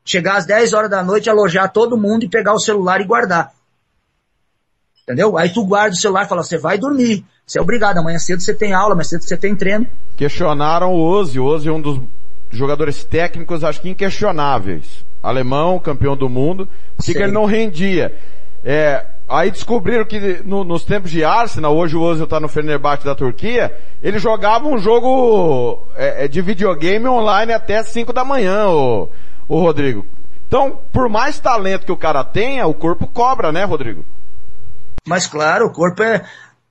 chegar 0.04 0.38
às 0.38 0.46
10 0.46 0.74
horas 0.74 0.90
da 0.90 1.04
noite, 1.04 1.30
alojar 1.30 1.72
todo 1.72 1.98
mundo 1.98 2.24
e 2.24 2.30
pegar 2.30 2.54
o 2.54 2.60
celular 2.60 3.02
e 3.02 3.06
guardar. 3.06 3.54
Entendeu? 5.12 5.38
Aí 5.38 5.50
tu 5.50 5.66
guarda 5.66 5.94
o 5.94 6.00
celular 6.00 6.24
e 6.24 6.30
fala, 6.30 6.42
você 6.42 6.58
vai 6.58 6.78
dormir. 6.78 7.26
Você 7.46 7.60
é 7.60 7.62
obrigado, 7.62 7.98
amanhã 7.98 8.18
cedo 8.18 8.42
você 8.42 8.54
tem 8.54 8.72
aula, 8.72 8.94
amanhã 8.94 9.04
cedo 9.04 9.24
você 9.24 9.36
tem 9.36 9.54
treino. 9.54 9.86
Questionaram 10.16 10.94
o 10.94 11.02
Ozzy. 11.02 11.38
O 11.38 11.44
Ozzy 11.44 11.68
é 11.68 11.72
um 11.72 11.82
dos 11.82 12.00
jogadores 12.50 13.04
técnicos, 13.04 13.62
acho 13.62 13.82
que 13.82 13.90
inquestionáveis. 13.90 15.06
Alemão, 15.22 15.80
campeão 15.80 16.16
do 16.16 16.30
mundo. 16.30 16.66
Por 16.96 17.06
que 17.06 17.18
ele 17.18 17.34
não 17.34 17.44
rendia? 17.44 18.18
É, 18.64 19.06
Aí 19.28 19.50
descobriram 19.50 20.06
que 20.06 20.42
no, 20.46 20.64
nos 20.64 20.84
tempos 20.84 21.12
de 21.12 21.24
Arsenal, 21.24 21.76
hoje 21.76 21.96
o 21.96 22.02
Ozil 22.02 22.26
está 22.26 22.38
no 22.38 22.50
Fenerbahçe 22.50 23.06
da 23.06 23.16
Turquia, 23.16 23.74
ele 24.04 24.20
jogava 24.20 24.68
um 24.68 24.78
jogo 24.78 25.88
é, 25.96 26.26
é 26.26 26.28
de 26.28 26.42
videogame 26.42 27.08
online 27.08 27.54
até 27.54 27.82
5 27.82 28.12
da 28.12 28.26
manhã, 28.26 28.68
o, 28.68 29.10
o 29.48 29.60
Rodrigo. 29.60 30.06
Então, 30.48 30.80
por 30.92 31.08
mais 31.08 31.40
talento 31.40 31.86
que 31.86 31.92
o 31.94 31.98
cara 31.98 32.26
tenha, 32.26 32.68
o 32.68 32.74
corpo 32.74 33.08
cobra, 33.08 33.54
né, 33.54 33.64
Rodrigo? 33.64 34.04
Mas 35.06 35.28
claro, 35.28 35.68
o 35.68 35.72
corpo 35.72 36.04
é... 36.04 36.26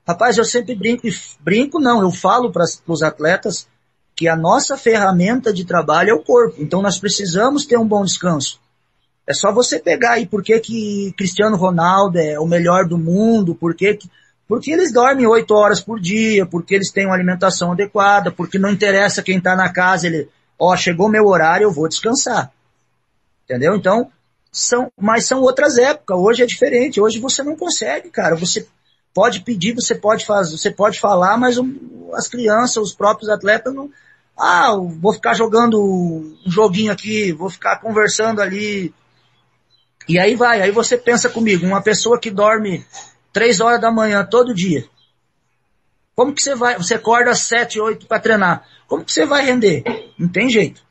Rapaz, 0.06 0.38
eu 0.38 0.44
sempre 0.44 0.74
brinco, 0.74 1.06
brinco 1.40 1.78
não, 1.78 2.00
eu 2.00 2.10
falo 2.10 2.50
para 2.50 2.64
os 2.86 3.02
atletas 3.02 3.68
que 4.16 4.28
a 4.28 4.36
nossa 4.36 4.76
ferramenta 4.76 5.52
de 5.52 5.64
trabalho 5.64 6.10
é 6.10 6.14
o 6.14 6.22
corpo. 6.22 6.56
Então 6.58 6.82
nós 6.82 6.98
precisamos 6.98 7.64
ter 7.64 7.78
um 7.78 7.86
bom 7.86 8.04
descanso. 8.04 8.60
É 9.26 9.32
só 9.32 9.52
você 9.52 9.78
pegar 9.78 10.12
aí 10.12 10.26
por 10.26 10.42
que, 10.42 10.58
que 10.58 11.14
Cristiano 11.16 11.56
Ronaldo 11.56 12.18
é 12.18 12.38
o 12.38 12.46
melhor 12.46 12.86
do 12.86 12.98
mundo, 12.98 13.54
por 13.54 13.74
que, 13.74 13.94
que 13.94 14.10
porque 14.50 14.72
eles 14.72 14.92
dormem 14.92 15.28
oito 15.28 15.54
horas 15.54 15.80
por 15.80 16.00
dia, 16.00 16.44
porque 16.44 16.74
eles 16.74 16.90
têm 16.90 17.06
uma 17.06 17.14
alimentação 17.14 17.70
adequada, 17.70 18.32
porque 18.32 18.58
não 18.58 18.68
interessa 18.68 19.22
quem 19.22 19.38
está 19.38 19.54
na 19.54 19.72
casa, 19.72 20.08
ele, 20.08 20.28
ó, 20.58 20.76
chegou 20.76 21.08
meu 21.08 21.28
horário, 21.28 21.66
eu 21.66 21.70
vou 21.70 21.88
descansar. 21.88 22.50
Entendeu? 23.44 23.76
Então, 23.76 24.10
são, 24.52 24.90
mas 24.98 25.26
são 25.26 25.40
outras 25.40 25.78
épocas. 25.78 26.18
Hoje 26.18 26.42
é 26.42 26.46
diferente. 26.46 27.00
Hoje 27.00 27.18
você 27.18 27.42
não 27.42 27.56
consegue, 27.56 28.10
cara. 28.10 28.36
Você 28.36 28.66
pode 29.14 29.40
pedir, 29.40 29.74
você 29.74 29.94
pode 29.94 30.24
fazer, 30.24 30.56
você 30.56 30.70
pode 30.70 31.00
falar, 31.00 31.36
mas 31.36 31.56
as 32.14 32.28
crianças, 32.28 32.76
os 32.76 32.94
próprios 32.94 33.28
atletas 33.28 33.74
não. 33.74 33.90
Ah, 34.36 34.74
vou 34.74 35.12
ficar 35.12 35.34
jogando 35.34 35.82
um 35.82 36.36
joguinho 36.46 36.92
aqui, 36.92 37.30
vou 37.32 37.50
ficar 37.50 37.76
conversando 37.76 38.40
ali, 38.40 38.94
e 40.10 40.18
aí 40.18 40.34
vai, 40.34 40.60
aí 40.60 40.72
você 40.72 40.98
pensa 40.98 41.28
comigo, 41.28 41.64
uma 41.64 41.80
pessoa 41.80 42.18
que 42.18 42.32
dorme 42.32 42.84
três 43.32 43.60
horas 43.60 43.80
da 43.80 43.92
manhã 43.92 44.26
todo 44.28 44.52
dia. 44.52 44.84
Como 46.16 46.34
que 46.34 46.42
você 46.42 46.54
vai, 46.54 46.76
você 46.76 46.94
acorda 46.94 47.30
às 47.30 47.42
sete, 47.42 47.80
oito 47.80 48.06
para 48.06 48.18
treinar. 48.18 48.66
Como 48.88 49.04
que 49.04 49.12
você 49.12 49.24
vai 49.24 49.44
render? 49.44 49.84
Não 50.18 50.28
tem 50.28 50.48
jeito. 50.48 50.82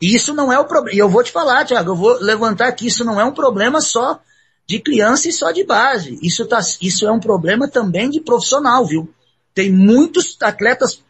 Isso 0.00 0.32
não 0.32 0.52
é 0.52 0.58
o 0.58 0.64
problema. 0.64 0.96
E 0.96 0.98
eu 0.98 1.08
vou 1.08 1.22
te 1.22 1.32
falar, 1.32 1.64
Tiago, 1.64 1.90
eu 1.90 1.96
vou 1.96 2.18
levantar 2.20 2.68
aqui, 2.68 2.86
isso 2.86 3.04
não 3.04 3.20
é 3.20 3.24
um 3.24 3.32
problema 3.32 3.80
só 3.80 4.20
de 4.66 4.78
criança 4.78 5.28
e 5.28 5.32
só 5.32 5.50
de 5.50 5.64
base. 5.64 6.18
Isso, 6.22 6.46
tá, 6.46 6.60
isso 6.80 7.06
é 7.06 7.10
um 7.10 7.18
problema 7.18 7.66
também 7.66 8.08
de 8.10 8.20
profissional, 8.20 8.84
viu? 8.84 9.12
Tem 9.54 9.72
muitos 9.72 10.36
atletas, 10.40 11.02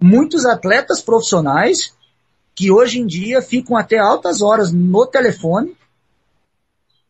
muitos 0.00 0.44
atletas 0.44 1.00
profissionais 1.00 1.92
que 2.54 2.70
hoje 2.70 3.00
em 3.00 3.06
dia 3.06 3.42
ficam 3.42 3.76
até 3.76 3.98
altas 3.98 4.40
horas 4.40 4.72
no 4.72 5.06
telefone 5.06 5.76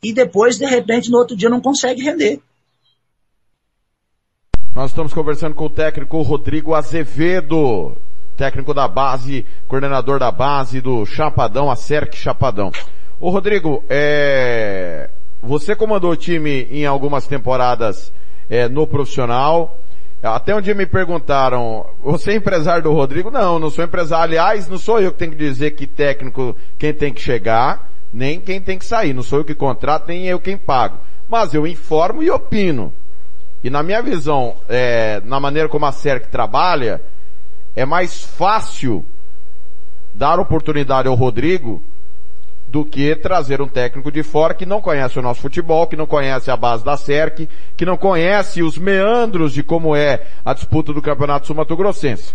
e 0.02 0.12
depois, 0.12 0.56
de 0.56 0.66
repente, 0.66 1.10
no 1.10 1.18
outro 1.18 1.36
dia 1.36 1.50
não 1.50 1.60
consegue 1.60 2.02
render. 2.02 2.40
Nós 4.74 4.90
estamos 4.90 5.12
conversando 5.12 5.54
com 5.54 5.66
o 5.66 5.70
técnico 5.70 6.20
Rodrigo 6.22 6.74
Azevedo, 6.74 7.96
técnico 8.36 8.74
da 8.74 8.86
base, 8.86 9.46
coordenador 9.66 10.18
da 10.18 10.30
base 10.30 10.80
do 10.80 11.04
Chapadão, 11.06 11.70
a 11.70 11.76
Cerc 11.76 12.14
Chapadão. 12.14 12.70
Ô 13.18 13.30
Rodrigo, 13.30 13.82
é... 13.88 15.08
você 15.42 15.74
comandou 15.74 16.10
o 16.10 16.16
time 16.16 16.68
em 16.70 16.84
algumas 16.84 17.26
temporadas 17.26 18.12
é, 18.50 18.68
no 18.68 18.86
profissional. 18.86 19.78
Até 20.22 20.54
um 20.54 20.60
dia 20.60 20.74
me 20.74 20.86
perguntaram, 20.86 21.86
você 22.02 22.32
é 22.32 22.34
empresário 22.34 22.82
do 22.82 22.92
Rodrigo? 22.92 23.30
Não, 23.30 23.58
não 23.58 23.70
sou 23.70 23.84
empresário. 23.84 24.24
Aliás, 24.24 24.68
não 24.68 24.78
sou 24.78 25.00
eu 25.00 25.12
que 25.12 25.18
tenho 25.18 25.32
que 25.32 25.38
dizer 25.38 25.72
que 25.72 25.86
técnico 25.86 26.56
quem 26.78 26.92
tem 26.92 27.12
que 27.12 27.20
chegar, 27.20 27.88
nem 28.12 28.40
quem 28.40 28.60
tem 28.60 28.78
que 28.78 28.84
sair. 28.84 29.14
Não 29.14 29.22
sou 29.22 29.40
eu 29.40 29.44
que 29.44 29.54
contrato, 29.54 30.08
nem 30.08 30.26
eu 30.26 30.40
quem 30.40 30.56
pago. 30.56 30.98
Mas 31.28 31.54
eu 31.54 31.66
informo 31.66 32.22
e 32.22 32.30
opino. 32.30 32.92
E 33.62 33.70
na 33.70 33.82
minha 33.82 34.02
visão, 34.02 34.56
é, 34.68 35.20
na 35.24 35.40
maneira 35.40 35.68
como 35.68 35.86
a 35.86 35.92
CERC 35.92 36.28
trabalha, 36.28 37.02
é 37.76 37.84
mais 37.84 38.24
fácil 38.24 39.04
dar 40.14 40.40
oportunidade 40.40 41.06
ao 41.06 41.14
Rodrigo 41.14 41.82
do 42.66 42.84
que 42.84 43.14
trazer 43.14 43.60
um 43.60 43.68
técnico 43.68 44.10
de 44.10 44.22
fora 44.22 44.54
que 44.54 44.66
não 44.66 44.80
conhece 44.80 45.18
o 45.18 45.22
nosso 45.22 45.42
futebol, 45.42 45.86
que 45.86 45.94
não 45.94 46.06
conhece 46.06 46.50
a 46.50 46.56
base 46.56 46.84
da 46.84 46.96
CERC, 46.96 47.48
que 47.76 47.84
não 47.84 47.96
conhece 47.96 48.62
os 48.62 48.76
meandros 48.76 49.52
de 49.52 49.62
como 49.62 49.94
é 49.94 50.26
a 50.44 50.52
disputa 50.52 50.92
do 50.92 51.02
Campeonato 51.02 51.46
Sul-Mato-Grossense. 51.46 52.34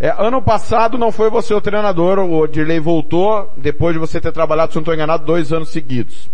É, 0.00 0.14
ano 0.16 0.40
passado 0.40 0.96
não 0.96 1.12
foi 1.12 1.28
você 1.28 1.52
o 1.52 1.60
treinador, 1.60 2.18
o 2.18 2.46
Dirley 2.46 2.80
voltou 2.80 3.52
depois 3.56 3.92
de 3.92 3.98
você 3.98 4.20
ter 4.20 4.32
trabalhado, 4.32 4.72
se 4.72 4.76
não 4.76 4.82
estou 4.82 4.94
enganado, 4.94 5.24
dois 5.24 5.52
anos 5.52 5.68
seguidos. 5.68 6.30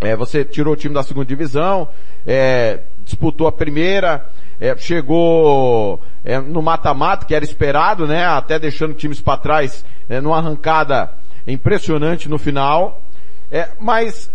É, 0.00 0.14
você 0.14 0.44
tirou 0.44 0.74
o 0.74 0.76
time 0.76 0.94
da 0.94 1.02
segunda 1.02 1.26
divisão, 1.26 1.88
é, 2.26 2.80
disputou 3.04 3.46
a 3.46 3.52
primeira, 3.52 4.28
é, 4.60 4.76
chegou 4.76 6.00
é, 6.26 6.40
no 6.40 6.60
mata-mata, 6.60 7.24
que 7.24 7.34
era 7.34 7.44
esperado, 7.44 8.06
né? 8.06 8.26
Até 8.26 8.58
deixando 8.58 8.92
times 8.92 9.20
para 9.20 9.38
trás 9.38 9.84
é, 10.08 10.20
numa 10.20 10.38
arrancada 10.38 11.12
impressionante 11.46 12.28
no 12.28 12.36
final. 12.36 13.00
É, 13.50 13.68
mas 13.78 14.28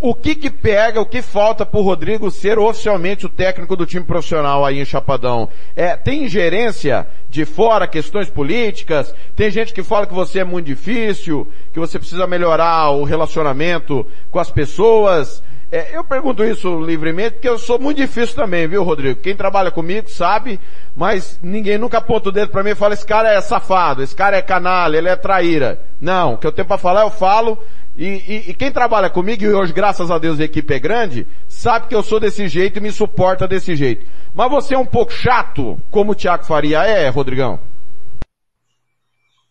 o 0.00 0.14
que 0.14 0.34
que 0.34 0.48
pega, 0.48 1.00
o 1.00 1.04
que 1.04 1.20
falta 1.20 1.66
para 1.66 1.78
o 1.78 1.82
Rodrigo 1.82 2.30
ser 2.30 2.58
oficialmente 2.58 3.26
o 3.26 3.28
técnico 3.28 3.76
do 3.76 3.84
time 3.84 4.04
profissional 4.04 4.64
aí 4.64 4.80
em 4.80 4.84
Chapadão? 4.84 5.50
É, 5.76 5.94
tem 5.94 6.24
ingerência 6.24 7.06
de 7.28 7.44
fora, 7.44 7.86
questões 7.86 8.30
políticas? 8.30 9.14
Tem 9.36 9.50
gente 9.50 9.74
que 9.74 9.82
fala 9.82 10.06
que 10.06 10.14
você 10.14 10.38
é 10.38 10.44
muito 10.44 10.66
difícil, 10.66 11.46
que 11.70 11.78
você 11.78 11.98
precisa 11.98 12.26
melhorar 12.26 12.90
o 12.92 13.04
relacionamento 13.04 14.06
com 14.30 14.38
as 14.38 14.50
pessoas. 14.50 15.42
É, 15.70 15.94
eu 15.94 16.02
pergunto 16.02 16.42
isso 16.42 16.80
livremente 16.80 17.32
porque 17.32 17.48
eu 17.48 17.58
sou 17.58 17.78
muito 17.78 17.98
difícil 17.98 18.34
também, 18.34 18.66
viu, 18.66 18.82
Rodrigo? 18.82 19.20
Quem 19.20 19.36
trabalha 19.36 19.70
comigo 19.70 20.08
sabe, 20.08 20.58
mas 20.96 21.38
ninguém 21.42 21.76
nunca 21.76 21.98
aponta 21.98 22.30
o 22.30 22.32
dedo 22.32 22.50
para 22.50 22.62
mim 22.62 22.70
e 22.70 22.74
fala, 22.74 22.94
esse 22.94 23.04
cara 23.04 23.30
é 23.30 23.40
safado, 23.42 24.02
esse 24.02 24.16
cara 24.16 24.38
é 24.38 24.42
canalha, 24.42 24.96
ele 24.96 25.10
é 25.10 25.16
traíra. 25.16 25.78
Não, 26.00 26.34
o 26.34 26.38
que 26.38 26.46
eu 26.46 26.52
tenho 26.52 26.66
para 26.66 26.78
falar 26.78 27.02
eu 27.02 27.10
falo, 27.10 27.58
e, 27.98 28.06
e, 28.06 28.50
e, 28.50 28.54
quem 28.54 28.72
trabalha 28.72 29.10
comigo, 29.10 29.44
e 29.44 29.52
hoje 29.52 29.72
graças 29.74 30.10
a 30.10 30.18
Deus 30.18 30.40
a 30.40 30.44
equipe 30.44 30.72
é 30.72 30.78
grande, 30.78 31.26
sabe 31.46 31.88
que 31.88 31.94
eu 31.94 32.02
sou 32.02 32.18
desse 32.18 32.48
jeito 32.48 32.78
e 32.78 32.80
me 32.80 32.90
suporta 32.90 33.46
desse 33.46 33.76
jeito. 33.76 34.06
Mas 34.34 34.50
você 34.50 34.74
é 34.74 34.78
um 34.78 34.86
pouco 34.86 35.12
chato, 35.12 35.76
como 35.90 36.12
o 36.12 36.14
Thiago 36.14 36.46
Faria 36.46 36.82
é, 36.84 37.10
Rodrigão? 37.10 37.58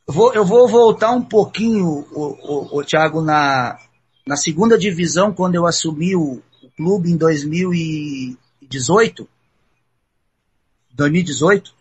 Vou, 0.07 0.33
eu 0.33 0.45
vou 0.45 0.67
voltar 0.67 1.11
um 1.11 1.21
pouquinho, 1.21 1.85
o, 2.11 2.37
o, 2.41 2.79
o 2.79 2.83
Thiago, 2.83 3.21
na, 3.21 3.77
na 4.27 4.35
segunda 4.35 4.77
divisão, 4.77 5.33
quando 5.33 5.55
eu 5.55 5.65
assumi 5.65 6.15
o, 6.15 6.43
o 6.61 6.69
clube 6.75 7.09
em 7.09 7.17
2018, 7.17 9.27
2018, 10.91 11.73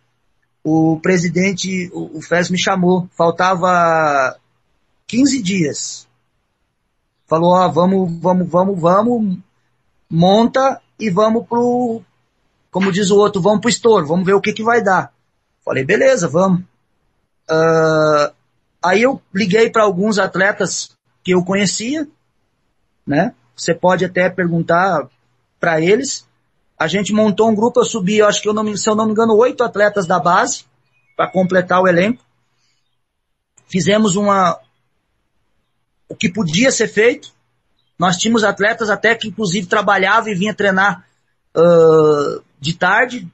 o 0.62 1.00
presidente, 1.00 1.91
o, 1.92 2.18
o 2.18 2.23
FES 2.23 2.50
me 2.50 2.58
chamou, 2.58 3.08
faltava 3.16 4.39
15 5.08 5.42
dias. 5.42 6.07
Falou, 7.26 7.50
ó, 7.50 7.68
vamos, 7.68 8.16
vamos, 8.20 8.49
vamos, 8.49 8.81
vamos, 8.81 9.39
monta 10.08 10.81
e 11.00 11.10
vamos 11.10 11.44
pro, 11.49 12.00
como 12.70 12.92
diz 12.92 13.10
o 13.10 13.16
outro, 13.16 13.42
vamos 13.42 13.60
pro 13.60 13.68
estouro, 13.68 14.07
vamos 14.07 14.25
ver 14.25 14.34
o 14.34 14.41
que 14.41 14.52
que 14.52 14.62
vai 14.62 14.81
dar. 14.81 15.12
Falei, 15.65 15.84
beleza, 15.84 16.28
vamos. 16.28 16.60
Uh, 17.50 18.33
aí 18.81 19.02
eu 19.02 19.20
liguei 19.34 19.68
para 19.68 19.83
alguns 19.83 20.16
atletas 20.18 20.97
que 21.25 21.33
eu 21.33 21.44
conhecia, 21.44 22.07
né? 23.07 23.33
Você 23.55 23.75
pode 23.75 24.05
até 24.05 24.28
perguntar 24.28 25.09
para 25.60 25.81
eles. 25.81 26.26
A 26.78 26.86
gente 26.86 27.12
montou 27.12 27.49
um 27.49 27.55
grupo, 27.55 27.81
eu 27.81 27.85
subi, 27.85 28.18
eu 28.18 28.26
acho 28.26 28.43
que 28.43 28.49
eu 28.49 28.52
não, 28.52 28.76
se 28.76 28.89
eu 28.89 28.94
não 28.94 29.07
me 29.07 29.12
engano, 29.12 29.35
oito 29.36 29.65
atletas 29.65 30.07
da 30.07 30.18
base 30.18 30.65
para 31.17 31.31
completar 31.31 31.81
o 31.81 31.89
elenco. 31.89 32.23
Fizemos 33.67 34.17
uma 34.17 34.59
o 36.09 36.15
que 36.15 36.28
podia 36.28 36.70
ser 36.70 36.89
feito. 36.89 37.33
Nós 37.99 38.17
tínhamos 38.17 38.44
atletas 38.44 38.91
até 38.91 39.15
que 39.15 39.28
inclusive 39.28 39.67
trabalhavam 39.67 40.31
e 40.31 40.35
vinha 40.35 40.55
treinar 40.55 41.05
uh, 41.57 42.43
de 42.60 42.75
tarde, 42.75 43.26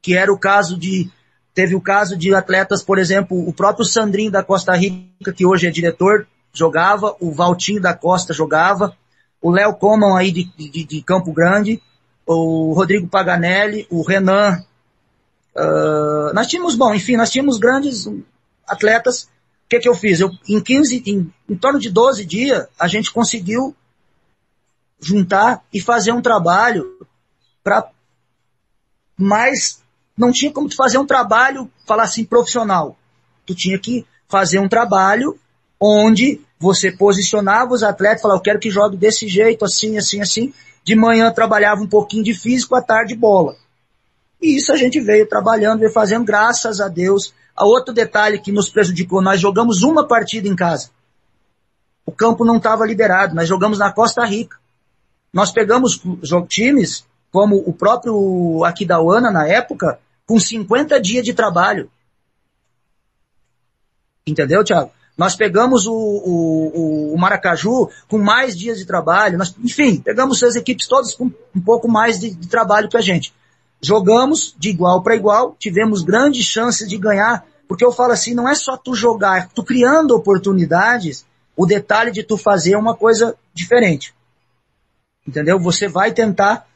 que 0.00 0.16
era 0.16 0.32
o 0.32 0.38
caso 0.38 0.78
de 0.78 1.10
teve 1.54 1.74
o 1.74 1.80
caso 1.82 2.16
de 2.16 2.34
atletas, 2.34 2.82
por 2.82 2.98
exemplo, 2.98 3.38
o 3.46 3.52
próprio 3.52 3.84
Sandrinho 3.84 4.30
da 4.30 4.42
Costa 4.42 4.74
Rica, 4.74 5.34
que 5.34 5.44
hoje 5.44 5.66
é 5.66 5.70
diretor 5.70 6.26
jogava, 6.52 7.16
o 7.20 7.32
Valtinho 7.32 7.80
da 7.80 7.94
Costa 7.94 8.32
jogava, 8.32 8.96
o 9.40 9.50
Léo 9.50 9.74
Coman 9.74 10.16
aí 10.16 10.30
de, 10.30 10.44
de, 10.56 10.84
de, 10.84 11.02
Campo 11.02 11.32
Grande, 11.32 11.82
o 12.26 12.72
Rodrigo 12.72 13.08
Paganelli, 13.08 13.86
o 13.90 14.02
Renan. 14.02 14.64
Uh, 15.54 16.32
nós 16.34 16.46
tínhamos, 16.46 16.76
bom, 16.76 16.94
enfim, 16.94 17.16
nós 17.16 17.30
tínhamos 17.30 17.58
grandes 17.58 18.08
atletas. 18.66 19.24
O 19.24 19.28
que, 19.68 19.80
que 19.80 19.88
eu 19.88 19.94
fiz? 19.94 20.20
Eu, 20.20 20.30
em 20.48 20.60
15, 20.60 21.02
em, 21.06 21.32
em 21.48 21.56
torno 21.56 21.80
de 21.80 21.90
12 21.90 22.24
dias, 22.24 22.66
a 22.78 22.86
gente 22.86 23.10
conseguiu 23.10 23.74
juntar 25.00 25.62
e 25.72 25.80
fazer 25.80 26.12
um 26.12 26.22
trabalho 26.22 27.06
para 27.64 27.88
mais 29.16 29.82
não 30.16 30.30
tinha 30.30 30.52
como 30.52 30.68
tu 30.68 30.76
fazer 30.76 30.98
um 30.98 31.06
trabalho, 31.06 31.70
falar 31.86 32.04
assim, 32.04 32.24
profissional. 32.24 32.96
Tu 33.46 33.54
tinha 33.54 33.78
que 33.78 34.06
fazer 34.28 34.58
um 34.58 34.68
trabalho 34.68 35.38
onde 35.84 36.40
você 36.60 36.92
posicionava 36.92 37.74
os 37.74 37.82
atletas, 37.82 38.22
falava, 38.22 38.38
eu 38.38 38.42
quero 38.42 38.60
que 38.60 38.70
jogue 38.70 38.96
desse 38.96 39.26
jeito, 39.26 39.64
assim, 39.64 39.98
assim, 39.98 40.20
assim. 40.20 40.54
De 40.84 40.94
manhã 40.94 41.32
trabalhava 41.32 41.82
um 41.82 41.88
pouquinho 41.88 42.22
de 42.22 42.32
físico, 42.32 42.76
à 42.76 42.80
tarde 42.80 43.16
bola. 43.16 43.56
E 44.40 44.56
isso 44.56 44.72
a 44.72 44.76
gente 44.76 45.00
veio 45.00 45.28
trabalhando, 45.28 45.80
veio 45.80 45.92
fazendo, 45.92 46.24
graças 46.24 46.80
a 46.80 46.86
Deus. 46.86 47.34
A 47.56 47.64
outro 47.64 47.92
detalhe 47.92 48.38
que 48.38 48.52
nos 48.52 48.68
prejudicou, 48.68 49.20
nós 49.20 49.40
jogamos 49.40 49.82
uma 49.82 50.06
partida 50.06 50.46
em 50.46 50.54
casa. 50.54 50.90
O 52.06 52.12
campo 52.12 52.44
não 52.44 52.58
estava 52.58 52.86
liberado, 52.86 53.34
nós 53.34 53.48
jogamos 53.48 53.78
na 53.78 53.92
Costa 53.92 54.24
Rica. 54.24 54.56
Nós 55.32 55.50
pegamos 55.50 56.00
times, 56.48 57.04
como 57.32 57.56
o 57.56 57.72
próprio 57.72 58.64
Aquidauana 58.64 59.32
na 59.32 59.48
época, 59.48 59.98
com 60.26 60.38
50 60.38 61.00
dias 61.00 61.24
de 61.24 61.34
trabalho. 61.34 61.90
Entendeu, 64.24 64.62
Thiago? 64.62 64.92
Nós 65.16 65.36
pegamos 65.36 65.86
o, 65.86 65.92
o, 65.92 67.14
o, 67.14 67.18
Maracaju 67.18 67.90
com 68.08 68.18
mais 68.18 68.56
dias 68.56 68.78
de 68.78 68.86
trabalho, 68.86 69.36
nós, 69.36 69.54
enfim, 69.62 70.00
pegamos 70.00 70.42
as 70.42 70.56
equipes 70.56 70.88
todas 70.88 71.14
com 71.14 71.30
um 71.54 71.60
pouco 71.60 71.86
mais 71.86 72.18
de, 72.18 72.30
de 72.30 72.48
trabalho 72.48 72.88
que 72.88 72.96
a 72.96 73.00
gente. 73.00 73.32
Jogamos 73.80 74.54
de 74.58 74.70
igual 74.70 75.02
para 75.02 75.14
igual, 75.14 75.54
tivemos 75.58 76.02
grandes 76.02 76.46
chances 76.46 76.88
de 76.88 76.96
ganhar, 76.96 77.44
porque 77.68 77.84
eu 77.84 77.92
falo 77.92 78.12
assim, 78.12 78.32
não 78.32 78.48
é 78.48 78.54
só 78.54 78.76
tu 78.76 78.94
jogar, 78.94 79.38
é 79.38 79.48
tu 79.54 79.62
criando 79.62 80.16
oportunidades, 80.16 81.26
o 81.56 81.66
detalhe 81.66 82.10
de 82.10 82.22
tu 82.22 82.38
fazer 82.38 82.72
é 82.72 82.78
uma 82.78 82.94
coisa 82.94 83.36
diferente. 83.52 84.14
Entendeu? 85.26 85.58
Você 85.58 85.88
vai 85.88 86.12
tentar, 86.12 86.66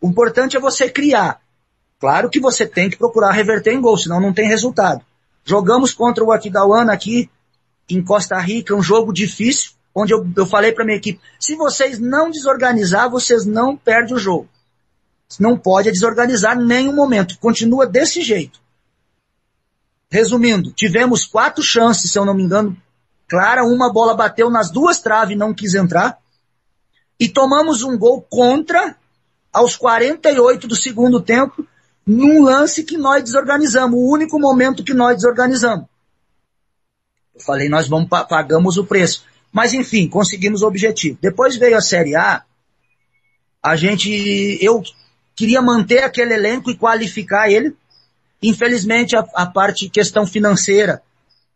o 0.00 0.08
importante 0.08 0.56
é 0.56 0.60
você 0.60 0.88
criar. 0.88 1.40
Claro 2.00 2.30
que 2.30 2.40
você 2.40 2.66
tem 2.66 2.88
que 2.88 2.96
procurar 2.96 3.32
reverter 3.32 3.72
em 3.72 3.80
gol, 3.80 3.96
senão 3.96 4.20
não 4.20 4.32
tem 4.32 4.48
resultado. 4.48 5.04
Jogamos 5.44 5.92
contra 5.92 6.24
o 6.24 6.32
Aquidauana 6.32 6.92
aqui, 6.92 7.30
em 7.88 8.02
Costa 8.02 8.38
Rica, 8.38 8.74
um 8.74 8.82
jogo 8.82 9.12
difícil, 9.12 9.72
onde 9.94 10.12
eu, 10.12 10.26
eu 10.36 10.46
falei 10.46 10.72
para 10.72 10.84
minha 10.84 10.96
equipe, 10.96 11.20
se 11.38 11.54
vocês 11.54 11.98
não 11.98 12.30
desorganizar, 12.30 13.10
vocês 13.10 13.44
não 13.44 13.76
perdem 13.76 14.14
o 14.14 14.18
jogo. 14.18 14.48
Não 15.38 15.56
pode 15.56 15.90
desorganizar 15.90 16.58
nenhum 16.58 16.94
momento. 16.94 17.38
Continua 17.38 17.86
desse 17.86 18.22
jeito. 18.22 18.60
Resumindo, 20.10 20.70
tivemos 20.72 21.24
quatro 21.24 21.62
chances, 21.62 22.10
se 22.10 22.18
eu 22.18 22.24
não 22.24 22.34
me 22.34 22.42
engano, 22.42 22.76
clara, 23.26 23.64
uma 23.64 23.92
bola 23.92 24.14
bateu 24.14 24.48
nas 24.48 24.70
duas 24.70 25.00
traves 25.00 25.34
e 25.34 25.38
não 25.38 25.52
quis 25.52 25.74
entrar. 25.74 26.18
E 27.18 27.28
tomamos 27.28 27.82
um 27.82 27.98
gol 27.98 28.22
contra 28.22 28.96
aos 29.52 29.76
48 29.76 30.68
do 30.68 30.76
segundo 30.76 31.20
tempo, 31.20 31.66
num 32.06 32.42
lance 32.42 32.84
que 32.84 32.96
nós 32.96 33.24
desorganizamos, 33.24 33.98
o 33.98 34.10
único 34.10 34.38
momento 34.38 34.84
que 34.84 34.94
nós 34.94 35.16
desorganizamos. 35.16 35.86
Eu 37.34 37.40
falei, 37.40 37.68
nós 37.68 37.88
vamos 37.88 38.08
pagamos 38.08 38.76
o 38.76 38.84
preço. 38.84 39.24
Mas 39.52 39.72
enfim, 39.72 40.08
conseguimos 40.08 40.62
o 40.62 40.66
objetivo. 40.66 41.18
Depois 41.20 41.56
veio 41.56 41.76
a 41.76 41.80
Série 41.80 42.16
A, 42.16 42.42
a 43.62 43.76
gente, 43.76 44.58
eu 44.60 44.82
queria 45.34 45.62
manter 45.62 46.04
aquele 46.04 46.34
elenco 46.34 46.70
e 46.70 46.76
qualificar 46.76 47.50
ele. 47.50 47.74
Infelizmente, 48.42 49.16
a, 49.16 49.24
a 49.34 49.46
parte 49.46 49.88
questão 49.88 50.26
financeira 50.26 51.02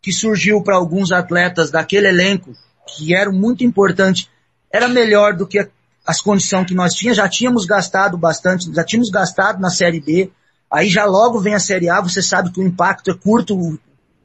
que 0.00 0.12
surgiu 0.12 0.62
para 0.62 0.76
alguns 0.76 1.12
atletas 1.12 1.70
daquele 1.70 2.08
elenco, 2.08 2.54
que 2.86 3.14
era 3.14 3.30
muito 3.30 3.62
importante, 3.62 4.30
era 4.72 4.88
melhor 4.88 5.34
do 5.34 5.46
que 5.46 5.68
as 6.06 6.20
condições 6.20 6.66
que 6.66 6.74
nós 6.74 6.94
tínhamos. 6.94 7.18
Já 7.18 7.28
tínhamos 7.28 7.66
gastado 7.66 8.16
bastante, 8.16 8.72
já 8.72 8.84
tínhamos 8.84 9.10
gastado 9.10 9.60
na 9.60 9.68
Série 9.68 10.00
B. 10.00 10.30
Aí 10.70 10.88
já 10.88 11.04
logo 11.04 11.40
vem 11.40 11.54
a 11.54 11.60
Série 11.60 11.90
A, 11.90 12.00
você 12.00 12.22
sabe 12.22 12.50
que 12.52 12.60
o 12.60 12.66
impacto 12.66 13.10
é 13.10 13.14
curto, 13.14 13.58
o 13.58 13.78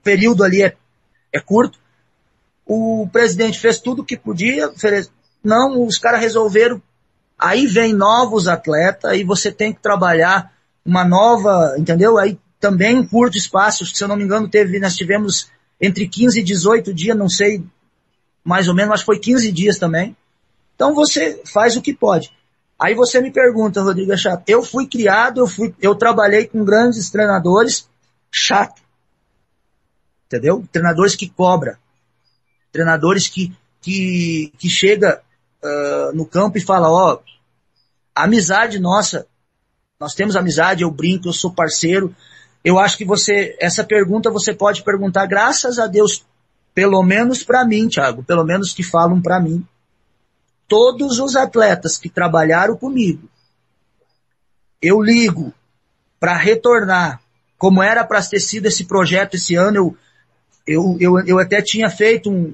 período 0.03 0.43
ali 0.43 0.61
é, 0.61 0.75
é 1.33 1.39
curto. 1.39 1.79
O 2.65 3.09
presidente 3.11 3.59
fez 3.59 3.79
tudo 3.79 4.01
o 4.01 4.05
que 4.05 4.15
podia, 4.15 4.71
não, 5.43 5.85
os 5.85 5.97
caras 5.97 6.21
resolveram 6.21 6.81
Aí 7.43 7.67
vem 7.67 7.93
novos 7.93 8.47
atletas, 8.47 9.11
aí 9.11 9.23
você 9.25 9.51
tem 9.51 9.73
que 9.73 9.81
trabalhar 9.81 10.53
uma 10.85 11.03
nova, 11.03 11.75
entendeu? 11.77 12.17
Aí 12.17 12.39
também 12.57 12.97
um 12.97 13.05
curto 13.05 13.37
espaço, 13.37 13.85
se 13.85 14.01
eu 14.01 14.07
não 14.07 14.15
me 14.15 14.23
engano, 14.23 14.47
teve, 14.47 14.79
nós 14.79 14.95
tivemos 14.95 15.51
entre 15.81 16.07
15 16.07 16.39
e 16.39 16.43
18 16.43 16.93
dias, 16.93 17.17
não 17.17 17.27
sei, 17.27 17.61
mais 18.45 18.69
ou 18.69 18.73
menos, 18.73 19.01
que 19.01 19.05
foi 19.05 19.19
15 19.19 19.51
dias 19.51 19.77
também. 19.77 20.15
Então 20.75 20.95
você 20.95 21.41
faz 21.45 21.75
o 21.75 21.81
que 21.81 21.93
pode. 21.93 22.31
Aí 22.79 22.95
você 22.95 23.19
me 23.19 23.29
pergunta, 23.29 23.81
Rodrigo 23.81 24.17
Chato, 24.17 24.43
eu 24.47 24.63
fui 24.63 24.87
criado, 24.87 25.41
eu 25.41 25.47
fui, 25.47 25.75
eu 25.81 25.95
trabalhei 25.95 26.47
com 26.47 26.63
grandes 26.63 27.09
treinadores, 27.09 27.89
chato. 28.31 28.81
Entendeu? 30.33 30.65
Treinadores 30.71 31.15
que 31.15 31.29
cobra. 31.29 31.77
Treinadores 32.71 33.27
que, 33.27 33.55
que, 33.79 34.51
que 34.57 34.67
chega 34.67 35.21
uh, 35.61 36.15
no 36.15 36.25
campo 36.25 36.57
e 36.57 36.61
fala, 36.61 36.89
ó, 36.89 37.13
oh, 37.13 37.19
amizade 38.15 38.79
nossa, 38.79 39.27
nós 39.99 40.15
temos 40.15 40.35
amizade, 40.35 40.81
eu 40.81 40.89
brinco, 40.89 41.27
eu 41.27 41.33
sou 41.33 41.53
parceiro. 41.53 42.15
Eu 42.65 42.79
acho 42.79 42.97
que 42.97 43.05
você, 43.05 43.55
essa 43.59 43.83
pergunta 43.83 44.31
você 44.31 44.55
pode 44.55 44.81
perguntar, 44.81 45.27
graças 45.27 45.77
a 45.77 45.85
Deus, 45.85 46.25
pelo 46.73 47.03
menos 47.03 47.43
para 47.43 47.63
mim, 47.63 47.87
Thiago, 47.87 48.23
pelo 48.23 48.43
menos 48.43 48.73
que 48.73 48.81
falam 48.81 49.21
para 49.21 49.39
mim. 49.39 49.63
Todos 50.67 51.19
os 51.19 51.35
atletas 51.35 51.95
que 51.95 52.09
trabalharam 52.09 52.75
comigo, 52.75 53.29
eu 54.81 54.99
ligo 54.99 55.53
para 56.19 56.35
retornar, 56.35 57.21
como 57.55 57.83
era 57.83 58.03
para 58.03 58.23
ter 58.23 58.39
sido 58.39 58.65
esse 58.65 58.85
projeto 58.85 59.35
esse 59.35 59.53
ano, 59.53 59.77
eu, 59.77 59.97
eu, 60.65 60.97
eu, 60.99 61.19
eu 61.25 61.39
até 61.39 61.61
tinha 61.61 61.89
feito 61.89 62.29
um, 62.29 62.53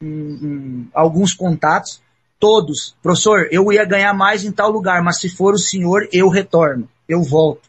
um, 0.00 0.08
um, 0.08 0.88
alguns 0.92 1.34
contatos, 1.34 2.00
Todos. 2.38 2.94
Professor, 3.02 3.48
eu 3.50 3.72
ia 3.72 3.84
ganhar 3.84 4.12
mais 4.12 4.44
em 4.44 4.52
tal 4.52 4.70
lugar, 4.70 5.02
mas 5.02 5.18
se 5.18 5.28
for 5.28 5.54
o 5.54 5.58
senhor, 5.58 6.06
eu 6.12 6.28
retorno. 6.28 6.88
Eu 7.08 7.22
volto. 7.22 7.68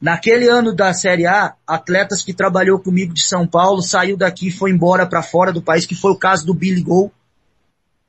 Naquele 0.00 0.46
ano 0.48 0.72
da 0.72 0.94
Série 0.94 1.26
A, 1.26 1.54
atletas 1.66 2.22
que 2.22 2.32
trabalhou 2.32 2.78
comigo 2.78 3.12
de 3.12 3.22
São 3.22 3.44
Paulo 3.46 3.82
saiu 3.82 4.16
daqui 4.16 4.48
e 4.48 4.52
foi 4.52 4.70
embora 4.70 5.04
para 5.04 5.22
fora 5.22 5.52
do 5.52 5.60
país, 5.60 5.84
que 5.84 5.96
foi 5.96 6.12
o 6.12 6.18
caso 6.18 6.46
do 6.46 6.54
Billy 6.54 6.80
Gol. 6.80 7.12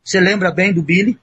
Você 0.04 0.20
lembra 0.20 0.52
bem 0.52 0.72
do 0.72 0.84
Billy? 0.84 1.18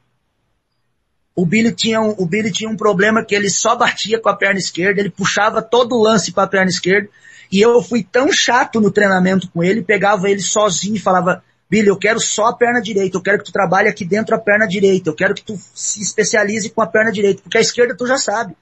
O 1.36 1.46
Billy 1.46 1.70
tinha 1.70 2.00
um, 2.00 2.14
o 2.18 2.26
Billy 2.26 2.50
tinha 2.50 2.68
um 2.68 2.76
problema 2.76 3.24
que 3.24 3.34
ele 3.34 3.48
só 3.48 3.76
batia 3.76 4.18
com 4.18 4.28
a 4.28 4.34
perna 4.34 4.58
esquerda, 4.58 5.00
ele 5.00 5.10
puxava 5.10 5.62
todo 5.62 5.94
o 5.94 6.02
lance 6.02 6.32
para 6.32 6.44
a 6.44 6.48
perna 6.48 6.70
esquerda, 6.70 7.08
e 7.50 7.60
eu 7.60 7.82
fui 7.82 8.02
tão 8.02 8.32
chato 8.32 8.80
no 8.80 8.90
treinamento 8.90 9.48
com 9.50 9.62
ele, 9.62 9.82
pegava 9.82 10.28
ele 10.28 10.40
sozinho 10.40 10.96
e 10.96 11.00
falava, 11.00 11.42
Billy, 11.68 11.88
eu 11.88 11.98
quero 11.98 12.20
só 12.20 12.46
a 12.46 12.56
perna 12.56 12.80
direita, 12.80 13.16
eu 13.16 13.22
quero 13.22 13.38
que 13.38 13.44
tu 13.44 13.52
trabalhe 13.52 13.88
aqui 13.88 14.04
dentro 14.04 14.34
a 14.34 14.38
perna 14.38 14.66
direita, 14.66 15.10
eu 15.10 15.14
quero 15.14 15.34
que 15.34 15.42
tu 15.42 15.58
se 15.74 16.00
especialize 16.00 16.70
com 16.70 16.80
a 16.80 16.86
perna 16.86 17.10
direita, 17.10 17.42
porque 17.42 17.58
a 17.58 17.60
esquerda 17.60 17.96
tu 17.96 18.06
já 18.06 18.18
sabe. 18.18 18.56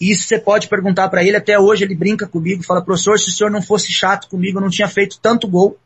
Isso 0.00 0.28
você 0.28 0.38
pode 0.38 0.68
perguntar 0.68 1.08
para 1.08 1.24
ele, 1.24 1.36
até 1.36 1.58
hoje 1.58 1.84
ele 1.84 1.94
brinca 1.94 2.26
comigo, 2.28 2.62
fala, 2.62 2.84
professor, 2.84 3.18
se 3.18 3.28
o 3.28 3.32
senhor 3.32 3.50
não 3.50 3.62
fosse 3.62 3.90
chato 3.90 4.28
comigo, 4.28 4.58
eu 4.58 4.62
não 4.62 4.70
tinha 4.70 4.88
feito 4.88 5.18
tanto 5.20 5.48
gol. 5.48 5.78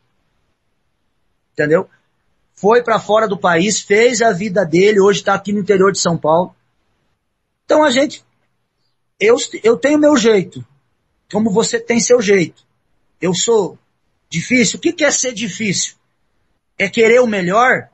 Entendeu? 1.53 1.89
Foi 2.53 2.83
para 2.83 2.99
fora 2.99 3.27
do 3.27 3.37
país, 3.37 3.79
fez 3.79 4.21
a 4.21 4.31
vida 4.31 4.65
dele, 4.65 4.99
hoje 4.99 5.19
está 5.19 5.33
aqui 5.33 5.53
no 5.53 5.59
interior 5.59 5.91
de 5.91 5.99
São 5.99 6.17
Paulo. 6.17 6.53
Então 7.65 7.83
a 7.83 7.89
gente, 7.89 8.23
eu, 9.19 9.37
eu 9.63 9.77
tenho 9.77 9.97
meu 9.97 10.17
jeito, 10.17 10.63
como 11.31 11.51
você 11.51 11.79
tem 11.79 11.99
seu 11.99 12.21
jeito. 12.21 12.63
Eu 13.19 13.33
sou 13.33 13.77
Difícil? 14.31 14.79
O 14.79 14.81
que 14.81 15.03
é 15.03 15.11
ser 15.11 15.33
difícil? 15.33 15.95
É 16.79 16.87
querer 16.87 17.19
o 17.19 17.27
melhor? 17.27 17.89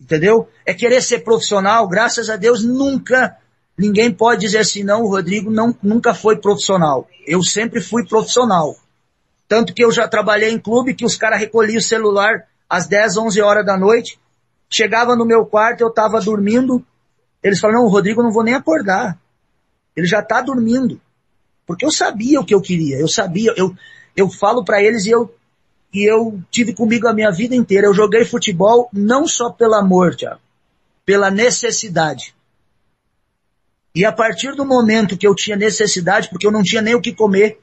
Entendeu? 0.00 0.48
É 0.66 0.74
querer 0.74 1.00
ser 1.00 1.20
profissional? 1.20 1.86
Graças 1.86 2.28
a 2.28 2.34
Deus 2.34 2.64
nunca, 2.64 3.36
ninguém 3.78 4.12
pode 4.12 4.40
dizer 4.40 4.58
assim, 4.58 4.82
não, 4.82 5.02
o 5.02 5.08
Rodrigo 5.08 5.48
não, 5.48 5.72
nunca 5.80 6.12
foi 6.12 6.38
profissional. 6.38 7.08
Eu 7.24 7.40
sempre 7.40 7.80
fui 7.80 8.04
profissional. 8.04 8.76
Tanto 9.46 9.72
que 9.72 9.84
eu 9.84 9.92
já 9.92 10.08
trabalhei 10.08 10.50
em 10.50 10.58
clube 10.58 10.94
que 10.94 11.04
os 11.04 11.16
caras 11.16 11.38
recolhiam 11.38 11.78
o 11.78 11.82
celular 11.82 12.48
às 12.68 12.88
10, 12.88 13.16
11 13.16 13.40
horas 13.40 13.64
da 13.64 13.78
noite. 13.78 14.18
Chegava 14.68 15.14
no 15.14 15.24
meu 15.24 15.46
quarto, 15.46 15.82
eu 15.82 15.88
estava 15.88 16.20
dormindo. 16.20 16.84
Eles 17.44 17.60
falaram, 17.60 17.82
não, 17.82 17.86
o 17.86 17.90
Rodrigo 17.90 18.24
não 18.24 18.32
vou 18.32 18.42
nem 18.42 18.54
acordar. 18.54 19.16
Ele 19.94 20.06
já 20.08 20.18
está 20.18 20.40
dormindo. 20.40 21.00
Porque 21.70 21.86
eu 21.86 21.92
sabia 21.92 22.40
o 22.40 22.44
que 22.44 22.52
eu 22.52 22.60
queria. 22.60 22.98
Eu 22.98 23.06
sabia, 23.06 23.54
eu, 23.56 23.72
eu 24.16 24.28
falo 24.28 24.64
para 24.64 24.82
eles 24.82 25.06
e 25.06 25.10
eu, 25.10 25.32
e 25.94 26.02
eu 26.02 26.42
tive 26.50 26.74
comigo 26.74 27.06
a 27.06 27.12
minha 27.14 27.30
vida 27.30 27.54
inteira. 27.54 27.86
Eu 27.86 27.94
joguei 27.94 28.24
futebol 28.24 28.88
não 28.92 29.24
só 29.24 29.50
pelo 29.50 29.74
amor, 29.74 30.16
Thiago, 30.16 30.40
pela 31.06 31.30
necessidade. 31.30 32.34
E 33.94 34.04
a 34.04 34.10
partir 34.10 34.56
do 34.56 34.66
momento 34.66 35.16
que 35.16 35.24
eu 35.24 35.32
tinha 35.32 35.56
necessidade, 35.56 36.28
porque 36.28 36.44
eu 36.44 36.50
não 36.50 36.64
tinha 36.64 36.82
nem 36.82 36.96
o 36.96 37.00
que 37.00 37.14
comer, 37.14 37.60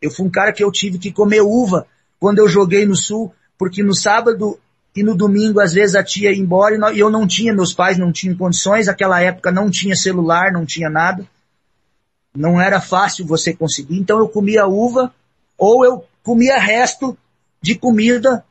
eu 0.00 0.10
fui 0.10 0.24
um 0.24 0.30
cara 0.30 0.50
que 0.50 0.64
eu 0.64 0.72
tive 0.72 0.96
que 0.96 1.12
comer 1.12 1.42
uva 1.42 1.86
quando 2.18 2.38
eu 2.38 2.48
joguei 2.48 2.86
no 2.86 2.96
sul, 2.96 3.34
porque 3.58 3.82
no 3.82 3.94
sábado 3.94 4.58
e 4.96 5.02
no 5.02 5.14
domingo 5.14 5.60
às 5.60 5.74
vezes 5.74 5.94
a 5.94 6.02
tia 6.02 6.32
ia 6.32 6.38
embora 6.38 6.74
e 6.94 6.98
eu 6.98 7.10
não 7.10 7.26
tinha, 7.26 7.52
meus 7.52 7.74
pais 7.74 7.98
não 7.98 8.12
tinham 8.12 8.34
condições, 8.34 8.88
aquela 8.88 9.20
época 9.20 9.52
não 9.52 9.70
tinha 9.70 9.94
celular, 9.94 10.50
não 10.50 10.64
tinha 10.64 10.88
nada. 10.88 11.28
Não 12.34 12.60
era 12.60 12.80
fácil 12.80 13.26
você 13.26 13.52
conseguir, 13.54 13.98
então 13.98 14.18
eu 14.18 14.28
comia 14.28 14.66
uva 14.66 15.14
ou 15.58 15.84
eu 15.84 16.04
comia 16.22 16.58
resto 16.58 17.16
de 17.60 17.74
comida 17.74 18.44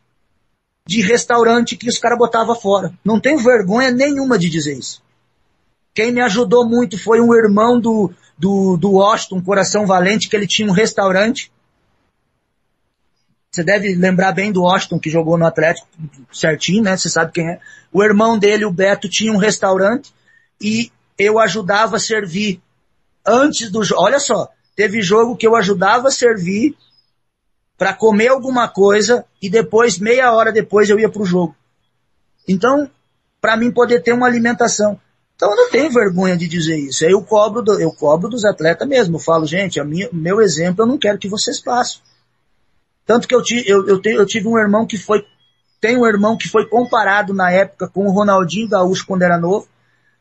de 0.86 1.02
restaurante 1.02 1.76
que 1.76 1.90
os 1.90 1.98
caras 1.98 2.18
botavam 2.18 2.56
fora. 2.56 2.94
Não 3.04 3.20
tenho 3.20 3.40
vergonha 3.40 3.92
nenhuma 3.92 4.38
de 4.38 4.50
dizer 4.50 4.78
isso. 4.78 5.02
Quem 5.94 6.12
me 6.12 6.22
ajudou 6.22 6.68
muito 6.68 6.98
foi 6.98 7.20
um 7.20 7.34
irmão 7.34 7.80
do, 7.80 8.14
do, 8.38 8.78
do 8.78 8.94
Washington, 8.94 9.42
Coração 9.42 9.86
Valente, 9.86 10.30
que 10.30 10.36
ele 10.36 10.48
tinha 10.48 10.68
um 10.68 10.74
restaurante. 10.74 11.52
Você 13.52 13.64
deve 13.64 13.94
lembrar 13.96 14.32
bem 14.32 14.52
do 14.52 14.62
Washington, 14.62 15.00
que 15.00 15.10
jogou 15.10 15.38
no 15.38 15.46
Atlético 15.46 15.88
certinho, 16.32 16.84
né? 16.84 16.96
Você 16.96 17.10
sabe 17.10 17.34
quem 17.34 17.50
é. 17.50 17.60
O 17.92 18.02
irmão 18.02 18.40
dele, 18.40 18.64
o 18.64 18.72
Beto, 18.72 19.10
tinha 19.10 19.34
um 19.34 19.38
restaurante 19.38 20.14
e 20.60 20.92
eu 21.18 21.38
ajudava 21.38 21.98
a 21.98 22.00
servir 22.00 22.62
antes 23.26 23.72
do 23.72 23.84
jogo. 23.84 24.04
Olha 24.04 24.20
só, 24.20 24.50
teve 24.76 25.02
jogo 25.02 25.36
que 25.36 25.46
eu 25.46 25.56
ajudava 25.56 26.08
a 26.08 26.12
servir 26.12 26.76
para 27.78 27.94
comer 27.94 28.28
alguma 28.28 28.68
coisa 28.68 29.26
e 29.42 29.50
depois, 29.50 29.98
meia 29.98 30.32
hora 30.34 30.52
depois, 30.52 30.90
eu 30.90 31.00
ia 31.00 31.10
para 31.10 31.22
o 31.22 31.26
jogo. 31.26 31.56
Então, 32.48 32.90
para 33.40 33.58
mim 33.58 33.72
poder 33.72 34.02
ter 34.02 34.14
uma 34.14 34.28
alimentação. 34.28 35.00
Então 35.36 35.50
eu 35.50 35.58
não 35.58 35.72
tenho 35.72 35.90
vergonha 35.90 36.38
de 36.38 36.48
dizer 36.48 36.78
isso. 36.78 37.04
Eu 37.04 37.24
cobro, 37.24 37.64
do, 37.64 37.82
eu 37.82 37.92
cobro 37.92 38.30
dos 38.30 38.46
atletas 38.46 38.88
mesmo. 38.88 39.16
Eu 39.16 39.20
falo, 39.20 39.48
gente, 39.48 39.80
a 39.80 39.84
minha, 39.84 40.08
meu 40.14 40.40
exemplo 40.40 40.84
eu 40.84 40.88
não 40.88 41.00
quero 41.00 41.18
que 41.18 41.28
vocês 41.28 41.60
façam. 41.60 42.00
Tanto 43.08 43.28
que 43.28 43.34
eu, 43.34 43.42
eu, 43.66 43.88
eu, 43.88 44.02
eu 44.04 44.26
tive 44.28 44.48
um 44.48 44.60
irmão 44.60 44.86
que 44.86 45.00
foi, 45.00 45.26
tem 45.82 45.98
um 45.98 46.06
irmão 46.06 46.38
que 46.38 46.48
foi 46.48 46.68
comparado 46.68 47.34
na 47.34 47.52
época 47.52 47.88
com 47.88 48.06
o 48.06 48.12
Ronaldinho 48.12 48.70
Gaúcho 48.70 49.08
quando 49.08 49.24
era 49.24 49.40
novo. 49.40 49.68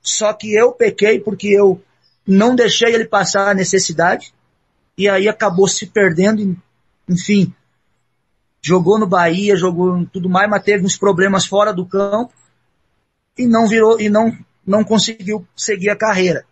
Só 0.01 0.33
que 0.33 0.55
eu 0.55 0.73
pequei 0.73 1.21
porque 1.21 1.49
eu 1.49 1.79
não 2.31 2.55
deixei 2.55 2.95
ele 2.95 3.05
passar 3.05 3.51
a 3.51 3.55
necessidade. 3.55 4.33
E 4.97 5.09
aí 5.09 5.29
acabou 5.29 5.67
se 5.67 5.87
perdendo 5.87 6.57
enfim, 7.11 7.53
jogou 8.63 8.99
no 8.99 9.07
Bahia, 9.07 9.57
jogou 9.57 10.07
tudo 10.07 10.29
mais, 10.29 10.49
mas 10.49 10.63
teve 10.63 10.85
uns 10.85 10.97
problemas 10.97 11.45
fora 11.45 11.73
do 11.73 11.85
campo 11.85 12.33
e 13.37 13.47
não 13.47 13.67
virou 13.67 14.01
e 14.01 14.09
não 14.09 14.37
não 14.65 14.85
conseguiu 14.85 15.47
seguir 15.57 15.91
a 15.91 15.97
carreira. 15.97 16.45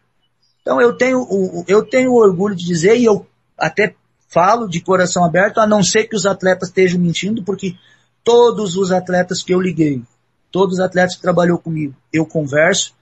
Então 0.61 0.81
eu 0.81 0.97
tenho 0.97 1.65
eu 1.69 1.85
tenho 1.85 2.13
orgulho 2.13 2.57
de 2.57 2.67
dizer 2.67 2.97
e 2.97 3.05
eu 3.05 3.27
até 3.57 3.95
falo 4.29 4.69
de 4.69 4.81
coração 4.81 5.25
aberto, 5.25 5.59
a 5.59 5.67
não 5.67 5.83
ser 5.83 6.05
que 6.05 6.17
os 6.17 6.27
atletas 6.27 6.69
estejam 6.69 7.01
mentindo, 7.01 7.43
porque 7.43 7.77
todos 8.23 8.77
os 8.77 8.93
atletas 8.93 9.43
que 9.43 9.55
eu 9.55 9.61
liguei, 9.61 10.03
todos 10.51 10.75
os 10.75 10.81
atletas 10.81 11.17
que 11.17 11.23
trabalhou 11.23 11.59
comigo, 11.59 11.95
eu 12.13 12.27
converso 12.27 12.95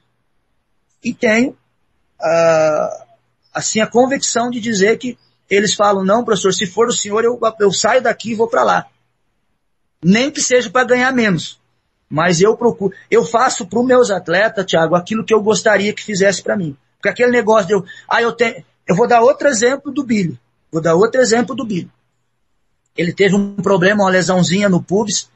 e 1.02 1.12
tenho 1.12 1.56
uh, 2.20 3.04
assim 3.52 3.80
a 3.80 3.86
convicção 3.86 4.50
de 4.50 4.60
dizer 4.60 4.98
que 4.98 5.18
eles 5.48 5.74
falam, 5.74 6.04
não, 6.04 6.24
professor, 6.24 6.52
se 6.52 6.66
for 6.66 6.88
o 6.88 6.92
senhor, 6.92 7.24
eu, 7.24 7.38
eu 7.60 7.72
saio 7.72 8.02
daqui 8.02 8.32
e 8.32 8.34
vou 8.34 8.48
para 8.48 8.62
lá. 8.62 8.86
Nem 10.02 10.30
que 10.30 10.40
seja 10.40 10.68
para 10.68 10.86
ganhar 10.86 11.12
menos. 11.12 11.60
Mas 12.08 12.40
eu 12.40 12.56
procuro, 12.56 12.94
eu 13.10 13.24
faço 13.24 13.66
para 13.66 13.80
os 13.80 13.86
meus 13.86 14.10
atletas, 14.10 14.64
Thiago, 14.64 14.94
aquilo 14.94 15.24
que 15.24 15.34
eu 15.34 15.42
gostaria 15.42 15.92
que 15.92 16.02
fizesse 16.02 16.42
para 16.42 16.56
mim. 16.56 16.76
Porque 16.96 17.08
aquele 17.08 17.32
negócio 17.32 17.66
de 17.66 17.74
eu, 17.74 17.84
ah, 18.08 18.22
eu 18.22 18.32
tenho, 18.32 18.64
eu 18.86 18.94
vou 18.94 19.08
dar 19.08 19.20
outro 19.20 19.48
exemplo 19.48 19.92
do 19.92 20.04
Billy. 20.04 20.38
Vou 20.70 20.80
dar 20.80 20.94
outro 20.94 21.20
exemplo 21.20 21.54
do 21.54 21.64
Billy. 21.64 21.90
Ele 22.96 23.12
teve 23.12 23.34
um 23.34 23.56
problema, 23.56 24.04
uma 24.04 24.10
lesãozinha 24.10 24.68
no 24.68 24.82
pubis, 24.82 25.28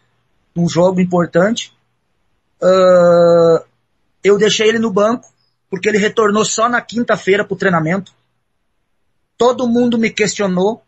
num 0.55 0.68
jogo 0.68 1.00
importante. 1.00 1.73
Uh, 2.62 3.65
eu 4.23 4.39
deixei 4.39 4.68
ele 4.68 4.78
no 4.78 4.91
banco, 4.91 5.28
porque 5.70 5.89
ele 5.89 5.99
retornou 5.99 6.44
só 6.44 6.68
na 6.68 6.81
quinta-feira 6.81 7.44
para 7.44 7.55
o 7.55 7.58
treinamento. 7.58 8.12
Todo 9.39 9.68
mundo 9.68 9.97
me 9.97 10.10
questionou. 10.10 10.82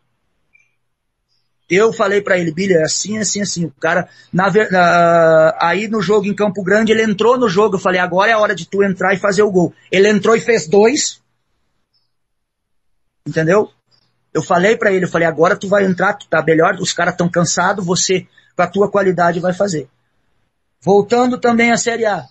Eu 1.70 1.92
falei 1.92 2.20
para 2.20 2.36
ele, 2.36 2.52
Billy, 2.52 2.74
é 2.74 2.82
assim, 2.82 3.16
assim, 3.16 3.40
assim. 3.40 3.64
O 3.64 3.70
cara, 3.70 4.08
na, 4.30 4.48
uh, 4.48 5.56
aí 5.58 5.88
no 5.88 6.02
jogo 6.02 6.26
em 6.26 6.34
Campo 6.34 6.62
Grande, 6.62 6.92
ele 6.92 7.02
entrou 7.02 7.38
no 7.38 7.48
jogo. 7.48 7.76
Eu 7.76 7.80
falei, 7.80 8.00
agora 8.00 8.30
é 8.30 8.34
a 8.34 8.38
hora 8.38 8.54
de 8.54 8.66
tu 8.66 8.82
entrar 8.82 9.14
e 9.14 9.18
fazer 9.18 9.42
o 9.42 9.50
gol. 9.50 9.72
Ele 9.90 10.10
entrou 10.10 10.36
e 10.36 10.40
fez 10.40 10.66
dois. 10.66 11.22
Entendeu? 13.26 13.70
Eu 14.34 14.42
falei 14.42 14.76
para 14.76 14.92
ele, 14.92 15.04
eu 15.04 15.10
falei, 15.10 15.28
agora 15.28 15.56
tu 15.56 15.68
vai 15.68 15.84
entrar, 15.84 16.14
tu 16.14 16.26
tá 16.26 16.42
melhor, 16.42 16.74
os 16.80 16.92
caras 16.92 17.14
estão 17.14 17.28
cansados, 17.28 17.84
você, 17.84 18.26
com 18.56 18.62
a 18.62 18.66
tua 18.66 18.90
qualidade, 18.90 19.40
vai 19.40 19.52
fazer. 19.52 19.88
Voltando 20.80 21.38
também 21.38 21.70
à 21.70 21.76
Série 21.76 22.04
A. 22.04 22.26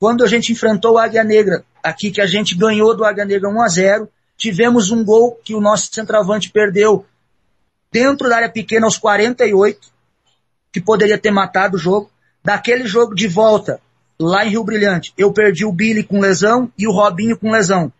Quando 0.00 0.24
a 0.24 0.26
gente 0.26 0.50
enfrentou 0.50 0.94
o 0.94 0.98
Águia 0.98 1.22
Negra, 1.22 1.62
aqui 1.82 2.10
que 2.10 2.22
a 2.22 2.26
gente 2.26 2.56
ganhou 2.56 2.96
do 2.96 3.04
Águia 3.04 3.26
Negra 3.26 3.50
1 3.50 3.62
a 3.62 3.68
0 3.68 4.08
Tivemos 4.34 4.90
um 4.90 5.04
gol 5.04 5.38
que 5.44 5.54
o 5.54 5.60
nosso 5.60 5.92
centroavante 5.92 6.48
perdeu 6.48 7.04
dentro 7.92 8.26
da 8.26 8.36
área 8.36 8.48
pequena 8.48 8.86
aos 8.86 8.96
48, 8.96 9.92
que 10.72 10.80
poderia 10.80 11.18
ter 11.18 11.30
matado 11.30 11.76
o 11.76 11.78
jogo. 11.78 12.10
Daquele 12.42 12.86
jogo 12.86 13.14
de 13.14 13.28
volta, 13.28 13.78
lá 14.18 14.46
em 14.46 14.48
Rio 14.48 14.64
Brilhante, 14.64 15.12
eu 15.18 15.30
perdi 15.30 15.66
o 15.66 15.72
Billy 15.72 16.02
com 16.02 16.18
lesão 16.18 16.72
e 16.78 16.88
o 16.88 16.90
Robinho 16.90 17.36
com 17.36 17.50
lesão. 17.50 17.92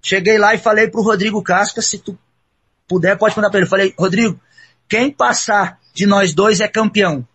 Cheguei 0.00 0.38
lá 0.38 0.54
e 0.54 0.58
falei 0.58 0.86
pro 0.86 1.02
Rodrigo 1.02 1.42
Casca, 1.42 1.82
se 1.82 1.98
tu 1.98 2.16
puder, 2.86 3.18
pode 3.18 3.34
mandar 3.34 3.50
para 3.50 3.58
ele. 3.58 3.68
Falei, 3.68 3.94
Rodrigo, 3.98 4.38
quem 4.88 5.10
passar 5.10 5.80
de 5.92 6.06
nós 6.06 6.32
dois 6.32 6.60
é 6.60 6.68
campeão. 6.68 7.26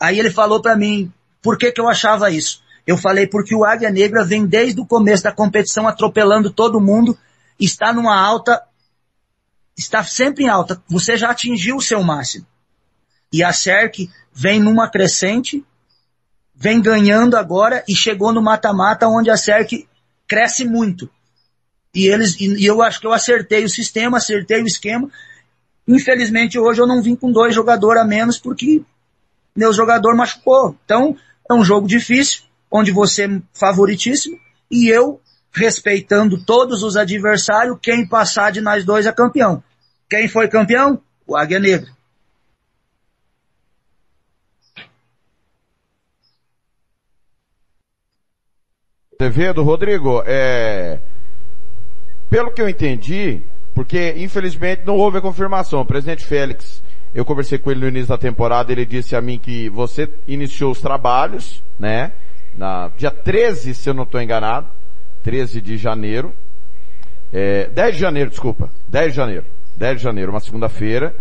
Aí 0.00 0.18
ele 0.18 0.30
falou 0.30 0.62
para 0.62 0.76
mim, 0.76 1.12
por 1.42 1.58
que 1.58 1.72
que 1.72 1.80
eu 1.80 1.88
achava 1.88 2.30
isso? 2.30 2.62
Eu 2.86 2.96
falei 2.96 3.26
porque 3.26 3.54
o 3.54 3.64
Águia 3.64 3.90
Negra 3.90 4.24
vem 4.24 4.46
desde 4.46 4.80
o 4.80 4.86
começo 4.86 5.22
da 5.22 5.32
competição 5.32 5.86
atropelando 5.86 6.50
todo 6.50 6.80
mundo, 6.80 7.18
está 7.60 7.92
numa 7.92 8.18
alta, 8.18 8.62
está 9.76 10.02
sempre 10.02 10.44
em 10.44 10.48
alta. 10.48 10.82
Você 10.88 11.16
já 11.16 11.30
atingiu 11.30 11.76
o 11.76 11.82
seu 11.82 12.02
máximo. 12.02 12.46
E 13.32 13.44
a 13.44 13.52
SERC 13.52 14.10
vem 14.32 14.58
numa 14.58 14.88
crescente, 14.88 15.64
vem 16.54 16.80
ganhando 16.80 17.36
agora 17.36 17.84
e 17.86 17.94
chegou 17.94 18.32
no 18.32 18.40
mata-mata 18.40 19.06
onde 19.06 19.30
a 19.30 19.36
SERC 19.36 19.86
cresce 20.26 20.64
muito. 20.64 21.10
E 21.94 22.06
eles, 22.06 22.40
e 22.40 22.64
eu 22.64 22.80
acho 22.82 23.00
que 23.00 23.06
eu 23.06 23.12
acertei 23.12 23.64
o 23.64 23.68
sistema, 23.68 24.18
acertei 24.18 24.62
o 24.62 24.66
esquema. 24.66 25.10
Infelizmente 25.86 26.58
hoje 26.58 26.80
eu 26.80 26.86
não 26.86 27.02
vim 27.02 27.16
com 27.16 27.30
dois 27.30 27.54
jogadores 27.54 28.00
a 28.00 28.04
menos 28.04 28.38
porque 28.38 28.82
meu 29.58 29.72
jogador 29.72 30.14
machucou. 30.14 30.76
Então 30.84 31.16
é 31.50 31.52
um 31.52 31.64
jogo 31.64 31.88
difícil 31.88 32.42
onde 32.70 32.92
você 32.92 33.24
é 33.24 33.42
favoritíssimo 33.52 34.38
e 34.70 34.88
eu, 34.88 35.20
respeitando 35.52 36.44
todos 36.44 36.82
os 36.84 36.96
adversários, 36.96 37.78
quem 37.82 38.06
passar 38.06 38.52
de 38.52 38.60
nós 38.60 38.84
dois 38.84 39.04
é 39.04 39.12
campeão. 39.12 39.62
Quem 40.08 40.28
foi 40.28 40.46
campeão? 40.48 41.02
O 41.26 41.36
Águia 41.36 41.58
Negra. 41.58 41.90
Azevedo, 49.20 49.64
Rodrigo, 49.64 50.22
é... 50.24 51.00
pelo 52.30 52.52
que 52.52 52.62
eu 52.62 52.68
entendi, 52.68 53.42
porque 53.74 54.14
infelizmente 54.16 54.84
não 54.86 54.96
houve 54.96 55.18
a 55.18 55.20
confirmação, 55.20 55.80
o 55.80 55.84
presidente 55.84 56.24
Félix, 56.24 56.80
eu 57.18 57.24
conversei 57.24 57.58
com 57.58 57.68
ele 57.68 57.80
no 57.80 57.88
início 57.88 58.06
da 58.06 58.16
temporada, 58.16 58.70
ele 58.70 58.86
disse 58.86 59.16
a 59.16 59.20
mim 59.20 59.40
que 59.40 59.68
você 59.70 60.08
iniciou 60.28 60.70
os 60.70 60.80
trabalhos, 60.80 61.64
né? 61.76 62.12
na 62.56 62.92
dia 62.96 63.10
13, 63.10 63.74
se 63.74 63.90
eu 63.90 63.94
não 63.94 64.04
estou 64.04 64.22
enganado, 64.22 64.68
13 65.24 65.60
de 65.60 65.76
janeiro, 65.76 66.32
é, 67.32 67.66
10 67.70 67.94
de 67.96 68.00
janeiro, 68.00 68.30
desculpa, 68.30 68.70
10 68.86 69.10
de 69.10 69.16
janeiro, 69.16 69.44
10 69.76 69.96
de 69.96 70.02
janeiro, 70.04 70.30
uma 70.30 70.38
segunda-feira. 70.38 71.12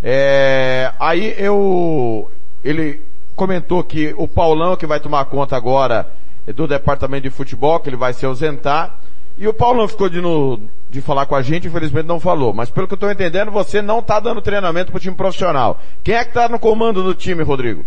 É, 0.00 0.92
aí 1.00 1.34
eu, 1.36 2.30
ele 2.62 3.02
comentou 3.34 3.82
que 3.82 4.14
o 4.16 4.28
Paulão 4.28 4.76
que 4.76 4.86
vai 4.86 5.00
tomar 5.00 5.24
conta 5.24 5.56
agora 5.56 6.08
do 6.54 6.68
departamento 6.68 7.24
de 7.24 7.30
futebol, 7.30 7.80
que 7.80 7.88
ele 7.88 7.96
vai 7.96 8.12
se 8.12 8.24
ausentar, 8.24 8.96
e 9.42 9.48
o 9.48 9.52
Paulão 9.52 9.88
ficou 9.88 10.08
de, 10.08 10.20
no, 10.20 10.70
de 10.88 11.00
falar 11.00 11.26
com 11.26 11.34
a 11.34 11.42
gente, 11.42 11.66
infelizmente 11.66 12.06
não 12.06 12.20
falou, 12.20 12.52
mas 12.52 12.70
pelo 12.70 12.86
que 12.86 12.94
eu 12.94 12.94
estou 12.94 13.10
entendendo, 13.10 13.50
você 13.50 13.82
não 13.82 13.98
está 13.98 14.20
dando 14.20 14.40
treinamento 14.40 14.92
para 14.92 14.98
o 14.98 15.00
time 15.00 15.16
profissional. 15.16 15.82
Quem 16.04 16.14
é 16.14 16.22
que 16.22 16.30
está 16.30 16.48
no 16.48 16.60
comando 16.60 17.02
do 17.02 17.12
time, 17.12 17.42
Rodrigo? 17.42 17.84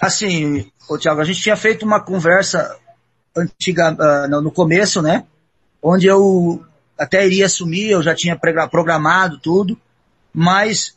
Assim, 0.00 0.70
ô 0.88 0.96
Thiago, 0.96 1.20
a 1.20 1.24
gente 1.24 1.42
tinha 1.42 1.56
feito 1.56 1.84
uma 1.84 1.98
conversa 1.98 2.78
antiga, 3.36 3.90
uh, 3.90 4.40
no 4.40 4.52
começo, 4.52 5.02
né? 5.02 5.24
Onde 5.82 6.06
eu 6.06 6.64
até 6.96 7.26
iria 7.26 7.46
assumir, 7.46 7.90
eu 7.90 8.00
já 8.00 8.14
tinha 8.14 8.38
programado 8.70 9.36
tudo, 9.38 9.76
mas 10.32 10.96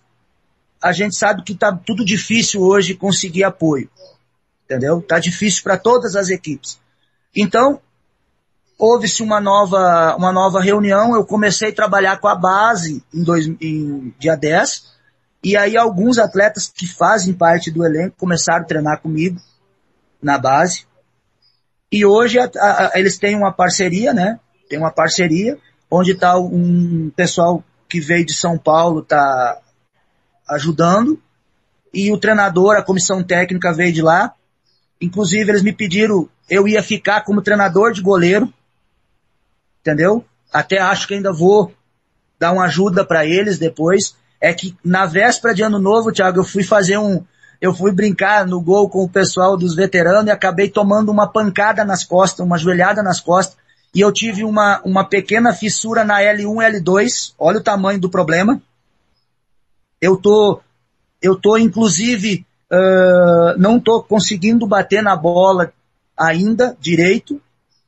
a 0.79 0.91
gente 0.91 1.15
sabe 1.15 1.41
que 1.41 1.55
tá 1.55 1.75
tudo 1.75 2.05
difícil 2.05 2.61
hoje 2.61 2.93
conseguir 2.93 3.45
apoio. 3.45 3.89
Entendeu? 4.65 5.01
Tá 5.01 5.17
difícil 5.17 5.63
para 5.63 5.75
todas 5.75 6.15
as 6.15 6.29
equipes. 6.29 6.79
Então, 7.35 7.81
houve-se 8.81 9.21
uma 9.21 9.39
nova, 9.39 10.15
uma 10.17 10.31
nova 10.31 10.59
reunião, 10.59 11.13
eu 11.13 11.23
comecei 11.23 11.69
a 11.69 11.75
trabalhar 11.75 12.17
com 12.17 12.27
a 12.27 12.33
base 12.33 13.03
em, 13.13 13.23
dois, 13.23 13.45
em 13.45 14.11
dia 14.17 14.35
10, 14.35 14.87
e 15.43 15.55
aí 15.55 15.77
alguns 15.77 16.17
atletas 16.17 16.67
que 16.75 16.87
fazem 16.87 17.31
parte 17.31 17.69
do 17.69 17.85
elenco 17.85 18.15
começaram 18.17 18.63
a 18.63 18.67
treinar 18.67 18.99
comigo, 18.99 19.39
na 20.19 20.39
base. 20.39 20.87
E 21.91 22.03
hoje 22.03 22.39
a, 22.39 22.49
a, 22.55 22.91
eles 22.95 23.19
têm 23.19 23.35
uma 23.35 23.51
parceria, 23.51 24.15
né? 24.15 24.39
Tem 24.67 24.79
uma 24.79 24.91
parceria 24.91 25.59
onde 25.89 26.13
está 26.13 26.39
um 26.39 27.11
pessoal 27.15 27.63
que 27.87 27.99
veio 27.99 28.25
de 28.25 28.33
São 28.33 28.57
Paulo 28.57 29.03
tá 29.03 29.59
ajudando 30.49 31.21
e 31.93 32.11
o 32.11 32.17
treinador, 32.17 32.77
a 32.77 32.83
comissão 32.83 33.21
técnica 33.21 33.71
veio 33.73 33.93
de 33.93 34.01
lá. 34.01 34.33
Inclusive 34.99 35.51
eles 35.51 35.61
me 35.61 35.73
pediram, 35.73 36.27
eu 36.49 36.67
ia 36.67 36.81
ficar 36.81 37.21
como 37.21 37.43
treinador 37.43 37.91
de 37.91 38.01
goleiro, 38.01 38.51
entendeu? 39.81 40.23
Até 40.51 40.79
acho 40.79 41.07
que 41.07 41.13
ainda 41.13 41.33
vou 41.33 41.73
dar 42.39 42.51
uma 42.51 42.65
ajuda 42.65 43.05
para 43.05 43.25
eles 43.25 43.59
depois. 43.59 44.15
É 44.39 44.53
que 44.53 44.75
na 44.83 45.05
véspera 45.05 45.53
de 45.53 45.61
ano 45.61 45.77
novo, 45.77 46.11
Thiago, 46.11 46.39
eu 46.39 46.43
fui 46.43 46.63
fazer 46.63 46.97
um, 46.97 47.23
eu 47.61 47.75
fui 47.75 47.91
brincar 47.91 48.47
no 48.47 48.59
gol 48.59 48.89
com 48.89 49.03
o 49.03 49.09
pessoal 49.09 49.55
dos 49.55 49.75
veteranos 49.75 50.25
e 50.25 50.31
acabei 50.31 50.67
tomando 50.67 51.11
uma 51.11 51.27
pancada 51.27 51.85
nas 51.85 52.03
costas, 52.03 52.43
uma 52.43 52.57
joelhada 52.57 53.03
nas 53.03 53.19
costas, 53.19 53.55
e 53.93 54.01
eu 54.01 54.11
tive 54.11 54.43
uma, 54.43 54.81
uma 54.83 55.03
pequena 55.03 55.53
fissura 55.53 56.03
na 56.03 56.19
L1 56.21 56.81
L2, 56.81 57.33
olha 57.37 57.59
o 57.59 57.63
tamanho 57.63 57.99
do 57.99 58.09
problema. 58.09 58.59
Eu 60.01 60.17
tô, 60.17 60.59
eu 61.21 61.35
tô 61.35 61.55
inclusive, 61.55 62.45
uh, 62.71 63.59
não 63.59 63.79
tô 63.79 64.01
conseguindo 64.01 64.65
bater 64.65 65.03
na 65.03 65.15
bola 65.15 65.71
ainda 66.17 66.75
direito, 66.79 67.39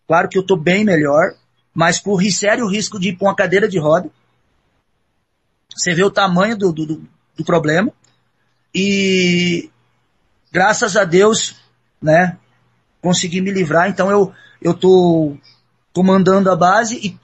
claro 0.08 0.30
que 0.30 0.38
eu 0.38 0.46
tô 0.46 0.56
bem 0.56 0.86
melhor, 0.86 1.34
mas 1.74 2.00
corri 2.00 2.32
sério 2.32 2.68
risco 2.68 3.00
de 3.00 3.10
ir 3.10 3.18
para 3.18 3.28
uma 3.28 3.36
cadeira 3.36 3.68
de 3.68 3.80
roda. 3.80 4.10
Você 5.76 5.94
vê 5.94 6.04
o 6.04 6.12
tamanho 6.12 6.58
do, 6.58 6.72
do, 6.72 7.02
do 7.36 7.44
problema. 7.44 7.92
E 8.74 9.70
graças 10.52 10.96
a 10.96 11.04
Deus, 11.04 11.56
né, 12.02 12.38
consegui 13.02 13.42
me 13.42 13.52
livrar. 13.52 13.90
Então 13.90 14.10
eu 14.10 14.34
eu 14.62 14.74
tô 14.74 15.36
comandando 15.92 16.50
a 16.50 16.56
base 16.56 16.96
e 16.96 17.20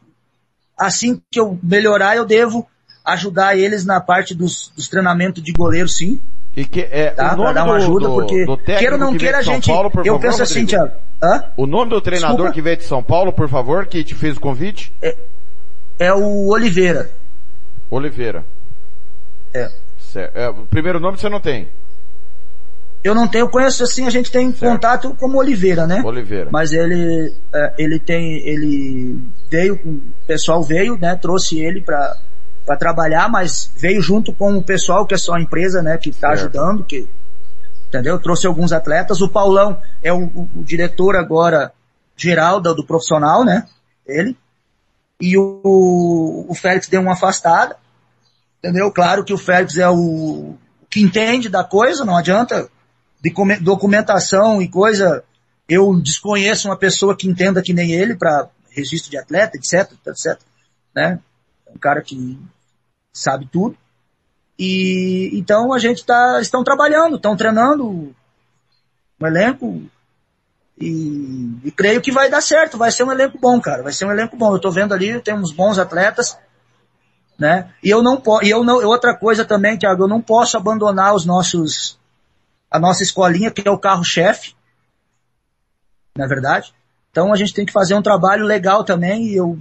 assim 0.77 1.21
que 1.31 1.39
eu 1.39 1.57
melhorar 1.63 2.17
eu 2.17 2.25
devo 2.25 2.67
ajudar 3.05 3.57
eles 3.57 3.85
na 3.85 4.01
parte 4.01 4.35
dos, 4.35 4.71
dos 4.75 4.87
treinamentos 4.89 5.41
de 5.41 5.51
goleiro, 5.53 5.87
sim. 5.87 6.19
E 6.59 6.65
que 6.65 6.81
é 6.91 7.11
tá? 7.11 7.35
o 7.35 7.37
nome 7.37 7.53
dar 7.53 7.63
uma 7.63 7.75
ajuda, 7.75 8.07
do, 8.09 8.13
porque 8.15 8.45
do 8.45 8.57
queira 8.57 8.95
ou 8.95 8.99
não 8.99 9.13
que 9.13 9.19
queira 9.19 9.37
a 9.37 9.41
gente. 9.41 9.69
Paulo, 9.69 9.89
eu 9.99 10.03
favor, 10.03 10.19
penso 10.19 10.43
assim. 10.43 10.65
Thiago. 10.65 10.91
Hã? 11.23 11.45
O 11.55 11.65
nome 11.65 11.91
do 11.91 12.01
treinador 12.01 12.35
Desculpa. 12.35 12.53
que 12.53 12.61
veio 12.61 12.75
de 12.75 12.83
São 12.83 13.01
Paulo, 13.01 13.31
por 13.31 13.47
favor, 13.47 13.85
que 13.85 14.03
te 14.03 14.13
fez 14.13 14.35
o 14.35 14.41
convite? 14.41 14.91
É, 15.01 15.15
é 15.97 16.13
o 16.13 16.47
Oliveira. 16.49 17.09
Oliveira. 17.89 18.43
É. 19.53 19.71
Certo. 19.99 20.35
É, 20.35 20.49
o 20.49 20.65
primeiro 20.65 20.99
nome 20.99 21.17
você 21.17 21.29
não 21.29 21.39
tem? 21.39 21.69
Eu 23.05 23.15
não 23.15 23.25
tenho, 23.25 23.43
eu 23.43 23.49
conheço 23.49 23.81
assim, 23.81 24.05
a 24.05 24.09
gente 24.09 24.29
tem 24.29 24.51
certo. 24.51 24.73
contato 24.73 25.15
como 25.17 25.37
Oliveira, 25.37 25.87
né? 25.87 26.01
Oliveira. 26.03 26.49
Mas 26.51 26.73
ele, 26.73 27.33
é, 27.53 27.73
ele 27.77 27.99
tem, 27.99 28.45
ele 28.45 29.17
veio, 29.49 29.75
o 29.75 30.01
pessoal 30.27 30.61
veio, 30.61 30.97
né? 30.97 31.15
Trouxe 31.15 31.57
ele 31.61 31.79
para 31.79 32.17
para 32.69 32.77
trabalhar, 32.77 33.27
mas 33.27 33.71
veio 33.75 33.99
junto 33.99 34.31
com 34.31 34.55
o 34.55 34.61
pessoal 34.61 35.03
que 35.03 35.15
é 35.15 35.17
só 35.17 35.33
a 35.33 35.41
empresa, 35.41 35.81
né? 35.81 35.97
Que 35.97 36.11
está 36.11 36.29
ajudando, 36.29 36.83
que 36.83 37.09
entendeu? 37.87 38.19
Trouxe 38.19 38.45
alguns 38.45 38.71
atletas. 38.71 39.21
O 39.21 39.27
Paulão 39.27 39.81
é 40.03 40.13
o, 40.13 40.25
o, 40.25 40.49
o 40.57 40.63
diretor 40.63 41.15
agora 41.15 41.73
geral 42.15 42.61
do, 42.61 42.75
do, 42.75 42.85
profissional, 42.85 43.43
né? 43.43 43.65
Ele. 44.05 44.37
E 45.19 45.35
o, 45.35 46.45
o 46.47 46.53
Félix 46.53 46.87
deu 46.87 47.01
uma 47.01 47.13
afastada, 47.13 47.75
entendeu? 48.59 48.91
Claro 48.91 49.23
que 49.23 49.33
o 49.33 49.37
Félix 49.37 49.75
é 49.75 49.89
o 49.89 50.53
que 50.91 51.01
entende 51.01 51.49
da 51.49 51.63
coisa, 51.63 52.05
não 52.05 52.15
adianta 52.15 52.69
de 53.19 53.33
documentação 53.61 54.61
e 54.61 54.69
coisa. 54.69 55.23
Eu 55.67 55.99
desconheço 55.99 56.67
uma 56.67 56.77
pessoa 56.77 57.17
que 57.17 57.27
entenda 57.27 57.63
que 57.63 57.73
nem 57.73 57.93
ele 57.93 58.15
para 58.15 58.47
registro 58.69 59.09
de 59.09 59.17
atleta, 59.17 59.57
etc, 59.57 59.91
etc, 60.05 60.39
né? 60.95 61.19
É 61.65 61.71
um 61.71 61.79
cara 61.79 62.03
que 62.03 62.37
sabe 63.11 63.47
tudo. 63.51 63.77
E 64.57 65.29
então 65.33 65.71
a 65.73 65.79
gente 65.79 66.05
tá, 66.05 66.39
estão 66.41 66.63
trabalhando, 66.63 67.15
estão 67.15 67.35
treinando 67.35 68.13
um 69.21 69.27
elenco 69.27 69.83
e, 70.79 71.59
e, 71.63 71.71
creio 71.71 72.01
que 72.01 72.11
vai 72.11 72.29
dar 72.29 72.41
certo, 72.41 72.77
vai 72.77 72.91
ser 72.91 73.03
um 73.03 73.11
elenco 73.11 73.37
bom, 73.37 73.59
cara, 73.59 73.83
vai 73.83 73.91
ser 73.91 74.05
um 74.05 74.11
elenco 74.11 74.37
bom. 74.37 74.53
Eu 74.53 74.59
tô 74.59 74.71
vendo 74.71 74.93
ali, 74.93 75.19
tem 75.21 75.33
uns 75.33 75.51
bons 75.51 75.77
atletas, 75.77 76.37
né? 77.37 77.73
E 77.83 77.89
eu 77.89 78.01
não 78.01 78.19
posso, 78.19 78.45
e 78.45 78.49
eu 78.49 78.63
não, 78.63 78.85
outra 78.85 79.15
coisa 79.15 79.43
também, 79.43 79.77
Thiago, 79.77 80.03
eu 80.03 80.07
não 80.07 80.21
posso 80.21 80.55
abandonar 80.55 81.13
os 81.13 81.25
nossos, 81.25 81.99
a 82.71 82.79
nossa 82.79 83.03
escolinha, 83.03 83.51
que 83.51 83.67
é 83.67 83.71
o 83.71 83.79
carro-chefe, 83.79 84.55
na 86.17 86.25
é 86.25 86.27
verdade. 86.27 86.73
Então 87.11 87.33
a 87.33 87.35
gente 87.35 87.53
tem 87.53 87.65
que 87.65 87.73
fazer 87.73 87.95
um 87.95 88.01
trabalho 88.01 88.45
legal 88.45 88.83
também 88.83 89.27
e 89.27 89.35
eu 89.35 89.57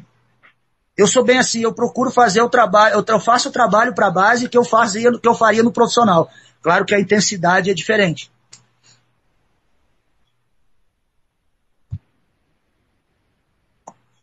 eu 0.99 1.07
sou 1.07 1.25
bem 1.25 1.39
assim, 1.39 1.63
eu 1.63 1.73
procuro 1.73 2.11
fazer 2.11 2.43
o 2.43 2.49
trabalho, 2.49 3.05
eu 3.07 3.21
faço 3.21 3.51
o 3.51 3.53
trabalho 3.53 3.95
para 3.95 4.09
a 4.09 4.11
base 4.11 4.49
que 4.49 4.59
eu 4.59 4.65
fazia, 4.65 5.17
que 5.17 5.29
eu 5.29 5.35
faria 5.35 5.63
no 5.63 5.71
profissional. 5.71 6.29
Claro 6.61 6.85
que 6.85 6.93
a 6.93 6.99
intensidade 6.99 7.71
é 7.71 7.75
diferente. 7.75 8.29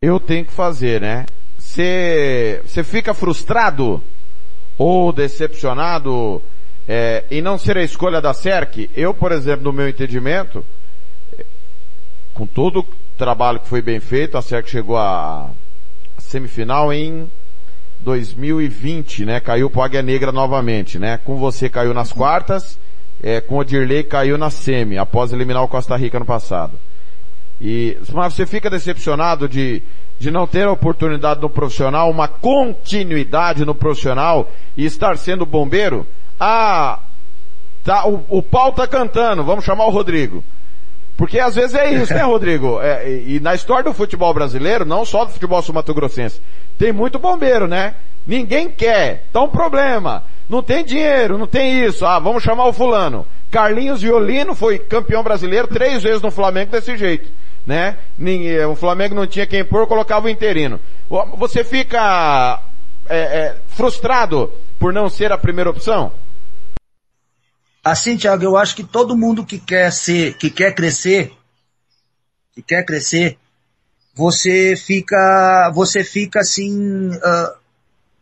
Eu 0.01 0.19
tenho 0.19 0.43
que 0.43 0.51
fazer, 0.51 0.99
né? 0.99 1.25
Você 1.57 2.83
fica 2.83 3.13
frustrado 3.13 4.03
ou 4.77 5.13
decepcionado 5.13 6.41
é, 6.85 7.23
em 7.31 7.41
não 7.41 7.57
ser 7.57 7.77
a 7.77 7.83
escolha 7.83 8.21
da 8.21 8.33
SERC? 8.33 8.89
Eu, 8.93 9.13
por 9.13 9.31
exemplo, 9.31 9.63
no 9.63 9.71
meu 9.71 9.87
entendimento, 9.87 10.63
com 12.33 12.45
todo 12.45 12.81
o 12.81 12.87
trabalho 13.17 13.61
que 13.61 13.69
foi 13.69 13.81
bem 13.81 14.01
feito, 14.01 14.37
a 14.37 14.41
SERC 14.41 14.69
chegou 14.69 14.97
a 14.97 15.49
semifinal 16.35 16.91
em 16.91 17.29
2020, 18.01 19.25
né? 19.25 19.39
Caiu 19.39 19.69
pro 19.69 19.81
Águia 19.81 20.01
Negra 20.01 20.33
novamente, 20.33 20.99
né? 20.99 21.17
Com 21.23 21.37
você 21.37 21.69
caiu 21.69 21.93
nas 21.93 22.11
quartas, 22.11 22.77
é, 23.23 23.39
com 23.39 23.57
o 23.57 23.63
Dirley 23.63 24.03
caiu 24.03 24.37
na 24.37 24.49
semi, 24.49 24.97
após 24.97 25.31
eliminar 25.31 25.63
o 25.63 25.67
Costa 25.67 25.95
Rica 25.95 26.19
no 26.19 26.25
passado. 26.25 26.73
E, 27.61 27.97
mas 28.11 28.33
você 28.33 28.45
fica 28.45 28.69
decepcionado 28.69 29.47
de, 29.47 29.81
de 30.19 30.29
não 30.29 30.45
ter 30.45 30.67
a 30.67 30.71
oportunidade 30.71 31.39
no 31.41 31.49
profissional, 31.49 32.11
uma 32.11 32.27
continuidade 32.27 33.63
no 33.63 33.73
profissional 33.73 34.51
e 34.75 34.83
estar 34.83 35.17
sendo 35.17 35.45
bombeiro? 35.45 36.05
Ah, 36.37 36.99
tá, 37.81 38.05
o, 38.05 38.25
o 38.27 38.43
pau 38.43 38.73
tá 38.73 38.85
cantando, 38.85 39.41
vamos 39.41 39.63
chamar 39.63 39.85
o 39.85 39.91
Rodrigo. 39.91 40.43
Porque 41.17 41.39
às 41.39 41.55
vezes 41.55 41.75
é 41.75 41.91
isso, 41.91 42.13
né, 42.13 42.23
Rodrigo? 42.25 42.79
É, 42.81 43.09
e, 43.09 43.35
e, 43.35 43.39
na 43.39 43.55
história 43.55 43.83
do 43.83 43.93
futebol 43.93 44.33
brasileiro, 44.33 44.85
não 44.85 45.05
só 45.05 45.25
do 45.25 45.31
futebol 45.31 45.61
sul-mato-grossense, 45.61 46.41
tem 46.77 46.91
muito 46.91 47.17
bombeiro, 47.17 47.67
né? 47.67 47.95
Ninguém 48.27 48.69
quer. 48.69 49.23
Então 49.29 49.47
problema. 49.47 50.23
Não 50.49 50.61
tem 50.61 50.83
dinheiro, 50.83 51.37
não 51.37 51.47
tem 51.47 51.83
isso. 51.83 52.05
Ah, 52.05 52.19
vamos 52.19 52.43
chamar 52.43 52.65
o 52.67 52.73
fulano. 52.73 53.25
Carlinhos 53.49 54.01
Violino 54.01 54.53
foi 54.53 54.77
campeão 54.77 55.23
brasileiro 55.23 55.67
três 55.67 56.03
vezes 56.03 56.21
no 56.21 56.29
Flamengo 56.29 56.71
desse 56.71 56.97
jeito, 56.97 57.29
né? 57.65 57.97
O 58.69 58.75
Flamengo 58.75 59.15
não 59.15 59.25
tinha 59.25 59.45
quem 59.45 59.63
pôr, 59.63 59.87
colocava 59.87 60.27
o 60.27 60.29
interino. 60.29 60.79
Você 61.37 61.63
fica 61.63 62.59
é, 63.07 63.17
é, 63.17 63.55
frustrado 63.69 64.51
por 64.77 64.91
não 64.91 65.09
ser 65.09 65.31
a 65.31 65.37
primeira 65.37 65.69
opção? 65.69 66.11
Assim, 67.85 68.17
Thiago, 68.17 68.43
eu 68.43 68.57
acho 68.57 68.75
que 68.75 68.83
todo 68.83 69.15
mundo 69.15 69.45
que 69.45 69.59
quer 69.59 69.91
ser, 69.91 70.35
que 70.39 70.49
quer 70.49 70.73
crescer, 70.73 71.31
que 72.51 72.63
quer 72.63 72.83
crescer, 72.83 73.37
você 74.11 74.75
fica, 74.75 75.71
você 75.71 76.03
fica 76.03 76.39
assim, 76.39 77.09
uh, 77.09 77.55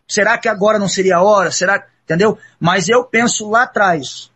será 0.05 0.37
que 0.37 0.49
agora 0.49 0.77
não 0.77 0.89
seria 0.89 1.15
a 1.15 1.23
hora? 1.23 1.49
Será, 1.49 1.81
entendeu? 2.03 2.37
Mas 2.59 2.89
eu 2.89 3.05
penso 3.05 3.49
lá 3.49 3.63
atrás. 3.63 4.29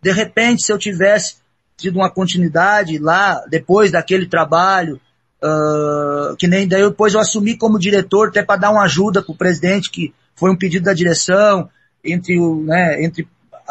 De 0.00 0.10
repente, 0.10 0.64
se 0.64 0.72
eu 0.72 0.78
tivesse 0.78 1.36
tido 1.76 1.96
uma 1.96 2.08
continuidade 2.08 2.96
lá, 2.96 3.44
depois 3.50 3.90
daquele 3.90 4.26
trabalho, 4.26 4.98
uh, 5.44 6.34
que 6.38 6.48
nem 6.48 6.66
daí 6.66 6.82
depois 6.82 7.12
eu 7.12 7.20
assumi 7.20 7.58
como 7.58 7.78
diretor, 7.78 8.28
até 8.28 8.42
para 8.42 8.60
dar 8.60 8.70
uma 8.70 8.84
ajuda 8.84 9.22
para 9.22 9.32
o 9.32 9.36
presidente, 9.36 9.90
que 9.90 10.14
foi 10.34 10.50
um 10.50 10.56
pedido 10.56 10.86
da 10.86 10.94
direção, 10.94 11.68
entre, 12.02 12.40
o, 12.40 12.62
né, 12.62 13.04
entre 13.04 13.28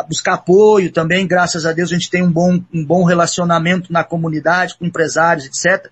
buscar 0.08 0.36
apoio 0.36 0.92
também, 0.92 1.28
graças 1.28 1.66
a 1.66 1.72
Deus 1.72 1.92
a 1.92 1.94
gente 1.94 2.10
tem 2.10 2.24
um 2.24 2.32
bom, 2.32 2.62
um 2.74 2.86
bom 2.86 3.04
relacionamento 3.04 3.92
na 3.92 4.04
comunidade, 4.04 4.76
com 4.78 4.86
empresários, 4.86 5.46
etc. 5.46 5.92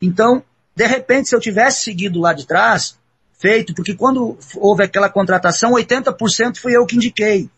Então, 0.00 0.42
de 0.74 0.86
repente, 0.86 1.28
se 1.28 1.34
eu 1.34 1.40
tivesse 1.40 1.82
seguido 1.82 2.20
lá 2.20 2.32
de 2.32 2.46
trás, 2.46 2.98
feito, 3.38 3.74
porque 3.74 3.94
quando 3.94 4.38
houve 4.56 4.84
aquela 4.84 5.08
contratação, 5.08 5.72
80% 5.72 6.58
fui 6.58 6.76
eu 6.76 6.84
que 6.86 6.96
indiquei. 6.96 7.50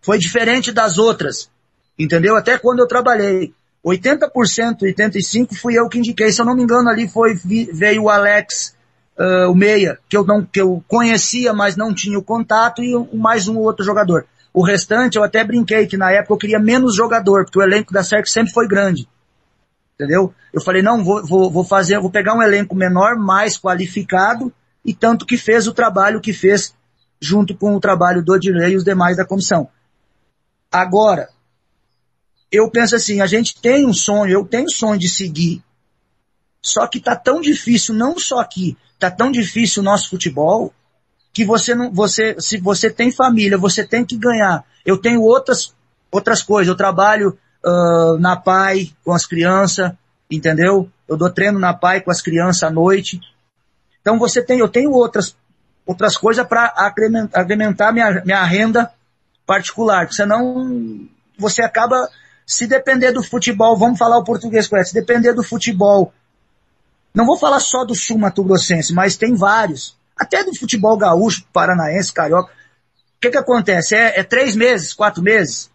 Foi 0.00 0.18
diferente 0.18 0.70
das 0.70 0.98
outras, 0.98 1.50
entendeu? 1.98 2.36
Até 2.36 2.58
quando 2.58 2.80
eu 2.80 2.86
trabalhei. 2.86 3.54
80%, 3.84 4.78
85% 4.82 5.54
fui 5.54 5.78
eu 5.78 5.88
que 5.88 5.98
indiquei. 5.98 6.32
Se 6.32 6.40
eu 6.40 6.46
não 6.46 6.54
me 6.54 6.62
engano, 6.62 6.88
ali 6.88 7.06
foi, 7.06 7.34
veio 7.34 8.04
o 8.04 8.08
Alex, 8.08 8.74
uh, 9.18 9.50
o 9.50 9.54
Meia, 9.54 9.98
que 10.08 10.16
eu, 10.16 10.24
não, 10.24 10.44
que 10.44 10.60
eu 10.60 10.82
conhecia, 10.88 11.52
mas 11.52 11.76
não 11.76 11.94
tinha 11.94 12.18
o 12.18 12.22
contato, 12.22 12.82
e 12.82 12.94
mais 13.16 13.48
um 13.48 13.58
outro 13.58 13.84
jogador. 13.84 14.26
O 14.52 14.64
restante, 14.64 15.16
eu 15.16 15.24
até 15.24 15.42
brinquei 15.42 15.86
que 15.86 15.96
na 15.96 16.12
época 16.12 16.34
eu 16.34 16.38
queria 16.38 16.58
menos 16.58 16.94
jogador, 16.94 17.44
porque 17.44 17.58
o 17.58 17.62
elenco 17.62 17.92
da 17.92 18.04
SERC 18.04 18.28
sempre 18.28 18.52
foi 18.52 18.68
grande. 18.68 19.08
Entendeu? 19.94 20.32
Eu 20.52 20.60
falei, 20.60 20.82
não, 20.82 21.02
vou, 21.02 21.24
vou, 21.24 21.50
vou 21.50 21.64
fazer, 21.64 21.98
vou 22.00 22.10
pegar 22.10 22.34
um 22.34 22.42
elenco 22.42 22.74
menor, 22.74 23.16
mais 23.16 23.58
qualificado, 23.58 24.52
e 24.84 24.94
tanto 24.94 25.26
que 25.26 25.36
fez 25.36 25.66
o 25.66 25.72
trabalho 25.72 26.20
que 26.20 26.32
fez 26.32 26.74
junto 27.20 27.56
com 27.56 27.74
o 27.74 27.80
trabalho 27.80 28.22
do 28.22 28.32
Odilei 28.32 28.72
e 28.72 28.76
os 28.76 28.84
demais 28.84 29.16
da 29.16 29.24
comissão. 29.24 29.68
Agora, 30.70 31.28
eu 32.50 32.70
penso 32.70 32.94
assim, 32.94 33.20
a 33.20 33.26
gente 33.26 33.60
tem 33.60 33.86
um 33.86 33.92
sonho, 33.92 34.32
eu 34.32 34.44
tenho 34.44 34.64
um 34.64 34.68
sonho 34.68 34.98
de 34.98 35.08
seguir. 35.08 35.62
Só 36.64 36.86
que 36.86 36.98
tá 36.98 37.14
tão 37.14 37.42
difícil, 37.42 37.94
não 37.94 38.18
só 38.18 38.40
aqui, 38.40 38.74
tá 38.98 39.10
tão 39.10 39.30
difícil 39.30 39.82
o 39.82 39.84
nosso 39.84 40.08
futebol, 40.08 40.72
que 41.30 41.44
você 41.44 41.74
não, 41.74 41.92
você, 41.92 42.36
se 42.40 42.56
você 42.56 42.88
tem 42.88 43.12
família, 43.12 43.58
você 43.58 43.84
tem 43.86 44.02
que 44.02 44.16
ganhar. 44.16 44.64
Eu 44.84 44.96
tenho 44.96 45.20
outras, 45.20 45.74
outras 46.10 46.42
coisas. 46.42 46.68
Eu 46.68 46.74
trabalho 46.74 47.38
uh, 47.62 48.18
na 48.18 48.34
PAI 48.34 48.94
com 49.04 49.12
as 49.12 49.26
crianças, 49.26 49.92
entendeu? 50.30 50.88
Eu 51.06 51.18
dou 51.18 51.30
treino 51.30 51.58
na 51.58 51.74
PAI 51.74 52.00
com 52.00 52.10
as 52.10 52.22
crianças 52.22 52.62
à 52.62 52.70
noite. 52.70 53.20
Então 54.00 54.18
você 54.18 54.42
tem, 54.42 54.60
eu 54.60 54.68
tenho 54.68 54.90
outras, 54.90 55.36
outras 55.84 56.16
coisas 56.16 56.46
para 56.46 56.72
agrementar 57.34 57.92
minha, 57.92 58.22
minha 58.24 58.42
renda 58.42 58.90
particular. 59.44 60.10
Senão 60.10 61.06
você 61.38 61.60
acaba, 61.60 62.08
se 62.46 62.66
depender 62.66 63.12
do 63.12 63.22
futebol, 63.22 63.76
vamos 63.76 63.98
falar 63.98 64.16
o 64.16 64.24
português 64.24 64.66
correto, 64.66 64.88
se 64.88 64.94
depender 64.94 65.34
do 65.34 65.42
futebol, 65.42 66.10
não 67.14 67.24
vou 67.24 67.38
falar 67.38 67.60
só 67.60 67.84
do 67.84 67.94
sul 67.94 68.18
Mato 68.18 68.42
Grossense, 68.42 68.92
mas 68.92 69.16
tem 69.16 69.34
vários 69.34 69.96
até 70.16 70.42
do 70.44 70.54
futebol 70.54 70.96
gaúcho, 70.96 71.44
paranaense, 71.52 72.12
carioca. 72.12 72.52
O 72.52 73.20
que 73.20 73.30
que 73.30 73.38
acontece? 73.38 73.94
É, 73.94 74.20
é 74.20 74.22
três 74.22 74.54
meses, 74.54 74.92
quatro 74.92 75.22
meses. 75.22 75.70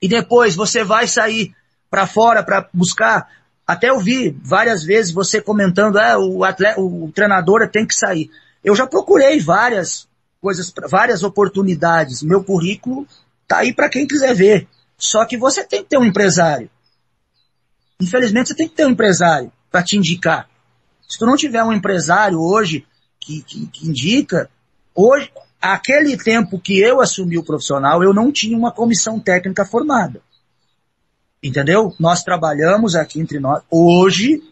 E 0.00 0.08
depois 0.08 0.54
você 0.54 0.82
vai 0.82 1.06
sair 1.06 1.54
para 1.90 2.06
fora 2.06 2.42
para 2.42 2.68
buscar. 2.72 3.28
Até 3.66 3.90
eu 3.90 3.98
vi 3.98 4.30
várias 4.42 4.82
vezes 4.82 5.12
você 5.12 5.40
comentando, 5.40 5.98
é, 5.98 6.16
o, 6.16 6.42
atleta, 6.42 6.80
o 6.80 7.10
treinador 7.14 7.68
tem 7.68 7.86
que 7.86 7.94
sair. 7.94 8.30
Eu 8.64 8.74
já 8.74 8.86
procurei 8.86 9.40
várias 9.40 10.08
coisas, 10.40 10.72
várias 10.90 11.22
oportunidades. 11.22 12.22
Meu 12.22 12.42
currículo 12.42 13.06
tá 13.46 13.58
aí 13.58 13.72
para 13.72 13.88
quem 13.88 14.06
quiser 14.06 14.34
ver. 14.34 14.68
Só 14.98 15.24
que 15.24 15.36
você 15.36 15.64
tem 15.64 15.82
que 15.82 15.90
ter 15.90 15.98
um 15.98 16.04
empresário. 16.04 16.70
Infelizmente 18.00 18.48
você 18.48 18.54
tem 18.54 18.68
que 18.68 18.74
ter 18.74 18.86
um 18.86 18.90
empresário 18.90 19.52
para 19.72 19.82
te 19.82 19.96
indicar. 19.96 20.48
Se 21.08 21.18
tu 21.18 21.26
não 21.26 21.36
tiver 21.36 21.64
um 21.64 21.72
empresário 21.72 22.38
hoje 22.38 22.86
que, 23.18 23.42
que, 23.42 23.66
que 23.66 23.88
indica, 23.88 24.48
hoje, 24.94 25.32
aquele 25.60 26.16
tempo 26.16 26.60
que 26.60 26.78
eu 26.78 27.00
assumi 27.00 27.38
o 27.38 27.44
profissional, 27.44 28.02
eu 28.02 28.12
não 28.12 28.30
tinha 28.30 28.56
uma 28.56 28.70
comissão 28.70 29.18
técnica 29.18 29.64
formada. 29.64 30.20
Entendeu? 31.42 31.94
Nós 31.98 32.22
trabalhamos 32.22 32.94
aqui 32.94 33.18
entre 33.18 33.40
nós. 33.40 33.62
Hoje, 33.70 34.42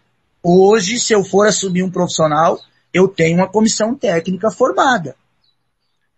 hoje, 0.42 0.98
se 0.98 1.12
eu 1.12 1.22
for 1.22 1.46
assumir 1.46 1.82
um 1.82 1.90
profissional, 1.90 2.58
eu 2.92 3.06
tenho 3.06 3.36
uma 3.38 3.48
comissão 3.48 3.94
técnica 3.94 4.50
formada. 4.50 5.14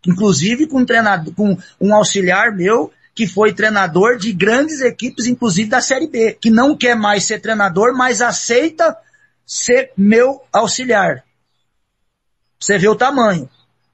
Inclusive 0.07 0.67
com 0.67 0.79
um 0.79 0.87
treinador, 0.87 1.35
com 1.35 1.57
um 1.81 1.95
auxiliar 1.95 2.53
meu 2.53 2.91
que 3.15 3.27
foi 3.27 3.53
treinador 3.53 4.17
de 4.17 4.33
grandes 4.33 4.81
equipes, 4.81 5.27
inclusive 5.27 5.69
da 5.69 5.81
Série 5.81 6.07
B, 6.07 6.37
que 6.41 6.51
não 6.51 6.77
quer 6.77 6.97
mais 6.97 7.25
ser 7.25 7.41
treinador, 7.41 7.95
mas 7.95 8.23
aceita 8.23 8.97
ser 9.47 9.93
meu 9.97 10.43
auxiliar. 10.53 11.25
Você 12.59 12.79
vê 12.79 12.89
o 12.89 12.97
tamanho, 12.97 13.49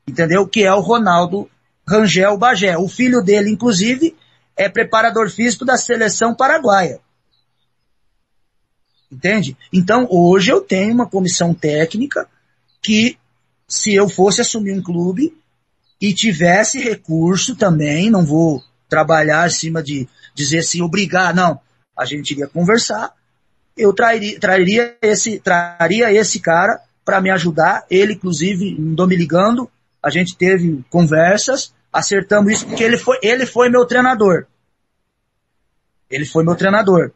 entendeu? 0.06 0.46
Que 0.46 0.64
é 0.64 0.72
o 0.72 0.80
Ronaldo 0.80 1.50
Rangel 1.86 2.36
Bagé. 2.36 2.76
O 2.76 2.86
filho 2.86 3.22
dele, 3.22 3.50
inclusive, 3.50 4.16
é 4.56 4.68
preparador 4.68 5.30
físico 5.30 5.64
da 5.64 5.76
seleção 5.76 6.34
paraguaia. 6.34 7.00
Entende? 9.10 9.56
Então, 9.72 10.06
hoje 10.10 10.52
eu 10.52 10.60
tenho 10.60 10.92
uma 10.92 11.08
comissão 11.08 11.54
técnica 11.54 12.28
que, 12.82 13.18
se 13.66 13.94
eu 13.94 14.08
fosse 14.08 14.42
assumir 14.42 14.72
um 14.72 14.82
clube 14.82 15.34
e 16.00 16.12
tivesse 16.12 16.78
recurso 16.78 17.56
também, 17.56 18.10
não 18.10 18.24
vou 18.24 18.62
trabalhar 18.88 19.44
acima 19.44 19.82
de 19.82 20.08
dizer 20.34 20.58
assim, 20.58 20.82
obrigar, 20.82 21.34
não. 21.34 21.60
A 21.96 22.04
gente 22.04 22.30
iria 22.30 22.46
conversar, 22.46 23.12
eu 23.76 23.92
trairia, 23.92 24.38
trairia 24.38 24.96
esse, 25.02 25.38
traria 25.40 26.12
esse 26.12 26.40
cara 26.40 26.80
para 27.04 27.20
me 27.20 27.30
ajudar, 27.30 27.84
ele 27.90 28.14
inclusive 28.14 28.76
andou 28.78 29.06
me 29.06 29.16
ligando, 29.16 29.70
a 30.02 30.10
gente 30.10 30.36
teve 30.36 30.84
conversas, 30.90 31.72
acertamos 31.92 32.52
isso, 32.52 32.66
porque 32.66 32.84
ele 32.84 32.96
foi, 32.96 33.18
ele 33.22 33.46
foi 33.46 33.68
meu 33.68 33.86
treinador. 33.86 34.46
Ele 36.10 36.24
foi 36.24 36.44
meu 36.44 36.54
treinador. 36.54 37.12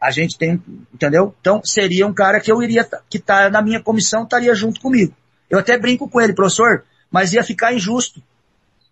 A 0.00 0.10
gente 0.10 0.38
tem, 0.38 0.62
entendeu? 0.94 1.34
Então 1.40 1.60
seria 1.64 2.06
um 2.06 2.14
cara 2.14 2.40
que 2.40 2.50
eu 2.50 2.62
iria, 2.62 2.88
que 3.10 3.18
tá 3.18 3.50
na 3.50 3.60
minha 3.60 3.82
comissão, 3.82 4.22
estaria 4.22 4.54
junto 4.54 4.80
comigo. 4.80 5.14
Eu 5.50 5.58
até 5.58 5.78
brinco 5.78 6.08
com 6.08 6.20
ele, 6.20 6.34
professor, 6.34 6.84
mas 7.10 7.32
ia 7.32 7.42
ficar 7.42 7.72
injusto. 7.72 8.22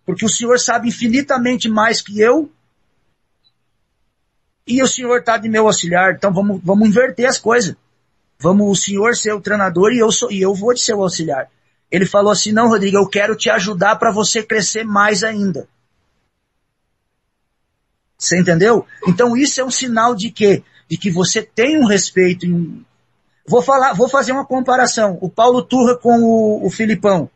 Porque 0.07 0.25
o 0.25 0.29
senhor 0.29 0.57
sabe 0.57 0.87
infinitamente 0.87 1.67
mais 1.67 2.01
que 2.01 2.21
eu. 2.21 2.49
E 4.65 4.81
o 4.81 4.87
senhor 4.87 5.19
está 5.19 5.37
de 5.37 5.49
meu 5.49 5.67
auxiliar, 5.67 6.13
então 6.13 6.31
vamos, 6.33 6.61
vamos 6.63 6.87
inverter 6.87 7.27
as 7.27 7.37
coisas. 7.37 7.75
Vamos 8.39 8.71
o 8.71 8.81
senhor 8.81 9.17
ser 9.17 9.33
o 9.33 9.41
treinador 9.41 9.91
e 9.91 9.99
eu 9.99 10.09
sou 10.09 10.31
e 10.31 10.41
eu 10.41 10.55
vou 10.55 10.73
de 10.73 10.81
ser 10.81 10.93
o 10.93 11.01
auxiliar. 11.01 11.49
Ele 11.91 12.05
falou 12.05 12.31
assim: 12.31 12.53
"Não, 12.53 12.69
Rodrigo, 12.69 12.95
eu 12.95 13.05
quero 13.05 13.35
te 13.35 13.49
ajudar 13.49 13.97
para 13.97 14.09
você 14.09 14.41
crescer 14.41 14.85
mais 14.85 15.25
ainda". 15.25 15.67
Você 18.17 18.39
entendeu? 18.39 18.85
Então 19.05 19.35
isso 19.35 19.59
é 19.59 19.65
um 19.65 19.71
sinal 19.71 20.15
de 20.15 20.31
quê? 20.31 20.63
De 20.89 20.97
que 20.97 21.11
você 21.11 21.41
tem 21.41 21.77
um 21.77 21.85
respeito. 21.85 22.47
Vou 23.45 23.61
falar, 23.61 23.91
vou 23.91 24.07
fazer 24.07 24.31
uma 24.31 24.45
comparação. 24.45 25.17
O 25.19 25.29
Paulo 25.29 25.61
Turra 25.63 25.97
com 25.97 26.21
o, 26.21 26.65
o 26.65 26.69
Filipão. 26.69 27.29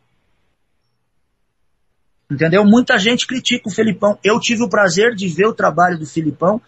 Entendeu? 2.31 2.63
Muita 2.63 2.97
gente 2.97 3.27
critica 3.27 3.67
o 3.67 3.71
Filipão. 3.71 4.17
Eu 4.23 4.39
tive 4.39 4.63
o 4.63 4.69
prazer 4.69 5.13
de 5.13 5.27
ver 5.27 5.47
o 5.47 5.53
trabalho 5.53 5.99
do 5.99 6.05
Filipão, 6.05 6.61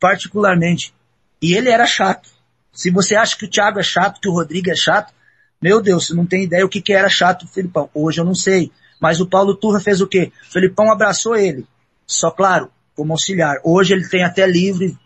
particularmente. 0.00 0.92
E 1.40 1.54
ele 1.54 1.68
era 1.68 1.86
chato. 1.86 2.28
Se 2.72 2.90
você 2.90 3.14
acha 3.14 3.36
que 3.36 3.44
o 3.44 3.48
Thiago 3.48 3.78
é 3.78 3.84
chato, 3.84 4.20
que 4.20 4.28
o 4.28 4.32
Rodrigo 4.32 4.68
é 4.68 4.74
chato, 4.74 5.14
meu 5.60 5.80
Deus, 5.80 6.08
você 6.08 6.14
não 6.14 6.26
tem 6.26 6.42
ideia 6.42 6.66
o 6.66 6.68
que, 6.68 6.80
que 6.80 6.92
era 6.92 7.08
chato 7.08 7.44
o 7.44 7.46
Filipão. 7.46 7.88
Hoje 7.94 8.20
eu 8.20 8.24
não 8.24 8.34
sei. 8.34 8.72
Mas 9.00 9.20
o 9.20 9.28
Paulo 9.28 9.54
Turra 9.54 9.78
fez 9.78 10.00
o 10.00 10.08
quê? 10.08 10.32
O 10.48 10.52
Filipão 10.52 10.90
abraçou 10.90 11.36
ele. 11.36 11.64
Só 12.04 12.28
claro, 12.28 12.68
como 12.96 13.12
auxiliar. 13.12 13.58
Hoje 13.62 13.94
ele 13.94 14.08
tem 14.08 14.24
até 14.24 14.44
livre, 14.44 14.98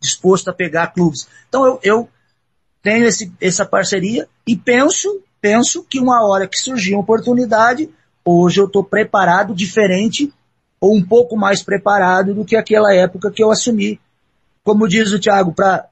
disposto 0.00 0.48
a 0.48 0.52
pegar 0.52 0.88
clubes. 0.88 1.28
Então 1.48 1.64
eu, 1.64 1.80
eu 1.84 2.08
tenho 2.82 3.04
esse, 3.06 3.32
essa 3.40 3.64
parceria 3.64 4.28
e 4.44 4.56
penso, 4.56 5.22
penso 5.40 5.84
que 5.88 6.00
uma 6.00 6.26
hora 6.26 6.48
que 6.48 6.58
surgir 6.58 6.94
uma 6.94 7.02
oportunidade, 7.02 7.88
Hoje 8.24 8.60
eu 8.60 8.66
estou 8.66 8.84
preparado 8.84 9.54
diferente 9.54 10.32
ou 10.80 10.96
um 10.96 11.02
pouco 11.02 11.36
mais 11.36 11.62
preparado 11.62 12.34
do 12.34 12.44
que 12.44 12.56
aquela 12.56 12.94
época 12.94 13.30
que 13.30 13.42
eu 13.42 13.50
assumi. 13.50 14.00
Como 14.62 14.88
diz 14.88 15.12
o 15.12 15.20
Thiago, 15.20 15.52
pra, 15.52 15.86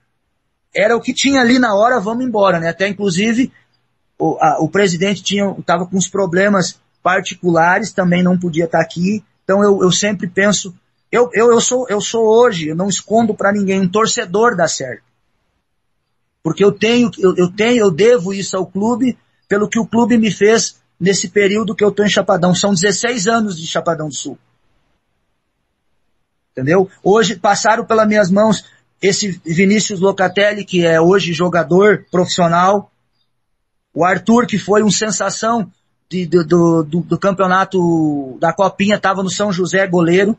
era 0.74 0.97
o 0.97 1.00
que 1.00 1.12
tinha 1.12 1.40
ali 1.40 1.58
na 1.58 1.74
hora, 1.74 2.00
vamos 2.00 2.24
embora, 2.24 2.60
né? 2.60 2.68
Até 2.68 2.89
inclusive 2.89 3.52
o, 4.18 4.36
a, 4.40 4.58
o 4.60 4.68
presidente 4.68 5.23
estava 5.58 5.86
com 5.86 5.97
uns 5.97 6.08
problemas 6.08 6.81
particulares, 7.02 7.92
também 7.92 8.23
não 8.23 8.39
podia 8.39 8.65
estar 8.65 8.78
tá 8.78 8.84
aqui. 8.84 9.24
Então 9.44 9.62
eu, 9.62 9.82
eu 9.82 9.92
sempre 9.92 10.26
penso, 10.26 10.74
eu, 11.10 11.31
eu, 11.32 11.52
eu 11.52 11.60
sou 11.60 11.86
eu 11.89 12.00
sou 12.00 12.24
hoje, 12.24 12.68
eu 12.68 12.76
não 12.76 12.89
escondo 12.89 13.34
para 13.34 13.52
ninguém, 13.52 13.81
um 13.81 13.89
torcedor 13.89 14.57
da 14.57 14.68
certo. 14.68 15.02
Porque 16.42 16.65
eu 16.65 16.73
tenho, 16.73 17.10
eu, 17.18 17.34
eu 17.36 17.50
tenho, 17.50 17.78
eu 17.78 17.90
devo 17.90 18.32
isso 18.32 18.57
ao 18.57 18.66
clube 18.66 19.18
pelo 19.48 19.68
que 19.68 19.78
o 19.78 19.86
clube 19.86 20.18
me 20.18 20.31
fez 20.31 20.78
nesse 20.98 21.28
período 21.28 21.74
que 21.74 21.84
eu 21.84 21.90
estou 21.90 22.04
em 22.04 22.10
Chapadão. 22.10 22.54
São 22.54 22.72
16 22.72 23.26
anos 23.26 23.56
de 23.56 23.66
Chapadão 23.66 24.08
do 24.08 24.14
Sul. 24.14 24.38
Entendeu? 26.52 26.90
Hoje 27.02 27.36
passaram 27.36 27.84
pelas 27.84 28.08
minhas 28.08 28.30
mãos 28.30 28.64
esse 29.00 29.40
Vinícius 29.44 30.00
Locatelli, 30.00 30.64
que 30.64 30.84
é 30.84 31.00
hoje 31.00 31.32
jogador 31.32 32.04
profissional. 32.10 32.90
O 33.94 34.04
Arthur, 34.04 34.46
que 34.46 34.58
foi 34.58 34.82
um 34.82 34.90
sensação 34.90 35.70
de, 36.08 36.26
do, 36.26 36.44
do, 36.44 36.82
do, 36.82 37.18
campeonato 37.18 38.36
da 38.40 38.52
Copinha, 38.52 38.96
estava 38.96 39.22
no 39.22 39.30
São 39.30 39.52
José, 39.52 39.86
goleiro. 39.86 40.36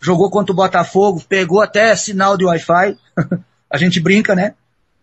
Jogou 0.00 0.30
contra 0.30 0.52
o 0.52 0.56
Botafogo, 0.56 1.22
pegou 1.28 1.60
até 1.60 1.94
sinal 1.94 2.36
de 2.36 2.44
Wi-Fi. 2.44 2.98
A 3.70 3.78
gente 3.78 4.00
brinca, 4.00 4.34
né? 4.34 4.54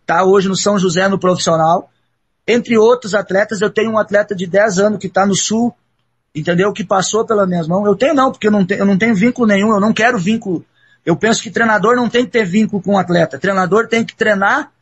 Tá 0.04 0.24
hoje 0.24 0.48
no 0.48 0.56
São 0.56 0.78
José 0.78 1.08
no 1.08 1.18
profissional. 1.18 1.89
Entre 2.50 2.76
outros 2.76 3.14
atletas, 3.14 3.60
eu 3.60 3.70
tenho 3.70 3.92
um 3.92 3.98
atleta 3.98 4.34
de 4.34 4.44
10 4.44 4.80
anos 4.80 4.98
que 4.98 5.06
está 5.06 5.24
no 5.24 5.36
sul, 5.36 5.72
entendeu? 6.34 6.72
Que 6.72 6.82
passou 6.82 7.24
pelas 7.24 7.48
minhas 7.48 7.68
mãos. 7.68 7.86
Eu 7.86 7.94
tenho 7.94 8.12
não, 8.12 8.32
porque 8.32 8.48
eu 8.48 8.50
não, 8.50 8.66
tenho, 8.66 8.80
eu 8.80 8.86
não 8.86 8.98
tenho 8.98 9.14
vínculo 9.14 9.46
nenhum, 9.46 9.70
eu 9.72 9.78
não 9.78 9.92
quero 9.92 10.18
vínculo. 10.18 10.64
Eu 11.06 11.16
penso 11.16 11.40
que 11.42 11.50
treinador 11.50 11.94
não 11.94 12.08
tem 12.08 12.24
que 12.24 12.32
ter 12.32 12.44
vínculo 12.44 12.82
com 12.82 12.94
o 12.94 12.98
atleta. 12.98 13.38
Treinador 13.38 13.86
tem 13.86 14.04
que 14.04 14.16
treinar 14.16 14.72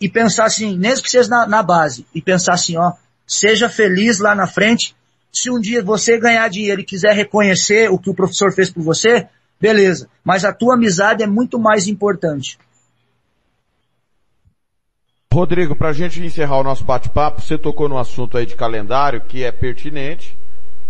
e 0.00 0.08
pensar 0.08 0.46
assim, 0.46 0.78
mesmo 0.78 1.04
que 1.04 1.10
seja 1.10 1.28
na, 1.28 1.46
na 1.46 1.62
base, 1.62 2.06
e 2.14 2.22
pensar 2.22 2.54
assim, 2.54 2.78
ó, 2.78 2.92
seja 3.26 3.68
feliz 3.68 4.18
lá 4.18 4.34
na 4.34 4.46
frente. 4.46 4.96
Se 5.30 5.50
um 5.50 5.60
dia 5.60 5.82
você 5.82 6.18
ganhar 6.18 6.48
dinheiro 6.48 6.80
e 6.80 6.84
quiser 6.84 7.14
reconhecer 7.14 7.90
o 7.90 7.98
que 7.98 8.08
o 8.08 8.14
professor 8.14 8.50
fez 8.50 8.70
por 8.70 8.82
você, 8.82 9.28
beleza. 9.60 10.08
Mas 10.24 10.42
a 10.42 10.54
tua 10.54 10.74
amizade 10.74 11.22
é 11.22 11.26
muito 11.26 11.58
mais 11.58 11.86
importante. 11.86 12.58
Rodrigo, 15.32 15.74
para 15.74 15.88
a 15.88 15.92
gente 15.94 16.22
encerrar 16.22 16.58
o 16.58 16.62
nosso 16.62 16.84
bate-papo, 16.84 17.40
você 17.40 17.56
tocou 17.56 17.88
no 17.88 17.96
assunto 17.96 18.36
aí 18.36 18.44
de 18.44 18.54
calendário 18.54 19.22
que 19.22 19.42
é 19.42 19.50
pertinente. 19.50 20.36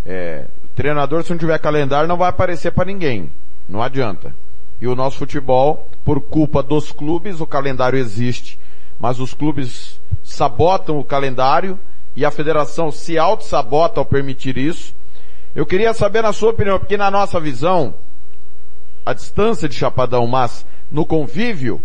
É, 0.05 0.47
treinador, 0.75 1.23
se 1.23 1.31
não 1.31 1.39
tiver 1.39 1.57
calendário, 1.61 2.09
não 2.09 2.17
vai 2.17 2.29
aparecer 2.29 2.73
para 2.73 2.87
ninguém. 2.87 3.31
Não 3.69 3.81
adianta. 3.81 4.35
E 4.81 4.89
o 4.89 4.97
nosso 4.97 5.17
futebol, 5.17 5.89
por 6.05 6.21
culpa 6.21 6.61
dos 6.61 6.91
clubes, 6.91 7.41
o 7.41 7.47
calendário 7.47 7.97
existe, 7.97 8.59
mas 8.99 9.21
os 9.21 9.33
clubes 9.33 10.01
sabotam 10.25 10.99
o 10.99 11.05
calendário 11.05 11.79
e 12.17 12.25
a 12.25 12.31
federação 12.33 12.91
se 12.91 13.17
auto-sabota 13.17 14.01
ao 14.01 14.05
permitir 14.05 14.59
isso. 14.59 14.93
Eu 15.55 15.65
queria 15.65 15.95
saber 15.95 16.21
na 16.21 16.33
sua 16.33 16.51
opinião, 16.51 16.81
porque 16.81 16.97
na 16.97 17.13
nossa 17.13 17.39
visão, 17.39 17.95
a 19.07 19.13
distância 19.13 19.69
de 19.69 19.77
Chapadão, 19.77 20.27
mas 20.27 20.67
no 20.91 21.07
convívio, 21.07 21.81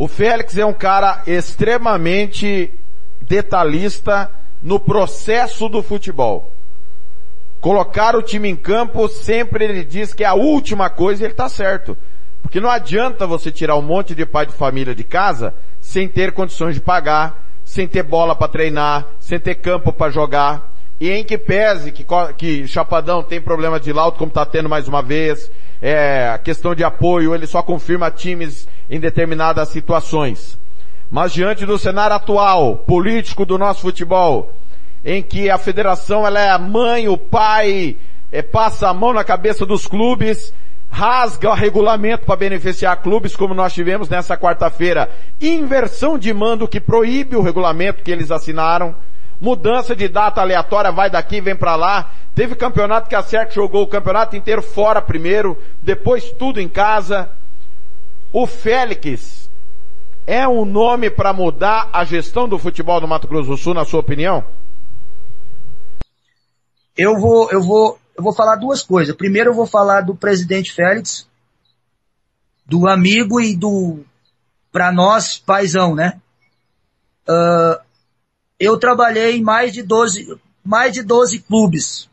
o 0.00 0.08
Félix 0.08 0.56
é 0.56 0.64
um 0.64 0.72
cara 0.72 1.22
extremamente 1.26 2.72
detalhista 3.20 4.30
no 4.62 4.80
processo 4.80 5.68
do 5.68 5.82
futebol. 5.82 6.50
Colocar 7.60 8.16
o 8.16 8.22
time 8.22 8.48
em 8.48 8.56
campo, 8.56 9.06
sempre 9.08 9.66
ele 9.66 9.84
diz 9.84 10.14
que 10.14 10.24
é 10.24 10.26
a 10.26 10.32
última 10.32 10.88
coisa 10.88 11.22
e 11.22 11.26
ele 11.26 11.34
está 11.34 11.50
certo. 11.50 11.98
Porque 12.40 12.58
não 12.60 12.70
adianta 12.70 13.26
você 13.26 13.52
tirar 13.52 13.76
um 13.76 13.82
monte 13.82 14.14
de 14.14 14.24
pai 14.24 14.46
de 14.46 14.54
família 14.54 14.94
de 14.94 15.04
casa 15.04 15.52
sem 15.82 16.08
ter 16.08 16.32
condições 16.32 16.74
de 16.74 16.80
pagar, 16.80 17.44
sem 17.62 17.86
ter 17.86 18.02
bola 18.02 18.34
para 18.34 18.48
treinar, 18.48 19.06
sem 19.18 19.38
ter 19.38 19.56
campo 19.56 19.92
para 19.92 20.10
jogar. 20.10 20.72
E 20.98 21.10
em 21.10 21.22
que 21.22 21.36
pese 21.36 21.92
que, 21.92 22.06
que 22.38 22.66
Chapadão 22.66 23.22
tem 23.22 23.38
problema 23.38 23.78
de 23.78 23.92
laudo, 23.92 24.16
como 24.16 24.30
está 24.30 24.46
tendo 24.46 24.66
mais 24.66 24.88
uma 24.88 25.02
vez, 25.02 25.50
é, 25.80 26.28
a 26.28 26.38
questão 26.38 26.74
de 26.74 26.84
apoio, 26.84 27.34
ele 27.34 27.46
só 27.46 27.62
confirma 27.62 28.10
times 28.10 28.68
em 28.88 29.00
determinadas 29.00 29.68
situações. 29.70 30.58
Mas 31.10 31.32
diante 31.32 31.66
do 31.66 31.78
cenário 31.78 32.14
atual, 32.14 32.76
político 32.76 33.44
do 33.44 33.58
nosso 33.58 33.80
futebol, 33.80 34.52
em 35.04 35.22
que 35.22 35.48
a 35.48 35.58
federação 35.58 36.26
ela 36.26 36.40
é 36.40 36.50
a 36.50 36.58
mãe, 36.58 37.08
o 37.08 37.16
pai, 37.16 37.96
é, 38.30 38.42
passa 38.42 38.88
a 38.88 38.94
mão 38.94 39.12
na 39.12 39.24
cabeça 39.24 39.64
dos 39.64 39.86
clubes, 39.86 40.52
rasga 40.90 41.50
o 41.50 41.54
regulamento 41.54 42.26
para 42.26 42.36
beneficiar 42.36 43.00
clubes, 43.00 43.34
como 43.34 43.54
nós 43.54 43.72
tivemos 43.72 44.08
nessa 44.08 44.36
quarta-feira. 44.36 45.10
Inversão 45.40 46.18
de 46.18 46.32
mando 46.34 46.68
que 46.68 46.80
proíbe 46.80 47.36
o 47.36 47.42
regulamento 47.42 48.02
que 48.02 48.10
eles 48.10 48.30
assinaram. 48.30 48.94
Mudança 49.40 49.96
de 49.96 50.06
data 50.06 50.40
aleatória, 50.40 50.92
vai 50.92 51.08
daqui, 51.08 51.40
vem 51.40 51.56
para 51.56 51.74
lá. 51.74 52.10
Teve 52.34 52.54
campeonato 52.54 53.08
que 53.08 53.14
a 53.14 53.22
CERC 53.22 53.54
jogou 53.54 53.82
o 53.82 53.88
campeonato 53.88 54.36
inteiro 54.36 54.62
fora 54.62 55.00
primeiro, 55.00 55.56
depois 55.82 56.30
tudo 56.32 56.60
em 56.60 56.68
casa. 56.68 57.30
O 58.32 58.46
Félix 58.46 59.50
é 60.26 60.46
um 60.46 60.64
nome 60.64 61.10
para 61.10 61.32
mudar 61.32 61.88
a 61.92 62.04
gestão 62.04 62.48
do 62.48 62.58
futebol 62.58 63.00
do 63.00 63.08
Mato 63.08 63.26
Grosso 63.26 63.50
do 63.50 63.56
Sul, 63.56 63.74
na 63.74 63.84
sua 63.84 64.00
opinião? 64.00 64.44
Eu 66.96 67.18
vou, 67.18 67.50
eu 67.50 67.62
vou, 67.62 67.98
eu 68.16 68.22
vou 68.22 68.34
falar 68.34 68.56
duas 68.56 68.82
coisas. 68.82 69.16
Primeiro 69.16 69.50
eu 69.50 69.54
vou 69.54 69.66
falar 69.66 70.02
do 70.02 70.14
presidente 70.14 70.72
Félix, 70.72 71.26
do 72.66 72.86
amigo 72.86 73.40
e 73.40 73.56
do, 73.56 74.04
para 74.70 74.92
nós, 74.92 75.38
paizão, 75.38 75.94
né? 75.94 76.20
Uh, 77.28 77.80
eu 78.60 78.78
trabalhei 78.78 79.38
em 79.38 79.42
mais 79.42 79.72
de 79.72 79.82
12, 79.82 80.38
mais 80.62 80.92
de 80.92 81.02
12 81.02 81.38
clubes. 81.40 82.10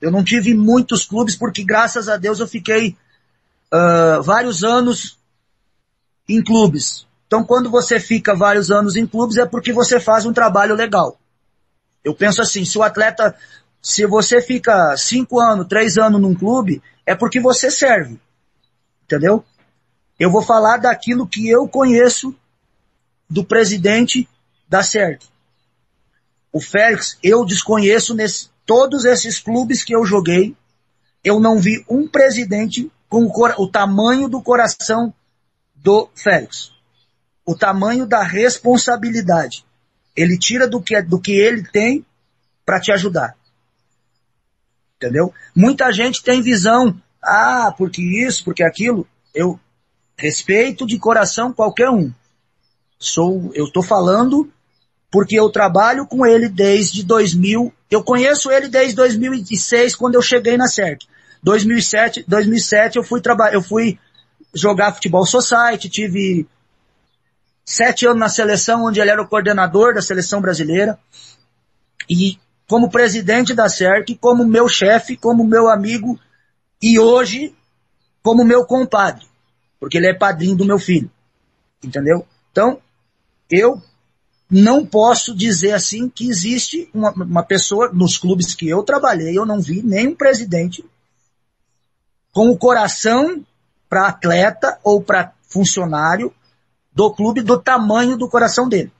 Eu 0.00 0.10
não 0.10 0.24
tive 0.24 0.54
muitos 0.54 1.04
clubes 1.04 1.36
porque 1.36 1.62
graças 1.62 2.08
a 2.08 2.16
Deus 2.16 2.40
eu 2.40 2.48
fiquei 2.48 2.96
uh, 3.72 4.22
vários 4.22 4.64
anos 4.64 5.18
em 6.26 6.42
clubes. 6.42 7.06
Então 7.26 7.44
quando 7.44 7.70
você 7.70 8.00
fica 8.00 8.34
vários 8.34 8.70
anos 8.70 8.96
em 8.96 9.06
clubes 9.06 9.36
é 9.36 9.44
porque 9.44 9.74
você 9.74 10.00
faz 10.00 10.24
um 10.24 10.32
trabalho 10.32 10.74
legal. 10.74 11.18
Eu 12.02 12.14
penso 12.14 12.40
assim, 12.40 12.64
se 12.64 12.78
o 12.78 12.82
atleta, 12.82 13.36
se 13.82 14.06
você 14.06 14.40
fica 14.40 14.96
cinco 14.96 15.38
anos, 15.38 15.68
três 15.68 15.98
anos 15.98 16.20
num 16.20 16.34
clube, 16.34 16.82
é 17.04 17.14
porque 17.14 17.40
você 17.40 17.70
serve. 17.70 18.18
Entendeu? 19.04 19.44
Eu 20.18 20.30
vou 20.30 20.42
falar 20.42 20.78
daquilo 20.78 21.26
que 21.26 21.46
eu 21.46 21.68
conheço 21.68 22.34
do 23.28 23.44
presidente 23.44 24.26
da 24.66 24.82
CERC. 24.82 25.33
O 26.54 26.60
Félix, 26.60 27.18
eu 27.20 27.44
desconheço 27.44 28.14
nesse, 28.14 28.48
todos 28.64 29.04
esses 29.04 29.40
clubes 29.40 29.82
que 29.82 29.92
eu 29.92 30.06
joguei, 30.06 30.56
eu 31.24 31.40
não 31.40 31.58
vi 31.58 31.84
um 31.90 32.06
presidente 32.06 32.88
com 33.08 33.24
o, 33.24 33.62
o 33.64 33.68
tamanho 33.68 34.28
do 34.28 34.40
coração 34.40 35.12
do 35.74 36.08
Félix. 36.14 36.70
O 37.44 37.56
tamanho 37.56 38.06
da 38.06 38.22
responsabilidade. 38.22 39.64
Ele 40.14 40.38
tira 40.38 40.68
do 40.68 40.80
que, 40.80 41.02
do 41.02 41.20
que 41.20 41.32
ele 41.32 41.64
tem 41.64 42.06
para 42.64 42.80
te 42.80 42.92
ajudar. 42.92 43.36
Entendeu? 44.96 45.34
Muita 45.56 45.90
gente 45.90 46.22
tem 46.22 46.40
visão, 46.40 46.96
ah, 47.20 47.74
porque 47.76 48.00
isso, 48.00 48.44
porque 48.44 48.62
aquilo. 48.62 49.08
Eu 49.34 49.58
respeito 50.16 50.86
de 50.86 51.00
coração 51.00 51.52
qualquer 51.52 51.90
um. 51.90 52.12
Sou, 52.96 53.50
eu 53.54 53.64
estou 53.64 53.82
falando 53.82 54.53
porque 55.14 55.38
eu 55.38 55.48
trabalho 55.48 56.08
com 56.08 56.26
ele 56.26 56.48
desde 56.48 57.04
2000, 57.04 57.72
eu 57.88 58.02
conheço 58.02 58.50
ele 58.50 58.66
desde 58.66 58.96
2006 58.96 59.94
quando 59.94 60.16
eu 60.16 60.22
cheguei 60.22 60.56
na 60.56 60.66
CERC. 60.66 61.06
2007, 61.40 62.24
2007 62.26 62.96
eu 62.96 63.04
fui 63.04 63.20
trabalhar, 63.20 63.54
eu 63.54 63.62
fui 63.62 63.96
jogar 64.52 64.92
futebol 64.92 65.24
society, 65.24 65.88
tive 65.88 66.48
sete 67.64 68.06
anos 68.06 68.18
na 68.18 68.28
seleção 68.28 68.86
onde 68.86 69.00
ele 69.00 69.08
era 69.08 69.22
o 69.22 69.28
coordenador 69.28 69.94
da 69.94 70.02
seleção 70.02 70.40
brasileira 70.40 70.98
e 72.10 72.36
como 72.68 72.90
presidente 72.90 73.54
da 73.54 73.68
CERC, 73.68 74.16
como 74.16 74.44
meu 74.44 74.68
chefe, 74.68 75.16
como 75.16 75.46
meu 75.46 75.68
amigo 75.68 76.18
e 76.82 76.98
hoje 76.98 77.54
como 78.20 78.44
meu 78.44 78.66
compadre, 78.66 79.24
porque 79.78 79.96
ele 79.96 80.08
é 80.08 80.12
padrinho 80.14 80.56
do 80.56 80.64
meu 80.64 80.80
filho. 80.80 81.08
Entendeu? 81.84 82.26
Então, 82.50 82.80
eu 83.48 83.80
não 84.56 84.86
posso 84.86 85.34
dizer 85.34 85.72
assim 85.72 86.08
que 86.08 86.28
existe 86.28 86.88
uma, 86.94 87.10
uma 87.10 87.42
pessoa 87.42 87.90
nos 87.92 88.16
clubes 88.16 88.54
que 88.54 88.68
eu 88.68 88.84
trabalhei, 88.84 89.36
eu 89.36 89.44
não 89.44 89.60
vi 89.60 89.82
nenhum 89.82 90.14
presidente 90.14 90.84
com 92.30 92.48
o 92.50 92.56
coração 92.56 93.44
para 93.88 94.06
atleta 94.06 94.78
ou 94.84 95.02
para 95.02 95.32
funcionário 95.42 96.32
do 96.92 97.12
clube 97.12 97.42
do 97.42 97.60
tamanho 97.60 98.16
do 98.16 98.28
coração 98.28 98.68
dele. 98.68 98.92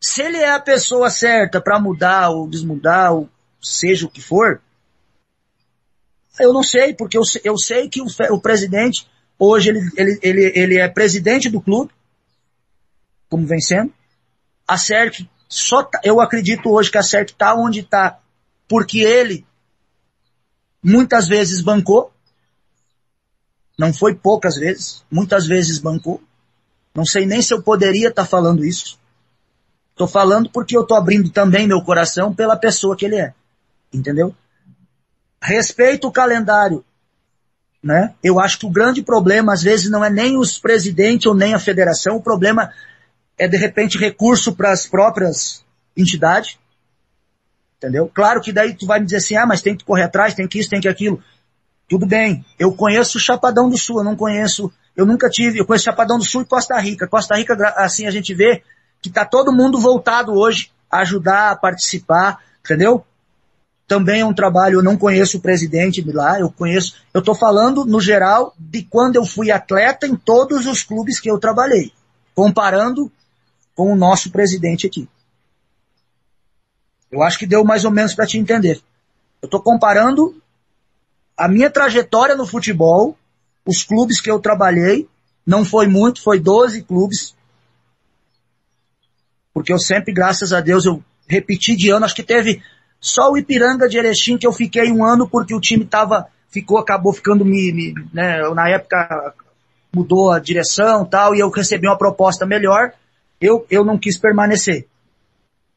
Se 0.00 0.22
ele 0.22 0.38
é 0.38 0.50
a 0.50 0.60
pessoa 0.60 1.10
certa 1.10 1.60
para 1.60 1.78
mudar 1.78 2.30
ou 2.30 2.48
desmudar, 2.48 3.12
ou 3.12 3.28
seja 3.62 4.04
o 4.04 4.10
que 4.10 4.20
for, 4.20 4.60
eu 6.40 6.52
não 6.52 6.64
sei, 6.64 6.92
porque 6.92 7.16
eu, 7.16 7.22
eu 7.44 7.56
sei 7.56 7.88
que 7.88 8.02
o, 8.02 8.06
o 8.32 8.40
presidente, 8.40 9.08
hoje 9.38 9.70
ele, 9.70 9.92
ele, 9.96 10.18
ele, 10.22 10.52
ele 10.56 10.78
é 10.78 10.88
presidente 10.88 11.48
do 11.48 11.60
clube, 11.60 11.92
como 13.28 13.46
vem 13.46 13.60
sendo, 13.60 13.92
a 14.66 14.78
CERC 14.78 15.28
só 15.48 15.82
tá, 15.82 16.00
eu 16.02 16.20
acredito 16.20 16.70
hoje 16.70 16.90
que 16.90 16.98
a 16.98 17.02
CERC 17.02 17.32
está 17.32 17.54
onde 17.54 17.80
está 17.80 18.18
porque 18.66 18.98
ele 19.00 19.46
muitas 20.82 21.28
vezes 21.28 21.60
bancou, 21.60 22.12
não 23.78 23.92
foi 23.92 24.14
poucas 24.14 24.56
vezes, 24.56 25.04
muitas 25.10 25.46
vezes 25.46 25.78
bancou. 25.78 26.22
Não 26.94 27.04
sei 27.04 27.26
nem 27.26 27.42
se 27.42 27.52
eu 27.52 27.62
poderia 27.62 28.08
estar 28.08 28.22
tá 28.22 28.28
falando 28.28 28.64
isso. 28.64 28.98
Estou 29.90 30.06
falando 30.06 30.50
porque 30.50 30.76
eu 30.76 30.82
estou 30.82 30.96
abrindo 30.96 31.30
também 31.30 31.66
meu 31.66 31.80
coração 31.82 32.34
pela 32.34 32.56
pessoa 32.56 32.96
que 32.96 33.04
ele 33.04 33.16
é. 33.16 33.34
Entendeu? 33.92 34.34
Respeito 35.40 36.06
o 36.06 36.12
calendário. 36.12 36.84
Né? 37.82 38.14
Eu 38.22 38.40
acho 38.40 38.58
que 38.58 38.66
o 38.66 38.70
grande 38.70 39.02
problema, 39.02 39.52
às 39.52 39.62
vezes, 39.62 39.90
não 39.90 40.04
é 40.04 40.10
nem 40.10 40.38
os 40.38 40.58
presidentes 40.58 41.26
ou 41.26 41.34
nem 41.34 41.52
a 41.52 41.58
federação, 41.58 42.16
o 42.16 42.22
problema 42.22 42.72
é 43.38 43.48
de 43.48 43.56
repente 43.56 43.98
recurso 43.98 44.54
para 44.54 44.72
as 44.72 44.86
próprias 44.86 45.64
entidades. 45.96 46.58
Entendeu? 47.78 48.10
Claro 48.12 48.40
que 48.40 48.52
daí 48.52 48.74
tu 48.74 48.86
vai 48.86 48.98
me 49.00 49.04
dizer 49.04 49.18
assim, 49.18 49.36
ah, 49.36 49.46
mas 49.46 49.60
tem 49.60 49.76
que 49.76 49.84
correr 49.84 50.04
atrás, 50.04 50.34
tem 50.34 50.48
que 50.48 50.58
isso, 50.58 50.70
tem 50.70 50.80
que 50.80 50.88
aquilo. 50.88 51.22
Tudo 51.88 52.06
bem. 52.06 52.44
Eu 52.58 52.72
conheço 52.72 53.18
o 53.18 53.20
Chapadão 53.20 53.68
do 53.68 53.76
Sul, 53.76 53.98
eu 53.98 54.04
não 54.04 54.16
conheço, 54.16 54.72
eu 54.96 55.04
nunca 55.04 55.28
tive, 55.28 55.58
eu 55.58 55.66
conheço 55.66 55.84
Chapadão 55.84 56.18
do 56.18 56.24
Sul 56.24 56.42
e 56.42 56.46
Costa 56.46 56.78
Rica. 56.78 57.06
Costa 57.06 57.36
Rica, 57.36 57.54
assim, 57.76 58.06
a 58.06 58.10
gente 58.10 58.32
vê 58.32 58.62
que 59.02 59.10
tá 59.10 59.24
todo 59.24 59.52
mundo 59.52 59.78
voltado 59.78 60.32
hoje 60.32 60.70
a 60.90 61.00
ajudar, 61.00 61.50
a 61.50 61.56
participar, 61.56 62.38
entendeu? 62.64 63.04
Também 63.86 64.22
é 64.22 64.24
um 64.26 64.32
trabalho, 64.32 64.78
eu 64.78 64.82
não 64.82 64.96
conheço 64.96 65.36
o 65.36 65.40
presidente 65.40 66.00
de 66.00 66.10
lá, 66.10 66.40
eu 66.40 66.50
conheço, 66.50 66.96
eu 67.12 67.20
tô 67.20 67.34
falando 67.34 67.84
no 67.84 68.00
geral 68.00 68.54
de 68.58 68.82
quando 68.82 69.16
eu 69.16 69.26
fui 69.26 69.50
atleta 69.50 70.06
em 70.06 70.16
todos 70.16 70.66
os 70.66 70.82
clubes 70.82 71.20
que 71.20 71.30
eu 71.30 71.38
trabalhei. 71.38 71.92
Comparando 72.34 73.12
com 73.74 73.92
o 73.92 73.96
nosso 73.96 74.30
presidente 74.30 74.86
aqui. 74.86 75.08
Eu 77.10 77.22
acho 77.22 77.38
que 77.38 77.46
deu 77.46 77.64
mais 77.64 77.84
ou 77.84 77.90
menos 77.90 78.14
para 78.14 78.26
te 78.26 78.38
entender. 78.38 78.80
Eu 79.40 79.46
estou 79.46 79.60
comparando 79.60 80.40
a 81.36 81.48
minha 81.48 81.70
trajetória 81.70 82.36
no 82.36 82.46
futebol, 82.46 83.16
os 83.66 83.82
clubes 83.82 84.20
que 84.20 84.30
eu 84.30 84.38
trabalhei, 84.38 85.08
não 85.46 85.64
foi 85.64 85.86
muito, 85.86 86.22
foi 86.22 86.40
12 86.40 86.82
clubes. 86.82 87.34
Porque 89.52 89.72
eu 89.72 89.78
sempre, 89.78 90.12
graças 90.12 90.52
a 90.52 90.60
Deus, 90.60 90.84
eu 90.84 91.02
repeti 91.28 91.76
de 91.76 91.90
ano, 91.90 92.04
acho 92.04 92.14
que 92.14 92.22
teve 92.22 92.62
só 93.00 93.30
o 93.30 93.36
Ipiranga 93.36 93.88
de 93.88 93.98
Erechim 93.98 94.38
que 94.38 94.46
eu 94.46 94.52
fiquei 94.52 94.90
um 94.90 95.04
ano 95.04 95.28
porque 95.28 95.54
o 95.54 95.60
time 95.60 95.84
tava, 95.84 96.26
ficou, 96.48 96.78
acabou 96.78 97.12
ficando 97.12 97.44
me, 97.44 97.72
me 97.72 97.94
né, 98.12 98.40
na 98.54 98.68
época 98.68 99.34
mudou 99.94 100.32
a 100.32 100.40
direção 100.40 101.04
tal, 101.04 101.34
e 101.34 101.40
eu 101.40 101.50
recebi 101.50 101.86
uma 101.86 101.98
proposta 101.98 102.44
melhor 102.44 102.92
eu, 103.40 103.66
eu 103.70 103.84
não 103.84 103.98
quis 103.98 104.18
permanecer. 104.18 104.86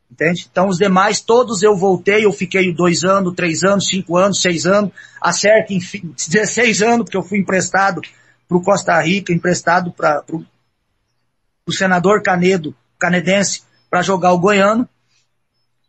Entende? 0.10 0.48
Então 0.50 0.70
os 0.70 0.78
demais, 0.78 1.20
todos 1.20 1.62
eu 1.62 1.76
voltei, 1.76 2.26
eu 2.26 2.32
fiquei 2.32 2.74
dois 2.74 3.04
anos, 3.04 3.36
três 3.36 3.64
anos, 3.64 3.88
cinco 3.88 4.16
anos, 4.16 4.42
seis 4.42 4.66
anos, 4.66 4.92
a 5.22 5.34
CERC, 5.34 5.74
enfim, 5.74 6.14
16 6.16 6.82
anos, 6.82 7.04
porque 7.04 7.18
eu 7.18 7.24
fui 7.24 7.38
emprestado 7.38 8.02
para 8.48 8.58
o 8.58 8.62
Costa 8.62 9.00
Rica, 9.02 9.34
emprestado 9.34 9.92
para 9.92 10.24
o 10.32 11.74
senador 11.74 12.24
Canedo, 12.24 12.74
canedense, 12.98 13.64
para 13.90 14.02
jogar 14.02 14.32
o 14.32 14.40
goiano, 14.40 14.88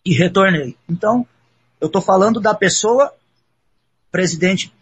e 0.05 0.13
retornei. 0.13 0.77
Então, 0.89 1.27
eu 1.81 1.87
estou 1.87 2.03
falando 2.03 2.41
da 2.41 2.55
pessoa, 2.55 3.13
presidente 4.11 4.73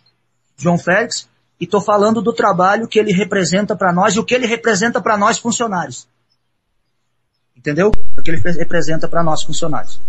João 0.56 0.78
Félix, 0.78 1.28
e 1.60 1.64
estou 1.64 1.80
falando 1.80 2.22
do 2.22 2.32
trabalho 2.32 2.88
que 2.88 2.98
ele 2.98 3.12
representa 3.12 3.76
para 3.76 3.92
nós 3.92 4.14
e 4.14 4.20
o 4.20 4.24
que 4.24 4.34
ele 4.34 4.46
representa 4.46 5.00
para 5.00 5.16
nós 5.16 5.38
funcionários. 5.38 6.08
Entendeu? 7.66 7.90
Porque 8.14 8.30
ele 8.30 8.40
representa 8.40 9.08
para 9.08 9.24
nós 9.24 9.42
funcionários. 9.42 10.00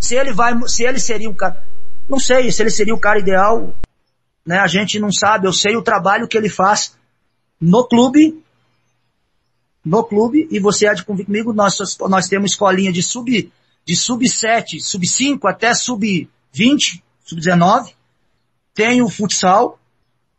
Se 0.00 0.14
ele 0.14 0.32
vai, 0.32 0.54
se 0.66 0.82
ele 0.82 0.98
seria 0.98 1.28
o 1.28 1.34
cara, 1.34 1.62
não 2.08 2.18
sei 2.18 2.50
se 2.50 2.62
ele 2.62 2.70
seria 2.70 2.94
o 2.94 2.98
cara 2.98 3.18
ideal, 3.18 3.74
né? 4.46 4.60
A 4.60 4.66
gente 4.66 4.98
não 4.98 5.12
sabe. 5.12 5.46
Eu 5.46 5.52
sei 5.52 5.76
o 5.76 5.82
trabalho 5.82 6.26
que 6.26 6.38
ele 6.38 6.48
faz 6.48 6.96
no 7.60 7.86
clube, 7.86 8.42
no 9.84 10.04
clube, 10.04 10.48
e 10.50 10.58
você 10.58 10.86
há 10.86 10.94
de 10.94 11.04
comigo, 11.04 11.52
nós, 11.52 11.76
nós 12.08 12.28
temos 12.28 12.52
escolinha 12.52 12.90
de 12.90 13.02
sub, 13.02 13.52
de 13.84 13.94
sub 13.94 14.26
7, 14.26 14.80
sub 14.80 15.06
5 15.06 15.46
até 15.46 15.74
sub 15.74 16.26
20, 16.50 17.04
sub 17.26 17.38
19. 17.38 17.94
Tem 18.72 19.02
o 19.02 19.10
futsal, 19.10 19.78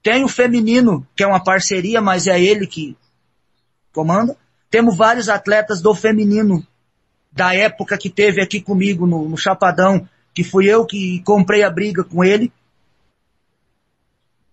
Tem 0.02 0.24
o 0.24 0.28
feminino, 0.28 1.06
que 1.16 1.24
é 1.24 1.28
uma 1.28 1.44
parceria, 1.44 2.02
mas 2.02 2.26
é 2.26 2.42
ele 2.42 2.66
que 2.66 2.98
comanda. 3.94 4.36
Temos 4.70 4.98
vários 4.98 5.30
atletas 5.30 5.82
do 5.82 5.94
feminino 5.96 6.66
da 7.32 7.54
época 7.54 7.98
que 7.98 8.10
teve 8.10 8.42
aqui 8.42 8.62
comigo 8.62 9.06
no, 9.06 9.30
no 9.30 9.38
Chapadão, 9.38 10.08
que 10.34 10.44
fui 10.44 10.66
eu 10.66 10.86
que 10.86 11.22
comprei 11.24 11.64
a 11.64 11.70
briga 11.70 12.04
com 12.04 12.24
ele. 12.24 12.52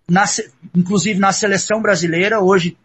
Na, 0.07 0.23
inclusive 0.75 1.19
na 1.19 1.31
seleção 1.31 1.81
brasileira, 1.81 2.39
hoje 2.39 2.77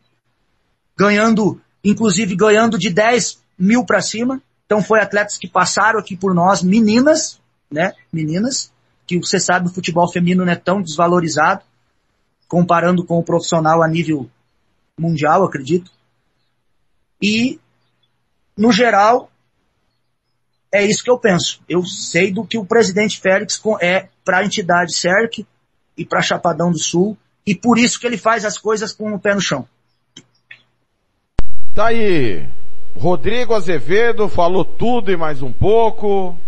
ganhando, 0.96 1.60
inclusive 1.84 2.34
ganhando 2.34 2.78
de 2.78 2.90
10 2.90 3.40
mil 3.58 3.84
para 3.84 4.00
cima. 4.00 4.42
Então 4.66 4.82
foi 4.82 5.00
atletas 5.00 5.36
que 5.36 5.48
passaram 5.48 5.98
aqui 5.98 6.16
por 6.16 6.34
nós, 6.34 6.62
meninas, 6.62 7.40
né? 7.70 7.92
Meninas, 8.12 8.72
que 9.06 9.18
você 9.18 9.38
sabe 9.38 9.66
o 9.66 9.72
futebol 9.72 10.10
feminino 10.10 10.44
não 10.44 10.52
é 10.52 10.56
tão 10.56 10.80
desvalorizado, 10.80 11.62
comparando 12.48 13.04
com 13.04 13.18
o 13.18 13.22
profissional 13.22 13.82
a 13.82 13.88
nível 13.88 14.30
mundial, 14.98 15.44
acredito. 15.44 15.90
E, 17.20 17.58
no 18.56 18.72
geral, 18.72 19.30
é 20.72 20.84
isso 20.84 21.02
que 21.02 21.10
eu 21.10 21.18
penso. 21.18 21.60
Eu 21.68 21.84
sei 21.84 22.32
do 22.32 22.44
que 22.44 22.56
o 22.56 22.64
presidente 22.64 23.20
Félix 23.20 23.60
é 23.80 24.08
para 24.24 24.38
a 24.38 24.44
entidade 24.44 24.94
CERC 24.94 25.46
e 25.96 26.04
para 26.04 26.22
Chapadão 26.22 26.70
do 26.70 26.78
Sul, 26.78 27.16
e 27.46 27.54
por 27.54 27.78
isso 27.78 27.98
que 27.98 28.06
ele 28.06 28.16
faz 28.16 28.44
as 28.44 28.56
coisas 28.56 28.92
com 28.92 29.12
o 29.12 29.18
pé 29.18 29.34
no 29.34 29.40
chão. 29.40 29.66
Tá 31.74 31.88
aí. 31.88 32.48
Rodrigo 32.96 33.54
Azevedo 33.54 34.28
falou 34.28 34.64
tudo 34.64 35.10
e 35.10 35.16
mais 35.16 35.42
um 35.42 35.52
pouco. 35.52 36.38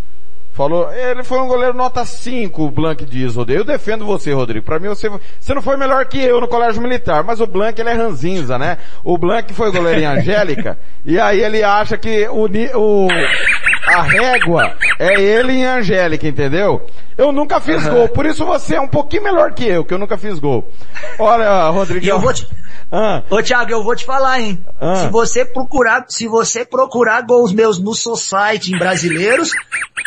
Falou, 0.53 0.93
ele 0.93 1.23
foi 1.23 1.39
um 1.39 1.47
goleiro 1.47 1.75
nota 1.75 2.05
5, 2.05 2.63
o 2.63 2.71
Blank 2.71 3.07
diz, 3.07 3.37
Rodrigo. 3.37 3.61
Eu 3.61 3.65
defendo 3.65 4.05
você, 4.05 4.35
Rodrigo. 4.35 4.65
Para 4.65 4.79
mim, 4.79 4.89
você, 4.89 5.11
você 5.41 5.55
não 5.55 5.63
foi 5.63 5.79
melhor 5.79 6.05
que 6.05 6.19
eu 6.23 6.43
no 6.43 6.49
colégio 6.49 6.83
militar, 6.83 7.25
mas 7.25 7.41
o 7.41 7.47
Blank, 7.47 7.81
ele 7.81 7.89
é 7.89 7.95
ranzinza, 7.95 8.59
né? 8.59 8.77
O 9.03 9.17
Blank 9.17 9.55
foi 9.55 9.73
goleiro 9.73 10.01
em 10.01 10.05
Angélica, 10.07 10.79
e 11.07 11.19
aí 11.19 11.43
ele 11.43 11.63
acha 11.63 11.97
que 11.97 12.29
o, 12.29 12.45
o, 12.79 13.09
a 13.87 14.03
régua 14.03 14.77
é 14.99 15.21
ele 15.21 15.53
em 15.53 15.65
Angélica, 15.65 16.27
entendeu? 16.27 16.87
Eu 17.17 17.33
nunca 17.33 17.61
fiz 17.61 17.85
uhum. 17.85 17.93
gol, 17.93 18.09
por 18.09 18.27
isso 18.27 18.45
você 18.45 18.77
é 18.77 18.81
um 18.81 18.89
pouquinho 18.89 19.25
melhor 19.25 19.53
que 19.53 19.67
eu, 19.67 19.85
que 19.85 19.93
eu 19.93 19.99
nunca 19.99 20.17
fiz 20.17 20.39
gol. 20.39 20.69
Olha, 21.19 21.69
Rodrigo. 21.69 22.07
eu 22.07 22.19
vou 22.21 22.33
te... 22.33 22.47
Ah. 22.91 23.23
Ô 23.31 23.43
Thiago, 23.43 23.71
eu 23.71 23.83
vou 23.83 23.97
te 23.97 24.05
falar, 24.05 24.41
hein? 24.41 24.63
Ah. 24.81 24.97
Se 24.97 25.09
você 25.09 25.45
procurar, 25.45 26.05
se 26.09 26.29
você 26.29 26.65
procurar 26.65 27.23
gols 27.23 27.53
meus 27.53 27.79
no 27.79 27.95
Society 27.95 28.75
em 28.75 28.79
brasileiros, 28.79 29.51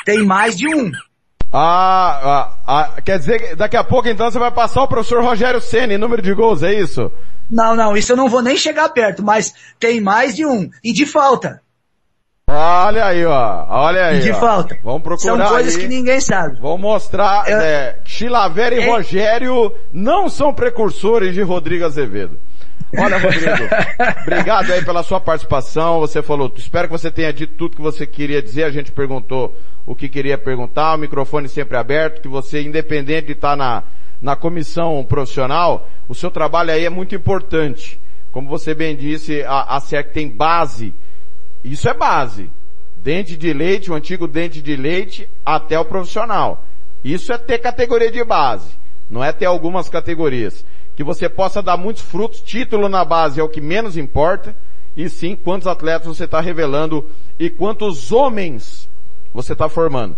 tem 0.05 0.23
mais 0.23 0.55
de 0.55 0.67
um. 0.67 0.91
Ah, 1.51 2.19
ah, 2.23 2.57
ah, 2.67 3.01
quer 3.01 3.17
dizer 3.17 3.39
que 3.39 3.55
daqui 3.55 3.77
a 3.77 3.83
pouco 3.83 4.07
então 4.07 4.29
você 4.29 4.37
vai 4.37 4.51
passar 4.51 4.83
o 4.83 4.87
professor 4.87 5.23
Rogério 5.23 5.61
Senna 5.61 5.93
em 5.93 5.97
número 5.97 6.21
de 6.21 6.33
gols, 6.33 6.63
é 6.63 6.73
isso? 6.73 7.11
Não, 7.49 7.75
não, 7.75 7.95
isso 7.95 8.11
eu 8.11 8.17
não 8.17 8.27
vou 8.27 8.41
nem 8.41 8.57
chegar 8.57 8.89
perto, 8.89 9.23
mas 9.23 9.53
tem 9.79 10.01
mais 10.01 10.35
de 10.35 10.45
um. 10.45 10.69
E 10.83 10.91
de 10.91 11.05
falta. 11.05 11.61
Olha 12.47 13.05
aí, 13.07 13.25
ó. 13.25 13.65
Olha 13.69 14.05
aí. 14.05 14.19
De 14.19 14.31
ó. 14.31 14.35
falta. 14.35 14.77
Vamos 14.83 15.01
procurar 15.01 15.37
São 15.37 15.47
coisas 15.47 15.75
aí. 15.75 15.81
que 15.81 15.87
ninguém 15.87 16.21
sabe. 16.21 16.59
Vamos 16.61 16.79
mostrar, 16.79 17.49
eu... 17.49 17.57
é, 17.59 17.97
Chilavera 18.05 18.75
e 18.75 18.81
é... 18.81 18.87
Rogério 18.87 19.73
não 19.91 20.29
são 20.29 20.53
precursores 20.53 21.33
de 21.33 21.41
Rodrigo 21.41 21.85
Azevedo. 21.85 22.37
Olha, 22.95 23.17
Rodrigo, 23.17 23.63
obrigado 24.21 24.71
aí 24.71 24.85
pela 24.85 25.01
sua 25.01 25.19
participação. 25.19 25.99
Você 25.99 26.21
falou, 26.21 26.53
espero 26.55 26.87
que 26.87 26.91
você 26.91 27.09
tenha 27.09 27.33
dito 27.33 27.55
tudo 27.57 27.77
que 27.77 27.81
você 27.81 28.05
queria 28.05 28.43
dizer. 28.43 28.63
A 28.63 28.71
gente 28.71 28.91
perguntou 28.91 29.55
o 29.83 29.95
que 29.95 30.07
queria 30.07 30.37
perguntar, 30.37 30.93
o 30.93 30.99
microfone 30.99 31.49
sempre 31.49 31.77
aberto, 31.77 32.21
que 32.21 32.27
você, 32.27 32.61
independente 32.61 33.25
de 33.25 33.33
estar 33.33 33.57
na, 33.57 33.83
na 34.21 34.35
comissão 34.35 35.03
profissional, 35.03 35.89
o 36.07 36.13
seu 36.13 36.29
trabalho 36.29 36.71
aí 36.71 36.85
é 36.85 36.89
muito 36.91 37.15
importante. 37.15 37.99
Como 38.31 38.47
você 38.47 38.75
bem 38.75 38.95
disse, 38.95 39.41
a, 39.43 39.77
a 39.77 40.03
tem 40.03 40.29
base. 40.29 40.93
Isso 41.65 41.89
é 41.89 41.93
base. 41.93 42.51
Dente 42.97 43.35
de 43.35 43.51
leite, 43.51 43.91
o 43.91 43.95
antigo 43.95 44.27
dente 44.27 44.61
de 44.61 44.75
leite, 44.75 45.27
até 45.43 45.79
o 45.79 45.85
profissional. 45.85 46.63
Isso 47.03 47.33
é 47.33 47.37
ter 47.37 47.57
categoria 47.57 48.11
de 48.11 48.23
base. 48.23 48.69
Não 49.09 49.23
é 49.23 49.31
ter 49.31 49.45
algumas 49.45 49.89
categorias 49.89 50.63
que 50.95 51.03
você 51.03 51.27
possa 51.27 51.61
dar 51.61 51.75
muitos 51.75 52.03
frutos. 52.03 52.39
Título 52.41 52.87
na 52.87 53.03
base 53.03 53.39
é 53.39 53.43
o 53.43 53.49
que 53.49 53.61
menos 53.61 53.97
importa, 53.97 54.55
e 54.95 55.09
sim 55.09 55.35
quantos 55.35 55.67
atletas 55.67 56.07
você 56.07 56.25
está 56.25 56.39
revelando 56.39 57.09
e 57.39 57.49
quantos 57.49 58.11
homens 58.11 58.87
você 59.33 59.53
está 59.53 59.67
formando. 59.67 60.15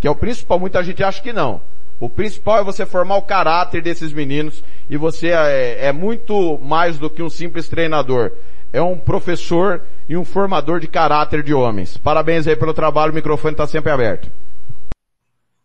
Que 0.00 0.08
é 0.08 0.10
o 0.10 0.16
principal, 0.16 0.58
muita 0.58 0.82
gente 0.82 1.04
acha 1.04 1.22
que 1.22 1.32
não. 1.32 1.60
O 2.00 2.08
principal 2.08 2.58
é 2.58 2.64
você 2.64 2.86
formar 2.86 3.16
o 3.16 3.22
caráter 3.22 3.82
desses 3.82 4.12
meninos 4.12 4.62
e 4.88 4.96
você 4.96 5.28
é, 5.28 5.86
é 5.86 5.92
muito 5.92 6.58
mais 6.58 6.98
do 6.98 7.10
que 7.10 7.22
um 7.22 7.30
simples 7.30 7.68
treinador. 7.68 8.32
É 8.72 8.80
um 8.80 8.98
professor 8.98 9.82
e 10.08 10.16
um 10.16 10.24
formador 10.24 10.80
de 10.80 10.88
caráter 10.88 11.42
de 11.42 11.52
homens. 11.52 11.96
Parabéns 11.96 12.46
aí 12.46 12.56
pelo 12.56 12.72
trabalho, 12.72 13.12
o 13.12 13.14
microfone 13.14 13.52
está 13.52 13.66
sempre 13.66 13.92
aberto. 13.92 14.30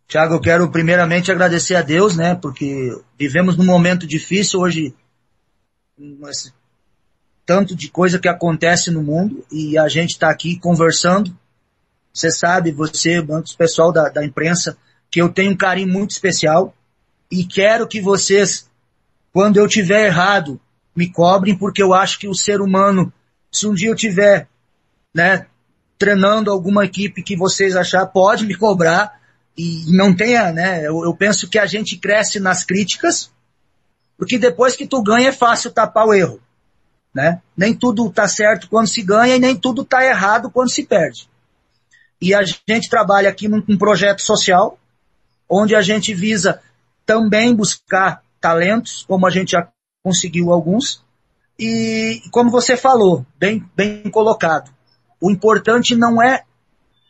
Tiago, 0.06 0.34
eu 0.34 0.40
quero 0.40 0.70
primeiramente 0.70 1.32
agradecer 1.32 1.74
a 1.74 1.82
Deus, 1.82 2.14
né, 2.14 2.34
porque 2.34 2.94
vivemos 3.18 3.56
num 3.56 3.64
momento 3.64 4.06
difícil 4.06 4.60
hoje, 4.60 4.94
tanto 7.46 7.74
de 7.74 7.88
coisa 7.88 8.18
que 8.18 8.28
acontece 8.28 8.90
no 8.90 9.02
mundo, 9.02 9.44
e 9.50 9.78
a 9.78 9.88
gente 9.88 10.10
está 10.10 10.30
aqui 10.30 10.58
conversando. 10.58 11.36
Você 12.12 12.30
sabe, 12.30 12.70
você, 12.70 13.18
o 13.18 13.42
pessoal 13.56 13.90
da, 13.90 14.08
da 14.08 14.24
imprensa, 14.24 14.76
que 15.10 15.20
eu 15.20 15.30
tenho 15.30 15.52
um 15.52 15.56
carinho 15.56 15.88
muito 15.88 16.10
especial, 16.10 16.74
e 17.30 17.44
quero 17.44 17.88
que 17.88 18.00
vocês, 18.00 18.70
quando 19.32 19.56
eu 19.56 19.66
tiver 19.66 20.06
errado, 20.06 20.60
me 20.94 21.10
cobrem, 21.10 21.56
porque 21.56 21.82
eu 21.82 21.92
acho 21.92 22.18
que 22.18 22.28
o 22.28 22.34
ser 22.34 22.60
humano, 22.60 23.12
se 23.56 23.66
um 23.66 23.74
dia 23.74 23.88
eu 23.88 23.94
tiver, 23.94 24.48
né, 25.14 25.46
treinando 25.98 26.50
alguma 26.50 26.84
equipe 26.84 27.22
que 27.22 27.36
vocês 27.36 27.76
achar, 27.76 28.06
pode 28.06 28.44
me 28.44 28.54
cobrar, 28.54 29.20
e 29.56 29.84
não 29.88 30.14
tenha, 30.14 30.52
né? 30.52 30.84
Eu, 30.86 31.04
eu, 31.04 31.14
penso 31.14 31.48
que 31.48 31.58
a 31.58 31.66
gente 31.66 31.96
cresce 31.96 32.40
nas 32.40 32.64
críticas, 32.64 33.30
porque 34.18 34.36
depois 34.36 34.74
que 34.74 34.86
tu 34.86 35.02
ganha 35.02 35.28
é 35.28 35.32
fácil 35.32 35.70
tapar 35.70 36.06
o 36.06 36.14
erro, 36.14 36.40
né? 37.14 37.40
Nem 37.56 37.72
tudo 37.72 38.10
tá 38.10 38.26
certo 38.26 38.68
quando 38.68 38.88
se 38.88 39.02
ganha 39.02 39.36
e 39.36 39.38
nem 39.38 39.54
tudo 39.54 39.84
tá 39.84 40.04
errado 40.04 40.50
quando 40.50 40.70
se 40.70 40.84
perde. 40.84 41.28
E 42.20 42.34
a 42.34 42.42
gente 42.42 42.88
trabalha 42.88 43.28
aqui 43.28 43.46
num, 43.46 43.62
num 43.66 43.78
projeto 43.78 44.22
social, 44.22 44.78
onde 45.48 45.76
a 45.76 45.82
gente 45.82 46.12
visa 46.12 46.60
também 47.06 47.54
buscar 47.54 48.22
talentos, 48.40 49.04
como 49.06 49.26
a 49.26 49.30
gente 49.30 49.52
já 49.52 49.68
conseguiu 50.02 50.52
alguns, 50.52 51.03
e 51.58 52.22
como 52.30 52.50
você 52.50 52.76
falou, 52.76 53.24
bem, 53.38 53.64
bem 53.76 54.10
colocado, 54.10 54.70
o 55.20 55.30
importante 55.30 55.94
não 55.94 56.22
é 56.22 56.42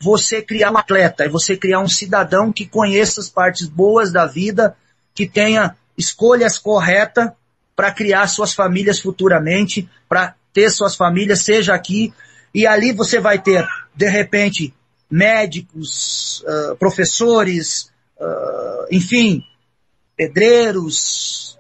você 0.01 0.43
criar 0.43 0.71
um 0.71 0.77
atleta, 0.77 1.25
é 1.25 1.29
você 1.29 1.57
criar 1.57 1.81
um 1.81 1.89
cidadão 1.89 2.53
que 2.53 2.67
conheça 2.67 3.21
as 3.21 3.29
partes 3.29 3.67
boas 3.67 4.13
da 4.13 4.27
vida, 4.27 4.77
que 5.15 5.27
tenha 5.27 5.77
escolhas 5.97 6.59
corretas 6.59 7.31
para 7.75 7.91
criar 7.91 8.27
suas 8.29 8.53
famílias 8.53 9.01
futuramente, 9.01 9.89
para 10.09 10.35
ter 10.53 10.71
suas 10.71 10.95
famílias, 10.95 11.41
seja 11.41 11.75
aqui, 11.75 12.13
e 12.55 12.67
ali 12.67 12.93
você 12.93 13.19
vai 13.19 13.41
ter, 13.41 13.67
de 13.95 14.09
repente, 14.09 14.73
médicos, 15.11 16.43
uh, 16.43 16.77
professores, 16.77 17.91
uh, 18.21 18.87
enfim, 18.91 19.43
pedreiros, 20.17 21.54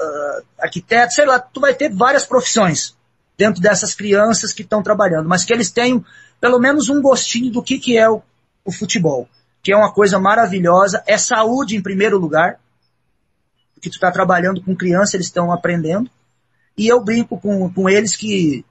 uh, 0.00 0.44
arquitetos, 0.58 1.14
sei 1.14 1.26
lá, 1.26 1.38
tu 1.38 1.60
vai 1.60 1.74
ter 1.74 1.92
várias 1.92 2.24
profissões 2.24 2.96
dentro 3.36 3.60
dessas 3.60 3.94
crianças 3.94 4.52
que 4.52 4.62
estão 4.62 4.82
trabalhando, 4.82 5.28
mas 5.28 5.44
que 5.44 5.52
eles 5.52 5.70
tenham 5.70 6.04
pelo 6.40 6.58
menos 6.58 6.88
um 6.88 7.02
gostinho 7.02 7.52
do 7.52 7.62
que, 7.62 7.78
que 7.78 7.96
é 7.96 8.08
o, 8.08 8.22
o 8.64 8.72
futebol, 8.72 9.28
que 9.62 9.72
é 9.72 9.76
uma 9.76 9.92
coisa 9.92 10.18
maravilhosa, 10.18 11.02
é 11.06 11.18
saúde 11.18 11.76
em 11.76 11.82
primeiro 11.82 12.18
lugar, 12.18 12.58
porque 13.74 13.90
tu 13.90 13.94
está 13.94 14.10
trabalhando 14.10 14.62
com 14.62 14.76
criança, 14.76 15.16
eles 15.16 15.26
estão 15.26 15.52
aprendendo, 15.52 16.10
e 16.76 16.88
eu 16.88 17.02
brinco 17.02 17.38
com, 17.38 17.72
com 17.72 17.88
eles 17.88 18.16
que 18.16 18.64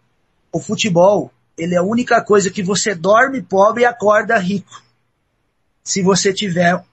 o 0.52 0.60
futebol, 0.60 1.32
ele 1.58 1.76
é 1.76 1.78
a 1.78 1.84
única 1.84 2.24
coisa 2.24 2.50
que 2.50 2.64
você 2.64 2.96
dorme 2.96 3.42
pobre 3.42 3.84
e 3.84 3.86
acorda 3.86 4.38
rico. 4.38 4.84
Se 5.84 6.02
você 6.02 6.34
tiver 6.34 6.84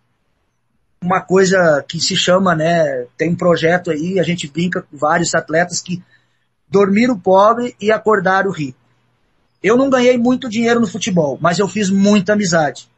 uma 1.02 1.20
coisa 1.20 1.84
que 1.86 2.00
se 2.00 2.16
chama, 2.16 2.54
né, 2.54 3.06
tem 3.16 3.30
um 3.30 3.36
projeto 3.36 3.90
aí, 3.90 4.18
a 4.18 4.22
gente 4.22 4.48
brinca 4.48 4.82
com 4.82 4.96
vários 4.96 5.34
atletas 5.34 5.80
que 5.80 6.02
dormiram 6.68 7.18
pobre 7.18 7.76
e 7.80 7.92
acordaram 7.92 8.50
rico. 8.50 8.78
Eu 9.62 9.76
não 9.76 9.90
ganhei 9.90 10.18
muito 10.18 10.48
dinheiro 10.48 10.80
no 10.80 10.86
futebol, 10.86 11.38
mas 11.40 11.58
eu 11.58 11.68
fiz 11.68 11.90
muita 11.90 12.32
amizade. 12.32 12.88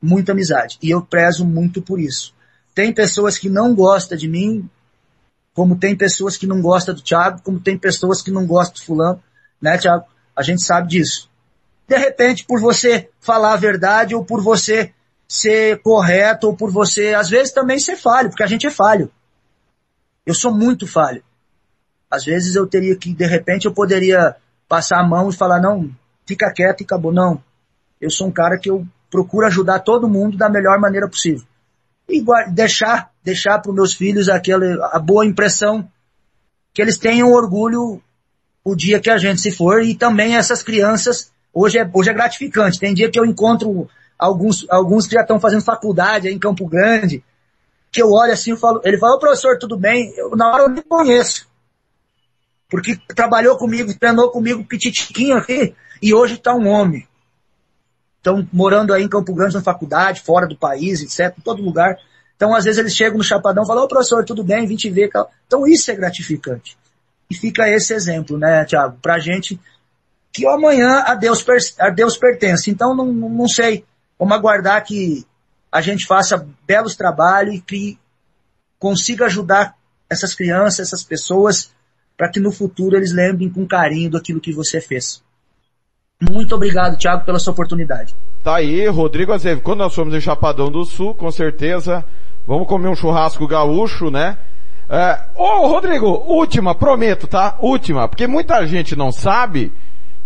Muita 0.00 0.32
amizade. 0.32 0.78
E 0.82 0.90
eu 0.90 1.02
prezo 1.02 1.44
muito 1.44 1.82
por 1.82 2.00
isso. 2.00 2.34
Tem 2.74 2.92
pessoas 2.92 3.36
que 3.36 3.48
não 3.48 3.74
gostam 3.74 4.16
de 4.16 4.28
mim, 4.28 4.68
como 5.54 5.76
tem 5.76 5.96
pessoas 5.96 6.36
que 6.36 6.46
não 6.46 6.62
gostam 6.62 6.94
do 6.94 7.02
Thiago, 7.02 7.42
como 7.42 7.58
tem 7.58 7.76
pessoas 7.76 8.22
que 8.22 8.30
não 8.30 8.46
gostam 8.46 8.74
do 8.74 8.86
fulano, 8.86 9.22
né, 9.60 9.76
Thiago? 9.76 10.04
A 10.36 10.42
gente 10.42 10.62
sabe 10.62 10.88
disso. 10.88 11.28
De 11.88 11.96
repente, 11.96 12.44
por 12.44 12.60
você 12.60 13.08
falar 13.20 13.54
a 13.54 13.56
verdade, 13.56 14.14
ou 14.14 14.24
por 14.24 14.40
você 14.40 14.92
ser 15.28 15.82
correto, 15.82 16.46
ou 16.46 16.56
por 16.56 16.70
você, 16.70 17.14
às 17.14 17.28
vezes 17.28 17.52
também 17.52 17.78
ser 17.78 17.96
falho, 17.96 18.30
porque 18.30 18.42
a 18.42 18.46
gente 18.46 18.66
é 18.66 18.70
falho. 18.70 19.10
Eu 20.24 20.34
sou 20.34 20.52
muito 20.52 20.86
falho. 20.86 21.22
Às 22.10 22.24
vezes 22.24 22.54
eu 22.54 22.66
teria 22.66 22.96
que, 22.96 23.12
de 23.12 23.26
repente, 23.26 23.66
eu 23.66 23.72
poderia 23.72 24.36
passar 24.66 25.00
a 25.00 25.06
mão 25.06 25.28
e 25.28 25.36
falar, 25.36 25.60
não, 25.60 25.90
fica 26.26 26.52
quieto 26.52 26.80
e 26.80 26.84
acabou. 26.84 27.12
Não. 27.12 27.42
Eu 28.00 28.10
sou 28.10 28.26
um 28.26 28.32
cara 28.32 28.58
que 28.58 28.70
eu 28.70 28.86
procuro 29.10 29.46
ajudar 29.46 29.80
todo 29.80 30.08
mundo 30.08 30.36
da 30.36 30.48
melhor 30.48 30.78
maneira 30.78 31.08
possível. 31.08 31.46
E 32.08 32.24
deixar, 32.50 33.10
deixar 33.22 33.58
para 33.58 33.70
os 33.70 33.74
meus 33.74 33.92
filhos 33.92 34.28
aquela, 34.28 34.90
a 34.92 34.98
boa 34.98 35.26
impressão 35.26 35.86
que 36.72 36.80
eles 36.80 36.96
tenham 36.96 37.32
orgulho 37.32 38.02
o 38.64 38.74
dia 38.74 39.00
que 39.00 39.10
a 39.10 39.18
gente 39.18 39.40
se 39.40 39.50
for 39.50 39.82
e 39.82 39.94
também 39.94 40.36
essas 40.36 40.62
crianças, 40.62 41.30
hoje 41.52 41.78
é, 41.78 41.90
hoje 41.92 42.10
é 42.10 42.14
gratificante. 42.14 42.78
Tem 42.78 42.94
dia 42.94 43.10
que 43.10 43.18
eu 43.18 43.24
encontro 43.24 43.88
alguns, 44.18 44.66
alguns 44.68 45.06
que 45.06 45.14
já 45.14 45.20
estão 45.20 45.38
fazendo 45.38 45.62
faculdade 45.62 46.28
aí 46.28 46.34
em 46.34 46.38
Campo 46.38 46.66
Grande, 46.66 47.22
que 47.90 48.02
eu 48.02 48.10
olho 48.10 48.32
assim 48.32 48.52
e 48.52 48.56
falo, 48.56 48.80
ele 48.84 48.98
fala, 48.98 49.18
professor, 49.18 49.58
tudo 49.58 49.78
bem? 49.78 50.12
Eu, 50.16 50.30
na 50.36 50.50
hora 50.50 50.64
eu 50.64 50.68
nem 50.68 50.82
conheço. 50.82 51.48
Porque 52.68 52.98
trabalhou 53.14 53.56
comigo, 53.56 53.96
treinou 53.98 54.30
comigo 54.30 54.64
pititiquinho 54.64 55.36
aqui, 55.36 55.74
e 56.02 56.12
hoje 56.12 56.34
está 56.34 56.54
um 56.54 56.68
homem. 56.68 57.06
Estão 58.18 58.46
morando 58.52 58.92
aí 58.92 59.04
em 59.04 59.08
Campo 59.08 59.32
Grande 59.32 59.54
na 59.54 59.62
faculdade, 59.62 60.20
fora 60.20 60.46
do 60.46 60.56
país, 60.56 61.00
etc., 61.00 61.38
em 61.38 61.42
todo 61.42 61.62
lugar. 61.62 61.96
Então, 62.36 62.54
às 62.54 62.64
vezes, 62.64 62.78
eles 62.78 62.94
chegam 62.94 63.16
no 63.16 63.24
Chapadão 63.24 63.64
e 63.64 63.66
falam, 63.66 63.84
ô 63.84 63.88
professor, 63.88 64.24
tudo 64.24 64.44
bem, 64.44 64.66
vim 64.66 64.76
te 64.76 64.90
ver. 64.90 65.10
Então, 65.46 65.66
isso 65.66 65.90
é 65.90 65.94
gratificante. 65.94 66.76
E 67.30 67.34
fica 67.34 67.68
esse 67.68 67.94
exemplo, 67.94 68.38
né, 68.38 68.64
Tiago, 68.64 68.98
pra 69.00 69.18
gente 69.18 69.58
que 70.32 70.46
amanhã 70.46 71.02
a 71.06 71.14
Deus, 71.14 71.44
a 71.78 71.90
Deus 71.90 72.16
pertence. 72.16 72.70
Então, 72.70 72.94
não, 72.94 73.06
não 73.06 73.48
sei. 73.48 73.84
Vamos 74.18 74.36
aguardar 74.36 74.82
que 74.84 75.24
a 75.70 75.80
gente 75.80 76.06
faça 76.06 76.46
belos 76.66 76.96
trabalhos 76.96 77.54
e 77.54 77.60
que 77.60 77.98
consiga 78.78 79.26
ajudar 79.26 79.76
essas 80.10 80.34
crianças, 80.34 80.88
essas 80.88 81.04
pessoas, 81.04 81.72
para 82.16 82.30
que 82.30 82.40
no 82.40 82.50
futuro 82.50 82.96
eles 82.96 83.12
lembrem 83.12 83.48
com 83.48 83.66
carinho 83.66 84.10
daquilo 84.10 84.40
que 84.40 84.52
você 84.52 84.80
fez. 84.80 85.22
Muito 86.20 86.54
obrigado, 86.54 86.96
Thiago, 86.96 87.24
pela 87.24 87.38
sua 87.38 87.52
oportunidade. 87.52 88.14
Tá 88.42 88.56
aí, 88.56 88.88
Rodrigo 88.88 89.32
Azevedo. 89.32 89.62
Quando 89.62 89.78
nós 89.80 89.94
formos 89.94 90.14
em 90.14 90.20
Chapadão 90.20 90.70
do 90.70 90.84
Sul, 90.84 91.14
com 91.14 91.30
certeza, 91.30 92.04
vamos 92.46 92.66
comer 92.66 92.88
um 92.88 92.96
churrasco 92.96 93.46
gaúcho, 93.46 94.10
né? 94.10 94.36
É, 94.88 95.20
ô, 95.36 95.68
Rodrigo, 95.68 96.06
última, 96.06 96.74
prometo, 96.74 97.26
tá? 97.26 97.56
Última, 97.60 98.08
porque 98.08 98.26
muita 98.26 98.66
gente 98.66 98.96
não 98.96 99.12
sabe, 99.12 99.72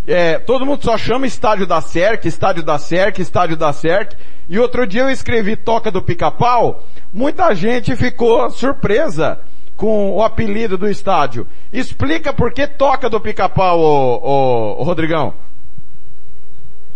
é, 0.07 0.39
todo 0.39 0.67
mundo 0.67 0.83
só 0.83 0.99
chama 0.99 1.27
estádio 1.27 1.67
da 1.67 1.81
CERC, 1.81 2.27
estádio 2.27 2.63
da 2.63 2.79
CERC, 2.79 3.21
estádio 3.21 3.57
da 3.57 3.73
CERC, 3.73 4.17
e 4.49 4.59
outro 4.59 4.87
dia 4.87 5.03
eu 5.03 5.11
escrevi 5.11 5.57
Toca 5.57 5.91
do 5.91 6.03
Pica-Pau, 6.03 6.85
muita 7.13 7.55
gente 7.55 7.95
ficou 7.95 8.51
surpresa 8.51 9.41
com 9.77 10.13
o 10.13 10.23
apelido 10.23 10.77
do 10.77 10.89
estádio. 10.89 11.47
Explica 11.73 12.33
por 12.33 12.53
que 12.53 12.67
Toca 12.67 13.09
do 13.09 13.21
Pica-Pau, 13.21 13.79
ô, 13.81 14.19
ô, 14.23 14.81
ô, 14.81 14.85
Rodrigão. 14.85 15.35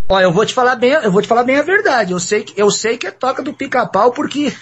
Olha, 0.08 0.24
eu 0.24 0.32
vou 0.32 0.46
te 0.46 0.54
falar 0.54 0.76
bem, 0.76 0.92
eu 0.92 1.10
vou 1.10 1.20
te 1.20 1.26
falar 1.26 1.42
bem 1.42 1.58
a 1.58 1.62
verdade. 1.62 2.12
Eu 2.12 2.20
sei 2.20 2.44
que, 2.44 2.60
eu 2.60 2.70
sei 2.70 2.96
que 2.96 3.06
é 3.06 3.10
Toca 3.10 3.42
do 3.42 3.52
Pica-Pau 3.52 4.12
porque 4.12 4.54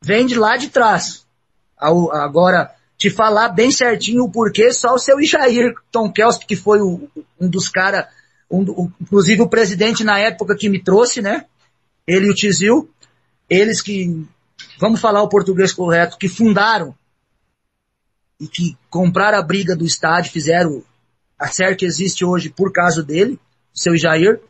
vem 0.00 0.26
de 0.26 0.34
lá 0.34 0.56
de 0.56 0.68
trás. 0.68 1.26
Agora, 1.78 2.70
te 2.98 3.08
falar 3.08 3.50
bem 3.50 3.70
certinho 3.70 4.24
o 4.24 4.30
porquê, 4.30 4.72
só 4.72 4.94
o 4.94 4.98
seu 4.98 5.22
Jair 5.22 5.72
Tonkelski, 5.92 6.44
que 6.44 6.56
foi 6.56 6.80
o, 6.80 7.08
um 7.40 7.48
dos 7.48 7.68
caras, 7.68 8.06
um, 8.50 8.90
inclusive 9.00 9.40
o 9.40 9.48
presidente 9.48 10.02
na 10.02 10.18
época 10.18 10.56
que 10.56 10.68
me 10.68 10.82
trouxe, 10.82 11.22
né? 11.22 11.46
Ele 12.04 12.26
e 12.26 12.30
o 12.30 12.34
Tizil, 12.34 12.90
eles 13.48 13.80
que, 13.80 14.26
vamos 14.80 15.00
falar 15.00 15.22
o 15.22 15.28
português 15.28 15.72
correto, 15.72 16.18
que 16.18 16.28
fundaram 16.28 16.92
e 18.40 18.48
que 18.48 18.76
compraram 18.90 19.38
a 19.38 19.42
briga 19.42 19.76
do 19.76 19.86
estádio, 19.86 20.32
fizeram 20.32 20.82
a 21.38 21.46
série 21.46 21.76
que 21.76 21.84
existe 21.84 22.24
hoje 22.24 22.50
por 22.50 22.72
causa 22.72 23.00
dele, 23.00 23.38
seu 23.72 23.96
Jair. 23.96 24.40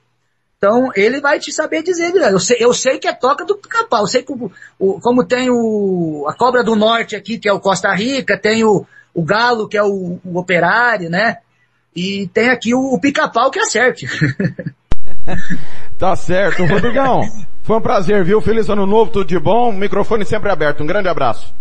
Então, 0.59 0.91
ele 0.97 1.21
vai 1.21 1.39
te 1.39 1.53
saber 1.53 1.85
dizer, 1.85 2.13
eu 2.17 2.41
sei, 2.41 2.57
eu 2.59 2.75
sei 2.75 2.99
que 2.99 3.07
é 3.07 3.13
toca 3.13 3.45
do 3.45 3.57
pica-pau, 3.57 4.03
eu 4.03 4.07
sei 4.09 4.25
que 4.25 4.33
o, 4.33 4.51
o, 4.77 5.01
como 5.01 5.25
tem 5.25 5.49
o, 5.49 6.27
a 6.29 6.35
Cobra 6.35 6.65
do 6.65 6.75
Norte 6.75 7.15
aqui, 7.15 7.39
que 7.39 7.49
é 7.49 7.53
o 7.53 7.61
Costa 7.61 7.95
Rica, 7.95 8.37
tem 8.37 8.65
o, 8.65 8.85
o 9.15 9.23
Galo, 9.23 9.69
que 9.69 9.77
é 9.77 9.83
o, 9.85 10.19
o 10.25 10.37
Operário, 10.37 11.09
né? 11.09 11.39
E 11.95 12.29
tem 12.35 12.49
aqui 12.49 12.75
o, 12.75 12.93
o 12.93 13.01
pica-pau 13.01 13.51
que 13.51 13.61
acerte. 13.61 14.07
Tá 15.99 16.15
certo. 16.15 16.65
Rodrigão, 16.65 17.21
foi 17.63 17.77
um 17.77 17.81
prazer, 17.81 18.25
viu? 18.25 18.41
Feliz 18.41 18.69
ano 18.71 18.87
novo, 18.87 19.11
tudo 19.11 19.27
de 19.27 19.39
bom. 19.39 19.73
Microfone 19.73 20.25
sempre 20.25 20.51
aberto. 20.51 20.83
Um 20.83 20.87
grande 20.87 21.09
abraço. 21.09 21.53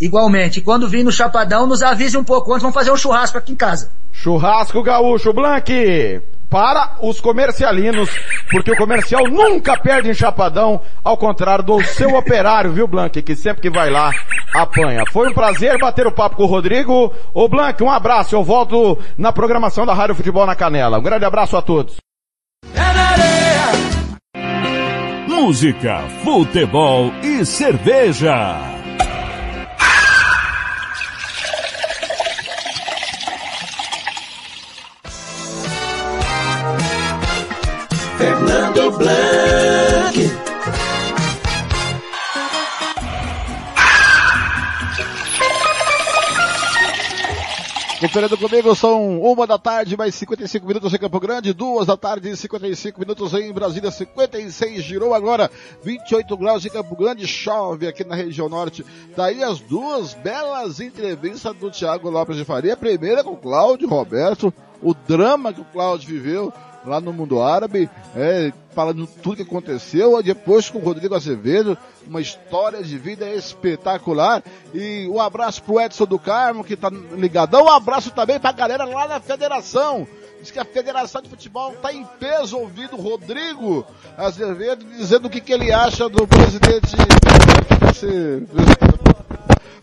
Igualmente. 0.00 0.60
Quando 0.60 0.88
vir 0.88 1.04
no 1.04 1.12
Chapadão, 1.12 1.66
nos 1.66 1.82
avise 1.82 2.18
um 2.18 2.24
pouco 2.24 2.52
antes, 2.52 2.62
vamos 2.62 2.74
fazer 2.74 2.90
um 2.90 2.96
churrasco 2.96 3.38
aqui 3.38 3.52
em 3.52 3.56
casa. 3.56 3.90
Churrasco 4.12 4.82
gaúcho, 4.82 5.32
Blanque! 5.32 6.20
Para 6.50 6.96
os 7.00 7.20
comercialinos, 7.20 8.10
porque 8.50 8.70
o 8.70 8.76
comercial 8.76 9.24
nunca 9.28 9.76
perde 9.76 10.10
em 10.10 10.14
Chapadão, 10.14 10.80
ao 11.02 11.16
contrário 11.16 11.64
do 11.64 11.82
seu 11.82 12.14
operário, 12.14 12.72
viu, 12.72 12.86
Blanque? 12.86 13.22
Que 13.22 13.34
sempre 13.34 13.62
que 13.62 13.70
vai 13.70 13.90
lá, 13.90 14.12
apanha. 14.54 15.02
Foi 15.12 15.28
um 15.28 15.34
prazer 15.34 15.78
bater 15.78 16.06
o 16.06 16.12
papo 16.12 16.36
com 16.36 16.44
o 16.44 16.46
Rodrigo. 16.46 17.12
Ô, 17.32 17.48
Blanque, 17.48 17.82
um 17.82 17.90
abraço. 17.90 18.36
Eu 18.36 18.44
volto 18.44 18.98
na 19.18 19.32
programação 19.32 19.84
da 19.84 19.94
Rádio 19.94 20.14
Futebol 20.14 20.46
na 20.46 20.54
Canela. 20.54 20.98
Um 20.98 21.02
grande 21.02 21.24
abraço 21.24 21.56
a 21.56 21.62
todos. 21.62 21.96
Música, 25.26 25.98
futebol 26.22 27.12
e 27.22 27.44
cerveja. 27.44 28.83
Fernando 38.16 38.90
Blanc. 38.98 40.44
Conferindo 48.00 48.36
comigo, 48.36 48.74
são 48.74 49.18
uma 49.22 49.46
da 49.46 49.58
tarde, 49.58 49.96
mais 49.96 50.14
55 50.14 50.66
minutos 50.66 50.92
em 50.92 50.98
Campo 50.98 51.18
Grande, 51.18 51.54
duas 51.54 51.86
da 51.86 51.96
tarde 51.96 52.28
e 52.28 52.36
55 52.36 53.00
minutos 53.00 53.32
em 53.32 53.50
Brasília, 53.50 53.90
56, 53.90 54.82
girou 54.82 55.14
agora 55.14 55.50
28 55.82 56.36
graus 56.36 56.66
em 56.66 56.68
Campo 56.68 56.94
Grande, 56.94 57.26
chove 57.26 57.88
aqui 57.88 58.04
na 58.04 58.14
região 58.14 58.46
norte. 58.46 58.84
Daí 59.16 59.42
as 59.42 59.58
duas 59.58 60.12
belas 60.12 60.80
entrevistas 60.80 61.56
do 61.56 61.70
Thiago 61.70 62.10
Lopes 62.10 62.36
de 62.36 62.44
Faria, 62.44 62.74
a 62.74 62.76
primeira 62.76 63.24
com 63.24 63.30
o 63.30 63.38
Cláudio 63.38 63.88
Roberto, 63.88 64.52
o 64.82 64.92
drama 64.92 65.52
que 65.52 65.62
o 65.62 65.66
Cláudio 65.72 66.06
viveu 66.06 66.52
lá 66.84 67.00
no 67.00 67.12
mundo 67.12 67.42
árabe, 67.42 67.88
é, 68.14 68.52
falando 68.74 69.06
tudo 69.06 69.36
que 69.36 69.42
aconteceu, 69.42 70.22
depois 70.22 70.68
com 70.68 70.78
o 70.78 70.82
Rodrigo 70.82 71.14
Azevedo, 71.14 71.78
uma 72.06 72.20
história 72.20 72.82
de 72.82 72.98
vida 72.98 73.28
espetacular. 73.30 74.42
E 74.72 75.08
um 75.08 75.20
abraço 75.20 75.62
pro 75.62 75.80
Edson 75.80 76.04
do 76.04 76.18
Carmo, 76.18 76.64
que 76.64 76.76
tá 76.76 76.90
ligadão, 76.90 77.64
um 77.64 77.70
abraço 77.70 78.10
também 78.10 78.38
pra 78.38 78.52
galera 78.52 78.84
lá 78.84 79.08
na 79.08 79.20
federação. 79.20 80.06
Diz 80.40 80.50
que 80.50 80.58
a 80.58 80.64
Federação 80.64 81.22
de 81.22 81.30
Futebol 81.30 81.72
está 81.72 81.90
em 81.90 82.04
peso 82.20 82.58
ouvindo 82.58 82.96
o 82.96 83.00
Rodrigo 83.00 83.86
Azevedo 84.14 84.84
dizendo 84.84 85.26
o 85.26 85.30
que, 85.30 85.40
que 85.40 85.54
ele 85.54 85.72
acha 85.72 86.06
do 86.06 86.26
presidente. 86.26 86.94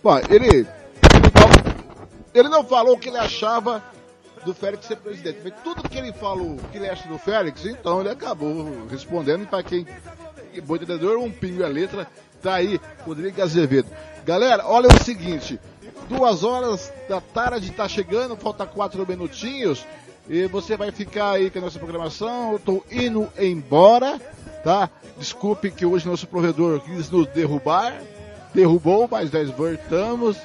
Bom, 0.04 0.20
ele, 0.30 0.68
ele 2.32 2.48
não 2.48 2.64
falou 2.64 2.94
o 2.94 3.00
que 3.00 3.10
ele 3.10 3.18
achava 3.18 3.84
do 4.46 4.54
Félix 4.54 4.86
ser 4.86 4.98
presidente. 4.98 5.40
Mas 5.44 5.54
tudo 5.64 5.88
que 5.88 5.98
ele 5.98 6.14
falou, 6.14 6.58
que 6.72 6.78
ele 6.78 6.90
acha 6.90 7.08
do 7.08 7.18
Félix, 7.18 7.66
então 7.66 8.02
ele 8.02 8.10
acabou 8.10 8.88
respondendo 8.90 9.48
para 9.48 9.64
quem 9.64 9.86
bom 10.60 10.76
entendedor, 10.76 11.18
um 11.18 11.32
pingo 11.32 11.64
a 11.64 11.68
letra, 11.68 12.08
tá 12.42 12.56
aí, 12.56 12.80
Rodrigo 13.06 13.42
Azevedo. 13.42 13.88
Galera, 14.26 14.66
olha 14.68 14.90
o 14.90 15.04
seguinte, 15.04 15.60
duas 16.10 16.44
horas 16.44 16.92
da 17.08 17.22
tarde 17.22 17.72
tá 17.72 17.88
chegando, 17.88 18.36
falta 18.36 18.66
quatro 18.66 19.08
minutinhos, 19.08 19.86
e 20.28 20.48
você 20.48 20.76
vai 20.76 20.92
ficar 20.92 21.32
aí 21.32 21.50
com 21.50 21.60
a 21.60 21.62
nossa 21.62 21.80
programação, 21.80 22.54
eu 22.54 22.60
tô 22.60 22.84
indo 22.92 23.30
embora, 23.40 24.20
tá? 24.64 24.90
Desculpe 25.18 25.72
que 25.72 25.86
hoje 25.86 26.08
nosso 26.08 26.28
provedor 26.28 26.82
quis 26.82 27.10
nos 27.10 27.28
derrubar, 27.28 28.02
derrubou, 28.54 29.08
mas 29.10 29.32
nós 29.32 29.50
voltamos, 29.52 30.38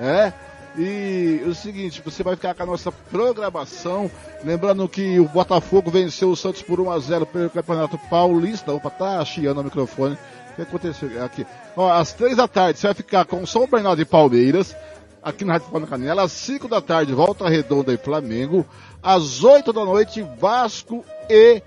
é, 0.00 0.32
e 0.76 1.40
o 1.46 1.54
seguinte, 1.54 2.02
você 2.04 2.22
vai 2.24 2.34
ficar 2.34 2.54
com 2.54 2.64
a 2.64 2.66
nossa 2.66 2.90
programação. 2.90 4.10
Lembrando 4.42 4.88
que 4.88 5.20
o 5.20 5.28
Botafogo 5.28 5.88
venceu 5.90 6.30
o 6.30 6.36
Santos 6.36 6.62
por 6.62 6.80
1 6.80 6.90
a 6.90 6.98
0 6.98 7.26
pelo 7.26 7.50
Campeonato 7.50 7.96
Paulista. 8.10 8.72
Opa, 8.72 8.90
tá 8.90 9.24
chiando 9.24 9.60
o 9.60 9.64
microfone. 9.64 10.18
O 10.50 10.54
que 10.56 10.62
aconteceu 10.62 11.24
aqui? 11.24 11.46
Ó, 11.76 11.92
às 11.92 12.12
três 12.12 12.36
da 12.36 12.48
tarde 12.48 12.78
você 12.78 12.88
vai 12.88 12.94
ficar 12.94 13.24
com 13.24 13.46
São 13.46 13.68
Bernardo 13.68 14.02
e 14.02 14.04
Palmeiras. 14.04 14.74
Aqui 15.22 15.44
na 15.44 15.54
Rádio 15.54 15.70
Palma 15.70 15.86
Canela. 15.86 16.22
Às 16.22 16.32
5 16.32 16.66
da 16.66 16.80
tarde, 16.80 17.14
Volta 17.14 17.48
Redonda 17.48 17.92
e 17.92 17.96
Flamengo. 17.96 18.66
Às 19.00 19.44
8 19.44 19.72
da 19.72 19.84
noite, 19.84 20.26
Vasco 20.40 21.04
e 21.30 21.62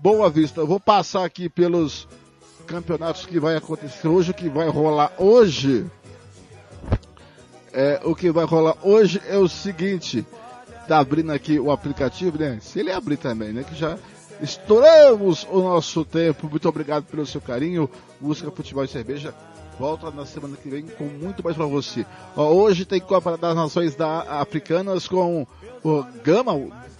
Boa 0.00 0.30
Vista. 0.30 0.60
Eu 0.60 0.66
vou 0.66 0.80
passar 0.80 1.24
aqui 1.24 1.50
pelos 1.50 2.08
campeonatos 2.66 3.26
que 3.26 3.38
vai 3.38 3.56
acontecer 3.56 4.08
hoje, 4.08 4.30
o 4.30 4.34
que 4.34 4.48
vai 4.48 4.68
rolar 4.68 5.12
hoje 5.18 5.86
É, 7.72 8.00
o 8.04 8.14
que 8.14 8.30
vai 8.30 8.44
rolar 8.44 8.76
hoje 8.82 9.20
é 9.26 9.36
o 9.38 9.48
seguinte, 9.48 10.26
tá 10.86 10.98
abrindo 10.98 11.32
aqui 11.32 11.58
o 11.58 11.70
aplicativo, 11.70 12.38
né? 12.38 12.58
Se 12.60 12.80
ele 12.80 12.92
abrir 12.92 13.16
também, 13.16 13.52
né? 13.52 13.64
Que 13.64 13.74
já 13.74 13.98
estouramos 14.40 15.46
o 15.50 15.60
nosso 15.60 16.04
tempo. 16.04 16.48
Muito 16.50 16.68
obrigado 16.68 17.04
pelo 17.04 17.24
seu 17.24 17.40
carinho. 17.40 17.88
Música, 18.20 18.50
futebol 18.50 18.84
e 18.84 18.88
cerveja. 18.88 19.34
Volta 19.78 20.10
na 20.10 20.26
semana 20.26 20.56
que 20.56 20.68
vem 20.68 20.82
com 20.82 21.04
muito 21.04 21.42
mais 21.42 21.56
para 21.56 21.64
você. 21.64 22.04
Ó, 22.36 22.52
hoje 22.52 22.84
tem 22.84 23.00
Copa 23.00 23.38
das 23.38 23.56
Nações 23.56 23.94
da 23.94 24.40
Africanas 24.40 25.08
com 25.08 25.46
o 25.82 26.04
Gama, 26.22 26.54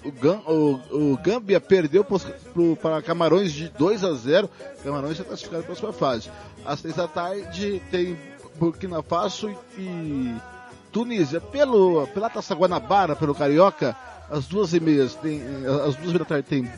o, 0.05 0.10
Gam, 0.10 0.41
o, 0.47 1.12
o 1.12 1.18
Gâmbia 1.18 1.60
perdeu 1.60 2.02
pro, 2.02 2.18
pro, 2.52 2.76
para 2.76 3.02
Camarões 3.02 3.52
de 3.52 3.68
2 3.68 4.05
a 4.05 4.15
0. 4.15 4.51
Camarões 4.83 5.12
está 5.12 5.25
classificado 5.25 5.62
para 5.62 5.73
a 5.73 5.76
próxima 5.76 5.92
fase. 5.92 6.31
Às 6.65 6.81
6 6.81 6.97
da 6.97 7.07
tarde 7.07 7.83
tem 7.91 8.18
Burkina 8.57 9.02
Faso 9.02 9.55
e 9.78 10.34
Tunísia. 10.93 11.41
Pelo, 11.41 12.07
pela 12.09 12.31
Taça 12.31 12.55
Guanabara, 12.55 13.17
pelo 13.17 13.35
Carioca, 13.35 13.97
às 14.31 14.47
duas 14.47 14.73
e 14.73 14.81
meias 14.81 15.15
tem, 15.15 15.43
às 15.87 15.97
duas 15.97 16.12
da 16.12 16.25
tarde 16.25 16.47
tem 16.49 16.71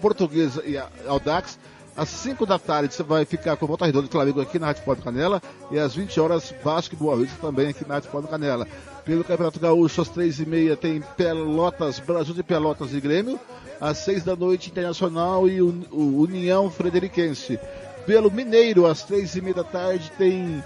Portuguesa 0.00 0.62
e 0.66 0.76
Audax. 1.06 1.58
Às 1.94 2.08
5 2.08 2.46
da 2.46 2.58
tarde 2.58 2.94
você 2.94 3.02
vai 3.02 3.24
ficar 3.26 3.54
com 3.56 3.66
o 3.66 3.68
Volta 3.68 3.84
Redonda 3.84 4.06
do 4.06 4.10
Flamengo 4.10 4.40
aqui 4.40 4.58
na 4.58 4.68
Rádio 4.68 4.82
Porto 4.82 5.02
Canela. 5.02 5.42
E 5.70 5.78
às 5.78 5.94
20 5.94 6.18
horas 6.20 6.54
Vasco 6.64 6.94
e 6.94 6.98
Boa 6.98 7.16
Vista 7.16 7.36
também 7.38 7.68
aqui 7.68 7.86
na 7.86 7.94
Rádio 7.94 8.10
Porto 8.10 8.28
Canela. 8.28 8.66
Pelo 9.04 9.22
Campeonato 9.22 9.60
Gaúcho, 9.60 10.00
às 10.00 10.08
3 10.08 10.40
e 10.40 10.46
meia 10.46 10.76
tem 10.76 11.02
Pelotas, 11.16 11.98
Brasil 11.98 12.34
de 12.34 12.42
Pelotas 12.42 12.94
e 12.94 13.00
Grêmio. 13.00 13.38
Às 13.78 13.98
6 13.98 14.24
da 14.24 14.34
noite, 14.34 14.70
Internacional 14.70 15.46
e 15.48 15.60
União 15.60 16.70
Frederiquense. 16.70 17.58
Pelo 18.06 18.30
Mineiro, 18.30 18.86
às 18.86 19.02
3 19.02 19.36
e 19.36 19.40
meia 19.42 19.56
da 19.56 19.64
tarde, 19.64 20.10
tem 20.16 20.62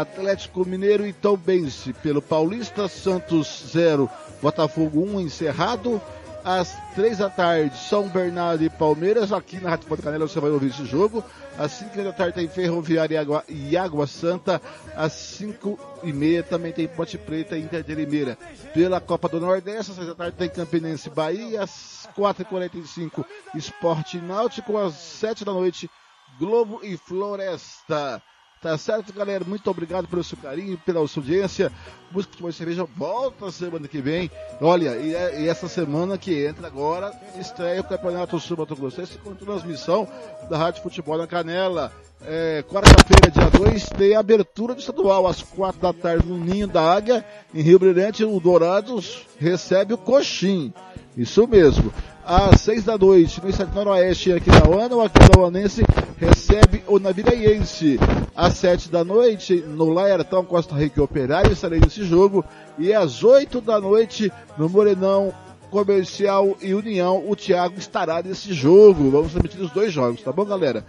Atlético 0.00 0.64
Mineiro 0.64 1.06
e 1.06 1.12
Tombense. 1.12 1.92
Pelo 1.92 2.22
Paulista, 2.22 2.88
Santos 2.88 3.64
0, 3.72 4.08
Botafogo 4.40 5.00
1, 5.02 5.20
encerrado. 5.20 6.00
Às 6.44 6.76
3 6.94 7.18
da 7.18 7.28
tarde, 7.28 7.76
São 7.76 8.08
Bernardo 8.08 8.62
e 8.62 8.70
Palmeiras. 8.70 9.32
Aqui 9.32 9.58
na 9.58 9.70
Rádio 9.70 9.88
Ponta 9.88 10.02
Canela 10.02 10.28
você 10.28 10.38
vai 10.38 10.50
ouvir 10.50 10.68
esse 10.68 10.84
jogo. 10.84 11.24
Às 11.58 11.72
5 11.72 12.04
da 12.04 12.12
tarde 12.12 12.34
tem 12.34 12.48
Ferroviária 12.48 13.16
e 13.16 13.18
Água, 13.18 13.44
e 13.48 13.76
Água 13.76 14.06
Santa. 14.06 14.62
Às 14.94 15.12
5 15.12 15.76
e 16.04 16.12
meia 16.12 16.44
também 16.44 16.72
tem 16.72 16.86
Ponte 16.86 17.18
Preta 17.18 17.58
e 17.58 17.62
Inter 17.62 17.82
de 17.82 17.94
Limeira. 17.96 18.38
Pela 18.72 19.00
Copa 19.00 19.28
do 19.28 19.40
Nordeste, 19.40 19.90
às 19.90 19.96
6 19.96 20.06
da 20.06 20.14
tarde 20.14 20.36
tem 20.36 20.48
Campinense 20.48 21.10
Bahia. 21.10 21.64
Às 21.64 22.08
4h45, 22.16 23.24
Esporte 23.56 24.18
Náutico. 24.18 24.78
Às 24.78 24.94
7 24.94 25.44
da 25.44 25.52
noite, 25.52 25.90
Globo 26.38 26.78
e 26.80 26.96
Floresta. 26.96 28.22
Tá 28.60 28.76
certo, 28.78 29.12
galera? 29.12 29.44
Muito 29.44 29.70
obrigado 29.70 30.08
pelo 30.08 30.24
seu 30.24 30.38
carinho, 30.38 30.78
pela 30.78 31.06
sua 31.06 31.22
audiência. 31.22 31.70
Música 32.10 32.32
Futebol 32.32 32.50
e 32.50 32.52
Cerveja 32.52 32.84
volta 32.96 33.50
semana 33.50 33.86
que 33.86 34.00
vem. 34.00 34.30
Olha, 34.60 34.96
e, 34.96 35.14
é, 35.14 35.42
e, 35.42 35.48
essa 35.48 35.68
semana 35.68 36.16
que 36.16 36.46
entra 36.46 36.66
agora, 36.66 37.12
estreia 37.38 37.80
o 37.80 37.84
Campeonato 37.84 38.40
Sul 38.40 38.56
Mato 38.56 38.74
Grossense 38.74 39.18
com 39.18 39.34
transmissão 39.34 40.08
da 40.48 40.56
Rádio 40.56 40.82
Futebol 40.82 41.18
na 41.18 41.26
Canela. 41.26 41.92
É, 42.24 42.64
Quarta-feira, 42.68 43.30
dia 43.30 43.50
2, 43.50 43.88
tem 43.90 44.16
abertura 44.16 44.74
do 44.74 44.80
estadual 44.80 45.26
às 45.26 45.42
quatro 45.42 45.80
da 45.80 45.92
tarde 45.92 46.26
no 46.26 46.38
Ninho 46.38 46.66
da 46.66 46.82
Águia, 46.82 47.24
em 47.54 47.60
Rio 47.60 47.78
Brilhante, 47.78 48.24
o 48.24 48.40
Dourados 48.40 49.26
recebe 49.38 49.94
o 49.94 49.98
Coxim. 49.98 50.72
Isso 51.16 51.46
mesmo 51.46 51.92
às 52.26 52.60
seis 52.60 52.82
da 52.82 52.98
noite, 52.98 53.40
no 53.40 53.48
Estado 53.48 53.72
Noroeste, 53.72 54.32
aqui 54.32 54.50
na 54.50 54.68
ONU, 54.68 54.96
o 54.96 55.00
Aquidauanense 55.00 55.84
recebe 56.18 56.82
o 56.88 56.98
Naviraiense. 56.98 58.00
Às 58.34 58.54
sete 58.54 58.90
da 58.90 59.04
noite, 59.04 59.62
no 59.64 59.90
Laertão 59.90 60.44
Costa 60.44 60.74
Rica 60.74 61.00
Operário, 61.00 61.52
estarei 61.52 61.78
nesse 61.78 62.04
jogo. 62.04 62.44
E 62.76 62.92
às 62.92 63.22
oito 63.22 63.60
da 63.60 63.80
noite, 63.80 64.32
no 64.58 64.68
Morenão 64.68 65.32
Comercial 65.70 66.56
e 66.60 66.74
União, 66.74 67.22
o 67.28 67.36
Thiago 67.36 67.78
estará 67.78 68.20
nesse 68.20 68.52
jogo. 68.52 69.08
Vamos 69.08 69.30
transmitir 69.30 69.60
os 69.60 69.70
dois 69.70 69.92
jogos, 69.92 70.20
tá 70.20 70.32
bom, 70.32 70.44
galera? 70.44 70.84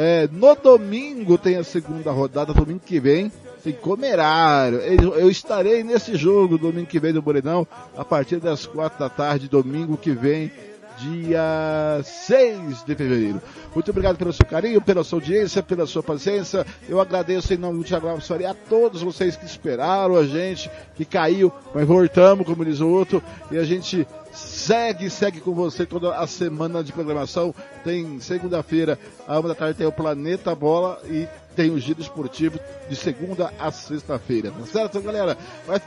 É, 0.00 0.28
no 0.30 0.54
domingo 0.54 1.36
tem 1.36 1.56
a 1.56 1.64
segunda 1.64 2.12
rodada, 2.12 2.54
domingo 2.54 2.78
que 2.78 3.00
vem 3.00 3.32
tem 3.64 3.72
Comerário. 3.72 4.78
Eu 4.78 5.28
estarei 5.28 5.82
nesse 5.82 6.14
jogo 6.14 6.56
domingo 6.56 6.86
que 6.86 7.00
vem 7.00 7.12
no 7.12 7.20
Morenão, 7.20 7.66
a 7.96 8.04
partir 8.04 8.36
das 8.36 8.64
quatro 8.64 8.96
da 8.96 9.08
tarde, 9.08 9.48
domingo 9.48 9.96
que 9.96 10.12
vem, 10.12 10.52
dia 10.98 12.00
6 12.04 12.84
de 12.84 12.94
fevereiro. 12.94 13.42
Muito 13.74 13.90
obrigado 13.90 14.16
pelo 14.16 14.32
seu 14.32 14.46
carinho, 14.46 14.80
pela 14.80 15.04
sua 15.04 15.18
audiência, 15.18 15.62
pela 15.62 15.84
sua 15.84 16.02
paciência. 16.02 16.64
Eu 16.88 17.00
agradeço 17.00 17.52
em 17.52 17.56
nome 17.56 17.78
do 17.78 17.84
Thiago 17.84 18.08
Alves 18.08 18.26
Faria 18.26 18.50
a 18.50 18.54
todos 18.54 19.02
vocês 19.02 19.36
que 19.36 19.46
esperaram 19.46 20.16
a 20.16 20.24
gente, 20.24 20.70
que 20.94 21.04
caiu, 21.04 21.52
mas 21.74 21.86
voltamos, 21.86 22.46
como 22.46 22.64
diz 22.64 22.80
o 22.80 22.88
outro, 22.88 23.22
e 23.50 23.58
a 23.58 23.64
gente 23.64 24.06
segue, 24.32 25.10
segue 25.10 25.40
com 25.40 25.54
você 25.54 25.86
toda 25.86 26.16
a 26.16 26.26
semana 26.26 26.82
de 26.82 26.92
programação. 26.92 27.54
Tem 27.84 28.20
segunda-feira, 28.20 28.98
a 29.26 29.38
uma 29.38 29.48
da 29.48 29.54
tarde 29.54 29.78
tem 29.78 29.86
o 29.86 29.92
Planeta 29.92 30.54
Bola 30.54 31.00
e 31.04 31.26
tem 31.54 31.70
o 31.70 31.78
Giro 31.78 32.00
Esportivo 32.00 32.58
de 32.88 32.96
segunda 32.96 33.52
a 33.58 33.70
sexta-feira. 33.70 34.50
Tá 34.50 34.66
certo, 34.66 35.00
galera? 35.00 35.36
Vai, 35.66 35.80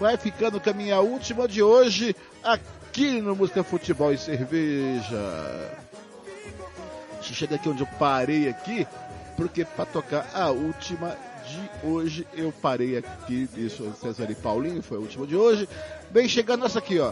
vai 0.00 0.16
ficando 0.16 0.60
com 0.60 0.70
a 0.70 0.74
minha 0.74 1.00
última 1.00 1.46
de 1.46 1.62
hoje 1.62 2.16
aqui 2.42 3.20
no 3.20 3.36
Música 3.36 3.62
Futebol 3.62 4.12
e 4.12 4.18
Cerveja. 4.18 5.74
Deixa 7.14 7.30
eu 7.30 7.34
chegar 7.34 7.56
aqui 7.56 7.68
onde 7.68 7.82
eu 7.82 7.88
parei 7.98 8.48
aqui, 8.48 8.86
porque 9.36 9.64
para 9.64 9.86
tocar 9.86 10.28
a 10.34 10.50
última 10.50 11.16
de 11.46 11.86
hoje 11.86 12.26
eu 12.34 12.52
parei 12.52 12.96
aqui, 12.96 13.48
isso 13.56 13.92
César 14.00 14.30
e 14.30 14.34
Paulinho, 14.34 14.82
foi 14.82 14.96
a 14.96 15.00
última 15.00 15.26
de 15.26 15.36
hoje. 15.36 15.68
Bem, 16.14 16.28
chegando 16.28 16.64
essa 16.64 16.78
aqui, 16.78 17.00
ó. 17.00 17.10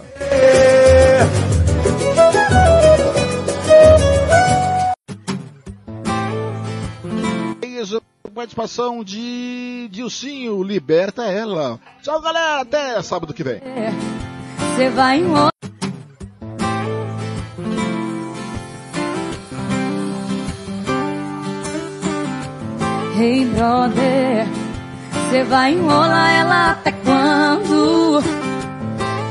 participação 8.33 9.05
de 9.05 9.89
Dilcinho, 9.91 10.63
liberta 10.63 11.25
ela. 11.25 11.79
Tchau, 12.01 12.21
galera, 12.21 12.61
até 12.61 13.03
sábado 13.03 13.35
que 13.35 13.43
vem. 13.43 13.61
Você 14.77 14.89
vai 14.91 15.19
em 15.19 15.27
Hey 23.19 23.45
brother, 23.47 24.47
você 25.29 25.45
vai 25.45 25.73
enrolar 25.73 26.31
ela 26.31 26.71
até 26.71 26.93
quando? 26.93 28.42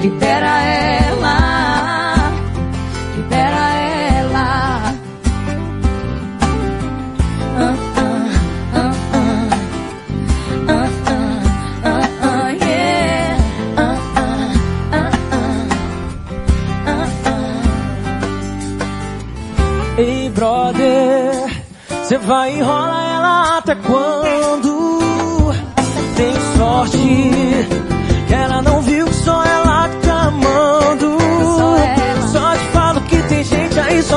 Libera 0.00 0.62
ela, 0.62 2.30
libera 3.16 3.68
ela. 3.74 4.94
Ei, 19.98 20.30
brother, 20.30 21.64
você 21.88 22.18
vai 22.18 22.56
enrolar 22.56 23.16
ela 23.16 23.58
até 23.58 23.74
quando? 23.74 25.52
Tem 26.16 26.34
sorte 26.56 26.98
que 28.28 28.34
ela 28.34 28.62
não 28.62 28.80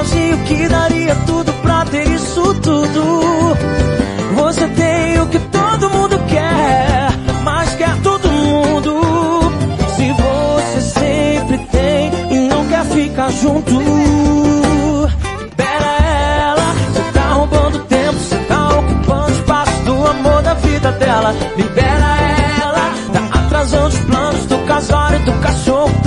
sozinho 0.01 0.37
que 0.45 0.67
daria 0.67 1.15
tudo 1.27 1.53
pra 1.61 1.85
ter 1.85 2.07
isso 2.07 2.53
tudo. 2.55 3.55
Você 4.35 4.67
tem 4.69 5.19
o 5.19 5.27
que 5.27 5.39
todo 5.39 5.89
mundo 5.89 6.19
quer, 6.27 7.09
mas 7.43 7.75
quer 7.75 7.95
todo 8.01 8.31
mundo. 8.31 9.01
Se 9.95 10.11
você 10.11 10.81
sempre 10.81 11.57
tem 11.67 12.11
e 12.31 12.47
não 12.47 12.65
quer 12.67 12.85
ficar 12.85 13.31
junto. 13.31 13.71
Libera 15.39 15.93
ela, 16.03 16.73
você 16.93 17.11
tá 17.13 17.33
roubando 17.33 17.79
tempo, 17.85 18.13
você 18.13 18.37
tá 18.37 18.79
ocupando 18.79 19.31
espaço 19.31 19.83
do 19.83 20.07
amor 20.07 20.41
da 20.41 20.53
vida 20.55 20.91
dela. 20.93 21.35
Libera 21.55 22.17
ela, 22.61 22.93
tá 23.13 23.39
atrasando 23.39 23.87
os 23.87 23.99
planos 23.99 24.45
do 24.45 24.57
casório, 24.65 25.19
do 25.19 25.33
cachorro, 25.41 26.00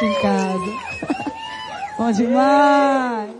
aqui 0.00 0.06
em 0.06 0.14
casa. 0.14 0.72
Bom 1.98 2.12
demais. 2.12 3.30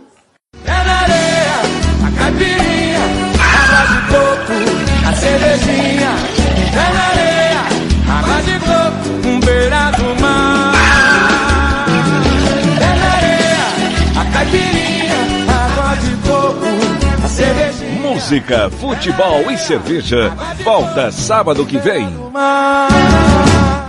Pé 0.63 0.83
na 0.83 0.93
areia, 1.01 1.57
a 2.05 2.11
caipirinha, 2.17 2.99
água 3.57 3.81
de 3.87 3.99
coco, 4.11 4.57
a 5.07 5.13
cervejinha. 5.13 6.11
Pé 6.71 6.93
na 6.93 7.03
areia, 7.09 7.63
água 8.19 8.41
de 8.43 8.59
coco, 8.59 9.27
um 9.27 9.39
beira 9.39 9.91
do 9.91 10.21
mar. 10.21 10.73
Pé 12.77 12.95
na 12.95 13.11
areia, 13.15 13.65
a 14.21 14.25
caipirinha, 14.31 15.19
água 15.49 15.95
de 15.95 16.15
coco, 16.27 17.25
a 17.25 17.27
cervejinha. 17.27 18.01
Música, 18.01 18.69
futebol 18.69 19.49
e 19.49 19.57
cerveja. 19.57 20.31
Volta 20.63 21.11
sábado 21.11 21.65
que 21.65 21.79
vem. 21.79 22.07
Mar. 22.31 23.80